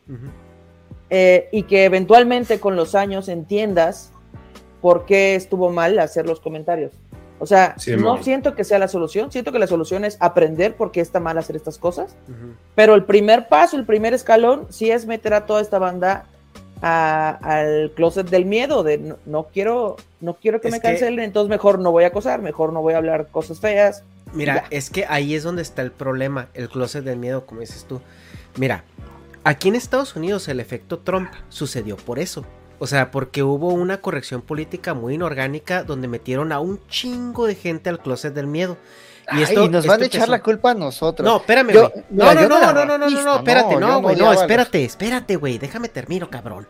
eh, 1.10 1.49
y 1.52 1.65
que 1.65 1.84
eventualmente 1.84 2.60
con 2.60 2.76
los 2.76 2.94
años 2.94 3.28
entiendas 3.28 4.12
por 4.81 5.07
qué 5.07 5.34
estuvo 5.34 5.70
mal 5.70 5.99
hacer 5.99 6.26
los 6.26 6.41
comentarios. 6.41 6.92
O 7.41 7.47
sea, 7.47 7.75
Sí, 7.79 7.97
no 7.97 8.23
siento 8.23 8.55
que 8.55 8.65
sea 8.65 8.79
la 8.79 8.89
solución, 8.89 9.31
siento 9.33 9.51
que 9.53 9.59
la 9.59 9.67
solución 9.67 10.05
es 10.05 10.17
aprender 10.21 10.77
por 10.77 10.93
qué 10.93 11.01
está 11.01 11.21
mal 11.21 11.37
hacer 11.37 11.57
estas 11.57 11.79
cosas, 11.79 12.15
pero 12.75 12.95
el 12.95 13.05
primer 13.05 13.49
paso, 13.49 13.77
el 13.77 13.85
primer 13.85 14.15
escalón, 14.15 14.67
sí 14.71 14.91
es 14.91 15.05
meter 15.07 15.35
a 15.35 15.45
toda 15.47 15.61
esta 15.61 15.79
banda 15.79 16.27
a- 16.81 17.39
al 17.43 17.93
closet 17.95 18.29
del 18.29 18.45
miedo, 18.45 18.83
de 18.83 18.99
no, 18.99 19.17
no 19.27 19.45
quiero, 19.53 19.97
no 20.21 20.35
quiero 20.35 20.61
que 20.61 20.69
Es 20.69 20.73
me 20.73 20.81
que- 20.81 20.89
cancelen, 20.89 21.25
entonces 21.25 21.51
mejor 21.51 21.79
no 21.81 21.91
voy 21.93 22.05
a 22.05 22.09
acosar, 22.09 22.41
mejor 22.43 22.73
no 22.73 22.83
voy 22.83 22.95
a 22.95 22.99
hablar 22.99 23.29
cosas 23.29 23.59
feas. 23.61 24.03
Mira, 24.33 24.55
Ya. 24.55 24.67
es 24.71 24.91
que 24.91 25.05
ahí 25.09 25.35
es 25.35 25.43
donde 25.43 25.63
está 25.63 25.83
el 25.83 25.93
problema, 25.93 26.49
el 26.55 26.69
closet 26.69 27.05
del 27.05 27.19
miedo, 27.19 27.47
como 27.47 27.61
dices 27.61 27.85
tú. 27.89 28.01
Mira, 28.57 28.85
aquí 29.45 29.69
en 29.69 29.77
Estados 29.77 30.15
Unidos 30.17 30.47
el 30.49 30.61
efecto 30.61 30.99
Trump 30.99 31.31
sucedió 31.49 31.97
por 31.97 32.19
eso. 32.19 32.45
O 32.78 32.86
sea, 32.86 33.11
porque 33.11 33.43
hubo 33.43 33.69
una 33.69 33.99
corrección 34.01 34.43
política 34.43 34.94
muy 34.94 35.15
inorgánica 35.15 35.85
donde 35.85 36.09
metieron 36.09 36.53
a 36.53 36.61
un 36.61 36.81
chingo 36.89 37.47
de 37.47 37.55
gente 37.55 37.89
al 37.91 38.01
closet 38.01 38.35
del 38.35 38.47
miedo. 38.47 38.77
Y, 39.33 39.36
Ay, 39.36 39.43
esto, 39.44 39.69
nos 39.70 39.86
van 39.86 40.03
a 40.03 40.05
echar 40.05 40.28
la 40.28 40.43
culpa 40.43 40.73
a 40.73 40.75
nosotros. 40.75 41.25
No, 41.27 41.39
espérame, 41.39 41.73
Yo- 41.73 41.91
mira, 42.11 42.35
No, 42.35 42.35
no, 42.35 42.41
no, 42.43 42.49
no, 42.61 42.73
no, 42.75 42.85
no, 42.85 42.99
no, 42.99 43.23
no, 43.25 43.36
espérate, 43.36 43.77
no, 43.77 44.03
güey, 44.03 44.17
no, 44.17 44.33
espérate, 44.35 44.85
espérate, 44.85 45.36
güey, 45.36 45.57
déjame 45.57 45.89
termino, 45.89 46.28
cabrón. 46.28 46.67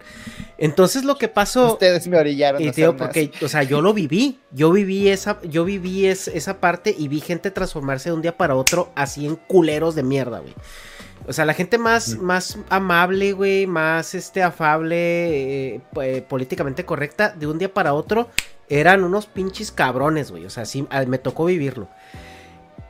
Entonces 0.56 1.02
lo 1.02 1.16
que 1.18 1.26
pasó... 1.26 1.72
Ustedes 1.72 2.06
me 2.06 2.16
orillaron 2.16 2.62
Y 2.62 2.70
digo, 2.70 2.96
porque, 2.96 3.32
o 3.42 3.48
sea, 3.48 3.64
yo 3.64 3.80
lo 3.80 3.92
viví, 3.92 4.38
yo 4.52 4.70
viví 4.70 5.08
esa, 5.08 5.40
yo 5.42 5.64
viví 5.64 6.06
es- 6.06 6.28
esa 6.28 6.60
parte 6.60 6.94
y 6.96 7.08
vi 7.08 7.20
gente 7.20 7.50
transformarse 7.50 8.10
de 8.10 8.14
un 8.14 8.22
día 8.22 8.36
para 8.36 8.54
otro 8.54 8.92
así 8.94 9.26
en 9.26 9.34
culeros 9.34 9.96
de 9.96 10.04
mierda, 10.04 10.38
güey. 10.38 10.54
O 11.26 11.32
sea, 11.32 11.44
la 11.44 11.54
gente 11.54 11.78
más, 11.78 12.16
más 12.18 12.58
amable, 12.68 13.32
güey, 13.32 13.66
más 13.66 14.14
este 14.14 14.42
afable, 14.42 14.96
eh, 15.76 15.80
eh, 16.02 16.22
políticamente 16.28 16.84
correcta, 16.84 17.30
de 17.30 17.46
un 17.46 17.58
día 17.58 17.72
para 17.72 17.94
otro, 17.94 18.28
eran 18.68 19.04
unos 19.04 19.26
pinches 19.26 19.72
cabrones, 19.72 20.30
güey. 20.30 20.44
O 20.44 20.50
sea, 20.50 20.64
sí, 20.66 20.86
ah, 20.90 21.04
me 21.06 21.18
tocó 21.18 21.46
vivirlo. 21.46 21.88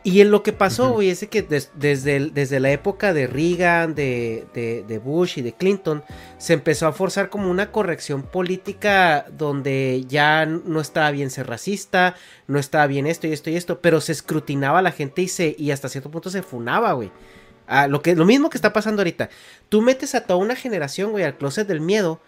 Y 0.06 0.20
en 0.20 0.30
lo 0.30 0.42
que 0.42 0.52
pasó, 0.52 0.90
güey, 0.92 1.08
es 1.08 1.26
que 1.28 1.40
des- 1.40 1.70
desde, 1.76 2.16
el- 2.16 2.34
desde 2.34 2.60
la 2.60 2.70
época 2.70 3.14
de 3.14 3.26
Reagan, 3.26 3.94
de, 3.94 4.44
de- 4.52 4.84
de 4.86 4.98
Bush 4.98 5.38
y 5.38 5.42
de 5.42 5.54
Clinton, 5.54 6.04
se 6.36 6.52
empezó 6.52 6.86
a 6.86 6.92
forzar 6.92 7.30
como 7.30 7.50
una 7.50 7.72
corrección 7.72 8.22
política 8.22 9.24
donde 9.32 10.04
ya 10.06 10.44
no 10.44 10.80
estaba 10.82 11.10
bien 11.10 11.30
ser 11.30 11.46
racista, 11.46 12.16
no 12.48 12.58
estaba 12.58 12.86
bien 12.86 13.06
esto 13.06 13.26
y 13.28 13.32
esto 13.32 13.48
y 13.48 13.56
esto, 13.56 13.80
pero 13.80 14.02
se 14.02 14.12
escrutinaba 14.12 14.80
a 14.80 14.82
la 14.82 14.92
gente 14.92 15.22
y, 15.22 15.28
se, 15.28 15.56
y 15.58 15.70
hasta 15.70 15.88
cierto 15.88 16.10
punto 16.10 16.28
se 16.28 16.42
funaba, 16.42 16.92
güey. 16.92 17.10
Ah, 17.66 17.86
lo, 17.88 18.02
que, 18.02 18.14
lo 18.14 18.24
mismo 18.24 18.50
que 18.50 18.58
está 18.58 18.72
pasando 18.72 19.00
ahorita. 19.00 19.30
Tú 19.68 19.80
metes 19.82 20.14
a 20.14 20.22
toda 20.22 20.38
una 20.38 20.56
generación, 20.56 21.12
güey, 21.12 21.24
al 21.24 21.36
closet 21.36 21.66
del 21.66 21.80
miedo, 21.80 22.20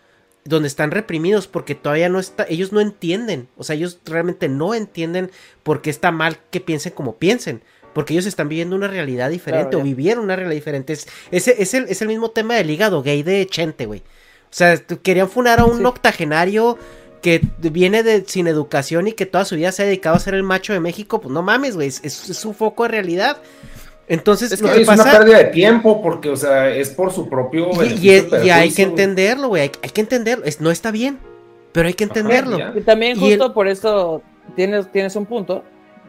donde 0.44 0.68
están 0.68 0.90
reprimidos 0.90 1.47
porque 1.47 1.74
todavía 1.74 2.08
no 2.08 2.20
está, 2.20 2.47
ellos 2.48 2.73
no 2.73 2.81
entienden, 2.81 3.48
o 3.56 3.65
sea, 3.65 3.74
ellos 3.76 3.98
realmente 4.05 4.48
no 4.48 4.74
entienden 4.74 5.31
por 5.62 5.82
qué 5.82 5.90
está 5.90 6.12
mal 6.12 6.39
que 6.50 6.60
piensen 6.60 6.92
como 6.92 7.16
piensen, 7.16 7.62
porque 7.92 8.15
ellos 8.15 8.26
están 8.26 8.48
viviendo 8.48 8.76
una 8.76 8.86
realidad 8.89 9.28
diferente 9.31 9.70
Claro, 9.70 9.81
o 9.81 9.82
vivieron 9.82 10.23
una 10.24 10.36
realidad 10.36 10.55
diferente. 10.55 10.92
Es, 10.92 11.08
es, 11.31 11.74
el, 11.74 11.84
es 11.89 12.00
el 12.00 12.08
mismo 12.08 12.31
tema 12.31 12.55
del 12.55 12.70
hígado 12.70 13.02
gay 13.02 13.23
de 13.23 13.47
Chente, 13.47 13.86
güey. 13.86 14.00
O 14.00 14.55
sea, 14.56 14.76
querían 14.78 15.28
funar 15.28 15.58
a 15.60 15.65
un 15.65 15.78
Sí. 15.78 15.84
octogenario 15.84 16.78
que 17.23 17.40
viene 17.58 18.02
de 18.05 18.24
sin 18.26 18.47
educación 18.47 19.08
y 19.08 19.12
que 19.12 19.26
toda 19.26 19.44
su 19.44 19.56
vida 19.56 19.73
se 19.73 19.82
ha 19.82 19.86
dedicado 19.86 20.15
a 20.15 20.20
ser 20.20 20.34
el 20.34 20.44
macho 20.44 20.73
de 20.73 20.81
México, 20.81 21.20
pues 21.20 21.32
no 21.32 21.42
mames, 21.42 21.74
güey, 21.74 21.89
es, 21.89 22.44
un 22.44 22.55
foco 22.55 22.84
de 22.84 22.90
realidad. 22.90 23.39
Entonces, 24.08 24.52
Es 24.52 24.62
que 24.62 24.66
una 24.82 25.04
pérdida 25.18 25.38
de 25.38 25.44
tiempo 25.46 26.00
porque, 26.02 26.30
o 26.30 26.36
sea, 26.36 26.68
es 26.74 26.90
por 26.90 27.12
su 27.12 27.28
propio 27.28 27.70
Y, 27.84 28.08
y- 28.08 28.50
hay 28.50 28.70
que 28.70 28.82
entenderlo, 28.82 29.48
güey. 29.48 29.62
Hay, 29.62 29.72
hay 29.82 29.90
que 29.90 30.00
entenderlo. 30.00 30.44
Es, 30.44 30.60
no 30.60 30.70
está 30.70 30.90
bien, 30.92 31.18
pero 31.72 31.88
hay 31.88 31.94
que 31.94 32.04
entenderlo. 32.04 32.58
Y 32.76 32.80
también 32.82 33.18
Y 33.18 33.32
el- 33.32 33.38
justo 33.38 33.52
por 33.52 33.66
eso 33.66 34.22
tienes, 34.54 34.90
tienes 34.92 35.16
un 35.16 35.26
punto, 35.26 35.64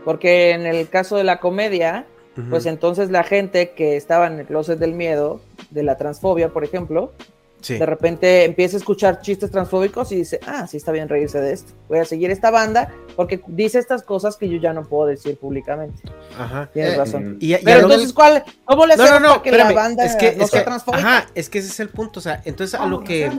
porque 0.06 0.52
en 0.52 0.66
el 0.68 0.88
caso 0.90 1.18
de 1.18 1.24
la 1.24 1.40
comedia, 1.40 2.06
pues 2.52 2.68
entonces 2.68 3.10
la 3.10 3.24
gente 3.24 3.72
que 3.72 3.98
estaba 3.98 4.28
en 4.28 4.40
el 4.40 4.46
closet 4.46 4.78
del 4.78 4.94
miedo, 4.94 5.42
de 5.72 5.82
la 5.82 5.98
transfobia, 5.98 6.50
por 6.50 6.64
ejemplo, 6.64 7.12
Sí. 7.60 7.78
de 7.78 7.86
repente 7.88 8.46
empieza 8.46 8.78
a 8.78 8.80
escuchar 8.80 9.20
chistes 9.22 9.50
transfóbicos 9.50 10.12
y 10.12 10.18
dice, 10.18 10.40
ah, 10.46 10.68
sí 10.68 10.78
está 10.78 10.92
bien 10.92 11.10
reírse 11.10 11.40
de 11.42 11.54
esto. 11.54 11.74
Voy 11.90 12.00
a 12.00 12.06
seguir 12.06 12.30
esta 12.30 12.52
banda 12.52 12.94
porque 13.16 13.42
dice 13.48 13.80
estas 13.80 14.04
cosas 14.04 14.38
que 14.38 14.48
yo 14.48 14.58
ya 14.58 14.74
no 14.74 14.84
puedo 14.84 15.08
decir 15.08 15.38
públicamente. 15.38 16.04
Ajá. 16.38 16.70
Tienes 16.72 16.94
Eh, 16.94 16.98
razón. 16.98 17.38
Y, 17.40 17.56
y 17.56 17.58
Pero 17.64 17.82
entonces, 17.82 18.14
¿cuál, 18.14 18.44
¿cómo 18.64 18.86
le 18.86 18.96
No, 18.96 19.04
hacemos 19.04 19.22
no, 19.22 19.28
no, 19.28 19.34
para 19.34 19.44
que 19.44 19.50
espérame, 19.50 19.70
la 19.70 19.74
banda 19.82 20.06
es 20.06 20.16
que, 20.16 20.36
no 20.36 20.44
es 20.46 20.52
sea 20.52 20.60
que- 20.62 20.66
transfóbica? 20.66 21.00
ajá, 21.18 21.28
es 21.34 21.50
que 21.50 21.58
ese 21.60 21.70
es 21.70 21.80
el 21.80 21.90
punto, 21.90 22.20
o 22.20 22.24
sea, 22.24 22.42
entonces 22.46 22.80
a 22.80 22.86
lo 22.86 23.04
que 23.04 23.32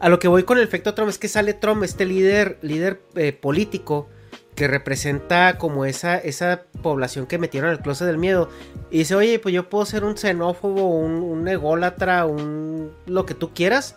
a 0.00 0.08
lo 0.08 0.18
que 0.18 0.28
voy 0.28 0.42
con 0.44 0.58
el 0.58 0.64
efecto 0.64 0.92
Trump 0.94 1.08
es 1.10 1.18
que 1.18 1.28
sale 1.28 1.54
Trump, 1.54 1.82
este 1.82 2.04
líder 2.06 2.58
líder 2.62 3.02
eh, 3.14 3.32
político 3.32 4.08
que 4.56 4.66
representa 4.66 5.58
como 5.58 5.84
esa 5.84 6.18
esa 6.18 6.62
población 6.82 7.26
que 7.26 7.38
metieron 7.38 7.70
al 7.70 7.80
closet 7.80 8.06
del 8.06 8.18
miedo 8.18 8.48
y 8.90 8.98
dice, 8.98 9.14
"Oye, 9.14 9.38
pues 9.38 9.54
yo 9.54 9.68
puedo 9.68 9.86
ser 9.86 10.02
un 10.02 10.16
xenófobo, 10.16 10.88
un, 10.88 11.22
un 11.22 11.46
ególatra, 11.46 12.26
un 12.26 12.90
lo 13.06 13.26
que 13.26 13.34
tú 13.34 13.54
quieras." 13.54 13.94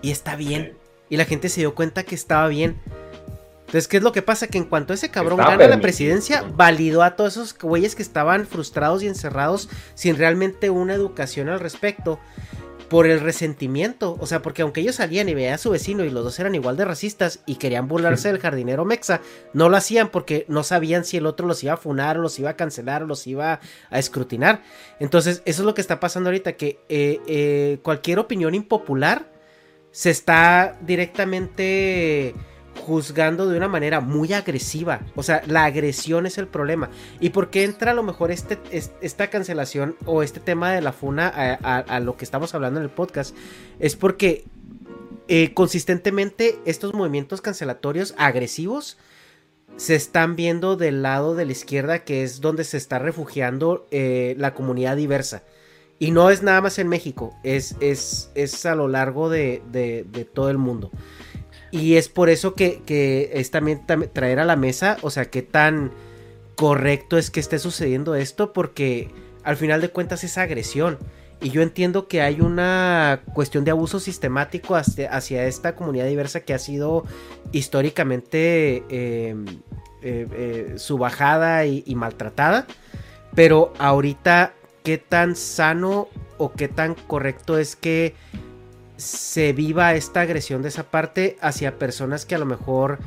Y 0.00 0.10
está 0.10 0.36
bien. 0.36 0.74
Y 1.10 1.16
la 1.18 1.26
gente 1.26 1.50
se 1.50 1.60
dio 1.60 1.74
cuenta 1.74 2.04
que 2.04 2.14
estaba 2.14 2.48
bien. 2.48 2.80
Entonces, 3.72 3.88
¿qué 3.88 3.96
es 3.96 4.02
lo 4.02 4.12
que 4.12 4.22
pasa? 4.22 4.48
Que 4.48 4.58
en 4.58 4.64
cuanto 4.64 4.92
ese 4.92 5.10
cabrón 5.10 5.38
gana 5.38 5.66
la 5.66 5.80
presidencia, 5.80 6.44
validó 6.54 7.02
a 7.02 7.16
todos 7.16 7.32
esos 7.36 7.58
güeyes 7.58 7.94
que 7.94 8.02
estaban 8.02 8.46
frustrados 8.46 9.02
y 9.02 9.08
encerrados 9.08 9.68
sin 9.94 10.16
realmente 10.16 10.68
una 10.70 10.94
educación 10.94 11.48
al 11.48 11.58
respecto 11.58 12.18
por 12.92 13.06
el 13.06 13.20
resentimiento. 13.20 14.18
O 14.20 14.26
sea, 14.26 14.42
porque 14.42 14.60
aunque 14.60 14.82
ellos 14.82 14.96
salían 14.96 15.26
y 15.26 15.32
veían 15.32 15.54
a 15.54 15.58
su 15.58 15.70
vecino 15.70 16.04
y 16.04 16.10
los 16.10 16.24
dos 16.24 16.38
eran 16.38 16.54
igual 16.54 16.76
de 16.76 16.84
racistas 16.84 17.40
y 17.46 17.54
querían 17.54 17.88
burlarse 17.88 18.28
del 18.28 18.38
jardinero 18.38 18.84
Mexa, 18.84 19.22
no 19.54 19.70
lo 19.70 19.78
hacían 19.78 20.10
porque 20.10 20.44
no 20.46 20.62
sabían 20.62 21.06
si 21.06 21.16
el 21.16 21.24
otro 21.24 21.46
los 21.46 21.64
iba 21.64 21.72
a 21.72 21.78
funar 21.78 22.18
o 22.18 22.20
los 22.20 22.38
iba 22.38 22.50
a 22.50 22.56
cancelar 22.56 23.04
o 23.04 23.06
los 23.06 23.26
iba 23.26 23.60
a 23.88 23.98
escrutinar. 23.98 24.62
Entonces, 25.00 25.40
eso 25.46 25.62
es 25.62 25.66
lo 25.66 25.72
que 25.72 25.80
está 25.80 26.00
pasando 26.00 26.28
ahorita, 26.28 26.52
que 26.58 26.80
eh, 26.90 27.18
eh, 27.26 27.78
cualquier 27.82 28.18
opinión 28.18 28.54
impopular 28.54 29.24
se 29.90 30.10
está 30.10 30.76
directamente 30.82 32.34
juzgando 32.80 33.48
de 33.48 33.56
una 33.56 33.68
manera 33.68 34.00
muy 34.00 34.32
agresiva. 34.32 35.00
O 35.14 35.22
sea, 35.22 35.42
la 35.46 35.64
agresión 35.64 36.26
es 36.26 36.38
el 36.38 36.48
problema. 36.48 36.90
¿Y 37.20 37.30
por 37.30 37.50
qué 37.50 37.64
entra 37.64 37.92
a 37.92 37.94
lo 37.94 38.02
mejor 38.02 38.30
este, 38.30 38.58
esta 39.00 39.28
cancelación 39.28 39.96
o 40.04 40.22
este 40.22 40.40
tema 40.40 40.72
de 40.72 40.80
la 40.80 40.92
funa 40.92 41.28
a, 41.28 42.00
lo 42.00 42.16
que 42.16 42.24
estamos 42.24 42.54
hablando 42.54 42.80
en 42.80 42.84
el 42.84 42.90
podcast? 42.90 43.36
Es 43.78 43.96
porque 43.96 44.44
eh, 45.28 45.54
consistentemente 45.54 46.58
estos 46.64 46.94
movimientos 46.94 47.40
cancelatorios 47.40 48.14
agresivos 48.18 48.98
se 49.76 49.94
están 49.94 50.36
viendo 50.36 50.76
del 50.76 51.02
lado 51.02 51.34
de 51.34 51.46
la 51.46 51.52
izquierda, 51.52 52.04
que 52.04 52.22
es 52.22 52.40
donde 52.40 52.64
se 52.64 52.76
está 52.76 52.98
refugiando 52.98 53.86
eh, 53.90 54.34
la 54.38 54.54
comunidad 54.54 54.96
diversa. 54.96 55.44
Y 55.98 56.10
no 56.10 56.30
es 56.30 56.42
nada 56.42 56.60
más 56.60 56.78
en 56.78 56.88
México, 56.88 57.32
es, 57.44 57.76
es, 57.80 58.30
es 58.34 58.66
a 58.66 58.74
lo 58.74 58.88
largo 58.88 59.30
de, 59.30 59.62
de, 59.70 60.04
de 60.10 60.24
todo 60.24 60.50
el 60.50 60.58
mundo. 60.58 60.90
Y 61.72 61.96
es 61.96 62.10
por 62.10 62.28
eso 62.28 62.54
que, 62.54 63.30
es 63.32 63.50
también, 63.50 63.80
traer 64.12 64.38
a 64.38 64.44
la 64.44 64.56
mesa, 64.56 64.98
o 65.00 65.10
sea, 65.10 65.24
qué 65.24 65.40
tan 65.40 65.90
correcto 66.54 67.16
es 67.16 67.30
que 67.30 67.40
esté 67.40 67.58
sucediendo 67.58 68.14
esto, 68.14 68.52
porque 68.52 69.08
al 69.42 69.56
final 69.56 69.80
de 69.80 69.88
cuentas 69.88 70.22
es 70.22 70.36
agresión. 70.36 70.98
Y 71.40 71.48
yo 71.48 71.62
entiendo 71.62 72.06
que 72.08 72.20
hay 72.20 72.42
una 72.42 73.22
cuestión 73.32 73.64
de 73.64 73.70
abuso 73.70 74.00
sistemático 74.00 74.76
hacia, 74.76 75.46
esta 75.46 75.74
comunidad 75.74 76.06
diversa 76.06 76.40
que 76.40 76.52
ha 76.52 76.58
sido 76.58 77.04
históricamente 77.52 78.84
em, 78.90 79.46
eh, 80.02 80.28
eh, 80.30 80.74
subajada 80.76 81.64
y, 81.64 81.82
y 81.86 81.94
maltratada. 81.94 82.66
Pero 83.34 83.72
ahorita, 83.78 84.52
¿qué 84.84 84.98
tan 84.98 85.36
sano 85.36 86.08
o 86.36 86.52
qué 86.52 86.68
tan 86.68 86.94
correcto 86.94 87.56
es 87.56 87.76
que 87.76 88.14
se 89.02 89.52
viva 89.52 89.94
esta 89.94 90.20
agresión 90.20 90.62
de 90.62 90.68
esa 90.68 90.84
parte 90.84 91.36
hacia 91.40 91.78
personas 91.78 92.24
que 92.24 92.34
a 92.34 92.38
lo 92.38 92.46
mejor 92.46 92.98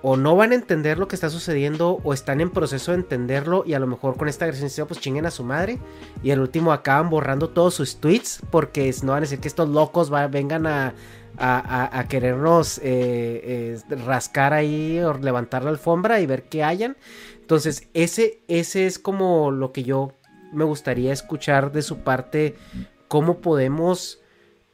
o 0.00 0.16
no 0.16 0.36
van 0.36 0.52
a 0.52 0.54
entender 0.54 0.98
lo 0.98 1.08
que 1.08 1.16
está 1.16 1.28
sucediendo 1.28 2.00
o 2.04 2.14
están 2.14 2.40
en 2.40 2.50
proceso 2.50 2.92
de 2.92 2.98
entenderlo 2.98 3.64
y 3.66 3.74
a 3.74 3.80
lo 3.80 3.86
mejor 3.86 4.16
con 4.16 4.28
esta 4.28 4.44
agresión 4.44 4.86
pues 4.86 5.00
chinguen 5.00 5.26
a 5.26 5.30
su 5.30 5.42
madre 5.42 5.78
y 6.22 6.30
al 6.30 6.40
último 6.40 6.72
acaban 6.72 7.10
borrando 7.10 7.50
todos 7.50 7.74
sus 7.74 7.96
tweets 7.96 8.40
porque 8.50 8.94
no 9.02 9.12
van 9.12 9.18
a 9.18 9.20
decir 9.22 9.40
que 9.40 9.48
estos 9.48 9.68
locos 9.68 10.10
vengan 10.30 10.66
a, 10.66 10.94
a, 11.36 12.06
querernos 12.08 12.78
eh, 12.78 13.74
eh, 13.90 13.96
rascar 14.06 14.52
ahí 14.52 15.00
o 15.00 15.14
levantar 15.14 15.64
la 15.64 15.70
alfombra 15.70 16.20
y 16.20 16.26
ver 16.26 16.44
qué 16.44 16.62
hayan. 16.62 16.96
Entonces 17.40 17.88
ese, 17.92 18.40
ese 18.46 18.86
es 18.86 18.98
como 18.98 19.50
lo 19.50 19.72
que 19.72 19.82
yo 19.82 20.12
me 20.52 20.64
gustaría 20.64 21.12
escuchar 21.12 21.72
de 21.72 21.82
su 21.82 21.98
parte, 21.98 22.56
cómo 23.08 23.40
podemos 23.40 24.20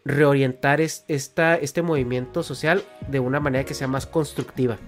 reorientar 0.04 0.80
esta, 0.80 1.56
este 1.56 1.82
movimiento 1.82 2.42
social 2.42 2.84
de 3.08 3.20
una 3.20 3.40
manera 3.40 3.64
que 3.64 3.74
sea 3.74 3.88
más 3.88 4.06
constructiva. 4.06 4.78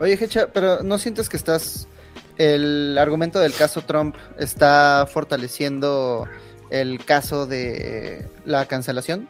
Oye, 0.00 0.18
Hecha, 0.20 0.48
pero 0.52 0.82
¿no 0.82 0.98
sientes 0.98 1.28
que 1.28 1.36
estás... 1.36 1.88
El 2.36 2.96
argumento 2.96 3.38
del 3.38 3.52
caso 3.52 3.82
Trump 3.82 4.16
está 4.38 5.06
fortaleciendo 5.10 6.26
el 6.70 7.04
caso 7.04 7.46
de 7.46 8.26
la 8.46 8.66
cancelación? 8.66 9.28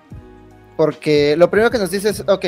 Porque 0.77 1.37
lo 1.37 1.51
primero 1.51 1.71
que 1.71 1.79
nos 1.79 1.91
dices, 1.91 2.23
ok, 2.27 2.47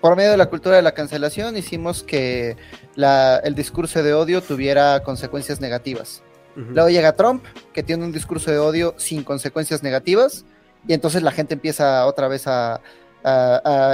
por 0.00 0.16
medio 0.16 0.30
de 0.30 0.36
la 0.36 0.46
cultura 0.46 0.76
de 0.76 0.82
la 0.82 0.92
cancelación 0.92 1.56
hicimos 1.56 2.02
que 2.02 2.56
el 2.96 3.54
discurso 3.54 4.02
de 4.02 4.14
odio 4.14 4.40
tuviera 4.40 5.02
consecuencias 5.02 5.60
negativas. 5.60 6.22
Luego 6.56 6.88
llega 6.88 7.12
Trump, 7.12 7.44
que 7.72 7.84
tiene 7.84 8.04
un 8.04 8.10
discurso 8.10 8.50
de 8.50 8.58
odio 8.58 8.94
sin 8.96 9.22
consecuencias 9.22 9.84
negativas, 9.84 10.44
y 10.88 10.94
entonces 10.94 11.22
la 11.22 11.30
gente 11.30 11.54
empieza 11.54 12.04
otra 12.06 12.26
vez 12.26 12.46
a, 12.46 12.80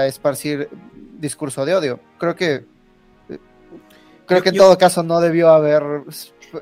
esparcir 0.07 0.69
discurso 1.19 1.65
de 1.65 1.75
odio. 1.75 2.01
Creo 2.19 2.37
que 2.37 2.65
creo 4.27 4.43
que 4.43 4.51
en 4.51 4.57
todo 4.57 4.79
caso 4.79 5.03
no 5.03 5.21
debió 5.21 5.51
haber 5.51 5.83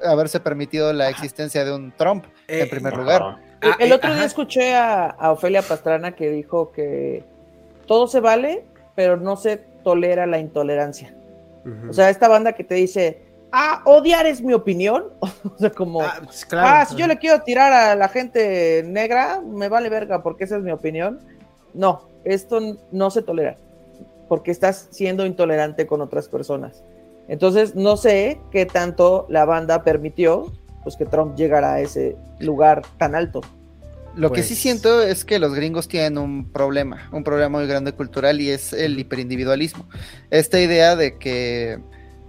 haberse 0.04 0.40
permitido 0.40 0.92
la 0.94 1.10
existencia 1.10 1.66
de 1.66 1.74
un 1.74 1.92
Trump 1.92 2.24
en 2.48 2.66
eh, 2.66 2.70
primer 2.70 2.96
lugar. 2.96 3.22
Ah, 3.60 3.76
el, 3.78 3.92
otro 3.92 4.14
día 4.14 4.24
escuché 4.24 4.74
a, 4.74 5.14
Ofelia 5.32 5.60
Pastrana 5.60 6.12
que 6.12 6.30
dijo 6.30 6.72
que 6.72 7.24
todo 7.86 8.06
se 8.06 8.20
vale, 8.20 8.64
pero 8.94 9.18
no 9.18 9.36
se 9.36 9.58
tolera 9.58 10.26
la 10.26 10.38
intolerancia. 10.38 11.14
O 11.88 11.92
sea, 11.92 12.10
esta 12.10 12.26
banda 12.26 12.54
que 12.54 12.64
te 12.64 12.74
dice, 12.74 13.22
ah, 13.52 13.82
odiar 13.84 14.26
es 14.26 14.42
mi 14.42 14.52
opinión. 14.52 15.04
o 15.20 15.58
sea, 15.58 15.70
como, 15.70 16.02
ah, 16.02 16.20
pues, 16.24 16.46
ah, 16.52 16.84
si 16.88 16.96
yo 16.96 17.06
le 17.06 17.18
quiero 17.18 17.42
tirar 17.42 17.72
a 17.72 17.94
la 17.94 18.08
gente 18.08 18.82
negra, 18.86 19.40
me 19.40 19.68
vale 19.68 19.88
verga 19.88 20.22
porque 20.22 20.44
esa 20.44 20.56
es 20.56 20.62
mi 20.62 20.72
opinión. 20.72 21.20
No, 21.74 22.08
esto 22.24 22.60
no 22.90 23.10
se 23.10 23.22
tolera 23.22 23.56
porque 24.28 24.50
estás 24.50 24.88
siendo 24.90 25.26
intolerante 25.26 25.86
con 25.86 26.00
otras 26.00 26.28
personas. 26.28 26.82
Entonces, 27.28 27.74
no 27.74 27.98
sé 27.98 28.40
qué 28.50 28.66
tanto 28.66 29.26
la 29.28 29.44
banda 29.44 29.84
permitió 29.84 30.50
pues 30.82 30.96
que 30.96 31.04
Trump 31.04 31.36
llegara 31.36 31.74
a 31.74 31.80
ese 31.80 32.16
lugar 32.40 32.82
tan 32.98 33.14
alto. 33.14 33.42
Lo 34.14 34.32
que 34.32 34.42
sí 34.42 34.54
pues 34.54 34.60
siento 34.60 35.02
es 35.02 35.24
que 35.24 35.38
los 35.38 35.54
gringos 35.54 35.88
tienen 35.88 36.18
un 36.18 36.50
problema, 36.50 37.08
un 37.12 37.24
problema 37.24 37.58
muy 37.58 37.66
grande 37.66 37.92
cultural 37.92 38.40
y 38.40 38.50
es 38.50 38.72
el 38.72 38.98
hiperindividualismo. 38.98 39.86
Esta 40.30 40.60
idea 40.60 40.96
de 40.96 41.18
que 41.18 41.78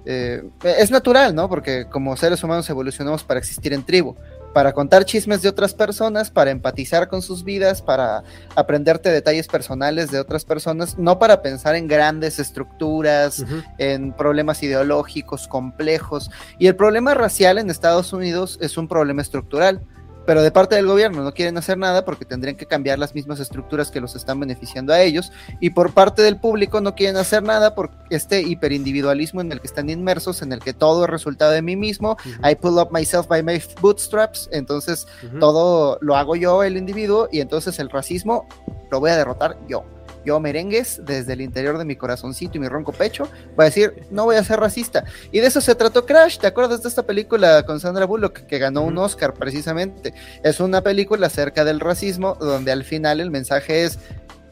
eh, 0.06 0.43
es 0.64 0.91
natural, 0.91 1.33
¿no? 1.33 1.49
Porque 1.49 1.85
como 1.90 2.15
seres 2.17 2.43
humanos 2.43 2.69
evolucionamos 2.69 3.23
para 3.23 3.40
existir 3.40 3.73
en 3.73 3.83
tribu, 3.83 4.15
para 4.53 4.72
contar 4.73 5.06
chismes 5.06 5.41
de 5.41 5.49
otras 5.49 5.73
personas, 5.73 6.30
para 6.30 6.51
empatizar 6.51 7.07
con 7.07 7.22
sus 7.22 7.43
vidas, 7.43 7.82
para 7.82 8.23
aprenderte 8.56 9.09
detalles 9.09 9.48
personales 9.48 10.11
de 10.11 10.19
otras 10.19 10.45
personas, 10.45 10.98
no 10.98 11.17
para 11.19 11.41
pensar 11.41 11.75
en 11.75 11.88
grandes 11.88 12.40
estructuras, 12.40 13.43
en 13.77 14.14
problemas 14.14 14.61
ideológicos 14.61 15.48
complejos. 15.48 16.30
Y 16.59 16.67
el 16.67 16.75
problema 16.75 17.14
racial 17.14 17.57
en 17.57 17.69
Estados 17.69 18.14
Unidos 18.14 18.59
es 18.61 18.77
un 18.77 18.88
problema 18.88 19.22
estructural 19.22 19.82
pero 20.26 20.42
de 20.42 20.52
parte 20.52 20.76
del 20.76 20.88
gobierno 20.88 21.24
no 21.24 21.34
quieren 21.34 21.58
hacer 21.58 21.77
nada 21.77 22.06
porque 22.06 22.26
tendrían 22.26 22.56
que 22.56 22.66
cambiar 22.66 23.00
las 23.00 23.16
mismas 23.16 23.40
estructuras 23.40 23.92
que 23.92 24.02
los 24.02 24.16
están 24.16 24.40
beneficiando 24.40 24.93
a 24.93 25.02
ellos 25.02 25.32
y 25.60 25.72
por 25.72 25.93
parte 25.93 26.22
del 26.22 26.40
público 26.40 26.82
no 26.82 26.95
quieren 26.95 27.18
hacer 27.18 27.43
nada 27.43 27.76
por 27.76 27.92
este 28.10 28.42
hiperindividualismo 28.42 29.42
en 29.42 29.52
el 29.52 29.60
que 29.60 29.68
están 29.68 29.90
inmersos, 29.90 30.42
en 30.42 30.53
el 30.53 30.60
que 30.60 30.74
todo 30.74 31.06
es 31.06 31.10
resultado 31.10 31.52
de 31.52 31.61
mí 31.61 31.76
mismo, 31.76 32.18
I 32.43 32.56
pull 32.56 32.77
up 32.80 32.92
myself 32.92 33.27
by 33.27 33.43
my 33.43 33.61
bootstraps, 33.82 34.50
entonces 34.52 35.08
todo 35.40 35.98
lo 36.02 36.16
hago 36.16 36.35
yo 36.35 36.64
el 36.64 36.77
individuo 36.77 37.27
y 37.32 37.42
entonces 37.42 37.80
el 37.80 37.90
racismo 37.90 38.48
lo 38.92 39.00
voy 39.00 39.11
a 39.11 39.18
derrotar 39.18 39.58
yo 39.68 39.84
yo 40.26 40.40
merengues 40.40 41.02
desde 41.06 41.34
el 41.34 41.42
interior 41.42 41.77
de 41.77 41.85
mi 41.85 41.95
corazoncito 41.95 42.58
y 42.58 42.60
mi 42.60 42.68
ronco 42.68 42.92
pecho, 42.92 43.30
voy 43.56 43.64
a 43.64 43.66
decir, 43.66 44.03
no 44.11 44.26
voy 44.26 44.35
a 44.35 44.43
ser 44.43 44.60
racista. 44.60 45.03
Y 45.32 45.40
de 45.40 45.48
eso 45.48 45.61
se 45.61 45.76
trató 45.76 46.06
Crash, 46.06 46.38
¿te 46.38 46.48
acuerdas 46.48 46.84
de 46.84 46.90
esta 46.90 47.03
película 47.03 47.64
con 47.66 47.80
Sandra 47.80 48.06
Bullock 48.06 48.42
que 48.45 48.60
ganó 48.60 48.82
un 48.82 48.98
Oscar 48.98 49.34
precisamente? 49.34 50.14
Es 50.43 50.60
una 50.60 50.82
película 50.82 51.27
acerca 51.27 51.64
del 51.66 51.80
racismo 51.80 52.35
donde 52.40 52.72
al 52.72 52.84
final 52.84 53.19
el 53.19 53.32
mensaje 53.32 53.84
es, 53.84 54.00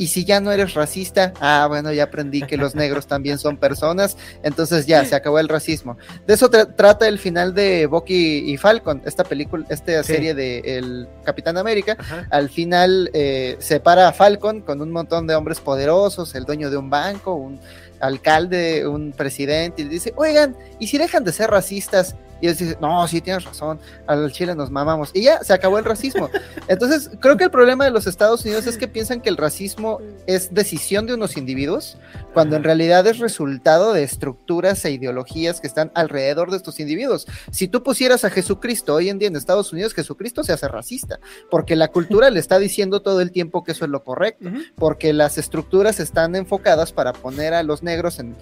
y 0.02 0.08
si 0.08 0.26
ya 0.26 0.40
no 0.40 0.52
eres 0.52 0.74
racista, 0.74 1.32
ah, 1.40 1.68
bueno, 1.70 1.94
ya 1.94 2.06
aprendí 2.06 2.42
que 2.42 2.58
los 2.58 2.74
negros 2.74 3.06
también 3.06 3.38
son 3.38 3.58
personas, 3.58 4.18
entonces 4.42 4.88
ya, 4.88 5.06
se 5.06 5.14
acabó 5.14 5.38
el 5.38 5.48
racismo. 5.48 5.96
De 6.26 6.34
eso 6.34 6.50
trata 6.50 7.08
el 7.08 7.20
final 7.20 7.54
de 7.54 7.86
Bucky 7.86 8.52
y 8.52 8.58
Falcon, 8.58 9.04
esta 9.06 9.24
película, 9.24 9.64
esta 9.70 10.02
serie 10.02 10.34
de 10.34 10.58
El 10.80 11.08
Capitán 11.24 11.56
América. 11.60 11.98
Al 12.32 12.50
final 12.50 13.12
eh, 13.14 13.58
separa 13.60 14.08
a 14.08 14.12
Falcon 14.12 14.62
con 14.62 14.82
un 14.82 14.90
montón 14.92 15.28
de 15.28 15.36
hombres 15.36 15.60
poderosos, 15.60 16.34
el 16.34 16.46
dueño 16.46 16.72
de 16.72 16.78
un 16.78 16.90
banco, 16.90 17.36
un 17.36 17.60
alcalde, 18.00 18.88
un 18.88 19.12
presidente, 19.12 19.84
y 19.84 19.86
dice, 19.86 20.14
oigan, 20.16 20.58
¿y 20.80 20.88
si 20.88 20.98
dejan 20.98 21.24
de 21.24 21.32
ser 21.32 21.52
racistas? 21.52 22.16
Y 22.42 22.48
él 22.48 22.58
dice, 22.58 22.78
no, 22.82 23.08
sí 23.08 23.22
tienes 23.22 23.46
razón, 23.46 23.80
al 24.08 24.32
Chile 24.32 24.56
nos 24.56 24.70
mamamos. 24.70 25.12
Y 25.14 25.24
ya, 25.24 25.44
se 25.44 25.54
acabó 25.54 25.78
el 25.78 25.86
racismo. 25.86 26.30
Entonces, 26.68 27.12
creo 27.20 27.38
que 27.38 27.44
el 27.46 27.52
problema 27.52 27.86
de 27.86 27.92
los 27.92 28.08
Estados 28.08 28.44
Unidos 28.44 28.68
es 28.68 28.78
que 28.78 28.88
piensan 28.88 29.22
que 29.22 29.30
el 29.30 29.38
racismo 29.38 30.00
es 30.28 30.54
decisión 30.54 31.06
de 31.06 31.14
unos 31.14 31.38
individuos, 31.38 31.98
cuando 32.34 32.56
en 32.56 32.64
realidad 32.64 33.06
es 33.08 33.20
resultado 33.20 33.94
de 33.94 34.04
estructuras 34.04 34.84
e 34.86 34.92
ideologías 34.92 35.62
que 35.62 35.68
están 35.68 35.92
alrededor 35.96 36.52
de 36.52 36.58
estos 36.58 36.80
individuos. 36.80 37.28
Si 37.52 37.68
tú 37.68 37.84
pusieras 37.84 38.26
a 38.26 38.30
Jesucristo 38.30 38.96
hoy 38.96 39.10
en 39.10 39.20
día 39.20 39.28
en 39.28 39.36
Estados 39.36 39.72
Unidos, 39.74 39.94
Jesucristo 39.94 40.44
se 40.44 40.54
hace 40.54 40.68
racista, 40.68 41.20
porque 41.50 41.76
la 41.76 41.90
cultura 41.90 42.30
le 42.30 42.40
está 42.40 42.60
diciendo 42.60 43.02
todo 43.02 43.22
el 43.22 43.32
tiempo 43.32 43.64
que 43.64 43.74
eso 43.74 43.86
es 43.86 43.92
lo 43.92 44.04
correcto, 44.04 44.50
porque 44.76 45.14
las 45.14 45.38
estructuras 45.38 46.00
están 46.00 46.36
enfocadas 46.36 46.92
para 46.92 47.14
poner 47.14 47.54
a 47.54 47.64
los 47.64 47.84
negros 47.84 48.20
en 48.20 48.36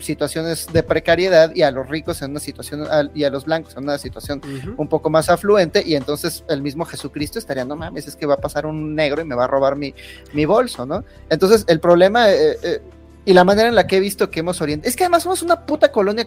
situaciones 0.00 0.66
de 0.72 0.82
precariedad 0.82 1.54
y 1.54 1.62
a 1.62 1.70
los 1.70 1.88
ricos 1.88 2.22
en 2.22 2.32
una 2.32 2.40
situación 2.40 2.86
y 3.14 3.24
a 3.24 3.27
los 3.30 3.44
blancos 3.44 3.76
en 3.76 3.84
una 3.84 3.98
situación 3.98 4.40
un 4.76 4.88
poco 4.88 5.10
más 5.10 5.28
afluente 5.28 5.82
y 5.84 5.94
entonces 5.94 6.44
el 6.48 6.62
mismo 6.62 6.84
Jesucristo 6.84 7.38
estaría, 7.38 7.64
no 7.64 7.76
mames, 7.76 8.06
es 8.08 8.16
que 8.16 8.26
va 8.26 8.34
a 8.34 8.40
pasar 8.40 8.66
un 8.66 8.94
negro 8.94 9.22
y 9.22 9.24
me 9.24 9.34
va 9.34 9.44
a 9.44 9.48
robar 9.48 9.76
mi, 9.76 9.94
mi 10.32 10.44
bolso, 10.44 10.86
¿no? 10.86 11.04
Entonces 11.28 11.64
el 11.68 11.80
problema... 11.80 12.30
Eh, 12.30 12.58
eh, 12.62 12.82
y 13.24 13.34
la 13.34 13.44
manera 13.44 13.68
en 13.68 13.74
la 13.74 13.86
que 13.86 13.98
he 13.98 14.00
visto 14.00 14.30
que 14.30 14.40
hemos 14.40 14.58
orientado. 14.62 14.88
Es 14.88 14.96
que 14.96 15.04
además 15.04 15.24
somos 15.24 15.42
una 15.42 15.66
puta 15.66 15.92
colonia 15.92 16.26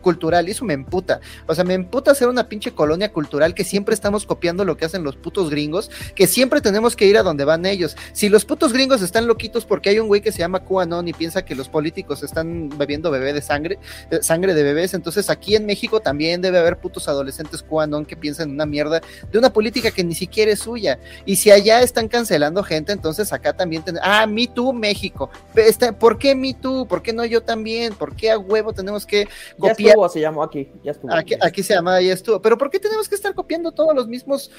cultural 0.00 0.48
y 0.48 0.52
eso 0.52 0.64
me 0.64 0.74
emputa. 0.74 1.20
O 1.46 1.54
sea, 1.54 1.64
me 1.64 1.74
emputa 1.74 2.14
ser 2.14 2.28
una 2.28 2.48
pinche 2.48 2.72
colonia 2.72 3.12
cultural 3.12 3.54
que 3.54 3.64
siempre 3.64 3.94
estamos 3.94 4.26
copiando 4.26 4.64
lo 4.64 4.76
que 4.76 4.84
hacen 4.84 5.02
los 5.02 5.16
putos 5.16 5.50
gringos, 5.50 5.90
que 6.14 6.26
siempre 6.26 6.60
tenemos 6.60 6.96
que 6.96 7.06
ir 7.06 7.18
a 7.18 7.22
donde 7.22 7.44
van 7.44 7.66
ellos. 7.66 7.96
Si 8.12 8.28
los 8.28 8.44
putos 8.44 8.72
gringos 8.72 9.02
están 9.02 9.26
loquitos 9.26 9.64
porque 9.64 9.90
hay 9.90 9.98
un 9.98 10.08
güey 10.08 10.20
que 10.20 10.32
se 10.32 10.38
llama 10.38 10.60
QAnon 10.60 11.08
y 11.08 11.12
piensa 11.12 11.44
que 11.44 11.54
los 11.54 11.68
políticos 11.68 12.22
están 12.22 12.68
bebiendo 12.76 13.10
bebé 13.10 13.32
de 13.32 13.42
sangre, 13.42 13.78
de 14.10 14.22
sangre 14.22 14.54
de 14.54 14.62
bebés, 14.62 14.94
entonces 14.94 15.30
aquí 15.30 15.56
en 15.56 15.66
México 15.66 16.00
también 16.00 16.40
debe 16.40 16.58
haber 16.58 16.78
putos 16.78 17.08
adolescentes 17.08 17.62
QAnon 17.62 18.04
que 18.06 18.16
piensan 18.16 18.48
en 18.48 18.54
una 18.54 18.66
mierda 18.66 19.00
de 19.30 19.38
una 19.38 19.52
política 19.52 19.90
que 19.90 20.04
ni 20.04 20.14
siquiera 20.14 20.52
es 20.52 20.60
suya. 20.60 20.98
Y 21.24 21.36
si 21.36 21.50
allá 21.50 21.82
están 21.82 22.08
cancelando 22.08 22.62
gente, 22.62 22.92
entonces 22.92 23.32
acá 23.32 23.52
también 23.52 23.82
ten... 23.82 23.98
ah, 24.02 24.26
me 24.26 24.46
too 24.46 24.72
México. 24.72 25.30
Este, 25.54 25.92
¿Por 25.92 26.18
qué 26.18 26.34
me 26.34 26.54
too? 26.54 26.86
¿Por 26.86 27.02
qué 27.02 27.12
no 27.12 27.24
yo 27.24 27.42
también? 27.42 27.94
¿Por 27.94 28.14
qué 28.14 28.30
a 28.30 28.38
huevo 28.38 28.72
tenemos 28.72 29.06
que 29.06 29.28
copiar? 29.58 29.89
Estuvo, 29.90 30.08
se 30.08 30.20
llamó 30.20 30.42
aquí. 30.42 30.68
Ya 30.82 30.92
estuvo. 30.92 31.12
Aquí, 31.14 31.34
aquí 31.40 31.62
se 31.62 31.74
llama 31.74 32.00
ya 32.00 32.12
estuvo. 32.12 32.40
Pero 32.42 32.56
¿por 32.58 32.70
qué 32.70 32.80
tenemos 32.80 33.08
que 33.08 33.14
estar 33.14 33.34
copiando 33.34 33.72
todos 33.72 33.94
los 33.94 34.08
mismos, 34.08 34.50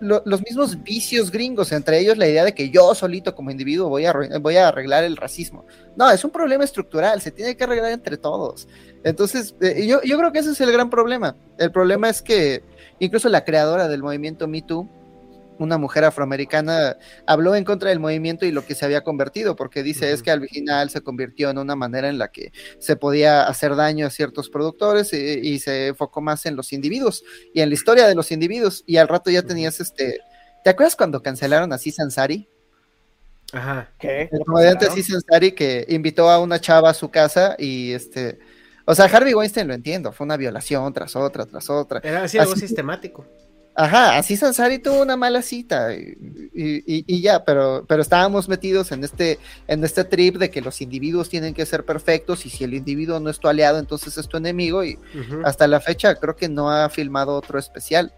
lo- 0.00 0.22
los 0.24 0.42
mismos 0.42 0.82
vicios 0.82 1.30
gringos? 1.30 1.72
Entre 1.72 1.98
ellos 1.98 2.16
la 2.18 2.28
idea 2.28 2.44
de 2.44 2.54
que 2.54 2.70
yo 2.70 2.94
solito 2.94 3.34
como 3.34 3.50
individuo 3.50 3.88
voy 3.88 4.06
a, 4.06 4.14
voy 4.40 4.56
a 4.56 4.68
arreglar 4.68 5.04
el 5.04 5.16
racismo. 5.16 5.64
No, 5.96 6.10
es 6.10 6.24
un 6.24 6.30
problema 6.30 6.64
estructural, 6.64 7.20
se 7.20 7.30
tiene 7.30 7.56
que 7.56 7.64
arreglar 7.64 7.92
entre 7.92 8.16
todos. 8.16 8.68
Entonces, 9.04 9.54
eh, 9.60 9.86
yo, 9.86 10.00
yo 10.02 10.18
creo 10.18 10.32
que 10.32 10.40
ese 10.40 10.50
es 10.50 10.60
el 10.60 10.72
gran 10.72 10.90
problema. 10.90 11.36
El 11.58 11.70
problema 11.72 12.08
es 12.08 12.22
que 12.22 12.62
incluso 12.98 13.28
la 13.28 13.44
creadora 13.44 13.88
del 13.88 14.02
movimiento 14.02 14.48
Me 14.48 14.62
Too, 14.62 14.88
una 15.58 15.78
mujer 15.78 16.04
afroamericana 16.04 16.96
habló 17.26 17.54
en 17.54 17.64
contra 17.64 17.90
del 17.90 18.00
movimiento 18.00 18.46
y 18.46 18.52
lo 18.52 18.64
que 18.64 18.74
se 18.74 18.84
había 18.84 19.02
convertido, 19.02 19.56
porque 19.56 19.82
dice 19.82 20.12
es 20.12 20.22
que 20.22 20.30
al 20.30 20.46
final 20.48 20.90
se 20.90 21.00
convirtió 21.02 21.50
en 21.50 21.58
una 21.58 21.76
manera 21.76 22.08
en 22.08 22.18
la 22.18 22.28
que 22.28 22.52
se 22.78 22.96
podía 22.96 23.44
hacer 23.46 23.76
daño 23.76 24.06
a 24.06 24.10
ciertos 24.10 24.48
productores 24.50 25.12
y, 25.12 25.16
y 25.16 25.58
se 25.58 25.88
enfocó 25.88 26.20
más 26.20 26.46
en 26.46 26.56
los 26.56 26.72
individuos 26.72 27.24
y 27.52 27.60
en 27.60 27.68
la 27.68 27.74
historia 27.74 28.06
de 28.06 28.14
los 28.14 28.30
individuos. 28.32 28.84
Y 28.86 28.96
al 28.96 29.08
rato 29.08 29.30
ya 29.30 29.42
tenías 29.42 29.80
este. 29.80 30.20
¿Te 30.64 30.70
acuerdas 30.70 30.96
cuando 30.96 31.22
cancelaron 31.22 31.72
a 31.72 31.76
Aziz 31.76 31.98
Ansari? 32.00 32.48
Ajá. 33.52 33.90
¿Qué? 33.98 34.28
El 34.30 34.44
comediante 34.44 34.86
Aziz 34.86 35.12
Ansari 35.14 35.52
que 35.52 35.86
invitó 35.88 36.28
a 36.30 36.38
una 36.40 36.60
chava 36.60 36.90
a 36.90 36.94
su 36.94 37.10
casa 37.10 37.56
y 37.58 37.92
este. 37.92 38.38
O 38.84 38.94
sea, 38.94 39.04
Harvey 39.04 39.34
Weinstein 39.34 39.68
lo 39.68 39.74
entiendo, 39.74 40.12
fue 40.12 40.24
una 40.24 40.36
violación 40.38 40.90
tras 40.94 41.14
otra, 41.14 41.44
tras 41.44 41.68
otra. 41.68 42.00
Era 42.02 42.22
así 42.24 42.38
algo 42.38 42.52
Así- 42.52 42.62
sistemático. 42.62 43.26
Ajá, 43.80 44.16
así 44.18 44.36
Sansari 44.36 44.80
tuvo 44.80 45.02
una 45.02 45.16
mala 45.16 45.40
cita 45.40 45.94
y, 45.94 46.16
y- 46.52 47.20
ya, 47.20 47.44
pero, 47.44 47.84
pero 47.86 48.02
estábamos 48.02 48.48
metidos 48.48 48.90
en 48.90 49.04
este, 49.04 49.38
en 49.68 49.84
este 49.84 50.02
trip 50.02 50.34
de 50.38 50.50
que 50.50 50.60
los 50.60 50.80
individuos 50.80 51.28
tienen 51.28 51.54
que 51.54 51.64
ser 51.64 51.84
perfectos 51.84 52.44
y 52.44 52.50
si 52.50 52.64
el 52.64 52.74
individuo 52.74 53.20
no 53.20 53.30
es 53.30 53.38
tu 53.38 53.46
aliado, 53.46 53.78
entonces 53.78 54.18
es 54.18 54.26
tu 54.26 54.36
enemigo 54.36 54.82
y 54.82 54.98
hasta 55.44 55.68
la 55.68 55.78
fecha 55.78 56.16
creo 56.16 56.34
que 56.34 56.48
no 56.48 56.72
ha 56.72 56.88
filmado 56.88 57.36
otro 57.36 57.56
especial. 57.56 58.12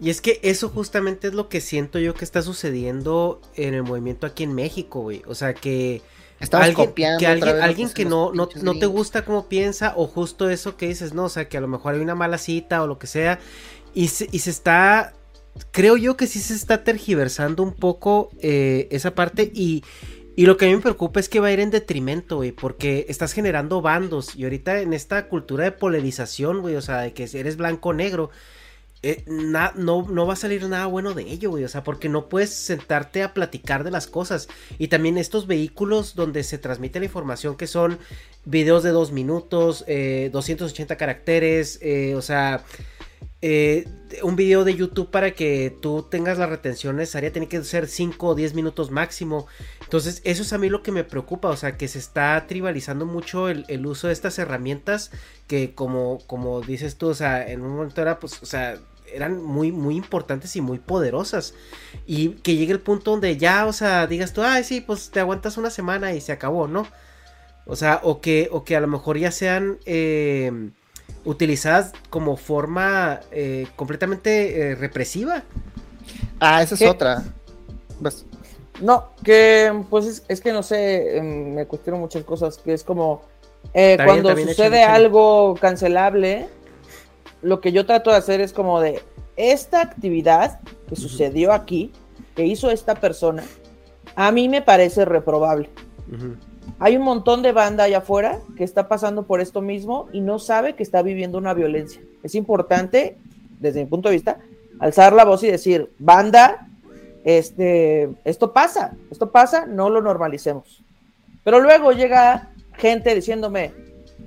Y 0.00 0.10
es 0.10 0.20
que 0.20 0.38
eso 0.44 0.68
justamente 0.68 1.26
es 1.26 1.34
lo 1.34 1.48
que 1.48 1.60
siento 1.60 1.98
yo 1.98 2.14
que 2.14 2.24
está 2.24 2.42
sucediendo 2.42 3.40
en 3.56 3.74
el 3.74 3.82
movimiento 3.82 4.28
aquí 4.28 4.44
en 4.44 4.54
México, 4.54 5.00
güey. 5.00 5.22
O 5.26 5.34
sea, 5.34 5.54
que 5.54 6.02
Estamos 6.40 6.68
alguien, 6.68 6.86
copiando 6.86 7.18
que 7.18 7.26
alguien, 7.26 7.60
alguien 7.60 7.90
que 7.90 8.06
no, 8.06 8.32
no, 8.32 8.48
no 8.62 8.78
te 8.78 8.86
gusta 8.86 9.26
cómo 9.26 9.46
piensa 9.48 9.92
o 9.96 10.06
justo 10.06 10.48
eso 10.48 10.76
que 10.78 10.88
dices, 10.88 11.12
no, 11.12 11.24
o 11.24 11.28
sea, 11.28 11.50
que 11.50 11.58
a 11.58 11.60
lo 11.60 11.68
mejor 11.68 11.94
hay 11.94 12.00
una 12.00 12.14
mala 12.14 12.38
cita 12.38 12.82
o 12.82 12.86
lo 12.86 12.98
que 12.98 13.06
sea 13.06 13.38
y 13.94 14.08
se, 14.08 14.28
y 14.30 14.40
se 14.40 14.50
está, 14.50 15.14
creo 15.70 15.96
yo 15.96 16.16
que 16.16 16.26
sí 16.26 16.38
se 16.38 16.54
está 16.54 16.84
tergiversando 16.84 17.62
un 17.62 17.74
poco 17.74 18.30
eh, 18.40 18.88
esa 18.90 19.14
parte 19.14 19.50
y, 19.54 19.84
y 20.36 20.46
lo 20.46 20.56
que 20.56 20.66
a 20.66 20.68
mí 20.68 20.76
me 20.76 20.82
preocupa 20.82 21.20
es 21.20 21.28
que 21.28 21.40
va 21.40 21.48
a 21.48 21.52
ir 21.52 21.60
en 21.60 21.70
detrimento, 21.70 22.36
güey, 22.36 22.52
porque 22.52 23.06
estás 23.08 23.32
generando 23.32 23.82
bandos 23.82 24.36
y 24.36 24.44
ahorita 24.44 24.80
en 24.80 24.92
esta 24.92 25.28
cultura 25.28 25.64
de 25.64 25.72
polarización, 25.72 26.60
güey, 26.60 26.76
o 26.76 26.82
sea, 26.82 27.00
de 27.00 27.12
que 27.12 27.28
eres 27.34 27.56
blanco 27.56 27.90
o 27.90 27.92
negro, 27.92 28.30
eh, 29.02 29.24
no, 29.26 29.72
no 30.02 30.26
va 30.26 30.34
a 30.34 30.36
salir 30.36 30.62
nada 30.68 30.84
bueno 30.86 31.14
de 31.14 31.22
ello, 31.22 31.50
güey. 31.50 31.64
O 31.64 31.68
sea, 31.68 31.82
porque 31.82 32.08
no 32.08 32.28
puedes 32.28 32.50
sentarte 32.50 33.22
a 33.22 33.32
platicar 33.32 33.82
de 33.84 33.90
las 33.90 34.06
cosas. 34.06 34.48
Y 34.78 34.88
también 34.88 35.16
estos 35.16 35.46
vehículos 35.46 36.14
donde 36.14 36.44
se 36.44 36.58
transmite 36.58 36.98
la 36.98 37.06
información 37.06 37.56
que 37.56 37.66
son 37.66 37.98
videos 38.44 38.82
de 38.82 38.90
dos 38.90 39.12
minutos, 39.12 39.84
eh, 39.86 40.28
280 40.32 40.96
caracteres, 40.96 41.78
eh, 41.82 42.14
o 42.14 42.22
sea, 42.22 42.64
eh, 43.42 43.88
un 44.22 44.36
video 44.36 44.64
de 44.64 44.74
YouTube 44.74 45.10
para 45.10 45.30
que 45.30 45.74
tú 45.80 46.06
tengas 46.10 46.36
la 46.36 46.46
retención 46.46 46.96
necesaria 46.96 47.32
tiene 47.32 47.48
que 47.48 47.62
ser 47.64 47.88
5 47.88 48.26
o 48.26 48.34
10 48.34 48.54
minutos 48.54 48.90
máximo. 48.90 49.46
Entonces, 49.82 50.20
eso 50.24 50.42
es 50.42 50.52
a 50.52 50.58
mí 50.58 50.68
lo 50.68 50.82
que 50.82 50.92
me 50.92 51.04
preocupa, 51.04 51.48
o 51.48 51.56
sea, 51.56 51.76
que 51.78 51.88
se 51.88 51.98
está 51.98 52.44
tribalizando 52.46 53.06
mucho 53.06 53.48
el, 53.48 53.86
uso 53.86 54.08
de 54.08 54.12
estas 54.12 54.38
herramientas 54.38 55.10
que 55.46 55.74
como, 55.74 56.18
como 56.26 56.60
dices 56.60 56.96
tú, 56.96 57.08
o 57.08 57.14
sea, 57.14 57.48
en 57.48 57.62
un 57.62 57.70
momento 57.76 58.02
era 58.02 58.18
pues, 58.18 58.42
o 58.42 58.46
sea, 58.46 58.78
eran 59.12 59.42
muy, 59.42 59.72
muy 59.72 59.96
importantes 59.96 60.54
y 60.56 60.60
muy 60.60 60.78
poderosas. 60.78 61.54
Y 62.06 62.30
que 62.42 62.56
llegue 62.56 62.72
el 62.72 62.80
punto 62.80 63.12
donde 63.12 63.36
ya, 63.38 63.66
o 63.66 63.72
sea, 63.72 64.06
digas 64.06 64.32
tú, 64.32 64.42
ay, 64.42 64.64
sí, 64.64 64.80
pues 64.80 65.10
te 65.10 65.20
aguantas 65.20 65.56
una 65.56 65.70
semana 65.70 66.14
y 66.14 66.20
se 66.20 66.32
acabó, 66.32 66.68
¿no? 66.68 66.86
O 67.66 67.76
sea, 67.76 68.00
o 68.02 68.20
que, 68.20 68.48
o 68.52 68.64
que 68.64 68.76
a 68.76 68.80
lo 68.80 68.88
mejor 68.88 69.18
ya 69.18 69.30
sean 69.30 69.78
eh, 69.86 70.70
utilizadas 71.24 71.92
como 72.08 72.36
forma 72.36 73.20
eh, 73.30 73.66
completamente 73.76 74.70
eh, 74.70 74.74
represiva. 74.74 75.42
Ah, 76.38 76.62
esa 76.62 76.74
es 76.74 76.80
¿Qué? 76.80 76.88
otra. 76.88 77.22
Vas. 78.00 78.24
No, 78.80 79.10
que 79.22 79.72
pues 79.90 80.06
es, 80.06 80.24
es 80.28 80.40
que 80.40 80.52
no 80.52 80.62
sé, 80.62 81.18
em, 81.18 81.54
me 81.54 81.66
cuestiono 81.66 81.98
muchas 81.98 82.24
cosas, 82.24 82.56
que 82.56 82.72
es 82.72 82.82
como 82.82 83.22
eh, 83.74 83.96
bien, 83.96 84.06
cuando 84.06 84.36
sucede 84.36 84.82
algo 84.84 85.54
cancelable, 85.60 86.46
lo 87.42 87.60
que 87.60 87.72
yo 87.72 87.84
trato 87.84 88.10
de 88.10 88.16
hacer 88.16 88.40
es 88.40 88.52
como 88.52 88.80
de 88.80 89.02
esta 89.36 89.82
actividad 89.82 90.60
que 90.88 90.96
sucedió 90.96 91.52
aquí, 91.52 91.92
que 92.34 92.46
hizo 92.46 92.70
esta 92.70 92.94
persona, 92.94 93.44
a 94.16 94.32
mí 94.32 94.48
me 94.48 94.62
parece 94.62 95.04
reprobable. 95.04 95.68
Hay 96.78 96.96
un 96.96 97.02
montón 97.02 97.42
de 97.42 97.52
banda 97.52 97.84
allá 97.84 97.98
afuera 97.98 98.40
que 98.56 98.64
está 98.64 98.88
pasando 98.88 99.26
por 99.26 99.40
esto 99.40 99.60
mismo 99.60 100.08
y 100.12 100.20
no 100.20 100.38
sabe 100.38 100.74
que 100.74 100.82
está 100.82 101.02
viviendo 101.02 101.38
una 101.38 101.54
violencia. 101.54 102.02
Es 102.22 102.34
importante, 102.34 103.18
desde 103.58 103.80
mi 103.80 103.86
punto 103.86 104.08
de 104.08 104.14
vista, 104.14 104.38
alzar 104.78 105.12
la 105.12 105.24
voz 105.24 105.42
y 105.42 105.50
decir, 105.50 105.90
banda, 105.98 106.68
este, 107.24 108.10
esto 108.24 108.52
pasa, 108.52 108.96
esto 109.10 109.30
pasa, 109.30 109.66
no 109.66 109.90
lo 109.90 110.00
normalicemos. 110.00 110.82
Pero 111.44 111.60
luego 111.60 111.92
llega 111.92 112.50
gente 112.74 113.14
diciéndome, 113.14 113.72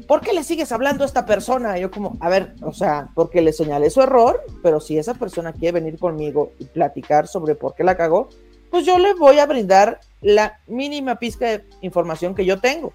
¿por 0.07 0.21
qué 0.21 0.33
le 0.33 0.43
sigues 0.43 0.71
hablando 0.71 1.03
a 1.03 1.07
esta 1.07 1.25
persona? 1.25 1.77
Y 1.77 1.81
yo 1.81 1.91
como, 1.91 2.17
a 2.19 2.29
ver, 2.29 2.53
o 2.61 2.73
sea, 2.73 3.09
porque 3.15 3.41
le 3.41 3.53
señalé 3.53 3.89
su 3.89 4.01
error, 4.01 4.41
pero 4.61 4.79
si 4.79 4.97
esa 4.97 5.13
persona 5.15 5.53
quiere 5.53 5.79
venir 5.79 5.99
conmigo 5.99 6.51
y 6.59 6.65
platicar 6.65 7.27
sobre 7.27 7.55
por 7.55 7.73
qué 7.75 7.83
la 7.83 7.95
cagó, 7.95 8.29
pues 8.73 8.87
yo 8.87 8.97
le 8.97 9.13
voy 9.13 9.37
a 9.37 9.45
brindar 9.45 9.99
la 10.19 10.59
mínima 10.65 11.19
pizca 11.19 11.45
de 11.45 11.63
información 11.81 12.33
que 12.33 12.43
yo 12.43 12.59
tengo. 12.59 12.91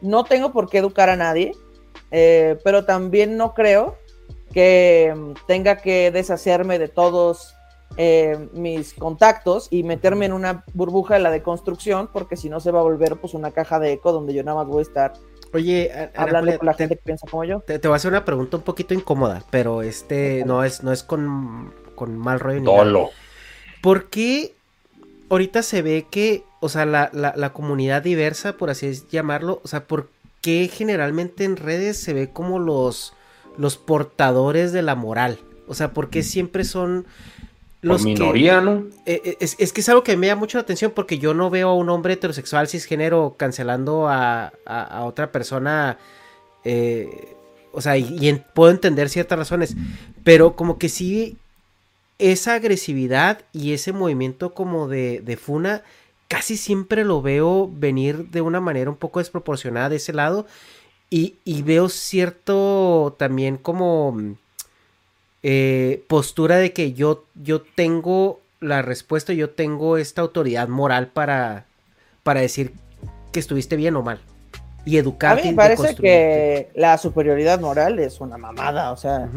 No 0.00 0.24
tengo 0.24 0.52
por 0.52 0.68
qué 0.68 0.78
educar 0.78 1.08
a 1.08 1.14
nadie, 1.14 1.52
eh, 2.10 2.58
pero 2.64 2.84
también 2.84 3.36
no 3.36 3.54
creo 3.54 3.96
que 4.52 5.14
mm, 5.16 5.46
tenga 5.46 5.76
que 5.76 6.10
deshacerme 6.10 6.80
de 6.80 6.88
todos 6.88 7.54
eh, 7.96 8.48
mis 8.54 8.92
contactos 8.92 9.68
y 9.70 9.84
meterme 9.84 10.26
en 10.26 10.32
una 10.32 10.64
burbuja 10.74 11.14
de 11.14 11.20
la 11.20 11.30
deconstrucción, 11.30 12.08
porque 12.12 12.36
si 12.36 12.48
no 12.48 12.58
se 12.58 12.72
va 12.72 12.80
a 12.80 12.82
volver 12.82 13.14
pues 13.14 13.34
una 13.34 13.52
caja 13.52 13.78
de 13.78 13.92
eco 13.92 14.10
donde 14.10 14.34
yo 14.34 14.42
nada 14.42 14.56
más 14.58 14.66
voy 14.66 14.80
a 14.80 14.82
estar 14.82 15.12
Oye, 15.52 15.92
Ana 15.92 16.10
hablando 16.16 16.58
con 16.58 16.66
la 16.66 16.72
te- 16.74 16.78
gente 16.88 16.96
que 16.96 17.02
piensa 17.04 17.28
como 17.30 17.44
yo. 17.44 17.60
Te, 17.60 17.78
te 17.78 17.86
voy 17.86 17.94
a 17.94 17.96
hacer 17.98 18.10
una 18.10 18.24
pregunta 18.24 18.56
un 18.56 18.64
poquito 18.64 18.94
incómoda, 18.94 19.44
pero 19.50 19.82
este 19.82 20.42
no 20.44 20.64
es, 20.64 20.82
no 20.82 20.90
es 20.90 21.04
con, 21.04 21.72
con 21.94 22.18
mal 22.18 22.40
rollo 22.40 22.58
ni 22.58 22.66
nada. 22.66 22.78
Dolo. 22.78 23.10
¿Por 23.80 24.10
qué 24.10 24.56
ahorita 25.30 25.62
se 25.62 25.82
ve 25.82 26.06
que, 26.10 26.44
o 26.60 26.68
sea, 26.68 26.86
la, 26.86 27.10
la- 27.12 27.34
la 27.36 27.52
comunidad 27.52 28.02
diversa, 28.02 28.56
por 28.56 28.70
así 28.70 28.86
es 28.86 29.08
llamarlo, 29.08 29.60
o 29.64 29.68
sea, 29.68 29.86
por 29.86 30.08
qué 30.40 30.70
generalmente 30.72 31.44
en 31.44 31.56
redes 31.56 31.98
se 31.98 32.12
ve 32.12 32.30
como 32.30 32.58
los, 32.58 33.14
los 33.56 33.76
portadores 33.76 34.72
de 34.72 34.82
la 34.82 34.94
moral? 34.94 35.38
O 35.66 35.74
sea, 35.74 35.92
¿por 35.92 36.10
qué 36.10 36.22
siempre 36.22 36.64
son 36.64 37.06
los 37.80 38.02
Por 38.02 38.06
que- 38.14 38.20
minoría, 38.20 38.60
¿no? 38.60 38.84
Eh, 39.06 39.20
eh, 39.24 39.36
es, 39.40 39.56
es 39.58 39.72
que 39.72 39.80
es 39.80 39.88
algo 39.88 40.02
que 40.04 40.16
me 40.16 40.26
llama 40.26 40.40
mucho 40.40 40.58
la 40.58 40.62
atención 40.62 40.92
porque 40.94 41.18
yo 41.18 41.34
no 41.34 41.50
veo 41.50 41.68
a 41.70 41.74
un 41.74 41.88
hombre 41.90 42.14
heterosexual 42.14 42.68
cisgénero 42.68 43.34
cancelando 43.38 44.08
a, 44.08 44.52
a- 44.66 44.82
a 44.84 45.04
otra 45.04 45.32
persona. 45.32 45.98
eh, 46.64 47.34
o 47.72 47.80
sea, 47.80 47.96
y, 47.98 48.16
y 48.20 48.28
en- 48.28 48.44
puedo 48.54 48.70
entender 48.70 49.08
ciertas 49.08 49.38
razones, 49.38 49.74
pero 50.22 50.54
como 50.56 50.78
que 50.78 50.88
sí, 50.88 51.36
esa 52.32 52.54
agresividad 52.54 53.42
y 53.52 53.74
ese 53.74 53.92
movimiento 53.92 54.54
como 54.54 54.88
de, 54.88 55.20
de 55.20 55.36
funa, 55.36 55.82
casi 56.28 56.56
siempre 56.56 57.04
lo 57.04 57.20
veo 57.20 57.70
venir 57.70 58.30
de 58.30 58.40
una 58.40 58.60
manera 58.60 58.90
un 58.90 58.96
poco 58.96 59.18
desproporcionada 59.18 59.90
de 59.90 59.96
ese 59.96 60.12
lado. 60.12 60.46
Y, 61.10 61.36
y 61.44 61.62
veo 61.62 61.88
cierto 61.88 63.14
también 63.18 63.56
como 63.58 64.12
mm, 64.12 64.34
eh, 65.42 66.02
postura 66.08 66.56
de 66.56 66.72
que 66.72 66.94
yo, 66.94 67.24
yo 67.34 67.60
tengo 67.60 68.40
la 68.60 68.80
respuesta, 68.80 69.34
yo 69.34 69.50
tengo 69.50 69.98
esta 69.98 70.22
autoridad 70.22 70.68
moral 70.68 71.08
para, 71.08 71.66
para 72.22 72.40
decir 72.40 72.72
que 73.32 73.40
estuviste 73.40 73.76
bien 73.76 73.96
o 73.96 74.02
mal. 74.02 74.20
Y 74.86 74.96
A 74.96 75.00
educarte. 75.00 75.42
mí 75.42 75.48
y 75.48 75.52
me 75.52 75.56
parece 75.56 75.94
que 75.94 76.70
la 76.74 76.98
superioridad 76.98 77.60
moral 77.60 77.98
es 77.98 78.20
una 78.20 78.36
mamada, 78.36 78.92
o 78.92 78.96
sea, 78.96 79.28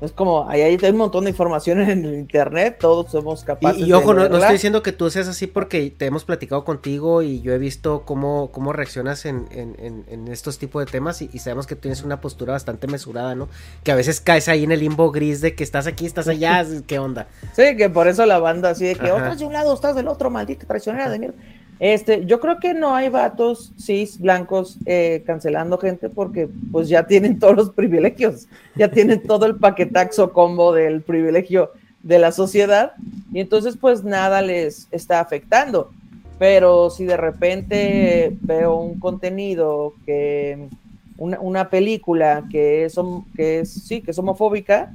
es 0.00 0.12
como, 0.12 0.48
ahí 0.48 0.60
hay 0.62 0.76
un 0.90 0.96
montón 0.96 1.24
de 1.24 1.30
información 1.30 1.80
en 1.80 2.04
el 2.04 2.14
internet, 2.14 2.76
todos 2.80 3.10
somos 3.10 3.44
capaces 3.44 3.80
Y, 3.80 3.84
y 3.84 3.92
ojo, 3.92 4.14
de 4.14 4.22
no, 4.22 4.28
no 4.28 4.36
estoy 4.38 4.54
diciendo 4.54 4.82
que 4.82 4.92
tú 4.92 5.08
seas 5.10 5.28
así 5.28 5.46
porque 5.46 5.90
te 5.96 6.06
hemos 6.06 6.24
platicado 6.24 6.64
contigo 6.64 7.22
y 7.22 7.40
yo 7.42 7.52
he 7.52 7.58
visto 7.58 8.02
cómo, 8.04 8.50
cómo 8.50 8.72
reaccionas 8.72 9.24
en, 9.26 9.46
en- 9.50 9.76
en- 9.78 10.04
en 10.08 10.28
estos 10.28 10.58
tipos 10.58 10.84
de 10.84 10.90
temas 10.90 11.22
y, 11.22 11.30
y 11.32 11.38
sabemos 11.38 11.66
que 11.66 11.76
tienes 11.76 12.02
una 12.02 12.20
postura 12.20 12.52
bastante 12.52 12.86
mesurada, 12.86 13.34
¿no? 13.34 13.48
Que 13.82 13.92
a 13.92 13.94
veces 13.94 14.20
caes 14.20 14.48
ahí 14.48 14.64
en 14.64 14.72
el 14.72 14.80
limbo 14.80 15.10
gris 15.10 15.40
de 15.40 15.54
que 15.54 15.64
estás 15.64 15.86
aquí, 15.86 16.06
estás 16.06 16.28
allá, 16.28 16.64
¿qué 16.86 16.98
onda? 16.98 17.28
Sí, 17.54 17.76
que 17.76 17.88
por 17.90 18.08
eso 18.08 18.26
la 18.26 18.38
banda 18.38 18.70
así 18.70 18.84
de 18.86 18.94
que 18.96 19.06
Ajá. 19.08 19.16
estás 19.18 19.38
de 19.38 19.44
un 19.46 19.52
lado, 19.52 19.72
estás 19.74 19.94
del 19.96 20.08
otro, 20.08 20.28
maldita 20.30 20.66
traicionera 20.66 21.08
de 21.10 21.18
mierda. 21.18 21.36
Este, 21.80 22.24
yo 22.24 22.38
creo 22.38 22.60
que 22.60 22.72
no 22.72 22.94
hay 22.94 23.08
vatos 23.08 23.72
cis 23.78 24.20
blancos 24.20 24.78
eh, 24.86 25.22
cancelando 25.26 25.76
gente 25.78 26.08
porque 26.08 26.48
pues 26.70 26.88
ya 26.88 27.06
tienen 27.06 27.38
todos 27.38 27.56
los 27.56 27.70
privilegios, 27.70 28.46
ya 28.76 28.90
tienen 28.90 29.22
todo 29.22 29.46
el 29.46 29.56
paquetaxo 29.56 30.32
combo 30.32 30.72
del 30.72 31.02
privilegio 31.02 31.72
de 32.02 32.18
la 32.18 32.32
sociedad 32.32 32.92
y 33.32 33.40
entonces 33.40 33.76
pues 33.80 34.04
nada 34.04 34.40
les 34.40 34.88
está 34.92 35.20
afectando. 35.20 35.90
Pero 36.38 36.90
si 36.90 37.04
de 37.04 37.16
repente 37.16 38.36
veo 38.40 38.76
un 38.76 38.98
contenido 38.98 39.94
que 40.04 40.68
una, 41.16 41.40
una 41.40 41.70
película 41.70 42.44
que 42.50 42.84
es, 42.84 42.96
que 43.36 43.60
es 43.60 43.72
sí 43.72 44.00
que 44.00 44.10
es 44.10 44.18
homofóbica, 44.18 44.92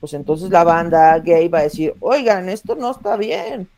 pues 0.00 0.14
entonces 0.14 0.50
la 0.50 0.64
banda 0.64 1.18
gay 1.18 1.48
va 1.48 1.60
a 1.60 1.62
decir, 1.62 1.94
oigan, 2.00 2.48
esto 2.48 2.74
no 2.74 2.90
está 2.90 3.16
bien. 3.16 3.68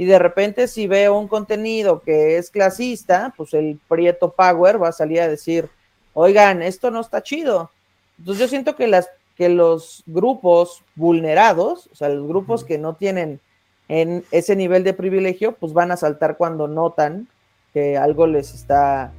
Y 0.00 0.06
de 0.06 0.18
repente 0.18 0.66
si 0.66 0.86
veo 0.86 1.18
un 1.18 1.28
contenido 1.28 2.00
que 2.00 2.38
es 2.38 2.50
clasista, 2.50 3.34
pues 3.36 3.52
el 3.52 3.78
Prieto 3.86 4.32
Power 4.32 4.82
va 4.82 4.88
a 4.88 4.92
salir 4.92 5.20
a 5.20 5.28
decir, 5.28 5.68
oigan, 6.14 6.62
esto 6.62 6.90
no 6.90 7.02
está 7.02 7.22
chido. 7.22 7.70
Entonces 8.18 8.40
yo 8.40 8.48
siento 8.48 8.76
que, 8.76 8.86
las, 8.86 9.10
que 9.36 9.50
los 9.50 10.02
grupos 10.06 10.82
vulnerados, 10.94 11.90
o 11.92 11.94
sea, 11.94 12.08
los 12.08 12.26
grupos 12.26 12.64
que 12.64 12.78
no 12.78 12.94
tienen 12.94 13.40
en 13.88 14.24
ese 14.30 14.56
nivel 14.56 14.84
de 14.84 14.94
privilegio, 14.94 15.52
pues 15.52 15.74
van 15.74 15.90
a 15.90 15.98
saltar 15.98 16.38
cuando 16.38 16.66
notan 16.66 17.28
que 17.74 17.98
algo 17.98 18.26
les 18.26 18.54
está 18.54 19.12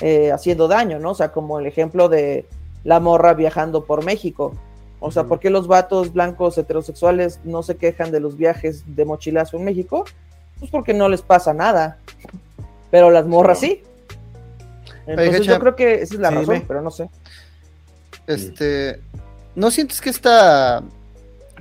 eh, 0.00 0.32
haciendo 0.32 0.66
daño, 0.66 0.98
¿no? 0.98 1.12
O 1.12 1.14
sea, 1.14 1.30
como 1.30 1.60
el 1.60 1.66
ejemplo 1.66 2.08
de 2.08 2.46
la 2.82 2.98
morra 2.98 3.32
viajando 3.34 3.84
por 3.84 4.04
México. 4.04 4.54
O 5.00 5.10
sea, 5.10 5.24
¿por 5.24 5.38
qué 5.40 5.50
los 5.50 5.66
vatos 5.66 6.12
blancos 6.12 6.56
heterosexuales 6.58 7.40
no 7.44 7.62
se 7.62 7.76
quejan 7.76 8.10
de 8.10 8.20
los 8.20 8.36
viajes 8.36 8.82
de 8.86 9.04
mochilazo 9.04 9.56
en 9.58 9.64
México? 9.64 10.04
Pues 10.58 10.70
porque 10.70 10.94
no 10.94 11.08
les 11.08 11.22
pasa 11.22 11.52
nada. 11.52 11.98
Pero 12.90 13.10
las 13.10 13.26
morras 13.26 13.60
sí. 13.60 13.82
Entonces 15.06 15.46
yo 15.46 15.58
creo 15.60 15.76
que 15.76 15.94
esa 16.02 16.14
es 16.14 16.20
la 16.20 16.30
Sí, 16.30 16.34
razón, 16.36 16.54
dime. 16.54 16.64
pero 16.66 16.82
no 16.82 16.90
sé. 16.90 17.08
Este, 18.26 19.00
¿no 19.54 19.70
sientes 19.70 20.00
que 20.00 20.10
esta 20.10 20.82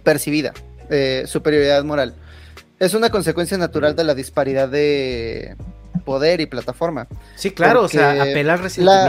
percibida 0.03 0.53
eh, 0.89 1.23
superioridad 1.27 1.83
moral 1.83 2.15
es 2.79 2.93
una 2.93 3.09
consecuencia 3.09 3.57
natural 3.57 3.95
de 3.95 4.03
la 4.03 4.15
disparidad 4.15 4.67
de 4.69 5.55
poder 6.05 6.41
y 6.41 6.45
plataforma? 6.47 7.07
Sí, 7.35 7.51
claro, 7.51 7.83
o 7.83 7.87
sea, 7.87 8.15
Porque 8.15 8.31
apela 8.31 8.53
al 8.53 8.61
la- 8.77 9.03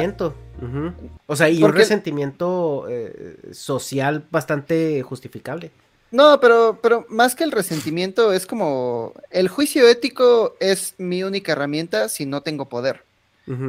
O 1.26 1.36
sea, 1.36 1.48
y 1.48 1.62
un 1.62 1.72
resentimiento 1.72 2.86
eh, 2.88 3.36
social 3.52 4.24
bastante 4.30 5.02
justificable. 5.02 5.70
No, 6.10 6.40
pero, 6.40 6.78
pero 6.82 7.04
más 7.08 7.34
que 7.34 7.44
el 7.44 7.52
resentimiento 7.52 8.32
es 8.32 8.46
como 8.46 9.12
el 9.30 9.48
juicio 9.48 9.88
ético 9.88 10.54
es 10.60 10.94
mi 10.98 11.22
única 11.22 11.52
herramienta 11.52 12.08
si 12.08 12.26
no 12.26 12.42
tengo 12.42 12.68
poder 12.68 13.04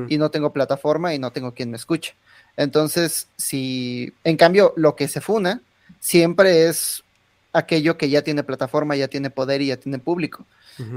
y 0.07 0.17
no 0.17 0.31
tengo 0.31 0.53
plataforma 0.53 1.13
y 1.13 1.19
no 1.19 1.31
tengo 1.31 1.53
quien 1.53 1.69
me 1.69 1.77
escuche. 1.77 2.15
Entonces, 2.55 3.27
si 3.37 4.11
en 4.23 4.35
cambio 4.35 4.73
lo 4.75 4.95
que 4.95 5.07
se 5.07 5.21
funa 5.21 5.61
siempre 5.99 6.67
es 6.67 7.03
aquello 7.53 7.97
que 7.97 8.09
ya 8.09 8.23
tiene 8.23 8.43
plataforma, 8.43 8.95
ya 8.95 9.07
tiene 9.07 9.29
poder 9.29 9.61
y 9.61 9.67
ya 9.67 9.77
tiene 9.77 9.99
público. 9.99 10.45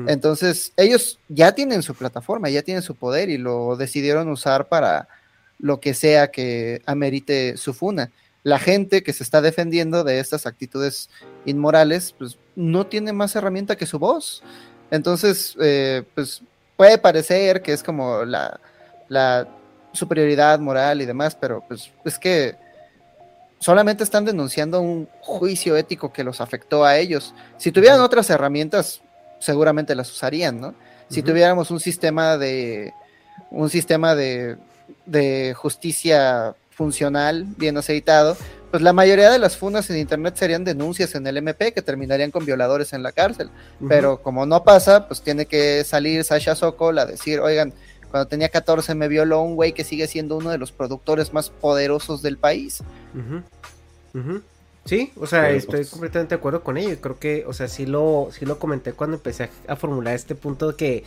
Entonces, 0.06 0.74
ellos 0.76 1.18
ya 1.28 1.52
tienen 1.54 1.82
su 1.82 1.94
plataforma, 1.94 2.50
ya 2.50 2.62
tienen 2.62 2.82
su 2.82 2.94
poder 2.94 3.30
y 3.30 3.38
lo 3.38 3.76
decidieron 3.76 4.28
usar 4.28 4.68
para 4.68 5.08
lo 5.60 5.80
que 5.80 5.94
sea 5.94 6.30
que 6.30 6.82
amerite 6.86 7.56
su 7.56 7.74
funa. 7.74 8.10
La 8.42 8.58
gente 8.58 9.02
que 9.02 9.12
se 9.12 9.22
está 9.22 9.42
defendiendo 9.42 10.02
de 10.02 10.18
estas 10.18 10.46
actitudes 10.46 11.10
inmorales, 11.44 12.14
pues 12.16 12.38
no 12.56 12.86
tiene 12.86 13.12
más 13.12 13.36
herramienta 13.36 13.76
que 13.76 13.86
su 13.86 13.98
voz. 13.98 14.42
Entonces, 14.90 15.56
eh, 15.60 16.04
pues 16.14 16.42
puede 16.76 16.98
parecer 16.98 17.60
que 17.60 17.72
es 17.72 17.82
como 17.82 18.24
la, 18.24 18.58
la 19.08 19.46
superioridad 19.92 20.58
moral 20.60 21.02
y 21.02 21.06
demás, 21.06 21.36
pero 21.38 21.62
pues 21.68 21.90
es 22.04 22.18
que 22.18 22.56
solamente 23.58 24.02
están 24.02 24.24
denunciando 24.24 24.80
un 24.80 25.06
juicio 25.20 25.76
ético 25.76 26.12
que 26.12 26.24
los 26.24 26.40
afectó 26.40 26.84
a 26.84 26.96
ellos. 26.96 27.34
Si 27.58 27.70
tuvieran 27.70 28.00
otras 28.00 28.30
herramientas, 28.30 29.02
seguramente 29.38 29.94
las 29.94 30.10
usarían, 30.10 30.60
¿no? 30.60 30.74
Si 31.10 31.22
tuviéramos 31.22 31.70
un 31.70 31.80
sistema 31.80 32.38
de 32.38 32.94
un 33.50 33.68
sistema 33.68 34.14
de, 34.14 34.56
de 35.06 35.54
justicia 35.56 36.54
funcional, 36.70 37.46
bien 37.56 37.76
aceitado, 37.76 38.36
pues 38.70 38.82
la 38.82 38.92
mayoría 38.92 39.30
de 39.30 39.38
las 39.38 39.56
funas 39.56 39.90
en 39.90 39.98
internet 39.98 40.36
serían 40.36 40.64
denuncias 40.64 41.14
en 41.14 41.26
el 41.26 41.36
MP 41.36 41.72
que 41.72 41.82
terminarían 41.82 42.30
con 42.30 42.46
violadores 42.46 42.92
en 42.92 43.02
la 43.02 43.12
cárcel. 43.12 43.50
Pero 43.88 44.22
como 44.22 44.46
no 44.46 44.62
pasa, 44.64 45.08
pues 45.08 45.20
tiene 45.22 45.46
que 45.46 45.82
salir 45.84 46.22
Sasha 46.24 46.54
Sokol 46.54 46.98
a 46.98 47.06
decir, 47.06 47.40
oigan, 47.40 47.72
cuando 48.10 48.28
tenía 48.28 48.48
14 48.48 48.94
me 48.94 49.08
violó 49.08 49.42
un 49.42 49.56
güey 49.56 49.72
que 49.72 49.84
sigue 49.84 50.06
siendo 50.06 50.36
uno 50.36 50.50
de 50.50 50.58
los 50.58 50.72
productores 50.72 51.32
más 51.32 51.50
poderosos 51.50 52.22
del 52.22 52.38
país. 52.38 52.82
Sí, 54.86 55.12
o 55.16 55.26
sea, 55.26 55.42
Pero, 55.42 55.56
estoy 55.58 55.76
pues- 55.80 55.90
completamente 55.90 56.34
de 56.34 56.38
acuerdo 56.38 56.62
con 56.62 56.76
ello. 56.76 56.96
Creo 57.00 57.18
que, 57.18 57.44
o 57.46 57.52
sea, 57.52 57.68
sí 57.68 57.86
lo, 57.86 58.30
sí 58.32 58.46
lo 58.46 58.58
comenté 58.58 58.92
cuando 58.92 59.16
empecé 59.16 59.44
a, 59.68 59.72
a 59.72 59.76
formular 59.76 60.14
este 60.14 60.34
punto 60.34 60.70
de 60.72 60.76
que 60.76 61.04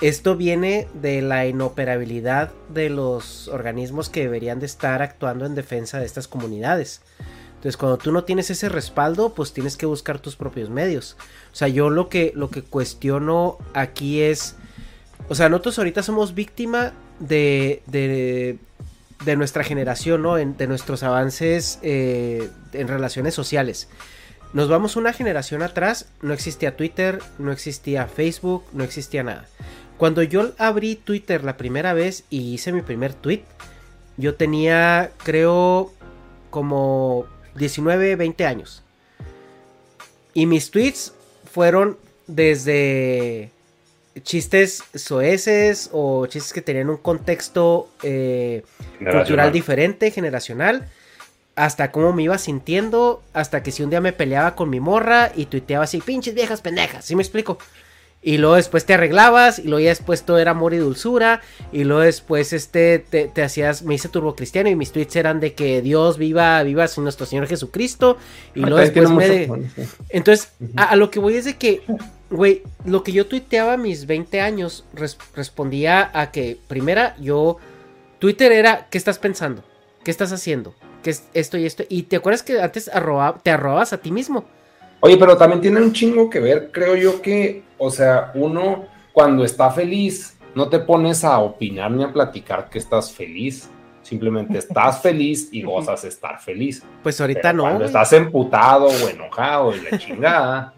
esto 0.00 0.36
viene 0.36 0.88
de 0.94 1.22
la 1.22 1.46
inoperabilidad 1.46 2.50
de 2.68 2.90
los 2.90 3.48
organismos 3.48 4.10
que 4.10 4.20
deberían 4.20 4.60
de 4.60 4.66
estar 4.66 5.02
actuando 5.02 5.46
en 5.46 5.54
defensa 5.54 5.98
de 5.98 6.06
estas 6.06 6.28
comunidades. 6.28 7.00
Entonces, 7.64 7.76
cuando 7.78 7.96
tú 7.96 8.12
no 8.12 8.24
tienes 8.24 8.50
ese 8.50 8.68
respaldo, 8.68 9.32
pues 9.34 9.52
tienes 9.52 9.76
que 9.76 9.86
buscar 9.86 10.18
tus 10.18 10.36
propios 10.36 10.68
medios. 10.68 11.16
O 11.52 11.56
sea, 11.56 11.68
yo 11.68 11.88
lo 11.88 12.08
que, 12.10 12.32
lo 12.34 12.50
que 12.50 12.62
cuestiono 12.62 13.56
aquí 13.72 14.20
es, 14.20 14.56
o 15.28 15.34
sea, 15.34 15.48
nosotros 15.48 15.78
ahorita 15.78 16.02
somos 16.02 16.34
víctima 16.34 16.92
de, 17.20 17.82
de, 17.86 18.58
de 19.24 19.36
nuestra 19.36 19.64
generación, 19.64 20.22
¿no? 20.22 20.34
De 20.34 20.66
nuestros 20.66 21.02
avances 21.02 21.78
eh, 21.82 22.50
en 22.74 22.88
relaciones 22.88 23.32
sociales. 23.32 23.88
Nos 24.52 24.68
vamos 24.68 24.96
una 24.96 25.12
generación 25.12 25.62
atrás, 25.62 26.06
no 26.20 26.32
existía 26.32 26.76
Twitter, 26.76 27.20
no 27.38 27.50
existía 27.50 28.06
Facebook, 28.06 28.64
no 28.72 28.84
existía 28.84 29.22
nada. 29.22 29.48
Cuando 30.04 30.22
yo 30.22 30.52
abrí 30.58 30.96
Twitter 30.96 31.44
la 31.44 31.56
primera 31.56 31.94
vez 31.94 32.24
y 32.28 32.52
hice 32.52 32.72
mi 32.72 32.82
primer 32.82 33.14
tweet, 33.14 33.40
yo 34.18 34.34
tenía, 34.34 35.12
creo, 35.16 35.94
como 36.50 37.24
19, 37.54 38.14
20 38.14 38.44
años. 38.44 38.82
Y 40.34 40.44
mis 40.44 40.70
tweets 40.70 41.14
fueron 41.50 41.96
desde 42.26 43.50
chistes 44.22 44.84
soeces 44.94 45.88
o 45.90 46.26
chistes 46.26 46.52
que 46.52 46.60
tenían 46.60 46.90
un 46.90 46.98
contexto 46.98 47.88
eh, 48.02 48.62
cultural 48.98 49.52
diferente, 49.52 50.10
generacional, 50.10 50.86
hasta 51.56 51.90
cómo 51.92 52.12
me 52.12 52.24
iba 52.24 52.36
sintiendo, 52.36 53.22
hasta 53.32 53.62
que 53.62 53.72
si 53.72 53.82
un 53.82 53.88
día 53.88 54.02
me 54.02 54.12
peleaba 54.12 54.54
con 54.54 54.68
mi 54.68 54.80
morra 54.80 55.32
y 55.34 55.46
tuiteaba 55.46 55.84
así, 55.84 56.02
pinches 56.02 56.34
viejas 56.34 56.60
pendejas, 56.60 57.06
¿sí 57.06 57.16
me 57.16 57.22
explico? 57.22 57.56
Y 58.26 58.38
luego 58.38 58.56
después 58.56 58.86
te 58.86 58.94
arreglabas, 58.94 59.58
y 59.58 59.64
luego 59.64 59.80
ya 59.80 59.90
después 59.90 60.22
todo 60.22 60.38
era 60.38 60.52
amor 60.52 60.72
y 60.72 60.78
dulzura, 60.78 61.42
y 61.72 61.84
luego 61.84 62.00
después 62.00 62.54
este 62.54 62.98
te, 62.98 63.28
te 63.28 63.42
hacías, 63.42 63.82
me 63.82 63.94
hice 63.94 64.08
turbo 64.08 64.34
cristiano 64.34 64.70
y 64.70 64.76
mis 64.76 64.92
tweets 64.92 65.14
eran 65.16 65.40
de 65.40 65.52
que 65.52 65.82
Dios 65.82 66.16
viva, 66.16 66.62
viva 66.62 66.86
nuestro 66.96 67.26
Señor 67.26 67.46
Jesucristo, 67.46 68.16
y 68.54 68.60
luego 68.60 68.78
después 68.78 69.10
me... 69.10 69.28
de-. 69.28 69.66
Entonces, 70.08 70.52
a, 70.76 70.84
a 70.84 70.96
lo 70.96 71.10
que 71.10 71.18
voy 71.20 71.34
es 71.36 71.44
de 71.44 71.56
que, 71.58 71.82
güey, 72.30 72.62
lo 72.86 73.02
que 73.02 73.12
yo 73.12 73.26
tuiteaba 73.26 73.74
a 73.74 73.76
mis 73.76 74.06
20 74.06 74.40
años 74.40 74.86
res- 74.94 75.18
respondía 75.36 76.10
a 76.14 76.30
que, 76.30 76.56
primera, 76.66 77.16
yo, 77.20 77.58
Twitter 78.20 78.52
era, 78.52 78.86
¿qué 78.90 78.96
estás 78.96 79.18
pensando? 79.18 79.62
¿Qué 80.02 80.10
estás 80.10 80.32
haciendo? 80.32 80.74
¿Qué 81.02 81.10
es 81.10 81.24
esto 81.34 81.58
y 81.58 81.66
esto? 81.66 81.82
Y 81.90 82.04
te 82.04 82.16
acuerdas 82.16 82.42
que 82.42 82.58
antes 82.62 82.88
arroba- 82.88 83.38
te 83.42 83.50
arrobabas 83.50 83.92
a 83.92 83.98
ti 83.98 84.10
mismo. 84.10 84.46
Oye, 85.04 85.18
pero 85.18 85.36
también 85.36 85.60
tiene 85.60 85.82
un 85.82 85.92
chingo 85.92 86.30
que 86.30 86.40
ver, 86.40 86.70
creo 86.72 86.96
yo 86.96 87.20
que, 87.20 87.62
o 87.76 87.90
sea, 87.90 88.32
uno 88.34 88.86
cuando 89.12 89.44
está 89.44 89.70
feliz, 89.70 90.38
no 90.54 90.70
te 90.70 90.78
pones 90.78 91.24
a 91.24 91.40
opinar 91.40 91.90
ni 91.90 92.02
a 92.02 92.10
platicar 92.10 92.70
que 92.70 92.78
estás 92.78 93.12
feliz. 93.12 93.68
Simplemente 94.00 94.56
estás 94.56 95.02
feliz 95.02 95.50
y 95.52 95.62
gozas 95.62 96.04
estar 96.04 96.40
feliz. 96.40 96.82
Pues 97.02 97.20
ahorita 97.20 97.42
Pero 97.42 97.52
no. 97.54 97.62
Cuando 97.64 97.78
güey. 97.80 97.88
estás 97.88 98.14
emputado 98.14 98.86
o 98.86 99.08
enojado 99.10 99.76
y 99.76 99.82
la 99.82 99.98
chingada, 99.98 100.72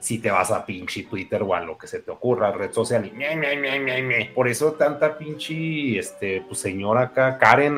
si 0.00 0.18
te 0.18 0.30
vas 0.30 0.50
a 0.50 0.64
pinche 0.64 1.02
Twitter 1.02 1.42
o 1.42 1.54
a 1.54 1.60
lo 1.60 1.76
que 1.76 1.88
se 1.88 1.98
te 1.98 2.10
ocurra, 2.10 2.50
red 2.50 2.72
social, 2.72 3.04
y 3.04 4.24
por 4.34 4.48
eso 4.48 4.72
tanta 4.72 5.18
pinche, 5.18 5.98
este, 5.98 6.42
pues 6.48 6.58
señora 6.58 7.02
acá, 7.02 7.36
Karen, 7.36 7.76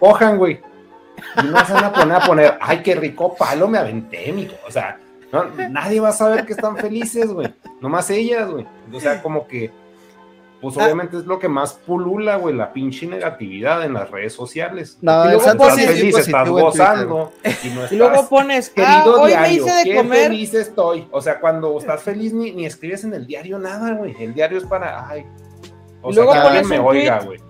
cojan, 0.00 0.38
güey, 0.38 0.60
y 1.42 1.46
no 1.46 1.64
se 1.64 1.72
van 1.72 1.84
a 1.84 1.92
poner 1.92 2.16
a 2.16 2.26
poner, 2.26 2.58
ay, 2.60 2.82
qué 2.82 2.94
rico 2.94 3.34
palo 3.34 3.68
me 3.68 3.78
aventé, 3.78 4.32
mijo, 4.32 4.54
o 4.66 4.70
sea, 4.70 4.98
no, 5.32 5.44
nadie 5.70 6.00
va 6.00 6.10
a 6.10 6.12
saber 6.12 6.44
que 6.44 6.52
están 6.52 6.76
felices, 6.76 7.32
güey, 7.32 7.52
nomás 7.80 8.10
ellas, 8.10 8.50
güey, 8.50 8.66
o 8.92 9.00
sea, 9.00 9.22
como 9.22 9.46
que, 9.46 9.70
pues 10.60 10.76
obviamente 10.76 11.16
es 11.16 11.26
lo 11.26 11.40
que 11.40 11.48
más 11.48 11.72
pulula, 11.72 12.36
güey, 12.36 12.54
la 12.54 12.72
pinche 12.72 13.06
negatividad 13.08 13.84
en 13.84 13.94
las 13.94 14.08
redes 14.12 14.32
sociales. 14.32 14.96
No, 15.00 15.24
y 15.24 15.28
luego 15.30 15.40
exacto, 15.40 15.64
estás 15.64 15.80
sí, 15.80 15.86
feliz, 15.86 16.18
estás 16.18 16.48
gozando, 16.48 17.32
y, 17.64 17.68
no 17.70 17.80
Y 17.90 17.96
luego 17.96 18.28
pones, 18.28 18.72
ah, 18.76 19.02
querido 19.02 19.22
me 19.22 19.28
diario, 19.28 19.56
hice 19.56 19.72
de 19.72 19.82
qué 19.82 19.96
comer. 19.96 20.28
feliz 20.28 20.54
estoy. 20.54 21.08
O 21.10 21.20
sea, 21.20 21.40
cuando 21.40 21.76
estás 21.76 22.00
feliz 22.02 22.32
ni, 22.32 22.52
ni 22.52 22.64
escribes 22.64 23.02
en 23.02 23.12
el 23.12 23.26
diario 23.26 23.58
nada, 23.58 23.94
güey. 23.94 24.14
El 24.22 24.34
diario 24.34 24.58
es 24.58 24.64
para, 24.64 25.08
ay, 25.08 25.26
o 26.00 26.12
Y 26.12 26.14
luego 26.14 26.32
pones 26.32 26.68
me 26.68 26.78
oiga, 26.78 27.20
güey. 27.20 27.40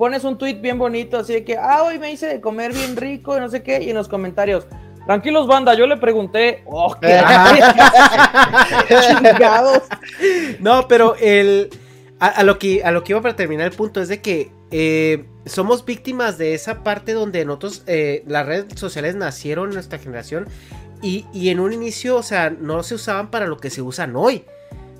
Pones 0.00 0.24
un 0.24 0.38
tweet 0.38 0.54
bien 0.54 0.78
bonito, 0.78 1.18
así 1.18 1.34
de 1.34 1.44
que, 1.44 1.58
ah, 1.58 1.82
hoy 1.82 1.98
me 1.98 2.10
hice 2.10 2.26
de 2.26 2.40
comer 2.40 2.72
bien 2.72 2.96
rico 2.96 3.36
y 3.36 3.40
no 3.40 3.50
sé 3.50 3.62
qué, 3.62 3.82
y 3.82 3.90
en 3.90 3.96
los 3.96 4.08
comentarios, 4.08 4.66
tranquilos, 5.04 5.46
banda, 5.46 5.74
yo 5.74 5.86
le 5.86 5.98
pregunté, 5.98 6.62
oh, 6.64 6.96
qué 6.98 7.20
chingados. 8.88 9.82
No, 10.58 10.88
pero 10.88 11.16
el. 11.16 11.68
A, 12.18 12.28
a 12.28 12.44
lo 12.44 12.58
que, 12.58 12.82
a 12.82 12.92
lo 12.92 13.04
que 13.04 13.12
iba 13.12 13.20
para 13.20 13.36
terminar 13.36 13.66
el 13.66 13.76
punto 13.76 14.00
es 14.00 14.08
de 14.08 14.22
que 14.22 14.50
eh, 14.70 15.26
somos 15.44 15.84
víctimas 15.84 16.38
de 16.38 16.54
esa 16.54 16.82
parte 16.82 17.12
donde 17.12 17.44
nosotros, 17.44 17.82
eh, 17.86 18.24
las 18.26 18.46
redes 18.46 18.80
sociales 18.80 19.16
nacieron 19.16 19.68
en 19.68 19.74
nuestra 19.74 19.98
generación 19.98 20.48
y, 21.02 21.26
y 21.34 21.50
en 21.50 21.60
un 21.60 21.74
inicio, 21.74 22.16
o 22.16 22.22
sea, 22.22 22.48
no 22.48 22.82
se 22.84 22.94
usaban 22.94 23.30
para 23.30 23.46
lo 23.46 23.58
que 23.58 23.68
se 23.68 23.82
usan 23.82 24.16
hoy. 24.16 24.46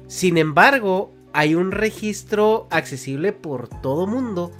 Sin 0.08 0.36
embargo, 0.36 1.14
hay 1.32 1.54
un 1.54 1.72
registro 1.72 2.68
accesible 2.70 3.32
por 3.32 3.70
todo 3.80 4.06
mundo 4.06 4.52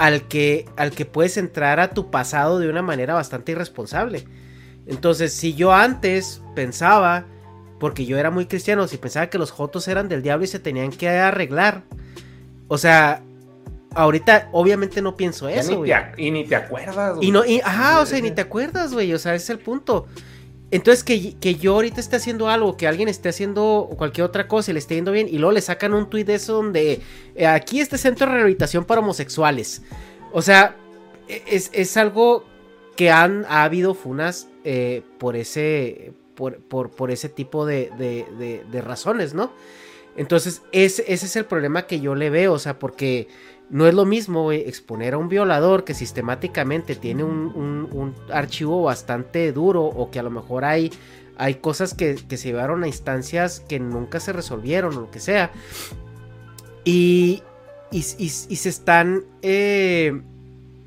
al 0.00 0.28
que, 0.28 0.64
al 0.76 0.92
que 0.92 1.04
puedes 1.04 1.36
entrar 1.36 1.78
a 1.78 1.90
tu 1.90 2.10
pasado 2.10 2.58
de 2.58 2.70
una 2.70 2.80
manera 2.80 3.12
bastante 3.12 3.52
irresponsable. 3.52 4.24
Entonces, 4.86 5.34
si 5.34 5.52
yo 5.52 5.74
antes 5.74 6.40
pensaba, 6.54 7.26
porque 7.78 8.06
yo 8.06 8.16
era 8.16 8.30
muy 8.30 8.46
cristiano, 8.46 8.88
si 8.88 8.96
pensaba 8.96 9.28
que 9.28 9.36
los 9.36 9.50
jotos 9.50 9.86
eran 9.88 10.08
del 10.08 10.22
diablo 10.22 10.44
y 10.44 10.48
se 10.48 10.58
tenían 10.58 10.90
que 10.90 11.10
arreglar, 11.10 11.82
o 12.66 12.78
sea, 12.78 13.22
ahorita 13.94 14.48
obviamente 14.52 15.02
no 15.02 15.18
pienso 15.18 15.50
eso, 15.50 15.76
güey. 15.76 15.92
y 16.16 16.30
ni 16.30 16.44
te 16.44 16.56
acuerdas, 16.56 17.16
güey. 17.16 17.28
Y 17.28 17.30
no, 17.30 17.44
y, 17.44 17.60
ajá, 17.60 18.00
o 18.00 18.06
sea, 18.06 18.22
ni 18.22 18.30
te 18.30 18.40
acuerdas, 18.40 18.94
güey, 18.94 19.12
o 19.12 19.18
sea, 19.18 19.34
ese 19.34 19.44
es 19.44 19.50
el 19.50 19.58
punto. 19.58 20.06
Entonces, 20.70 21.02
que, 21.02 21.34
que 21.34 21.56
yo 21.56 21.74
ahorita 21.74 22.00
esté 22.00 22.16
haciendo 22.16 22.48
algo, 22.48 22.76
que 22.76 22.86
alguien 22.86 23.08
esté 23.08 23.28
haciendo 23.28 23.88
cualquier 23.96 24.24
otra 24.24 24.46
cosa 24.46 24.70
y 24.70 24.74
le 24.74 24.78
esté 24.78 24.94
yendo 24.94 25.10
bien, 25.12 25.26
y 25.28 25.38
luego 25.38 25.52
le 25.52 25.60
sacan 25.60 25.94
un 25.94 26.08
tuit 26.08 26.26
de 26.26 26.34
eso 26.36 26.54
donde 26.54 27.00
eh, 27.34 27.46
aquí 27.46 27.80
este 27.80 27.98
centro 27.98 28.26
de 28.26 28.34
rehabilitación 28.34 28.84
para 28.84 29.00
homosexuales. 29.00 29.82
O 30.32 30.42
sea, 30.42 30.76
e- 31.28 31.42
es, 31.48 31.70
es 31.72 31.96
algo 31.96 32.44
que 32.96 33.10
han, 33.10 33.46
ha 33.48 33.64
habido 33.64 33.94
funas 33.94 34.48
eh, 34.64 35.02
por 35.18 35.36
ese. 35.36 36.12
Por, 36.36 36.58
por, 36.60 37.10
ese 37.10 37.28
tipo 37.28 37.66
de- 37.66 37.90
de 37.98 38.80
razones, 38.80 39.34
¿no? 39.34 39.52
Entonces, 40.16 40.62
ese, 40.72 41.04
ese 41.12 41.26
es 41.26 41.36
el 41.36 41.44
problema 41.44 41.86
que 41.86 42.00
yo 42.00 42.14
le 42.14 42.30
veo, 42.30 42.54
o 42.54 42.58
sea, 42.58 42.78
porque 42.78 43.28
no 43.70 43.86
es 43.86 43.94
lo 43.94 44.04
mismo 44.04 44.42
güey, 44.42 44.60
exponer 44.68 45.14
a 45.14 45.18
un 45.18 45.28
violador 45.28 45.84
que 45.84 45.94
sistemáticamente 45.94 46.96
tiene 46.96 47.24
un, 47.24 47.52
un- 47.54 47.88
un 47.92 48.14
archivo 48.32 48.82
bastante 48.82 49.52
duro 49.52 49.84
o 49.84 50.10
que 50.10 50.18
a 50.18 50.22
lo 50.22 50.30
mejor 50.30 50.64
hay, 50.64 50.90
hay 51.38 51.54
cosas 51.56 51.94
que, 51.94 52.16
que 52.28 52.36
se 52.36 52.48
llevaron 52.48 52.82
a 52.84 52.86
instancias 52.88 53.60
que 53.60 53.78
nunca 53.80 54.20
se 54.20 54.32
resolvieron 54.32 54.96
o 54.96 55.00
lo 55.02 55.10
que 55.10 55.20
sea. 55.20 55.50
Y, 56.84 57.42
y, 57.92 58.02
se 58.02 58.68
están, 58.68 59.24
eh, 59.42 60.20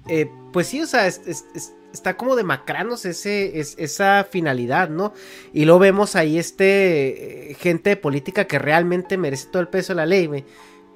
eh, 0.07 0.29
pues 0.51 0.67
sí, 0.67 0.81
o 0.81 0.87
sea, 0.87 1.07
es- 1.07 1.21
es- 1.25 1.45
es- 1.55 1.73
está 1.93 2.17
como 2.17 2.35
demacrándose 2.35 3.11
ese, 3.11 3.59
es- 3.59 3.75
esa 3.77 4.25
finalidad, 4.29 4.89
¿no? 4.89 5.13
Y 5.53 5.65
luego 5.65 5.79
vemos 5.79 6.15
ahí 6.15 6.37
este 6.39 7.51
eh, 7.51 7.53
gente 7.55 7.91
de 7.91 7.97
política 7.97 8.45
que 8.45 8.57
realmente 8.59 9.17
merece 9.17 9.47
todo 9.51 9.61
el 9.61 9.67
peso 9.67 9.93
de 9.93 9.97
la 9.97 10.05
ley, 10.05 10.25
güey. 10.27 10.43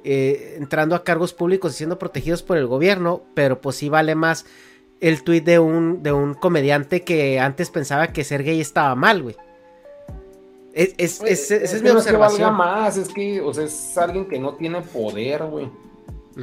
Eh, 0.03 0.55
entrando 0.57 0.95
a 0.95 1.03
cargos 1.03 1.33
públicos 1.33 1.73
y 1.73 1.77
siendo 1.77 1.99
protegidos 1.99 2.43
por 2.43 2.57
el 2.57 2.67
gobierno, 2.67 3.21
pero 3.33 3.59
pues 3.61 3.75
sí 3.77 3.89
vale 3.89 4.15
más 4.15 4.45
el 4.99 5.23
tuit 5.23 5.43
de 5.43 5.59
un, 5.59 6.01
de 6.03 6.11
un 6.11 6.33
comediante 6.33 7.01
que 7.03 7.39
antes 7.39 7.69
pensaba 7.69 8.07
que 8.07 8.23
ser 8.23 8.43
gay 8.43 8.59
estaba 8.59 8.95
mal, 8.95 9.21
güey. 9.23 9.35
Es, 10.73 10.93
es- 10.97 11.21
mi 11.21 11.27
es 11.29 11.71
que 11.71 11.81
valga 11.81 11.97
observación. 11.97 12.53
más, 12.55 12.97
es 12.97 13.09
que, 13.09 13.41
o 13.41 13.53
sea, 13.53 13.63
es 13.65 13.97
alguien 13.97 14.27
que 14.27 14.37
no 14.39 14.53
tiene 14.55 14.81
poder, 14.81 15.43
güey. 15.45 15.69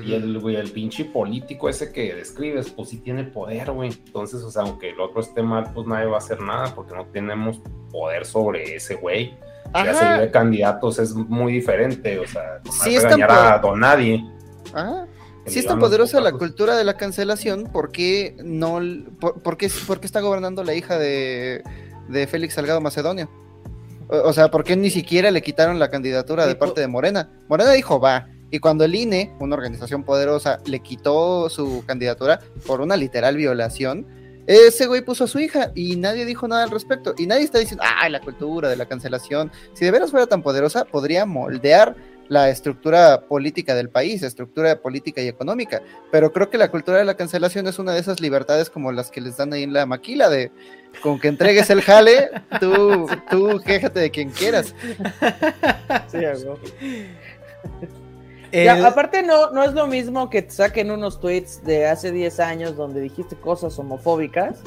Y 0.05 0.13
el, 0.13 0.41
güey, 0.41 0.57
el 0.57 0.73
pinche 0.73 1.05
político 1.05 1.69
ese 1.69 1.93
que 1.93 2.13
describes, 2.15 2.69
pues 2.71 2.89
sí 2.89 2.99
tiene 2.99 3.23
poder, 3.23 3.71
güey. 3.71 3.91
Entonces, 3.93 4.43
o 4.43 4.51
sea, 4.51 4.63
aunque 4.63 4.89
el 4.91 4.99
otro 5.01 5.21
esté 5.21 5.41
mal, 5.41 5.71
pues 5.73 5.87
nadie 5.87 6.07
va 6.07 6.17
a 6.17 6.19
hacer 6.19 6.41
nada 6.41 6.75
porque 6.75 6.97
no 6.97 7.07
tenemos 7.07 7.61
poder 7.93 8.27
sobre 8.27 8.75
ese 8.75 8.97
güey. 8.97 9.35
Ya 9.75 9.91
Ajá. 9.91 9.95
seguir 9.95 10.21
de 10.21 10.31
candidatos 10.31 10.99
es 11.01 11.15
muy 11.15 11.53
diferente, 11.53 12.19
o 12.19 12.27
sea, 12.27 12.61
no 12.65 12.73
Sí, 12.73 12.95
es 12.95 13.03
tan 13.03 13.21
a 13.23 13.59
don 13.59 13.81
nadie. 13.81 14.25
Ajá. 14.73 15.07
Si 15.47 15.55
le 15.55 15.61
es 15.61 15.67
tan 15.67 15.79
poderosa 15.79 16.21
la 16.21 16.33
cultura 16.33 16.77
de 16.77 16.85
la 16.85 16.97
cancelación, 16.97 17.65
¿por 17.65 17.91
qué 17.91 18.37
no 18.43 18.81
por, 19.21 19.43
por 19.43 19.57
qué, 19.57 19.69
por 19.87 20.01
qué 20.01 20.07
está 20.07 20.21
gobernando 20.21 20.65
la 20.65 20.75
hija 20.75 20.99
de, 20.99 21.63
de 22.09 22.27
Félix 22.27 22.55
Salgado 22.55 22.81
Macedonio? 22.81 23.29
O, 24.09 24.29
o 24.29 24.33
sea, 24.33 24.51
¿por 24.51 24.65
qué 24.65 24.77
ni 24.77 24.91
siquiera 24.91 25.31
le 25.31 25.43
quitaron 25.43 25.79
la 25.79 25.91
candidatura 25.91 26.47
de 26.47 26.55
parte 26.55 26.81
de 26.81 26.89
Morena? 26.89 27.31
Morena 27.49 27.73
dijo 27.73 28.01
va. 28.01 28.29
Y 28.51 28.61
cuando 28.61 28.85
el 28.85 28.95
INE, 28.95 29.35
una 29.41 29.57
organización 29.57 30.05
poderosa, 30.05 30.61
le 30.67 30.79
quitó 30.81 31.51
su 31.51 31.85
candidatura 31.85 32.39
por 32.67 32.81
una 32.81 32.97
literal 32.97 33.37
violación, 33.37 34.07
ese 34.47 34.87
güey 34.87 35.03
puso 35.03 35.25
a 35.25 35.27
su 35.27 35.39
hija 35.39 35.71
y 35.75 35.97
nadie 35.97 36.25
dijo 36.25 36.47
nada 36.49 36.65
al 36.65 36.71
respecto. 36.71 37.15
Y 37.17 37.27
nadie 37.27 37.45
está 37.45 37.59
diciendo, 37.59 37.85
ah, 37.87 38.09
la 38.09 38.21
cultura 38.21 38.69
de 38.69 38.77
la 38.77 38.87
cancelación. 38.87 39.51
Si 39.73 39.85
de 39.85 39.91
veras 39.91 40.11
fuera 40.11 40.27
tan 40.27 40.43
poderosa, 40.43 40.85
podría 40.85 41.25
moldear 41.27 41.97
la 42.29 42.49
estructura 42.49 43.27
política 43.27 43.75
del 43.75 43.91
país, 43.91 44.23
estructura 44.23 44.81
política 44.81 45.21
y 45.21 45.29
económica. 45.29 45.83
Pero 46.11 46.33
creo 46.33 46.51
que 46.51 46.59
la 46.59 46.71
cultura 46.71 46.99
de 46.99 47.05
la 47.05 47.17
cancelación 47.17 47.67
es 47.67 47.79
una 47.79 47.93
de 47.93 48.01
esas 48.01 48.21
libertades 48.21 48.71
como 48.71 48.93
las 48.93 49.11
que 49.11 49.21
les 49.21 49.37
dan 49.37 49.53
ahí 49.53 49.63
en 49.63 49.73
la 49.73 49.87
maquila 49.87 50.29
de 50.29 50.51
con 51.03 51.19
que 51.19 51.29
entregues 51.29 51.71
el 51.71 51.83
jale, 51.83 52.31
tú, 52.61 53.07
tú 53.31 53.61
quéjate 53.65 54.01
de 54.01 54.11
quien 54.11 54.31
quieras. 54.31 54.75
Sí, 56.09 56.25
a 56.25 56.35
Ya, 58.63 58.87
aparte 58.87 59.23
no, 59.23 59.51
no 59.51 59.65
es 59.65 59.73
lo 59.73 59.87
mismo 59.87 60.31
que 60.31 60.43
te 60.43 60.51
saquen 60.51 60.91
unos 60.91 61.21
tweets 61.21 61.65
de 61.65 61.87
hace 61.89 62.13
10 62.13 62.39
años 62.41 62.77
donde 62.77 63.01
dijiste 63.01 63.35
cosas 63.37 63.77
homofóbicas 63.79 64.63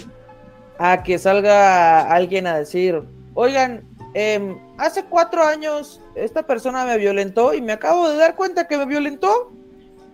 a 0.77 1.03
que 1.03 1.17
salga 1.17 2.11
alguien 2.11 2.47
a 2.47 2.57
decir, 2.57 3.03
oigan, 3.33 3.83
em, 4.13 4.57
hace 4.77 5.05
cuatro 5.05 5.43
años 5.43 6.01
esta 6.15 6.43
persona 6.43 6.85
me 6.85 6.97
violentó 6.97 7.53
y 7.53 7.61
me 7.61 7.73
acabo 7.73 8.09
de 8.09 8.17
dar 8.17 8.35
cuenta 8.35 8.67
que 8.67 8.77
me 8.77 8.85
violentó. 8.85 9.51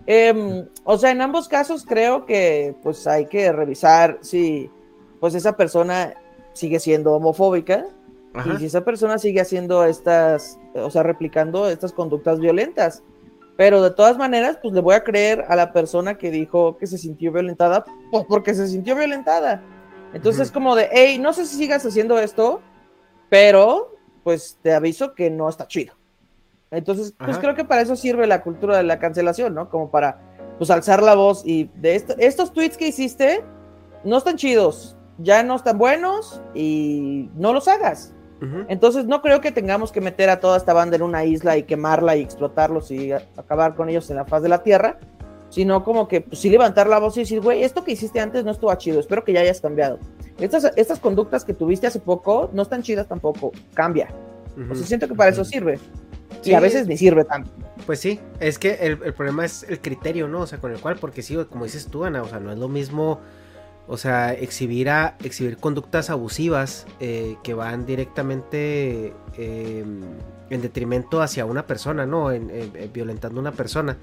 Em, 0.06 0.68
o 0.84 0.98
sea, 0.98 1.10
en 1.10 1.22
ambos 1.22 1.48
casos 1.48 1.84
creo 1.86 2.26
que 2.26 2.74
pues 2.82 3.06
hay 3.06 3.26
que 3.26 3.50
revisar 3.52 4.18
si 4.20 4.70
pues 5.18 5.34
esa 5.34 5.56
persona 5.56 6.14
sigue 6.52 6.78
siendo 6.78 7.12
homofóbica 7.14 7.86
Ajá. 8.34 8.52
y 8.54 8.58
si 8.58 8.66
esa 8.66 8.84
persona 8.84 9.18
sigue 9.18 9.40
haciendo 9.40 9.84
estas, 9.84 10.58
o 10.74 10.90
sea, 10.90 11.02
replicando 11.02 11.68
estas 11.68 11.92
conductas 11.92 12.38
violentas. 12.40 13.02
Pero 13.56 13.82
de 13.82 13.90
todas 13.92 14.16
maneras, 14.18 14.58
pues 14.60 14.74
le 14.74 14.80
voy 14.80 14.94
a 14.94 15.04
creer 15.04 15.44
a 15.48 15.54
la 15.54 15.72
persona 15.72 16.18
que 16.18 16.30
dijo 16.30 16.76
que 16.76 16.86
se 16.86 16.98
sintió 16.98 17.30
violentada, 17.32 17.84
pues 18.10 18.24
porque 18.28 18.52
se 18.54 18.66
sintió 18.66 18.96
violentada. 18.96 19.62
Entonces 20.12 20.42
es 20.42 20.50
como 20.52 20.74
de, 20.74 20.88
hey, 20.92 21.18
no 21.18 21.32
sé 21.32 21.46
si 21.46 21.56
sigas 21.56 21.84
haciendo 21.86 22.18
esto, 22.18 22.60
pero 23.28 23.96
pues 24.22 24.58
te 24.62 24.72
aviso 24.72 25.14
que 25.14 25.30
no 25.30 25.48
está 25.48 25.66
chido. 25.68 25.94
Entonces, 26.70 27.14
pues 27.18 27.38
creo 27.38 27.54
que 27.54 27.64
para 27.64 27.82
eso 27.82 27.94
sirve 27.94 28.26
la 28.26 28.42
cultura 28.42 28.76
de 28.76 28.82
la 28.82 28.98
cancelación, 28.98 29.54
¿no? 29.54 29.68
Como 29.70 29.90
para, 29.90 30.18
pues, 30.58 30.70
alzar 30.70 31.02
la 31.02 31.14
voz 31.14 31.42
y 31.44 31.70
de 31.76 31.94
esto- 31.94 32.14
estos 32.18 32.52
tweets 32.52 32.76
que 32.76 32.88
hiciste 32.88 33.44
no 34.02 34.16
están 34.16 34.36
chidos, 34.36 34.96
ya 35.18 35.42
no 35.44 35.54
están 35.56 35.78
buenos 35.78 36.40
y 36.54 37.28
no 37.36 37.52
los 37.52 37.68
hagas. 37.68 38.13
Entonces 38.68 39.06
no 39.06 39.22
creo 39.22 39.40
que 39.40 39.52
tengamos 39.52 39.90
que 39.90 40.00
meter 40.02 40.28
a 40.28 40.38
toda 40.38 40.58
esta 40.58 40.74
banda 40.74 40.96
en 40.96 41.02
una 41.02 41.24
isla 41.24 41.56
y 41.56 41.62
quemarla 41.62 42.14
y 42.16 42.20
explotarlos 42.22 42.90
y 42.90 43.12
acabar 43.12 43.74
con 43.74 43.88
ellos 43.88 44.10
en 44.10 44.16
la 44.16 44.26
faz 44.26 44.42
de 44.42 44.50
la 44.50 44.62
tierra, 44.62 44.98
sino 45.48 45.82
como 45.82 46.08
que 46.08 46.20
pues, 46.20 46.40
sí 46.40 46.50
levantar 46.50 46.86
la 46.86 46.98
voz 46.98 47.16
y 47.16 47.20
decir, 47.20 47.40
güey, 47.40 47.62
esto 47.62 47.84
que 47.84 47.92
hiciste 47.92 48.20
antes 48.20 48.44
no 48.44 48.50
estuvo 48.50 48.74
chido, 48.74 49.00
espero 49.00 49.24
que 49.24 49.32
ya 49.32 49.40
hayas 49.40 49.60
cambiado. 49.62 49.98
Estas, 50.38 50.64
estas 50.76 50.98
conductas 50.98 51.44
que 51.44 51.54
tuviste 51.54 51.86
hace 51.86 52.00
poco 52.00 52.50
no 52.52 52.62
están 52.62 52.82
chidas 52.82 53.06
tampoco, 53.08 53.52
cambia. 53.72 54.08
O 54.70 54.74
sea, 54.74 54.86
siento 54.86 55.08
que 55.08 55.14
para 55.14 55.30
eso 55.30 55.44
sirve. 55.44 55.78
Y 56.42 56.48
Sí. 56.48 56.54
a 56.54 56.60
veces 56.60 56.86
ni 56.86 56.98
sirve 56.98 57.24
tanto. 57.24 57.50
Pues 57.86 58.00
sí, 58.00 58.20
es 58.40 58.58
que 58.58 58.74
el, 58.74 58.98
el 59.02 59.14
problema 59.14 59.44
es 59.46 59.64
el 59.68 59.80
criterio, 59.80 60.28
¿no? 60.28 60.40
O 60.40 60.46
sea, 60.46 60.58
con 60.58 60.72
el 60.72 60.78
cual, 60.78 60.96
porque 61.00 61.22
sí, 61.22 61.36
como 61.50 61.64
dices 61.64 61.86
tú, 61.86 62.04
Ana, 62.04 62.20
o 62.22 62.28
sea, 62.28 62.38
no 62.40 62.52
es 62.52 62.58
lo 62.58 62.68
mismo 62.68 63.20
O 63.86 63.98
sea, 63.98 64.32
exhibir, 64.32 64.88
exhibir 65.22 65.58
conductas 65.58 66.08
abusivas 66.08 66.86
eh, 67.00 67.36
que 67.44 67.52
van 67.52 67.84
directamente 67.84 69.12
eh, 69.36 69.84
en 70.50 70.62
detrimento 70.62 71.20
hacia 71.20 71.44
una 71.44 71.66
persona, 71.66 72.06
¿no? 72.06 72.32
En, 72.32 72.50
en- 72.50 72.92
violentando 72.92 73.40
a 73.40 73.42
una 73.42 73.52
persona. 73.52 73.98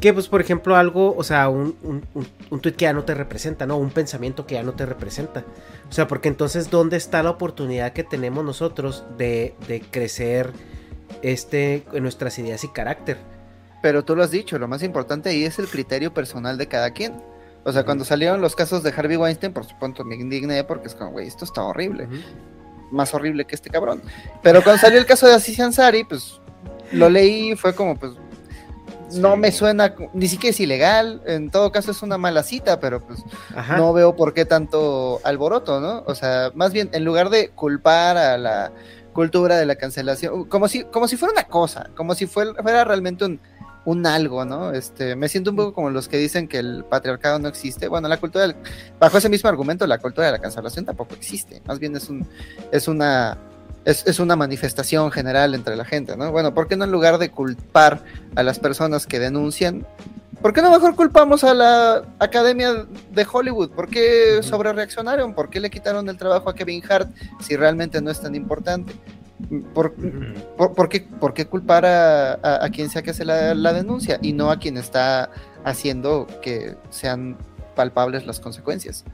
Que, 0.00 0.12
pues, 0.14 0.28
por 0.28 0.40
ejemplo, 0.40 0.76
algo, 0.76 1.14
o 1.16 1.24
sea, 1.24 1.48
un, 1.48 1.76
un, 1.82 2.02
un, 2.50 2.60
tweet 2.60 2.74
que 2.74 2.84
ya 2.84 2.92
no 2.92 3.04
te 3.04 3.14
representa, 3.14 3.66
¿no? 3.66 3.76
Un 3.76 3.90
pensamiento 3.90 4.46
que 4.46 4.54
ya 4.54 4.62
no 4.62 4.72
te 4.72 4.84
representa. 4.86 5.44
O 5.88 5.92
sea, 5.92 6.06
porque 6.06 6.28
entonces, 6.28 6.70
¿dónde 6.70 6.96
está 6.96 7.22
la 7.22 7.30
oportunidad 7.30 7.92
que 7.92 8.04
tenemos 8.04 8.44
nosotros 8.44 9.04
de, 9.18 9.54
de 9.68 9.80
crecer 9.80 10.52
este, 11.22 11.84
nuestras 12.00 12.38
ideas 12.38 12.64
y 12.64 12.68
carácter? 12.68 13.18
Pero 13.82 14.04
tú 14.04 14.14
lo 14.16 14.22
has 14.22 14.30
dicho, 14.30 14.58
lo 14.58 14.68
más 14.68 14.82
importante 14.82 15.30
ahí 15.30 15.44
es 15.44 15.58
el 15.58 15.66
criterio 15.68 16.12
personal 16.14 16.58
de 16.58 16.66
cada 16.66 16.90
quien. 16.92 17.14
O 17.70 17.72
sea, 17.72 17.84
cuando 17.84 18.04
salieron 18.04 18.40
los 18.40 18.56
casos 18.56 18.82
de 18.82 18.90
Harvey 18.90 19.16
Weinstein, 19.16 19.52
por 19.52 19.64
supuesto 19.64 20.04
me 20.04 20.16
indigné 20.16 20.64
porque 20.64 20.88
es 20.88 20.96
como, 20.96 21.12
güey, 21.12 21.28
esto 21.28 21.44
está 21.44 21.62
horrible. 21.62 22.08
Más 22.90 23.14
horrible 23.14 23.44
que 23.44 23.54
este 23.54 23.70
cabrón. 23.70 24.02
Pero 24.42 24.60
cuando 24.64 24.80
salió 24.80 24.98
el 24.98 25.06
caso 25.06 25.28
de 25.28 25.34
Aziz 25.34 25.60
Ansari, 25.60 26.02
pues 26.02 26.40
lo 26.90 27.08
leí 27.08 27.52
y 27.52 27.56
fue 27.56 27.72
como, 27.72 27.96
pues, 27.96 28.14
no 29.12 29.36
me 29.36 29.52
suena, 29.52 29.94
ni 30.14 30.26
siquiera 30.26 30.50
es 30.50 30.58
ilegal, 30.58 31.22
en 31.26 31.52
todo 31.52 31.70
caso 31.70 31.92
es 31.92 32.02
una 32.02 32.18
mala 32.18 32.42
cita, 32.42 32.80
pero 32.80 33.06
pues 33.06 33.20
Ajá. 33.54 33.76
no 33.76 33.92
veo 33.92 34.16
por 34.16 34.34
qué 34.34 34.44
tanto 34.44 35.20
alboroto, 35.22 35.78
¿no? 35.78 36.02
O 36.08 36.16
sea, 36.16 36.50
más 36.56 36.72
bien, 36.72 36.90
en 36.92 37.04
lugar 37.04 37.30
de 37.30 37.50
culpar 37.50 38.16
a 38.16 38.36
la 38.36 38.72
cultura 39.12 39.58
de 39.58 39.66
la 39.66 39.76
cancelación, 39.76 40.44
como 40.46 40.66
si, 40.66 40.82
como 40.82 41.06
si 41.06 41.16
fuera 41.16 41.34
una 41.34 41.44
cosa, 41.44 41.88
como 41.96 42.16
si 42.16 42.26
fuera, 42.26 42.52
fuera 42.60 42.84
realmente 42.84 43.24
un, 43.24 43.40
un 43.84 44.06
algo, 44.06 44.44
¿no? 44.44 44.72
Este, 44.72 45.16
me 45.16 45.28
siento 45.28 45.50
un 45.50 45.56
poco 45.56 45.72
como 45.74 45.90
los 45.90 46.06
que 46.08 46.18
dicen 46.18 46.48
que 46.48 46.58
el 46.58 46.84
patriarcado 46.84 47.38
no 47.38 47.48
existe. 47.48 47.88
Bueno, 47.88 48.08
la 48.08 48.18
cultura, 48.18 48.46
del- 48.46 48.56
bajo 48.98 49.18
ese 49.18 49.28
mismo 49.28 49.48
argumento, 49.48 49.86
la 49.86 49.98
cultura 49.98 50.26
de 50.26 50.32
la 50.32 50.38
cancelación 50.38 50.84
tampoco 50.84 51.14
existe. 51.14 51.62
Más 51.66 51.78
bien 51.78 51.96
es 51.96 52.08
un, 52.10 52.26
es 52.72 52.88
una, 52.88 53.38
es, 53.84 54.06
es 54.06 54.20
una 54.20 54.36
manifestación 54.36 55.10
general 55.10 55.54
entre 55.54 55.76
la 55.76 55.84
gente, 55.84 56.16
¿no? 56.16 56.30
Bueno, 56.30 56.52
¿por 56.52 56.68
qué 56.68 56.76
no 56.76 56.84
en 56.84 56.92
lugar 56.92 57.18
de 57.18 57.30
culpar 57.30 58.02
a 58.36 58.42
las 58.42 58.58
personas 58.58 59.06
que 59.06 59.18
denuncian, 59.18 59.86
¿por 60.42 60.52
qué 60.52 60.60
no 60.60 60.70
mejor 60.70 60.94
culpamos 60.94 61.42
a 61.44 61.54
la 61.54 62.02
Academia 62.18 62.86
de 63.12 63.26
Hollywood? 63.30 63.70
¿Por 63.70 63.88
qué 63.88 64.40
sobrereaccionaron? 64.42 65.32
¿Por 65.34 65.48
qué 65.48 65.58
le 65.60 65.70
quitaron 65.70 66.06
el 66.10 66.18
trabajo 66.18 66.50
a 66.50 66.54
Kevin 66.54 66.82
Hart 66.88 67.08
si 67.40 67.56
realmente 67.56 68.00
no 68.02 68.10
es 68.10 68.20
tan 68.20 68.34
importante? 68.34 68.92
¿Por, 69.74 69.94
por, 70.56 70.74
por 70.74 70.88
qué, 70.88 71.00
por 71.20 71.34
qué 71.34 71.46
culpar 71.46 71.84
a, 71.86 72.32
a- 72.34 72.64
a 72.64 72.70
quien 72.70 72.90
sea 72.90 73.02
que 73.02 73.10
hace 73.10 73.24
la, 73.24 73.54
la 73.54 73.72
denuncia 73.72 74.18
y 74.22 74.32
no 74.32 74.50
a 74.50 74.58
quien 74.58 74.76
está 74.76 75.30
haciendo 75.64 76.26
que 76.42 76.76
sean 76.90 77.36
palpables 77.74 78.26
las 78.26 78.40
consecuencias? 78.40 79.04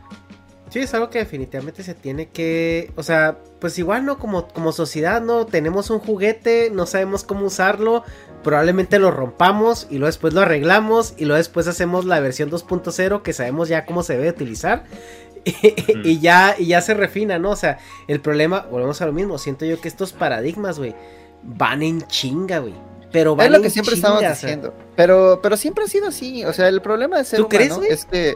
Sí, 0.69 0.81
es 0.81 0.93
algo 0.95 1.11
que 1.11 1.19
definitivamente 1.21 1.85
se 1.85 1.95
tiene 1.95 2.29
que, 2.31 2.93
o 2.97 3.05
sea, 3.05 3.39
pues 3.61 3.79
igual 3.79 4.05
no 4.05 4.19
como 4.19 4.49
como 4.49 4.73
sociedad, 4.73 5.23
no 5.23 5.47
tenemos 5.47 5.91
un 5.91 6.01
juguete, 6.01 6.71
no 6.73 6.87
sabemos 6.87 7.23
cómo 7.23 7.47
usarlo, 7.47 8.03
probablemente 8.43 8.99
lo 8.99 9.13
rompamos 9.13 9.87
y 9.91 9.95
luego 9.99 10.07
después 10.07 10.35
lo 10.35 10.41
arreglamos 10.41 11.15
y 11.17 11.25
luego 11.25 11.39
después 11.39 11.69
hacemos 11.69 12.05
la 12.05 12.19
versión 12.19 12.51
2.0 12.51 13.23
que 13.23 13.33
sabemos 13.33 13.69
ya 13.69 13.87
cómo 13.87 14.03
se 14.03 14.15
debe 14.15 14.29
utilizar 14.31 14.83
y 16.05 16.19
ya 16.21 16.57
y 16.59 16.67
ya 16.67 16.81
se 16.81 16.95
refina, 16.95 17.39
¿no? 17.39 17.51
O 17.51 17.57
sea, 17.57 17.79
el 18.09 18.21
problema, 18.21 18.67
volvemos 18.71 19.01
a 19.01 19.07
lo 19.07 19.13
mismo, 19.13 19.39
siento 19.39 19.65
yo 19.65 19.81
que 19.81 19.89
estos 19.89 20.13
paradigmas, 20.13 20.79
güey, 20.79 20.95
van 21.43 21.83
en 21.83 22.03
chinga, 22.09 22.59
güey. 22.59 22.75
Pero 23.13 23.37
van 23.37 23.47
Es 23.47 23.51
lo 23.53 23.57
en 23.59 23.63
que 23.63 23.71
siempre 23.71 23.95
chinga, 23.95 24.09
estamos 24.09 24.19
o 24.19 24.21
sea. 24.21 24.31
diciendo. 24.31 24.75
Pero, 24.97 25.41
pero 25.43 25.57
siempre 25.57 25.85
ha 25.85 25.89
sido 25.89 26.09
así. 26.09 26.45
O 26.45 26.53
sea, 26.53 26.69
el 26.69 26.83
problema 26.83 27.19
de 27.19 27.25
ser 27.25 27.39
¿Tú 27.39 27.49
crees, 27.49 27.69
humano 27.71 27.83
güey? 27.83 27.93
es 27.93 28.05
que 28.05 28.35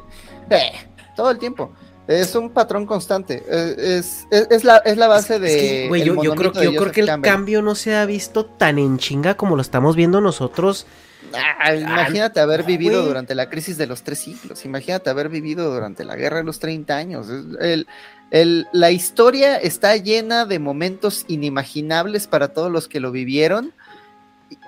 eh, 0.50 0.72
todo 1.16 1.30
el 1.30 1.38
tiempo. 1.38 1.72
Es 2.06 2.34
un 2.34 2.50
patrón 2.50 2.86
constante. 2.86 3.42
Eh, 3.48 3.74
Es, 3.98 4.26
es, 4.30 4.46
es 4.50 4.64
la, 4.64 4.78
es 4.78 4.96
la 4.96 5.06
base 5.08 5.38
de. 5.38 5.86
Es 5.86 5.92
que, 5.92 6.04
yo, 6.04 6.22
yo 6.22 6.34
creo, 6.34 6.50
de 6.52 6.64
yo 6.64 6.74
creo 6.80 6.92
que 6.92 7.00
el 7.00 7.06
Campbell. 7.06 7.30
cambio 7.30 7.62
no 7.62 7.74
se 7.74 7.94
ha 7.94 8.04
visto 8.06 8.46
tan 8.46 8.78
en 8.78 8.98
chinga 8.98 9.36
como 9.36 9.54
lo 9.56 9.62
estamos 9.62 9.96
viendo 9.96 10.20
nosotros. 10.20 10.86
Ah, 11.34 11.74
imagínate 11.74 12.40
haber 12.40 12.62
vivido 12.64 12.96
güey. 12.98 13.08
durante 13.08 13.34
la 13.34 13.48
crisis 13.48 13.76
de 13.78 13.86
los 13.86 14.02
tres 14.02 14.18
siglos. 14.20 14.64
Imagínate 14.64 15.10
haber 15.10 15.28
vivido 15.28 15.72
durante 15.72 16.04
la 16.04 16.16
guerra 16.16 16.38
de 16.38 16.44
los 16.44 16.58
30 16.58 16.96
años. 16.96 17.28
El- 17.60 17.86
el- 18.30 18.66
la 18.72 18.90
historia 18.90 19.56
está 19.56 19.96
llena 19.96 20.44
de 20.46 20.58
momentos 20.58 21.24
inimaginables 21.28 22.26
para 22.26 22.48
todos 22.48 22.70
los 22.70 22.88
que 22.88 23.00
lo 23.00 23.10
vivieron. 23.12 23.72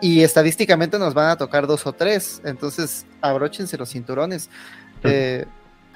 Y 0.01 0.23
estadísticamente 0.23 0.99
nos 0.99 1.15
van 1.15 1.31
a 1.31 1.37
tocar 1.37 1.67
dos 1.67 1.87
o 1.87 1.93
tres. 1.93 2.41
Entonces, 2.45 3.05
abróchense 3.21 3.77
los 3.77 3.91
cinturones. 3.91 4.49
Eh, 5.03 5.45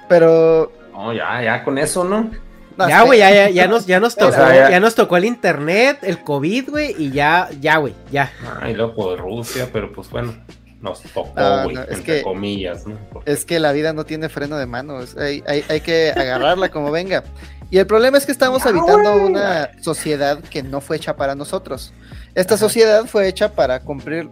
pero. 0.09 0.71
No, 0.91 1.13
ya, 1.13 1.41
ya 1.43 1.63
con 1.63 1.77
eso, 1.77 2.03
¿no? 2.03 2.29
No, 2.77 2.87
ya, 2.89 3.01
güey, 3.03 3.19
ya, 3.19 3.31
ya, 3.31 3.49
ya 3.49 3.67
nos, 3.69 3.85
ya 3.85 3.99
nos 3.99 4.13
O 4.15 4.19
tocó, 4.19 4.31
sea, 4.33 4.55
ya... 4.55 4.69
ya- 4.71 4.79
nos 4.79 4.95
tocó 4.95 5.17
el 5.17 5.25
internet, 5.25 5.99
el 6.03 6.23
COVID, 6.23 6.69
güey, 6.69 6.95
y 6.97 7.11
ya, 7.11 7.49
ya, 7.59 7.77
güey, 7.77 7.93
ya. 8.11 8.31
Ay, 8.61 8.73
loco 8.75 9.11
de 9.11 9.17
Rusia, 9.17 9.67
pero 9.73 9.91
pues 9.91 10.09
bueno, 10.09 10.33
nos 10.81 11.01
tocó, 11.01 11.31
güey, 11.63 11.75
no, 11.75 11.83
es 11.83 11.89
entre 11.97 12.17
que- 12.17 12.21
comillas, 12.23 12.85
¿no? 12.85 12.97
Porque- 13.11 13.31
Es 13.31 13.45
que 13.45 13.59
la 13.59 13.71
vida 13.71 13.93
no 13.93 14.05
tiene 14.05 14.29
freno 14.29 14.57
de 14.57 14.65
mano, 14.65 15.01
es- 15.01 15.17
hay, 15.17 15.43
hay- 15.47 15.65
hay 15.67 15.81
que 15.81 16.11
agarrarla 16.15 16.69
como 16.69 16.91
venga. 16.91 17.23
Y 17.69 17.79
el 17.79 17.85
problema 17.87 18.17
es 18.17 18.25
que 18.25 18.31
estamos 18.31 18.65
habitando 18.65 19.15
una 19.17 19.71
sociedad 19.81 20.39
que 20.39 20.63
no 20.63 20.79
fue 20.79 20.95
hecha 20.95 21.17
para 21.17 21.35
nosotros. 21.35 21.93
Esta 22.33 22.55
sociedad 22.55 23.05
fue 23.07 23.27
hecha 23.27 23.51
para 23.51 23.81
cumplir, 23.81 24.29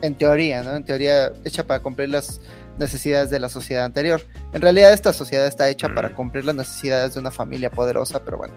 en 0.00 0.14
teoría, 0.14 0.62
¿no? 0.62 0.76
En 0.76 0.84
teoría, 0.84 1.32
hecha 1.44 1.66
para 1.66 1.80
cumplir 1.80 2.10
las 2.10 2.40
necesidades 2.78 3.30
de 3.30 3.40
la 3.40 3.48
sociedad 3.48 3.84
anterior. 3.84 4.22
En 4.52 4.62
realidad, 4.62 4.92
esta 4.92 5.12
sociedad 5.12 5.46
está 5.46 5.68
hecha 5.68 5.88
para 5.94 6.14
cumplir 6.14 6.44
las 6.44 6.54
necesidades 6.54 7.14
de 7.14 7.20
una 7.20 7.30
familia 7.30 7.70
poderosa, 7.70 8.22
pero 8.24 8.38
bueno. 8.38 8.54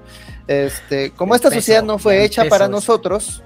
Este, 0.47 1.11
como 1.11 1.35
esta 1.35 1.51
sociedad 1.51 1.83
no 1.83 1.97
fue 1.97 2.23
hecha 2.23 2.45
para 2.45 2.67
nosotros, 2.67 3.43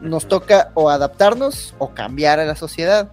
nos 0.00 0.28
toca 0.28 0.70
o 0.74 0.90
adaptarnos 0.90 1.74
o 1.78 1.94
cambiar 1.94 2.40
a 2.40 2.44
la 2.44 2.56
sociedad 2.56 3.12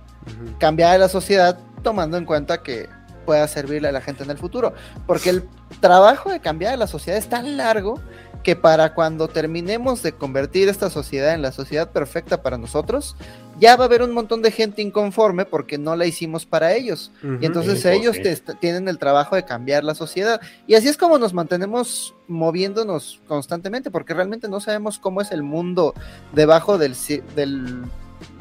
cambiar 0.58 0.95
a 0.95 0.98
la 0.98 1.09
sociedad 1.09 1.58
tomando 1.84 2.18
en 2.18 2.26
cuenta 2.26 2.61
que 2.61 2.90
pueda 3.26 3.48
servirle 3.48 3.88
a 3.90 3.92
la 3.92 4.01
gente 4.01 4.24
en 4.24 4.32
el 4.32 4.38
futuro. 4.38 4.74
Porque 5.06 5.30
el 5.30 5.50
trabajo 5.80 6.32
de 6.32 6.40
cambiar 6.40 6.74
a 6.74 6.77
la 6.77 6.88
sociedad 6.88 7.18
es 7.18 7.30
tan 7.30 7.58
largo 7.58 8.00
que 8.43 8.56
para 8.56 8.93
cuando 8.93 9.27
terminemos 9.27 10.01
de 10.01 10.14
convertir 10.14 10.69
esta 10.69 10.90
sociedad 10.90 11.34
en 11.34 11.42
la 11.42 11.51
sociedad 11.51 11.92
perfecta 11.92 12.42
para 12.42 12.58
nosotros, 12.58 13.16
ya 13.60 13.76
va 13.76 13.84
a 13.84 13.88
haber 13.88 14.02
un 14.02 14.12
montón 14.12 14.42
de 14.42 14.52
gente 14.52 14.82
inconforme 14.82 15.46
porque 15.46 15.78
no 15.78 15.96
la 15.96 16.06
hicimos 16.06 16.46
para 16.46 16.74
ellos. 16.74 17.12
Y 17.42 17.46
entonces 17.46 17.80
Sí, 17.80 17.84
pues, 17.88 18.00
ellos 18.00 18.16
sí. 18.16 18.22
te- 18.24 18.56
tienen 18.56 18.88
el 18.88 18.98
trabajo 18.98 19.36
de 19.36 19.44
cambiar 19.46 19.84
la 19.84 19.96
sociedad. 19.96 20.40
Y 20.68 20.76
así 20.76 20.88
es 20.88 20.98
como 20.98 21.18
nos 21.18 21.34
mantenemos 21.34 22.16
moviéndonos 22.28 23.22
constantemente, 23.28 23.92
porque 23.92 24.14
realmente 24.14 24.48
no 24.48 24.60
sabemos 24.60 25.00
cómo 25.00 25.22
es 25.22 25.32
el 25.32 25.44
mundo 25.44 25.94
debajo 26.34 26.78
del, 26.78 26.96
del, 27.36 27.84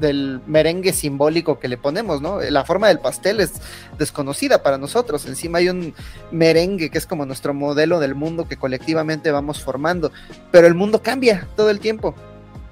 del 0.00 0.40
merengue 0.46 0.92
simbólico 0.92 1.58
que 1.58 1.68
le 1.68 1.76
ponemos, 1.78 2.20
¿no? 2.20 2.40
La 2.40 2.64
forma 2.64 2.88
del 2.88 2.98
pastel 3.00 3.40
es 3.40 3.54
desconocida 3.98 4.62
para 4.62 4.78
nosotros. 4.78 5.26
Encima 5.26 5.58
hay 5.58 5.68
un 5.68 5.94
merengue 6.30 6.90
que 6.90 6.98
es 6.98 7.06
como 7.06 7.26
nuestro 7.26 7.54
modelo 7.54 7.98
del 8.00 8.14
mundo 8.14 8.46
que 8.48 8.56
colectivamente 8.56 9.30
vamos 9.30 9.62
formando. 9.62 10.12
Pero 10.50 10.66
el 10.66 10.74
mundo 10.74 11.02
cambia 11.02 11.48
todo 11.56 11.70
el 11.70 11.80
tiempo. 11.80 12.14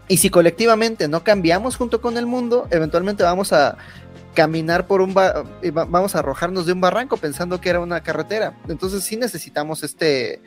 Y 0.09 0.19
si 0.19 0.31
colectivamente 0.31 1.09
no 1.09 1.25
cambiamos 1.25 1.77
junto 1.77 2.01
con 2.01 2.17
el 2.17 2.27
mundo, 2.27 2.69
eventualmente 2.71 3.23
vamos 3.25 3.53
a 3.53 3.77
caminar 4.35 4.87
por 4.87 5.01
un 5.01 5.15
va- 5.17 5.45
vamos 5.89 6.15
a 6.15 6.19
arrojarnos 6.21 6.67
de 6.67 6.73
un 6.73 6.81
barranco 6.81 7.17
pensando 7.17 7.61
que 7.61 7.71
era 7.71 7.81
una 7.81 8.03
carretera. 8.03 8.57
Entonces 8.69 9.03
sí 9.03 9.17
necesitamos 9.17 9.83
este 9.83 10.41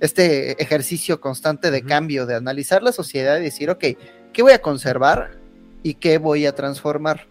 este 0.00 0.60
ejercicio 0.60 1.20
constante 1.20 1.70
de 1.70 1.82
cambio, 1.82 2.26
de 2.26 2.34
analizar 2.34 2.82
la 2.82 2.90
sociedad 2.90 3.38
y 3.38 3.42
decir, 3.44 3.70
ok, 3.70 3.84
¿qué 4.32 4.42
voy 4.42 4.52
a 4.52 4.60
conservar 4.60 5.38
y 5.84 5.94
qué 5.94 6.18
voy 6.18 6.46
a 6.46 6.54
transformar? 6.54 7.26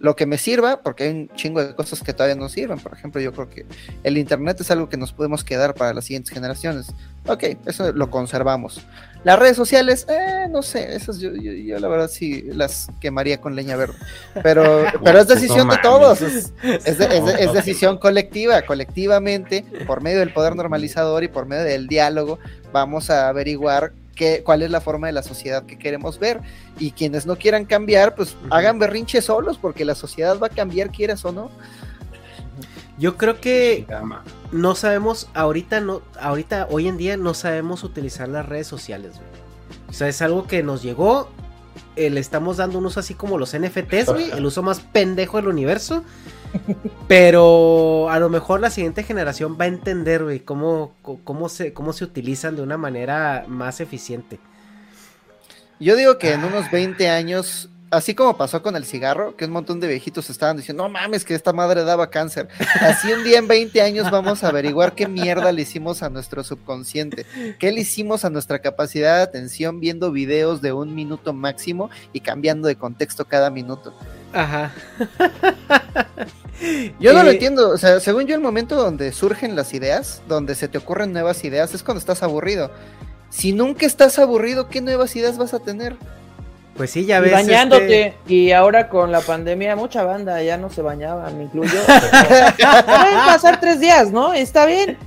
Lo 0.00 0.14
que 0.14 0.26
me 0.26 0.36
sirva, 0.36 0.82
porque 0.82 1.04
hay 1.04 1.10
un 1.10 1.28
chingo 1.34 1.64
de 1.64 1.74
cosas 1.74 2.02
que 2.02 2.12
todavía 2.12 2.34
no 2.36 2.50
sirven. 2.50 2.78
Por 2.78 2.92
ejemplo, 2.92 3.22
yo 3.22 3.32
creo 3.32 3.48
que 3.48 3.64
el 4.02 4.18
Internet 4.18 4.60
es 4.60 4.70
algo 4.70 4.88
que 4.90 4.98
nos 4.98 5.12
podemos 5.14 5.44
quedar 5.44 5.72
para 5.74 5.94
las 5.94 6.04
siguientes 6.04 6.34
generaciones. 6.34 6.88
Ok, 7.26 7.44
eso 7.64 7.90
lo 7.92 8.10
conservamos. 8.10 8.82
Las 9.24 9.38
redes 9.38 9.56
sociales, 9.56 10.06
eh, 10.08 10.46
no 10.50 10.62
sé, 10.62 10.94
esas 10.94 11.18
yo, 11.18 11.30
yo, 11.32 11.50
yo 11.52 11.78
la 11.80 11.88
verdad 11.88 12.08
sí 12.08 12.42
las 12.48 12.88
quemaría 13.00 13.40
con 13.40 13.56
leña 13.56 13.74
verde. 13.76 13.94
Pero, 14.42 14.84
pero 15.04 15.18
es 15.18 15.26
decisión 15.28 15.68
de 15.68 15.78
todos, 15.78 16.20
es, 16.22 16.52
es 16.62 16.98
de- 16.98 17.16
es 17.16 17.24
de- 17.24 17.44
es 17.44 17.52
decisión 17.54 17.98
colectiva. 17.98 18.62
Colectivamente, 18.62 19.64
por 19.86 20.02
medio 20.02 20.18
del 20.20 20.32
poder 20.32 20.54
normalizador 20.56 21.24
y 21.24 21.28
por 21.28 21.46
medio 21.46 21.64
del 21.64 21.88
diálogo, 21.88 22.38
vamos 22.72 23.08
a 23.10 23.28
averiguar 23.28 23.92
qué, 24.14 24.42
cuál 24.44 24.62
es 24.62 24.70
la 24.70 24.80
forma 24.80 25.06
de 25.08 25.14
la 25.14 25.22
sociedad 25.22 25.64
que 25.64 25.78
queremos 25.78 26.18
ver. 26.18 26.40
Y 26.78 26.90
quienes 26.92 27.24
no 27.26 27.36
quieran 27.36 27.64
cambiar, 27.64 28.14
pues 28.14 28.36
hagan 28.50 28.78
berrinche 28.78 29.22
solos, 29.22 29.58
porque 29.60 29.84
la 29.84 29.94
sociedad 29.94 30.38
va 30.38 30.48
a 30.48 30.50
cambiar, 30.50 30.90
quieras 30.90 31.24
o 31.24 31.32
no. 31.32 31.50
Yo 32.98 33.16
creo 33.16 33.40
que 33.40 33.86
no 34.52 34.74
sabemos, 34.74 35.28
ahorita 35.34 35.80
no, 35.80 36.02
ahorita, 36.20 36.68
hoy 36.70 36.88
en 36.88 36.96
día 36.96 37.16
no 37.16 37.34
sabemos 37.34 37.82
utilizar 37.82 38.28
las 38.28 38.46
redes 38.46 38.66
sociales, 38.66 39.14
güey. 39.14 39.44
O 39.88 39.92
sea, 39.92 40.08
es 40.08 40.22
algo 40.22 40.46
que 40.46 40.62
nos 40.62 40.82
llegó, 40.82 41.28
eh, 41.96 42.10
le 42.10 42.20
estamos 42.20 42.56
dando 42.56 42.78
un 42.78 42.86
uso 42.86 43.00
así 43.00 43.14
como 43.14 43.38
los 43.38 43.56
NFTs, 43.56 44.06
güey, 44.06 44.30
el 44.30 44.46
uso 44.46 44.62
más 44.62 44.80
pendejo 44.80 45.38
del 45.38 45.48
universo. 45.48 46.04
Pero 47.08 48.08
a 48.10 48.18
lo 48.18 48.28
mejor 48.28 48.60
la 48.60 48.70
siguiente 48.70 49.02
generación 49.02 49.56
va 49.60 49.64
a 49.64 49.68
entender, 49.68 50.22
güey, 50.22 50.40
cómo, 50.40 50.94
cómo, 51.02 51.48
se, 51.48 51.72
cómo 51.72 51.92
se 51.92 52.04
utilizan 52.04 52.56
de 52.56 52.62
una 52.62 52.76
manera 52.76 53.44
más 53.48 53.80
eficiente. 53.80 54.38
Yo 55.80 55.96
digo 55.96 56.18
que 56.18 56.32
en 56.32 56.44
unos 56.44 56.70
20 56.70 57.08
años, 57.08 57.70
así 57.94 58.14
como 58.14 58.36
pasó 58.36 58.62
con 58.62 58.76
el 58.76 58.84
cigarro, 58.84 59.36
que 59.36 59.44
un 59.44 59.52
montón 59.52 59.80
de 59.80 59.88
viejitos 59.88 60.28
estaban 60.30 60.56
diciendo, 60.56 60.82
no 60.82 60.88
mames, 60.88 61.24
que 61.24 61.34
esta 61.34 61.52
madre 61.52 61.84
daba 61.84 62.10
cáncer. 62.10 62.48
Así 62.80 63.12
un 63.12 63.24
día 63.24 63.38
en 63.38 63.48
20 63.48 63.80
años 63.80 64.10
vamos 64.10 64.44
a 64.44 64.48
averiguar 64.48 64.94
qué 64.94 65.08
mierda 65.08 65.52
le 65.52 65.62
hicimos 65.62 66.02
a 66.02 66.10
nuestro 66.10 66.44
subconsciente, 66.44 67.26
qué 67.58 67.72
le 67.72 67.80
hicimos 67.80 68.24
a 68.24 68.30
nuestra 68.30 68.60
capacidad 68.60 69.16
de 69.16 69.22
atención 69.22 69.80
viendo 69.80 70.12
videos 70.12 70.60
de 70.60 70.72
un 70.72 70.94
minuto 70.94 71.32
máximo 71.32 71.90
y 72.12 72.20
cambiando 72.20 72.68
de 72.68 72.76
contexto 72.76 73.24
cada 73.24 73.50
minuto. 73.50 73.94
Ajá. 74.32 74.72
Yo 76.98 77.12
no 77.12 77.22
lo 77.22 77.30
Eh, 77.30 77.30
entiendo, 77.30 77.70
o 77.70 77.78
sea, 77.78 78.00
según 78.00 78.26
yo 78.26 78.34
el 78.34 78.40
momento 78.40 78.76
donde 78.76 79.12
surgen 79.12 79.56
las 79.56 79.74
ideas, 79.74 80.22
donde 80.28 80.54
se 80.54 80.68
te 80.68 80.78
ocurren 80.78 81.12
nuevas 81.12 81.44
ideas, 81.44 81.74
es 81.74 81.82
cuando 81.82 81.98
estás 81.98 82.22
aburrido. 82.22 82.70
Si 83.28 83.52
nunca 83.52 83.86
estás 83.86 84.18
aburrido, 84.18 84.68
¿qué 84.68 84.80
nuevas 84.80 85.14
ideas 85.16 85.36
vas 85.36 85.54
a 85.54 85.60
tener? 85.60 85.96
Pues 86.76 86.90
sí, 86.90 87.04
ya 87.04 87.18
Y 87.18 87.22
ves. 87.22 87.32
bañándote. 87.32 88.06
este- 88.06 88.32
Y 88.34 88.50
ahora 88.50 88.88
con 88.88 89.12
la 89.12 89.20
pandemia, 89.20 89.76
mucha 89.76 90.02
banda 90.02 90.42
ya 90.42 90.56
no 90.56 90.70
se 90.70 90.82
bañaba, 90.82 91.30
me 91.30 91.44
incluyo. 91.44 91.70
Pueden 91.86 93.18
pasar 93.26 93.60
tres 93.60 93.78
días, 93.78 94.10
¿no? 94.10 94.34
Está 94.34 94.66
bien. 94.66 94.98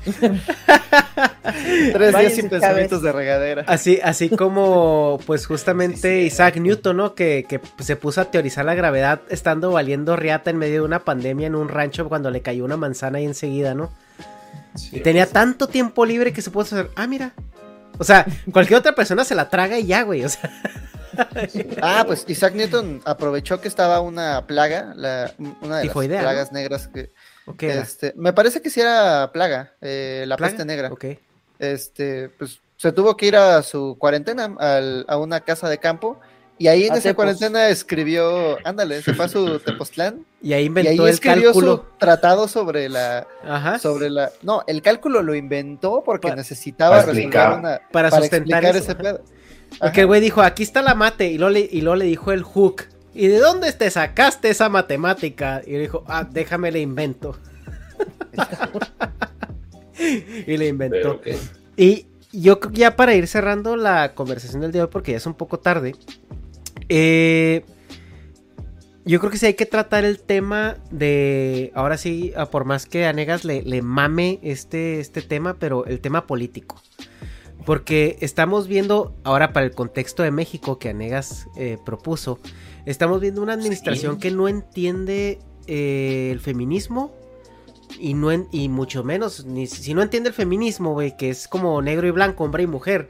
Tres 1.93 2.17
días 2.17 2.33
sin 2.33 2.49
pensamientos 2.49 3.01
de 3.01 3.11
regadera. 3.11 3.63
Así, 3.67 3.99
así 4.03 4.29
como, 4.29 5.19
pues 5.25 5.45
justamente 5.45 6.21
Isaac 6.21 6.57
Newton, 6.57 6.97
¿no? 6.97 7.15
Que, 7.15 7.45
que 7.47 7.59
se 7.79 7.95
puso 7.95 8.21
a 8.21 8.25
teorizar 8.25 8.65
la 8.65 8.75
gravedad 8.75 9.21
estando 9.29 9.71
valiendo 9.71 10.15
riata 10.15 10.49
en 10.49 10.57
medio 10.57 10.75
de 10.75 10.81
una 10.85 10.99
pandemia 10.99 11.47
en 11.47 11.55
un 11.55 11.69
rancho 11.69 12.07
cuando 12.07 12.31
le 12.31 12.41
cayó 12.41 12.63
una 12.65 12.77
manzana 12.77 13.17
ahí 13.17 13.25
enseguida, 13.25 13.73
¿no? 13.73 13.91
y 14.91 14.99
tenía 14.99 15.25
tanto 15.25 15.67
tiempo 15.67 16.05
libre 16.05 16.31
que 16.33 16.41
se 16.43 16.51
puso 16.51 16.75
a 16.75 16.79
hacer, 16.81 16.91
ah, 16.95 17.07
mira. 17.07 17.31
O 17.97 18.03
sea, 18.03 18.25
cualquier 18.53 18.77
otra 18.79 18.93
persona 18.93 19.23
se 19.25 19.33
la 19.33 19.49
traga 19.49 19.79
y 19.79 19.87
ya, 19.87 20.03
güey. 20.03 20.23
O 20.23 20.29
sea, 20.29 20.51
Ah, 21.81 22.03
pues 22.05 22.25
Isaac 22.27 22.53
Newton 22.55 23.01
aprovechó 23.05 23.59
que 23.61 23.67
estaba 23.67 23.99
una 24.01 24.45
plaga, 24.47 24.93
la, 24.95 25.33
una 25.61 25.77
de 25.77 25.83
Tifoidea, 25.83 26.21
las 26.21 26.23
¿no? 26.23 26.29
plagas 26.31 26.51
negras 26.51 26.87
que... 26.87 27.11
¿o 27.45 27.55
qué 27.55 27.71
era? 27.71 27.81
Este, 27.81 28.13
me 28.15 28.33
parece 28.33 28.61
que 28.61 28.69
sí 28.69 28.81
era 28.81 29.31
plaga, 29.31 29.73
eh, 29.81 30.25
la 30.27 30.37
¿Plaga? 30.37 30.51
peste 30.51 30.65
negra. 30.65 30.89
Ok. 30.91 31.05
Este, 31.59 32.29
pues 32.29 32.59
se 32.75 32.91
tuvo 32.91 33.17
que 33.17 33.25
ir 33.27 33.35
a 33.35 33.63
su 33.63 33.95
cuarentena 33.99 34.55
al- 34.59 35.05
a 35.07 35.17
una 35.17 35.39
casa 35.41 35.67
de 35.69 35.77
campo 35.79 36.19
y 36.59 36.67
ahí 36.67 36.85
en 36.85 36.93
A 36.93 36.95
esa 36.95 37.09
Tepos. 37.09 37.15
cuarentena 37.15 37.69
escribió, 37.69 38.57
ándale, 38.63 39.01
se 39.01 39.13
fue 39.13 39.25
a 39.25 39.27
su 39.29 39.59
Tepoztlán 39.59 40.25
Y 40.41 40.53
ahí 40.53 40.63
y 40.63 40.65
inventó 40.65 41.03
ahí 41.03 41.09
el 41.09 41.13
escribió 41.13 41.43
cálculo. 41.51 41.75
su 41.77 41.97
tratado 41.99 42.47
sobre 42.47 42.89
la 42.89 43.27
Ajá. 43.43 43.77
sobre 43.79 44.09
la 44.09 44.31
no, 44.41 44.63
el 44.67 44.81
cálculo 44.81 45.21
lo 45.21 45.35
inventó 45.35 46.03
porque 46.03 46.29
Pa- 46.29 46.35
necesitaba 46.35 46.97
para 46.97 47.01
resolver 47.13 47.23
explicar. 47.25 47.59
una 47.59 47.81
Para 47.91 48.09
sustentar 48.11 48.63
explicar 48.63 48.75
eso, 48.75 48.85
ese 48.91 48.95
pedo. 48.95 49.21
Porque 49.79 50.01
el 50.01 50.07
güey 50.07 50.21
dijo, 50.21 50.41
aquí 50.41 50.63
está 50.63 50.81
la 50.81 50.95
mate. 50.95 51.31
Y 51.31 51.37
luego, 51.37 51.51
le, 51.51 51.69
y 51.71 51.81
luego 51.81 51.95
le 51.95 52.05
dijo 52.05 52.31
el 52.31 52.43
hook. 52.43 52.83
¿Y 53.13 53.27
de 53.27 53.39
dónde 53.39 53.71
te 53.73 53.89
sacaste 53.89 54.49
esa 54.49 54.69
matemática? 54.69 55.61
Y 55.65 55.71
le 55.71 55.79
dijo, 55.79 56.03
ah, 56.07 56.27
déjame 56.29 56.71
le 56.71 56.79
invento. 56.79 57.37
y 60.47 60.57
le 60.57 60.67
inventó. 60.67 61.19
Pero. 61.23 61.39
Y 61.75 62.07
yo 62.31 62.59
creo 62.59 62.73
que 62.73 62.79
ya 62.79 62.95
para 62.95 63.15
ir 63.15 63.27
cerrando 63.27 63.75
la 63.75 64.13
conversación 64.13 64.61
del 64.61 64.71
día 64.71 64.81
de 64.81 64.85
hoy, 64.85 64.91
porque 64.91 65.11
ya 65.11 65.17
es 65.17 65.25
un 65.25 65.33
poco 65.33 65.59
tarde, 65.59 65.95
eh, 66.89 67.63
yo 69.05 69.19
creo 69.19 69.31
que 69.31 69.37
sí 69.37 69.45
hay 69.45 69.53
que 69.53 69.65
tratar 69.65 70.03
el 70.03 70.19
tema 70.19 70.77
de, 70.91 71.71
ahora 71.75 71.97
sí, 71.97 72.33
por 72.51 72.65
más 72.65 72.85
que 72.85 73.05
a 73.05 73.13
Negas 73.13 73.45
le, 73.45 73.61
le 73.61 73.81
mame 73.81 74.39
este, 74.43 74.99
este 74.99 75.21
tema, 75.21 75.55
pero 75.57 75.85
el 75.85 76.01
tema 76.01 76.27
político. 76.27 76.81
Porque 77.67 78.17
estamos 78.21 78.69
viendo, 78.69 79.13
ahora 79.25 79.51
para 79.51 79.65
el 79.65 79.73
contexto 79.73 80.23
de 80.23 80.31
México 80.31 80.79
que 80.79 80.87
Anegas 80.87 81.47
eh, 81.57 81.77
propuso, 81.85 82.39
estamos 82.85 83.19
viendo 83.19 83.41
una 83.41 83.51
administración 83.51 84.13
Sí. 84.15 84.19
que 84.21 84.31
no 84.31 84.47
entiende 84.47 85.39
eh, 85.67 86.29
el 86.31 86.39
feminismo 86.39 87.11
y, 87.99 88.13
no 88.13 88.31
en- 88.31 88.47
y 88.53 88.69
mucho 88.69 89.03
menos, 89.03 89.43
ni, 89.45 89.67
si 89.67 89.93
no 89.93 90.01
entiende 90.01 90.29
el 90.29 90.33
feminismo, 90.33 90.93
güey, 90.93 91.17
que 91.17 91.29
es 91.29 91.49
como 91.49 91.81
negro 91.81 92.07
y 92.07 92.11
blanco, 92.11 92.45
hombre 92.45 92.63
y 92.63 92.67
mujer, 92.67 93.09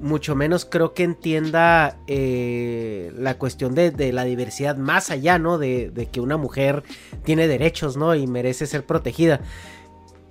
mucho 0.00 0.34
menos 0.34 0.64
creo 0.64 0.92
que 0.92 1.04
entienda 1.04 1.96
eh, 2.08 3.12
la 3.16 3.38
cuestión 3.38 3.76
de, 3.76 3.92
de 3.92 4.12
la 4.12 4.24
diversidad 4.24 4.76
más 4.76 5.12
allá, 5.12 5.38
¿no? 5.38 5.56
De, 5.56 5.90
de 5.90 6.06
que 6.06 6.20
una 6.20 6.36
mujer 6.36 6.82
tiene 7.22 7.46
derechos, 7.46 7.96
¿no? 7.96 8.16
Y 8.16 8.26
merece 8.26 8.66
ser 8.66 8.84
protegida. 8.84 9.40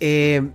Eh, 0.01 0.49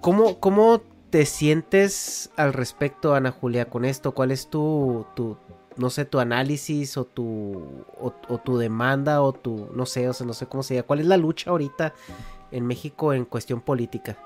¿cómo, 0.00 0.40
¿Cómo 0.40 0.80
te 1.14 1.26
sientes 1.26 2.32
al 2.34 2.52
respecto, 2.52 3.14
Ana 3.14 3.30
Julia, 3.30 3.66
con 3.66 3.84
esto? 3.84 4.16
¿Cuál 4.16 4.32
es 4.32 4.48
tu, 4.48 5.06
tu 5.14 5.36
no 5.76 5.88
sé, 5.88 6.04
tu 6.06 6.18
análisis 6.18 6.96
o 6.96 7.04
tu, 7.04 7.84
o, 8.00 8.12
o 8.28 8.38
tu 8.38 8.58
demanda 8.58 9.22
o 9.22 9.32
tu, 9.32 9.68
no 9.76 9.86
sé, 9.86 10.08
o 10.08 10.12
sea, 10.12 10.26
no 10.26 10.32
sé 10.32 10.46
cómo 10.46 10.64
se 10.64 10.74
llama? 10.74 10.88
¿Cuál 10.88 10.98
es 10.98 11.06
la 11.06 11.16
lucha 11.16 11.50
ahorita 11.50 11.94
en 12.50 12.66
México 12.66 13.12
en 13.12 13.26
cuestión 13.26 13.60
política? 13.60 14.16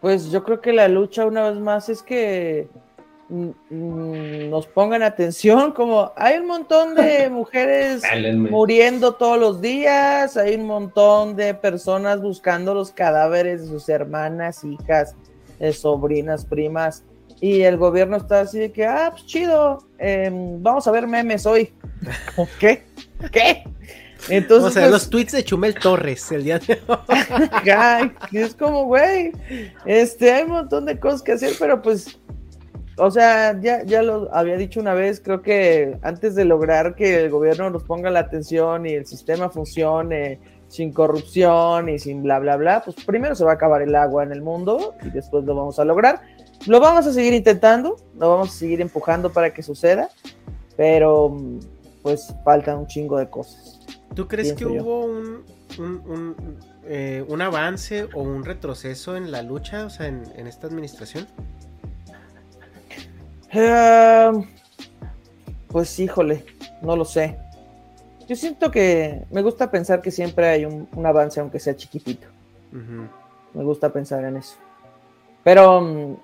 Pues 0.00 0.30
yo 0.30 0.42
creo 0.42 0.62
que 0.62 0.72
la 0.72 0.88
lucha 0.88 1.26
una 1.26 1.50
vez 1.50 1.60
más 1.60 1.90
es 1.90 2.02
que 2.02 2.70
mm, 3.28 3.50
mm, 3.68 4.48
nos 4.48 4.66
pongan 4.68 5.02
atención, 5.02 5.72
como 5.72 6.12
hay 6.16 6.38
un 6.38 6.46
montón 6.46 6.94
de 6.94 7.28
mujeres 7.30 8.02
muriendo 8.38 9.16
todos 9.16 9.38
los 9.38 9.60
días, 9.60 10.38
hay 10.38 10.54
un 10.54 10.64
montón 10.64 11.36
de 11.36 11.52
personas 11.52 12.22
buscando 12.22 12.72
los 12.72 12.90
cadáveres 12.90 13.60
de 13.60 13.68
sus 13.68 13.86
hermanas, 13.90 14.64
hijas, 14.64 15.14
eh, 15.60 15.72
sobrinas, 15.72 16.44
primas, 16.44 17.04
y 17.40 17.62
el 17.62 17.76
gobierno 17.76 18.16
está 18.16 18.40
así 18.40 18.58
de 18.58 18.72
que, 18.72 18.84
ah, 18.84 19.10
pues 19.12 19.26
chido, 19.26 19.78
em, 19.98 20.62
vamos 20.62 20.86
a 20.88 20.90
ver 20.90 21.06
memes 21.06 21.46
hoy. 21.46 21.72
¿Qué? 22.58 22.84
¿Qué? 23.30 23.64
Entonces, 24.28 24.74
Vamos 24.74 24.76
a 24.76 24.80
ver 24.80 24.90
pues, 24.90 25.02
los 25.02 25.10
tweets 25.10 25.32
de 25.32 25.44
Chumel 25.44 25.74
Torres 25.74 26.32
el 26.32 26.44
día 26.44 26.58
de 26.58 26.80
hoy. 26.86 28.12
Es 28.32 28.54
como, 28.54 28.84
güey, 28.84 29.32
este, 29.86 30.32
hay 30.32 30.42
un 30.44 30.50
montón 30.50 30.86
de 30.86 30.98
cosas 30.98 31.22
que 31.22 31.32
hacer, 31.32 31.52
pero 31.58 31.80
pues, 31.80 32.18
o 32.96 33.10
sea, 33.10 33.58
ya, 33.60 33.84
ya 33.84 34.02
lo 34.02 34.34
había 34.34 34.56
dicho 34.56 34.80
una 34.80 34.94
vez, 34.94 35.20
creo 35.20 35.40
que 35.40 35.96
antes 36.02 36.34
de 36.34 36.44
lograr 36.44 36.96
que 36.96 37.24
el 37.24 37.30
gobierno 37.30 37.70
nos 37.70 37.84
ponga 37.84 38.10
la 38.10 38.20
atención 38.20 38.86
y 38.86 38.94
el 38.94 39.06
sistema 39.06 39.48
funcione 39.48 40.40
sin 40.68 40.92
corrupción 40.92 41.88
y 41.88 41.98
sin 41.98 42.22
bla, 42.22 42.38
bla, 42.38 42.56
bla, 42.56 42.82
pues 42.84 42.96
primero 43.04 43.34
se 43.34 43.44
va 43.44 43.52
a 43.52 43.54
acabar 43.54 43.82
el 43.82 43.94
agua 43.94 44.22
en 44.22 44.32
el 44.32 44.42
mundo 44.42 44.94
y 45.02 45.10
después 45.10 45.44
lo 45.44 45.54
vamos 45.54 45.78
a 45.78 45.84
lograr. 45.84 46.20
Lo 46.66 46.80
vamos 46.80 47.06
a 47.06 47.12
seguir 47.12 47.32
intentando, 47.32 47.96
lo 48.18 48.30
vamos 48.30 48.50
a 48.50 48.52
seguir 48.52 48.80
empujando 48.80 49.32
para 49.32 49.54
que 49.54 49.62
suceda, 49.62 50.10
pero 50.76 51.36
pues 52.02 52.34
faltan 52.44 52.78
un 52.78 52.86
chingo 52.86 53.18
de 53.18 53.28
cosas. 53.28 53.80
¿Tú 54.14 54.28
crees 54.28 54.52
que 54.52 54.64
yo. 54.64 54.72
hubo 54.72 55.04
un, 55.06 55.44
un, 55.78 56.02
un, 56.06 56.58
eh, 56.84 57.24
un 57.28 57.40
avance 57.42 58.08
o 58.14 58.22
un 58.22 58.44
retroceso 58.44 59.16
en 59.16 59.30
la 59.30 59.42
lucha, 59.42 59.86
o 59.86 59.90
sea, 59.90 60.06
en, 60.06 60.24
en 60.36 60.46
esta 60.46 60.66
administración? 60.66 61.26
Eh, 63.52 64.30
pues 65.68 65.98
híjole, 65.98 66.44
no 66.82 66.96
lo 66.96 67.04
sé. 67.04 67.38
Yo 68.28 68.36
siento 68.36 68.70
que 68.70 69.22
me 69.30 69.42
gusta 69.42 69.70
pensar 69.70 70.02
que 70.02 70.10
siempre 70.10 70.46
hay 70.48 70.64
un, 70.66 70.86
un 70.94 71.06
avance, 71.06 71.40
aunque 71.40 71.58
sea 71.58 71.74
chiquitito. 71.74 72.26
Ujú. 72.72 73.08
Me 73.54 73.64
gusta 73.64 73.90
pensar 73.90 74.22
en 74.24 74.36
eso. 74.36 74.56
Pero 75.42 75.80
mm, 75.80 76.16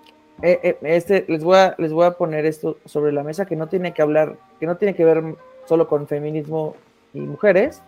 eh, 0.42 0.60
eh, 0.62 0.78
este, 0.83 1.24
les, 1.28 1.42
voy 1.42 1.57
a, 1.57 1.74
les 1.78 1.92
voy 1.92 2.05
a 2.05 2.12
poner 2.12 2.44
esto 2.44 2.76
sobre 2.84 3.10
la 3.12 3.23
mesa 3.23 3.47
que 3.47 3.57
no 3.57 3.68
tiene 3.68 3.94
que 3.94 4.02
hablar, 4.02 4.36
que 4.60 4.66
no 4.66 4.76
tiene 4.76 4.94
que 4.94 5.05
ver 5.05 5.23
solo 5.66 5.89
con 5.89 6.07
feminismo 6.07 6.76
y 7.15 7.20
mujeres. 7.20 7.81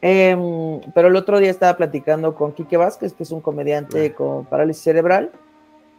Em, 0.00 0.80
pero 0.94 1.08
el 1.08 1.16
otro 1.16 1.38
día 1.38 1.50
estaba 1.50 1.76
platicando 1.76 2.34
con 2.34 2.52
Quique 2.52 2.76
Vázquez, 2.76 3.12
que 3.12 3.24
es 3.24 3.30
un 3.32 3.40
comediante 3.40 4.14
con 4.14 4.44
parálisis 4.44 4.82
cerebral, 4.82 5.30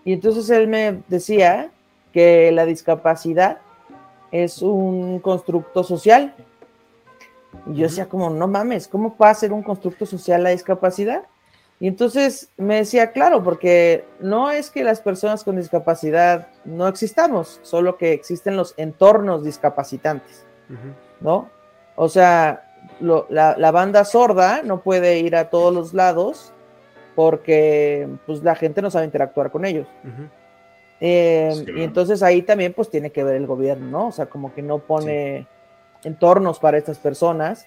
y 0.05 0.13
entonces 0.13 0.49
él 0.49 0.67
me 0.67 1.01
decía 1.07 1.71
que 2.13 2.51
la 2.51 2.65
discapacidad 2.65 3.59
es 4.31 4.61
un 4.61 5.19
constructo 5.19 5.83
social. 5.83 6.33
Y 7.65 7.75
yo 7.75 7.83
decía 7.83 8.07
como, 8.07 8.29
no 8.29 8.47
mames, 8.47 8.87
¿cómo 8.87 9.15
va 9.21 9.29
a 9.29 9.33
ser 9.33 9.51
un 9.51 9.63
constructo 9.63 10.05
social 10.05 10.43
la 10.43 10.49
discapacidad? 10.51 11.23
Y 11.79 11.87
entonces 11.87 12.49
me 12.57 12.75
decía, 12.77 13.11
claro, 13.11 13.43
porque 13.43 14.05
no 14.19 14.49
es 14.49 14.71
que 14.71 14.83
las 14.83 14.99
personas 15.01 15.43
con 15.43 15.57
discapacidad 15.57 16.47
no 16.65 16.87
existamos, 16.87 17.59
solo 17.63 17.97
que 17.97 18.13
existen 18.13 18.55
los 18.57 18.73
entornos 18.77 19.43
discapacitantes. 19.43 20.43
¿no? 21.21 21.49
O 21.95 22.09
sea, 22.09 22.63
lo- 22.99 23.25
la, 23.29 23.55
la 23.57 23.71
banda 23.71 24.05
sorda 24.05 24.61
no 24.63 24.81
puede 24.81 25.19
ir 25.19 25.35
a 25.35 25.49
todos 25.49 25.73
los 25.73 25.93
lados 25.93 26.51
porque 27.15 28.07
pues 28.25 28.43
la 28.43 28.55
gente 28.55 28.81
no 28.81 28.91
sabe 28.91 29.05
interactuar 29.05 29.51
con 29.51 29.65
ellos. 29.65 29.87
Eh, 30.99 31.51
Sí, 31.53 31.71
y 31.75 31.83
entonces 31.83 32.23
ahí 32.23 32.41
también 32.41 32.73
pues 32.73 32.89
tiene 32.89 33.11
que 33.11 33.23
ver 33.23 33.35
el 33.35 33.45
gobierno, 33.47 33.85
¿no? 33.87 34.07
O 34.07 34.11
sea, 34.11 34.25
como 34.27 34.53
que 34.53 34.61
no 34.61 34.79
pone 34.79 35.47
entornos 36.03 36.59
para 36.59 36.77
estas 36.77 36.97
personas. 36.97 37.65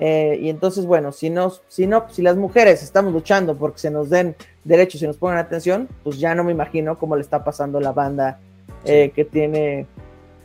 Eh, 0.00 0.38
y 0.40 0.48
entonces, 0.48 0.86
bueno, 0.86 1.10
si 1.10 1.28
no, 1.28 1.52
si 1.66 1.86
no, 1.86 2.06
si 2.08 2.22
las 2.22 2.36
mujeres 2.36 2.82
estamos 2.82 3.12
luchando 3.12 3.56
porque 3.56 3.80
se 3.80 3.90
nos 3.90 4.10
den 4.10 4.36
derechos 4.64 5.02
y 5.02 5.06
nos 5.06 5.16
pongan 5.16 5.38
atención, 5.38 5.88
pues 6.04 6.18
ya 6.18 6.34
no 6.34 6.44
me 6.44 6.52
imagino 6.52 6.98
cómo 6.98 7.16
le 7.16 7.22
está 7.22 7.42
pasando 7.42 7.80
la 7.80 7.92
banda 7.92 8.38
eh, 8.84 9.10
que 9.14 9.24
tiene 9.24 9.86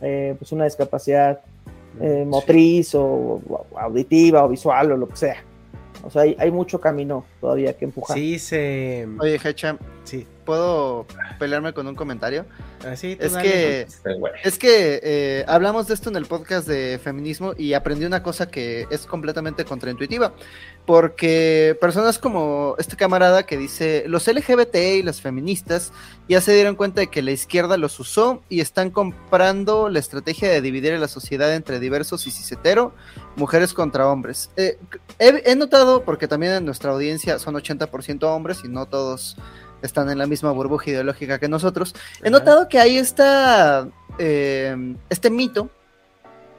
eh, 0.02 0.36
pues 0.38 0.52
una 0.52 0.66
discapacidad 0.66 1.42
eh, 2.02 2.26
motriz 2.28 2.96
o, 2.96 3.02
o 3.48 3.66
auditiva 3.78 4.44
o 4.44 4.50
visual 4.50 4.92
o 4.92 4.98
lo 4.98 5.08
que 5.08 5.16
sea. 5.16 5.44
O 6.04 6.10
sea, 6.10 6.24
hay, 6.24 6.36
hay 6.40 6.52
mucho 6.52 6.82
camino 6.82 7.24
todavía 7.40 7.78
que 7.78 7.86
empujar. 7.86 8.18
Sí, 8.18 8.40
se. 8.40 9.08
Oye, 9.20 9.40
Hecha, 9.44 9.78
Sí. 10.04 10.28
¿Puedo 10.46 11.06
pelearme 11.40 11.74
con 11.74 11.88
un 11.88 11.96
comentario? 11.96 12.46
Así, 12.86 13.16
tú 13.16 13.26
Es 13.26 13.38
que, 13.38 13.88
es 14.44 14.58
que 14.60 15.00
eh, 15.04 15.46
hablamos 15.48 15.88
de 15.88 15.94
esto 15.94 16.10
en 16.10 16.16
el 16.16 16.26
podcast 16.26 16.68
de 16.68 17.00
feminismo 17.02 17.54
y 17.58 17.74
aprendí 17.74 18.06
una 18.06 18.22
cosa 18.22 18.48
que 18.48 18.88
es 18.92 19.06
completamente 19.06 19.66
contraintuitiva. 19.66 20.34
Porque 20.86 21.78
personas 21.80 22.20
como 22.20 22.76
este 22.78 22.98
camarada 22.98 23.46
que 23.46 23.58
dice, 23.58 24.04
los 24.08 24.28
LGBT 24.28 24.76
y 24.76 25.04
las 25.04 25.22
feministas 25.22 25.94
ya 26.28 26.42
se 26.42 26.54
dieron 26.54 26.76
cuenta 26.76 27.00
de 27.00 27.08
que 27.08 27.22
la 27.22 27.32
izquierda 27.32 27.78
los 27.78 27.98
usó 28.02 28.44
y 28.50 28.60
están 28.60 28.90
comprando 28.90 29.88
la 29.88 30.00
estrategia 30.00 30.50
de 30.50 30.62
dividir 30.62 30.94
a 30.94 31.00
la 31.00 31.08
sociedad 31.08 31.54
entre 31.56 31.80
diversos 31.80 32.28
y 32.28 32.32
cisetero, 32.32 32.94
mujeres 33.38 33.74
contra 33.74 34.10
hombres. 34.10 34.50
Eh, 34.58 34.78
he, 35.20 35.42
he 35.46 35.56
notado, 35.56 36.04
porque 36.04 36.28
también 36.28 36.54
en 36.54 36.66
nuestra 36.66 36.92
audiencia 36.92 37.40
son 37.40 37.56
80% 37.56 38.24
hombres 38.24 38.62
y 38.66 38.68
no 38.68 38.86
todos 38.86 39.38
están 39.84 40.10
en 40.10 40.18
la 40.18 40.26
misma 40.26 40.52
burbuja 40.52 40.90
ideológica 40.90 41.38
que 41.38 41.48
nosotros, 41.48 41.94
he 42.24 42.30
notado 42.30 42.68
que 42.68 42.80
hay 42.80 42.98
esta, 42.98 43.88
eh, 44.18 44.96
este 45.10 45.30
mito 45.30 45.70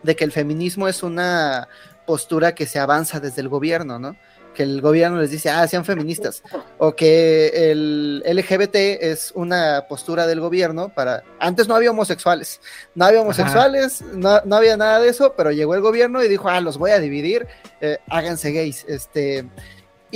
de 0.05 0.15
que 0.15 0.25
el 0.25 0.33
feminismo 0.33 0.87
es 0.87 1.03
una 1.03 1.69
postura 2.07 2.55
que 2.55 2.67
se 2.67 2.79
avanza 2.79 3.19
desde 3.19 3.41
el 3.41 3.49
gobierno, 3.49 3.99
¿no? 3.99 4.17
Que 4.55 4.63
el 4.63 4.81
gobierno 4.81 5.19
les 5.19 5.31
dice, 5.31 5.51
ah, 5.51 5.67
sean 5.67 5.85
feministas. 5.85 6.45
O 6.79 6.95
que 6.95 7.71
el 7.73 8.23
LGBT 8.25 8.77
es 9.01 9.33
una 9.35 9.87
postura 9.89 10.29
del 10.29 10.39
gobierno 10.41 10.91
para... 10.91 11.25
Antes 11.41 11.67
no 11.67 11.75
había 11.75 11.91
homosexuales, 11.91 12.61
no 12.95 13.07
había 13.07 13.23
homosexuales, 13.23 14.03
no, 14.13 14.43
no 14.45 14.57
había 14.57 14.77
nada 14.77 15.01
de 15.01 15.09
eso, 15.09 15.35
pero 15.37 15.51
llegó 15.51 15.75
el 15.75 15.81
gobierno 15.81 16.23
y 16.23 16.29
dijo, 16.29 16.49
ah, 16.49 16.61
los 16.61 16.79
voy 16.79 16.93
a 16.93 17.01
dividir, 17.01 17.49
eh, 17.81 17.99
háganse 18.09 18.53
gays. 18.53 18.85
Este, 18.87 19.45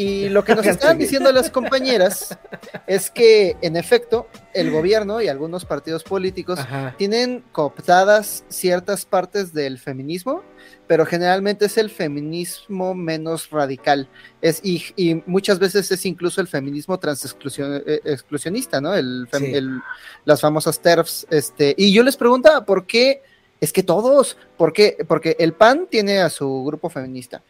y 0.01 0.28
lo 0.28 0.44
que 0.44 0.55
nos 0.55 0.65
estaban 0.67 0.97
diciendo 0.99 1.33
las 1.33 1.51
compañeras 1.51 2.39
es 2.86 3.10
que, 3.10 3.57
en 3.62 3.77
efecto, 3.77 4.28
el 4.55 4.70
gobierno 4.70 5.20
y 5.20 5.28
algunos 5.28 5.65
partidos 5.65 6.05
políticos 6.05 6.59
Ajá. 6.60 6.94
tienen 6.97 7.43
cooptadas 7.52 8.44
ciertas 8.49 9.05
partes 9.05 9.52
del 9.52 9.78
feminismo, 9.78 10.43
pero 10.86 11.05
generalmente 11.05 11.67
es 11.67 11.77
el 11.78 11.91
feminismo 11.91 12.94
menos 12.94 13.51
radical. 13.51 14.09
Es, 14.41 14.60
y, 14.62 14.85
y 14.97 15.23
muchas 15.27 15.59
veces 15.59 15.91
es 15.91 16.07
incluso 16.07 16.41
el 16.41 16.49
feminismo 16.49 16.99
transexclusionista, 16.99 18.81
¿no? 18.81 18.94
El, 18.94 19.28
fem- 19.31 19.39
Sí. 19.47 19.55
el- 19.55 19.81
las 20.25 20.41
famosas 20.41 20.81
TERFs. 20.81 21.27
Este, 21.31 21.75
y 21.77 21.93
yo 21.93 22.02
les 22.02 22.17
preguntaba, 22.17 22.65
¿por 22.65 22.86
qué? 22.86 23.23
Es 23.60 23.73
que 23.73 23.83
todos, 23.83 24.36
¿por 24.57 24.73
qué? 24.73 24.97
Porque 25.09 25.35
el 25.41 25.52
PAN 25.52 25.89
tiene 25.91 26.20
a 26.20 26.31
su 26.31 26.65
grupo 26.65 26.89
feminista. 26.89 27.43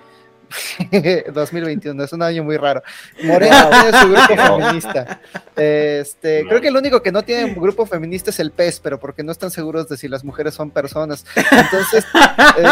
2021, 1.32 2.04
es 2.04 2.12
un 2.12 2.22
año 2.22 2.44
muy 2.44 2.56
raro. 2.56 2.82
Morena 3.22 3.70
tiene 3.92 4.00
su 4.00 4.08
grupo 4.08 4.58
feminista. 4.58 5.20
Este, 5.56 6.44
creo 6.48 6.60
que 6.60 6.68
el 6.68 6.76
único 6.76 7.02
que 7.02 7.12
no 7.12 7.22
tiene 7.22 7.46
un 7.46 7.54
grupo 7.54 7.86
feminista 7.86 8.30
es 8.30 8.40
el 8.40 8.50
PES, 8.50 8.80
pero 8.80 8.98
porque 8.98 9.22
no 9.22 9.32
están 9.32 9.50
seguros 9.50 9.88
de 9.88 9.96
si 9.96 10.08
las 10.08 10.24
mujeres 10.24 10.54
son 10.54 10.70
personas. 10.70 11.24
Entonces, 11.36 12.04
eh, 12.58 12.66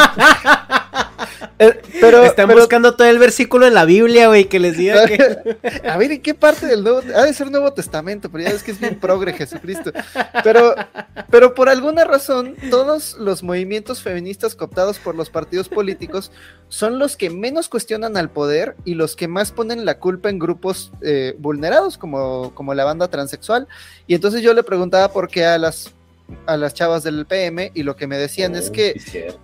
pero, 2.00 2.22
Están 2.24 2.48
pero- 2.48 2.60
buscando 2.60 2.94
todo 2.94 3.06
el 3.08 3.18
versículo 3.18 3.66
en 3.66 3.74
la 3.74 3.84
Biblia, 3.84 4.28
güey, 4.28 4.46
que 4.46 4.58
les 4.58 4.76
diga 4.76 5.06
que. 5.06 5.18
a 5.88 5.96
ver, 5.96 6.12
¿en 6.12 6.22
qué 6.22 6.34
parte 6.34 6.66
del 6.66 6.82
Nuevo 6.82 7.00
Ha 7.14 7.22
de 7.24 7.32
ser 7.34 7.50
Nuevo 7.50 7.72
Testamento, 7.72 8.30
pero 8.30 8.44
ya 8.44 8.52
ves 8.52 8.62
que 8.62 8.72
es 8.72 8.80
bien 8.80 8.98
progre 9.00 9.32
Jesucristo. 9.32 9.92
Pero, 10.44 10.74
pero 11.30 11.54
por 11.54 11.68
alguna 11.68 12.04
razón, 12.04 12.54
todos 12.70 13.16
los 13.18 13.42
movimientos 13.42 14.02
feministas 14.02 14.54
cooptados 14.54 14.98
por 14.98 15.14
los 15.14 15.30
partidos 15.30 15.68
políticos 15.68 16.30
son 16.68 16.98
los 16.98 17.16
que 17.16 17.30
menos 17.30 17.68
cuestionan 17.68 18.16
al 18.16 18.30
poder 18.30 18.76
y 18.84 18.94
los 18.94 19.16
que 19.16 19.28
más 19.28 19.52
ponen 19.52 19.84
la 19.84 19.98
culpa 19.98 20.28
en 20.30 20.38
grupos 20.38 20.92
eh, 21.02 21.34
vulnerados, 21.38 21.96
como, 21.98 22.52
como 22.54 22.74
la 22.74 22.84
banda 22.84 23.08
transexual. 23.08 23.66
Y 24.06 24.14
entonces 24.14 24.42
yo 24.42 24.52
le 24.54 24.62
preguntaba 24.62 25.12
por 25.12 25.28
qué 25.28 25.46
a 25.46 25.58
las, 25.58 25.92
a 26.46 26.56
las 26.56 26.74
chavas 26.74 27.02
del 27.02 27.24
PM, 27.26 27.70
y 27.74 27.82
lo 27.82 27.96
que 27.96 28.06
me 28.06 28.18
decían 28.18 28.54
es 28.56 28.70
que 28.70 28.94
Sí, 28.98 29.10
cierto. 29.10 29.40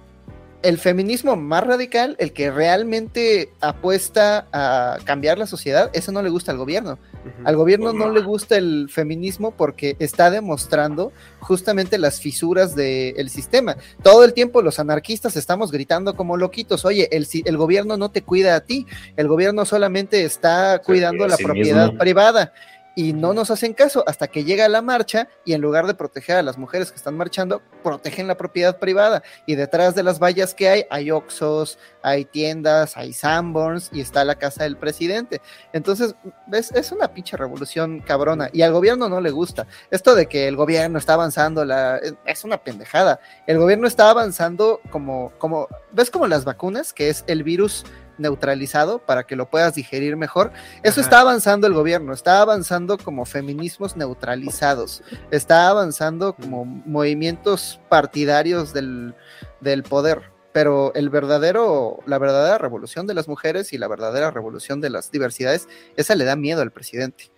El 0.62 0.78
feminismo 0.78 1.36
más 1.36 1.64
radical, 1.66 2.16
el 2.18 2.32
que 2.32 2.50
realmente 2.50 3.50
apuesta 3.60 4.46
a 4.52 4.98
cambiar 5.04 5.38
la 5.38 5.46
sociedad, 5.46 5.90
eso 5.92 6.12
no 6.12 6.22
le 6.22 6.30
gusta 6.30 6.52
al 6.52 6.58
gobierno. 6.58 6.98
Al 7.44 7.54
gobierno 7.56 7.92
no 7.92 8.10
le 8.10 8.20
gusta 8.20 8.56
el 8.56 8.88
feminismo 8.90 9.52
porque 9.52 9.94
está 10.00 10.30
demostrando 10.30 11.12
justamente 11.38 11.96
las 11.98 12.20
fisuras 12.20 12.74
del 12.74 13.28
sistema. 13.30 13.76
Todo 14.02 14.24
el 14.24 14.32
tiempo 14.32 14.60
los 14.62 14.78
anarquistas 14.80 15.36
estamos 15.36 15.70
gritando 15.70 16.16
como 16.16 16.36
loquitos, 16.36 16.84
oye, 16.84 17.08
el, 17.12 17.26
si- 17.26 17.42
el 17.46 17.56
gobierno 17.56 17.96
no 17.96 18.10
te 18.10 18.22
cuida 18.22 18.56
a 18.56 18.60
ti, 18.60 18.86
el 19.16 19.28
gobierno 19.28 19.64
solamente 19.64 20.24
está 20.24 20.80
cuidando 20.84 21.26
la 21.28 21.36
sí 21.36 21.44
propiedad 21.44 21.84
mismo. 21.86 21.98
privada. 21.98 22.52
Y 22.94 23.12
no 23.12 23.32
nos 23.32 23.50
hacen 23.50 23.72
caso 23.72 24.04
hasta 24.06 24.28
que 24.28 24.44
llega 24.44 24.68
la 24.68 24.82
marcha 24.82 25.28
y 25.44 25.54
en 25.54 25.60
lugar 25.60 25.86
de 25.86 25.94
proteger 25.94 26.36
a 26.36 26.42
las 26.42 26.58
mujeres 26.58 26.90
que 26.90 26.96
están 26.96 27.16
marchando, 27.16 27.62
protegen 27.82 28.26
la 28.26 28.36
propiedad 28.36 28.78
privada. 28.78 29.22
Y 29.46 29.54
detrás 29.54 29.94
de 29.94 30.02
las 30.02 30.18
vallas 30.18 30.54
que 30.54 30.68
hay, 30.68 30.84
hay 30.90 31.10
Oxos, 31.10 31.78
hay 32.02 32.24
tiendas, 32.24 32.96
hay 32.96 33.12
Sanborns 33.12 33.90
y 33.92 34.00
está 34.00 34.24
la 34.24 34.34
casa 34.34 34.64
del 34.64 34.76
presidente. 34.76 35.40
Entonces, 35.72 36.14
¿ves? 36.46 36.70
es 36.72 36.92
una 36.92 37.08
pinche 37.08 37.36
revolución 37.36 38.00
cabrona 38.00 38.50
y 38.52 38.62
al 38.62 38.72
gobierno 38.72 39.08
no 39.08 39.20
le 39.20 39.30
gusta. 39.30 39.66
Esto 39.90 40.14
de 40.14 40.26
que 40.26 40.48
el 40.48 40.56
gobierno 40.56 40.98
está 40.98 41.14
avanzando, 41.14 41.64
la, 41.64 42.00
es 42.26 42.44
una 42.44 42.58
pendejada. 42.58 43.20
El 43.46 43.58
gobierno 43.58 43.86
está 43.86 44.10
avanzando 44.10 44.80
como, 44.90 45.32
como, 45.38 45.68
¿ves 45.92 46.10
como 46.10 46.26
las 46.26 46.44
vacunas? 46.44 46.92
Que 46.92 47.08
es 47.08 47.24
el 47.26 47.42
virus 47.42 47.84
neutralizado 48.18 48.98
para 48.98 49.24
que 49.24 49.36
lo 49.36 49.48
puedas 49.50 49.74
digerir 49.74 50.16
mejor. 50.16 50.52
Eso 50.82 51.00
Ajá. 51.00 51.08
está 51.08 51.20
avanzando 51.20 51.66
el 51.66 51.74
gobierno, 51.74 52.12
está 52.12 52.40
avanzando 52.40 52.98
como 52.98 53.24
feminismos 53.24 53.96
neutralizados, 53.96 55.02
está 55.30 55.68
avanzando 55.68 56.34
como 56.34 56.64
movimientos 56.64 57.80
partidarios 57.88 58.72
del, 58.72 59.14
del 59.60 59.82
poder. 59.82 60.30
Pero 60.52 60.92
el 60.94 61.08
verdadero, 61.08 62.00
la 62.04 62.18
verdadera 62.18 62.58
revolución 62.58 63.06
de 63.06 63.14
las 63.14 63.26
mujeres 63.26 63.72
y 63.72 63.78
la 63.78 63.88
verdadera 63.88 64.30
revolución 64.30 64.82
de 64.82 64.90
las 64.90 65.10
diversidades, 65.10 65.66
esa 65.96 66.14
le 66.14 66.24
da 66.26 66.36
miedo 66.36 66.60
al 66.60 66.70
presidente. 66.70 67.30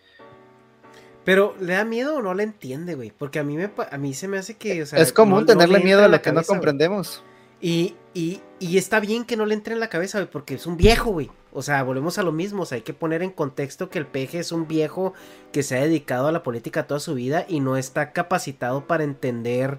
Pero 1.25 1.55
le 1.61 1.75
da 1.75 1.85
miedo 1.85 2.17
o 2.17 2.23
no 2.23 2.35
le 2.35 2.43
entiende, 2.43 2.95
güey. 2.97 3.13
Porque 3.17 3.39
a 3.39 3.45
mí, 3.45 3.57
me, 3.57 3.71
a 3.91 3.99
mí 3.99 4.15
se 4.15 4.29
me 4.29 4.37
hace 4.39 4.57
que. 4.57 4.83
o 4.83 4.87
sea, 4.87 4.99
es 4.99 5.13
común 5.13 5.41
no- 5.41 5.47
tenerle 5.47 5.79
le 5.79 5.85
miedo 5.85 6.05
a 6.05 6.09
lo 6.09 6.21
que 6.21 6.33
no 6.33 6.43
güey. 6.43 6.59
Y, 7.65 7.95
y, 8.13 8.43
está 8.77 9.01
bien 9.01 9.25
que 9.25 9.39
no 9.39 9.47
le 9.47 9.55
entre 9.55 9.73
en 9.73 9.81
la 9.81 9.89
cabeza, 9.89 10.19
güey, 10.19 10.31
porque 10.31 10.57
es 10.57 10.67
un 10.67 10.77
viejo, 10.77 11.13
güey. 11.13 11.31
O 11.51 11.63
sea, 11.63 11.83
volvemos 11.83 12.19
a 12.19 12.23
lo 12.23 12.31
mismo. 12.31 12.65
O 12.65 12.67
sea, 12.67 12.77
hay 12.77 12.83
que 12.83 12.93
poner 12.93 13.23
en 13.23 13.31
contexto 13.31 13.89
que 13.89 13.99
el 13.99 14.07
peje 14.07 14.41
es 14.41 14.53
un 14.53 14.69
viejo 14.69 15.15
que 15.51 15.63
se 15.63 15.79
ha 15.79 15.81
dedicado 15.81 16.29
a 16.29 16.33
la 16.33 16.43
política 16.43 16.87
toda 16.87 17.01
su 17.01 17.15
vida 17.15 17.47
y 17.49 17.61
no 17.61 17.79
está 17.79 18.13
capacitado 18.13 18.87
para 18.87 19.05
entender 19.05 19.79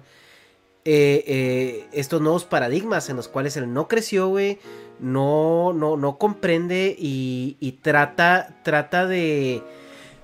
eh, 0.84 1.22
eh, 1.28 1.86
estos 1.92 2.20
nuevos 2.20 2.44
paradigmas 2.44 3.08
en 3.08 3.14
los 3.14 3.28
cuales 3.28 3.56
él 3.56 3.72
no 3.72 3.86
creció, 3.86 4.26
güey. 4.26 4.58
No, 4.98 5.72
no, 5.72 5.96
no 5.96 6.18
comprende 6.18 6.96
y, 6.98 7.78
trata, 7.82 8.58
trata 8.64 9.06
de, 9.06 9.62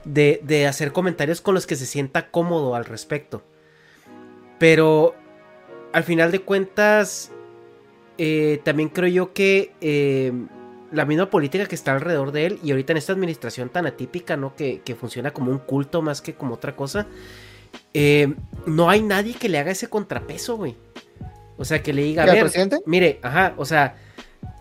de 0.04 0.66
hacer 0.66 0.92
comentarios 0.92 1.40
con 1.40 1.54
los 1.54 1.68
que 1.68 1.76
se 1.76 1.86
sienta 1.86 2.28
cómodo 2.32 2.74
al 2.74 2.86
respecto. 2.86 3.44
Pero 4.58 5.14
al 5.92 6.04
final 6.04 6.32
de 6.32 6.40
cuentas, 6.40 7.31
eh, 8.24 8.60
también 8.64 8.88
creo 8.88 9.08
yo 9.08 9.32
que 9.32 9.72
eh, 9.80 10.32
la 10.92 11.04
misma 11.06 11.28
política 11.28 11.66
que 11.66 11.74
está 11.74 11.92
alrededor 11.92 12.30
de 12.32 12.46
él 12.46 12.58
y 12.62 12.70
ahorita 12.70 12.92
en 12.92 12.98
esta 12.98 13.12
administración 13.12 13.68
tan 13.70 13.86
atípica, 13.86 14.36
¿no? 14.36 14.54
Que, 14.54 14.80
que 14.84 14.94
funciona 14.94 15.32
como 15.32 15.50
un 15.50 15.58
culto 15.58 16.02
más 16.02 16.22
que 16.22 16.34
como 16.34 16.54
otra 16.54 16.76
cosa. 16.76 17.06
eh, 17.94 18.34
no 18.66 18.90
hay 18.90 19.02
nadie 19.02 19.34
que 19.34 19.48
le 19.48 19.58
haga 19.58 19.72
ese 19.72 19.88
contrapeso, 19.88 20.56
güey. 20.56 20.76
O 21.56 21.64
sea, 21.64 21.82
que 21.82 21.92
le 21.92 22.02
diga, 22.02 22.24
a 22.24 22.26
¿Que 22.26 22.30
al 22.30 22.36
ver, 22.36 22.44
presidente? 22.44 22.78
mire, 22.86 23.18
ajá, 23.22 23.54
o 23.56 23.64
sea, 23.64 23.96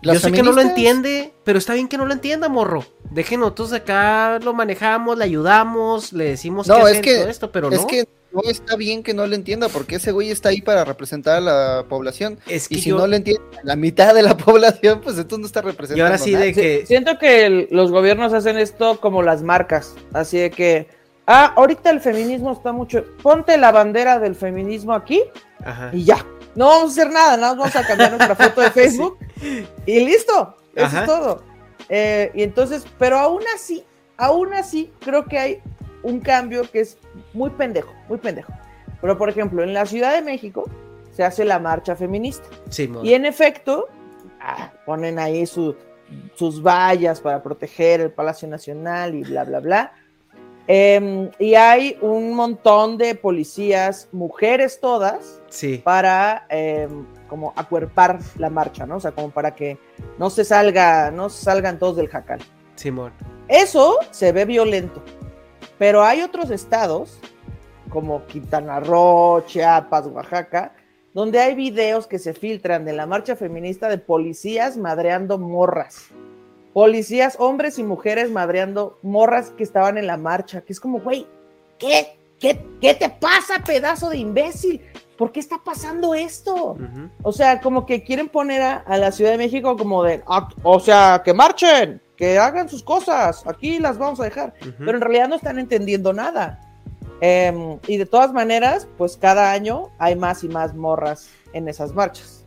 yo 0.02 0.14
¿Las 0.14 0.22
sé 0.22 0.32
que 0.32 0.42
no 0.42 0.52
lo 0.52 0.60
entiende, 0.60 1.32
pero 1.44 1.58
está 1.58 1.74
bien 1.74 1.88
que 1.88 1.98
no 1.98 2.06
lo 2.06 2.12
entienda, 2.14 2.48
morro. 2.48 2.84
Dejen 3.10 3.40
nosotros 3.40 3.72
acá 3.72 4.38
lo 4.40 4.54
manejamos, 4.54 5.18
le 5.18 5.24
ayudamos, 5.24 6.12
le 6.12 6.24
decimos 6.24 6.68
No, 6.68 6.76
qué 6.76 6.90
es 6.90 6.90
hacer 6.92 7.02
que, 7.02 7.16
todo 7.16 7.28
esto, 7.28 7.52
pero 7.52 7.70
es 7.70 7.80
no. 7.82 7.86
que 7.86 8.08
no 8.34 8.42
está 8.50 8.76
bien 8.76 9.02
que 9.02 9.14
no 9.14 9.26
le 9.26 9.36
entienda, 9.36 9.68
porque 9.68 9.96
ese 9.96 10.12
güey 10.12 10.30
está 10.30 10.48
ahí 10.50 10.60
para 10.62 10.84
representar 10.84 11.36
a 11.36 11.40
la 11.40 11.84
población. 11.88 12.38
Es 12.46 12.66
y 12.70 12.76
que 12.76 12.80
si 12.82 12.90
yo- 12.90 12.98
no 12.98 13.06
le 13.06 13.16
entiende 13.18 13.42
la 13.62 13.76
mitad 13.76 14.14
de 14.14 14.22
la 14.22 14.36
población, 14.36 15.00
pues 15.02 15.16
entonces 15.16 15.40
no 15.40 15.46
está 15.46 15.62
representando. 15.62 15.98
Y 15.98 16.00
ahora 16.00 16.18
sí 16.18 16.32
nada. 16.32 16.44
de 16.46 16.52
que 16.54 16.86
Siento 16.86 17.18
que 17.18 17.46
el- 17.46 17.68
los 17.70 17.90
gobiernos 17.90 18.32
hacen 18.32 18.58
esto 18.58 19.00
como 19.00 19.22
las 19.22 19.42
marcas, 19.42 19.94
así 20.12 20.38
de 20.38 20.50
que, 20.50 20.88
ah, 21.26 21.52
ahorita 21.56 21.90
el 21.90 22.00
feminismo 22.00 22.52
está 22.52 22.72
mucho, 22.72 23.04
ponte 23.22 23.56
la 23.58 23.70
bandera 23.72 24.18
del 24.18 24.34
feminismo 24.34 24.92
aquí 24.94 25.22
Ajá. 25.64 25.90
y 25.92 26.04
ya. 26.04 26.24
No 26.54 26.66
vamos 26.68 26.90
a 26.90 26.92
hacer 27.02 27.10
nada, 27.12 27.36
nada 27.36 27.54
más 27.54 27.72
vamos 27.72 27.76
a 27.76 27.86
cambiar 27.86 28.10
nuestra 28.12 28.34
foto 28.36 28.60
de 28.60 28.70
Facebook 28.72 29.18
y 29.86 30.00
listo. 30.04 30.56
Eso 30.74 30.86
Ajá. 30.86 31.00
es 31.00 31.06
todo. 31.06 31.42
Eh, 31.88 32.30
y 32.34 32.42
entonces, 32.42 32.84
pero 32.98 33.18
aún 33.18 33.42
así, 33.54 33.84
aún 34.16 34.52
así, 34.54 34.90
creo 35.00 35.24
que 35.26 35.38
hay 35.38 35.58
un 36.02 36.20
cambio 36.20 36.62
que 36.70 36.80
es 36.80 36.98
muy 37.32 37.50
pendejo, 37.50 37.92
muy 38.08 38.18
pendejo. 38.18 38.52
Pero, 39.00 39.18
por 39.18 39.28
ejemplo, 39.28 39.62
en 39.62 39.74
la 39.74 39.86
Ciudad 39.86 40.14
de 40.14 40.22
México 40.22 40.64
se 41.12 41.24
hace 41.24 41.44
la 41.44 41.58
marcha 41.58 41.96
feminista. 41.96 42.46
Sí, 42.70 42.90
Y 43.02 43.14
en 43.14 43.26
efecto, 43.26 43.88
ah, 44.40 44.72
ponen 44.86 45.18
ahí 45.18 45.46
su- 45.46 45.74
sus 46.34 46.62
vallas 46.62 47.20
para 47.20 47.42
proteger 47.42 48.00
el 48.00 48.10
Palacio 48.10 48.46
Nacional 48.48 49.14
y 49.14 49.22
bla, 49.22 49.44
bla, 49.44 49.60
bla. 49.60 49.92
Em, 50.68 51.30
y 51.40 51.54
hay 51.56 51.98
un 52.02 52.34
montón 52.34 52.96
de 52.96 53.16
policías, 53.16 54.08
mujeres 54.12 54.78
todas, 54.80 55.40
sí. 55.48 55.80
para 55.82 56.46
em, 56.50 57.04
como 57.28 57.52
acuerpar 57.56 58.20
la 58.38 58.48
marcha, 58.48 58.86
¿no? 58.86 58.96
O 58.96 59.00
sea, 59.00 59.10
como 59.10 59.30
para 59.30 59.54
que 59.56 59.76
no 60.18 60.30
se 60.30 60.44
salga, 60.44 61.10
no 61.10 61.28
se 61.30 61.42
salgan 61.44 61.78
todos 61.80 61.96
del 61.96 62.08
jacal. 62.08 62.38
Simón. 62.76 63.12
Eso 63.48 63.96
se 64.12 64.30
ve 64.32 64.44
violento, 64.44 65.02
pero 65.82 66.04
hay 66.04 66.22
otros 66.22 66.52
estados, 66.52 67.18
como 67.90 68.24
Quintana 68.26 68.78
Roo, 68.78 69.40
Chiapas, 69.46 70.06
Oaxaca, 70.06 70.76
donde 71.12 71.40
hay 71.40 71.56
videos 71.56 72.06
que 72.06 72.20
se 72.20 72.34
filtran 72.34 72.84
de 72.84 72.92
la 72.92 73.04
marcha 73.04 73.34
feminista 73.34 73.88
de 73.88 73.98
policías 73.98 74.76
madreando 74.76 75.38
morras. 75.38 76.06
Policías, 76.72 77.34
hombres 77.40 77.80
y 77.80 77.82
mujeres 77.82 78.30
madreando 78.30 79.00
morras 79.02 79.50
que 79.50 79.64
estaban 79.64 79.98
en 79.98 80.06
la 80.06 80.16
marcha, 80.16 80.60
que 80.60 80.72
es 80.72 80.78
como, 80.78 81.00
güey, 81.00 81.26
¿qué? 81.80 82.16
¿Qué, 82.38 82.64
¿Qué 82.80 82.94
te 82.94 83.10
pasa, 83.10 83.58
pedazo 83.66 84.08
de 84.08 84.18
imbécil? 84.18 84.80
¿Por 85.18 85.32
qué 85.32 85.40
está 85.40 85.58
pasando 85.64 86.14
esto? 86.14 86.76
O 87.24 87.32
sea, 87.32 87.60
como 87.60 87.86
que 87.86 88.04
quieren 88.04 88.28
poner 88.28 88.62
a, 88.62 88.76
a 88.76 88.98
la 88.98 89.10
Ciudad 89.10 89.32
de 89.32 89.38
México 89.38 89.76
como 89.76 90.04
de, 90.04 90.22
"Ah, 90.28 90.48
o 90.62 90.78
sea, 90.78 91.22
que 91.24 91.34
marchen, 91.34 92.00
que 92.22 92.38
hagan 92.38 92.68
sus 92.68 92.84
cosas, 92.84 93.42
aquí 93.48 93.80
las 93.80 93.98
vamos 93.98 94.20
a 94.20 94.22
dejar. 94.22 94.54
Pero 94.78 94.92
en 94.92 95.00
realidad 95.00 95.28
no 95.28 95.34
están 95.34 95.58
entendiendo 95.58 96.12
nada. 96.12 96.60
Em, 97.20 97.80
y 97.88 97.96
de 97.96 98.06
todas 98.06 98.32
maneras, 98.32 98.86
pues 98.96 99.16
cada 99.16 99.50
año 99.50 99.88
hay 99.98 100.14
más 100.14 100.44
y 100.44 100.48
más 100.48 100.72
morras 100.72 101.30
en 101.52 101.66
esas 101.66 101.92
marchas. 101.92 102.46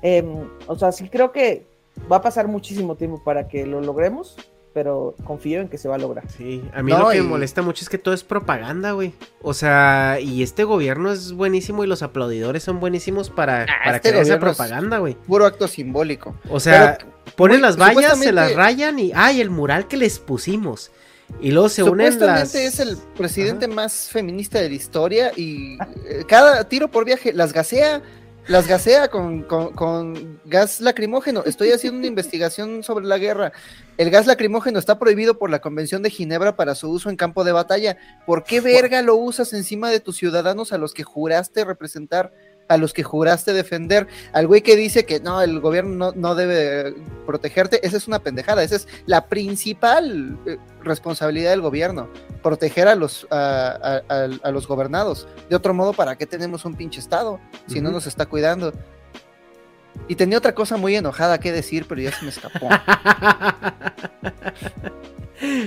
Em, 0.00 0.48
o 0.68 0.76
sea, 0.76 0.92
sí 0.92 1.08
creo 1.08 1.32
que 1.32 1.66
va 2.10 2.18
a 2.18 2.22
pasar 2.22 2.46
muchísimo 2.46 2.94
tiempo 2.94 3.20
para 3.24 3.48
que 3.48 3.66
lo 3.66 3.80
logremos, 3.80 4.36
pero 4.72 5.14
confío 5.24 5.60
en 5.60 5.68
que 5.68 5.78
se 5.78 5.88
va 5.88 5.96
a 5.96 5.98
lograr. 5.98 6.24
Sí, 6.30 6.62
a 6.72 6.82
mí 6.82 6.92
No, 6.92 7.00
lo 7.00 7.08
que 7.10 7.18
y- 7.18 7.22
me 7.22 7.28
molesta 7.28 7.62
mucho 7.62 7.82
es 7.82 7.88
que 7.88 7.98
todo 7.98 8.14
es 8.14 8.22
propaganda, 8.24 8.92
güey. 8.92 9.12
O 9.42 9.54
sea, 9.54 10.18
y 10.20 10.42
este 10.42 10.64
gobierno 10.64 11.12
es 11.12 11.32
buenísimo 11.32 11.82
y 11.84 11.86
los 11.86 12.02
aplaudidores 12.02 12.62
son 12.62 12.80
buenísimos 12.80 13.30
para, 13.30 13.66
para 13.84 13.96
este 13.96 14.10
crear 14.10 14.22
esa 14.24 14.38
propaganda, 14.38 14.98
güey. 14.98 15.14
Puro 15.14 15.46
acto 15.46 15.66
simbólico. 15.68 16.34
O 16.48 16.60
sea, 16.60 16.98
Pero, 16.98 17.10
ponen 17.36 17.60
güey, 17.60 17.62
las 17.62 17.76
vallas, 17.76 18.18
se 18.18 18.32
las 18.32 18.54
rayan 18.54 18.98
y 18.98 19.12
¡ay, 19.14 19.40
el 19.40 19.50
mural 19.50 19.88
que 19.88 19.96
les 19.96 20.18
pusimos! 20.18 20.90
Y 21.40 21.52
luego 21.52 21.68
se 21.68 21.84
unen 21.84 22.06
las... 22.06 22.14
Supuestamente 22.50 22.66
es 22.66 22.80
el 22.80 22.96
presidente 23.16 23.68
más 23.68 24.08
feminista 24.10 24.60
de 24.60 24.68
la 24.68 24.74
historia 24.74 25.32
y 25.36 25.74
eh, 26.08 26.24
cada 26.26 26.68
tiro 26.68 26.90
por 26.90 27.04
viaje 27.04 27.32
las 27.32 27.52
gasea, 27.52 28.02
las 28.50 28.66
gasea 28.66 29.06
con, 29.06 29.44
con- 29.44 29.72
con 29.74 30.40
gas 30.44 30.80
lacrimógeno. 30.80 31.44
Estoy 31.46 31.70
haciendo 31.70 31.98
una 31.98 32.06
investigación 32.08 32.82
sobre 32.82 33.06
la 33.06 33.16
guerra. 33.16 33.52
El 33.96 34.10
gas 34.10 34.26
lacrimógeno 34.26 34.80
está 34.80 34.98
prohibido 34.98 35.38
por 35.38 35.50
la 35.50 35.60
Convención 35.60 36.02
de 36.02 36.10
Ginebra 36.10 36.56
para 36.56 36.74
su 36.74 36.90
uso 36.90 37.10
en 37.10 37.16
campo 37.16 37.44
de 37.44 37.52
batalla. 37.52 37.96
¿Por 38.26 38.42
qué 38.42 38.60
verga 38.60 39.02
lo 39.02 39.14
usas 39.14 39.52
encima 39.52 39.88
de 39.88 40.00
tus 40.00 40.16
ciudadanos 40.16 40.72
a 40.72 40.78
los 40.78 40.94
que 40.94 41.04
juraste 41.04 41.64
representar? 41.64 42.32
A 42.70 42.76
los 42.76 42.92
que 42.94 43.02
juraste 43.02 43.52
defender, 43.52 44.06
al 44.32 44.46
güey 44.46 44.62
que 44.62 44.76
dice 44.76 45.04
que 45.04 45.18
no, 45.20 45.42
el 45.42 45.58
gobierno 45.60 45.96
no, 45.96 46.12
no 46.14 46.34
debe 46.36 46.94
protegerte, 47.26 47.84
esa 47.86 47.96
es 47.96 48.06
una 48.08 48.20
pendejada, 48.20 48.62
esa 48.62 48.76
es 48.76 48.86
la 49.06 49.26
principal 49.26 50.38
eh, 50.46 50.56
responsabilidad 50.82 51.50
del 51.50 51.60
gobierno, 51.62 52.08
proteger 52.42 52.86
a 52.88 52.94
los, 52.94 53.26
a, 53.30 54.02
a- 54.08 54.14
a- 54.14 54.28
a 54.42 54.50
los 54.52 54.66
gobernados. 54.68 55.26
De 55.48 55.56
otro 55.56 55.74
modo, 55.74 55.92
¿para 55.92 56.16
qué 56.16 56.26
tenemos 56.26 56.64
un 56.64 56.74
pinche 56.76 57.00
estado 57.00 57.40
si 57.66 57.80
no 57.80 57.90
nos 57.90 58.06
está 58.06 58.26
cuidando? 58.26 58.72
Y 60.06 60.14
tenía 60.14 60.38
otra 60.38 60.54
cosa 60.54 60.76
muy 60.76 60.94
enojada 60.96 61.38
que 61.38 61.50
decir, 61.52 61.86
pero 61.88 62.00
ya 62.00 62.12
se 62.12 62.24
me 62.24 62.30
escapó. 62.30 62.68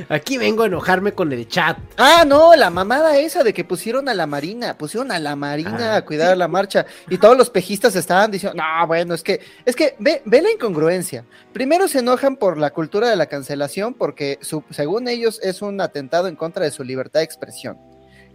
Aquí 0.09 0.37
vengo 0.37 0.63
a 0.63 0.67
enojarme 0.67 1.13
con 1.13 1.31
el 1.33 1.47
chat. 1.47 1.77
Ah, 1.97 2.23
no, 2.27 2.55
la 2.55 2.69
mamada 2.69 3.17
esa 3.17 3.43
de 3.43 3.53
que 3.53 3.63
pusieron 3.63 4.07
a 4.09 4.13
la 4.13 4.27
Marina, 4.27 4.77
pusieron 4.77 5.11
a 5.11 5.19
la 5.19 5.35
Marina 5.35 5.93
Ah, 5.93 5.95
a 5.97 6.05
cuidar 6.05 6.37
la 6.37 6.47
marcha 6.47 6.85
y 7.09 7.17
todos 7.17 7.37
los 7.37 7.49
pejistas 7.49 7.95
estaban 7.95 8.29
diciendo, 8.31 8.61
no, 8.61 8.87
bueno, 8.87 9.13
es 9.13 9.23
que, 9.23 9.39
es 9.65 9.75
que 9.75 9.95
ve, 9.99 10.21
ve 10.25 10.41
la 10.41 10.51
incongruencia. 10.51 11.25
Primero 11.53 11.87
se 11.87 11.99
enojan 11.99 12.35
por 12.37 12.57
la 12.57 12.69
cultura 12.71 13.09
de 13.09 13.15
la 13.15 13.25
cancelación 13.25 13.93
porque 13.93 14.37
su- 14.41 14.63
según 14.69 15.07
ellos 15.07 15.39
es 15.43 15.61
un 15.61 15.81
atentado 15.81 16.27
en 16.27 16.35
contra 16.35 16.63
de 16.65 16.71
su 16.71 16.83
libertad 16.83 17.19
de 17.21 17.25
expresión. 17.25 17.77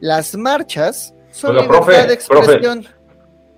Las 0.01 0.35
marchas 0.37 1.15
son 1.31 1.55
libertad 1.57 1.77
profe, 1.85 2.07
de 2.07 2.15
expresión. 2.15 2.87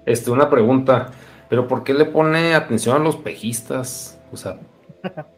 Este, 0.06 0.30
una 0.30 0.48
pregunta. 0.50 1.10
¿Pero 1.48 1.66
por 1.66 1.82
qué 1.82 1.94
le 1.94 2.04
pone 2.04 2.54
atención 2.54 2.94
a 2.96 2.98
los 3.00 3.16
pejistas? 3.16 4.18
O 4.32 4.36
sea, 4.36 4.58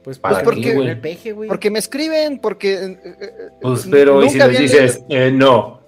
pues, 0.02 0.18
¿para 0.18 0.42
porque- 0.42 0.60
qué? 0.60 0.70
El 0.73 1.00
peje, 1.00 1.32
güey. 1.32 1.49
Porque 1.49 1.70
me 1.70 1.78
escriben, 1.78 2.39
porque... 2.39 2.74
eh, 2.74 2.99
eh, 3.05 3.31
Pues, 3.60 3.86
pero, 3.91 4.23
¿y 4.24 4.28
si 4.31 4.34
nunca 4.39 4.49
les 4.49 4.60
dices, 4.60 5.02
eh, 5.08 5.31
no? 5.32 5.81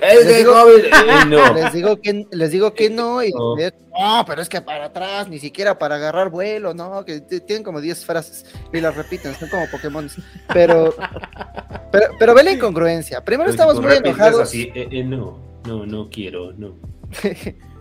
Les 0.00 0.26
¡Eh, 0.26 0.38
digo! 0.38 0.54
Eh, 0.76 1.24
no. 1.28 1.54
les 1.54 1.72
digo 1.72 1.96
que 2.00 2.26
les 2.30 2.50
digo 2.50 2.74
que 2.74 2.90
no 2.90 3.22
y 3.22 3.30
No. 3.32 3.54
no, 3.56 4.24
pero 4.26 4.42
es 4.42 4.48
que 4.48 4.60
para 4.60 4.86
atrás, 4.86 5.28
ni 5.28 5.38
siquiera 5.38 5.78
para 5.78 5.94
agarrar 5.94 6.28
vuelo, 6.30 6.74
no, 6.74 7.04
que 7.04 7.20
tienen 7.20 7.62
como 7.62 7.80
10 7.80 8.04
frases 8.04 8.44
y 8.72 8.80
las 8.80 8.96
repiten, 8.96 9.34
son 9.36 9.48
como 9.48 9.66
Pokémon. 9.70 10.10
Pero, 10.52 10.94
pero, 11.92 12.06
pero 12.18 12.34
ve 12.34 12.42
la 12.42 12.52
incongruencia. 12.52 13.24
Primero 13.24 13.50
Pero 13.50 13.52
si 13.52 13.70
estamos 13.72 13.80
muy 13.82 13.96
enojados. 13.96 14.40
así, 14.42 14.70
eh, 14.74 14.88
eh, 14.90 15.04
no, 15.04 15.38
no, 15.66 15.86
no 15.86 16.10
quiero, 16.10 16.52
no. 16.52 16.74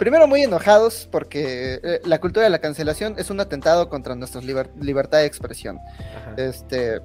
Primero 0.00 0.26
muy 0.26 0.40
enojados 0.42 1.06
porque 1.12 1.78
eh, 1.82 2.00
la 2.06 2.18
cultura 2.20 2.44
de 2.44 2.50
la 2.50 2.58
cancelación 2.58 3.16
es 3.18 3.28
un 3.28 3.38
atentado 3.38 3.90
contra 3.90 4.14
nuestra 4.14 4.40
liber- 4.40 4.70
libertad 4.80 5.18
de 5.18 5.26
expresión. 5.26 5.78
Este, 6.38 7.02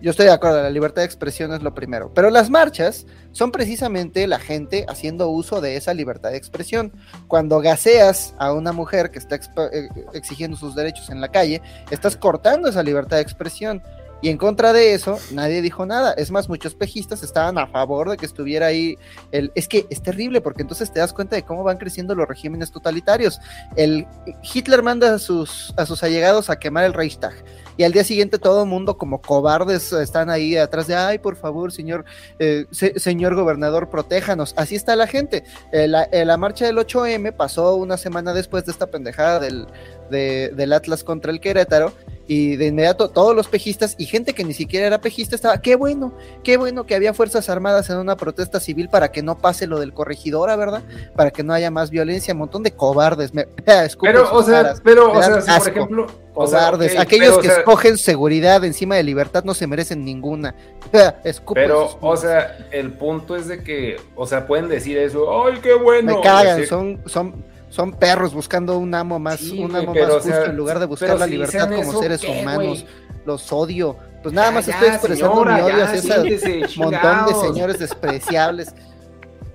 yo 0.00 0.12
estoy 0.12 0.26
de 0.26 0.32
acuerdo, 0.32 0.62
la 0.62 0.70
libertad 0.70 1.02
de 1.02 1.06
expresión 1.06 1.52
es 1.52 1.62
lo 1.62 1.74
primero. 1.74 2.12
Pero 2.14 2.30
las 2.30 2.48
marchas 2.48 3.04
son 3.32 3.50
precisamente 3.50 4.28
la 4.28 4.38
gente 4.38 4.86
haciendo 4.88 5.28
uso 5.28 5.60
de 5.60 5.74
esa 5.74 5.92
libertad 5.92 6.30
de 6.30 6.36
expresión. 6.36 6.92
Cuando 7.26 7.60
gaseas 7.60 8.32
a 8.38 8.52
una 8.52 8.70
mujer 8.70 9.10
que 9.10 9.18
está 9.18 9.34
eh, 9.72 9.88
exigiendo 10.14 10.56
sus 10.56 10.76
derechos 10.76 11.10
en 11.10 11.20
la 11.20 11.28
calle, 11.32 11.60
estás 11.90 12.16
cortando 12.16 12.68
esa 12.68 12.84
libertad 12.84 13.16
de 13.16 13.22
expresión. 13.22 13.82
Y 14.26 14.28
en 14.28 14.38
contra 14.38 14.72
de 14.72 14.92
eso, 14.92 15.20
nadie 15.30 15.62
dijo 15.62 15.86
nada. 15.86 16.12
Es 16.14 16.32
más, 16.32 16.48
muchos 16.48 16.74
pejistas 16.74 17.22
estaban 17.22 17.58
a 17.58 17.68
favor 17.68 18.10
de 18.10 18.16
que 18.16 18.26
estuviera 18.26 18.66
ahí 18.66 18.98
el... 19.30 19.52
Es 19.54 19.68
que 19.68 19.86
es 19.88 20.02
terrible 20.02 20.40
porque 20.40 20.62
entonces 20.62 20.92
te 20.92 20.98
das 20.98 21.12
cuenta 21.12 21.36
de 21.36 21.44
cómo 21.44 21.62
van 21.62 21.78
creciendo 21.78 22.12
los 22.16 22.26
regímenes 22.26 22.72
totalitarios. 22.72 23.38
El 23.76 24.04
Hitler 24.52 24.82
manda 24.82 25.14
a 25.14 25.20
sus, 25.20 25.72
a 25.76 25.86
sus 25.86 26.02
allegados 26.02 26.50
a 26.50 26.58
quemar 26.58 26.82
el 26.82 26.92
Reichstag. 26.92 27.34
Y 27.76 27.84
al 27.84 27.92
día 27.92 28.02
siguiente 28.02 28.40
todo 28.40 28.64
el 28.64 28.68
mundo 28.68 28.98
como 28.98 29.20
cobardes 29.20 29.92
están 29.92 30.28
ahí 30.28 30.56
atrás 30.56 30.88
de, 30.88 30.96
ay, 30.96 31.20
por 31.20 31.36
favor, 31.36 31.70
señor, 31.70 32.04
eh, 32.40 32.66
se- 32.72 32.98
señor 32.98 33.36
gobernador, 33.36 33.90
protéjanos. 33.90 34.54
Así 34.56 34.74
está 34.74 34.96
la 34.96 35.06
gente. 35.06 35.44
Eh, 35.70 35.86
la, 35.86 36.02
eh, 36.04 36.24
la 36.24 36.36
marcha 36.36 36.64
del 36.66 36.78
8M 36.78 37.30
pasó 37.36 37.76
una 37.76 37.96
semana 37.96 38.34
después 38.34 38.64
de 38.66 38.72
esta 38.72 38.88
pendejada 38.88 39.38
del, 39.38 39.68
de- 40.10 40.50
del 40.56 40.72
Atlas 40.72 41.04
contra 41.04 41.30
el 41.30 41.38
Querétaro. 41.38 41.92
Y 42.28 42.56
de 42.56 42.66
inmediato 42.66 43.08
todos 43.10 43.36
los 43.36 43.46
pejistas 43.48 43.94
y 43.98 44.06
gente 44.06 44.32
que 44.32 44.42
ni 44.44 44.52
siquiera 44.52 44.86
era 44.86 45.00
pejista 45.00 45.36
estaba, 45.36 45.58
qué 45.60 45.76
bueno, 45.76 46.12
qué 46.42 46.56
bueno 46.56 46.84
que 46.84 46.94
había 46.96 47.14
fuerzas 47.14 47.48
armadas 47.48 47.88
en 47.90 47.98
una 47.98 48.16
protesta 48.16 48.58
civil 48.58 48.88
para 48.88 49.12
que 49.12 49.22
no 49.22 49.38
pase 49.38 49.66
lo 49.66 49.78
del 49.78 49.92
corregidora, 49.94 50.56
¿verdad? 50.56 50.82
Para 51.14 51.30
que 51.30 51.42
no 51.44 51.52
haya 51.52 51.70
más 51.70 51.90
violencia, 51.90 52.34
un 52.34 52.40
montón 52.40 52.62
de 52.64 52.72
cobardes. 52.72 53.32
Me, 53.32 53.46
Pero, 54.00 54.32
o 54.32 54.42
sea, 54.42 54.62
caras, 54.62 54.80
pero, 54.82 55.12
o 55.12 55.22
sea, 55.22 55.40
si 55.40 55.50
por 55.60 55.68
ejemplo, 55.68 56.06
o 56.34 56.46
sea, 56.46 56.66
Cobardes. 56.66 56.98
Aquellos 56.98 57.26
pero, 57.28 57.38
o 57.38 57.40
que 57.40 57.48
sea- 57.48 57.58
escogen 57.58 57.96
seguridad 57.96 58.62
encima 58.64 58.96
de 58.96 59.02
libertad 59.02 59.44
no 59.44 59.54
se 59.54 59.66
merecen 59.66 60.04
ninguna. 60.04 60.54
Pero, 61.54 61.98
o 62.00 62.16
sea, 62.16 62.58
el 62.70 62.92
punto 62.92 63.36
es 63.36 63.48
de 63.48 63.62
que, 63.62 63.96
o 64.14 64.26
sea, 64.26 64.46
pueden 64.46 64.68
decir 64.68 64.98
eso, 64.98 65.44
¡ay, 65.44 65.58
qué 65.62 65.74
bueno! 65.74 66.16
me 66.16 66.20
cagan, 66.20 66.58
Decir- 66.60 66.68
son, 66.68 67.00
son, 67.06 67.44
son 67.76 67.92
perros 67.92 68.32
buscando 68.32 68.78
un 68.78 68.94
amo 68.94 69.18
más, 69.18 69.38
Sí, 69.38 69.62
un 69.62 69.76
amo 69.76 69.94
más 69.94 70.04
o 70.04 70.20
sea, 70.20 70.36
justo 70.36 70.50
en 70.50 70.56
lugar 70.56 70.78
de 70.78 70.86
buscar 70.86 71.18
la 71.18 71.26
si 71.26 71.32
libertad 71.32 71.68
como 71.68 71.82
eso, 71.82 72.00
seres 72.00 72.22
¿qué, 72.22 72.40
humanos. 72.40 72.86
Los 73.26 73.52
odio. 73.52 73.98
Pues 74.22 74.34
nada 74.34 74.48
Ya, 74.48 74.54
más 74.54 74.66
ya, 74.66 74.72
estoy 74.72 74.88
expresando 74.88 75.34
señora, 75.34 75.54
mi 75.56 75.60
odio 75.60 75.84
hacia 75.84 76.22
ese 76.24 76.60
montón 76.78 77.26
de 77.26 77.34
señores 77.34 77.78
despreciables. 77.78 78.74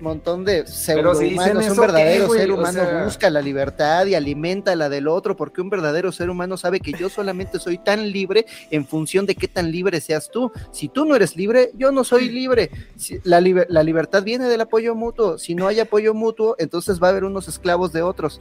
Montón 0.02 0.44
de 0.44 0.64
Pero 0.86 1.14
si 1.14 1.30
pseudohumanos. 1.30 1.68
un 1.70 1.76
verdadero 1.76 2.28
ser 2.28 2.50
O 2.50 2.54
humano 2.56 2.72
sea- 2.84 3.04
busca 3.04 3.30
la 3.30 3.40
libertad 3.40 4.04
y 4.06 4.14
alimenta 4.14 4.74
la 4.74 4.88
del 4.88 5.06
otro, 5.08 5.36
porque 5.36 5.60
un 5.60 5.70
verdadero 5.70 6.10
ser 6.12 6.28
humano 6.28 6.56
sabe 6.56 6.80
que 6.80 6.92
yo 6.92 7.08
solamente 7.08 7.58
soy 7.60 7.78
tan 7.78 8.10
libre 8.10 8.44
en 8.70 8.84
función 8.86 9.26
de 9.26 9.34
qué 9.36 9.46
tan 9.48 9.70
libre 9.70 10.00
seas 10.00 10.30
tú. 10.30 10.50
Si 10.72 10.88
tú 10.88 11.04
no 11.04 11.14
eres 11.14 11.36
libre, 11.36 11.70
yo 11.74 11.92
no 11.92 12.02
soy 12.04 12.28
libre. 12.28 12.70
Si- 12.96 13.20
la, 13.22 13.40
liber- 13.40 13.66
la 13.68 13.82
libertad 13.82 14.22
viene 14.24 14.48
del 14.48 14.60
apoyo 14.62 14.94
mutuo. 14.94 15.38
Si 15.38 15.54
no 15.54 15.68
hay 15.68 15.78
apoyo 15.80 16.14
mutuo, 16.14 16.56
entonces 16.58 17.00
va 17.00 17.06
a 17.06 17.10
haber 17.10 17.24
unos 17.24 17.46
esclavos 17.48 17.92
de 17.92 18.02
otros. 18.02 18.40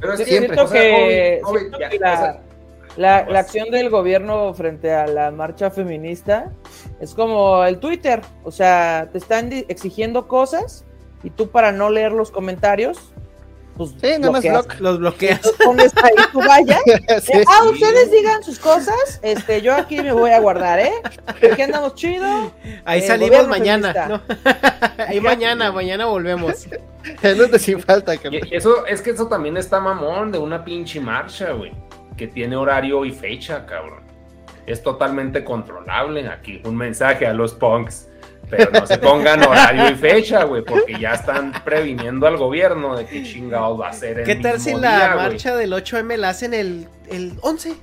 Pero 0.00 0.14
es 0.14 0.20
que, 0.20 0.24
Siempre. 0.26 0.60
o 0.60 0.66
sea, 0.66 0.80
que- 0.80 1.40
joven, 1.42 1.42
joven, 1.42 1.60
siento 1.60 1.78
ya, 1.78 1.88
que 1.90 1.98
la- 1.98 2.12
o 2.12 2.16
sea, 2.16 2.42
La, 2.96 3.24
la 3.26 3.38
acción 3.38 3.70
del 3.70 3.88
gobierno 3.88 4.52
frente 4.52 4.92
a 4.92 5.06
la 5.06 5.30
marcha 5.30 5.70
feminista 5.70 6.52
es 7.00 7.14
como 7.14 7.64
el 7.64 7.78
Twitter, 7.78 8.20
o 8.44 8.50
sea, 8.50 9.08
te 9.10 9.16
están 9.16 9.50
exigiendo 9.68 10.28
cosas 10.28 10.84
y 11.22 11.30
tú 11.30 11.50
para 11.50 11.72
no 11.72 11.90
leer 11.90 12.12
los 12.12 12.30
comentarios, 12.30 12.98
pues 13.76 13.90
Sí, 14.02 14.18
nada 14.18 14.32
más 14.32 14.42
bloqueas. 14.42 14.66
block. 14.66 14.80
Los 14.80 14.98
bloqueas. 14.98 15.40
Pones 15.64 15.92
ahí 15.96 16.12
tu 16.30 16.40
valla. 16.40 16.78
Sí. 17.22 17.32
Eh, 17.32 17.44
ah, 17.48 17.64
ustedes 17.70 18.10
digan 18.10 18.42
sus 18.42 18.58
cosas, 18.58 19.18
este, 19.22 19.62
yo 19.62 19.74
aquí 19.74 19.96
me 20.00 20.12
voy 20.12 20.30
a 20.30 20.40
guardar, 20.40 20.78
¿eh? 20.80 20.92
Aquí 21.26 21.62
andamos 21.62 21.94
chido. 21.94 22.52
Ahí 22.84 23.00
Eh, 23.00 23.06
salimos 23.06 23.48
mañana. 23.48 23.94
¿no? 24.08 24.20
Ahí 25.06 25.20
mañana, 25.20 25.72
mañana 25.72 26.04
volvemos. 26.06 26.66
El 27.22 27.38
lunes 27.38 27.62
sin 27.62 27.80
falta, 27.80 28.14
y 28.14 28.20
eso, 28.54 28.86
es 28.86 29.00
que 29.00 29.10
eso 29.10 29.26
también 29.28 29.56
está 29.56 29.80
mamón 29.80 30.30
de 30.32 30.38
una 30.38 30.64
pinche 30.64 31.00
marcha, 31.00 31.52
güey. 31.52 31.72
Que 32.16 32.26
tiene 32.28 32.56
horario 32.56 33.04
y 33.06 33.10
fecha, 33.12 33.64
cabrón. 33.66 34.02
Es 34.66 34.82
totalmente 34.82 35.44
controlable. 35.44 36.28
Aquí 36.28 36.60
un 36.64 36.76
mensaje 36.76 37.26
a 37.26 37.32
los 37.32 37.54
punks. 37.54 38.08
Pero 38.54 38.70
no 38.70 38.86
se 38.86 38.98
pongan 38.98 39.42
horario 39.42 39.88
y 39.90 39.94
fecha, 39.94 40.44
güey, 40.44 40.62
porque 40.62 40.98
ya 41.00 41.14
están 41.14 41.52
previniendo 41.64 42.26
al 42.26 42.36
gobierno 42.36 42.94
de 42.96 43.06
qué 43.06 43.22
chingados 43.22 43.80
va 43.80 43.88
a 43.88 43.92
ser 43.94 44.18
el 44.20 44.26
¿Qué 44.26 44.36
tal 44.36 44.60
si 44.60 44.74
la 44.74 44.96
día, 44.96 45.14
marcha 45.16 45.56
del 45.56 45.72
8M 45.72 46.16
la 46.18 46.28
hacen 46.28 46.52
el, 46.52 46.86
el 47.08 47.32
11? 47.40 47.74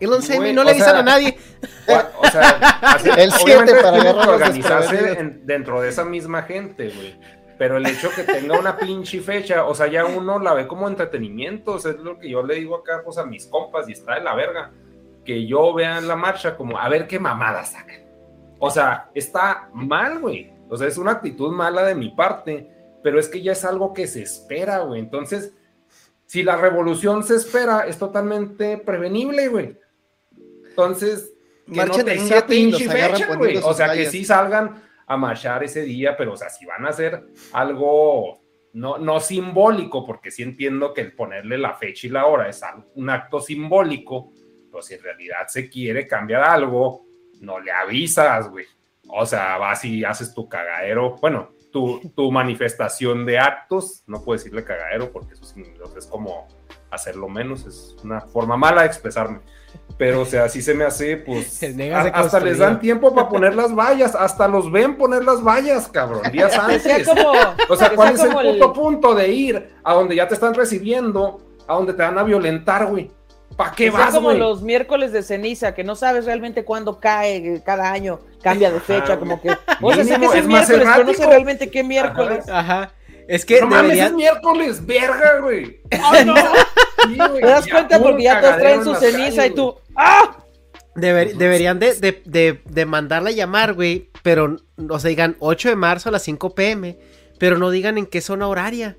El 0.00 0.08
11M 0.10 0.36
Güey, 0.36 0.50
y 0.50 0.54
no 0.54 0.62
le 0.64 0.68
o 0.70 0.72
avisan 0.72 0.90
sea, 0.90 0.98
a 1.00 1.02
nadie. 1.02 1.36
O 2.20 2.30
sea, 2.30 2.40
así- 2.82 3.10
El 3.16 3.32
siete 3.32 3.42
obviamente 3.42 3.74
para 3.74 3.90
tienen 4.00 4.12
que 4.22 4.28
organizarse 4.28 5.12
en- 5.20 5.46
dentro 5.46 5.80
de 5.82 5.88
esa 5.90 6.04
misma 6.04 6.42
gente, 6.44 6.88
güey. 6.88 7.18
Pero 7.58 7.76
el 7.76 7.84
hecho 7.86 8.08
que 8.14 8.22
tenga 8.22 8.58
una 8.58 8.76
pinche 8.78 9.20
fecha, 9.20 9.64
o 9.64 9.74
sea, 9.74 9.88
ya 9.88 10.04
uno 10.06 10.38
la 10.38 10.54
ve 10.54 10.66
como 10.68 10.86
entretenimiento, 10.88 11.72
o 11.72 11.78
sea, 11.80 11.90
es 11.90 11.98
lo 11.98 12.18
que 12.18 12.30
yo 12.30 12.42
le 12.44 12.54
digo 12.54 12.76
acá 12.76 13.02
pues, 13.04 13.18
a 13.18 13.26
mis 13.26 13.46
compas 13.46 13.88
y 13.88 13.92
está 13.92 14.14
de 14.14 14.20
la 14.22 14.34
verga. 14.34 14.70
Que 15.24 15.46
yo 15.46 15.74
vea 15.74 16.00
la 16.00 16.16
marcha 16.16 16.56
como, 16.56 16.78
a 16.78 16.88
ver 16.88 17.06
qué 17.08 17.18
mamada 17.18 17.64
sacan. 17.66 18.07
O 18.58 18.70
sea, 18.70 19.10
está 19.14 19.70
mal, 19.72 20.20
güey. 20.20 20.52
O 20.68 20.76
sea, 20.76 20.88
es 20.88 20.98
una 20.98 21.12
actitud 21.12 21.52
mala 21.52 21.84
de 21.84 21.94
mi 21.94 22.10
parte, 22.10 22.70
pero 23.02 23.18
es 23.18 23.28
que 23.28 23.42
ya 23.42 23.52
es 23.52 23.64
algo 23.64 23.92
que 23.92 24.06
se 24.06 24.22
espera, 24.22 24.80
güey. 24.80 25.00
Entonces, 25.00 25.54
si 26.26 26.42
la 26.42 26.56
revolución 26.56 27.24
se 27.24 27.36
espera, 27.36 27.86
es 27.86 27.98
totalmente 27.98 28.78
prevenible, 28.78 29.48
güey. 29.48 29.78
Entonces, 30.68 31.32
que 31.66 31.76
Marchen 31.76 31.98
no 31.98 32.04
tenga 32.04 32.24
7 32.26 32.54
y 32.54 32.70
los 32.70 32.80
pinche 32.80 32.90
fecha, 32.90 33.34
güey. 33.36 33.56
O 33.58 33.72
sea, 33.72 33.92
que 33.92 34.06
sí 34.06 34.24
salgan 34.24 34.82
a 35.06 35.16
marchar 35.16 35.64
ese 35.64 35.82
día, 35.82 36.16
pero, 36.16 36.34
o 36.34 36.36
sea, 36.36 36.50
si 36.50 36.66
van 36.66 36.84
a 36.84 36.90
hacer 36.90 37.24
algo 37.52 38.42
no, 38.74 38.98
no 38.98 39.20
simbólico, 39.20 40.04
porque 40.04 40.30
sí 40.30 40.42
entiendo 40.42 40.92
que 40.92 41.00
el 41.00 41.14
ponerle 41.14 41.56
la 41.58 41.74
fecha 41.74 42.06
y 42.06 42.10
la 42.10 42.26
hora 42.26 42.48
es 42.48 42.62
un 42.94 43.08
acto 43.08 43.40
simbólico, 43.40 44.32
pues 44.70 44.86
si 44.86 44.94
en 44.94 45.02
realidad 45.02 45.46
se 45.48 45.68
quiere 45.70 46.06
cambiar 46.06 46.42
algo, 46.42 47.07
no 47.40 47.58
le 47.60 47.70
avisas, 47.72 48.48
güey. 48.50 48.66
O 49.08 49.24
sea, 49.26 49.56
vas 49.58 49.84
y 49.84 50.04
haces 50.04 50.34
tu 50.34 50.48
cagadero, 50.48 51.16
bueno, 51.20 51.50
tu, 51.72 52.00
tu 52.14 52.30
manifestación 52.32 53.24
de 53.26 53.38
actos, 53.38 54.02
no 54.06 54.22
puedo 54.22 54.38
decirle 54.38 54.64
cagadero 54.64 55.10
porque 55.12 55.34
eso 55.34 55.44
sí, 55.44 55.62
es 55.96 56.06
como 56.06 56.46
hacerlo 56.90 57.28
menos, 57.28 57.66
es 57.66 57.96
una 58.02 58.20
forma 58.22 58.56
mala 58.56 58.82
de 58.82 58.86
expresarme. 58.88 59.40
Pero, 59.98 60.22
o 60.22 60.24
sea, 60.24 60.48
sí 60.48 60.62
se 60.62 60.72
me 60.74 60.84
hace, 60.84 61.16
pues, 61.18 61.62
a- 61.92 62.00
hasta 62.08 62.40
les 62.40 62.58
dan 62.58 62.80
tiempo 62.80 63.14
para 63.14 63.28
poner 63.28 63.54
las 63.54 63.74
vallas, 63.74 64.14
hasta 64.14 64.48
los 64.48 64.70
ven 64.70 64.96
poner 64.96 65.24
las 65.24 65.42
vallas, 65.42 65.88
cabrón, 65.88 66.22
días 66.32 66.52
sea 66.52 66.64
antes. 66.66 67.06
como, 67.08 67.32
O 67.68 67.76
sea, 67.76 67.90
que 67.90 67.96
¿cuál 67.96 68.16
sea 68.16 68.26
es 68.28 68.34
el 68.34 68.52
puto 68.58 68.72
punto 68.72 69.14
de 69.14 69.28
ir 69.28 69.74
a 69.84 69.94
donde 69.94 70.16
ya 70.16 70.26
te 70.28 70.34
están 70.34 70.54
recibiendo, 70.54 71.40
a 71.66 71.74
donde 71.74 71.92
te 71.92 72.02
van 72.02 72.18
a 72.18 72.22
violentar, 72.22 72.86
güey? 72.86 73.10
¿Para 73.58 73.72
qué 73.72 73.90
vas, 73.90 74.14
como 74.14 74.28
güey? 74.28 74.38
los 74.38 74.62
miércoles 74.62 75.10
de 75.12 75.22
ceniza, 75.24 75.74
que 75.74 75.82
no 75.82 75.96
sabes 75.96 76.24
realmente 76.26 76.64
cuándo 76.64 77.00
cae 77.00 77.36
eh, 77.38 77.62
cada 77.66 77.90
año, 77.90 78.20
cambia 78.40 78.70
de 78.70 78.78
fecha, 78.78 79.02
Ajá, 79.14 79.18
como 79.18 79.42
que. 79.42 79.50
O 79.82 79.92
sea, 79.92 80.04
sé 80.04 80.16
que 80.20 80.26
es, 80.26 80.34
es 80.36 80.46
miércoles, 80.46 80.88
pero 80.94 81.04
no 81.04 81.12
sé 81.12 81.26
realmente 81.26 81.68
qué 81.68 81.82
miércoles. 81.82 82.48
Ajá. 82.48 82.92
Es 83.26 83.44
que 83.44 83.60
no 83.60 83.66
mames, 83.66 83.82
es 83.82 83.88
deberían, 83.98 84.16
miércoles, 84.16 84.86
verga, 84.86 85.40
güey. 85.42 85.80
¡Ay, 85.90 86.24
no! 86.24 86.34
Sí, 86.36 87.18
Te 87.18 87.46
das 87.46 87.66
ya 87.66 87.72
cuenta 87.72 87.98
porque 88.00 88.22
ya 88.22 88.40
todos 88.40 88.56
traen 88.58 88.78
en 88.78 88.84
su 88.84 88.94
ceniza 88.94 89.46
y 89.46 89.50
tú. 89.50 89.74
¡Ah! 89.96 90.36
deber- 90.94 91.34
deberían 91.36 91.80
de, 91.80 91.94
de, 91.94 92.22
de, 92.24 92.62
de 92.64 92.86
mandarla 92.86 93.30
a 93.30 93.32
llamar, 93.32 93.74
güey. 93.74 94.08
Pero, 94.22 94.56
o 94.88 94.98
sea, 95.00 95.08
digan 95.08 95.36
8 95.40 95.68
de 95.68 95.76
marzo 95.76 96.08
a 96.08 96.12
las 96.12 96.22
5 96.22 96.54
pm. 96.54 96.96
Pero 97.38 97.58
no 97.58 97.70
digan 97.70 97.98
en 97.98 98.06
qué 98.06 98.20
zona 98.20 98.46
horaria. 98.48 98.96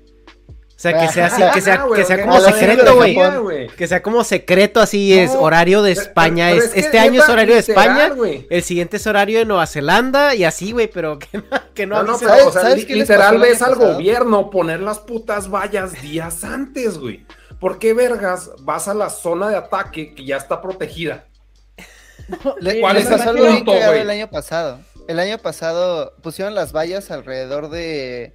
O 0.80 0.82
sea, 0.82 0.98
que 0.98 1.08
sea 1.12 1.26
así, 1.26 1.42
que 1.52 1.60
sea, 1.60 1.76
que 1.76 2.22
como 2.22 2.40
secreto, 2.40 2.84
de 3.02 3.38
güey. 3.38 3.66
Que 3.68 3.86
sea 3.86 4.02
como 4.02 4.24
secreto, 4.24 4.80
así 4.80 5.12
es 5.12 5.32
horario 5.32 5.82
de 5.82 5.92
España. 5.92 6.48
pero 6.48 6.62
es, 6.62 6.68
es 6.68 6.72
que 6.72 6.80
este 6.80 6.98
año 6.98 7.22
es 7.22 7.28
horario 7.28 7.52
de 7.52 7.60
España. 7.60 8.10
El 8.48 8.62
siguiente 8.62 8.96
es 8.96 9.06
horario 9.06 9.40
de 9.40 9.44
Nueva 9.44 9.66
Zelanda 9.66 10.34
y 10.34 10.44
así, 10.44 10.72
güey, 10.72 10.88
pero 10.90 11.18
que 11.18 11.36
no, 11.36 11.44
que 11.74 11.86
no, 11.86 12.02
No, 12.02 12.18
pero, 12.18 12.48
o 12.48 12.50
sea, 12.50 12.62
¿Sabes 12.62 12.76
li- 12.78 12.86
qué 12.86 12.96
les 12.96 13.08
pasó 13.08 13.20
literal 13.34 13.38
ves 13.42 13.60
al 13.60 13.74
gobierno 13.74 14.48
poner 14.48 14.80
las 14.80 15.00
putas 15.00 15.50
vallas 15.50 16.00
días 16.00 16.44
antes, 16.44 16.96
güey. 16.96 17.26
¿Por 17.60 17.78
qué 17.78 17.92
vergas 17.92 18.50
vas 18.60 18.88
a 18.88 18.94
la 18.94 19.10
zona 19.10 19.50
de 19.50 19.56
ataque 19.56 20.14
que 20.14 20.24
ya 20.24 20.38
está 20.38 20.62
protegida? 20.62 21.26
¿Cuál 22.42 22.96
es 22.96 23.10
el 23.10 23.18
punto, 23.36 23.72
güey? 23.72 24.00
el 24.00 24.08
año 24.08 24.30
pasado. 24.30 24.80
El 25.08 25.18
año 25.20 25.36
pasado 25.36 26.14
pusieron 26.22 26.54
las 26.54 26.72
vallas 26.72 27.10
alrededor 27.10 27.68
de 27.68 28.32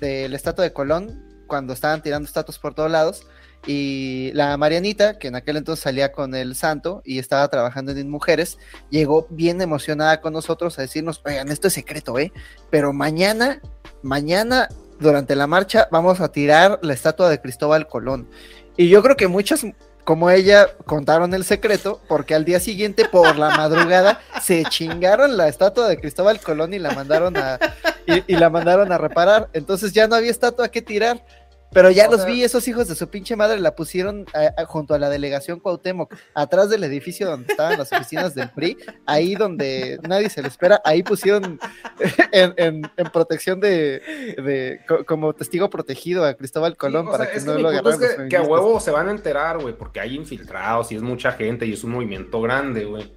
del 0.00 0.32
estatua 0.34 0.62
de 0.62 0.72
Colón 0.72 1.31
cuando 1.52 1.74
estaban 1.74 2.00
tirando 2.00 2.26
estatuas 2.26 2.58
por 2.58 2.72
todos 2.72 2.90
lados 2.90 3.26
y 3.66 4.30
la 4.32 4.56
Marianita, 4.56 5.18
que 5.18 5.28
en 5.28 5.36
aquel 5.36 5.58
entonces 5.58 5.82
salía 5.82 6.10
con 6.10 6.34
el 6.34 6.56
santo 6.56 7.02
y 7.04 7.18
estaba 7.18 7.46
trabajando 7.48 7.92
en 7.92 8.08
Mujeres, 8.08 8.56
llegó 8.88 9.26
bien 9.28 9.60
emocionada 9.60 10.22
con 10.22 10.32
nosotros 10.32 10.78
a 10.78 10.82
decirnos, 10.82 11.20
oigan, 11.26 11.50
esto 11.50 11.68
es 11.68 11.74
secreto, 11.74 12.18
¿eh? 12.18 12.32
Pero 12.70 12.94
mañana, 12.94 13.60
mañana, 14.00 14.70
durante 14.98 15.36
la 15.36 15.46
marcha, 15.46 15.88
vamos 15.90 16.22
a 16.22 16.32
tirar 16.32 16.78
la 16.80 16.94
estatua 16.94 17.28
de 17.28 17.42
Cristóbal 17.42 17.86
Colón. 17.86 18.30
Y 18.78 18.88
yo 18.88 19.02
creo 19.02 19.18
que 19.18 19.28
muchas 19.28 19.66
como 20.04 20.30
ella 20.30 20.68
contaron 20.86 21.32
el 21.34 21.44
secreto, 21.44 22.00
porque 22.08 22.34
al 22.34 22.44
día 22.44 22.60
siguiente, 22.60 23.04
por 23.04 23.36
la 23.36 23.50
madrugada, 23.50 24.20
se 24.42 24.64
chingaron 24.64 25.36
la 25.36 25.48
estatua 25.48 25.88
de 25.88 26.00
Cristóbal 26.00 26.40
Colón 26.40 26.74
y 26.74 26.78
la 26.78 26.92
mandaron 26.92 27.36
a, 27.36 27.58
y, 28.06 28.32
y 28.32 28.36
la 28.36 28.50
mandaron 28.50 28.90
a 28.90 28.98
reparar. 28.98 29.48
Entonces 29.52 29.92
ya 29.92 30.08
no 30.08 30.16
había 30.16 30.30
estatua 30.30 30.68
que 30.70 30.82
tirar. 30.82 31.24
Pero 31.72 31.90
ya 31.90 32.08
O 32.08 32.10
los 32.12 32.22
sea- 32.22 32.30
vi, 32.30 32.42
esos 32.44 32.66
hijos 32.68 32.88
de 32.88 32.94
su 32.94 33.08
pinche 33.08 33.34
madre 33.36 33.58
la 33.60 33.74
pusieron 33.74 34.26
a- 34.34 34.60
a- 34.62 34.64
junto 34.66 34.94
a 34.94 34.98
la 34.98 35.08
delegación 35.08 35.58
Cuauhtémoc, 35.60 36.14
atrás 36.34 36.68
del 36.70 36.84
edificio 36.84 37.28
donde 37.28 37.50
estaban 37.52 37.78
las 37.78 37.90
oficinas 37.92 38.34
del 38.34 38.50
PRI, 38.50 38.76
ahí 39.06 39.34
donde 39.34 39.98
nadie 40.02 40.28
se 40.30 40.42
le 40.42 40.48
espera, 40.48 40.80
ahí 40.84 41.02
pusieron 41.02 41.58
en, 42.32 42.54
en- 42.56 42.82
en 42.96 43.06
protección 43.12 43.60
de, 43.60 44.02
de- 44.36 44.80
co- 44.86 45.04
como 45.04 45.32
testigo 45.34 45.70
protegido 45.70 46.24
a 46.24 46.34
Cristóbal 46.34 46.76
Colón 46.76 47.06
Sí, 47.06 47.10
para 47.12 47.24
sea, 47.24 47.32
que 47.34 47.40
no 47.40 47.54
lo 47.58 47.68
agarraran 47.68 48.02
es 48.02 48.14
que, 48.16 48.28
que 48.28 48.36
a 48.36 48.42
huevo 48.42 48.78
se 48.80 48.90
van 48.90 49.08
a 49.08 49.10
enterar, 49.12 49.58
güey, 49.60 49.74
porque 49.76 50.00
hay 50.00 50.16
infiltrados 50.16 50.92
y 50.92 50.96
es 50.96 51.02
mucha 51.02 51.32
gente 51.32 51.64
y 51.66 51.72
es 51.72 51.84
un 51.84 51.92
movimiento 51.92 52.40
grande, 52.40 52.84
güey. 52.84 53.12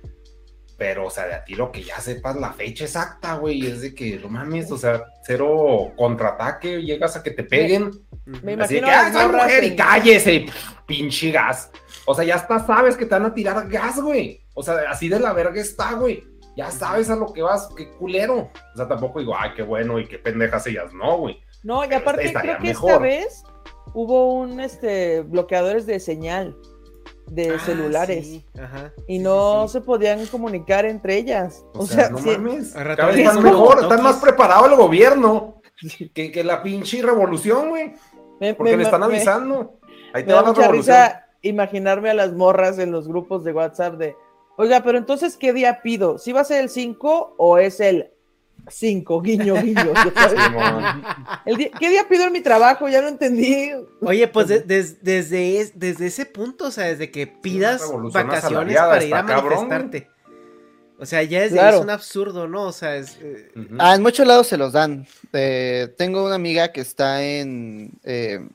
Pero, 0.78 1.06
o 1.06 1.10
sea, 1.10 1.26
de 1.26 1.36
a 1.36 1.44
tiro 1.44 1.72
que 1.72 1.84
ya 1.84 2.00
sepas 2.00 2.36
la 2.36 2.52
fecha 2.52 2.84
exacta, 2.84 3.36
güey, 3.36 3.66
es 3.66 3.82
de 3.82 3.96
que, 3.96 4.20
no 4.20 4.28
mames, 4.28 4.70
o 4.72 4.78
sea, 4.78 5.04
cero 5.24 5.94
contraataque, 5.96 6.82
llegas 6.82 7.16
a 7.16 7.24
que 7.24 7.32
te 7.32 7.44
peguen. 7.44 7.92
Me 8.26 8.54
Así 8.56 8.74
de 8.74 8.80
imagino 8.80 8.88
que, 8.88 8.94
¡ah, 8.94 9.14
soy 9.14 9.32
mujer! 9.32 9.64
Y 9.64 9.76
cállese, 9.76 10.46
pinche 10.86 11.32
gas. 11.32 11.72
O 12.06 12.14
sea, 12.14 12.26
ya 12.26 12.36
hasta 12.36 12.60
sabes 12.66 12.98
que 12.98 13.06
te 13.06 13.16
van 13.16 13.26
a 13.26 13.34
tirar 13.34 13.68
gas, 13.70 14.02
güey. 14.02 14.42
O 14.54 14.64
sea, 14.64 14.76
así 14.90 15.08
de 15.08 15.20
la 15.20 15.32
verga 15.32 15.62
está, 15.62 15.94
güey. 15.94 16.24
Ya 16.58 16.72
sabes 16.72 17.10
a 17.10 17.16
lo 17.16 17.32
que 17.32 17.42
vas, 17.42 17.70
qué 17.76 17.90
culero. 17.92 18.52
O 18.74 18.78
sea, 18.78 18.88
tampoco 18.88 19.20
digo, 19.20 19.36
ay, 19.38 19.52
qué 19.56 19.62
bueno 19.64 20.00
y 20.00 20.08
qué 20.08 20.20
pendejas 20.20 20.68
ellas, 20.68 20.94
no, 20.94 21.18
güey. 21.18 21.42
No, 21.64 21.84
y 21.84 21.94
aparte 21.94 22.34
creo 22.34 22.58
que 22.60 22.72
esta 22.72 22.98
vez 22.98 23.44
hubo 23.94 24.34
un 24.34 24.60
este 24.60 25.22
bloqueadores 25.22 25.86
de 25.86 26.00
señal 26.00 26.56
de 27.28 27.56
Ah, 27.56 27.60
celulares 27.66 28.26
sí, 28.26 28.46
ajá. 28.60 28.94
y 29.08 29.18
Sí, 29.18 29.24
no 29.24 29.68
sí, 29.68 29.74
se 29.74 29.82
podían 29.82 30.26
comunicar 30.28 30.86
entre 30.86 31.18
ellas. 31.18 31.66
O, 31.74 31.80
O, 31.80 31.86
sea, 31.88 31.96
sea, 32.06 32.10
no 32.10 32.18
sí, 32.20 32.30
mames. 32.30 32.76
Al 32.76 32.86
rato 32.86 32.98
Cada 33.02 33.12
vez 33.12 33.28
están 33.28 33.44
mejor, 33.44 33.80
están 33.82 34.04
más 34.04 34.16
preparado 34.18 34.66
el 34.68 34.76
gobierno 34.76 35.62
que, 36.14 36.32
que 36.32 36.44
la 36.44 36.62
pinche 36.64 37.02
revolución, 37.02 37.70
güey. 37.70 37.94
Porque 38.58 38.72
me- 38.72 38.78
le 38.78 38.84
están 38.84 39.00
me- 39.02 39.06
avisando. 39.08 39.80
Ahí 40.14 40.24
te 40.24 40.32
va 40.32 40.38
da 40.38 40.42
la 40.44 40.48
mucha 40.50 40.62
revolución. 40.64 40.96
risa 40.98 41.26
imaginarme 41.42 42.10
a 42.10 42.14
las 42.14 42.34
morras 42.34 42.80
en 42.80 42.92
los 42.92 43.08
grupos 43.08 43.44
de 43.44 43.54
WhatsApp 43.54 43.96
de, 43.96 44.16
oiga, 44.58 44.82
pero 44.84 44.98
entonces, 44.98 45.38
¿qué 45.38 45.54
día 45.54 45.82
pido? 45.84 46.18
¿Sí 46.18 46.32
va 46.32 46.42
a 46.42 46.46
ser 46.46 46.62
el 46.62 46.70
5 46.70 47.36
o 47.38 47.58
es 47.58 47.80
el 47.80 48.12
5? 48.68 49.22
Guiño, 49.22 49.56
guiño. 49.62 49.94
¿Qué 51.80 51.90
día 51.90 52.08
pido 52.08 52.24
en 52.26 52.34
mi 52.34 52.42
trabajo? 52.42 52.88
Ya 52.90 53.02
no 53.02 53.08
entendí. 53.08 53.72
Oye, 54.02 54.28
pues 54.28 54.48
de- 54.48 54.62
des- 54.62 55.04
desde, 55.04 55.60
es- 55.60 55.78
desde 55.80 56.08
ese 56.08 56.26
punto, 56.26 56.66
o 56.68 56.72
sea, 56.72 56.86
desde 56.86 57.12
que 57.12 57.28
pidas 57.28 57.82
vacaciones 58.12 58.76
para 58.78 59.04
ir 59.04 59.14
a 59.14 59.26
cabrón, 59.26 59.68
manifestarte. 59.68 60.10
O 60.98 61.06
sea, 61.06 61.22
ya 61.24 61.44
es, 61.44 61.52
Claro. 61.52 61.78
es 61.78 61.84
un 61.84 61.90
absurdo, 61.90 62.48
¿no? 62.48 62.64
O 62.64 62.72
sea, 62.72 62.96
es... 62.96 63.18
eh. 63.22 63.52
Ah, 63.78 63.96
en 63.96 64.02
muchos 64.02 64.26
lados 64.26 64.48
se 64.48 64.58
los 64.58 64.72
dan. 64.74 65.06
Eh, 65.34 65.94
tengo 65.98 66.24
una 66.26 66.36
amiga 66.36 66.72
que 66.72 66.80
está 66.82 67.22
en, 67.22 67.92
eh, 68.06 68.48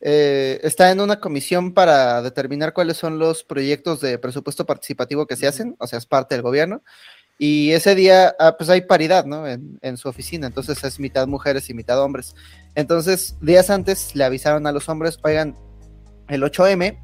eh, 0.00 0.60
está 0.62 0.90
en 0.92 1.00
una 1.00 1.18
comisión 1.18 1.74
para 1.74 2.22
determinar 2.22 2.72
cuáles 2.74 2.96
son 2.96 3.18
los 3.18 3.42
proyectos 3.42 4.00
de 4.00 4.18
presupuesto 4.18 4.64
participativo 4.64 5.26
que 5.26 5.34
se 5.36 5.48
hacen, 5.48 5.74
o 5.80 5.86
sea, 5.88 5.98
es 5.98 6.06
parte 6.06 6.36
del 6.36 6.42
gobierno. 6.42 6.82
Y 7.38 7.72
ese 7.72 7.94
día, 7.94 8.34
ah, 8.38 8.54
pues 8.56 8.70
hay 8.70 8.82
paridad, 8.82 9.24
¿no? 9.24 9.46
En, 9.48 9.78
en 9.82 9.96
su 9.96 10.08
oficina, 10.08 10.46
entonces 10.46 10.82
es 10.84 11.00
mitad 11.00 11.26
mujeres 11.26 11.68
y 11.68 11.74
mitad 11.74 12.00
hombres. 12.00 12.34
Entonces, 12.74 13.36
días 13.40 13.70
antes 13.70 14.14
le 14.14 14.24
avisaron 14.24 14.66
a 14.66 14.72
los 14.72 14.88
hombres, 14.88 15.18
oigan, 15.22 15.56
el 16.28 16.42
8M, 16.42 16.98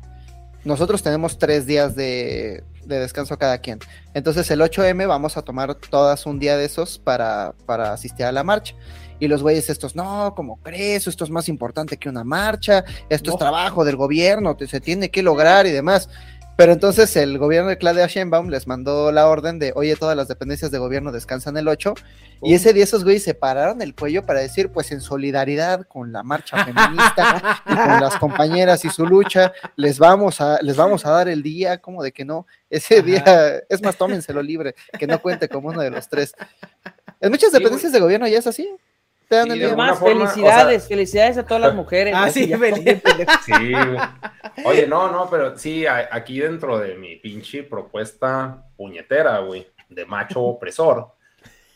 nosotros 0.65 1.03
tenemos 1.03 1.39
tres 1.39 1.67
días 1.67 1.97
de, 1.97 2.63
de 2.85 2.99
descanso 3.01 3.37
cada 3.39 3.59
quien. 3.59 3.79
Entonces 4.15 4.51
el 4.51 4.61
8M 4.61 5.07
vamos 5.09 5.37
a 5.37 5.43
tomar 5.43 5.75
todas 5.75 6.27
un 6.27 6.39
día 6.39 6.57
de 6.57 6.65
esos 6.67 6.99
para, 6.99 7.55
para 7.67 7.93
asistir 7.93 8.27
a 8.27 8.33
la 8.33 8.45
marcha. 8.45 8.75
Y 9.19 9.29
los 9.29 9.43
güeyes 9.43 9.69
estos, 9.69 9.95
no, 9.97 10.33
¿cómo 10.35 10.57
crees? 10.63 11.07
Esto 11.07 11.25
es 11.25 11.31
más 11.31 11.49
importante 11.49 11.99
que 11.99 12.09
una 12.09 12.25
marcha, 12.25 12.85
esto 13.11 13.33
es 13.33 13.39
trabajo 13.39 13.85
del 13.85 13.97
gobierno, 13.97 14.57
te- 14.57 14.67
se 14.67 14.81
tiene 14.81 15.11
que 15.11 15.23
lograr 15.23 15.67
y 15.67 15.71
demás. 15.71 16.09
Pero 16.61 16.75
entonces 16.75 17.17
el 17.17 17.39
gobierno 17.39 17.71
de 17.71 17.79
Claudia 17.79 18.07
Sheinbaum 18.07 18.51
les 18.51 18.67
mandó 18.67 19.11
la 19.13 19.29
orden 19.29 19.59
de, 19.59 19.73
oye, 19.77 19.97
todas 19.97 20.15
las 20.15 20.29
dependencias 20.29 20.71
de 20.71 20.77
gobierno 20.77 21.11
descansan 21.11 21.57
el 21.57 21.67
8. 21.69 21.95
Y 22.43 22.53
ese 22.53 22.75
día 22.75 22.85
esos 22.85 23.03
güeyes 23.03 23.23
se 23.23 23.33
pararon 23.33 23.81
el 23.81 23.95
cuello 23.95 24.27
para 24.27 24.41
decir, 24.41 24.71
pues 24.71 24.93
en 24.93 25.01
solidaridad 25.01 25.87
con 25.87 26.13
la 26.13 26.23
marcha 26.23 26.63
feminista 26.63 27.63
y 27.67 27.75
con 27.75 28.01
las 28.03 28.17
compañeras 28.19 28.85
y 28.85 28.91
su 28.91 29.07
lucha, 29.07 29.55
les 29.77 29.99
vamos 29.99 30.43
a, 30.43 30.61
les 30.61 30.77
vamos 30.77 31.07
a 31.07 31.13
dar 31.13 31.31
el 31.31 31.43
día, 31.43 31.79
como 31.79 32.03
de 32.03 32.13
que 32.13 32.27
no, 32.27 32.47
ese 32.69 33.01
día, 33.01 33.63
es 33.67 33.81
más, 33.81 33.97
tómenselo 33.97 34.43
libre, 34.43 34.75
que 34.99 35.07
no 35.07 35.19
cuente 35.23 35.49
como 35.49 35.71
uno 35.71 35.81
de 35.81 35.91
los 35.91 36.11
tres. 36.11 36.35
En 37.23 37.31
muchas 37.31 37.53
dependencias 37.53 37.91
de 37.91 38.01
gobierno 38.01 38.29
ya 38.29 38.39
es 38.39 38.47
así. 38.47 38.69
Te 39.31 39.37
dan 39.37 39.53
el 39.53 39.65
además, 39.65 40.01
felicidades, 40.01 40.89
felicidades 40.89 41.39
a 41.39 41.47
todas 41.47 41.61
las 41.61 41.75
mujeres. 41.77 42.13
Ah, 42.17 42.27
¿no? 42.27 42.33
sí, 42.33 42.49
feliz-. 42.59 43.01
Sí, 43.47 43.73
güey. 43.73 43.99
Oye, 44.65 44.89
no, 44.89 45.09
no, 45.09 45.31
pero 45.31 45.57
sí, 45.57 45.87
aquí 45.87 46.41
dentro 46.41 46.81
de 46.81 46.97
mi 46.97 47.15
pinche 47.15 47.63
propuesta 47.63 48.67
puñetera, 48.77 49.39
güey, 49.39 49.71
de 49.89 50.05
macho 50.05 50.41
opresor, 50.41 51.13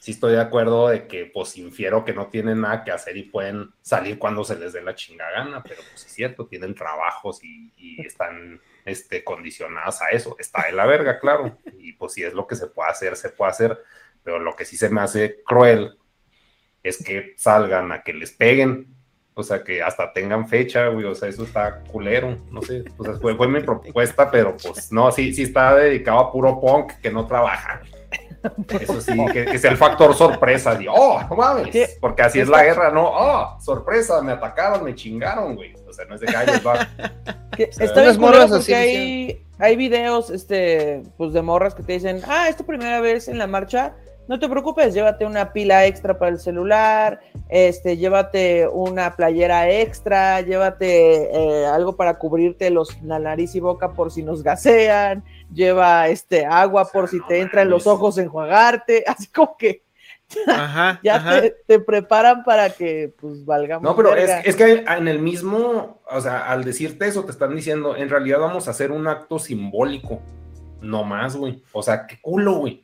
sí 0.01 0.11
estoy 0.11 0.33
de 0.33 0.41
acuerdo 0.41 0.89
de 0.89 1.07
que, 1.07 1.27
pues, 1.27 1.57
infiero 1.57 2.05
que 2.05 2.13
no 2.13 2.27
tienen 2.27 2.61
nada 2.61 2.83
que 2.83 2.91
hacer 2.91 3.17
y 3.17 3.23
pueden 3.23 3.71
salir 3.83 4.19
cuando 4.19 4.43
se 4.43 4.57
les 4.57 4.73
dé 4.73 4.83
la 4.83 4.97
chinga 4.97 5.31
gana, 5.31 5.63
pero 5.63 5.81
pues 5.93 6.05
es 6.07 6.13
cierto, 6.13 6.49
tienen 6.49 6.75
trabajos 6.75 7.39
y, 7.45 7.73
y 7.77 8.05
están 8.05 8.61
este, 8.85 9.23
condicionadas 9.23 10.03
a 10.03 10.09
eso. 10.09 10.35
Está 10.41 10.65
de 10.67 10.73
la 10.73 10.87
verga, 10.87 11.21
claro, 11.21 11.57
y 11.79 11.93
pues 11.93 12.15
si 12.15 12.25
es 12.25 12.35
lo 12.35 12.49
que 12.49 12.57
se 12.57 12.67
puede 12.67 12.91
hacer, 12.91 13.15
se 13.15 13.29
puede 13.29 13.53
hacer, 13.53 13.81
pero 14.25 14.41
lo 14.41 14.57
que 14.57 14.65
sí 14.65 14.77
se 14.77 14.89
me 14.89 15.03
hace 15.03 15.41
cruel 15.45 15.97
es 16.85 17.03
que 17.03 17.35
salgan 17.37 17.91
a 17.91 18.03
que 18.03 18.13
les 18.13 18.31
peguen, 18.31 18.95
o 19.35 19.43
sea, 19.43 19.65
que 19.65 19.83
hasta 19.83 20.13
tengan 20.13 20.47
fecha, 20.47 20.89
güey, 20.89 21.07
o 21.07 21.15
sea, 21.15 21.29
eso 21.29 21.43
está 21.43 21.81
culero, 21.91 22.39
no 22.53 22.63
sé, 22.63 22.85
o 22.97 23.05
sea, 23.05 23.15
fue, 23.15 23.35
fue 23.35 23.49
mi 23.49 23.61
propuesta, 23.61 24.31
pero 24.31 24.57
pues 24.57 24.93
no, 24.93 25.11
sí, 25.11 25.35
sí 25.35 25.43
está 25.43 25.75
dedicado 25.75 26.21
a 26.21 26.31
puro 26.31 26.61
punk 26.61 26.93
que 27.03 27.11
no 27.11 27.27
trabaja. 27.27 27.81
Eso 28.79 29.01
sí, 29.01 29.13
que, 29.33 29.47
que 29.47 29.59
sea 29.59 29.71
el 29.71 29.79
factor 29.79 30.15
sorpresa, 30.15 30.75
de, 30.75 30.87
oh, 30.89 31.21
no 31.29 31.35
mames, 31.35 31.97
porque 31.99 32.23
así 32.23 32.41
es 32.41 32.49
la 32.49 32.63
guerra, 32.63 32.93
¿no? 32.93 33.09
Oh, 33.11 33.59
sorpresa, 33.59 34.21
me 34.21 34.33
atacaron, 34.33 34.85
me 34.85 34.95
chingaron, 34.95 35.57
güey, 35.57 35.75
o 35.89 35.93
sea, 35.93 36.05
no 36.05 36.15
es 36.15 36.21
de 36.21 36.27
calles, 36.27 36.65
va. 36.65 36.87
Está 37.57 38.03
bien 38.03 38.21
morras 38.21 38.51
porque 38.51 38.75
hay, 38.75 39.47
hay 39.59 39.77
videos 39.77 40.29
este, 40.29 41.03
pues 41.17 41.33
de 41.33 41.41
morras 41.41 41.75
que 41.75 41.83
te 41.83 41.95
dicen, 41.95 42.21
ah, 42.29 42.49
es 42.49 42.57
tu 42.57 42.67
primera 42.67 43.01
vez 43.01 43.29
en 43.29 43.39
la 43.39 43.47
marcha, 43.47 43.95
no 44.29 44.39
te 44.39 44.49
preocupes, 44.49 44.95
llévate 44.95 45.27
una 45.27 45.53
pila 45.53 45.87
extra 45.87 46.19
para 46.19 46.33
el 46.33 46.39
celular, 46.39 47.21
este, 47.49 47.97
llévate 47.97 48.67
una 48.69 49.15
playera 49.17 49.71
extra, 49.71 50.41
llévate 50.41 51.31
eh, 51.33 51.67
algo 51.67 51.97
para 51.97 52.19
cubrirte 52.19 52.71
los, 52.71 53.03
la 53.03 53.19
nariz 53.19 53.55
y 53.55 53.61
boca 53.61 53.93
por 53.93 54.11
si 54.11 54.23
nos 54.23 54.43
gasean, 54.43 55.25
lleva 55.53 56.09
este 56.09 56.47
agua 56.47 56.87
por 56.87 57.09
si 57.09 57.21
te 57.27 57.41
entran 57.41 57.69
los 57.69 57.87
ojos 57.87 58.19
enjuagarte, 58.19 59.05
así 59.09 59.27
como 59.29 59.57
que 59.57 59.85
Ajá, 60.47 61.01
ya 61.05 61.17
ajá. 61.17 61.41
Te, 61.43 61.57
te 61.67 61.79
preparan 61.81 62.45
para 62.45 62.71
que 62.71 63.15
pues 63.21 63.45
valgamos. 63.45 63.83
No, 63.83 63.97
pero 63.97 64.17
es, 64.17 64.31
es 64.45 64.57
que 64.57 64.85
en 64.87 65.09
el 65.09 65.19
mismo, 65.19 66.01
o 66.11 66.21
sea, 66.21 66.51
al 66.51 66.65
decirte 66.65 67.07
eso, 67.07 67.25
te 67.25 67.31
están 67.31 67.55
diciendo, 67.55 67.97
en 67.97 68.09
realidad 68.09 68.41
vamos 68.41 68.69
a 68.69 68.73
hacer 68.73 68.91
un 68.91 69.07
acto 69.07 69.39
simbólico, 69.39 70.21
no 70.81 71.05
más, 71.05 71.37
güey. 71.37 71.63
O 71.73 71.83
sea, 71.83 72.07
qué 72.07 72.19
culo, 72.21 72.55
güey. 72.55 72.84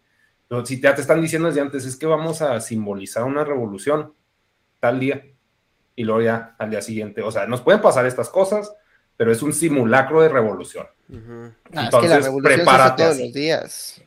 Si 0.65 0.81
ya 0.81 0.95
te 0.95 1.01
están 1.01 1.21
diciendo 1.21 1.47
desde 1.47 1.61
antes, 1.61 1.85
es 1.85 1.97
que 1.97 2.07
vamos 2.07 2.43
a 2.43 2.61
simbolizar 2.61 3.23
una 3.23 3.45
revolución 3.45 4.13
tal 4.81 4.99
día 4.99 5.25
y 5.95 6.03
luego 6.03 6.23
ya 6.23 6.57
al 6.59 6.71
día 6.71 6.83
siguiente. 6.83 7.23
O 7.23 7.31
sea, 7.31 7.47
nos 7.47 7.61
pueden 7.61 7.81
pasar 7.81 8.05
estas 8.05 8.29
cosas, 8.29 8.75
pero 9.17 9.31
es 9.31 9.43
un 9.43 9.53
simulacro 9.53 10.21
de 10.23 10.29
revolución. 10.29 10.87
Ah, 11.09 11.09
es 11.13 11.71
que 11.71 11.75
la 11.75 11.85
Entonces, 11.85 12.11
se 12.11 12.17
hace 12.17 12.43
prepárate 12.43 13.03
todos 13.03 13.15
así. 13.15 13.25
los 13.25 13.33
días. 13.33 14.03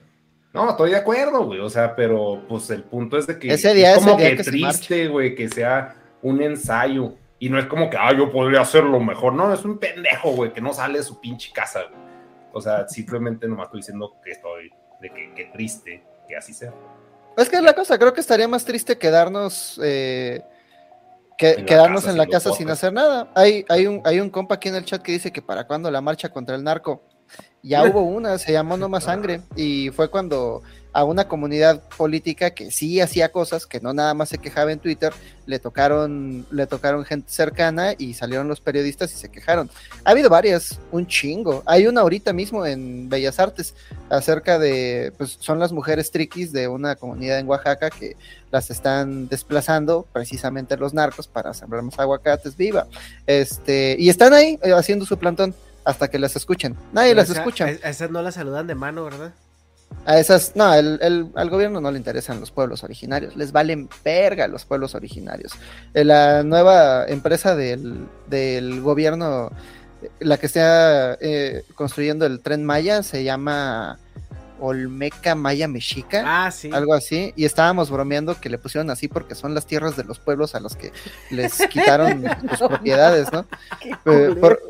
No, 0.54 0.70
estoy 0.70 0.92
de 0.92 0.98
acuerdo, 0.98 1.46
güey. 1.46 1.62
O 1.62 1.70
sea, 1.70 1.96
pero 1.96 2.44
pues 2.50 2.70
el 2.72 2.84
punto 2.84 3.18
es 3.18 3.26
de 3.26 3.40
que 3.40 3.54
Ese 3.54 3.74
día 3.74 3.92
es 3.92 4.00
es 4.00 4.04
como 4.04 4.18
día 4.18 4.36
que, 4.36 4.44
triste, 4.44 5.08
güey, 5.08 5.36
que 5.36 5.48
sea 5.48 5.96
un 6.22 6.42
ensayo. 6.42 7.14
Y 7.40 7.50
no 7.50 7.58
es 7.58 7.68
como 7.68 7.90
que, 7.90 7.96
ah, 7.98 8.12
yo 8.12 8.30
podría 8.30 8.62
hacerlo 8.62 9.00
mejor. 9.00 9.34
No, 9.34 9.54
es 9.54 9.64
un 9.64 9.78
pendejo, 9.78 10.32
güey, 10.32 10.52
que 10.52 10.62
no 10.62 10.74
sale 10.74 11.00
de 11.00 11.06
su 11.06 11.22
pinche 11.22 11.54
casa, 11.54 11.84
güey. 11.84 12.02
O 12.52 12.60
sea, 12.60 12.88
simplemente 12.90 13.48
nomás 13.48 13.68
estoy 13.68 13.80
diciendo 13.80 14.14
que 14.22 14.32
estoy, 14.32 14.72
de 15.02 15.10
que, 15.10 15.34
que 15.34 15.46
triste 15.46 16.04
que 16.34 16.38
así 16.38 16.54
sea. 16.54 16.74
Es 17.38 17.50
que 17.50 17.58
es 17.58 17.64
la 17.64 17.74
cosa, 17.74 17.98
creo 17.98 18.14
que 18.14 18.22
estaría 18.22 18.48
más 18.48 18.66
triste 18.66 18.98
quedarnos 18.98 19.80
eh, 19.84 20.42
que, 21.38 21.52
En 21.52 21.60
la 21.60 21.66
quedarnos 21.66 22.02
casa 22.02 22.12
en 22.12 22.18
la 22.18 22.28
casa 22.28 22.54
sin 22.54 22.70
hacer 22.70 22.94
nada. 22.94 23.32
Hay, 23.36 23.66
hay, 23.70 23.88
un, 23.88 24.02
hay 24.04 24.20
un 24.20 24.30
compa 24.30 24.56
aquí 24.56 24.70
en 24.70 24.76
el 24.76 24.86
chat 24.86 25.02
que 25.02 25.12
dice 25.12 25.32
que 25.32 25.42
para 25.42 25.66
cuando 25.66 25.90
la 25.90 26.02
marcha 26.02 26.30
contra 26.30 26.56
el 26.56 26.64
narco. 26.64 27.04
Ya 27.62 27.84
hubo 27.90 28.02
una, 28.02 28.38
se 28.38 28.52
llamó 28.52 28.78
No 28.78 28.90
Más 28.90 29.06
Sangre, 29.06 29.42
y 29.56 29.90
fue 29.92 30.10
cuando 30.10 30.62
a 30.94 31.04
una 31.04 31.28
comunidad 31.28 31.82
política 31.98 32.52
que 32.52 32.72
sí 32.72 33.02
hacía 33.02 33.30
cosas, 33.32 33.66
que 33.66 33.80
no 33.82 33.94
nada 33.94 34.14
más 34.14 34.30
se 34.30 34.38
quejaba 34.38 34.72
en 34.72 34.80
Twitter, 34.80 35.12
le 35.48 35.60
tocaron, 35.60 36.46
le 36.52 36.68
tocaron 36.68 37.04
gente 37.04 37.30
cercana 37.32 37.94
y 37.98 38.14
salieron 38.14 38.48
los 38.48 38.62
periodistas 38.62 39.12
y 39.12 39.18
se 39.18 39.30
quejaron. 39.30 39.70
Ha 40.06 40.12
habido 40.12 40.30
varias, 40.30 40.80
un 40.92 41.06
chingo. 41.08 41.64
Hay 41.66 41.88
una 41.88 42.02
ahorita 42.02 42.32
mismo 42.32 42.66
en 42.66 43.10
Bellas 43.10 43.40
Artes 43.40 43.74
acerca 44.10 44.60
de, 44.60 45.12
pues 45.18 45.36
son 45.40 45.60
las 45.60 45.72
mujeres 45.72 46.12
triquis 46.12 46.52
de 46.54 46.68
una 46.68 46.96
comunidad 46.96 47.40
en 47.40 47.48
Oaxaca 47.50 47.90
que 47.90 48.16
las 48.52 48.70
están 48.70 49.28
desplazando 49.28 50.06
precisamente 50.14 50.78
los 50.78 50.94
narcos 50.94 51.28
para 51.28 51.54
sembrar 51.54 51.82
más 51.82 51.98
aguacates 52.00 52.56
viva. 52.56 52.88
Este, 53.28 53.96
y 54.00 54.10
están 54.10 54.34
ahí 54.34 54.60
eh, 54.62 54.74
haciendo 54.74 55.06
su 55.06 55.18
plantón 55.18 55.56
hasta 55.86 56.08
que 56.10 56.20
las 56.20 56.36
escuchen. 56.36 56.76
Nadie 56.94 57.10
Pero 57.10 57.22
las 57.22 57.30
esa- 57.32 57.40
escucha. 57.40 57.66
a 57.66 57.72
esas 57.90 58.12
no 58.12 58.22
las 58.22 58.36
saludan 58.36 58.68
de 58.68 58.76
mano, 58.76 59.04
¿verdad? 59.04 59.34
A 60.06 60.20
esas, 60.20 60.52
no, 60.56 60.74
el, 60.74 61.00
el- 61.02 61.28
al 61.36 61.50
gobierno 61.50 61.80
no 61.80 61.90
le 61.92 61.98
interesan 61.98 62.40
los 62.40 62.52
pueblos 62.52 62.84
originarios, 62.84 63.36
les 63.38 63.52
valen 63.52 63.88
verga 64.04 64.48
los 64.48 64.66
pueblos 64.66 64.96
originarios. 64.96 65.54
Eh, 65.94 66.04
La 66.04 66.44
nueva 66.44 67.06
empresa 67.08 67.56
del, 67.56 68.06
del 68.28 68.82
gobierno, 68.82 69.50
eh, 70.02 70.10
la 70.20 70.38
que 70.38 70.48
está 70.48 71.18
eh, 71.22 71.64
construyendo 71.76 72.26
el 72.26 72.42
tren 72.42 72.66
Maya, 72.66 73.02
se 73.04 73.24
llama 73.24 73.98
Olmeca 74.60 75.36
Maya 75.36 75.68
Mexica. 75.68 76.24
Ah, 76.46 76.52
sí. 76.52 76.70
Algo 76.74 76.94
así, 76.94 77.34
y 77.36 77.46
estábamos 77.46 77.90
bromeando 77.90 78.40
que 78.40 78.50
le 78.50 78.58
pusieron 78.58 78.90
así 78.90 79.08
porque 79.08 79.36
son 79.36 79.54
las 79.54 79.66
tierras 79.66 79.96
de 79.98 80.04
los 80.04 80.20
pueblos 80.20 80.54
a 80.56 80.60
los 80.60 80.76
que 80.76 80.92
les 81.32 81.54
quitaron 81.70 82.24
sus 82.58 82.68
propiedades, 82.68 83.32
¿no? 83.32 83.46
Eh, 84.06 84.36
por- 84.40 84.62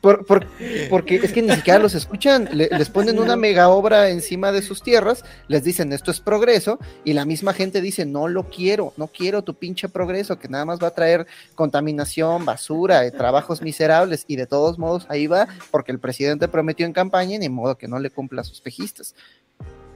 por- 0.00 0.24
por- 0.26 0.46
porque 0.90 1.16
es 1.16 1.32
que 1.32 1.42
ni 1.42 1.54
siquiera 1.54 1.78
los 1.78 1.94
escuchan, 1.94 2.48
le- 2.52 2.68
les 2.70 2.88
ponen 2.88 3.18
una 3.18 3.36
mega 3.36 3.68
obra 3.68 4.08
encima 4.10 4.52
de 4.52 4.62
sus 4.62 4.82
tierras, 4.82 5.24
les 5.48 5.62
dicen 5.64 5.92
esto 5.92 6.10
es 6.10 6.20
progreso, 6.20 6.78
y 7.04 7.12
la 7.12 7.24
misma 7.24 7.52
gente 7.52 7.80
dice 7.80 8.06
no 8.06 8.28
lo 8.28 8.48
quiero, 8.48 8.92
no 8.96 9.08
quiero 9.08 9.42
tu 9.42 9.54
pinche 9.54 9.88
progreso, 9.88 10.38
que 10.38 10.48
nada 10.48 10.64
más 10.64 10.78
va 10.82 10.88
a 10.88 10.94
traer 10.94 11.26
contaminación, 11.54 12.44
basura, 12.44 13.04
eh, 13.04 13.10
trabajos 13.10 13.62
miserables, 13.62 14.24
y 14.28 14.36
de 14.36 14.46
todos 14.46 14.78
modos 14.78 15.06
ahí 15.08 15.26
va, 15.26 15.46
porque 15.70 15.92
el 15.92 15.98
presidente 15.98 16.48
prometió 16.48 16.86
en 16.86 16.92
campaña, 16.92 17.36
y 17.36 17.38
ni 17.38 17.48
modo 17.48 17.76
que 17.76 17.88
no 17.88 17.98
le 17.98 18.10
cumpla 18.10 18.40
a 18.40 18.44
sus 18.44 18.60
pejistas. 18.60 19.14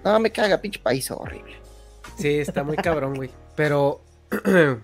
No, 0.05 0.19
me 0.21 0.31
caga, 0.31 0.59
pinche 0.59 0.79
país 0.79 1.11
horrible. 1.11 1.57
Sí, 2.19 2.29
está 2.39 2.63
muy 2.63 2.77
cabrón, 2.77 3.15
güey. 3.15 3.31
Pero. 3.57 4.01
Pero 4.45 4.81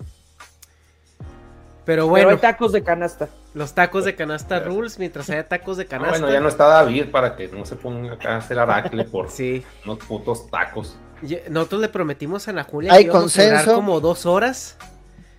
Pero 1.84 2.06
bueno, 2.08 2.28
hay 2.30 2.36
tacos 2.36 2.72
de 2.72 2.82
canasta. 2.82 3.28
Los 3.54 3.74
tacos 3.74 4.04
de 4.04 4.14
canasta 4.14 4.60
rules, 4.60 4.98
mientras 4.98 5.28
haya 5.30 5.46
tacos 5.48 5.76
de 5.76 5.84
Ah, 5.84 5.88
canasta. 5.88 6.18
bueno, 6.18 6.32
ya 6.32 6.40
no 6.40 6.48
está 6.48 6.66
David 6.66 7.06
para 7.10 7.36
que 7.36 7.48
no 7.48 7.64
se 7.66 7.76
ponga 7.76 8.14
acá 8.14 8.34
a 8.34 8.36
hacer 8.38 8.58
aracle 8.58 9.04
por 9.04 9.30
Sí. 9.30 9.62
unos 9.84 9.98
putos 9.98 10.48
tacos. 10.50 10.96
Ya- 11.22 11.38
Nosotros 11.50 11.80
le 11.82 11.88
prometimos 11.88 12.48
a 12.48 12.50
Ana 12.50 12.64
Julia 12.64 12.92
Hay 12.92 13.04
que 13.04 13.10
íbamos 13.10 13.38
a 13.38 13.42
consenso. 13.42 13.74
como 13.74 14.00
dos 14.00 14.26
horas. 14.26 14.76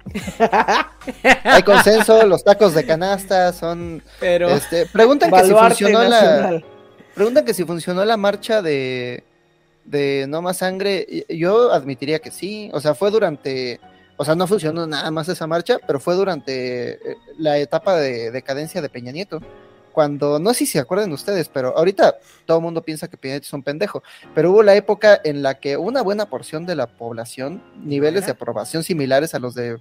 Hay 1.43 1.63
consenso, 1.63 2.25
los 2.25 2.43
tacos 2.43 2.73
de 2.73 2.85
canasta 2.85 3.53
son. 3.53 4.01
Pero. 4.19 4.49
Este, 4.49 4.85
preguntan 4.85 5.31
que 5.31 5.43
si 5.43 5.53
funcionó 5.53 6.03
la. 6.03 6.61
Preguntan 7.15 7.45
que 7.45 7.53
si 7.53 7.63
funcionó 7.63 8.03
la 8.05 8.17
marcha 8.17 8.61
de, 8.61 9.23
de 9.85 10.25
No 10.27 10.41
Más 10.41 10.57
Sangre. 10.57 11.25
Yo 11.29 11.71
admitiría 11.71 12.19
que 12.19 12.31
sí. 12.31 12.69
O 12.73 12.79
sea, 12.81 12.95
fue 12.95 13.11
durante, 13.11 13.79
O 14.17 14.25
sea, 14.25 14.35
no 14.35 14.47
funcionó 14.47 14.85
nada 14.85 15.09
más 15.11 15.27
esa 15.29 15.47
marcha, 15.47 15.77
pero 15.85 15.99
fue 15.99 16.15
durante 16.15 16.93
eh, 16.93 17.17
la 17.37 17.57
etapa 17.57 17.95
de 17.95 18.31
decadencia 18.31 18.81
de 18.81 18.89
Peña 18.89 19.11
Nieto. 19.11 19.39
Cuando, 19.91 20.39
no 20.39 20.53
sé 20.53 20.59
si 20.59 20.65
se 20.67 20.79
acuerdan 20.79 21.11
ustedes, 21.11 21.49
pero 21.49 21.77
ahorita 21.77 22.15
todo 22.45 22.57
el 22.57 22.63
mundo 22.63 22.81
piensa 22.81 23.07
que 23.07 23.17
Peña 23.17 23.35
Nieto 23.35 23.45
es 23.45 23.53
un 23.53 23.63
pendejo, 23.63 24.01
pero 24.33 24.51
hubo 24.51 24.63
la 24.63 24.75
época 24.75 25.19
en 25.23 25.43
la 25.43 25.59
que 25.59 25.77
una 25.77 26.01
buena 26.01 26.25
porción 26.27 26.65
de 26.65 26.75
la 26.75 26.87
población, 26.87 27.63
niveles 27.83 28.25
de 28.25 28.31
aprobación 28.31 28.83
similares 28.83 29.35
a 29.35 29.39
los 29.39 29.53
de 29.53 29.77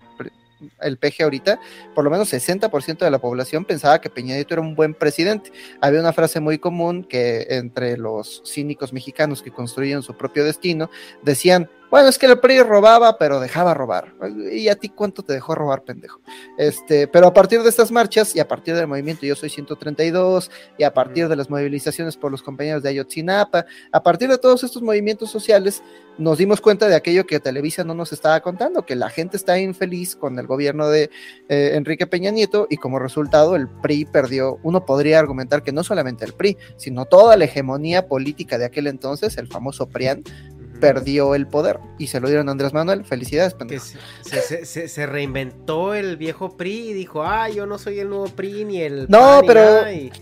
el 0.80 0.96
PG 0.98 1.22
ahorita, 1.22 1.60
por 1.94 2.04
lo 2.04 2.10
menos 2.10 2.32
60% 2.32 2.98
de 2.98 3.10
la 3.10 3.18
población 3.18 3.64
pensaba 3.64 4.00
que 4.00 4.10
Peña 4.10 4.34
Nieto 4.34 4.54
era 4.54 4.60
un 4.60 4.74
buen 4.74 4.94
presidente. 4.94 5.52
Había 5.80 6.00
una 6.00 6.12
frase 6.12 6.40
muy 6.40 6.58
común 6.58 7.04
que 7.04 7.46
entre 7.50 7.96
los 7.96 8.42
cínicos 8.46 8.92
mexicanos 8.92 9.42
que 9.42 9.50
construyen 9.50 10.02
su 10.02 10.14
propio 10.14 10.44
destino 10.44 10.90
decían, 11.22 11.68
bueno, 11.92 12.08
es 12.08 12.16
que 12.16 12.24
el 12.24 12.38
PRI 12.40 12.62
robaba, 12.62 13.18
pero 13.18 13.38
dejaba 13.38 13.74
robar. 13.74 14.14
¿Y 14.50 14.68
a 14.68 14.76
ti 14.76 14.88
cuánto 14.88 15.22
te 15.22 15.34
dejó 15.34 15.54
robar, 15.54 15.84
pendejo? 15.84 16.22
Este, 16.56 17.06
pero 17.06 17.26
a 17.26 17.34
partir 17.34 17.62
de 17.62 17.68
estas 17.68 17.92
marchas 17.92 18.34
y 18.34 18.40
a 18.40 18.48
partir 18.48 18.74
del 18.74 18.86
movimiento 18.86 19.26
Yo 19.26 19.36
Soy 19.36 19.50
132 19.50 20.50
y 20.78 20.84
a 20.84 20.94
partir 20.94 21.28
de 21.28 21.36
las 21.36 21.50
movilizaciones 21.50 22.16
por 22.16 22.30
los 22.30 22.42
compañeros 22.42 22.82
de 22.82 22.88
Ayotzinapa, 22.88 23.66
a 23.92 24.02
partir 24.02 24.30
de 24.30 24.38
todos 24.38 24.64
estos 24.64 24.80
movimientos 24.80 25.30
sociales, 25.30 25.82
nos 26.16 26.38
dimos 26.38 26.62
cuenta 26.62 26.88
de 26.88 26.94
aquello 26.94 27.26
que 27.26 27.40
Televisa 27.40 27.84
no 27.84 27.94
nos 27.94 28.12
estaba 28.12 28.40
contando, 28.40 28.86
que 28.86 28.96
la 28.96 29.10
gente 29.10 29.36
está 29.36 29.58
infeliz 29.58 30.16
con 30.16 30.38
el 30.38 30.46
gobierno 30.46 30.88
de 30.88 31.10
eh, 31.50 31.72
Enrique 31.74 32.06
Peña 32.06 32.30
Nieto 32.30 32.66
y 32.70 32.78
como 32.78 33.00
resultado 33.00 33.54
el 33.54 33.68
PRI 33.68 34.06
perdió, 34.06 34.58
uno 34.62 34.86
podría 34.86 35.18
argumentar 35.18 35.62
que 35.62 35.72
no 35.72 35.84
solamente 35.84 36.24
el 36.24 36.32
PRI, 36.32 36.56
sino 36.76 37.04
toda 37.04 37.36
la 37.36 37.44
hegemonía 37.44 38.08
política 38.08 38.56
de 38.56 38.64
aquel 38.64 38.86
entonces, 38.86 39.36
el 39.36 39.46
famoso 39.46 39.88
PRIAN, 39.88 40.22
perdió 40.82 41.34
el 41.34 41.46
poder 41.46 41.78
y 41.98 42.08
se 42.08 42.20
lo 42.20 42.28
dieron 42.28 42.48
a 42.48 42.52
Andrés 42.52 42.72
Manuel. 42.74 43.04
Felicidades, 43.04 43.54
pendejo. 43.54 43.84
Se, 44.22 44.40
se- 44.42 44.66
se- 44.66 44.88
se 44.88 45.06
reinventó 45.06 45.94
el 45.94 46.16
viejo 46.16 46.56
PRI 46.56 46.90
y 46.90 46.92
dijo, 46.92 47.22
ah, 47.22 47.48
yo 47.48 47.64
no 47.66 47.78
soy 47.78 48.00
el 48.00 48.08
nuevo 48.10 48.26
PRI 48.26 48.64
ni 48.64 48.80
el... 48.82 49.06
No, 49.08 49.18
PAN, 49.18 49.40
ni 49.42 49.46
pero- 49.46 49.60
nada", 49.60 49.92
y- 49.92 50.12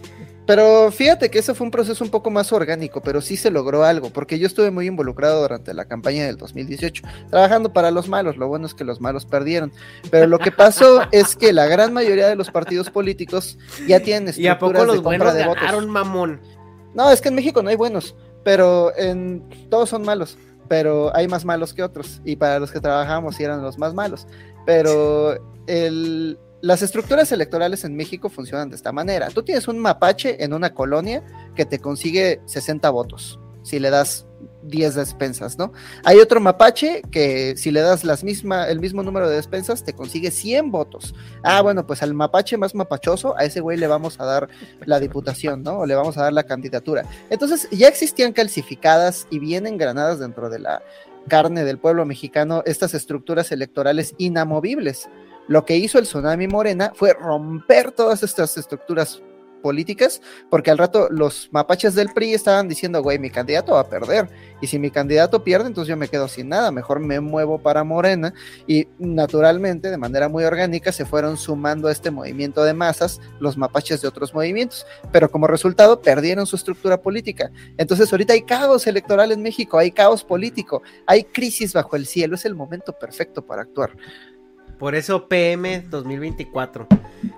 Pero 0.47 0.90
fíjate 0.90 1.30
que 1.30 1.39
ese 1.39 1.55
fue 1.55 1.64
un 1.64 1.70
proceso 1.70 2.02
un 2.02 2.10
poco 2.10 2.28
más 2.28 2.52
orgánico, 2.52 3.00
pero 3.02 3.20
sí 3.20 3.36
se 3.36 3.50
logró 3.52 3.84
algo, 3.84 4.10
porque 4.10 4.39
yo 4.39 4.47
estuve 4.48 4.70
muy 4.72 4.86
involucrado 4.89 5.40
durante 5.42 5.72
la 5.74 5.84
campaña 5.84 6.26
del 6.26 6.36
2018, 6.39 7.02
trabajando 7.30 7.72
para 7.72 7.90
los 7.92 8.08
malos, 8.08 8.36
lo 8.36 8.48
bueno 8.48 8.66
es 8.66 8.74
que 8.74 8.82
los 8.82 9.00
malos 9.00 9.26
perdieron, 9.26 9.70
pero 10.10 10.26
lo 10.26 10.39
que 10.40 10.50
pasó 10.50 11.02
es 11.12 11.36
que 11.36 11.52
la 11.52 11.66
gran 11.66 11.92
mayoría 11.92 12.26
de 12.26 12.34
los 12.36 12.50
partidos 12.50 12.90
políticos 12.90 13.58
ya 13.86 14.00
tienen 14.00 14.34
¿Y 14.36 14.48
a 14.48 14.58
poco 14.58 14.72
estructuras 14.72 14.86
de 14.89 14.94
los 14.97 15.02
compra 15.05 15.18
buenos 15.18 15.34
de 15.34 15.44
votos. 15.47 15.62
ganaron, 15.62 15.89
mamón? 15.90 16.40
No, 16.94 17.10
es 17.12 17.20
que 17.20 17.28
en 17.28 17.36
México 17.36 17.62
no 17.62 17.70
hay 17.70 17.76
buenos, 17.76 18.16
pero 18.42 18.92
en 18.97 19.44
todos 19.70 19.89
son 19.90 20.02
malos, 20.02 20.36
pero 20.70 21.10
hay 21.16 21.26
más 21.26 21.44
malos 21.44 21.74
que 21.74 21.82
otros. 21.82 22.23
Y 22.24 22.36
para 22.36 22.60
los 22.60 22.70
que 22.70 22.81
trabajamos 22.81 23.40
eran 23.40 23.60
los 23.60 23.76
más 23.76 23.92
malos. 23.92 24.28
Pero 24.65 25.34
el- 25.66 26.39
las 26.62 26.81
estructuras 26.82 27.32
electorales 27.32 27.82
en 27.84 27.97
México 27.97 28.28
funcionan 28.28 28.70
de 28.70 28.76
esta 28.76 28.92
manera. 28.92 29.31
Tú 29.31 29.42
tienes 29.42 29.66
un 29.66 29.81
mapache 29.81 30.44
en 30.44 30.52
una 30.55 30.73
colonia 30.73 31.24
que 31.57 31.65
te 31.66 31.81
consigue 31.81 32.40
60 32.47 32.89
votos 32.90 33.40
si 33.62 33.81
le 33.81 33.90
das 33.90 34.26
10 34.62 34.94
despensas, 34.94 35.58
¿no? 35.58 35.72
Hay 36.05 36.18
otro 36.18 36.40
mapache 36.40 37.02
que 37.10 37.56
si 37.56 37.70
le 37.70 37.80
das 37.80 38.05
las 38.05 38.24
misma, 38.24 38.68
el 38.68 38.80
mismo 38.80 39.02
número 39.02 39.28
de 39.28 39.36
despensas 39.36 39.84
te 39.84 39.92
consigue 39.92 40.30
100 40.30 40.70
votos. 40.70 41.14
Ah, 41.42 41.62
bueno, 41.62 41.86
pues 41.86 42.02
al 42.02 42.14
mapache 42.14 42.56
más 42.56 42.74
mapachoso, 42.74 43.36
a 43.36 43.44
ese 43.44 43.60
güey 43.60 43.78
le 43.78 43.86
vamos 43.86 44.20
a 44.20 44.24
dar 44.24 44.48
la 44.84 45.00
diputación, 45.00 45.62
¿no? 45.62 45.80
O 45.80 45.86
le 45.86 45.94
vamos 45.94 46.16
a 46.18 46.22
dar 46.22 46.32
la 46.32 46.44
candidatura. 46.44 47.05
Entonces, 47.30 47.68
ya 47.70 47.89
existían 47.89 48.32
calcificadas 48.32 49.26
y 49.30 49.39
bien 49.39 49.66
engranadas 49.66 50.18
dentro 50.18 50.50
de 50.50 50.58
la 50.58 50.82
carne 51.28 51.64
del 51.64 51.78
pueblo 51.78 52.05
mexicano 52.05 52.62
estas 52.66 52.94
estructuras 52.94 53.52
electorales 53.52 54.14
inamovibles. 54.18 55.08
Lo 55.48 55.64
que 55.64 55.76
hizo 55.76 55.98
el 55.98 56.05
tsunami 56.05 56.47
Morena 56.47 56.92
fue 56.94 57.12
romper 57.12 57.92
todas 57.92 58.22
estas 58.22 58.56
estructuras 58.56 59.22
políticas, 59.60 60.20
porque 60.48 60.70
al 60.70 60.78
rato 60.78 61.08
los 61.10 61.48
mapaches 61.52 61.94
del 61.94 62.12
PRI 62.12 62.34
estaban 62.34 62.68
diciendo, 62.68 63.02
güey, 63.02 63.18
mi 63.18 63.30
candidato 63.30 63.74
va 63.74 63.80
a 63.80 63.89
perder, 63.89 64.28
y 64.60 64.66
si 64.66 64.78
mi 64.78 64.90
candidato 64.90 65.44
pierde, 65.44 65.68
entonces 65.68 65.89
yo 65.89 65.97
me 65.97 66.08
quedo 66.08 66.28
sin 66.28 66.48
nada, 66.48 66.70
mejor 66.70 67.00
me 67.00 67.20
muevo 67.20 67.58
para 67.58 67.84
Morena, 67.84 68.34
y 68.66 68.89
naturalmente, 68.98 69.90
de 69.90 69.97
manera 69.97 70.28
muy 70.28 70.44
orgánica, 70.44 70.92
se 70.92 71.05
fueron 71.05 71.36
sumando 71.36 71.89
a 71.89 71.92
este 71.92 72.10
movimiento 72.10 72.64
de 72.64 72.74
masas 72.74 73.20
los 73.39 73.56
mapaches 73.56 74.00
de 74.02 74.08
otros 74.08 74.34
movimientos, 74.34 74.86
pero 75.12 75.30
como 75.30 75.47
resultado 75.47 76.00
perdieron 76.00 76.47
su 76.47 76.56
estructura 76.56 77.00
política. 77.00 77.50
Entonces 77.76 78.12
ahorita 78.12 78.32
hay 78.32 78.42
caos 78.42 78.86
electoral 78.86 79.32
en 79.32 79.42
México, 79.42 79.78
hay 79.78 79.90
caos 79.90 80.24
político, 80.24 80.82
hay 81.06 81.24
crisis 81.24 81.72
bajo 81.72 81.97
el 81.97 82.06
cielo, 82.06 82.34
es 82.34 82.44
el 82.44 82.55
momento 82.55 82.92
perfecto 82.92 83.42
para 83.42 83.62
actuar. 83.62 83.97
Por 84.81 84.94
eso 84.94 85.28
PM 85.28 85.83
2024. 85.91 86.86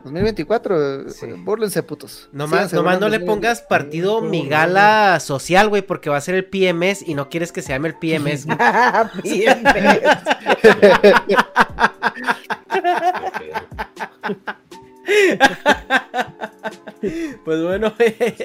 2024, 0.05 1.01
eh, 1.01 1.05
bórlense 1.39 1.83
putos. 1.83 2.29
Nomás, 2.31 2.71
Síganse 2.71 2.77
nomás 2.77 3.01
no 3.01 3.09
le 3.09 3.19
pongas 3.19 3.63
partido 3.63 4.23
Migala 4.23 5.19
social, 5.19 5.69
güey, 5.69 5.83
porque 5.83 6.09
va 6.09 6.19
a 6.19 6.21
ser 6.21 6.37
el 6.37 6.45
PMS 6.45 7.03
y 7.07 7.15
no 7.15 7.29
quieres 7.29 7.51
que 7.51 7.61
se 7.61 7.73
llame 7.73 7.89
el 7.89 7.97
PMS. 7.97 8.47
güey. 8.47 8.59
Pues 17.45 17.61
bueno, 17.61 17.93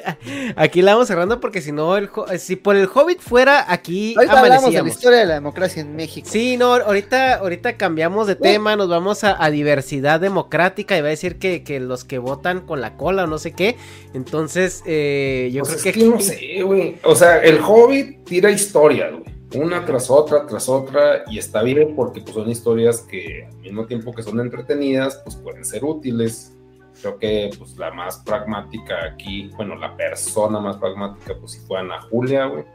aquí 0.56 0.82
la 0.82 0.94
vamos 0.94 1.08
cerrando 1.08 1.40
porque 1.40 1.61
si 1.61 1.72
no, 1.72 1.95
el, 1.95 2.10
ho- 2.16 2.26
si 2.40 2.56
por 2.56 2.76
el 2.76 2.90
Hobbit 2.92 3.19
fuera, 3.19 3.72
aquí 3.72 4.16
Ahorita 4.18 4.40
hablamos 4.40 4.74
de 4.74 4.82
la 4.82 4.90
historia 4.90 5.19
de 5.19 5.26
la 5.27 5.34
democracia 5.36 5.82
en 5.84 5.95
México. 5.95 6.27
Sí, 6.32 6.58
no, 6.58 6.74
ahorita, 6.74 7.36
ahorita 7.36 7.77
cambiamos 7.77 8.26
de 8.26 8.36
tema, 8.36 8.76
nos 8.76 8.90
vamos 8.90 9.24
a, 9.24 9.42
a 9.44 9.52
diversidad 9.52 10.19
democrática 10.19 10.98
y 10.98 11.02
va 11.02 11.08
a 11.08 11.11
decir 11.11 11.38
que, 11.38 11.64
que 11.64 11.80
los 11.80 12.03
que 12.03 12.18
votan 12.18 12.61
con 12.61 12.82
la 12.82 12.98
cola 12.98 13.26
o 13.26 13.27
no 13.27 13.38
sé 13.38 13.52
qué. 13.52 13.77
Entonces, 14.16 14.82
eh, 14.88 15.52
yo 15.53 15.61
Pues 15.64 15.76
creo 15.76 15.92
es 15.92 15.94
que... 15.94 16.02
que 16.02 16.10
no 16.10 16.19
sé, 16.19 16.61
güey. 16.64 16.95
O 17.03 17.16
sea, 17.16 17.38
el 17.44 17.60
Hobbit 17.64 18.24
tira 18.26 18.50
historias, 18.50 19.11
güey. 19.11 19.36
Una 19.56 19.85
tras 19.85 20.09
otra, 20.09 20.45
tras 20.45 20.67
otra, 20.67 21.24
y 21.27 21.38
está 21.38 21.64
bien 21.64 21.95
porque 21.95 22.19
pues, 22.19 22.35
son 22.35 22.50
historias 22.50 23.01
que 23.01 23.45
al 23.45 23.58
mismo 23.59 23.85
tiempo 23.85 24.14
que 24.14 24.22
son 24.22 24.40
entretenidas, 24.42 25.22
pues 25.24 25.38
pueden 25.38 25.64
ser 25.64 25.85
útiles. 25.85 26.53
Creo 27.01 27.17
que 27.17 27.51
pues 27.58 27.77
la 27.77 27.92
más 27.92 28.17
pragmática 28.17 29.06
aquí, 29.06 29.50
bueno, 29.56 29.76
la 29.76 29.95
persona 29.95 30.59
más 30.59 30.77
pragmática, 30.77 31.35
pues 31.40 31.53
si 31.53 31.59
fue 31.59 31.80
Ana 31.80 32.01
Julia, 32.01 32.48
güey. 32.48 32.66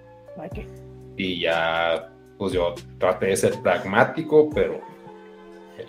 Y 1.17 1.41
ya, 1.41 2.11
pues 2.39 2.53
yo 2.53 2.75
traté 2.99 3.27
de 3.27 3.37
ser 3.37 3.61
pragmático, 3.61 4.49
pero 4.55 4.81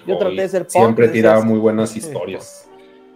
Yo 0.06 0.18
traté 0.18 0.42
de 0.42 0.50
ser 0.50 0.66
siempre 0.68 1.08
tiraba 1.08 1.44
muy 1.44 1.60
buenas 1.60 1.96
historias. 1.96 2.70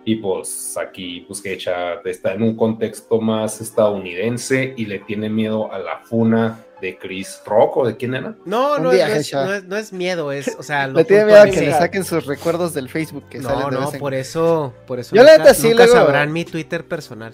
Y 0.05 0.15
pues 0.15 0.77
aquí, 0.77 1.25
pues 1.27 1.41
que 1.41 1.51
echa, 1.51 1.95
está 2.05 2.33
en 2.33 2.43
un 2.43 2.55
contexto 2.55 3.19
más 3.19 3.59
estadounidense 3.59 4.73
y 4.77 4.85
le 4.85 4.99
tiene 4.99 5.29
miedo 5.29 5.69
a 5.69 5.79
la 5.79 5.97
funa 6.05 6.63
de 6.81 6.97
Chris 6.97 7.41
Rock 7.45 7.77
o 7.77 7.87
de 7.87 7.97
quién 7.97 8.13
era. 8.15 8.35
No, 8.45 8.77
no, 8.77 8.91
día, 8.91 9.07
no, 9.07 9.15
es, 9.15 9.33
no, 9.33 9.53
es, 9.53 9.63
no 9.65 9.77
es 9.77 9.93
miedo, 9.93 10.31
es, 10.31 10.55
o 10.57 10.63
sea, 10.63 10.87
lo 10.87 11.03
tiene 11.05 11.25
miedo 11.25 11.41
a 11.41 11.45
que 11.45 11.61
le 11.61 11.71
saquen 11.71 12.03
sus 12.03 12.25
recuerdos 12.25 12.73
del 12.73 12.89
Facebook 12.89 13.25
que 13.29 13.41
salen 13.41 13.59
No, 13.59 13.69
de 13.69 13.93
no, 13.93 13.99
por 13.99 14.13
eso, 14.13 14.73
por 14.85 14.99
eso 14.99 15.15
Yo 15.15 15.23
la 15.23 15.31
nunca, 15.31 15.43
neta 15.43 15.53
sí, 15.55 15.69
nunca 15.69 15.85
luego- 15.85 15.99
sabrán 15.99 16.31
mi 16.31 16.45
Twitter 16.45 16.85
personal. 16.85 17.33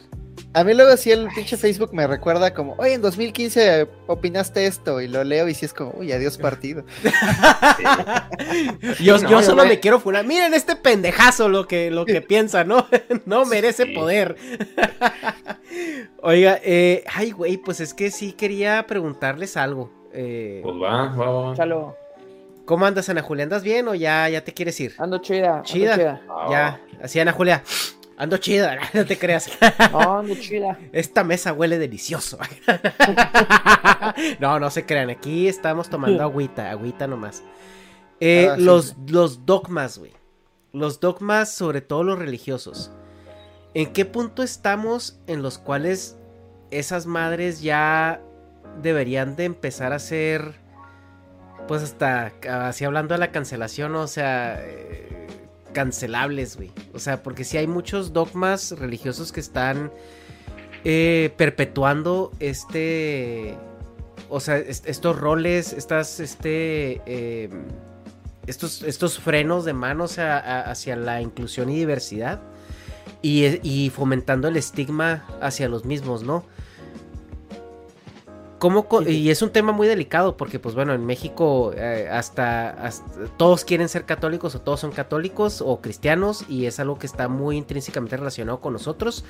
A 0.56 0.64
mí 0.64 0.74
luego 0.76 0.96
sí 0.98 1.12
el 1.12 1.28
pinche 1.34 1.58
Facebook 1.58 1.94
me 1.94 2.06
recuerda 2.06 2.54
como, 2.54 2.76
oye, 2.78 2.94
en 2.94 3.02
2015 3.02 3.88
opinaste 4.08 4.68
esto 4.68 5.02
y 5.02 5.08
lo 5.08 5.24
leo 5.24 5.48
y 5.50 5.56
sí 5.56 5.66
es 5.66 5.74
como, 5.74 5.92
uy, 5.98 6.12
adiós 6.12 6.38
partido. 6.38 6.84
Yo, 9.00 9.18
No, 9.18 9.24
yo 9.24 9.30
yo 9.30 9.42
solo 9.44 9.64
me- 9.64 9.70
me 9.70 9.80
quiero 9.80 10.00
funar. 10.00 10.26
Miren 10.26 10.54
este 10.54 10.76
pendejazo 10.76 11.50
lo 11.50 11.68
que, 11.68 11.90
lo 11.92 12.06
que 12.06 12.22
piensa, 12.22 12.64
¿no? 12.64 12.86
No 13.26 13.46
merece 13.46 13.88
poder. 13.88 14.36
Oiga, 16.22 16.60
eh, 16.64 17.04
ay, 17.14 17.32
güey, 17.32 17.58
pues 17.58 17.80
es 17.80 17.94
que 17.94 18.12
sí 18.12 18.34
quería 18.34 18.86
preguntarles 18.88 19.58
algo. 19.58 19.92
Eh, 20.14 20.60
Pues 20.64 20.76
va, 20.76 21.08
va, 21.16 21.30
va. 21.32 21.56
Chalo. 21.56 21.96
¿Cómo 22.66 22.86
andas, 22.86 23.10
Ana 23.10 23.22
Julia? 23.22 23.44
¿Andas 23.44 23.64
bien 23.64 23.88
o 23.88 23.96
ya, 23.96 24.30
ya 24.30 24.42
te 24.44 24.54
quieres 24.54 24.80
ir? 24.80 24.94
Ando 24.98 25.18
chida. 25.18 25.56
ando 25.58 25.64
Chida. 25.64 25.96
chida. 25.96 26.22
Ya, 26.50 26.80
así 27.02 27.20
Ana 27.20 27.32
Julia. 27.34 27.64
Ando 28.18 28.38
chida, 28.38 28.78
no 28.94 29.06
te 29.06 29.18
creas. 29.18 29.50
No, 29.92 30.20
ando 30.20 30.36
chida. 30.36 30.78
Esta 30.92 31.24
mesa 31.24 31.52
huele 31.54 31.80
delicioso. 31.80 32.38
no, 34.40 34.60
no 34.60 34.70
se 34.70 34.86
crean. 34.86 35.10
Aquí 35.10 35.48
estamos 35.48 35.90
tomando 35.90 36.22
agüita, 36.24 36.70
agüita 36.70 37.08
nomás. 37.08 37.44
Eh, 38.20 38.48
Ah, 38.52 38.56
sí. 38.56 38.62
los, 38.64 38.96
los 39.08 39.46
dogmas, 39.46 39.98
güey. 39.98 40.14
Los 40.72 41.00
dogmas, 41.00 41.52
sobre 41.52 41.82
todo 41.82 42.04
los 42.04 42.20
religiosos. 42.20 42.92
¿En 43.74 43.92
qué 43.94 44.06
punto 44.06 44.44
estamos 44.44 45.20
en 45.28 45.42
los 45.42 45.58
cuales 45.58 46.18
esas 46.72 47.06
madres 47.06 47.62
ya 47.62 48.22
deberían 48.82 49.36
de 49.36 49.46
empezar 49.46 49.94
a 49.94 50.00
ser, 50.00 50.56
pues 51.68 51.84
hasta, 51.84 52.34
así 52.68 52.86
hablando 52.86 53.14
de 53.14 53.20
la 53.20 53.32
cancelación, 53.32 53.96
o 53.96 54.08
sea, 54.08 54.60
eh, 54.64 55.10
cancelables, 55.74 56.56
güey? 56.56 56.72
O 56.94 57.00
sea, 57.00 57.22
porque 57.24 57.44
si 57.44 57.58
hay 57.58 57.68
muchos 57.68 58.14
dogmas 58.14 58.72
religiosos 58.80 59.32
que 59.32 59.40
están 59.42 59.92
eh, 60.86 61.34
perpetuando 61.38 62.32
este, 62.40 63.58
o 64.30 64.40
sea, 64.40 64.58
est- 64.58 64.88
estos 64.88 65.20
roles, 65.20 65.74
estas, 65.74 66.20
este, 66.20 67.02
eh, 67.06 67.50
estos, 68.48 68.84
estos 68.84 69.20
frenos 69.20 69.66
de 69.66 69.74
manos 69.74 70.18
hacia 70.20 70.96
la 70.96 71.22
inclusión 71.22 71.70
y 71.70 71.76
diversidad 71.76 72.42
y 73.22 73.90
fomentando 73.96 74.50
el 74.50 74.58
estigma 74.58 75.26
hacia 75.42 75.70
los 75.70 75.86
mismos, 75.86 76.24
¿no? 76.24 76.44
¿Cómo 78.64 78.88
co- 78.88 79.02
y 79.02 79.30
es 79.30 79.42
un 79.42 79.50
tema 79.50 79.74
muy 79.74 79.90
delicado 79.90 80.38
porque, 80.38 80.58
pues 80.58 80.74
bueno, 80.74 80.94
en 80.94 81.06
México 81.06 81.74
eh, 81.76 82.08
hasta, 82.10 82.70
hasta 82.70 83.26
todos 83.36 83.66
quieren 83.66 83.90
ser 83.90 84.06
católicos 84.06 84.56
o 84.56 84.62
todos 84.62 84.80
son 84.80 84.94
católicos 84.94 85.60
o 85.62 85.82
cristianos 85.82 86.46
y 86.48 86.66
es 86.66 86.80
algo 86.80 86.98
que 86.98 87.06
está 87.06 87.28
muy 87.28 87.58
intrínsecamente 87.58 88.16
relacionado 88.16 88.62
con 88.62 88.72
nosotros. 88.72 89.26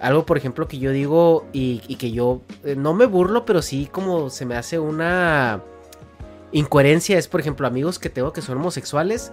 Algo, 0.00 0.24
por 0.24 0.38
ejemplo, 0.38 0.66
que 0.66 0.78
yo 0.78 0.92
digo 0.92 1.44
y, 1.52 1.82
y 1.88 1.96
que 1.96 2.10
yo 2.10 2.40
eh, 2.64 2.74
no 2.74 2.94
me 2.94 3.04
burlo, 3.04 3.44
pero 3.44 3.60
sí 3.60 3.86
como 3.92 4.30
se 4.30 4.46
me 4.46 4.56
hace 4.56 4.78
una 4.78 5.62
incoherencia 6.50 7.18
es, 7.18 7.28
por 7.28 7.40
ejemplo, 7.40 7.66
amigos 7.66 7.98
que 7.98 8.08
tengo 8.08 8.32
que 8.32 8.40
son 8.40 8.56
homosexuales 8.56 9.30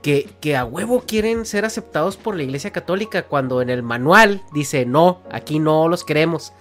que, 0.00 0.26
que 0.40 0.56
a 0.56 0.64
huevo 0.64 1.02
quieren 1.06 1.44
ser 1.44 1.66
aceptados 1.66 2.16
por 2.16 2.34
la 2.34 2.44
Iglesia 2.44 2.70
Católica 2.72 3.24
cuando 3.26 3.60
en 3.60 3.68
el 3.68 3.82
manual 3.82 4.42
dice 4.54 4.86
no, 4.86 5.20
aquí 5.30 5.58
no 5.58 5.86
los 5.86 6.02
queremos. 6.02 6.54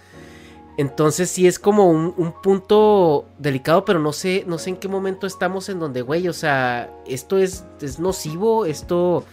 Entonces 0.77 1.29
sí 1.29 1.47
es 1.47 1.57
como 1.57 1.89
un, 1.89 2.13
un 2.17 2.33
punto 2.41 3.25
delicado, 3.37 3.85
pero 3.85 3.99
no 3.99 4.11
sé, 4.11 4.43
no 4.45 4.57
sé 4.57 4.71
en 4.71 4.77
qué 4.77 4.87
momento 4.89 5.25
estamos 5.25 5.69
en 5.69 5.79
donde, 5.79 6.01
güey, 6.01 6.27
o 6.27 6.33
sea, 6.33 6.89
esto 7.07 7.37
es, 7.37 7.63
es 7.81 7.99
nocivo, 7.99 8.65
esto 8.65 9.23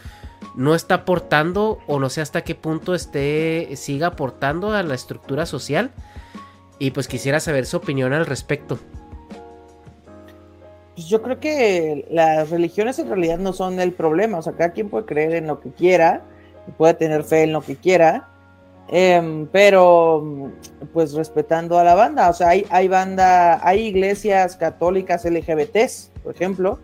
no 0.55 0.75
está 0.75 0.97
aportando, 0.97 1.79
o 1.87 1.99
no 1.99 2.11
sé 2.11 2.21
hasta 2.21 2.43
qué 2.43 2.55
punto 2.55 2.95
esté, 2.95 3.71
siga 3.77 4.09
aportando 4.09 4.73
a 4.73 4.83
la 4.83 4.95
estructura 4.95 5.47
social. 5.47 5.91
Y 6.79 6.91
pues 6.91 7.09
quisiera 7.09 7.41
saber 7.41 7.67
su 7.67 7.77
opinión 7.77 8.13
al 8.13 8.27
respecto. 8.27 8.79
Pues 10.95 11.07
yo 11.09 11.23
creo 11.23 11.41
que 11.41 12.07
las 12.11 12.51
religiones 12.51 12.99
en 12.99 13.09
realidad 13.09 13.39
no 13.39 13.53
son 13.53 13.81
el 13.81 13.93
problema. 13.93 14.39
O 14.39 14.43
sea, 14.43 14.55
cada 14.55 14.73
quien 14.73 14.91
puede 14.91 15.07
creer 15.07 15.35
en 15.35 15.47
lo 15.47 15.61
que 15.61 15.71
quiera, 15.71 16.23
puede 16.77 16.95
tener 16.95 17.25
fe 17.25 17.45
en 17.45 17.53
lo 17.53 17.63
que 17.63 17.77
quiera, 17.77 18.29
em, 18.89 19.47
pero 19.47 20.51
pues 20.93 21.15
respetando 21.15 21.79
a 21.79 21.85
la 21.85 21.95
banda. 21.95 22.29
O 22.29 22.33
sea, 22.33 22.49
hay, 22.51 22.67
hay 22.71 22.89
banda, 22.89 23.67
hay 23.67 23.87
iglesias 23.87 24.57
católicas 24.57 25.25
LGBTs, 25.25 26.13
por 26.23 26.35
ejemplo. 26.35 26.79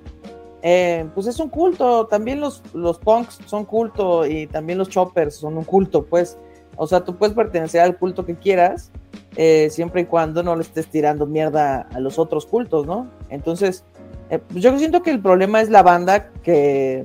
em, 0.62 1.10
pues 1.10 1.26
es 1.26 1.38
un 1.38 1.48
culto. 1.48 2.06
También 2.06 2.40
los, 2.40 2.62
los 2.74 2.98
punks 2.98 3.38
son 3.46 3.64
culto 3.64 4.26
y 4.26 4.46
también 4.46 4.78
los 4.78 4.88
choppers 4.88 5.36
son 5.36 5.56
un 5.56 5.64
culto, 5.64 6.04
pues. 6.04 6.38
O 6.76 6.86
sea, 6.86 7.04
tú 7.04 7.16
puedes 7.16 7.34
pertenecer 7.34 7.80
al 7.80 7.98
culto 7.98 8.24
que 8.24 8.36
quieras, 8.36 8.92
eh, 9.36 9.68
siempre 9.70 10.02
y 10.02 10.04
cuando 10.04 10.42
no 10.44 10.54
le 10.54 10.62
estés 10.62 10.88
tirando 10.88 11.26
mierda 11.26 11.88
a 11.92 12.00
los 12.00 12.18
otros 12.20 12.46
cultos, 12.46 12.86
¿no? 12.86 13.08
Entonces, 13.30 13.84
eh, 14.30 14.38
pues 14.38 14.62
yo 14.62 14.76
siento 14.78 15.02
que 15.02 15.10
el 15.10 15.20
problema 15.20 15.60
es 15.60 15.70
la 15.70 15.82
banda 15.82 16.30
que, 16.42 17.04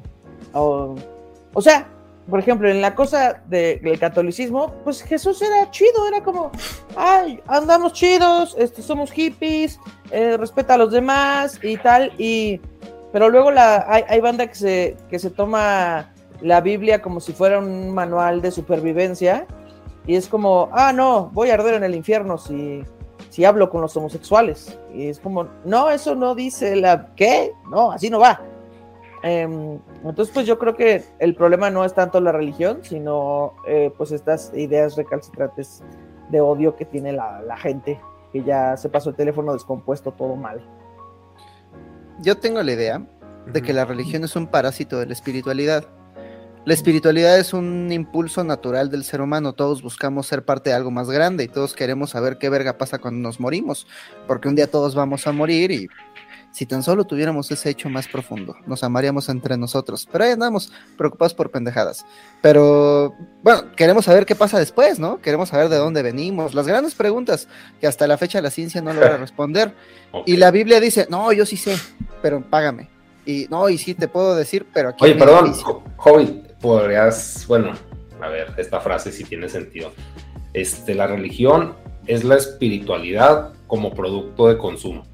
o 0.53 0.95
sea, 1.59 1.87
por 2.29 2.39
ejemplo, 2.39 2.69
en 2.69 2.81
la 2.81 2.95
cosa 2.95 3.41
de- 3.47 3.79
del 3.83 3.99
catolicismo, 3.99 4.73
pues 4.83 5.01
Jesús 5.01 5.41
era 5.41 5.69
chido, 5.71 6.07
era 6.07 6.23
como, 6.23 6.51
ay, 6.95 7.39
andamos 7.47 7.93
chidos, 7.93 8.55
este, 8.57 8.81
somos 8.81 9.11
hippies, 9.11 9.79
eh, 10.11 10.37
respeta 10.37 10.75
a 10.75 10.77
los 10.77 10.91
demás 10.91 11.59
y 11.63 11.77
tal, 11.77 12.11
y, 12.17 12.61
pero 13.11 13.29
luego 13.29 13.51
la, 13.51 13.85
hay, 13.87 14.03
hay 14.07 14.19
banda 14.21 14.47
que 14.47 14.55
se, 14.55 14.97
que 15.09 15.19
se 15.19 15.29
toma 15.29 16.13
la 16.41 16.61
Biblia 16.61 17.01
como 17.01 17.19
si 17.19 17.33
fuera 17.33 17.59
un 17.59 17.93
manual 17.93 18.41
de 18.41 18.51
supervivencia, 18.51 19.45
y 20.05 20.15
es 20.15 20.27
como, 20.27 20.69
ah, 20.73 20.91
no, 20.91 21.29
voy 21.33 21.49
a 21.49 21.53
arder 21.53 21.75
en 21.75 21.83
el 21.85 21.95
infierno 21.95 22.37
si, 22.37 22.83
si 23.29 23.45
hablo 23.45 23.69
con 23.69 23.79
los 23.79 23.95
homosexuales. 23.95 24.77
Y 24.93 25.07
es 25.07 25.17
como, 25.19 25.47
no, 25.63 25.89
eso 25.89 26.13
no 26.13 26.35
dice 26.35 26.75
la, 26.75 27.07
¿qué? 27.15 27.53
No, 27.71 27.91
así 27.91 28.09
no 28.09 28.19
va. 28.19 28.41
Em, 29.23 29.79
entonces, 30.09 30.33
pues 30.33 30.45
yo 30.45 30.59
creo 30.59 30.75
que 30.75 31.03
el 31.19 31.33
problema 31.35 31.69
no 31.69 31.85
es 31.85 31.93
tanto 31.93 32.19
la 32.19 32.31
religión, 32.31 32.79
sino 32.83 33.53
eh, 33.67 33.91
pues 33.97 34.11
estas 34.11 34.51
ideas 34.53 34.97
recalcitrantes 34.97 35.81
de 36.29 36.41
odio 36.41 36.75
que 36.75 36.85
tiene 36.85 37.13
la, 37.13 37.41
la 37.41 37.57
gente, 37.57 37.99
que 38.31 38.43
ya 38.43 38.75
se 38.75 38.89
pasó 38.89 39.11
el 39.11 39.15
teléfono 39.15 39.53
descompuesto 39.53 40.11
todo 40.11 40.35
mal. 40.35 40.61
Yo 42.19 42.37
tengo 42.37 42.61
la 42.61 42.71
idea 42.71 43.05
de 43.51 43.61
que 43.61 43.73
la 43.73 43.85
religión 43.85 44.23
es 44.23 44.35
un 44.35 44.47
parásito 44.47 44.99
de 44.99 45.05
la 45.05 45.13
espiritualidad. 45.13 45.85
La 46.65 46.73
espiritualidad 46.73 47.37
es 47.39 47.53
un 47.53 47.91
impulso 47.91 48.43
natural 48.43 48.89
del 48.89 49.03
ser 49.03 49.19
humano. 49.19 49.51
Todos 49.51 49.81
buscamos 49.81 50.27
ser 50.27 50.45
parte 50.45 50.69
de 50.69 50.75
algo 50.77 50.91
más 50.91 51.09
grande 51.09 51.43
y 51.43 51.49
todos 51.49 51.73
queremos 51.73 52.11
saber 52.11 52.37
qué 52.37 52.49
verga 52.49 52.77
pasa 52.77 52.99
cuando 52.99 53.19
nos 53.19 53.41
morimos, 53.41 53.85
porque 54.27 54.47
un 54.47 54.55
día 54.55 54.71
todos 54.71 54.95
vamos 54.95 55.27
a 55.27 55.33
morir 55.33 55.71
y 55.71 55.87
si 56.53 56.65
tan 56.67 56.83
solo 56.83 57.03
tuviéramos 57.03 57.49
ese 57.51 57.69
hecho 57.71 57.89
más 57.89 58.07
profundo, 58.07 58.55
nos 58.67 58.83
amaríamos 58.83 59.27
entre 59.27 59.57
nosotros. 59.57 60.07
Pero 60.11 60.23
ahí 60.23 60.31
andamos 60.31 60.71
preocupados 60.97 61.33
por 61.33 61.49
pendejadas. 61.51 62.05
Pero 62.41 63.15
bueno, 63.41 63.71
queremos 63.75 64.05
saber 64.05 64.25
qué 64.25 64.35
pasa 64.35 64.59
después, 64.59 64.99
¿no? 64.99 65.19
Queremos 65.19 65.49
saber 65.49 65.67
de 65.69 65.77
dónde 65.77 66.03
venimos. 66.03 66.53
Las 66.53 66.67
grandes 66.67 66.93
preguntas 66.93 67.47
que 67.81 67.87
hasta 67.87 68.05
la 68.05 68.17
fecha 68.17 68.39
la 68.41 68.51
ciencia 68.51 68.81
no 68.81 68.93
logra 68.93 69.17
responder. 69.25 69.73
Y 70.27 70.37
la 70.37 70.51
Biblia 70.51 70.79
dice, 70.79 71.07
no, 71.09 71.31
yo 71.33 71.45
sí 71.45 71.57
sé, 71.57 71.75
pero 72.21 72.41
págame. 72.47 72.89
Y 73.25 73.47
no, 73.49 73.67
y 73.69 73.77
sí 73.77 73.95
te 73.95 74.07
puedo 74.07 74.35
decir, 74.35 74.67
pero 74.73 74.89
aquí... 74.89 75.05
Oye, 75.05 75.15
perdón, 75.15 75.43
beneficia". 75.45 75.65
Jo- 75.65 75.83
Hobbit, 75.97 76.47
podrías, 76.61 77.45
bueno, 77.47 77.71
a 78.21 78.27
ver, 78.27 78.53
esta 78.57 78.79
frase 78.79 79.11
sí 79.11 79.23
tiene 79.23 79.49
sentido. 79.49 79.91
Este, 80.53 80.93
la 80.93 81.07
religión 81.07 81.73
es 82.05 82.23
la 82.23 82.35
espiritualidad 82.35 83.53
como 83.65 83.93
producto 83.93 84.49
de 84.49 84.57
consumo. 84.57 85.05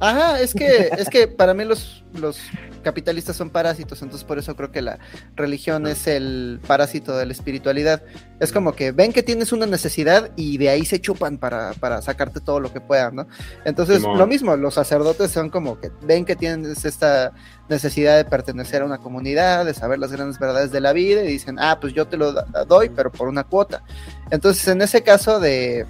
Ajá, 0.00 0.40
es 0.40 0.54
que, 0.54 0.90
es 0.98 1.08
que 1.08 1.28
para 1.28 1.54
mí 1.54 1.64
los, 1.64 2.04
los 2.14 2.38
capitalistas 2.82 3.36
son 3.36 3.50
parásitos, 3.50 4.02
entonces 4.02 4.24
por 4.24 4.38
eso 4.38 4.54
creo 4.54 4.70
que 4.70 4.82
la 4.82 4.98
religión 5.34 5.86
es 5.86 6.06
el 6.06 6.60
parásito 6.66 7.16
de 7.16 7.26
la 7.26 7.32
espiritualidad. 7.32 8.02
Es 8.38 8.52
como 8.52 8.74
que 8.74 8.92
ven 8.92 9.12
que 9.12 9.22
tienes 9.22 9.52
una 9.52 9.66
necesidad 9.66 10.30
y 10.36 10.58
de 10.58 10.68
ahí 10.68 10.84
se 10.84 11.00
chupan 11.00 11.38
para, 11.38 11.72
para 11.74 12.02
sacarte 12.02 12.40
todo 12.40 12.60
lo 12.60 12.72
que 12.72 12.80
puedan, 12.80 13.16
¿no? 13.16 13.26
Entonces, 13.64 14.00
Simón. 14.00 14.18
lo 14.18 14.26
mismo, 14.26 14.56
los 14.56 14.74
sacerdotes 14.74 15.30
son 15.30 15.50
como 15.50 15.80
que 15.80 15.90
ven 16.02 16.24
que 16.24 16.36
tienes 16.36 16.84
esta 16.84 17.32
necesidad 17.68 18.16
de 18.16 18.24
pertenecer 18.24 18.82
a 18.82 18.84
una 18.84 18.98
comunidad, 18.98 19.64
de 19.64 19.74
saber 19.74 19.98
las 19.98 20.12
grandes 20.12 20.38
verdades 20.38 20.70
de 20.70 20.80
la 20.80 20.92
vida 20.92 21.24
y 21.24 21.28
dicen, 21.28 21.56
ah, 21.58 21.78
pues 21.80 21.94
yo 21.94 22.06
te 22.06 22.16
lo 22.16 22.32
doy, 22.68 22.90
pero 22.90 23.10
por 23.10 23.28
una 23.28 23.44
cuota. 23.44 23.82
Entonces, 24.30 24.68
en 24.68 24.82
ese 24.82 25.02
caso 25.02 25.40
de 25.40 25.86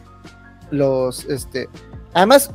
los, 0.70 1.24
este, 1.24 1.68
Además, 2.14 2.52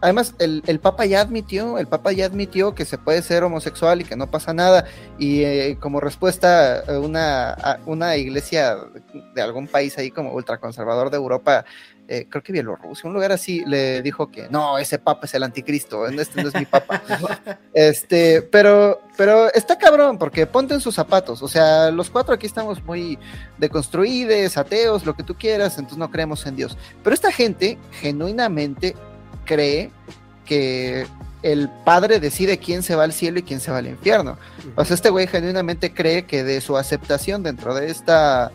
además 0.00 0.34
el, 0.40 0.62
el 0.66 0.80
Papa 0.80 1.06
ya 1.06 1.20
admitió, 1.20 1.78
el 1.78 1.86
Papa 1.86 2.10
ya 2.10 2.26
admitió 2.26 2.74
que 2.74 2.84
se 2.84 2.98
puede 2.98 3.22
ser 3.22 3.44
homosexual 3.44 4.00
y 4.00 4.04
que 4.04 4.16
no 4.16 4.28
pasa 4.28 4.52
nada. 4.52 4.86
Y 5.18 5.44
eh, 5.44 5.78
como 5.80 6.00
respuesta, 6.00 6.80
eh, 6.80 6.98
una, 6.98 7.78
una 7.86 8.16
iglesia 8.16 8.76
de 9.34 9.40
algún 9.40 9.68
país 9.68 9.96
ahí 9.98 10.10
como 10.10 10.32
ultraconservador 10.32 11.10
de 11.10 11.16
Europa, 11.16 11.64
eh, 12.10 12.26
creo 12.28 12.42
que 12.42 12.52
Bielorrusia, 12.52 13.06
un 13.06 13.12
lugar 13.12 13.32
así, 13.32 13.62
le 13.66 14.00
dijo 14.00 14.30
que 14.30 14.48
no, 14.48 14.78
ese 14.78 14.98
Papa 14.98 15.26
es 15.26 15.34
el 15.34 15.42
anticristo, 15.42 16.06
este 16.06 16.42
no 16.42 16.48
es 16.48 16.54
mi 16.54 16.64
Papa. 16.64 17.02
Este, 17.74 18.42
pero, 18.42 19.00
pero 19.16 19.52
está 19.52 19.78
cabrón, 19.78 20.18
porque 20.18 20.46
ponte 20.46 20.74
en 20.74 20.80
sus 20.80 20.94
zapatos. 20.94 21.42
O 21.42 21.48
sea, 21.48 21.90
los 21.90 22.10
cuatro 22.10 22.34
aquí 22.34 22.46
estamos 22.46 22.82
muy 22.82 23.18
deconstruidos, 23.58 24.56
ateos, 24.56 25.06
lo 25.06 25.14
que 25.14 25.22
tú 25.22 25.34
quieras, 25.34 25.76
entonces 25.76 25.98
no 25.98 26.10
creemos 26.10 26.44
en 26.46 26.56
Dios. 26.56 26.76
Pero 27.04 27.14
esta 27.14 27.30
gente 27.30 27.78
genuinamente 28.00 28.96
cree 29.44 29.90
que 30.44 31.06
el 31.42 31.68
padre 31.84 32.20
decide 32.20 32.58
quién 32.58 32.82
se 32.82 32.96
va 32.96 33.04
al 33.04 33.12
cielo 33.12 33.38
y 33.38 33.42
quién 33.42 33.60
se 33.60 33.70
va 33.70 33.78
al 33.78 33.86
infierno. 33.86 34.38
O 34.76 34.84
sea, 34.84 34.94
este 34.94 35.10
güey 35.10 35.26
genuinamente 35.26 35.92
cree 35.92 36.24
que 36.24 36.42
de 36.42 36.60
su 36.60 36.76
aceptación 36.76 37.42
dentro 37.42 37.74
de 37.74 37.90
esta 37.90 38.50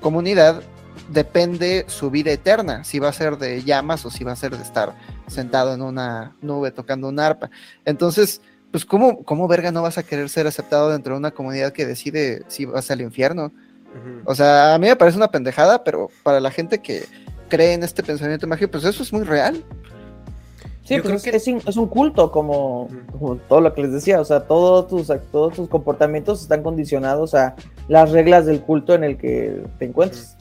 comunidad 0.00 0.62
depende 1.10 1.84
su 1.88 2.10
vida 2.10 2.30
eterna, 2.32 2.84
si 2.84 2.98
va 2.98 3.08
a 3.08 3.12
ser 3.12 3.36
de 3.38 3.62
llamas 3.62 4.04
o 4.06 4.10
si 4.10 4.24
va 4.24 4.32
a 4.32 4.36
ser 4.36 4.56
de 4.56 4.62
estar 4.62 4.94
sentado 5.26 5.74
en 5.74 5.82
una 5.82 6.34
nube 6.40 6.70
tocando 6.70 7.08
un 7.08 7.18
arpa. 7.20 7.50
Entonces, 7.84 8.40
pues, 8.70 8.84
¿cómo, 8.84 9.22
¿cómo 9.24 9.48
verga 9.48 9.70
no 9.72 9.82
vas 9.82 9.98
a 9.98 10.02
querer 10.02 10.28
ser 10.28 10.46
aceptado 10.46 10.90
dentro 10.90 11.14
de 11.14 11.18
una 11.18 11.30
comunidad 11.30 11.72
que 11.72 11.86
decide 11.86 12.42
si 12.48 12.64
vas 12.64 12.90
al 12.90 13.00
infierno? 13.00 13.52
O 14.24 14.34
sea, 14.34 14.74
a 14.74 14.78
mí 14.78 14.86
me 14.86 14.96
parece 14.96 15.18
una 15.18 15.30
pendejada, 15.30 15.84
pero 15.84 16.08
para 16.22 16.40
la 16.40 16.50
gente 16.50 16.78
que 16.78 17.04
cree 17.50 17.74
en 17.74 17.82
este 17.82 18.02
pensamiento 18.02 18.46
mágico, 18.46 18.70
pues 18.70 18.84
eso 18.84 19.02
es 19.02 19.12
muy 19.12 19.22
real. 19.24 19.62
Sí, 20.84 20.98
pues 21.00 21.26
es, 21.26 21.34
es 21.34 21.46
un- 21.46 21.62
es 21.66 21.76
un 21.76 21.86
culto, 21.86 22.32
como, 22.32 22.88
como 23.12 23.36
todo 23.36 23.60
lo 23.60 23.72
que 23.74 23.82
les 23.82 23.92
decía. 23.92 24.20
O 24.20 24.24
sea, 24.24 24.40
todos 24.40 24.88
tus, 24.88 25.06
todos 25.30 25.54
tus 25.54 25.68
comportamientos 25.68 26.42
están 26.42 26.62
condicionados 26.62 27.34
a 27.34 27.54
las 27.88 28.10
reglas 28.10 28.46
del 28.46 28.62
culto 28.62 28.94
en 28.94 29.04
el 29.04 29.16
que 29.18 29.62
te 29.78 29.84
encuentres. 29.84 30.36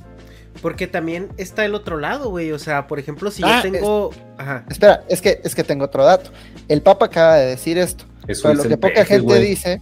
Porque 0.62 0.88
también 0.88 1.30
está 1.38 1.66
el 1.66 1.74
otro 1.76 1.98
lado, 2.00 2.30
güey. 2.30 2.52
O 2.52 2.60
sea, 2.60 2.88
por 2.88 3.00
ejemplo, 3.00 3.32
si 3.32 3.42
Ah, 3.44 3.62
yo 3.64 3.72
tengo. 3.72 4.10
Ajá. 4.38 4.64
Espera, 4.70 5.04
es 5.10 5.22
que, 5.22 5.42
es 5.44 5.56
que 5.56 5.64
tengo 5.64 5.86
otro 5.86 6.04
dato. 6.06 6.30
El 6.68 6.82
Papa 6.82 7.06
acaba 7.08 7.36
de 7.38 7.48
decir 7.48 7.78
esto. 7.78 8.06
Eso 8.28 8.44
pero 8.44 8.54
es 8.60 8.64
lo 8.64 8.70
que 8.70 8.78
poca 8.78 8.94
peje, 8.94 9.06
gente 9.06 9.26
güey. 9.26 9.42
dice, 9.48 9.82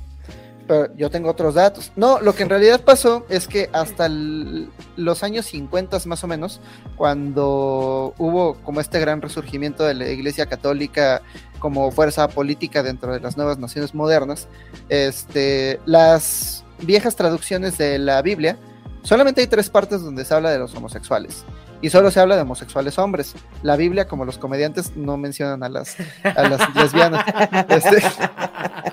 pero 0.68 0.96
yo 0.96 1.10
tengo 1.10 1.30
otros 1.30 1.56
datos. 1.56 1.92
No, 1.98 2.22
lo 2.22 2.34
que 2.34 2.44
en 2.44 2.50
realidad 2.50 2.82
pasó 2.86 3.26
es 3.30 3.48
que 3.48 3.70
hasta 3.74 4.06
el- 4.06 4.70
los 4.96 5.24
años 5.24 5.46
50 5.48 5.98
más 6.06 6.24
o 6.24 6.28
menos, 6.28 6.62
cuando 6.96 8.14
hubo 8.18 8.54
como 8.64 8.80
este 8.80 9.00
gran 9.00 9.22
resurgimiento 9.22 9.84
de 9.84 9.94
la 9.96 10.08
Iglesia 10.10 10.46
Católica 10.46 11.22
como 11.60 11.92
fuerza 11.92 12.28
política 12.30 12.84
dentro 12.84 13.12
de 13.12 13.20
las 13.20 13.36
nuevas 13.36 13.60
naciones 13.60 13.94
modernas, 13.94 14.48
este, 14.88 15.80
las 15.86 16.64
viejas 16.82 17.16
traducciones 17.18 17.78
de 17.78 18.00
la 18.00 18.22
Biblia, 18.22 18.58
solamente 19.04 19.42
hay 19.42 19.48
tres 19.48 19.70
partes 19.70 20.02
donde 20.02 20.26
se 20.26 20.34
habla 20.34 20.52
de 20.52 20.60
los 20.60 20.74
homosexuales. 20.76 21.46
Y 21.82 21.90
solo 21.90 22.12
se 22.12 22.20
habla 22.20 22.36
de 22.36 22.42
homosexuales 22.42 22.98
hombres. 22.98 23.36
La 23.64 23.78
Biblia, 23.78 24.08
como 24.08 24.26
los 24.26 24.38
comediantes, 24.38 24.96
no 24.96 25.18
mencionan 25.18 25.64
a 25.64 25.70
las, 25.70 25.96
a 26.24 26.50
las 26.50 26.76
lesbianas. 26.76 27.26
Este, 27.70 28.04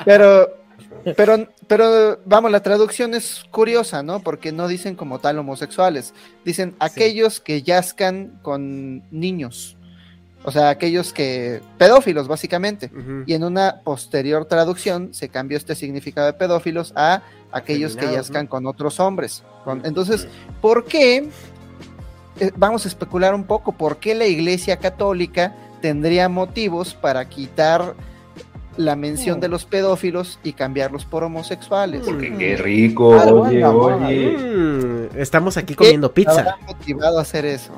pero, 0.04 0.48
pero, 1.16 1.48
pero, 1.66 2.20
vamos, 2.24 2.52
la 2.52 2.62
traducción 2.62 3.14
es 3.14 3.44
curiosa, 3.50 4.04
¿no? 4.04 4.20
Porque 4.20 4.52
no 4.52 4.68
dicen 4.68 4.94
como 4.94 5.18
tal 5.18 5.38
homosexuales. 5.38 6.14
Dicen 6.44 6.76
aquellos 6.78 7.40
que 7.40 7.62
yazcan 7.62 8.38
con 8.42 9.02
niños. 9.10 9.75
O 10.46 10.52
sea, 10.52 10.70
aquellos 10.70 11.12
que. 11.12 11.60
pedófilos, 11.76 12.28
básicamente. 12.28 12.90
Y 13.26 13.34
en 13.34 13.42
una 13.44 13.80
posterior 13.82 14.44
traducción 14.46 15.12
se 15.12 15.28
cambió 15.28 15.58
este 15.58 15.74
significado 15.74 16.28
de 16.28 16.32
pedófilos 16.34 16.92
a 16.94 17.20
aquellos 17.50 17.96
que 17.96 18.10
yazcan 18.12 18.44
¿no? 18.44 18.50
con 18.50 18.66
otros 18.66 19.00
hombres. 19.00 19.42
Con- 19.64 19.84
entonces, 19.84 20.28
¿por 20.60 20.84
qué? 20.84 21.28
eh, 22.38 22.52
vamos 22.56 22.84
a 22.84 22.88
especular 22.88 23.34
un 23.34 23.44
poco. 23.44 23.72
¿Por 23.72 23.96
qué 23.98 24.14
la 24.14 24.26
Iglesia 24.26 24.76
Católica 24.76 25.54
tendría 25.80 26.28
motivos 26.28 26.94
para 26.94 27.28
quitar 27.28 27.94
la 28.76 28.96
mención 28.96 29.40
de 29.40 29.48
los 29.48 29.64
pedófilos 29.64 30.38
y 30.42 30.52
cambiarlos 30.52 31.04
por 31.04 31.24
homosexuales? 31.24 32.02
Porque 32.04 32.36
qué 32.36 32.56
rico, 32.56 33.18
Algo 33.18 33.42
oye, 33.42 33.64
oye. 33.64 34.36
Mm, 34.38 35.08
estamos 35.18 35.56
aquí 35.56 35.74
comiendo 35.74 36.12
¿Qué 36.12 36.24
pizza. 36.24 36.56
motivado 36.66 37.18
a 37.18 37.22
hacer 37.22 37.44
eso? 37.46 37.72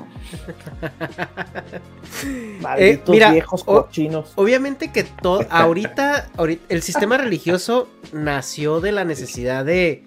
Malditos 2.61 3.09
mira, 3.13 3.31
viejos 3.31 3.63
o- 3.65 3.83
cochinos. 3.85 4.31
Obviamente 4.35 4.91
que 4.91 5.03
todo, 5.03 5.45
ahorita, 5.49 6.29
ahorita, 6.37 6.63
el 6.69 6.81
sistema 6.81 7.17
religioso 7.17 7.89
nació 8.11 8.81
de 8.81 8.91
la 8.91 9.05
necesidad 9.05 9.65
de 9.65 10.03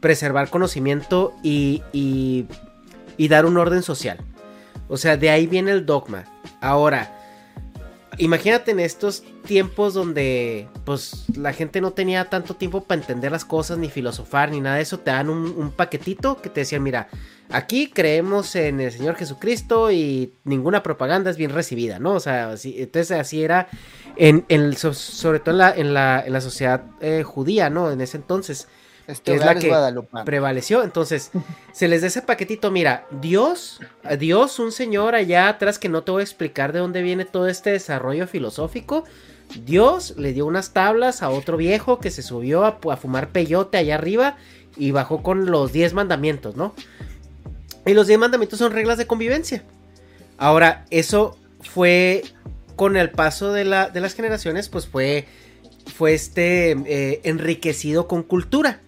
preservar 0.00 0.48
conocimiento 0.48 1.34
y, 1.42 1.82
y, 1.92 2.46
y 3.16 3.28
dar 3.28 3.44
un 3.46 3.56
orden 3.58 3.82
social. 3.82 4.18
O 4.88 4.96
sea, 4.96 5.16
de 5.16 5.30
ahí 5.30 5.46
viene 5.46 5.70
el 5.72 5.84
dogma. 5.86 6.24
Ahora, 6.60 7.16
imagínate 8.18 8.70
en 8.72 8.80
estos 8.80 9.22
tiempos 9.46 9.94
donde 9.94 10.68
pues 10.84 11.24
la 11.36 11.52
gente 11.52 11.80
no 11.80 11.92
tenía 11.92 12.26
tanto 12.30 12.54
tiempo 12.54 12.82
para 12.84 13.00
entender 13.00 13.32
las 13.32 13.44
cosas, 13.44 13.78
ni 13.78 13.88
filosofar, 13.88 14.50
ni 14.50 14.60
nada 14.60 14.76
de 14.76 14.82
eso, 14.82 14.98
te 15.00 15.10
dan 15.10 15.30
un, 15.30 15.54
un 15.56 15.70
paquetito 15.70 16.40
que 16.40 16.48
te 16.50 16.60
decían, 16.60 16.82
mira, 16.82 17.08
aquí 17.50 17.88
creemos 17.90 18.54
en 18.56 18.80
el 18.80 18.92
Señor 18.92 19.16
Jesucristo 19.16 19.90
y 19.90 20.34
ninguna 20.44 20.82
propaganda 20.82 21.30
es 21.30 21.36
bien 21.36 21.50
recibida, 21.52 21.98
¿no? 21.98 22.12
O 22.14 22.20
sea, 22.20 22.50
así- 22.52 22.76
entonces 22.78 23.18
así 23.18 23.42
era, 23.42 23.68
en, 24.16 24.44
en- 24.48 24.76
so- 24.76 24.94
sobre 24.94 25.40
todo 25.40 25.52
en 25.52 25.58
la, 25.58 25.74
en 25.74 25.94
la, 25.94 26.22
en 26.26 26.32
la 26.32 26.40
sociedad 26.40 26.84
eh, 27.00 27.22
judía, 27.24 27.70
¿no? 27.70 27.90
En 27.90 28.00
ese 28.00 28.16
entonces. 28.16 28.68
Este 29.10 29.32
que 29.32 29.38
es 29.38 29.44
la 29.44 29.54
que 29.54 29.68
guadalupano. 29.68 30.24
prevaleció. 30.24 30.82
Entonces, 30.82 31.30
se 31.72 31.88
les 31.88 32.00
da 32.02 32.06
ese 32.08 32.22
paquetito. 32.22 32.70
Mira, 32.70 33.06
Dios, 33.20 33.80
Dios, 34.18 34.58
un 34.58 34.72
señor 34.72 35.14
allá 35.14 35.48
atrás 35.48 35.78
que 35.78 35.88
no 35.88 36.02
te 36.02 36.10
voy 36.12 36.20
a 36.20 36.24
explicar 36.24 36.72
de 36.72 36.78
dónde 36.78 37.02
viene 37.02 37.24
todo 37.24 37.48
este 37.48 37.70
desarrollo 37.70 38.26
filosófico. 38.26 39.04
Dios 39.64 40.14
le 40.16 40.32
dio 40.32 40.46
unas 40.46 40.72
tablas 40.72 41.22
a 41.22 41.30
otro 41.30 41.56
viejo 41.56 41.98
que 41.98 42.10
se 42.12 42.22
subió 42.22 42.64
a, 42.64 42.78
a 42.92 42.96
fumar 42.96 43.30
peyote 43.30 43.78
allá 43.78 43.96
arriba 43.96 44.36
y 44.76 44.92
bajó 44.92 45.22
con 45.24 45.50
los 45.50 45.72
10 45.72 45.92
mandamientos, 45.94 46.54
¿no? 46.54 46.72
Y 47.84 47.94
los 47.94 48.06
10 48.06 48.20
mandamientos 48.20 48.58
son 48.60 48.72
reglas 48.72 48.96
de 48.98 49.06
convivencia. 49.08 49.64
Ahora, 50.38 50.84
eso 50.90 51.36
fue 51.60 52.22
con 52.76 52.96
el 52.96 53.10
paso 53.10 53.52
de, 53.52 53.64
la- 53.64 53.88
de 53.90 54.00
las 54.00 54.14
generaciones, 54.14 54.68
pues 54.68 54.86
fue, 54.86 55.26
fue 55.96 56.14
este, 56.14 56.70
eh, 56.86 57.20
enriquecido 57.24 58.06
con 58.06 58.22
cultura. 58.22 58.80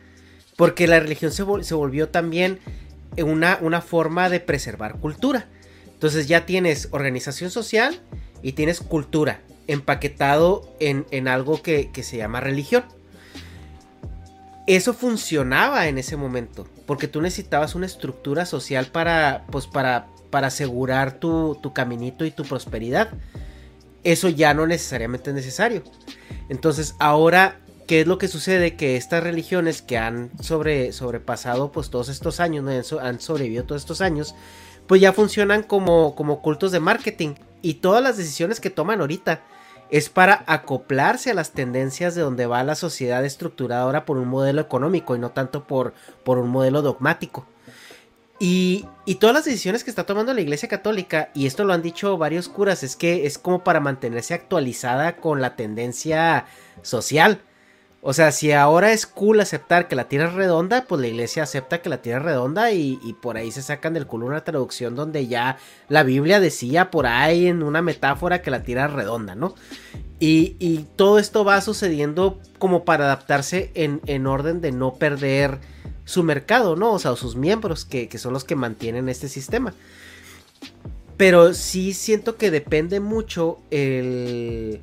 Porque 0.63 0.87
la 0.87 1.01
religión 1.01 1.33
se, 1.33 1.45
se 1.65 1.75
volvió 1.75 2.11
también 2.11 2.61
una, 3.19 3.59
una 3.63 3.81
forma 3.81 4.29
de 4.29 4.39
preservar 4.39 5.01
cultura. 5.01 5.49
Entonces 5.87 6.29
ya 6.29 6.47
tienes 6.47 6.87
organización 6.93 7.51
social 7.51 8.01
y 8.45 8.53
tienes 8.53 8.79
cultura 8.79 9.41
empaquetado 9.67 10.73
en, 10.79 11.05
en 11.11 11.27
algo 11.27 11.61
que, 11.63 11.91
que 11.91 12.05
se 12.05 12.17
llama 12.17 12.39
religión. 12.39 12.85
Eso 14.69 14.95
funcionaba 14.95 15.89
en 15.89 15.99
ese 15.99 16.17
momento, 16.17 16.69
porque 16.87 17.09
tú 17.09 17.21
necesitabas 17.21 17.75
una 17.75 17.87
estructura 17.87 18.47
social 18.47 18.87
para, 18.87 19.45
pues 19.51 19.67
para, 19.67 20.07
para 20.31 20.47
asegurar 20.47 21.19
tu, 21.19 21.59
tu 21.61 21.73
caminito 21.73 22.25
y 22.25 22.31
tu 22.31 22.45
prosperidad. 22.45 23.11
Eso 24.05 24.29
ya 24.29 24.55
no 24.55 24.69
necesariamente 24.69 25.31
es 25.31 25.35
necesario. 25.35 25.83
Entonces 26.49 26.95
ahora, 27.01 27.59
¿qué 27.93 28.01
es 28.01 28.07
lo 28.07 28.17
que 28.17 28.27
sucede? 28.27 28.75
Que 28.75 28.97
estas 28.97 29.23
religiones 29.23 29.83
que 29.83 29.99
han 29.99 30.31
sobre, 30.41 30.95
sobrepasado 30.95 31.73
pues 31.73 31.91
todos 31.91 32.09
estos 32.09 32.41
años, 32.41 32.65
¿no? 32.65 32.71
han, 32.71 32.85
so- 32.85 33.01
han 33.01 33.21
sobrevivido 33.21 33.65
todos 33.65 33.83
estos 33.83 34.01
años, 34.01 34.35
pues 34.87 35.03
ya 35.03 35.13
funcionan 35.13 35.63
como, 35.63 36.15
como 36.15 36.41
cultos 36.41 36.73
de 36.73 36.81
marketing. 36.81 37.35
Y 37.61 37.75
todas 37.75 38.03
las 38.03 38.17
decisiones 38.17 38.61
que 38.61 38.71
toman 38.71 39.03
ahorita 39.03 39.43
es 39.91 40.09
para 40.09 40.43
acoplarse 40.47 41.33
a 41.33 41.35
las 41.35 41.51
tendencias 41.51 42.15
de 42.15 42.23
donde 42.23 42.47
va 42.47 42.65
la 42.65 42.77
sociedad 42.77 43.27
estructurada 43.27 43.83
ahora 43.83 44.07
por 44.07 44.17
un 44.17 44.29
modelo 44.29 44.63
económico 44.63 45.15
y 45.15 45.19
no 45.19 45.33
tanto 45.33 45.65
por, 45.65 45.93
por 46.25 46.39
un 46.39 46.49
modelo 46.49 46.81
dogmático. 46.81 47.45
Y, 48.41 48.87
y 49.05 49.17
todas 49.17 49.35
las 49.35 49.45
decisiones 49.45 49.85
que 49.85 49.91
está 49.91 50.07
tomando 50.07 50.33
la 50.33 50.41
Iglesia 50.41 50.67
Católica, 50.67 51.29
y 51.35 51.45
esto 51.45 51.63
lo 51.65 51.75
han 51.75 51.83
dicho 51.83 52.17
varios 52.17 52.49
curas, 52.49 52.85
es 52.85 52.97
que 52.97 53.27
es 53.27 53.37
como 53.37 53.63
para 53.63 53.81
mantenerse 53.81 54.33
actualizada 54.33 55.17
con 55.17 55.43
la 55.43 55.57
tendencia 55.57 56.47
social. 56.81 57.43
O 58.05 58.13
sea, 58.13 58.33
si 58.33 58.51
ahora 58.51 58.93
es 58.93 59.07
cool 59.07 59.39
aceptar 59.39 59.87
que 59.87 59.95
la 59.95 60.09
Tierra 60.09 60.27
es 60.27 60.35
redonda, 60.35 60.87
pues 60.89 61.01
la 61.01 61.07
iglesia 61.07 61.45
acepta 61.45 61.83
que 61.83 61.89
la 61.89 62.03
Tierra 62.03 62.19
es 62.19 62.25
redonda 62.25 62.73
y, 62.73 63.17
por 63.23 63.37
ahí 63.37 63.53
se 63.53 63.63
sacan 63.63 63.95
del 63.95 64.09
culo 64.09 64.27
una 64.27 64.43
traducción 64.43 64.97
donde 64.97 65.29
ya 65.29 65.57
la 65.89 66.03
Biblia 66.03 66.41
decía 66.41 66.91
por 66.91 67.07
ahí 67.07 67.47
en 67.47 67.63
una 67.63 67.81
metáfora 67.81 68.43
que 68.43 68.51
la 68.51 68.65
Tierra 68.65 68.87
es 68.87 68.93
redonda, 68.93 69.37
¿no? 69.37 69.55
Y, 70.19 70.87
todo 70.97 71.21
esto 71.21 71.45
va 71.45 71.61
sucediendo 71.61 72.41
como 72.59 72.85
para 72.85 73.05
adaptarse 73.05 73.71
en, 73.75 74.01
en 74.07 74.27
orden 74.27 74.61
de 74.61 74.73
no 74.73 74.95
perder 74.95 75.61
su 76.05 76.25
mercado, 76.25 76.75
¿no? 76.75 76.95
O 76.95 76.99
sea, 76.99 77.15
sus 77.15 77.37
miembros, 77.37 77.85
que, 77.85 78.09
que 78.09 78.19
son 78.19 78.33
los 78.33 78.43
que 78.43 78.57
mantienen 78.57 79.09
este 79.09 79.29
sistema. 79.29 79.75
Pero 81.17 81.55
sí 81.55 81.93
siento 81.93 82.37
que 82.37 82.51
depende 82.51 82.99
mucho 82.99 83.61
el 83.71 84.83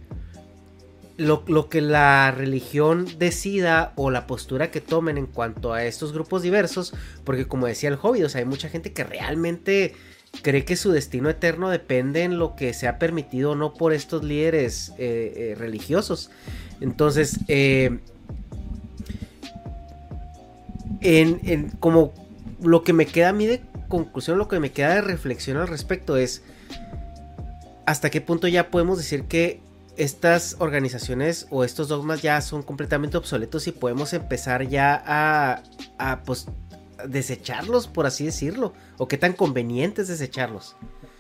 lo, 1.20 1.44
lo 1.48 1.70
que 1.70 1.82
la 1.82 2.32
religión 2.32 3.06
decida 3.20 3.92
o 3.96 4.10
la 4.10 4.26
postura 4.26 4.72
que 4.72 4.80
tomen 4.80 5.18
en 5.18 5.26
cuanto 5.26 5.74
a 5.74 5.84
estos 5.84 6.14
grupos 6.14 6.42
diversos, 6.42 6.94
porque 7.26 7.46
como 7.46 7.68
decía 7.68 7.90
el 7.90 8.00
Hobbit, 8.02 8.24
o 8.24 8.30
sea, 8.30 8.40
hay 8.40 8.46
mucha 8.46 8.70
gente 8.70 8.94
que 8.94 9.04
realmente 9.04 9.94
cree 10.42 10.64
que 10.64 10.78
su 10.78 10.92
destino 10.92 11.30
eterno 11.30 11.70
depende 11.70 12.24
en 12.24 12.40
lo 12.40 12.56
que 12.56 12.74
se 12.74 12.88
ha 12.88 12.98
permitido 13.00 13.52
o 13.52 13.56
no 13.56 13.74
por 13.74 13.92
estos 13.92 14.24
líderes 14.24 14.94
eh, 14.98 15.52
eh, 15.52 15.56
religiosos. 15.58 16.32
Entonces, 16.80 17.40
eh, 17.50 18.00
en, 21.02 21.42
en 21.44 21.70
como 21.72 22.14
lo 22.62 22.84
que 22.84 22.94
me 22.94 23.06
queda 23.06 23.30
a 23.30 23.34
mí 23.34 23.46
de 23.46 23.62
conclusión, 23.90 24.38
lo 24.38 24.48
que 24.48 24.60
me 24.62 24.72
queda 24.72 24.96
de 24.96 25.02
reflexión 25.02 25.58
al 25.58 25.68
respecto 25.68 26.16
es 26.16 26.44
hasta 27.86 28.10
qué 28.10 28.22
punto 28.22 28.48
ya 28.48 28.70
podemos 28.70 28.98
decir 28.98 29.24
que 29.24 29.62
estas 30.00 30.56
organizaciones 30.60 31.48
o 31.50 31.64
estos 31.64 31.88
dogmas 31.90 32.22
ya 32.22 32.40
son 32.42 32.64
completamente 32.64 33.18
obsoletos 33.18 33.68
y 33.68 33.72
podemos 33.72 34.14
empezar 34.14 34.68
ya 34.68 35.02
a, 35.06 35.62
a 35.98 36.22
pues 36.24 36.48
desecharlos, 37.06 37.88
por 37.88 38.06
así 38.06 38.26
decirlo, 38.26 38.74
o 38.98 39.08
qué 39.08 39.18
tan 39.18 39.34
conveniente 39.34 40.02
es 40.02 40.08
desecharlos. 40.08 40.76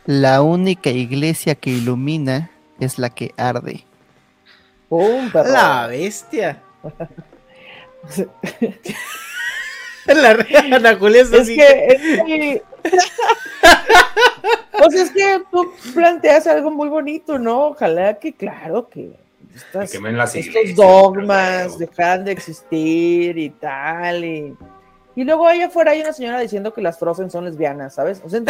La 0.05 0.41
única 0.41 0.89
iglesia 0.89 1.55
que 1.55 1.69
ilumina 1.71 2.49
es 2.79 2.97
la 2.97 3.09
que 3.09 3.33
arde. 3.37 3.85
¡Pum! 4.87 5.29
La 5.33 5.87
bestia. 5.87 6.61
La 10.05 10.33
re- 10.33 10.57
Ana 10.73 10.95
Julia 10.97 11.21
es 11.21 11.31
Es 11.31 11.41
así 11.41 11.55
que, 11.55 11.85
es 11.87 12.01
que- 12.25 12.63
Pues 14.77 14.93
es 14.93 15.11
que 15.11 15.41
tú 15.51 15.71
planteas 15.93 16.47
algo 16.47 16.71
muy 16.71 16.87
bonito, 16.89 17.37
¿no? 17.37 17.67
Ojalá 17.67 18.13
que, 18.15 18.33
claro, 18.33 18.87
que 18.89 19.11
estas- 19.53 19.91
las 20.17 20.35
estos 20.35 20.75
dogmas 20.75 21.77
dejan 21.77 22.23
de 22.25 22.31
existir 22.31 23.37
y 23.37 23.49
tal. 23.49 24.23
Y, 24.23 24.55
Y 25.15 25.23
luego 25.25 25.47
allá 25.47 25.65
afuera 25.65 25.91
hay 25.91 25.99
una 25.99 26.13
señora 26.13 26.39
diciendo 26.39 26.73
que 26.73 26.81
las 26.81 26.97
Frozen 26.97 27.29
son 27.29 27.43
lesbianas, 27.43 27.95
¿sabes? 27.95 28.21
O 28.23 28.29
sea, 28.29 28.39
o 28.39 28.43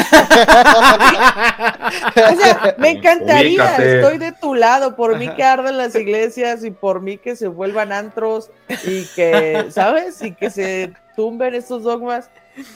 sea, 2.35 2.75
me 2.77 2.91
encantaría, 2.91 3.63
Ubícate. 3.63 3.95
estoy 3.99 4.17
de 4.19 4.31
tu 4.33 4.53
lado, 4.53 4.95
por 4.95 5.17
mí 5.17 5.27
que 5.29 5.43
arden 5.43 5.77
las 5.77 5.95
iglesias 5.95 6.63
y 6.63 6.69
por 6.69 7.01
mí 7.01 7.17
que 7.17 7.35
se 7.35 7.47
vuelvan 7.47 7.91
antros 7.91 8.51
y 8.85 9.05
que, 9.15 9.65
¿sabes? 9.71 10.21
Y 10.21 10.33
que 10.33 10.51
se 10.51 10.93
tumben 11.15 11.55
estos 11.55 11.81
dogmas. 11.83 12.29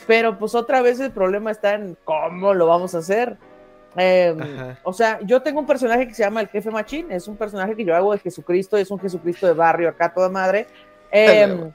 Pero 0.08 0.38
pues 0.38 0.56
otra 0.56 0.82
vez 0.82 1.00
el 1.00 1.12
problema 1.12 1.52
está 1.52 1.76
en 1.76 1.98
cómo 2.04 2.54
lo 2.54 2.68
vamos 2.68 2.96
a 2.96 3.00
hacer. 3.00 3.38
Eh, 3.96 4.36
o 4.84 4.94
sea, 4.94 5.20
yo 5.24 5.42
tengo 5.42 5.60
un 5.60 5.68
personaje 5.68 6.08
que 6.08 6.14
se 6.14 6.24
llama 6.24 6.42
el 6.42 6.48
jefe 6.48 6.72
machín, 6.72 7.12
es 7.12 7.28
un 7.28 7.38
personaje 7.38 7.76
que 7.76 7.86
yo 7.86 7.96
hago 7.96 8.12
de 8.12 8.20
Jesucristo, 8.20 8.78
es 8.78 8.90
un 8.90 9.00
Jesucristo 9.00 9.46
de 9.46 9.54
barrio 9.54 9.90
acá 9.90 10.14
toda 10.14 10.30
madre. 10.30 10.68
Eh, 11.12 11.72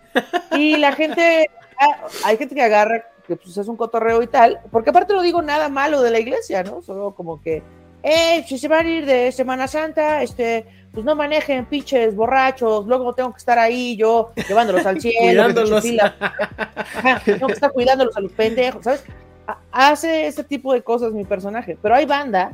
y 0.52 0.76
la 0.76 0.92
gente, 0.92 1.48
ah, 1.78 2.06
hay 2.24 2.36
gente 2.36 2.54
que 2.54 2.62
agarra 2.62 3.04
que 3.26 3.36
pues 3.36 3.56
es 3.56 3.68
un 3.68 3.76
cotorreo 3.76 4.22
y 4.22 4.26
tal, 4.26 4.58
porque 4.72 4.90
aparte 4.90 5.14
no 5.14 5.22
digo 5.22 5.42
nada 5.42 5.68
malo 5.68 6.02
de 6.02 6.10
la 6.10 6.18
iglesia, 6.18 6.62
¿no? 6.64 6.82
Solo 6.82 7.14
como 7.14 7.40
que, 7.40 7.62
eh, 8.02 8.44
si 8.48 8.58
se 8.58 8.68
van 8.68 8.86
a 8.86 8.90
ir 8.90 9.06
de 9.06 9.30
Semana 9.30 9.68
Santa, 9.68 10.22
este, 10.22 10.66
pues 10.92 11.05
no 11.05 11.15
manejen 11.15 11.67
pinches 11.67 12.15
borrachos, 12.17 12.86
luego 12.86 13.15
tengo 13.15 13.33
que 13.33 13.39
estar 13.39 13.58
ahí 13.58 13.97
yo 13.97 14.31
llevándolos 14.49 14.84
al 14.86 15.00
cielo, 15.00 15.44
Cuidándolos. 15.44 15.84
Ajá, 16.20 17.23
tengo 17.25 17.47
que 17.47 17.52
estar 17.52 17.73
cuidándolos 17.73 18.17
a 18.17 18.20
los 18.20 18.33
pendejos, 18.33 18.84
¿sabes? 18.84 19.05
Ha- 19.47 19.58
Hace 19.70 20.26
ese 20.26 20.44
tipo 20.44 20.73
de 20.73 20.83
cosas 20.83 21.12
mi 21.12 21.25
personaje, 21.25 21.76
pero 21.81 21.94
hay 21.94 22.05
banda 22.07 22.52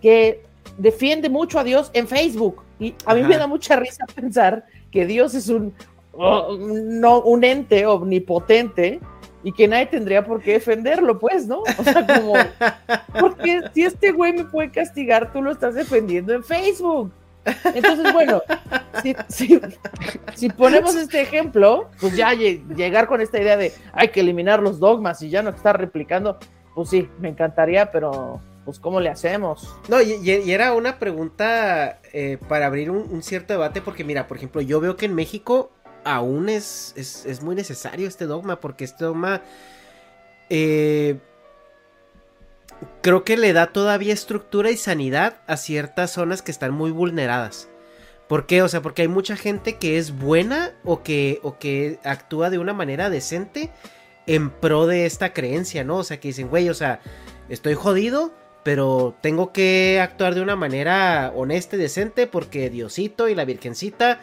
que 0.00 0.42
defiende 0.78 1.28
mucho 1.28 1.58
a 1.58 1.64
Dios 1.64 1.90
en 1.94 2.08
Facebook 2.08 2.62
y 2.80 2.94
a 3.06 3.14
mí 3.14 3.20
Ajá. 3.20 3.28
me 3.28 3.36
da 3.38 3.46
mucha 3.46 3.76
risa 3.76 4.04
pensar 4.14 4.64
que 4.90 5.06
Dios 5.06 5.34
es 5.34 5.48
un, 5.48 5.74
oh, 6.12 6.56
no, 6.58 7.20
un 7.20 7.44
ente 7.44 7.86
omnipotente 7.86 9.00
y 9.42 9.52
que 9.52 9.68
nadie 9.68 9.86
tendría 9.86 10.24
por 10.24 10.40
qué 10.42 10.52
defenderlo, 10.54 11.18
pues, 11.18 11.46
¿no? 11.46 11.60
O 11.78 11.84
sea, 11.84 12.06
como, 12.06 12.32
porque 13.20 13.60
si 13.74 13.82
este 13.82 14.10
güey 14.12 14.32
me 14.32 14.44
puede 14.44 14.70
castigar, 14.70 15.32
tú 15.32 15.42
lo 15.42 15.52
estás 15.52 15.74
defendiendo 15.74 16.32
en 16.32 16.42
Facebook. 16.42 17.12
Entonces, 17.74 18.12
bueno, 18.12 18.42
si, 19.28 20.48
ponemos 20.50 20.94
este 20.96 21.20
ejemplo, 21.20 21.90
pues 22.00 22.16
ya 22.16 22.32
lle- 22.32 22.66
llegar 22.74 23.06
con 23.06 23.20
esta 23.20 23.40
idea 23.40 23.56
de 23.56 23.72
hay 23.92 24.08
que 24.08 24.20
eliminar 24.20 24.62
los 24.62 24.78
dogmas 24.78 25.20
y 25.22 25.30
ya 25.30 25.42
no 25.42 25.50
estar 25.50 25.78
replicando, 25.78 26.38
pues 26.74 26.88
sí, 26.90 27.08
me 27.20 27.28
encantaría, 27.28 27.90
pero 27.90 28.40
pues 28.64 28.78
¿cómo 28.78 29.00
le 29.00 29.10
hacemos? 29.10 29.74
No, 29.88 30.00
y, 30.00 30.30
era 30.50 30.72
una 30.72 30.98
pregunta 30.98 32.00
eh, 32.12 32.38
para 32.48 32.66
abrir 32.66 32.90
un, 32.90 33.06
un 33.10 33.22
cierto 33.22 33.52
debate, 33.52 33.82
porque 33.82 34.04
mira, 34.04 34.26
por 34.26 34.38
ejemplo, 34.38 34.60
yo 34.62 34.80
veo 34.80 34.96
que 34.96 35.06
en 35.06 35.14
México 35.14 35.70
aún 36.04 36.48
es, 36.48 36.94
es, 36.96 37.26
es 37.26 37.42
muy 37.42 37.54
necesario 37.54 38.08
este 38.08 38.26
dogma, 38.26 38.60
porque 38.60 38.84
este 38.84 39.04
dogma 39.04 39.42
eh, 40.48 41.18
creo 43.02 43.24
que 43.24 43.36
le 43.36 43.52
da 43.52 43.68
todavía 43.68 44.12
estructura 44.12 44.70
y 44.70 44.76
sanidad 44.76 45.40
a 45.46 45.56
ciertas 45.56 46.12
zonas 46.12 46.42
que 46.42 46.50
están 46.50 46.72
muy 46.72 46.90
vulneradas. 46.90 47.68
¿Por 48.28 48.46
qué? 48.46 48.62
O 48.62 48.68
sea, 48.68 48.80
porque 48.80 49.02
hay 49.02 49.08
mucha 49.08 49.36
gente 49.36 49.76
que 49.76 49.98
es 49.98 50.16
buena 50.18 50.72
o 50.84 51.02
que, 51.02 51.40
o 51.42 51.58
que 51.58 51.98
actúa 52.04 52.50
de 52.50 52.58
una 52.58 52.72
manera 52.72 53.10
decente 53.10 53.70
en 54.26 54.50
pro 54.50 54.86
de 54.86 55.06
esta 55.06 55.32
creencia, 55.32 55.84
¿no? 55.84 55.98
O 55.98 56.04
sea, 56.04 56.18
que 56.20 56.28
dicen, 56.28 56.48
güey, 56.48 56.68
o 56.70 56.74
sea, 56.74 57.00
estoy 57.50 57.74
jodido, 57.74 58.32
pero 58.62 59.14
tengo 59.20 59.52
que 59.52 60.00
actuar 60.00 60.34
de 60.34 60.40
una 60.40 60.56
manera 60.56 61.32
honesta 61.34 61.76
y 61.76 61.80
decente 61.80 62.26
porque 62.26 62.70
Diosito 62.70 63.28
y 63.28 63.34
la 63.34 63.44
Virgencita 63.44 64.20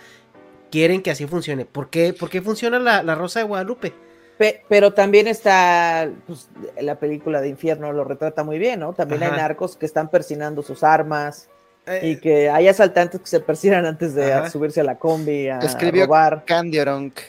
quieren 0.72 1.04
que 1.04 1.12
así 1.12 1.28
funcione. 1.28 1.66
¿Por 1.66 1.92
qué, 1.92 2.14
por 2.14 2.32
qué 2.32 2.42
funciona 2.42 2.80
la, 2.80 3.04
la 3.04 3.14
Rosa 3.14 3.42
de 3.42 3.46
Guadalupe? 3.46 3.94
Pe- 4.42 4.64
pero 4.68 4.92
también 4.92 5.28
está 5.28 6.10
pues, 6.26 6.50
la 6.82 6.95
película 6.95 7.42
de 7.42 7.50
Infierno 7.50 7.94
lo 7.94 8.03
retrata 8.03 8.44
muy 8.44 8.58
bien, 8.58 8.80
¿no? 8.80 8.92
También 8.92 9.22
hay 9.22 9.30
narcos 9.30 9.76
que 9.78 9.86
están 9.86 10.10
persinando 10.10 10.64
sus 10.64 10.84
armas 10.84 11.48
Eh, 11.86 12.00
y 12.10 12.16
que 12.20 12.50
hay 12.50 12.68
asaltantes 12.68 13.22
que 13.22 13.28
se 13.28 13.40
persinan 13.40 13.86
antes 13.86 14.16
de 14.16 14.34
Ajá. 14.34 14.50
subirse 14.50 14.82
a 14.82 14.84
la 14.84 14.98
combi 14.98 15.48
a 15.48 15.60
Escribió 15.60 16.06
robar. 16.06 16.44
Candy 16.45 16.80
Oronk, 16.80 17.20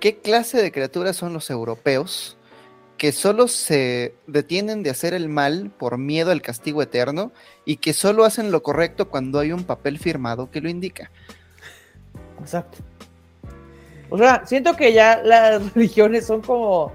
¿Qué 0.00 0.16
clase 0.18 0.60
de 0.60 0.72
criaturas 0.72 1.14
son 1.14 1.32
los 1.32 1.50
europeos 1.50 2.36
que 2.98 3.12
solo 3.12 3.46
se 3.46 4.14
detienen 4.26 4.82
de 4.82 4.90
hacer 4.90 5.14
el 5.14 5.28
mal 5.28 5.70
por 5.78 5.98
miedo 5.98 6.32
al 6.32 6.42
castigo 6.42 6.82
eterno 6.82 7.30
y 7.64 7.76
que 7.76 7.92
solo 7.92 8.24
hacen 8.24 8.50
lo 8.50 8.64
correcto 8.64 9.08
cuando 9.08 9.38
hay 9.38 9.52
un 9.52 9.62
papel 9.62 10.00
firmado 10.00 10.50
que 10.50 10.60
lo 10.60 10.68
indica? 10.68 11.12
Exacto. 12.40 12.78
O 14.10 14.18
sea, 14.18 14.42
siento 14.46 14.76
que 14.76 14.92
ya 14.92 15.20
las 15.24 15.60
religiones 15.74 16.26
son 16.26 16.40
como, 16.42 16.92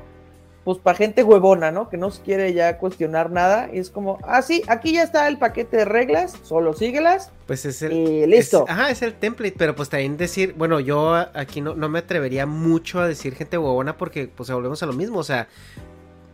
pues, 0.64 0.78
para 0.78 0.98
gente 0.98 1.24
huevona, 1.24 1.72
¿no? 1.72 1.90
Que 1.90 1.98
no 1.98 2.12
se 2.12 2.22
quiere 2.22 2.54
ya 2.54 2.78
cuestionar 2.78 3.32
nada. 3.32 3.70
Y 3.74 3.80
es 3.80 3.90
como, 3.90 4.20
ah, 4.24 4.42
sí, 4.42 4.64
aquí 4.68 4.94
ya 4.94 5.04
está 5.04 5.28
el 5.28 5.38
paquete 5.38 5.78
de 5.78 5.86
reglas, 5.86 6.34
solo 6.44 6.74
síguelas. 6.74 7.32
Pues 7.48 7.66
es 7.66 7.82
el. 7.82 7.94
Y 7.94 8.26
listo. 8.28 8.66
es- 8.66 8.72
ajá, 8.72 8.90
es 8.92 9.02
el 9.02 9.14
template, 9.16 9.56
pero 9.58 9.76
pues 9.76 9.90
también 9.90 10.18
decir, 10.18 10.54
bueno, 10.58 10.80
yo 10.80 11.14
aquí 11.34 11.62
no, 11.62 11.76
no 11.76 11.90
me 11.90 12.00
atrevería 12.00 12.46
mucho 12.46 13.00
a 13.00 13.08
decir 13.08 13.36
gente 13.36 13.58
huevona 13.58 13.98
porque 13.98 14.28
pues 14.28 14.50
volvemos 14.50 14.82
a 14.84 14.86
lo 14.86 14.94
mismo, 14.94 15.20
o 15.20 15.24
sea, 15.24 15.48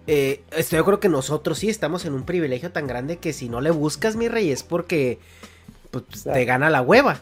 eh, 0.10 0.42
estoy 0.56 0.78
de 0.78 0.82
acuerdo 0.82 1.00
que 1.02 1.10
nosotros 1.10 1.60
sí 1.60 1.70
estamos 1.70 2.06
en 2.06 2.14
un 2.14 2.24
privilegio 2.24 2.72
tan 2.72 2.88
grande 2.88 3.18
que 3.18 3.34
si 3.34 3.50
no 3.50 3.60
le 3.62 3.72
buscas, 3.72 4.16
mi 4.16 4.28
rey, 4.30 4.52
es 4.52 4.64
porque 4.64 5.20
pues, 5.92 6.04
te 6.24 6.46
gana 6.46 6.70
la 6.70 6.82
hueva. 6.82 7.20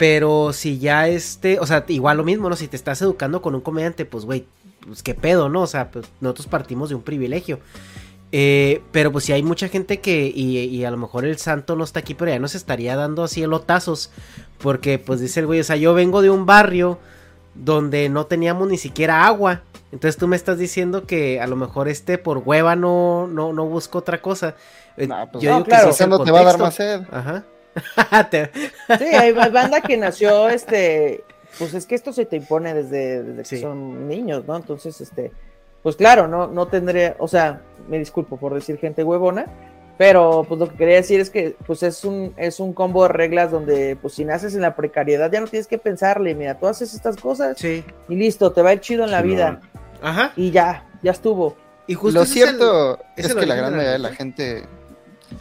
Pero 0.00 0.54
si 0.54 0.78
ya 0.78 1.08
este, 1.08 1.60
o 1.60 1.66
sea, 1.66 1.84
igual 1.88 2.16
lo 2.16 2.24
mismo, 2.24 2.48
¿no? 2.48 2.56
Si 2.56 2.68
te 2.68 2.76
estás 2.76 3.02
educando 3.02 3.42
con 3.42 3.54
un 3.54 3.60
comediante, 3.60 4.06
pues, 4.06 4.24
güey, 4.24 4.46
pues 4.86 5.02
qué 5.02 5.14
pedo, 5.14 5.50
¿no? 5.50 5.60
O 5.60 5.66
sea, 5.66 5.90
pues 5.90 6.06
nosotros 6.22 6.46
partimos 6.46 6.88
de 6.88 6.94
un 6.94 7.02
privilegio. 7.02 7.60
Eh, 8.32 8.80
pero 8.92 9.12
pues 9.12 9.26
si 9.26 9.34
hay 9.34 9.42
mucha 9.42 9.68
gente 9.68 10.00
que, 10.00 10.32
y, 10.34 10.56
y 10.56 10.86
a 10.86 10.90
lo 10.90 10.96
mejor 10.96 11.26
el 11.26 11.36
santo 11.36 11.76
no 11.76 11.84
está 11.84 12.00
aquí, 12.00 12.14
pero 12.14 12.30
ya 12.30 12.38
nos 12.38 12.54
estaría 12.54 12.96
dando 12.96 13.24
así 13.24 13.42
elotazos. 13.42 14.10
Porque 14.56 14.98
pues 14.98 15.20
dice 15.20 15.40
el 15.40 15.46
güey, 15.46 15.60
o 15.60 15.64
sea, 15.64 15.76
yo 15.76 15.92
vengo 15.92 16.22
de 16.22 16.30
un 16.30 16.46
barrio 16.46 16.98
donde 17.54 18.08
no 18.08 18.24
teníamos 18.24 18.68
ni 18.68 18.78
siquiera 18.78 19.26
agua. 19.26 19.60
Entonces 19.92 20.16
tú 20.16 20.26
me 20.28 20.36
estás 20.36 20.56
diciendo 20.56 21.06
que 21.06 21.42
a 21.42 21.46
lo 21.46 21.56
mejor 21.56 21.88
este 21.88 22.16
por 22.16 22.38
hueva 22.38 22.74
no, 22.74 23.26
no, 23.26 23.52
no 23.52 23.66
busco 23.66 23.98
otra 23.98 24.22
cosa. 24.22 24.54
Eh, 24.96 25.10
pues, 25.30 25.44
yo 25.44 25.50
no, 25.50 25.56
digo 25.56 25.64
que 25.64 25.70
claro, 25.72 25.88
sí 25.88 25.90
es 25.90 26.00
el 26.00 26.08
¿cuándo 26.08 26.24
te 26.24 26.30
va 26.30 26.40
a 26.40 26.44
dar 26.44 26.58
más 26.58 26.74
sed? 26.74 27.02
Ajá. 27.10 27.44
Sí, 28.98 29.04
hay 29.04 29.32
ba- 29.32 29.48
banda 29.48 29.80
que 29.80 29.96
nació, 29.96 30.48
este, 30.48 31.22
pues 31.58 31.74
es 31.74 31.86
que 31.86 31.94
esto 31.94 32.12
se 32.12 32.26
te 32.26 32.36
impone 32.36 32.74
desde, 32.74 33.22
desde 33.22 33.38
que 33.42 33.56
Sí. 33.56 33.60
son 33.60 34.08
niños, 34.08 34.44
¿no? 34.46 34.56
Entonces, 34.56 35.00
este, 35.00 35.30
pues 35.82 35.96
claro, 35.96 36.26
no, 36.28 36.46
no 36.46 36.66
tendría, 36.68 37.14
o 37.18 37.28
sea, 37.28 37.60
me 37.88 37.98
disculpo 37.98 38.36
por 38.36 38.54
decir 38.54 38.78
gente 38.78 39.02
huevona, 39.04 39.46
pero 39.96 40.44
pues 40.48 40.58
lo 40.58 40.68
que 40.68 40.76
quería 40.76 40.96
decir 40.96 41.20
es 41.20 41.28
que 41.30 41.56
pues 41.66 41.82
es 41.82 42.04
un, 42.04 42.32
es 42.38 42.58
un 42.58 42.72
combo 42.72 43.02
de 43.02 43.10
reglas 43.10 43.50
donde 43.50 43.96
pues 44.00 44.14
si 44.14 44.24
naces 44.24 44.54
en 44.54 44.62
la 44.62 44.74
precariedad 44.74 45.30
ya 45.30 45.40
no 45.40 45.46
tienes 45.46 45.66
que 45.66 45.78
pensarle, 45.78 46.34
mira, 46.34 46.58
tú 46.58 46.66
haces 46.66 46.94
estas 46.94 47.16
cosas 47.16 47.62
y 47.64 47.84
listo, 48.08 48.50
te 48.52 48.62
va 48.62 48.70
a 48.70 48.72
ir 48.74 48.80
chido 48.80 49.04
en 49.04 49.10
la 49.10 49.20
Sí, 49.20 49.28
vida. 49.28 49.60
Ajá. 50.02 50.32
Y 50.36 50.50
ya, 50.50 50.86
ya 51.02 51.10
estuvo. 51.12 51.54
Y 51.86 51.94
Lo 51.94 52.24
cierto 52.24 52.98
es, 53.16 53.34
que 53.34 53.44
la 53.46 53.54
gran 53.56 53.72
mayoría 53.72 53.92
de 53.92 53.98
la 53.98 54.14
gente, 54.14 54.64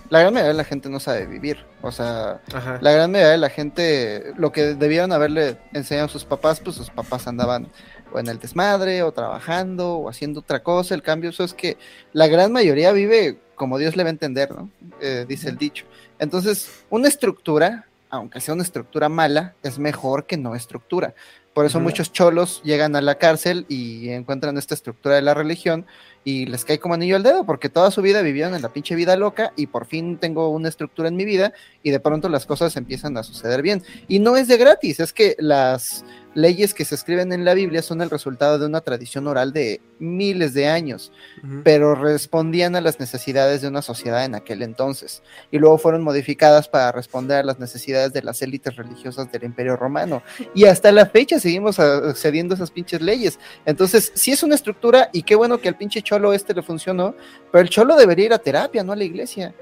la 0.09 0.19
gran 0.19 0.33
mayoría 0.33 0.51
de 0.51 0.57
la 0.57 0.63
gente 0.63 0.89
no 0.89 0.99
sabe 0.99 1.25
vivir. 1.25 1.65
O 1.81 1.91
sea, 1.91 2.41
Ajá. 2.53 2.79
la 2.81 2.91
gran 2.91 3.11
mayoría 3.11 3.31
de 3.31 3.37
la 3.37 3.49
gente, 3.49 4.33
lo 4.37 4.51
que 4.51 4.75
debieron 4.75 5.11
haberle 5.11 5.57
enseñado 5.73 6.07
a 6.07 6.09
sus 6.09 6.25
papás, 6.25 6.59
pues 6.59 6.75
sus 6.75 6.89
papás 6.89 7.27
andaban 7.27 7.67
o 8.11 8.19
en 8.19 8.27
el 8.27 8.39
desmadre, 8.39 9.03
o 9.03 9.11
trabajando, 9.11 9.95
o 9.95 10.09
haciendo 10.09 10.39
otra 10.39 10.63
cosa. 10.63 10.95
El 10.95 11.03
cambio 11.03 11.29
eso 11.29 11.43
es 11.43 11.53
que 11.53 11.77
la 12.13 12.27
gran 12.27 12.51
mayoría 12.51 12.91
vive 12.91 13.39
como 13.55 13.77
Dios 13.77 13.95
le 13.95 14.03
va 14.03 14.09
a 14.09 14.11
entender, 14.11 14.51
¿no? 14.51 14.69
Eh, 15.01 15.25
dice 15.27 15.49
el 15.49 15.57
dicho. 15.57 15.85
Entonces, 16.17 16.83
una 16.89 17.07
estructura, 17.07 17.85
aunque 18.09 18.41
sea 18.41 18.53
una 18.53 18.63
estructura 18.63 19.09
mala, 19.09 19.53
es 19.63 19.77
mejor 19.77 20.25
que 20.25 20.37
no 20.37 20.55
estructura. 20.55 21.13
Por 21.53 21.65
eso 21.65 21.79
muchos 21.81 22.13
cholos 22.13 22.61
llegan 22.63 22.95
a 22.95 23.01
la 23.01 23.15
cárcel 23.15 23.65
y 23.67 24.09
encuentran 24.09 24.57
esta 24.57 24.75
estructura 24.75 25.15
de 25.15 25.21
la 25.21 25.33
religión 25.33 25.85
y 26.23 26.45
les 26.45 26.65
cae 26.65 26.79
como 26.79 26.93
anillo 26.93 27.15
al 27.15 27.23
dedo, 27.23 27.45
porque 27.45 27.69
toda 27.69 27.91
su 27.91 28.01
vida 28.01 28.21
vivieron 28.21 28.53
en 28.55 28.61
la 28.61 28.69
pinche 28.69 28.95
vida 28.95 29.15
loca 29.15 29.53
y 29.55 29.67
por 29.67 29.85
fin 29.85 30.17
tengo 30.17 30.49
una 30.49 30.69
estructura 30.69 31.07
en 31.07 31.15
mi 31.15 31.25
vida 31.25 31.53
y 31.83 31.91
de 31.91 31.99
pronto 31.99 32.29
las 32.29 32.45
cosas 32.45 32.75
empiezan 32.77 33.17
a 33.17 33.23
suceder 33.23 33.61
bien. 33.61 33.83
Y 34.07 34.19
no 34.19 34.37
es 34.37 34.47
de 34.47 34.57
gratis, 34.57 34.99
es 34.99 35.13
que 35.13 35.35
las 35.39 36.03
leyes 36.35 36.73
que 36.73 36.85
se 36.85 36.95
escriben 36.95 37.33
en 37.33 37.43
la 37.43 37.53
Biblia 37.53 37.81
son 37.81 38.01
el 38.01 38.09
resultado 38.09 38.59
de 38.59 38.65
una 38.65 38.81
tradición 38.81 39.27
oral 39.27 39.51
de 39.51 39.81
miles 39.97 40.53
de 40.53 40.67
años, 40.67 41.11
Ujú. 41.43 41.61
pero 41.63 41.95
respondían 41.95 42.75
a 42.75 42.81
las 42.81 42.99
necesidades 42.99 43.61
de 43.61 43.67
una 43.67 43.81
sociedad 43.81 44.23
en 44.23 44.35
aquel 44.35 44.61
entonces 44.61 45.23
y 45.51 45.57
luego 45.57 45.77
fueron 45.77 46.03
modificadas 46.03 46.69
para 46.69 46.91
responder 46.91 47.39
a 47.39 47.43
las 47.43 47.59
necesidades 47.59 48.13
de 48.13 48.21
las 48.21 48.41
élites 48.41 48.75
religiosas 48.75 49.31
del 49.31 49.43
Imperio 49.43 49.75
Romano 49.75 50.21
y 50.53 50.65
hasta 50.65 50.91
la 50.91 51.07
fecha 51.07 51.39
seguimos 51.39 51.79
accediendo 51.79 52.53
a 52.53 52.57
esas 52.57 52.71
pinches 52.71 53.01
leyes. 53.01 53.39
Entonces, 53.65 54.11
sí 54.15 54.31
es 54.31 54.43
una 54.43 54.55
estructura 54.55 55.09
y 55.11 55.23
qué 55.23 55.35
bueno 55.35 55.59
que 55.59 55.67
al 55.67 55.77
pinche 55.77 56.01
cholo 56.09 56.33
este 56.33 56.53
le 56.53 56.61
funcionó, 56.63 57.13
pero 57.51 57.61
el 57.61 57.69
cholo 57.69 57.95
debería 57.95 58.25
ir 58.25 58.33
a 58.33 58.39
terapia, 58.39 58.83
no 58.83 58.93
a 58.93 58.95
la 58.95 59.03
iglesia. 59.03 59.53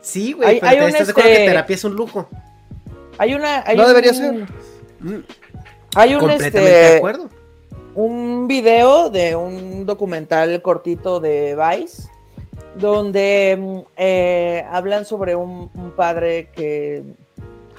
Sí, 0.00 0.32
güey, 0.32 0.48
Hay- 0.48 0.60
pero 0.60 0.70
hay 0.70 0.78
te 0.78 0.82
un, 0.84 0.88
estás 0.90 1.06
de 1.08 1.10
acuerdo 1.12 1.28
que 1.30 1.34
este, 1.34 1.46
terapia 1.48 1.74
es 1.74 1.84
un 1.84 1.94
lujo. 1.94 2.28
Hay 3.18 3.34
una. 3.34 3.62
Hay 3.66 3.76
No 3.76 3.82
un- 3.82 3.88
debería 3.88 4.14
ser. 4.14 4.46
Hay 5.96 6.14
un 6.14 6.30
este, 6.30 6.50
de 6.50 6.96
acuerdo. 6.96 7.28
un 7.94 8.46
video 8.48 9.10
de 9.10 9.34
un 9.36 9.84
documental 9.86 10.62
cortito 10.62 11.18
de 11.20 11.56
Vice, 11.56 12.08
donde 12.76 13.56
mm, 13.58 13.78
eh, 13.96 14.64
hablan 14.70 15.04
sobre 15.04 15.34
un, 15.34 15.70
un 15.74 15.90
padre 15.96 16.50
que, 16.54 17.02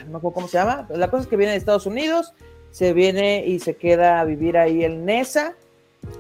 no 0.06 0.12
me 0.12 0.18
acuerdo 0.18 0.32
cómo 0.34 0.48
se 0.48 0.58
llama, 0.58 0.88
la 0.90 1.10
cosa 1.10 1.24
es 1.24 1.28
que 1.30 1.38
viene 1.38 1.52
de 1.54 1.58
Estados 1.58 1.86
Unidos, 1.86 2.34
se 2.72 2.92
viene 2.94 3.46
y 3.48 3.60
se 3.60 3.76
queda 3.78 4.20
a 4.20 4.26
vivir 4.26 4.58
ahí 4.58 4.84
en 4.84 5.06
Nesa, 5.06 5.54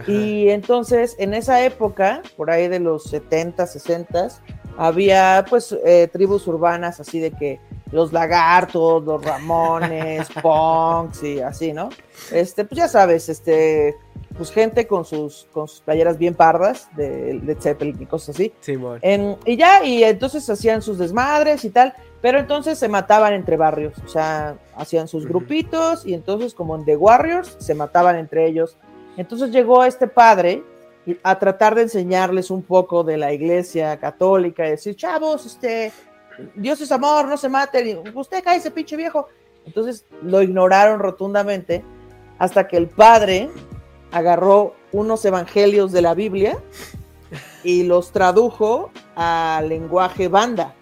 y 0.07 0.49
entonces 0.49 1.15
en 1.19 1.33
esa 1.33 1.63
época, 1.63 2.21
por 2.37 2.49
ahí 2.51 2.67
de 2.67 2.79
los 2.79 3.03
70, 3.03 3.67
60, 3.67 4.29
había 4.77 5.45
pues 5.49 5.75
eh, 5.85 6.07
tribus 6.11 6.47
urbanas 6.47 6.99
así 6.99 7.19
de 7.19 7.31
que 7.31 7.59
los 7.91 8.13
lagartos, 8.13 9.03
los 9.03 9.23
ramones, 9.23 10.27
punks 10.41 11.23
y 11.23 11.39
así, 11.41 11.73
¿no? 11.73 11.89
Este, 12.31 12.63
pues 12.63 12.77
ya 12.77 12.87
sabes, 12.87 13.27
este, 13.29 13.95
pues 14.37 14.51
gente 14.51 14.87
con 14.87 15.05
sus, 15.05 15.47
con 15.51 15.67
sus 15.67 15.81
playeras 15.81 16.17
bien 16.17 16.35
pardas 16.35 16.87
de, 16.95 17.39
de 17.39 17.55
Zeppelin 17.55 17.97
y 18.01 18.05
cosas 18.05 18.35
así. 18.35 18.53
Sí, 18.61 18.75
bueno. 18.75 18.99
En- 19.01 19.37
y 19.45 19.57
ya, 19.57 19.83
y 19.83 20.03
entonces 20.03 20.49
hacían 20.49 20.81
sus 20.81 20.97
desmadres 20.97 21.65
y 21.65 21.71
tal, 21.71 21.93
pero 22.21 22.37
entonces 22.39 22.77
se 22.77 22.87
mataban 22.87 23.33
entre 23.33 23.57
barrios, 23.57 23.95
o 24.05 24.07
sea, 24.07 24.55
hacían 24.75 25.07
sus 25.07 25.25
grupitos 25.25 26.05
y 26.05 26.13
entonces 26.13 26.53
como 26.53 26.75
en 26.75 26.85
The 26.85 26.95
Warriors 26.95 27.57
se 27.59 27.73
mataban 27.73 28.15
entre 28.17 28.45
ellos. 28.47 28.77
Entonces 29.19 29.51
llegó 29.51 29.83
este 29.83 30.07
padre 30.07 30.63
a 31.23 31.37
tratar 31.37 31.75
de 31.75 31.81
enseñarles 31.81 32.49
un 32.49 32.63
poco 32.63 33.03
de 33.03 33.17
la 33.17 33.33
iglesia 33.33 33.99
católica 33.99 34.65
y 34.65 34.71
decir, 34.71 34.95
chavos, 34.95 35.45
este, 35.45 35.91
Dios 36.55 36.79
es 36.79 36.89
amor, 36.89 37.27
no 37.27 37.35
se 37.35 37.49
maten, 37.49 38.01
usted 38.15 38.41
cae 38.41 38.59
ese 38.59 38.71
pinche 38.71 38.95
viejo. 38.95 39.27
Entonces 39.65 40.05
lo 40.23 40.41
ignoraron 40.41 41.01
rotundamente 41.01 41.83
hasta 42.37 42.69
que 42.69 42.77
el 42.77 42.87
padre 42.87 43.49
agarró 44.13 44.73
unos 44.93 45.25
evangelios 45.25 45.91
de 45.91 46.01
la 46.01 46.13
Biblia 46.13 46.57
y 47.61 47.83
los 47.83 48.13
tradujo 48.13 48.89
al 49.15 49.67
lenguaje 49.67 50.29
banda. 50.29 50.75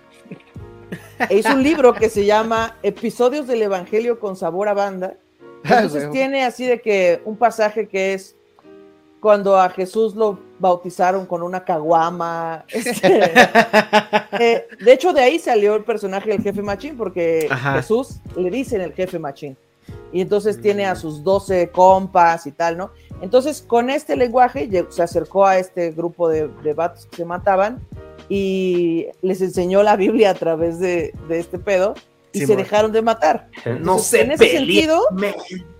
E 1.28 1.40
hizo 1.40 1.56
un 1.56 1.64
libro 1.64 1.96
que 1.96 2.08
se 2.08 2.24
llama 2.24 2.78
Episodios 2.84 3.48
del 3.48 3.64
Evangelio 3.64 4.20
con 4.20 4.36
sabor 4.36 4.68
a 4.68 4.76
banda. 4.76 5.16
Entonces 5.70 6.02
Huevo. 6.04 6.14
tiene 6.14 6.44
así 6.44 6.66
de 6.66 6.82
que 6.82 7.22
un 7.26 7.38
pasaje 7.38 7.88
que 7.88 8.14
es 8.14 8.36
cuando 9.20 9.60
a 9.60 9.70
Jesús 9.70 10.16
lo 10.16 10.40
bautizaron 10.60 11.26
con 11.26 11.44
una 11.44 11.64
caguama. 11.64 12.66
este, 12.70 13.22
eh, 14.40 14.68
de 14.84 14.94
hecho, 14.94 15.14
de 15.14 15.22
ahí 15.22 15.40
salió 15.40 15.76
el 15.76 15.84
personaje 15.84 16.30
del 16.30 16.42
jefe 16.42 16.62
machín, 16.62 16.98
porque 16.98 17.48
Ajá. 17.50 17.74
Jesús 17.74 18.20
le 18.36 18.50
dicen 18.50 18.82
el 18.82 18.94
jefe 18.94 19.20
machín. 19.20 19.58
Y 20.12 20.22
entonces 20.22 20.62
tiene 20.62 20.86
a 20.86 20.96
sus 20.96 21.24
12 21.24 21.70
compas 21.70 22.46
y 22.46 22.52
tal, 22.52 22.78
¿no? 22.78 22.92
Entonces, 23.22 23.62
con 23.62 23.90
este 23.90 24.16
lenguaje 24.16 24.70
se 24.90 25.04
acercó 25.04 25.46
a 25.46 25.58
este 25.58 25.92
grupo 25.92 26.30
de, 26.30 26.48
de 26.64 26.74
vatos 26.74 27.06
que 27.08 27.18
se 27.18 27.26
mataban 27.26 27.80
y 28.30 29.08
les 29.22 29.42
enseñó 29.42 29.84
la 29.84 29.96
Biblia 29.96 30.32
a 30.32 30.34
través 30.34 30.80
de, 30.80 31.14
de 31.28 31.40
este 31.40 31.58
pedo 31.58 31.96
y 32.32 32.46
se 32.46 32.56
dejaron 32.56 32.92
de 32.92 33.02
matar. 33.02 33.50
No 33.66 33.72
Entonces, 33.72 34.08
se 34.08 34.22
en 34.22 34.32
ese 34.32 34.50
sentido, 34.50 35.02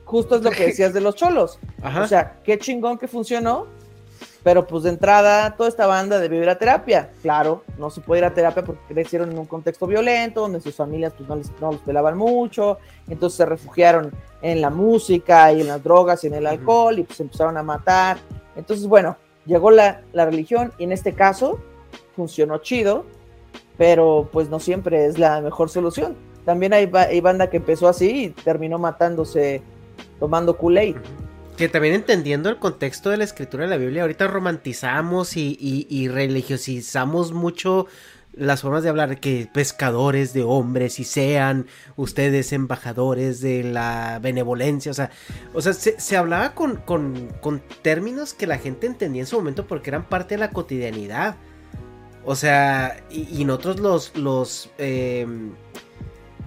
justo 0.06 0.36
es 0.36 0.42
lo 0.42 0.52
que 0.52 0.68
decías 0.68 0.94
de 0.94 1.02
los 1.02 1.16
cholos. 1.16 1.60
Ajá. 1.82 2.04
O 2.04 2.08
sea, 2.08 2.40
qué 2.44 2.58
chingón 2.58 2.98
que 2.98 3.08
funcionó, 3.08 3.68
pero 4.44 4.66
pues 4.66 4.84
de 4.84 4.92
entrada 4.92 5.56
toda 5.56 5.68
esta 5.68 5.88
banda 5.88 6.20
debió 6.20 6.42
ir 6.42 6.50
a 6.50 6.58
terapia. 6.58 7.12
Claro, 7.22 7.64
no 7.78 7.90
se 7.90 8.02
puede 8.02 8.20
ir 8.20 8.26
a 8.26 8.34
terapia 8.34 8.64
porque 8.64 8.94
crecieron 8.94 9.32
en 9.32 9.38
un 9.38 9.46
contexto 9.46 9.86
violento, 9.88 10.42
donde 10.42 10.62
sus 10.62 10.76
familias 10.76 11.14
pues 11.18 11.28
no, 11.28 11.36
les, 11.36 11.52
no 11.60 11.74
los 11.74 11.82
pelaban 11.82 12.18
mucho, 12.18 12.78
entonces 13.10 13.38
se 13.38 13.46
refugiaron 13.46 14.14
en 14.42 14.62
la 14.62 14.70
música 14.70 15.52
y 15.52 15.62
en 15.62 15.68
las 15.68 15.84
drogas 15.84 16.24
y 16.24 16.28
en 16.28 16.36
el 16.36 16.48
alcohol 16.48 17.00
y 17.00 17.04
pues 17.04 17.20
empezaron 17.20 17.58
a 17.58 17.64
matar. 17.64 18.18
Entonces, 18.56 18.88
bueno, 18.88 19.18
llegó 19.46 19.72
la, 19.72 20.02
la 20.14 20.26
religión 20.26 20.72
y 20.78 20.86
en 20.86 20.92
este 20.92 21.14
caso 21.14 21.60
funcionó 22.16 22.60
chido, 22.60 23.06
pero 23.78 24.30
pues 24.32 24.50
no 24.50 24.60
siempre 24.60 25.06
es 25.06 25.20
la 25.20 25.42
mejor 25.42 25.70
solución. 25.70 26.16
También 26.48 26.72
hay, 26.72 26.86
ba- 26.86 27.02
hay 27.02 27.20
banda 27.20 27.50
que 27.50 27.58
empezó 27.58 27.90
así 27.90 28.24
y 28.24 28.30
terminó 28.30 28.80
matándose 28.80 29.62
tomando 30.18 30.58
Kool-Aid. 30.58 30.96
Que 31.58 31.68
también 31.68 31.94
entendiendo 31.94 32.48
el 32.50 32.58
contexto 32.58 33.10
de 33.10 33.18
la 33.18 33.26
escritura 33.26 33.66
de 33.66 33.70
la 33.70 33.76
Biblia, 33.76 34.04
ahorita 34.04 34.28
romantizamos 34.28 35.36
y, 35.36 35.58
y- 35.90 36.08
religiosizamos 36.08 37.34
mucho 37.34 37.88
las 38.32 38.62
formas 38.62 38.84
de 38.84 38.90
hablar, 38.90 39.20
que 39.20 39.50
pescadores 39.52 40.32
de 40.32 40.44
hombres 40.44 41.00
y 41.00 41.04
sean 41.04 41.66
ustedes 41.98 42.54
embajadores 42.54 43.42
de 43.42 43.64
la 43.64 44.20
benevolencia, 44.22 44.92
o 44.92 44.94
sea, 44.94 45.10
o 45.54 45.62
sea 45.62 45.74
se, 45.74 46.00
se 46.00 46.16
hablaba 46.16 46.54
con, 46.54 46.78
con- 46.78 47.28
con 47.42 47.62
términos 47.82 48.34
que 48.34 48.48
la 48.48 48.58
gente 48.58 48.88
entendía 48.88 49.24
en 49.24 49.28
su 49.28 49.36
momento 49.36 49.68
porque 49.68 49.90
eran 49.90 50.06
parte 50.08 50.36
de 50.36 50.40
la 50.40 50.52
cotidianidad. 50.52 51.36
O 52.24 52.36
sea, 52.36 53.04
y, 53.10 53.42
y 53.42 53.44
nosotros 53.44 53.80
los, 53.80 54.16
los, 54.16 54.70
em, 54.78 55.52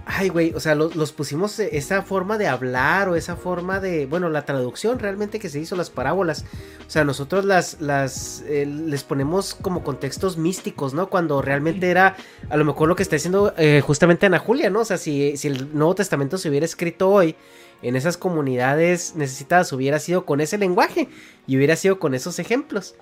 Ay, 0.05 0.29
güey, 0.29 0.51
o 0.55 0.59
sea, 0.59 0.73
los, 0.73 0.95
los 0.95 1.11
pusimos 1.11 1.59
eh, 1.59 1.69
esa 1.73 2.01
forma 2.01 2.37
de 2.39 2.47
hablar 2.47 3.07
o 3.07 3.15
esa 3.15 3.35
forma 3.35 3.79
de, 3.79 4.07
bueno, 4.07 4.29
la 4.29 4.45
traducción 4.45 4.97
realmente 4.97 5.39
que 5.39 5.47
se 5.47 5.59
hizo, 5.59 5.75
las 5.75 5.91
parábolas. 5.91 6.43
O 6.87 6.89
sea, 6.89 7.03
nosotros 7.03 7.45
las, 7.45 7.79
las, 7.81 8.43
eh, 8.47 8.65
les 8.65 9.03
ponemos 9.03 9.53
como 9.53 9.83
contextos 9.83 10.37
místicos, 10.37 10.95
¿no? 10.95 11.09
Cuando 11.09 11.41
realmente 11.41 11.89
era, 11.89 12.15
a 12.49 12.57
lo 12.57 12.65
mejor 12.65 12.89
lo 12.89 12.95
que 12.95 13.03
está 13.03 13.15
diciendo 13.15 13.53
eh, 13.57 13.81
justamente 13.85 14.25
Ana 14.25 14.39
Julia, 14.39 14.71
¿no? 14.71 14.81
O 14.81 14.85
sea, 14.85 14.97
si, 14.97 15.37
si 15.37 15.47
el 15.47 15.77
Nuevo 15.77 15.93
Testamento 15.93 16.39
se 16.39 16.49
hubiera 16.49 16.65
escrito 16.65 17.09
hoy 17.09 17.35
en 17.83 17.95
esas 17.95 18.17
comunidades 18.17 19.15
necesitadas, 19.15 19.71
hubiera 19.71 19.99
sido 19.99 20.25
con 20.25 20.41
ese 20.41 20.57
lenguaje 20.57 21.09
y 21.45 21.57
hubiera 21.57 21.75
sido 21.75 21.99
con 21.99 22.15
esos 22.15 22.39
ejemplos. 22.39 22.95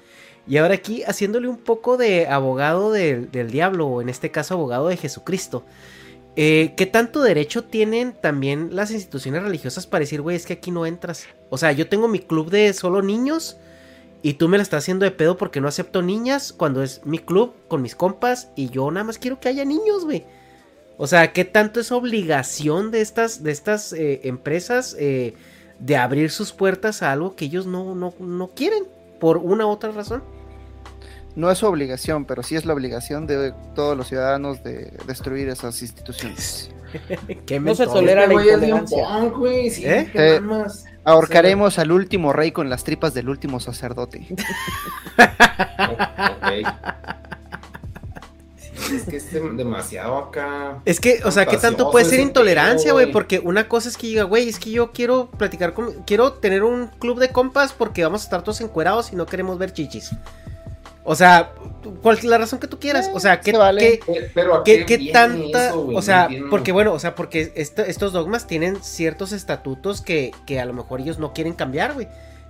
Y 0.48 0.58
ahora 0.58 0.74
aquí 0.74 1.03
haciéndole 1.03 1.48
un 1.48 1.58
poco 1.58 1.95
de 1.95 2.28
abogado 2.28 2.92
del, 2.92 3.32
del 3.32 3.52
diablo, 3.52 3.88
o 3.88 4.02
en 4.02 4.10
este 4.10 4.32
caso 4.32 4.56
abogado 4.56 4.90
de 4.90 4.98
Jesucristo. 4.98 5.64
Eh, 6.42 6.74
¿Qué 6.77 6.85
tanto 6.85 7.22
derecho 7.22 7.66
tienen 7.66 8.14
también 8.14 8.69
las 8.74 8.92
instituciones 8.92 9.43
religiosas 9.43 9.85
para 9.85 10.03
decir, 10.03 10.22
güey, 10.22 10.38
es 10.38 10.45
que 10.45 10.53
aquí 10.53 10.72
no 10.72 10.85
entras? 10.85 11.26
O 11.50 11.58
sea, 11.58 11.74
yo 11.74 11.90
tengo 11.90 12.08
mi 12.08 12.19
club 12.19 12.50
de 12.50 12.72
solo 12.72 13.01
niños 13.01 13.58
y 14.22 14.35
tú 14.35 14.48
me 14.48 14.56
la 14.56 14.64
estás 14.64 14.85
haciendo 14.85 15.03
de 15.03 15.11
pedo 15.11 15.35
porque 15.35 15.59
no 15.59 15.68
acepto 15.68 16.01
niñas 16.01 16.53
cuando 16.53 16.82
es 16.82 17.06
mi 17.06 17.19
club 17.19 17.56
con 17.68 17.82
mis 17.82 17.93
compas 17.93 18.51
y 18.56 18.69
yo 18.69 18.90
nada 18.90 19.03
más 19.03 19.18
quiero 19.18 19.42
que 19.42 19.50
haya 19.50 19.66
niños, 19.66 20.06
güey. 20.06 20.24
O 20.95 21.08
sea, 21.08 21.34
¿qué 21.34 21.43
tanto 21.43 21.82
es 21.82 21.92
obligación 21.92 22.90
de 22.90 23.01
estas, 23.01 23.43
de 23.43 23.51
estas 23.51 23.92
eh, 23.92 24.22
empresas 24.24 24.95
eh, 24.98 25.34
de 25.80 25.98
abrir 25.98 26.32
sus 26.32 26.53
puertas 26.53 27.03
a 27.03 27.11
algo 27.11 27.35
que 27.35 27.43
ellos 27.43 27.66
no, 27.66 27.95
no, 27.95 28.14
no 28.18 28.48
quieren 28.56 28.85
por 29.19 29.40
una 29.40 29.66
u 29.66 29.72
otra 29.72 29.92
razón? 29.92 30.24
No 31.35 31.49
es 31.51 31.58
su 31.59 31.67
obligación, 31.67 32.25
pero 32.25 32.43
sí 32.43 32.56
es 32.56 32.66
la 32.66 32.74
obligación 32.74 33.27
de 33.27 33.53
todos 33.75 33.95
los 33.95 34.08
ciudadanos 34.08 34.64
de 34.64 34.91
destruir 35.08 35.48
esas 35.49 35.82
instituciones. 35.82 36.72
Qué 37.45 37.59
No 37.59 37.75
se 37.75 37.85
tolera 37.85 38.25
la 38.27 38.33
intolerancia. 38.33 39.19
güey, 39.35 39.69
sí, 39.69 39.85
¿Eh? 39.85 40.09
qué 40.11 40.35
Eh. 40.38 40.41
Ahorcaremos 41.06 41.77
al 41.80 41.91
último 41.91 42.33
rey 42.33 42.51
con 42.51 42.69
las 42.69 42.83
tripas 42.83 43.14
del 43.14 43.30
último 43.30 43.59
sacerdote. 43.59 44.27
Ok. 45.80 46.67
Sí, 48.75 48.95
es 48.95 49.03
que 49.03 49.17
es 49.17 49.33
dem- 49.33 49.56
demasiado 49.56 50.17
acá. 50.17 50.82
Es 50.85 50.99
que, 50.99 51.19
o 51.24 51.32
sea, 51.32 51.45
¿qué 51.45 51.58
tanto 51.58 51.91
puede 51.91 52.06
ser 52.06 52.19
intolerancia, 52.22 52.93
güey? 52.93 53.11
Porque 53.11 53.40
una 53.40 53.67
cosa 53.67 53.90
es 53.90 53.98
que 53.98 54.08
diga, 54.08 54.24
güey, 54.24 54.49
es 54.49 54.58
que 54.59 54.72
yo 54.72 54.91
quiero 54.91 55.30
platicar 55.32 55.74
con... 55.74 56.03
Quiero 56.06 56.33
tener 56.33 56.64
un 56.64 56.88
club 56.88 57.19
de 57.19 57.30
compas 57.30 57.74
porque 57.74 58.03
vamos 58.03 58.22
a 58.22 58.24
estar 58.25 58.41
todos 58.41 58.61
encuerados 58.61 59.11
y 59.11 59.16
no 59.16 59.25
queremos 59.25 59.58
ver 59.58 59.74
chichis. 59.74 60.11
O 61.03 61.16
sea, 61.16 61.53
cual, 62.03 62.19
la 62.24 62.38
razón 62.38 62.60
que 62.60 62.68
tú 62.68 62.80
quieras. 62.80 63.10
O 63.14 63.19
sea, 63.19 63.40
¿qué, 63.42 63.52
se 63.52 63.58
vale. 63.58 64.00
qué- 64.06 64.11
Eh, 64.19 64.32
Pero 64.34 64.56
¿a 64.56 64.64
qué- 64.64 64.86
qué 64.86 64.98
qué 65.00 65.11
tanta... 65.11 65.69
eso, 65.69 65.88
o 65.88 66.02
sea, 66.02 66.28
porque 66.50 66.72
bueno, 66.72 66.94
o 66.94 67.00
sea, 67.00 67.16
porque 67.16 67.52
esto- 67.56 67.82
estos 67.84 68.14
dogmas 68.14 68.45
tienen 68.48 68.78
ciertos 68.84 69.32
estatutos 69.32 70.02
que, 70.02 70.32
que 70.45 70.60
a 70.60 70.66
lo 70.66 70.74
mejor 70.74 71.02
ellos 71.02 71.18
no 71.18 71.34
quieren 71.34 71.53
cambiar, 71.53 71.94
güey. 71.94 72.08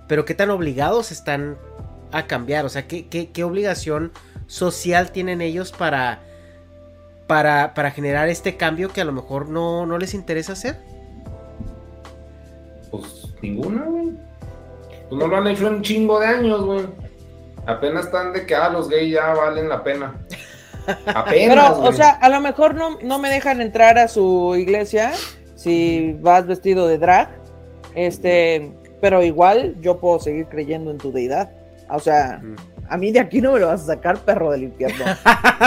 Pero 0.08 0.24
qué 0.24 0.34
tan 0.34 0.50
obligados 0.50 1.12
están 1.12 1.56
a 2.12 2.26
cambiar. 2.26 2.64
O 2.66 2.68
sea, 2.68 2.86
qué, 2.88 3.06
qué, 3.06 3.30
qué 3.30 3.44
obligación 3.44 4.12
social 4.46 5.10
tienen 5.12 5.40
ellos 5.40 5.72
para... 5.72 6.20
Para, 7.28 7.74
para 7.74 7.92
generar 7.92 8.28
este 8.28 8.56
cambio 8.56 8.88
que 8.92 9.00
a 9.00 9.04
lo 9.04 9.12
mejor 9.12 9.48
no, 9.48 9.86
no 9.86 9.98
les 9.98 10.14
interesa 10.14 10.54
hacer. 10.54 10.80
Pues 12.90 13.04
ninguna, 13.40 13.84
güey. 13.84 14.08
Pues 15.08 15.20
no 15.20 15.26
lo 15.28 15.36
han 15.36 15.46
hecho 15.46 15.68
en 15.68 15.74
un 15.76 15.82
chingo 15.82 16.18
de 16.18 16.26
años, 16.26 16.64
güey. 16.64 16.86
Apenas 17.70 18.06
están 18.06 18.32
de 18.32 18.46
que 18.46 18.54
ah, 18.54 18.68
los 18.68 18.88
gays 18.88 19.12
ya 19.12 19.34
valen 19.34 19.68
la 19.68 19.82
pena. 19.82 20.14
Apenas. 21.06 21.72
Pero, 21.74 21.82
o 21.82 21.92
sea, 21.92 22.10
a 22.10 22.28
lo 22.28 22.40
mejor 22.40 22.74
no, 22.74 22.98
no 23.02 23.18
me 23.18 23.30
dejan 23.30 23.60
entrar 23.60 23.98
a 23.98 24.08
su 24.08 24.54
iglesia 24.56 25.12
si 25.54 26.16
vas 26.20 26.46
vestido 26.46 26.88
de 26.88 26.98
drag. 26.98 27.28
Este, 27.94 28.72
pero 29.00 29.22
igual 29.22 29.76
yo 29.80 29.98
puedo 29.98 30.20
seguir 30.20 30.46
creyendo 30.46 30.90
en 30.90 30.98
tu 30.98 31.12
deidad. 31.12 31.50
O 31.88 31.98
sea, 31.98 32.40
a 32.88 32.96
mí 32.96 33.12
de 33.12 33.20
aquí 33.20 33.40
no 33.40 33.52
me 33.52 33.60
lo 33.60 33.68
vas 33.68 33.82
a 33.82 33.86
sacar, 33.86 34.18
perro 34.18 34.50
del 34.50 34.64
infierno. 34.64 35.04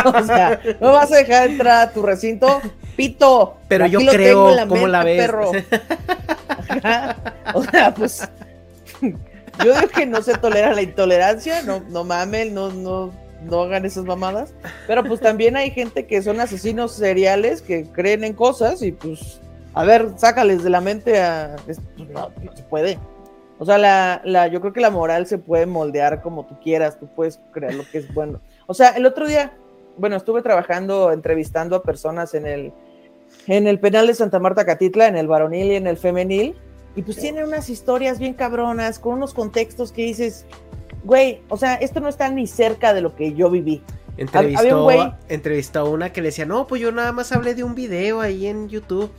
O 0.05 0.23
sea, 0.23 0.59
no 0.81 0.91
vas 0.91 1.11
a 1.11 1.17
dejar 1.17 1.49
entrar 1.49 1.87
a 1.87 1.91
tu 1.91 2.01
recinto, 2.01 2.61
pito. 2.97 3.57
Pero 3.69 3.85
yo 3.85 3.99
creo, 3.99 4.49
en 4.49 4.55
la 4.57 4.67
¿cómo 4.67 4.87
la 4.87 5.03
mente, 5.03 5.21
ves? 5.21 5.31
perro. 5.31 5.51
O 7.53 7.63
sea, 7.63 7.93
pues. 7.93 8.27
Yo 9.63 9.73
digo 9.73 9.87
que 9.87 10.05
no 10.05 10.21
se 10.21 10.35
tolera 10.37 10.73
la 10.73 10.81
intolerancia, 10.81 11.61
no, 11.63 11.81
no 11.89 12.03
mamen, 12.03 12.53
no, 12.53 12.71
no, 12.71 13.11
no 13.43 13.61
hagan 13.61 13.85
esas 13.85 14.05
mamadas. 14.05 14.53
Pero 14.87 15.03
pues 15.03 15.19
también 15.19 15.55
hay 15.55 15.71
gente 15.71 16.05
que 16.07 16.21
son 16.21 16.39
asesinos 16.39 16.93
seriales 16.93 17.61
que 17.61 17.83
creen 17.85 18.23
en 18.23 18.33
cosas 18.33 18.81
y 18.81 18.91
pues, 18.91 19.39
a 19.73 19.83
ver, 19.83 20.09
sácales 20.17 20.63
de 20.63 20.69
la 20.69 20.81
mente 20.81 21.21
a. 21.21 21.55
es- 21.67 21.79
pues, 21.97 22.09
no, 22.09 22.31
no 22.43 22.55
se 22.55 22.63
puede. 22.63 22.97
O 23.59 23.65
sea, 23.65 23.77
la, 23.77 24.21
la, 24.25 24.47
yo 24.47 24.59
creo 24.59 24.73
que 24.73 24.81
la 24.81 24.89
moral 24.89 25.27
se 25.27 25.37
puede 25.37 25.65
moldear 25.65 26.21
como 26.21 26.45
tú 26.45 26.59
quieras, 26.61 26.99
tú 26.99 27.07
puedes 27.07 27.39
creer 27.51 27.75
lo 27.75 27.83
que 27.89 27.99
es 27.99 28.13
bueno. 28.13 28.41
O 28.65 28.73
sea, 28.73 28.89
el 28.89 29.05
otro 29.05 29.27
día, 29.27 29.53
bueno, 29.97 30.15
estuve 30.15 30.41
trabajando, 30.41 31.11
entrevistando 31.11 31.75
a 31.75 31.83
personas 31.83 32.33
en 32.33 32.47
el, 32.47 32.73
en 33.47 33.67
el 33.67 33.79
penal 33.79 34.07
de 34.07 34.15
Santa 34.15 34.39
Marta 34.39 34.65
Catitla, 34.65 35.07
en 35.07 35.15
el 35.15 35.27
varonil 35.27 35.67
y 35.71 35.75
en 35.75 35.87
el 35.87 35.97
femenil, 35.97 36.55
y 36.95 37.01
pues 37.01 37.17
tienen 37.17 37.45
unas 37.45 37.69
historias 37.69 38.19
bien 38.19 38.33
cabronas, 38.33 38.99
con 38.99 39.13
unos 39.13 39.33
contextos 39.33 39.91
que 39.91 40.03
dices, 40.03 40.45
güey, 41.03 41.41
o 41.49 41.57
sea, 41.57 41.75
esto 41.75 41.99
no 41.99 42.07
está 42.07 42.29
ni 42.29 42.47
cerca 42.47 42.93
de 42.93 43.01
lo 43.01 43.15
que 43.15 43.33
yo 43.33 43.49
viví. 43.49 43.81
Entrevistó, 44.15 44.59
Había 44.59 44.77
un 44.77 44.83
güey, 44.83 45.11
entrevistó 45.27 45.79
a 45.79 45.83
una 45.85 46.13
que 46.13 46.21
le 46.21 46.27
decía, 46.27 46.45
no, 46.45 46.67
pues 46.67 46.81
yo 46.81 46.91
nada 46.91 47.11
más 47.11 47.31
hablé 47.31 47.55
de 47.55 47.63
un 47.63 47.73
video 47.73 48.21
ahí 48.21 48.45
en 48.45 48.69
YouTube. 48.69 49.09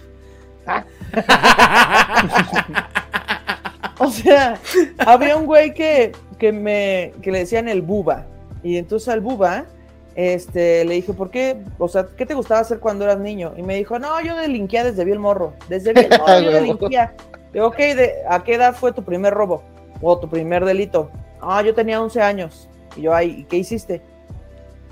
o 3.99 4.11
sea, 4.11 4.61
había 4.99 5.37
un 5.37 5.47
güey 5.47 5.75
que, 5.75 6.13
que 6.39 6.53
me, 6.53 7.13
que 7.23 7.33
le 7.33 7.41
decían 7.41 7.69
el 7.69 7.83
buba, 7.83 8.25
y 8.63 8.79
entonces 8.79 9.09
al 9.09 9.21
buba, 9.21 9.67
este, 10.15 10.85
le 10.85 10.95
dije, 10.95 11.13
¿por 11.13 11.31
qué? 11.31 11.57
O 11.79 11.89
sea, 11.89 12.07
¿qué 12.17 12.25
te 12.25 12.35
gustaba 12.35 12.61
hacer 12.61 12.79
cuando 12.79 13.05
eras 13.05 13.19
niño? 13.19 13.53
Y 13.57 13.63
me 13.63 13.75
dijo, 13.75 13.99
no, 13.99 14.21
yo 14.21 14.37
delinquía 14.37 14.85
desde 14.85 15.05
bien 15.05 15.21
morro, 15.21 15.55
desde 15.69 15.93
bien 15.93 16.09
morro 16.19 16.41
yo 16.41 16.51
delinquía. 16.53 17.15
Digo, 17.55 17.69
ok, 17.69 17.77
¿de, 17.77 18.15
¿a 18.29 18.43
qué 18.45 18.55
edad 18.55 18.75
fue 18.75 18.93
tu 18.93 19.03
primer 19.03 19.33
robo? 19.33 19.63
O 20.03 20.19
tu 20.19 20.29
primer 20.29 20.65
delito. 20.65 21.11
Ah, 21.41 21.63
yo 21.63 21.73
tenía 21.75 22.03
11 22.03 22.21
años. 22.21 22.69
Y 22.97 23.03
yo, 23.03 23.15
ay, 23.15 23.37
¿y 23.41 23.45
qué 23.45 23.57
hiciste? 23.57 24.03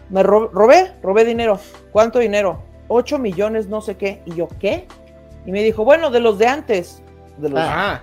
Me 0.09 0.23
ro- 0.23 0.49
robé, 0.53 0.93
robé 1.03 1.25
dinero. 1.25 1.59
¿Cuánto 1.91 2.19
dinero? 2.21 2.63
8 2.89 3.19
millones, 3.19 3.67
no 3.69 3.81
sé 3.81 3.97
qué. 3.97 4.23
Y 4.27 4.35
yo, 4.35 4.49
¿qué? 4.61 4.87
Y 5.45 5.51
me 5.53 5.63
dijo, 5.63 5.85
bueno, 5.85 6.11
de 6.11 6.21
los 6.21 6.39
de 6.39 6.47
antes. 6.47 7.03
De 7.39 7.49
los 7.49 7.59
Ah. 7.61 8.01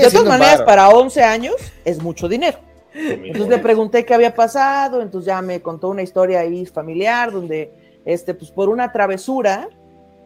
de 0.00 0.10
todas 0.10 0.26
maneras, 0.28 0.56
para 0.66 0.88
11 0.90 1.22
años 1.22 1.54
es 1.84 2.02
mucho 2.02 2.28
dinero. 2.28 2.58
Entonces 2.92 3.48
le 3.48 3.58
pregunté 3.58 4.04
qué 4.04 4.14
había 4.14 4.34
pasado, 4.34 5.00
entonces 5.00 5.26
ya 5.28 5.40
me 5.42 5.62
contó 5.62 5.88
una 5.88 6.02
historia 6.02 6.40
ahí 6.40 6.66
familiar 6.66 7.30
donde, 7.30 7.72
este, 8.04 8.34
pues 8.34 8.50
por 8.50 8.68
una 8.68 8.90
travesura, 8.90 9.68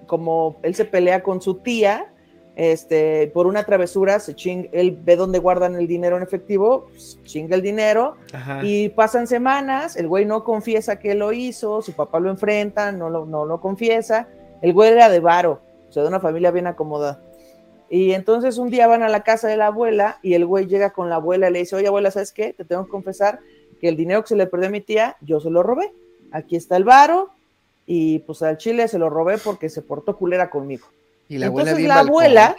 como 0.06 0.56
él 0.62 0.74
se 0.74 0.86
pelea 0.86 1.22
con 1.22 1.42
su 1.42 1.56
tía, 1.56 2.06
este, 2.56 3.28
por 3.34 3.46
una 3.46 3.64
travesura 3.64 4.20
se 4.20 4.34
ching, 4.34 4.68
él 4.72 4.96
ve 5.02 5.16
dónde 5.16 5.38
guardan 5.38 5.74
el 5.74 5.86
dinero 5.86 6.16
en 6.16 6.22
efectivo, 6.22 6.86
pues, 6.88 7.18
chinga 7.24 7.56
el 7.56 7.62
dinero 7.62 8.16
Ajá. 8.32 8.60
y 8.62 8.90
pasan 8.90 9.26
semanas, 9.26 9.96
el 9.96 10.06
güey 10.06 10.24
no 10.24 10.44
confiesa 10.44 10.98
que 10.98 11.14
lo 11.14 11.32
hizo, 11.32 11.82
su 11.82 11.92
papá 11.92 12.20
lo 12.20 12.30
enfrenta, 12.30 12.92
no 12.92 13.10
lo, 13.10 13.26
no 13.26 13.44
lo 13.44 13.60
confiesa, 13.60 14.28
el 14.62 14.72
güey 14.72 14.92
era 14.92 15.08
de 15.08 15.20
varo, 15.20 15.60
o 15.88 15.92
sea, 15.92 16.02
de 16.02 16.08
una 16.08 16.20
familia 16.20 16.50
bien 16.50 16.66
acomodada. 16.66 17.20
Y 17.90 18.12
entonces 18.12 18.58
un 18.58 18.70
día 18.70 18.86
van 18.86 19.02
a 19.02 19.08
la 19.08 19.22
casa 19.22 19.48
de 19.48 19.56
la 19.56 19.66
abuela 19.66 20.18
y 20.22 20.34
el 20.34 20.46
güey 20.46 20.66
llega 20.66 20.90
con 20.90 21.10
la 21.10 21.16
abuela 21.16 21.48
y 21.48 21.52
le 21.52 21.58
dice, 21.60 21.76
oye 21.76 21.86
abuela, 21.86 22.10
¿sabes 22.10 22.32
qué? 22.32 22.52
Te 22.52 22.64
tengo 22.64 22.84
que 22.84 22.90
confesar 22.90 23.40
que 23.80 23.88
el 23.88 23.96
dinero 23.96 24.22
que 24.22 24.28
se 24.28 24.36
le 24.36 24.46
perdió 24.46 24.68
a 24.68 24.72
mi 24.72 24.80
tía, 24.80 25.16
yo 25.20 25.40
se 25.40 25.50
lo 25.50 25.62
robé. 25.62 25.92
Aquí 26.32 26.56
está 26.56 26.76
el 26.76 26.84
varo 26.84 27.30
y 27.86 28.20
pues 28.20 28.42
al 28.42 28.56
chile 28.56 28.88
se 28.88 28.98
lo 28.98 29.10
robé 29.10 29.38
porque 29.38 29.68
se 29.68 29.82
portó 29.82 30.16
culera 30.16 30.50
conmigo. 30.50 30.86
Y 31.28 31.38
la 31.38 31.46
abuela 31.46 31.70
Entonces 31.70 31.76
bien 31.78 31.88
la 31.88 32.00
abuela, 32.00 32.56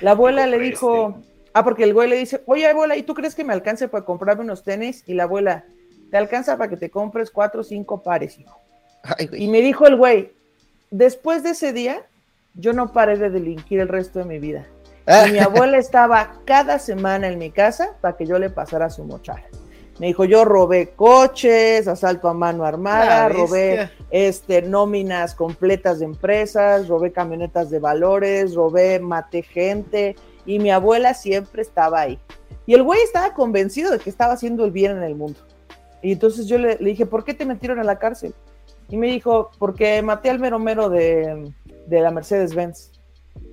la 0.00 0.10
abuela 0.12 0.46
le 0.46 0.58
dijo, 0.58 1.22
ah, 1.52 1.64
porque 1.64 1.84
el 1.84 1.94
güey 1.94 2.08
le 2.08 2.16
dice, 2.16 2.42
oye 2.46 2.66
abuela, 2.66 2.96
¿y 2.96 3.02
tú 3.02 3.14
crees 3.14 3.34
que 3.34 3.44
me 3.44 3.52
alcance 3.52 3.88
para 3.88 4.04
comprarme 4.04 4.44
unos 4.44 4.62
tenis? 4.62 5.02
Y 5.06 5.14
la 5.14 5.24
abuela, 5.24 5.64
te 6.10 6.16
alcanza 6.16 6.56
para 6.56 6.70
que 6.70 6.76
te 6.76 6.90
compres 6.90 7.30
cuatro 7.30 7.62
o 7.62 7.64
cinco 7.64 8.02
pares, 8.02 8.38
hijo. 8.38 8.60
Y 9.32 9.48
me 9.48 9.60
dijo 9.60 9.86
el 9.86 9.96
güey, 9.96 10.32
después 10.90 11.42
de 11.42 11.50
ese 11.50 11.72
día, 11.72 12.02
yo 12.54 12.72
no 12.72 12.92
paré 12.92 13.18
de 13.18 13.30
delinquir 13.30 13.80
el 13.80 13.88
resto 13.88 14.20
de 14.20 14.24
mi 14.24 14.38
vida. 14.38 14.66
Y 15.26 15.32
mi 15.32 15.38
abuela 15.38 15.76
estaba 15.76 16.40
cada 16.46 16.78
semana 16.78 17.28
en 17.28 17.38
mi 17.38 17.50
casa 17.50 17.90
para 18.00 18.16
que 18.16 18.26
yo 18.26 18.38
le 18.38 18.48
pasara 18.48 18.88
su 18.88 19.04
mochila. 19.04 19.44
Me 19.98 20.08
dijo, 20.08 20.24
yo 20.24 20.44
robé 20.44 20.90
coches, 20.90 21.86
asalto 21.86 22.28
a 22.28 22.34
mano 22.34 22.64
armada, 22.64 23.28
robé 23.28 23.90
este, 24.10 24.62
nóminas 24.62 25.34
completas 25.34 26.00
de 26.00 26.06
empresas, 26.06 26.88
robé 26.88 27.12
camionetas 27.12 27.70
de 27.70 27.78
valores, 27.78 28.54
robé, 28.54 28.98
maté 28.98 29.42
gente, 29.42 30.16
y 30.46 30.58
mi 30.58 30.70
abuela 30.70 31.14
siempre 31.14 31.62
estaba 31.62 32.00
ahí. 32.00 32.18
Y 32.66 32.74
el 32.74 32.82
güey 32.82 33.00
estaba 33.02 33.34
convencido 33.34 33.92
de 33.92 33.98
que 33.98 34.10
estaba 34.10 34.32
haciendo 34.32 34.64
el 34.64 34.72
bien 34.72 34.96
en 34.96 35.04
el 35.04 35.14
mundo. 35.14 35.38
Y 36.02 36.12
entonces 36.12 36.46
yo 36.46 36.58
le, 36.58 36.76
le 36.78 36.90
dije, 36.90 37.06
¿por 37.06 37.24
qué 37.24 37.32
te 37.32 37.46
metieron 37.46 37.78
a 37.78 37.84
la 37.84 37.98
cárcel? 37.98 38.34
Y 38.88 38.96
me 38.96 39.06
dijo, 39.06 39.50
porque 39.58 40.02
maté 40.02 40.28
al 40.28 40.38
mero 40.38 40.58
mero 40.58 40.88
de, 40.88 41.52
de 41.86 42.00
la 42.00 42.10
Mercedes-Benz. 42.10 42.90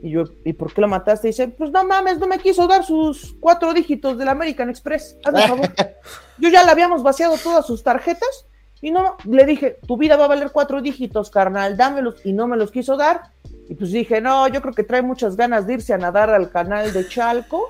Y 0.01 0.11
yo, 0.11 0.23
¿y 0.43 0.53
por 0.53 0.73
qué 0.73 0.81
lo 0.81 0.87
mataste? 0.87 1.27
Y 1.27 1.31
dice, 1.31 1.47
pues 1.47 1.71
no 1.71 1.83
mames, 1.83 2.17
no 2.17 2.27
me 2.27 2.39
quiso 2.39 2.67
dar 2.67 2.83
sus 2.83 3.35
cuatro 3.39 3.73
dígitos 3.73 4.17
del 4.17 4.29
American 4.29 4.69
Express. 4.69 5.17
Hazme 5.23 5.47
favor. 5.47 5.69
Yo 6.37 6.49
ya 6.49 6.63
le 6.63 6.71
habíamos 6.71 7.03
vaciado 7.03 7.37
todas 7.37 7.65
sus 7.65 7.83
tarjetas 7.83 8.47
y 8.81 8.91
no, 8.91 9.15
le 9.25 9.45
dije, 9.45 9.77
tu 9.87 9.95
vida 9.97 10.17
va 10.17 10.25
a 10.25 10.29
valer 10.29 10.49
cuatro 10.51 10.81
dígitos, 10.81 11.29
carnal, 11.29 11.77
dámelos. 11.77 12.15
Y 12.25 12.33
no 12.33 12.47
me 12.47 12.57
los 12.57 12.71
quiso 12.71 12.97
dar. 12.97 13.21
Y 13.69 13.75
pues 13.75 13.91
dije, 13.91 14.19
no, 14.19 14.47
yo 14.49 14.61
creo 14.61 14.73
que 14.73 14.83
trae 14.83 15.01
muchas 15.01 15.37
ganas 15.37 15.65
de 15.65 15.75
irse 15.75 15.93
a 15.93 15.97
nadar 15.97 16.29
al 16.29 16.49
canal 16.49 16.91
de 16.91 17.07
Chalco. 17.07 17.69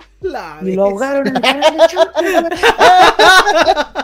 y 0.71 0.75
lo 0.75 0.85
ahogaron 0.85 1.27
en 1.27 1.35
el 1.35 1.41
canal 1.41 1.77
de 1.77 1.87
Chalco. 1.87 2.19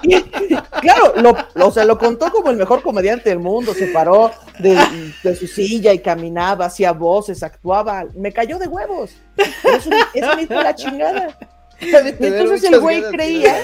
Y, 0.03 0.21
claro, 0.81 1.13
lo, 1.15 1.35
lo- 1.55 1.67
o 1.67 1.71
sea, 1.71 1.85
lo 1.85 1.97
contó 1.97 2.31
como 2.31 2.51
el 2.51 2.57
mejor 2.57 2.81
comediante 2.83 3.29
del 3.29 3.39
mundo. 3.39 3.73
Se 3.73 3.87
paró 3.87 4.31
de, 4.59 4.77
de 5.23 5.35
su 5.35 5.47
silla 5.47 5.91
y 5.93 5.99
caminaba, 5.99 6.65
hacía 6.65 6.91
voces, 6.91 7.41
actuaba. 7.41 8.05
Me 8.15 8.31
cayó 8.31 8.59
de 8.59 8.67
huevos. 8.67 9.15
Eso, 9.37 9.89
eso 10.13 10.35
me 10.35 10.43
hizo 10.43 10.53
la 10.53 10.75
chingada. 10.75 11.35
Entonces 11.79 12.63
el 12.71 12.79
güey 12.79 13.03
creía. 13.11 13.55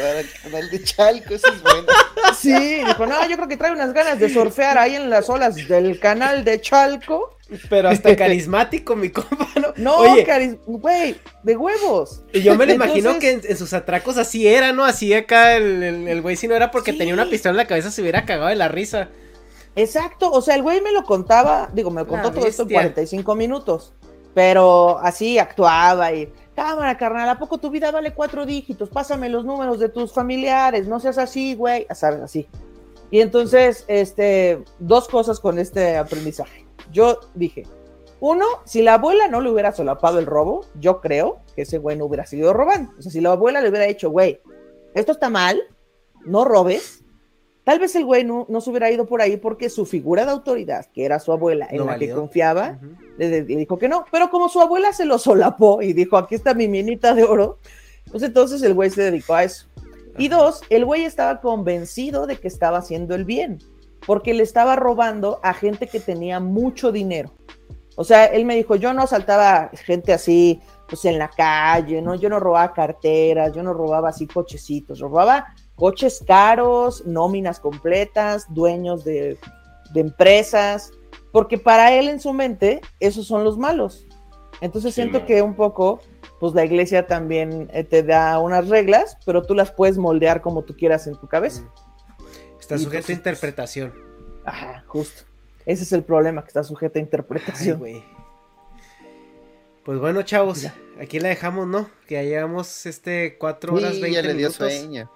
Canal 0.43 0.69
de 0.69 0.83
Chalco, 0.83 1.33
eso 1.33 1.47
es 1.47 1.61
bueno. 1.61 1.87
Sí, 2.37 2.51
dijo, 2.83 3.05
no, 3.05 3.27
yo 3.27 3.35
creo 3.35 3.47
que 3.47 3.57
trae 3.57 3.71
unas 3.71 3.93
ganas 3.93 4.17
de 4.19 4.27
surfear 4.29 4.77
ahí 4.77 4.95
en 4.95 5.09
las 5.09 5.29
olas 5.29 5.55
del 5.67 5.99
canal 5.99 6.43
de 6.43 6.59
Chalco. 6.59 7.37
Pero 7.69 7.89
hasta 7.89 8.15
carismático, 8.15 8.95
mi 8.95 9.09
compa, 9.09 9.47
¿no? 9.61 9.73
No, 9.75 9.97
Oye, 9.97 10.25
caris- 10.25 10.57
güey, 10.65 11.15
de 11.43 11.55
huevos. 11.55 12.23
y 12.33 12.41
yo 12.41 12.55
me 12.55 12.65
lo 12.65 12.73
imagino 12.73 13.11
Entonces- 13.11 13.41
que 13.41 13.47
en, 13.47 13.51
en 13.51 13.57
sus 13.57 13.73
atracos 13.73 14.17
así 14.17 14.47
era, 14.47 14.73
¿no? 14.73 14.83
Así 14.85 15.13
acá 15.13 15.55
el, 15.55 15.83
el- 15.83 16.07
el 16.07 16.21
güey, 16.21 16.35
si 16.35 16.47
no 16.47 16.55
era 16.55 16.71
porque 16.71 16.93
tenía 16.93 17.13
una 17.13 17.29
pistola 17.29 17.51
en 17.51 17.57
la 17.57 17.67
cabeza, 17.67 17.91
se 17.91 18.01
hubiera 18.01 18.25
cagado 18.25 18.49
de 18.49 18.55
la 18.55 18.67
risa. 18.67 19.09
Exacto, 19.75 20.31
o 20.31 20.41
sea, 20.41 20.55
el 20.55 20.63
güey 20.63 20.81
me 20.81 20.91
lo 20.91 21.03
contaba, 21.03 21.69
digo, 21.73 21.91
me 21.91 22.01
lo 22.01 22.07
contó 22.07 22.31
todo 22.31 22.45
esto 22.47 22.63
en 22.63 22.67
bestia. 22.69 22.81
45 22.81 23.35
minutos, 23.35 23.93
pero 24.33 24.99
así 24.99 25.37
actuaba 25.39 26.11
y, 26.13 26.31
cámara, 26.55 26.97
carnal, 26.97 27.29
¿a 27.29 27.39
poco 27.39 27.57
tu 27.57 27.69
vida 27.69 27.91
vale 27.91 28.13
cuatro 28.13 28.45
dígitos? 28.45 28.89
Pásame 28.89 29.29
los 29.29 29.45
números 29.45 29.79
de 29.79 29.89
tus 29.89 30.13
familiares, 30.13 30.87
no 30.87 30.99
seas 30.99 31.17
así, 31.17 31.55
güey, 31.55 31.87
sabes, 31.93 32.21
así. 32.21 32.47
Y 33.11 33.21
entonces, 33.21 33.85
este, 33.87 34.63
dos 34.79 35.07
cosas 35.07 35.39
con 35.39 35.59
este 35.59 35.97
aprendizaje. 35.97 36.65
Yo 36.91 37.19
dije, 37.35 37.63
uno, 38.19 38.45
si 38.65 38.81
la 38.81 38.95
abuela 38.95 39.27
no 39.27 39.41
le 39.41 39.51
hubiera 39.51 39.71
solapado 39.71 40.17
el 40.17 40.25
robo, 40.25 40.65
yo 40.79 41.01
creo 41.01 41.41
que 41.55 41.63
ese 41.63 41.77
güey 41.77 41.97
no 41.97 42.05
hubiera 42.05 42.25
seguido 42.25 42.53
robando. 42.53 42.91
O 42.97 43.01
sea, 43.01 43.11
si 43.11 43.21
la 43.21 43.33
abuela 43.33 43.61
le 43.61 43.69
hubiera 43.69 43.85
dicho, 43.85 44.09
güey, 44.09 44.41
esto 44.93 45.11
está 45.11 45.29
mal, 45.29 45.61
no 46.25 46.45
robes, 46.45 47.02
Tal 47.63 47.79
vez 47.79 47.95
el 47.95 48.03
güey 48.03 48.25
no, 48.25 48.45
no 48.49 48.59
se 48.59 48.69
hubiera 48.69 48.91
ido 48.91 49.05
por 49.05 49.21
ahí 49.21 49.37
porque 49.37 49.69
su 49.69 49.85
figura 49.85 50.25
de 50.25 50.31
autoridad, 50.31 50.85
que 50.93 51.05
era 51.05 51.19
su 51.19 51.31
abuela, 51.31 51.67
en 51.69 51.77
No 51.77 51.85
la 51.85 51.97
que 51.97 52.11
confiaba, 52.11 52.77
le, 53.17 53.29
le 53.29 53.43
dijo 53.43 53.77
que 53.77 53.87
no. 53.87 54.05
Pero 54.11 54.29
como 54.29 54.49
su 54.49 54.59
abuela 54.59 54.91
se 54.91 55.05
lo 55.05 55.17
solapó 55.17 55.81
y 55.81 55.93
dijo, 55.93 56.17
aquí 56.17 56.35
está 56.35 56.53
mi 56.53 56.67
minita 56.67 57.13
de 57.13 57.23
oro, 57.23 57.59
pues 58.11 58.21
entonces 58.23 58.61
el 58.63 58.73
güey 58.73 58.89
se 58.89 59.03
dedicó 59.03 59.35
a 59.35 59.45
eso. 59.45 59.67
Y 60.17 60.27
dos, 60.27 60.61
el 60.69 60.85
güey 60.85 61.05
estaba 61.05 61.39
convencido 61.41 62.27
de 62.27 62.35
que 62.35 62.47
estaba 62.47 62.79
haciendo 62.79 63.15
el 63.15 63.25
bien, 63.25 63.59
porque 64.05 64.33
le 64.33 64.43
estaba 64.43 64.75
robando 64.75 65.39
a 65.41 65.53
gente 65.53 65.87
que 65.87 65.99
tenía 65.99 66.39
mucho 66.39 66.91
dinero. 66.91 67.31
O 67.95 68.03
sea, 68.03 68.25
él 68.25 68.45
me 68.45 68.55
dijo, 68.55 68.75
yo 68.75 68.93
no 68.93 69.03
asaltaba 69.03 69.69
gente 69.73 70.13
así, 70.13 70.61
pues 70.89 71.05
en 71.05 71.17
la 71.17 71.29
calle, 71.29 72.01
¿no? 72.01 72.15
Yo 72.15 72.29
no 72.29 72.39
robaba 72.39 72.73
carteras, 72.73 73.53
yo 73.53 73.63
no 73.63 73.73
robaba 73.73 74.09
así 74.09 74.27
cochecitos, 74.27 74.99
robaba 74.99 75.53
coches 75.83 76.23
caros, 76.25 77.05
nóminas 77.05 77.59
completas, 77.59 78.45
dueños 78.47 79.03
de, 79.03 79.37
de 79.93 79.99
empresas, 79.99 80.93
porque 81.33 81.57
para 81.57 81.91
él 81.91 82.07
en 82.07 82.21
su 82.21 82.31
mente 82.31 82.79
esos 83.01 83.27
son 83.27 83.43
los 83.43 83.57
malos. 83.57 84.07
Entonces 84.61 84.95
siento 84.95 85.25
que 85.25 85.41
un 85.41 85.55
poco, 85.57 85.99
pues 86.39 86.53
la 86.53 86.63
iglesia 86.63 87.05
también 87.05 87.69
eh, 87.73 87.83
te 87.83 88.01
da 88.01 88.39
unas 88.39 88.69
reglas, 88.69 89.17
pero 89.25 89.43
tú 89.43 89.55
las 89.55 89.73
puedes 89.73 89.97
moldear 89.97 90.41
como 90.41 90.63
tú 90.63 90.73
quieras 90.73 91.05
en 91.05 91.17
tu 91.17 91.27
cabeza. 91.27 91.69
Está 92.61 92.75
Y 92.75 92.79
sujeto 92.79 93.11
a 93.11 93.15
interpretación. 93.15 93.93
Ajá, 94.45 94.85
justo. 94.87 95.23
Ese 95.65 95.83
es 95.83 95.91
el 95.91 96.05
problema, 96.05 96.43
que 96.43 96.47
está 96.47 96.63
sujeto 96.63 96.97
a 96.97 97.01
interpretación. 97.01 97.83
Ay. 97.83 98.05
Pues 99.83 99.99
bueno, 99.99 100.21
chavos, 100.21 100.65
aquí 100.97 101.19
la 101.19 101.27
dejamos, 101.27 101.67
¿no? 101.67 101.89
Que 102.07 102.15
ya 102.15 102.23
llevamos 102.23 102.85
este 102.85 103.37
4 103.37 103.73
horas 103.73 103.95
Sí, 103.95 104.01
20 104.01 104.15
ya 104.15 104.21
le 104.21 104.33
dio 104.33 104.47
minutos. 104.47 104.55
sueño. 104.55 105.11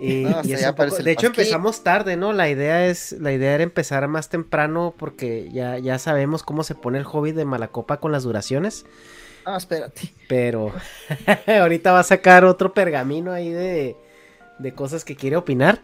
Y, 0.00 0.24
No, 0.24 0.42
poco- 0.76 0.96
de 1.02 1.12
hecho 1.12 1.26
empezamos 1.28 1.82
tarde, 1.82 2.16
¿no? 2.16 2.32
La 2.32 2.48
idea 2.50 2.86
es, 2.86 3.12
la 3.12 3.32
idea 3.32 3.54
era 3.54 3.62
empezar 3.62 4.06
más 4.08 4.28
temprano 4.28 4.94
porque 4.96 5.48
ya, 5.52 5.78
ya 5.78 5.98
sabemos 5.98 6.42
cómo 6.42 6.64
se 6.64 6.74
pone 6.74 6.98
el 6.98 7.04
hobby 7.04 7.32
de 7.32 7.44
Malacopa 7.44 7.98
con 7.98 8.12
las 8.12 8.22
duraciones. 8.22 8.84
Ah, 9.44 9.56
espérate. 9.56 10.12
Pero 10.28 10.72
ahorita 11.46 11.92
va 11.92 12.00
a 12.00 12.04
sacar 12.04 12.44
otro 12.44 12.74
pergamino 12.74 13.32
ahí 13.32 13.50
de, 13.50 13.96
de 14.58 14.72
cosas 14.74 15.04
que 15.04 15.16
quiere 15.16 15.36
opinar. 15.36 15.80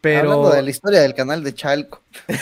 Pero 0.00 0.20
Hablando 0.32 0.50
de 0.52 0.62
la 0.62 0.70
historia 0.70 1.00
del 1.02 1.14
canal 1.14 1.44
de 1.44 1.52
Chalco. 1.54 2.02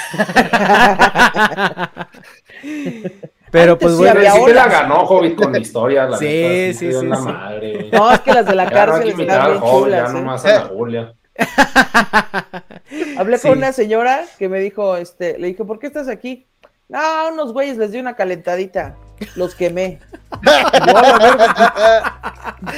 Pero 3.50 3.72
Antes 3.72 3.84
pues 3.86 3.96
sí 3.96 4.02
bueno, 4.02 4.20
sí 4.34 4.44
te 4.46 4.54
la 4.54 4.68
ganó, 4.68 5.02
Hobbit, 5.02 5.36
con 5.36 5.52
la 5.52 5.58
historia. 5.58 6.06
La 6.06 6.16
Sí, 6.18 6.72
sí, 6.74 6.86
dio 6.88 7.00
sí, 7.00 7.06
la 7.06 7.16
sí. 7.16 7.22
madre. 7.24 7.88
No, 7.92 8.12
es 8.12 8.20
que 8.20 8.32
las 8.34 8.46
de 8.46 8.54
la 8.54 8.64
Ya 8.64 8.70
no 8.70 8.92
cárcel 8.92 9.14
que 9.16 9.22
están 9.22 9.46
bien 9.46 9.58
Hobbit, 9.62 9.82
chulas. 9.84 10.02
ya 10.04 10.10
¿eh? 10.10 10.12
nomás 10.20 10.44
a 10.44 10.48
la 10.52 10.60
Julia. 10.66 11.14
Hablé 13.18 13.38
Sí. 13.38 13.48
con 13.48 13.58
una 13.58 13.72
señora 13.72 14.24
que 14.38 14.48
me 14.48 14.58
dijo, 14.60 14.96
este, 14.96 15.38
le 15.38 15.48
dije, 15.48 15.64
¿por 15.64 15.78
qué 15.78 15.86
estás 15.88 16.08
aquí? 16.08 16.46
No, 16.88 17.00
unos 17.32 17.52
güeyes 17.52 17.76
les 17.76 17.92
di 17.92 17.98
una 18.00 18.14
calentadita. 18.16 18.96
Los 19.36 19.54
quemé. 19.54 19.98
Yo, 20.44 20.98
a 20.98 21.18
ver, 21.18 21.36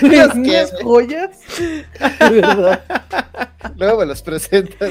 Los 0.03 0.35
unas 0.35 0.71
quemé. 0.71 0.83
joyas. 0.85 1.31
De 1.59 2.31
verdad. 2.31 2.83
Luego 3.77 3.99
me 4.01 4.07
los 4.07 4.23
presentas. 4.23 4.91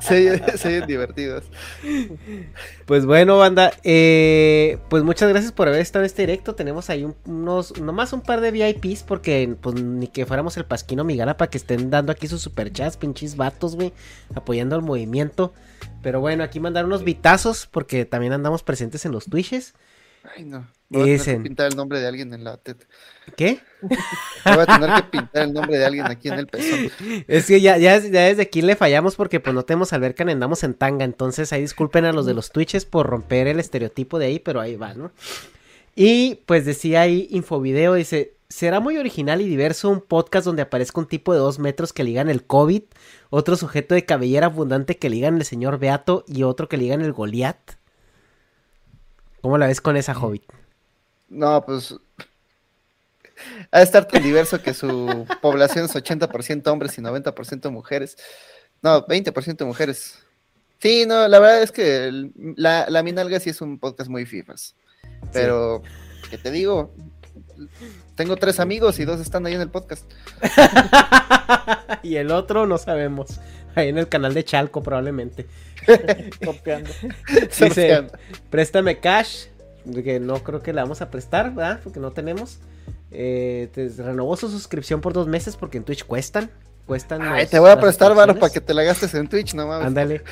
se, 0.00 0.32
oyen- 0.32 0.56
se 0.58 0.68
oyen 0.68 0.86
divertidos. 0.86 1.44
Pues 2.86 3.06
bueno, 3.06 3.38
banda, 3.38 3.72
eh, 3.82 4.78
pues 4.90 5.02
muchas 5.04 5.28
gracias 5.28 5.52
por 5.52 5.68
haber 5.68 5.80
estado 5.80 6.02
en 6.04 6.06
este 6.06 6.22
directo. 6.22 6.54
Tenemos 6.54 6.90
ahí 6.90 7.04
un- 7.04 7.16
unos, 7.26 7.80
nomás 7.80 8.12
un 8.12 8.20
par 8.20 8.40
de 8.40 8.50
VIPs, 8.50 9.02
porque 9.04 9.54
pues 9.60 9.74
ni 9.76 10.06
que 10.08 10.26
fuéramos 10.26 10.56
el 10.56 10.64
Pasquino 10.64 11.04
Migala 11.04 11.36
para 11.36 11.50
que 11.50 11.58
estén 11.58 11.90
dando 11.90 12.12
aquí 12.12 12.26
sus 12.28 12.42
superchats, 12.42 12.96
pinches 12.96 13.36
vatos, 13.36 13.76
güey, 13.76 13.92
apoyando 14.34 14.76
al 14.76 14.82
movimiento. 14.82 15.52
Pero 16.04 16.20
bueno, 16.20 16.44
aquí 16.44 16.60
mandar 16.60 16.84
unos 16.84 17.02
vitazos, 17.02 17.66
porque 17.66 18.04
también 18.04 18.34
andamos 18.34 18.62
presentes 18.62 19.04
en 19.06 19.12
los 19.12 19.24
Twitches. 19.24 19.74
Ay, 20.36 20.44
no. 20.44 20.68
Me 20.90 20.98
voy 20.98 21.00
a 21.00 21.04
tener 21.04 21.18
Dicen. 21.18 21.42
que 21.42 21.48
pintar 21.48 21.70
el 21.70 21.76
nombre 21.76 21.98
de 21.98 22.06
alguien 22.06 22.32
en 22.34 22.44
la 22.44 22.58
teta. 22.58 22.84
¿Qué? 23.36 23.58
Me 23.80 24.54
voy 24.54 24.64
a 24.66 24.78
tener 24.78 24.94
que 24.96 25.02
pintar 25.04 25.42
el 25.44 25.52
nombre 25.54 25.78
de 25.78 25.84
alguien 25.86 26.04
aquí 26.06 26.28
en 26.28 26.34
el 26.34 26.46
pezón. 26.46 26.90
Es 27.26 27.46
que 27.46 27.60
ya, 27.62 27.78
ya, 27.78 27.98
ya 27.98 28.20
desde 28.26 28.42
aquí 28.42 28.60
le 28.60 28.76
fallamos 28.76 29.16
porque 29.16 29.40
pues 29.40 29.54
no 29.54 29.64
tenemos 29.64 29.94
alberca 29.94 30.24
ni 30.24 30.32
andamos 30.32 30.62
en 30.62 30.74
tanga. 30.74 31.06
Entonces 31.06 31.52
ahí 31.54 31.62
disculpen 31.62 32.04
a 32.04 32.12
los 32.12 32.26
de 32.26 32.34
los 32.34 32.52
Twitches 32.52 32.84
por 32.84 33.06
romper 33.06 33.46
el 33.46 33.58
estereotipo 33.58 34.18
de 34.18 34.26
ahí, 34.26 34.38
pero 34.38 34.60
ahí 34.60 34.76
va, 34.76 34.92
¿no? 34.92 35.10
Y 35.96 36.42
pues 36.46 36.66
decía 36.66 37.00
ahí 37.00 37.28
Infovideo, 37.30 37.94
dice, 37.94 38.33
será 38.48 38.80
muy 38.80 38.96
original 38.98 39.40
y 39.40 39.48
diverso 39.48 39.90
un 39.90 40.00
podcast 40.00 40.44
donde 40.46 40.62
aparezca 40.62 41.00
un 41.00 41.08
tipo 41.08 41.32
de 41.32 41.38
dos 41.40 41.58
metros 41.58 41.92
que 41.92 42.04
ligan 42.04 42.28
el 42.28 42.44
COVID, 42.44 42.82
otro 43.30 43.56
sujeto 43.56 43.94
de 43.94 44.04
cabellera 44.04 44.46
abundante 44.46 44.98
que 44.98 45.10
ligan 45.10 45.36
el 45.36 45.44
señor 45.44 45.78
Beato 45.78 46.24
y 46.28 46.42
otro 46.44 46.68
que 46.68 46.76
ligan 46.76 47.00
el 47.00 47.12
Goliat. 47.12 47.58
¿Cómo 49.40 49.58
la 49.58 49.66
ves 49.66 49.80
con 49.80 49.96
esa 49.96 50.18
Hobbit? 50.18 50.44
No, 51.28 51.64
pues. 51.64 51.94
Ha 53.72 53.78
de 53.78 53.84
estar 53.84 54.06
tan 54.06 54.22
diverso 54.22 54.62
que 54.62 54.72
su 54.72 55.26
población 55.42 55.86
es 55.86 55.94
80% 55.94 56.66
hombres 56.68 56.96
y 56.96 57.02
90% 57.02 57.70
mujeres. 57.70 58.16
No, 58.80 59.04
20% 59.06 59.66
mujeres. 59.66 60.18
Sí, 60.78 61.04
no, 61.06 61.26
la 61.28 61.38
verdad 61.40 61.62
es 61.62 61.72
que 61.72 62.04
el- 62.06 62.32
la, 62.56 62.86
la 62.88 63.02
Minalga 63.02 63.40
sí 63.40 63.50
es 63.50 63.60
un 63.60 63.78
podcast 63.78 64.08
muy 64.08 64.24
fifas. 64.26 64.74
Pero, 65.32 65.82
¿qué 66.30 66.38
te 66.38 66.50
digo? 66.50 66.94
Tengo 68.16 68.36
tres 68.36 68.60
amigos 68.60 68.98
y 69.00 69.04
dos 69.04 69.20
están 69.20 69.44
ahí 69.46 69.54
en 69.54 69.60
el 69.60 69.68
podcast. 69.70 70.04
y 72.02 72.16
el 72.16 72.30
otro 72.30 72.66
no 72.66 72.78
sabemos. 72.78 73.40
Ahí 73.74 73.88
en 73.88 73.98
el 73.98 74.08
canal 74.08 74.34
de 74.34 74.44
Chalco 74.44 74.82
probablemente. 74.82 75.46
Copiando. 76.44 76.90
Dice, 77.60 78.06
préstame 78.50 79.00
cash, 79.00 79.46
que 80.04 80.20
no 80.20 80.42
creo 80.44 80.62
que 80.62 80.72
le 80.72 80.80
vamos 80.80 81.02
a 81.02 81.10
prestar, 81.10 81.52
¿verdad? 81.52 81.80
Porque 81.82 81.98
no 82.00 82.12
tenemos. 82.12 82.58
Eh, 83.10 83.68
te- 83.72 83.88
renovó 83.88 84.36
su 84.36 84.48
suscripción 84.48 85.00
por 85.00 85.12
dos 85.12 85.26
meses 85.26 85.56
porque 85.56 85.78
en 85.78 85.84
Twitch 85.84 86.04
cuestan. 86.04 86.50
Cuestan 86.86 87.22
Ay, 87.22 87.42
los- 87.42 87.50
te 87.50 87.58
voy 87.58 87.70
a 87.70 87.80
prestar, 87.80 88.14
Varo, 88.14 88.38
para 88.38 88.52
que 88.52 88.60
te 88.60 88.74
la 88.74 88.82
gastes 88.82 89.14
en 89.14 89.26
Twitch, 89.26 89.54
no 89.54 89.66
mames. 89.66 89.86
Ándale. 89.88 90.22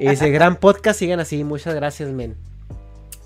Y 0.00 0.08
dice, 0.08 0.30
gran 0.30 0.56
podcast, 0.56 0.98
sigan 0.98 1.20
así, 1.20 1.44
muchas 1.44 1.74
gracias, 1.74 2.08
men. 2.10 2.34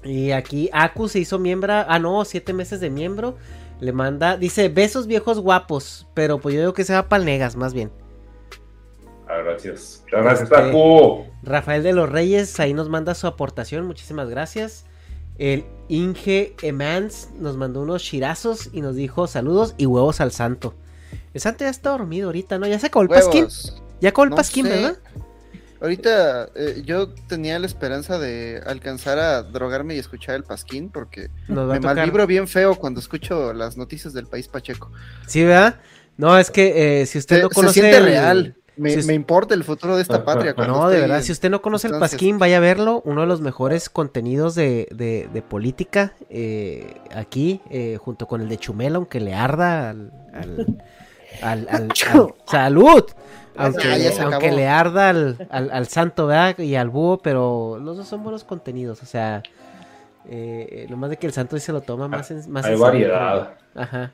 Y 0.05 0.32
aquí 0.32 0.68
Aku 0.73 1.08
se 1.08 1.20
hizo 1.20 1.39
miembro, 1.39 1.73
ah 1.73 1.99
no, 2.00 2.24
siete 2.24 2.52
meses 2.52 2.81
de 2.81 2.91
miembro. 2.91 3.36
Le 3.82 3.92
manda, 3.92 4.36
dice, 4.36 4.68
besos 4.68 5.08
viejos 5.08 5.40
guapos, 5.40 6.06
pero 6.14 6.38
pues 6.38 6.54
yo 6.54 6.60
digo 6.60 6.72
que 6.72 6.84
se 6.84 6.92
va 6.94 7.08
para 7.08 7.24
Negas, 7.24 7.56
más 7.56 7.74
bien. 7.74 7.90
Ah, 9.28 9.38
gracias. 9.44 10.04
Gracias, 10.08 10.42
Este, 10.42 10.54
Taku. 10.54 11.24
Rafael 11.42 11.82
de 11.82 11.92
los 11.92 12.08
Reyes 12.08 12.60
ahí 12.60 12.74
nos 12.74 12.88
manda 12.88 13.14
su 13.16 13.26
aportación, 13.26 13.84
muchísimas 13.86 14.28
gracias. 14.28 14.84
El 15.36 15.64
Inge 15.88 16.54
Emans 16.62 17.30
nos 17.40 17.56
mandó 17.56 17.80
unos 17.80 18.04
chirazos 18.04 18.70
y 18.72 18.82
nos 18.82 18.94
dijo 18.94 19.26
saludos 19.26 19.74
y 19.78 19.86
huevos 19.86 20.20
al 20.20 20.30
santo. 20.30 20.74
El 21.34 21.40
santo 21.40 21.64
ya 21.64 21.70
está 21.70 21.90
dormido 21.90 22.28
ahorita, 22.28 22.58
¿no? 22.58 22.68
Ya 22.68 22.78
se 22.78 22.86
acabó 22.86 23.02
el 23.02 23.08
pasquín. 23.08 23.48
Ya 24.00 24.10
acabó 24.10 24.24
el 24.24 24.30
No 24.30 24.36
pasquín, 24.36 24.66
sé. 24.66 24.70
¿verdad? 24.70 24.98
Ahorita 25.82 26.48
eh, 26.54 26.82
yo 26.86 27.08
tenía 27.26 27.58
la 27.58 27.66
esperanza 27.66 28.18
de 28.18 28.62
alcanzar 28.64 29.18
a 29.18 29.42
drogarme 29.42 29.96
y 29.96 29.98
escuchar 29.98 30.36
el 30.36 30.44
pasquín 30.44 30.90
porque 30.90 31.28
Nos 31.48 31.68
va 31.68 31.72
a 31.72 31.74
me 31.74 31.80
tocar. 31.80 31.96
malvibro 31.96 32.26
bien 32.28 32.46
feo 32.46 32.76
cuando 32.76 33.00
escucho 33.00 33.52
las 33.52 33.76
noticias 33.76 34.14
del 34.14 34.26
país 34.28 34.46
Pacheco. 34.46 34.92
Sí, 35.26 35.42
¿verdad? 35.42 35.80
No, 36.16 36.38
es 36.38 36.50
que 36.52 37.00
eh, 37.02 37.06
si 37.06 37.18
usted 37.18 37.36
Se, 37.36 37.42
no 37.42 37.48
se 37.48 37.54
conoce. 37.54 37.74
siente 37.80 37.96
el- 37.98 38.04
real. 38.04 38.56
Me, 38.74 38.90
si 38.90 39.00
us- 39.00 39.06
me 39.06 39.12
importa 39.12 39.52
el 39.54 39.64
futuro 39.64 39.96
de 39.96 40.02
esta 40.02 40.24
patria. 40.24 40.54
cuando 40.54 40.74
No, 40.74 40.88
de 40.88 41.00
verdad, 41.00 41.18
en 41.18 41.24
si 41.24 41.32
usted 41.32 41.50
no 41.50 41.60
conoce 41.60 41.88
el. 41.88 41.98
Pasquín, 41.98 42.38
vaya 42.38 42.56
a 42.56 42.60
verlo. 42.60 43.02
Uno 43.04 43.20
de 43.22 43.26
los 43.26 43.42
mejores 43.42 43.90
contenidos 43.90 44.54
de, 44.54 44.88
de- 44.94 45.28
de 45.30 45.42
política 45.42 46.14
eh, 46.30 46.94
aquí, 47.14 47.60
eh, 47.70 47.98
junto 48.00 48.26
con 48.26 48.40
el 48.40 48.48
de 48.48 48.56
Chumel, 48.56 48.94
aunque 48.96 49.20
le 49.20 49.34
arda 49.34 49.90
al. 49.90 50.12
al- 50.32 50.78
al- 51.42 51.68
al- 51.68 51.82
al- 51.90 52.34
¡Salud! 52.50 53.04
Aunque, 53.56 53.86
Ah, 53.89 53.98
ya 53.98 54.12
se 54.12 54.22
aunque 54.22 54.47
acabó. 54.47 54.56
le 54.56 54.66
arda 54.68 55.08
al, 55.10 55.47
al- 55.50 55.70
al 55.70 55.86
santo, 55.89 56.26
¿verdad? 56.26 56.58
Y 56.58 56.74
al 56.76 56.89
búho, 56.89 57.18
pero 57.18 57.78
los 57.82 57.97
dos 57.97 58.08
son 58.08 58.22
buenos 58.22 58.44
contenidos. 58.44 59.02
O 59.02 59.06
sea, 59.06 59.42
eh, 60.28 60.86
lo 60.89 60.97
más 60.97 61.10
de 61.10 61.16
que 61.16 61.26
el 61.26 61.32
santo 61.32 61.58
sí 61.58 61.64
se 61.66 61.72
lo 61.72 61.81
toma 61.81 62.08
más 62.08 62.31
en, 62.31 62.50
más 62.50 62.64
Hay 62.64 62.74
en 62.74 62.81
variedad. 62.81 63.55
pero- 63.74 63.84
Ajá. 63.84 64.12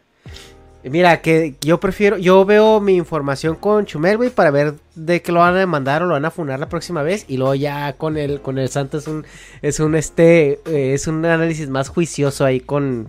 Eh, 0.83 0.91
Mira, 0.91 1.21
que 1.23 1.57
yo 1.61 1.81
prefiero, 1.81 2.19
yo 2.19 2.45
veo 2.45 2.81
mi 2.81 2.95
información 2.97 3.57
con 3.57 3.85
Chumel, 3.85 4.17
güey, 4.17 4.31
para 4.31 4.51
ver 4.53 4.75
de 4.95 5.23
qué 5.23 5.33
lo 5.33 5.41
van 5.41 5.57
a 5.57 5.67
mandar 5.67 6.03
o 6.03 6.07
lo 6.07 6.13
van 6.15 6.25
a 6.25 6.31
funar 6.31 6.61
la 6.61 6.69
próxima 6.69 7.03
vez. 7.03 7.25
Y 7.29 7.37
luego 7.37 7.55
ya 7.55 7.93
con 7.95 8.17
el, 8.17 8.41
con 8.41 8.59
el 8.59 8.69
santo 8.69 8.99
es 8.99 9.07
un, 9.09 9.25
es 9.61 9.81
un 9.81 9.95
este, 9.97 10.61
eh, 10.67 10.95
es 10.95 11.07
un 11.09 11.25
análisis 11.25 11.69
más 11.69 11.89
juicioso 11.89 12.45
ahí 12.45 12.61
con, 12.61 13.09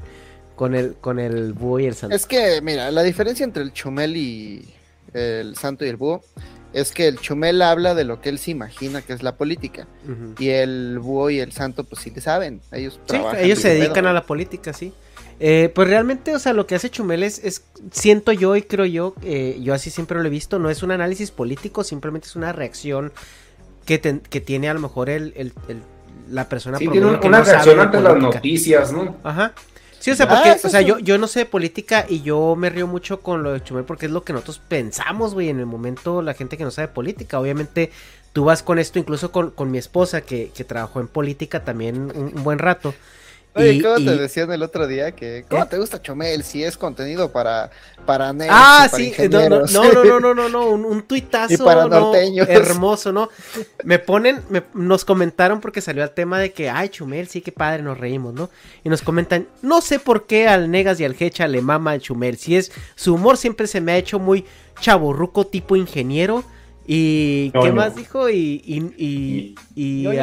con 0.56 0.74
el, 0.76 0.96
con 0.96 1.20
el 1.20 1.54
búho 1.54 1.80
y 1.80 1.86
el 1.86 1.94
santo. 1.96 2.16
Es 2.16 2.26
que, 2.26 2.60
mira, 2.62 2.90
la 2.92 3.04
diferencia 3.04 3.44
entre 3.44 3.62
el 3.64 3.72
chumel 3.72 4.18
y 4.18 4.74
el 5.14 5.56
santo 5.56 5.86
y 5.86 5.90
el 5.90 5.98
búho 5.98 6.22
es 6.74 6.92
que 6.92 7.08
el 7.08 7.20
chumel 7.20 7.62
habla 7.64 7.96
de 7.96 8.04
lo 8.04 8.22
que 8.22 8.30
él 8.30 8.38
se 8.38 8.52
imagina 8.52 9.02
que 9.02 9.14
es 9.14 9.24
la 9.24 9.36
política. 9.36 9.88
Y 10.38 10.50
el 10.50 11.00
búho 11.00 11.30
y 11.32 11.40
el 11.40 11.52
santo, 11.52 11.84
pues 11.84 12.02
sí 12.04 12.12
le 12.12 12.22
saben. 12.22 12.62
Ellos 12.72 12.94
Sí, 12.96 13.00
trabajan. 13.08 13.40
ellos 13.44 13.60
se 13.60 13.70
dedican 13.70 13.94
pedo. 13.96 14.10
a 14.10 14.14
la 14.14 14.24
política, 14.26 14.72
sí. 14.74 14.94
Eh, 15.40 15.72
pues 15.74 15.88
realmente, 15.88 16.36
o 16.36 16.40
sea, 16.40 16.52
lo 16.54 16.68
que 16.68 16.76
hace 16.76 16.90
Chumel 16.90 17.24
es, 17.24 17.44
es- 17.44 17.64
siento 17.92 18.32
yo 18.34 18.56
y 18.58 18.62
creo 18.62 18.86
yo, 18.86 19.16
eh, 19.24 19.58
yo 19.62 19.74
así 19.74 19.90
siempre 19.90 20.20
lo 20.20 20.26
he 20.28 20.30
visto, 20.30 20.60
no 20.60 20.70
es 20.70 20.84
un 20.84 20.92
análisis 20.92 21.32
político, 21.32 21.84
simplemente 21.86 22.28
es 22.28 22.36
una 22.36 22.52
reacción 22.52 23.14
que, 23.86 23.98
ten- 23.98 24.20
que 24.20 24.42
tiene 24.42 24.70
a 24.70 24.74
lo 24.74 24.82
mejor 24.82 25.10
el, 25.10 25.34
el- 25.38 25.54
el- 25.70 25.82
la 26.30 26.48
persona 26.50 26.78
Sí, 26.78 26.88
tiene 26.90 27.20
que 27.20 27.28
una 27.28 27.40
no 27.40 27.44
reacción 27.46 27.80
ante 27.80 28.00
las 28.02 28.12
política. 28.14 28.36
noticias, 28.36 28.92
¿no? 28.92 29.16
Ajá. 29.24 29.54
Sí, 30.10 30.12
o 30.12 30.16
sea, 30.16 30.28
Ah, 30.28 30.30
porque, 30.30 30.52
eso 30.52 30.68
o 30.68 30.70
sea, 30.70 30.82
sí. 30.82 30.86
yo, 30.86 31.00
yo 31.00 31.18
no 31.18 31.28
sé 31.28 31.40
de 31.40 31.46
política 31.46 32.06
y 32.08 32.22
yo 32.22 32.56
me 32.56 32.70
río 32.70 32.88
mucho 32.88 33.22
con 33.22 33.44
lo 33.44 33.54
de 33.54 33.64
Chumel 33.64 33.84
porque 33.86 34.06
es 34.08 34.12
lo 34.12 34.24
que 34.24 34.34
nosotros 34.34 34.60
pensamos, 34.68 35.34
güey, 35.34 35.50
en 35.50 35.60
el 35.60 35.66
momento, 35.66 36.22
la 36.22 36.34
gente 36.34 36.58
que 36.58 36.64
no 36.64 36.72
sabe 36.72 36.88
política. 36.90 37.40
Obviamente, 37.40 37.92
tú 38.34 38.46
vas 38.46 38.64
con 38.64 38.80
esto, 38.80 39.00
incluso 39.00 39.32
con, 39.32 39.52
con 39.52 39.72
mi 39.72 39.78
esposa, 39.78 40.22
que, 40.22 40.52
que 40.54 40.64
trabajó 40.64 41.00
en 41.00 41.08
política 41.08 41.64
también 41.64 42.12
un, 42.16 42.32
un 42.36 42.44
buen 42.44 42.60
rato. 42.60 42.96
Oye, 43.56 43.74
Y- 43.74 43.82
¿cómo 43.82 43.98
y- 43.98 44.06
te 44.06 44.16
decían 44.16 44.52
el 44.52 44.62
otro 44.62 44.86
día? 44.88 45.12
que 45.12 45.44
¿Cómo 45.50 45.66
te 45.68 45.78
gusta 45.80 46.00
Chumel? 46.02 46.44
Si 46.44 46.64
es 46.64 46.78
contenido 46.78 47.32
para, 47.32 47.72
para 48.06 48.32
nerds 48.32 48.52
Ah, 48.54 48.86
y 48.86 48.90
para 48.90 49.04
sí, 49.04 49.12
no, 49.12 49.18
no, 49.18 49.26
ingenieros. 49.66 49.72
no, 49.74 49.92
no, 49.92 50.04
no, 50.06 50.20
no, 50.20 50.34
no, 50.36 50.50
no, 50.50 50.70
un, 50.70 50.86
un 50.86 51.02
tuitazo 51.02 51.54
Y 51.56 51.58
para 51.58 51.86
no, 51.86 52.00
norteños. 52.00 52.48
hermoso, 52.48 53.12
¿no? 53.12 53.30
Me 53.84 53.98
ponen, 53.98 54.42
me- 54.50 54.64
nos 54.76 55.04
comentaron 55.04 55.62
porque 55.62 55.82
salió 55.82 56.04
el 56.04 56.12
tema 56.12 56.40
de 56.40 56.52
que, 56.54 56.70
ay, 56.70 56.90
Chumel, 56.90 57.28
sí, 57.28 57.42
qué 57.42 57.52
padre, 57.52 57.82
nos 57.82 57.98
reímos, 58.00 58.36
¿no? 58.36 58.52
Y 58.84 58.90
nos 58.90 59.02
comentan, 59.02 59.48
no 59.64 59.82
sé 59.82 59.98
por 60.00 60.28
qué 60.28 60.48
al 60.48 60.70
Negas 60.70 61.00
y 61.00 61.06
al 61.06 61.16
Hecha 61.20 61.48
le 61.48 61.62
mama 61.62 61.96
el 61.96 62.02
Chumel, 62.02 62.38
si 62.38 62.56
es, 62.56 62.72
su 62.96 63.16
humor 63.16 63.36
siempre 63.38 63.66
se 63.66 63.82
me 63.82 63.94
ha 63.94 63.98
hecho 63.98 64.20
muy 64.20 64.46
chaborruco 64.80 65.48
tipo 65.48 65.76
ingeniero, 65.76 66.44
y, 66.86 67.52
¿qué 67.62 67.72
más 67.72 67.96
dijo? 67.96 68.30
Y, 68.30 68.62
y, 68.66 69.56
y. 69.76 70.18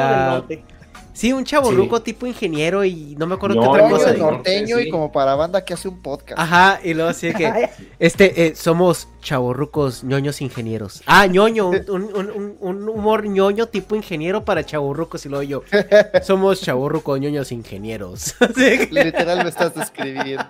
Sí, 1.17 1.33
un 1.33 1.43
chaborruco 1.45 2.03
tipo 2.03 2.27
ingeniero 2.27 2.85
y 2.85 3.15
no 3.17 3.25
me 3.25 3.33
acuerdo 3.33 3.59
qué 3.59 3.67
otra 3.67 3.89
cosa. 3.89 4.13
norteño 4.13 4.77
sí. 4.77 4.83
y 4.83 4.89
como 4.91 5.11
para 5.11 5.33
banda 5.33 5.65
que 5.65 5.73
hace 5.73 5.87
un 5.87 5.99
podcast. 6.03 6.39
Ajá, 6.39 6.79
y 6.83 6.93
luego 6.93 7.09
así 7.09 7.25
de 7.29 7.33
que, 7.33 7.69
este, 7.99 8.45
eh, 8.45 8.55
somos 8.55 9.07
chaborrucos 9.19 10.03
ñoños 10.03 10.41
ingenieros. 10.41 11.01
Ah, 11.07 11.25
ñoño, 11.25 11.69
un, 11.69 11.81
un- 11.89 12.13
un- 12.13 12.57
un 12.59 12.89
humor 12.89 13.25
ñoño 13.25 13.65
tipo 13.65 13.95
ingeniero 13.95 14.45
para 14.45 14.63
chaborrucos 14.63 15.25
y 15.25 15.29
luego 15.29 15.41
yo, 15.41 15.63
somos 16.23 16.61
chaborrucos 16.61 17.19
ñoños 17.19 17.51
ingenieros. 17.51 18.35
Que- 18.55 18.87
Literal 18.91 19.41
me 19.43 19.49
estás 19.49 19.73
describiendo. 19.73 20.45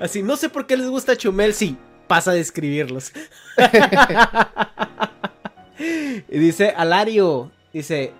así, 0.00 0.24
no 0.24 0.34
sé 0.36 0.48
por 0.48 0.66
qué 0.66 0.76
les 0.76 0.88
gusta 0.88 1.16
Chumel, 1.16 1.54
sí, 1.54 1.76
pasa 2.08 2.32
a 2.32 2.34
describirlos. 2.34 3.12
y 6.28 6.38
dice, 6.38 6.70
Alario, 6.76 7.52
dice, 7.72 8.12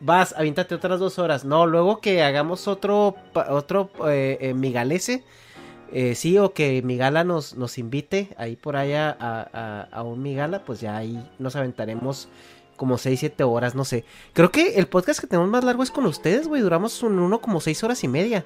vas, 0.00 0.34
avíntate 0.36 0.74
otras 0.74 1.00
dos 1.00 1.18
horas. 1.18 1.44
No, 1.44 1.66
luego 1.66 2.00
que 2.00 2.22
hagamos 2.22 2.68
otro, 2.68 3.16
otro 3.48 3.90
eh, 4.08 4.38
eh, 4.40 4.54
Migalese. 4.54 5.24
eh, 5.92 6.14
sí, 6.14 6.36
o 6.38 6.52
que 6.52 6.82
Migala 6.82 7.24
nos, 7.24 7.54
nos 7.56 7.78
invite 7.78 8.30
ahí 8.36 8.56
por 8.56 8.76
allá 8.76 9.16
a 9.20 10.02
un 10.02 10.22
Migala, 10.22 10.64
pues 10.64 10.80
ya 10.80 10.96
ahí 10.96 11.28
nos 11.38 11.56
aventaremos 11.56 12.28
como 12.76 12.98
6, 12.98 13.18
7 13.18 13.44
horas, 13.44 13.74
no 13.74 13.84
sé. 13.84 14.04
Creo 14.32 14.50
que 14.50 14.76
el 14.76 14.86
podcast 14.86 15.20
que 15.20 15.26
tenemos 15.26 15.48
más 15.50 15.64
largo 15.64 15.82
es 15.82 15.90
con 15.90 16.06
ustedes, 16.06 16.46
güey. 16.46 16.62
Duramos 16.62 17.02
un, 17.02 17.18
uno 17.18 17.40
como 17.40 17.60
6 17.60 17.84
horas 17.84 18.04
y 18.04 18.08
media. 18.08 18.44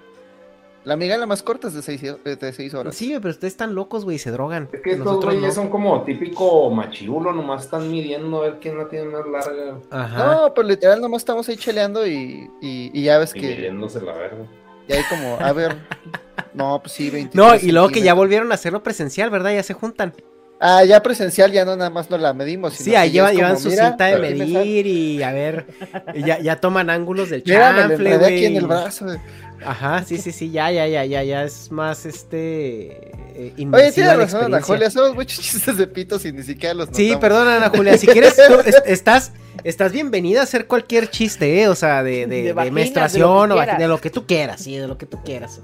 La 0.85 0.97
migala 0.97 1.27
más 1.27 1.43
corta 1.43 1.69
es 1.69 1.75
de 1.75 1.83
6 1.83 2.03
de 2.25 2.53
seis 2.55 2.73
horas. 2.73 2.95
Sí, 2.95 3.09
güey, 3.09 3.21
pero 3.21 3.33
ustedes 3.33 3.53
están 3.53 3.75
locos, 3.75 4.05
güey, 4.05 4.17
y 4.17 4.19
se 4.19 4.31
drogan. 4.31 4.69
Es 4.73 4.81
que 4.81 4.93
estos 4.93 5.05
Nosotros 5.07 5.35
güeyes 5.35 5.55
no. 5.57 5.63
son 5.63 5.71
como 5.71 6.03
típico 6.05 6.71
machirulo, 6.71 7.33
nomás 7.33 7.65
están 7.65 7.91
midiendo 7.91 8.39
a 8.39 8.43
ver 8.43 8.59
quién 8.61 8.79
la 8.79 8.89
tiene 8.89 9.07
más 9.07 9.27
larga 9.27 9.79
Ajá. 9.91 10.25
No, 10.25 10.55
pero 10.55 10.67
literal 10.67 11.01
nomás 11.01 11.21
estamos 11.21 11.47
ahí 11.51 11.57
cheleando 11.59 12.07
y, 12.07 12.51
y, 12.63 12.91
y 12.99 13.03
ya 13.03 13.19
ves 13.19 13.35
y 13.37 13.41
que 13.41 13.47
midiéndose 13.49 14.01
la 14.01 14.13
verga. 14.15 14.47
y 14.89 14.93
ahí 14.95 15.03
como, 15.11 15.37
a 15.39 15.53
ver, 15.53 15.77
no, 16.55 16.81
pues 16.81 16.93
sí, 16.95 17.11
23 17.11 17.35
No, 17.35 17.55
y 17.57 17.73
luego 17.73 17.89
que 17.91 18.01
ya 18.01 18.15
volvieron 18.15 18.51
a 18.51 18.55
hacerlo 18.55 18.83
presencial, 18.83 19.29
¿verdad? 19.29 19.53
Ya 19.55 19.63
se 19.63 19.75
juntan. 19.75 20.15
Ah, 20.63 20.85
ya 20.85 21.03
presencial 21.03 21.51
ya 21.53 21.65
no 21.65 21.75
nada 21.75 21.89
más 21.89 22.11
no 22.11 22.19
la 22.19 22.35
medimos. 22.35 22.75
sino 22.75 22.85
Sí, 22.91 22.95
ahí 22.95 23.11
llevan, 23.11 23.35
llevan 23.35 23.53
como, 23.55 23.63
su 23.63 23.71
mira, 23.71 23.89
cinta 23.89 24.05
de 24.07 24.19
medir 24.19 24.87
y 24.87 25.23
a 25.23 25.33
ver, 25.33 25.67
ya, 26.15 26.39
ya 26.39 26.57
toman 26.57 26.91
ángulos 26.91 27.31
del 27.31 27.43
chanfle, 27.43 27.95
enredé 27.95 28.27
aquí 28.27 28.45
en 28.45 28.53
güey. 28.53 28.57
el 28.57 28.67
brazo. 28.67 29.07
güey. 29.07 29.19
Ajá, 29.65 30.05
sí, 30.05 30.19
sí, 30.19 30.33
sí, 30.33 30.51
ya, 30.51 30.71
ya, 30.71 30.87
ya, 30.87 31.05
ya, 31.07 31.23
ya 31.23 31.45
es 31.45 31.71
más 31.71 32.05
este. 32.07 33.11
eh, 33.35 33.55
Oye, 33.73 33.93
tienes 33.93 34.17
razón, 34.17 34.45
Ana. 34.45 34.61
Julia, 34.63 34.89
hacemos 34.89 35.15
muchos 35.15 35.39
chistes 35.41 35.77
de 35.79 35.87
pitos 35.87 36.25
y 36.27 36.33
ni 36.33 36.43
siquiera 36.43 36.75
los 36.75 36.89
Sí, 36.93 37.05
notamos. 37.09 37.21
perdón, 37.21 37.49
Ana 37.49 37.71
Julia, 37.71 37.97
si 37.97 38.07
quieres, 38.07 38.37
tú 38.37 38.55
estás, 38.85 39.33
estás 39.65 39.93
bienvenida 39.93 40.41
a 40.41 40.43
hacer 40.45 40.67
cualquier 40.67 41.09
chiste, 41.11 41.63
¿eh? 41.63 41.69
O 41.69 41.75
sea, 41.75 42.03
de, 42.03 42.27
de, 42.27 42.71
menstruación 42.71 43.53
o 43.53 43.57
de 43.57 43.89
lo 43.89 43.99
que 44.01 44.11
tú 44.11 44.27
quieras, 44.27 44.63
sí, 44.63 44.77
de 44.77 44.87
lo 44.87 44.99
que 44.99 45.07
tú 45.07 45.23
quieras. 45.25 45.61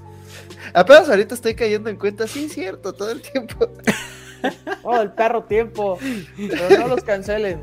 Apenas 0.73 1.07
ahorita 1.09 1.33
estoy 1.35 1.55
cayendo 1.55 1.89
en 1.89 1.97
cuenta, 1.97 2.27
sí, 2.27 2.49
cierto, 2.49 2.93
todo 2.93 3.11
el 3.11 3.21
tiempo. 3.21 3.69
Oh, 4.83 5.01
el 5.01 5.11
perro 5.11 5.43
tiempo. 5.43 5.99
Pero 6.37 6.79
no 6.79 6.87
los 6.87 7.03
cancelen. 7.03 7.61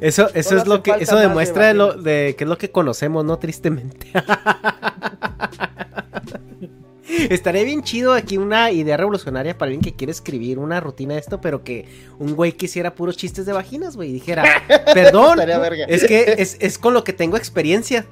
Eso, 0.00 0.30
eso 0.32 0.56
es 0.56 0.66
lo 0.66 0.82
que, 0.82 0.92
eso 0.98 1.16
demuestra 1.18 1.66
de 1.66 1.74
lo, 1.74 1.92
de 1.92 2.34
que 2.38 2.44
es 2.44 2.48
lo 2.48 2.56
que 2.56 2.70
conocemos, 2.70 3.22
¿no? 3.24 3.38
Tristemente. 3.38 4.06
Estaría 7.30 7.64
bien 7.64 7.82
chido 7.82 8.12
aquí 8.12 8.38
una 8.38 8.70
idea 8.70 8.96
revolucionaria 8.96 9.56
para 9.56 9.68
alguien 9.68 9.82
que 9.82 9.94
quiere 9.94 10.10
escribir 10.10 10.58
una 10.58 10.80
rutina 10.80 11.14
de 11.14 11.20
esto, 11.20 11.40
pero 11.40 11.62
que 11.62 11.86
un 12.18 12.34
güey 12.34 12.52
quisiera 12.52 12.94
puros 12.94 13.16
chistes 13.16 13.46
de 13.46 13.52
vaginas, 13.52 13.96
güey, 13.96 14.10
y 14.10 14.12
dijera, 14.14 14.44
perdón, 14.94 15.38
es 15.88 16.04
que 16.04 16.34
es, 16.38 16.56
es 16.60 16.78
con 16.78 16.94
lo 16.94 17.04
que 17.04 17.12
tengo 17.12 17.36
experiencia. 17.36 18.06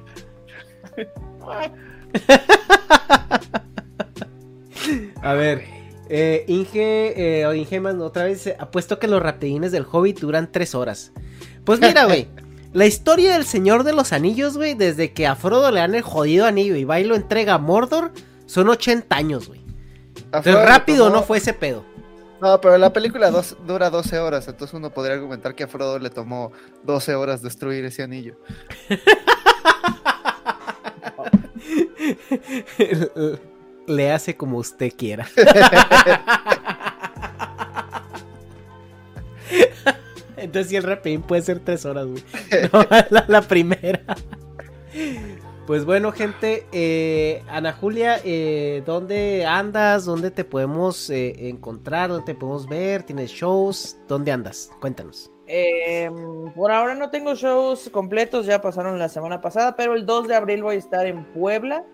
A 5.21 5.33
ver, 5.33 5.63
eh, 6.09 6.43
Inge, 6.47 7.41
eh, 7.41 7.45
o 7.45 7.53
Ingeman 7.53 8.01
otra 8.01 8.25
vez 8.25 8.39
dice, 8.39 8.55
apuesto 8.59 8.99
que 8.99 9.07
los 9.07 9.21
rapidines 9.21 9.71
del 9.71 9.85
Hobbit 9.89 10.19
duran 10.19 10.51
tres 10.51 10.75
horas. 10.75 11.11
Pues 11.63 11.79
mira, 11.79 12.05
güey, 12.09 12.27
la 12.73 12.85
historia 12.85 13.33
del 13.33 13.45
Señor 13.45 13.83
de 13.83 13.93
los 13.93 14.13
Anillos, 14.13 14.57
güey, 14.57 14.73
desde 14.73 15.13
que 15.13 15.27
a 15.27 15.35
Frodo 15.35 15.71
le 15.71 15.79
dan 15.79 15.95
el 15.95 16.01
jodido 16.01 16.45
anillo 16.45 16.75
y 16.75 16.83
va 16.83 16.99
y 16.99 17.03
lo 17.03 17.15
entrega 17.15 17.55
a 17.55 17.59
Mordor, 17.59 18.11
son 18.45 18.69
80 18.69 19.15
años, 19.15 19.47
güey. 19.47 19.61
Entonces, 20.25 20.55
rápido 20.55 21.05
tomó- 21.07 21.17
no 21.17 21.23
fue 21.23 21.37
ese 21.37 21.53
pedo. 21.53 21.85
No, 22.41 22.59
pero 22.59 22.77
la 22.77 22.91
película 22.91 23.31
dos- 23.31 23.55
dura 23.65 23.89
12 23.89 24.19
horas, 24.19 24.47
entonces 24.47 24.73
uno 24.73 24.89
podría 24.89 25.15
argumentar 25.15 25.55
que 25.55 25.63
a 25.63 25.67
Frodo 25.67 25.99
le 25.99 26.09
tomó 26.09 26.51
12 26.83 27.15
horas 27.15 27.41
destruir 27.41 27.85
ese 27.85 28.03
anillo. 28.03 28.35
le 33.87 34.11
hace 34.11 34.35
como 34.37 34.57
usted 34.57 34.91
quiera. 34.95 35.27
Entonces 40.37 40.69
si 40.69 40.75
el 40.75 40.83
rapidín 40.83 41.21
puede 41.21 41.41
ser 41.41 41.59
tres 41.59 41.85
horas, 41.85 42.07
güey. 42.07 42.23
No, 42.71 42.85
la, 43.09 43.25
la 43.27 43.41
primera. 43.41 44.03
Pues 45.65 45.85
bueno, 45.85 46.11
gente, 46.11 46.67
eh, 46.73 47.41
Ana 47.47 47.71
Julia, 47.71 48.19
eh, 48.25 48.83
¿dónde 48.85 49.45
andas? 49.45 50.03
¿Dónde 50.03 50.29
te 50.29 50.43
podemos 50.43 51.09
eh, 51.09 51.47
encontrar? 51.47 52.09
¿Dónde 52.09 52.25
te 52.25 52.35
podemos 52.35 52.67
ver? 52.67 53.03
¿Tienes 53.03 53.31
shows? 53.31 53.97
¿Dónde 54.09 54.33
andas? 54.33 54.69
Cuéntanos. 54.81 55.31
Eh, 55.47 56.11
por 56.55 56.71
ahora 56.71 56.95
no 56.95 57.09
tengo 57.09 57.35
shows 57.35 57.89
completos, 57.89 58.45
ya 58.45 58.61
pasaron 58.61 58.99
la 58.99 59.07
semana 59.07 59.39
pasada, 59.39 59.75
pero 59.77 59.93
el 59.93 60.05
2 60.05 60.27
de 60.27 60.35
abril 60.35 60.63
voy 60.63 60.75
a 60.75 60.79
estar 60.79 61.05
en 61.05 61.23
Puebla 61.33 61.85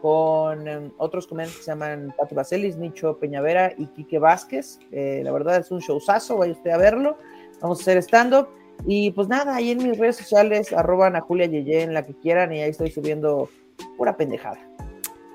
con 0.00 0.68
eh, 0.68 0.90
otros 0.98 1.26
comediantes 1.26 1.58
que 1.58 1.64
se 1.64 1.70
llaman 1.70 2.14
Pati 2.16 2.34
Baselis, 2.34 2.76
Nicho 2.76 3.18
Peñavera 3.18 3.72
y 3.76 3.86
Quique 3.86 4.18
Vázquez. 4.18 4.78
Eh, 4.92 5.20
la 5.24 5.32
verdad 5.32 5.58
es 5.58 5.70
un 5.70 5.80
showzazo, 5.80 6.36
vaya 6.36 6.52
usted 6.52 6.70
a 6.70 6.76
verlo. 6.76 7.18
Vamos 7.60 7.80
a 7.80 7.82
hacer 7.82 7.98
stand-up. 7.98 8.48
Y 8.86 9.10
pues 9.12 9.28
nada, 9.28 9.54
ahí 9.56 9.70
en 9.70 9.78
mis 9.78 9.98
redes 9.98 10.16
sociales, 10.16 10.72
arroba 10.72 11.06
Ana 11.06 11.20
Julia 11.20 11.46
Yeye 11.46 11.82
en 11.82 11.94
la 11.94 12.02
que 12.02 12.14
quieran, 12.14 12.52
y 12.52 12.60
ahí 12.60 12.70
estoy 12.70 12.90
subiendo 12.90 13.48
pura 13.96 14.16
pendejada. 14.16 14.58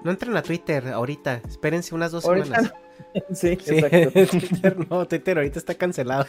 No 0.04 0.12
entren 0.12 0.36
a 0.38 0.42
Twitter 0.42 0.88
ahorita. 0.88 1.42
Espérense 1.48 1.94
unas 1.94 2.12
dos 2.12 2.26
Ahorita 2.26 2.46
semanas. 2.46 2.74
Sí, 3.34 3.58
Sí, 3.62 3.78
exacto. 3.78 4.12
Twitter 4.40 4.90
no, 4.90 5.08
Twitter 5.08 5.38
ahorita 5.38 5.60
está 5.60 5.76
cancelado. 5.76 6.26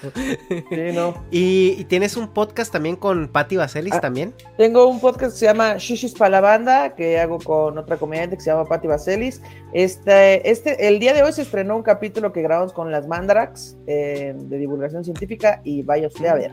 Sí, 0.48 0.92
no. 0.94 1.14
Y, 1.30 1.76
y 1.78 1.84
tienes 1.84 2.16
un 2.16 2.28
podcast 2.28 2.72
también 2.72 2.96
con 2.96 3.28
Patti 3.28 3.56
Vaselis 3.56 3.94
Ah. 3.94 4.00
también. 4.00 4.34
Tengo 4.56 4.86
un 4.86 5.00
podcast 5.00 5.32
que 5.32 5.38
se 5.38 5.46
llama 5.46 5.76
Shishis 5.78 6.14
para 6.14 6.30
la 6.30 6.40
banda, 6.40 6.94
que 6.94 7.18
hago 7.18 7.38
con 7.38 7.78
otra 7.78 7.96
comediante 7.96 8.36
que 8.36 8.42
se 8.42 8.50
llama 8.50 8.64
Patti 8.66 8.86
Vaselis. 8.88 9.40
Este, 9.72 10.50
este, 10.50 10.88
el 10.88 10.98
día 10.98 11.12
de 11.14 11.22
hoy 11.22 11.32
se 11.32 11.42
estrenó 11.42 11.76
un 11.76 11.82
capítulo 11.82 12.32
que 12.32 12.42
grabamos 12.42 12.72
con 12.72 12.90
las 12.90 13.06
Mandarax 13.08 13.76
eh, 13.86 14.34
de 14.36 14.58
divulgación 14.58 15.04
científica 15.04 15.60
y 15.64 15.82
vaya 15.82 16.08
usted 16.08 16.26
a 16.26 16.34
ver. 16.34 16.52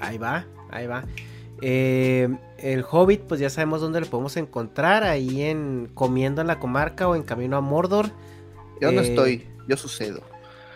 Ahí 0.00 0.18
va, 0.18 0.46
ahí 0.70 0.86
va. 0.86 1.04
Eh, 1.62 2.28
el 2.58 2.84
Hobbit, 2.90 3.22
pues 3.22 3.38
ya 3.40 3.50
sabemos 3.50 3.80
dónde 3.82 4.00
lo 4.00 4.06
podemos 4.06 4.36
encontrar. 4.38 5.04
Ahí 5.04 5.42
en 5.42 5.90
Comiendo 5.92 6.40
en 6.40 6.46
la 6.46 6.58
Comarca 6.58 7.06
o 7.08 7.14
en 7.14 7.22
Camino 7.22 7.56
a 7.56 7.60
Mordor. 7.60 8.06
Yo 8.80 8.92
no 8.92 9.00
Eh, 9.00 9.08
estoy, 9.08 9.46
yo 9.68 9.76
sucedo. 9.76 10.22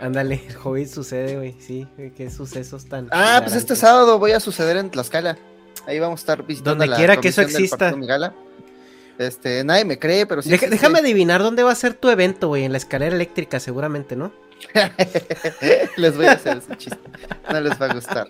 Ándale, 0.00 0.42
el 0.49 0.57
Hobbit 0.62 0.89
sucede, 0.89 1.36
güey. 1.36 1.55
Sí, 1.60 1.86
güey, 1.97 2.10
qué 2.12 2.31
sucesos 2.31 2.86
tan. 2.86 3.08
Ah, 3.10 3.41
pues 3.42 3.55
este 3.57 3.76
sábado 3.76 4.18
voy 4.18 4.33
a 4.33 4.41
suceder 4.41 4.76
en 4.76 4.91
Tlaxcala. 4.91 5.39
Ahí 5.86 5.99
vamos 5.99 6.20
a 6.20 6.23
estar 6.23 6.47
visitando 6.47 6.70
Donde 6.70 6.86
la 6.86 6.97
quiera 6.97 7.16
que 7.18 7.28
eso 7.28 7.42
exista. 7.42 7.94
Este, 9.18 9.62
nadie 9.62 9.84
me 9.84 9.99
cree, 9.99 10.26
pero 10.26 10.42
sí. 10.42 10.50
Deja- 10.50 10.66
déjame 10.68 10.99
adivinar 10.99 11.41
dónde 11.42 11.62
va 11.62 11.70
a 11.70 11.74
ser 11.76 11.94
tu 11.94 12.08
evento, 12.08 12.49
güey. 12.49 12.65
En 12.65 12.73
la 12.73 12.78
escalera 12.78 13.15
eléctrica, 13.15 13.60
seguramente, 13.60 14.16
¿no? 14.16 14.33
les 15.97 16.16
voy 16.16 16.26
a 16.26 16.33
hacer 16.33 16.58
ese 16.58 16.76
chiste. 16.76 16.99
No 17.50 17.60
les 17.60 17.81
va 17.81 17.86
a 17.86 17.94
gustar. 17.94 18.28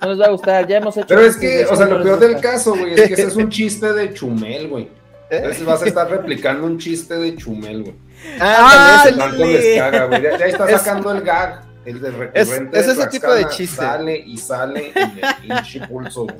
No 0.00 0.08
les 0.08 0.20
va 0.20 0.26
a 0.26 0.30
gustar, 0.30 0.66
ya 0.66 0.78
hemos 0.78 0.96
hecho. 0.96 1.06
Pero 1.08 1.22
es 1.22 1.36
que, 1.36 1.64
o 1.66 1.76
sea, 1.76 1.86
eso, 1.86 1.98
lo 1.98 2.02
peor 2.02 2.18
del 2.20 2.40
caso, 2.40 2.70
güey, 2.76 2.94
es 2.94 3.08
que 3.08 3.12
ese 3.14 3.22
es 3.24 3.36
un 3.36 3.48
chiste 3.50 3.92
de 3.92 4.14
Chumel, 4.14 4.68
güey. 4.68 4.88
Entonces 5.38 5.64
vas 5.64 5.82
a 5.82 5.86
estar 5.86 6.08
replicando 6.10 6.66
un 6.66 6.78
chiste 6.78 7.14
de 7.14 7.36
Chumel, 7.36 7.82
güey. 7.82 7.94
Ah, 8.40 9.04
Tanto 9.16 9.44
les 9.44 9.78
caga, 9.78 10.04
güey. 10.06 10.22
Ya, 10.22 10.38
ya 10.38 10.46
está 10.46 10.70
Es- 10.70 10.80
sacando 10.82 11.12
el 11.12 11.22
gag, 11.22 11.62
el 11.84 12.00
de 12.00 12.10
recurrente. 12.10 12.78
es 12.78 12.88
ese 12.88 13.06
tipo 13.08 13.32
de 13.32 13.46
chiste. 13.48 13.76
Sale 13.76 14.16
y 14.18 14.36
sale 14.38 14.92
en 14.94 15.10
el 15.18 15.34
pinche 15.42 15.86
pulso, 15.86 16.24
güey. 16.24 16.36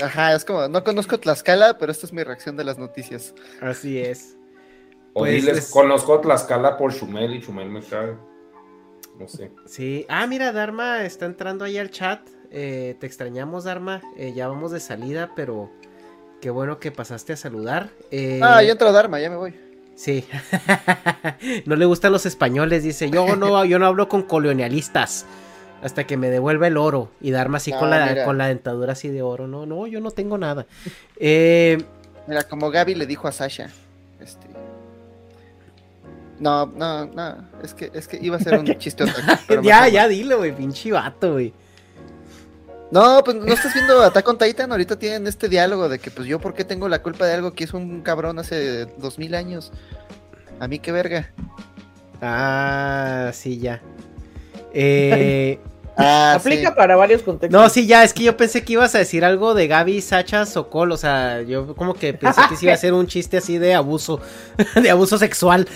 Ajá, 0.00 0.34
es 0.34 0.44
como, 0.44 0.68
no 0.68 0.84
conozco 0.84 1.18
Tlaxcala, 1.18 1.76
pero 1.78 1.90
esta 1.90 2.06
es 2.06 2.12
mi 2.12 2.22
reacción 2.22 2.56
de 2.56 2.64
las 2.64 2.78
noticias. 2.78 3.34
Así 3.60 3.98
es. 3.98 4.36
O 5.12 5.20
Pues 5.20 5.32
diles, 5.32 5.58
es- 5.58 5.70
conozco 5.70 6.20
Tlaxcala 6.20 6.76
por 6.76 6.94
Chumel 6.94 7.34
y 7.34 7.40
Chumel 7.42 7.68
me 7.68 7.82
caga. 7.82 8.16
No 9.18 9.26
sé. 9.26 9.50
Sí. 9.66 10.06
Ah, 10.08 10.26
mira, 10.28 10.52
Dharma 10.52 11.02
está 11.04 11.26
entrando 11.26 11.64
ahí 11.64 11.76
al 11.78 11.90
chat. 11.90 12.20
Eh, 12.52 12.96
te 13.00 13.06
extrañamos, 13.06 13.64
Dharma. 13.64 14.00
Eh, 14.16 14.32
ya 14.34 14.46
vamos 14.46 14.70
de 14.70 14.78
salida, 14.78 15.32
pero 15.34 15.72
qué 16.40 16.50
bueno 16.50 16.78
que 16.78 16.90
pasaste 16.92 17.32
a 17.32 17.36
saludar. 17.36 17.90
Eh, 18.10 18.40
Ah, 18.42 18.62
ya 18.62 18.72
entró 18.72 18.92
Dharma, 18.92 19.20
ya 19.20 19.30
me 19.30 19.36
voy. 19.36 19.54
Sí. 19.96 20.24
no 21.66 21.74
le 21.76 21.84
gustan 21.84 22.12
los 22.12 22.24
españoles, 22.26 22.82
dice. 22.84 23.10
Yo 23.10 23.36
no, 23.36 23.64
yo 23.64 23.78
no 23.78 23.86
hablo 23.86 24.08
con 24.08 24.22
colonialistas. 24.22 25.26
Hasta 25.82 26.04
que 26.08 26.16
me 26.16 26.28
devuelva 26.28 26.66
el 26.66 26.76
oro 26.76 27.10
y 27.20 27.30
darme 27.30 27.56
así 27.58 27.70
con, 27.72 27.92
Ah, 27.92 27.98
la, 28.00 28.06
mira. 28.06 28.24
con 28.24 28.36
la 28.36 28.48
dentadura 28.48 28.92
así 28.94 29.08
de 29.08 29.22
oro. 29.22 29.46
No, 29.46 29.64
no, 29.66 29.86
yo 29.86 30.00
no 30.00 30.10
tengo 30.10 30.36
nada. 30.38 30.66
Eh, 31.16 31.78
Mira, 32.26 32.42
como 32.44 32.70
Gaby 32.70 32.94
le 32.96 33.06
dijo 33.06 33.28
a 33.28 33.32
Sasha. 33.32 33.70
Este. 34.20 34.46
No, 36.40 36.66
no, 36.66 37.06
no. 37.06 37.36
Es 37.62 37.74
que, 37.74 37.90
es 37.94 38.06
que 38.08 38.18
iba 38.20 38.36
a 38.36 38.40
ser 38.40 38.58
un 38.58 38.66
chiste 38.78 39.04
pero 39.48 39.62
ya, 39.62 39.88
ya, 39.88 40.06
dilo, 40.08 40.38
güey, 40.38 40.54
pinche 40.54 40.92
vato, 40.92 41.32
güey. 41.34 41.52
No, 42.90 43.22
pues 43.24 43.36
no 43.36 43.52
estás 43.52 43.74
viendo 43.74 44.00
Attack 44.02 44.26
on 44.28 44.38
Titan. 44.38 44.70
Ahorita 44.72 44.98
tienen 44.98 45.26
este 45.26 45.48
diálogo 45.48 45.88
de 45.88 45.98
que, 45.98 46.10
pues 46.10 46.26
yo, 46.26 46.40
¿por 46.40 46.54
qué 46.54 46.64
tengo 46.64 46.88
la 46.88 47.02
culpa 47.02 47.26
de 47.26 47.34
algo 47.34 47.52
que 47.52 47.64
es 47.64 47.74
un 47.74 48.00
cabrón 48.02 48.38
hace 48.38 48.86
dos 48.98 49.18
mil 49.18 49.34
años? 49.34 49.72
A 50.60 50.68
mí 50.68 50.78
qué 50.78 50.90
verga. 50.92 51.30
Ah, 52.22 53.30
sí, 53.32 53.58
ya. 53.58 53.80
Eh, 54.74 55.58
Ah, 56.00 56.34
Aplica 56.36 56.76
para 56.76 56.94
varios 56.94 57.22
contextos. 57.22 57.60
no, 57.60 57.68
sí, 57.68 57.88
ya, 57.88 58.04
es 58.04 58.12
que 58.14 58.22
yo 58.22 58.36
pensé 58.36 58.62
que 58.62 58.74
ibas 58.74 58.94
a 58.94 58.98
decir 58.98 59.24
algo 59.24 59.54
de 59.54 59.66
Gaby, 59.66 60.00
Sacha, 60.00 60.46
Sokol, 60.46 60.92
o 60.92 60.96
sea, 60.96 61.42
yo 61.42 61.74
como 61.74 61.94
que 61.94 62.14
pensé 62.14 62.40
que 62.48 62.54
sí 62.54 62.66
iba 62.66 62.74
a 62.74 62.76
ser 62.76 62.92
un 62.92 63.08
chiste 63.08 63.38
así 63.38 63.58
de 63.58 63.74
abuso, 63.74 64.20
de 64.80 64.90
abuso 64.90 65.18
sexual. 65.18 65.66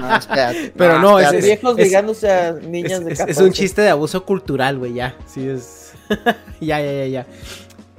No, 0.00 0.16
espérate. 0.16 0.72
Pero 0.74 0.98
no, 1.00 1.18
es, 1.18 1.26
espérate. 1.26 1.38
es- 1.38 1.44
viejos 1.44 1.78
es- 1.78 1.84
ligándose 1.84 2.30
a 2.32 2.52
niñas 2.52 3.00
es- 3.00 3.04
de 3.04 3.12
es- 3.12 3.18
14. 3.18 3.30
es 3.40 3.46
un 3.46 3.52
chiste 3.52 3.82
de 3.82 3.90
abuso 3.90 4.24
cultural, 4.24 4.78
güey, 4.78 4.94
ya, 4.94 5.14
sí 5.26 5.46
es... 5.46 5.83
ya, 6.60 6.80
ya, 6.80 6.92
ya, 6.92 7.06
ya. 7.06 7.26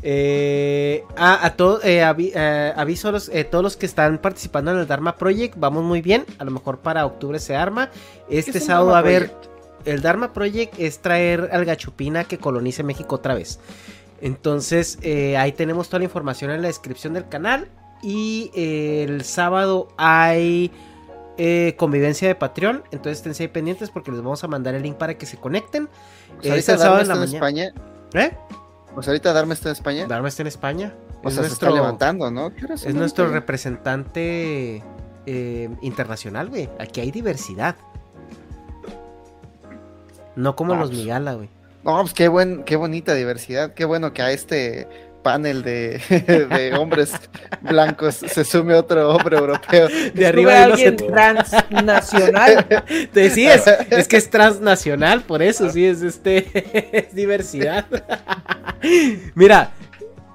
Eh, 0.08 1.03
ah, 1.17 1.40
a 1.42 1.48
eh, 1.84 2.03
avi- 2.03 2.32
eh, 2.35 2.74
aviso 2.75 3.09
a 3.09 3.11
los, 3.11 3.30
eh, 3.30 3.43
todos 3.43 3.64
los 3.64 3.75
que 3.75 3.88
están 3.88 4.19
participando 4.19 4.72
en 4.72 4.77
el 4.77 4.85
Dharma 4.85 5.16
Project, 5.16 5.56
vamos 5.58 5.84
muy 5.84 6.03
bien, 6.03 6.25
a 6.38 6.45
lo 6.45 6.51
mejor 6.51 6.77
para 6.77 7.06
octubre 7.08 7.40
se 7.40 7.56
arma. 7.56 7.90
Este 8.30 8.59
es 8.59 8.66
sábado 8.66 8.92
va 8.92 8.98
a 8.98 9.00
haber... 9.00 9.32
El 9.85 10.01
Dharma 10.01 10.34
Project 10.34 10.80
es 10.80 11.00
traer 11.00 11.50
al 11.51 11.64
gachupina 11.66 12.24
que 12.24 12.38
colonice 12.40 12.84
México 12.84 13.16
otra 13.16 13.35
vez. 13.35 13.59
Entonces, 14.22 14.98
eh, 15.01 15.38
ahí 15.38 15.51
tenemos 15.51 15.90
toda 15.90 16.00
la 16.00 16.06
información 16.06 16.51
en 16.51 16.61
la 16.61 16.67
descripción 16.67 17.14
del 17.14 17.27
canal. 17.27 17.67
Y 18.01 18.51
eh, 18.56 19.06
el 19.08 19.24
sábado 19.24 19.88
hay 19.98 20.72
eh, 21.38 21.75
convivencia 21.77 22.27
de 22.27 22.34
Patreon. 22.34 22.84
Entonces, 22.92 23.19
esténse 23.19 23.43
ahí 23.43 23.50
pendientes 23.50 23.92
porque 23.92 24.11
les 24.11 24.22
vamos 24.22 24.43
a 24.43 24.48
mandar 24.48 24.74
el 24.74 24.82
link 24.82 24.95
para 24.95 25.16
que 25.16 25.27
se 25.27 25.38
conecten. 25.38 25.88
Pues 26.42 26.51
el 26.51 26.64
sábado 26.64 26.98
Dharma 26.98 27.01
en 27.01 27.08
la 27.08 27.16
mañana. 27.16 27.35
España. 27.35 27.74
¿Eh? 28.16 28.32
Pues 28.94 29.08
ahorita 29.08 29.34
Dharma 29.34 29.53
está 29.53 29.69
en 29.69 29.74
España. 29.74 30.08
Dharma 30.08 30.27
está 30.27 30.44
en 30.44 30.48
España. 30.48 30.94
O 31.24 31.30
es 31.30 31.35
sea, 31.35 31.44
se 31.44 31.53
está 31.53 31.69
levantando, 31.69 32.32
¿no? 32.32 32.53
¿Qué 32.53 32.66
hora 32.66 32.77
son 32.77 32.90
es 32.90 32.95
nuestro 32.95 33.27
representante 33.30 34.84
eh, 35.26 35.69
internacional, 35.82 36.50
güey. 36.50 36.69
Aquí 36.80 37.02
hay 37.02 37.11
diversidad. 37.11 37.76
No 40.35 40.56
como 40.56 40.76
los 40.76 40.90
pues. 40.90 41.00
Migala, 41.00 41.34
güey. 41.34 41.50
No, 41.84 42.00
pues 42.02 42.14
qué, 42.14 42.27
buen, 42.27 42.64
qué 42.64 42.76
bonita 42.76 43.14
diversidad. 43.14 43.74
Qué 43.74 43.85
bueno 43.85 44.14
que 44.14 44.22
a 44.22 44.32
este 44.32 44.88
panel 45.26 45.64
de, 45.64 46.00
de 46.50 46.76
hombres 46.78 47.12
blancos 47.62 48.14
se 48.14 48.45
sume 48.45 48.76
otro 48.76 49.10
hombre 49.10 49.38
europeo. 49.38 49.88
De 50.14 50.28
arriba 50.28 50.52
de 50.54 50.58
alguien 50.60 51.00
set- 51.00 51.08
transnacional. 51.08 52.68
Te- 53.12 53.32
sí, 53.32 53.48
es, 53.48 53.64
es 53.90 54.08
que 54.08 54.18
es 54.18 54.30
transnacional, 54.30 55.22
por 55.24 55.42
eso 55.42 55.72
sí 55.72 55.84
es 55.84 56.04
este 56.04 56.45
es 57.08 57.16
diversidad. 57.16 57.86
Mira, 59.34 59.72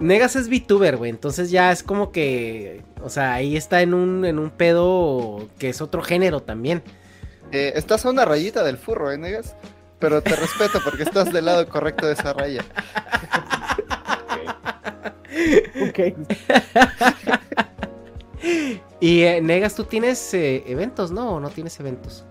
Negas 0.00 0.34
es 0.34 0.48
VTuber, 0.48 0.96
güey, 0.96 1.10
entonces 1.10 1.52
ya 1.52 1.70
es 1.70 1.84
como 1.84 2.10
que, 2.10 2.82
o 3.00 3.08
sea, 3.10 3.34
ahí 3.34 3.56
está 3.56 3.82
en 3.82 3.94
un 3.94 4.24
en 4.24 4.40
un 4.40 4.50
pedo 4.50 5.46
que 5.58 5.68
es 5.68 5.80
otro 5.80 6.02
género 6.02 6.40
también. 6.42 6.82
Eh, 7.52 7.74
estás 7.76 8.04
a 8.04 8.10
una 8.10 8.24
rayita 8.24 8.64
del 8.64 8.76
furro, 8.76 9.12
¿eh, 9.12 9.18
Negas? 9.18 9.54
Pero 10.00 10.20
te 10.22 10.34
respeto 10.34 10.80
porque 10.82 11.02
estás 11.04 11.32
del 11.32 11.44
lado 11.44 11.68
correcto 11.68 12.06
de 12.06 12.14
esa 12.14 12.32
raya. 12.32 12.64
ok. 15.88 15.98
Y 19.00 19.22
eh, 19.22 19.40
Negas, 19.40 19.74
tú 19.74 19.84
tienes 19.84 20.32
eh, 20.34 20.62
eventos, 20.66 21.10
¿no? 21.10 21.34
¿O 21.34 21.40
no 21.40 21.48
tienes 21.48 21.78
eventos? 21.80 22.24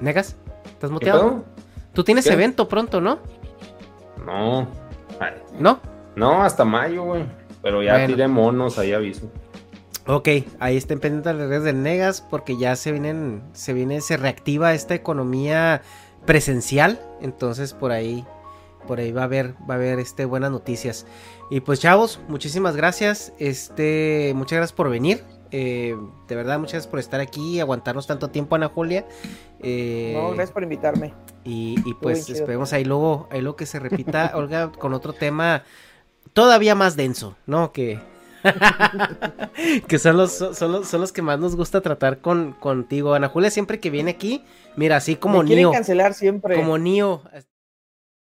Negas, 0.00 0.36
¿estás 0.66 0.90
muteado? 0.90 1.44
Tú 1.92 2.02
tienes 2.04 2.26
¿Qué? 2.26 2.32
evento 2.32 2.68
pronto, 2.68 3.00
¿no? 3.00 3.18
No. 4.24 4.68
Ay, 5.20 5.32
¿No? 5.58 5.80
no, 6.16 6.42
hasta 6.42 6.64
mayo, 6.64 7.04
güey. 7.04 7.24
Pero 7.62 7.82
ya 7.82 7.92
Bueno. 7.92 8.06
tiré 8.08 8.28
monos, 8.28 8.78
ahí 8.78 8.92
aviso. 8.92 9.30
Ok, 10.06 10.28
ahí 10.58 10.76
estén 10.76 11.00
pendientes 11.00 11.32
de 11.32 11.38
las 11.38 11.48
redes 11.48 11.64
de 11.64 11.72
Negas 11.72 12.20
porque 12.20 12.58
ya 12.58 12.76
se 12.76 12.92
vienen, 12.92 13.42
se 13.54 13.72
viene, 13.72 14.00
se 14.02 14.18
reactiva 14.18 14.74
esta 14.74 14.94
economía 14.94 15.80
presencial, 16.26 17.00
entonces 17.22 17.72
por 17.72 17.90
ahí, 17.90 18.24
por 18.86 18.98
ahí 19.00 19.12
va 19.12 19.22
a 19.22 19.24
haber, 19.24 19.54
va 19.68 19.74
a 19.74 19.76
haber 19.76 19.98
este 19.98 20.24
buenas 20.24 20.50
noticias. 20.50 21.06
Y 21.50 21.60
pues 21.60 21.80
chavos, 21.80 22.20
muchísimas 22.28 22.76
gracias, 22.76 23.32
este, 23.38 24.32
muchas 24.34 24.56
gracias 24.58 24.72
por 24.76 24.88
venir, 24.90 25.22
eh, 25.50 25.94
de 26.26 26.34
verdad 26.34 26.58
muchas 26.58 26.72
gracias 26.74 26.90
por 26.90 26.98
estar 27.00 27.20
aquí, 27.20 27.60
aguantarnos 27.60 28.06
tanto 28.06 28.28
tiempo 28.30 28.54
Ana 28.56 28.68
Julia. 28.68 29.06
eh, 29.60 30.12
No, 30.16 30.28
gracias 30.30 30.50
por 30.52 30.62
invitarme. 30.62 31.12
y, 31.44 31.76
y 31.84 31.94
pues 31.94 32.28
esperemos 32.30 32.72
ahí 32.72 32.84
luego, 32.84 33.28
ahí 33.30 33.40
luego 33.40 33.56
que 33.56 33.66
se 33.66 33.78
repita, 33.78 34.32
Olga, 34.36 34.72
con 34.72 34.94
otro 34.94 35.12
tema 35.12 35.62
todavía 36.32 36.74
más 36.74 36.96
denso, 36.96 37.36
¿no? 37.46 37.70
Que, 37.72 38.00
que 39.88 39.98
son 39.98 40.16
los, 40.16 40.32
son, 40.32 40.72
los, 40.72 40.88
son 40.88 41.00
los 41.00 41.12
que 41.12 41.22
más 41.22 41.38
nos 41.38 41.56
gusta 41.56 41.80
tratar 41.80 42.18
con, 42.20 42.52
contigo. 42.52 43.14
Ana 43.14 43.28
Julia 43.28 43.50
siempre 43.50 43.80
que 43.80 43.90
viene 43.90 44.10
aquí, 44.12 44.44
mira, 44.76 44.96
así 44.96 45.16
como 45.16 45.42
Me 45.42 45.54
Neo. 45.54 45.72
cancelar 45.72 46.14
siempre. 46.14 46.56
Como 46.56 46.76
Neo. 46.78 47.22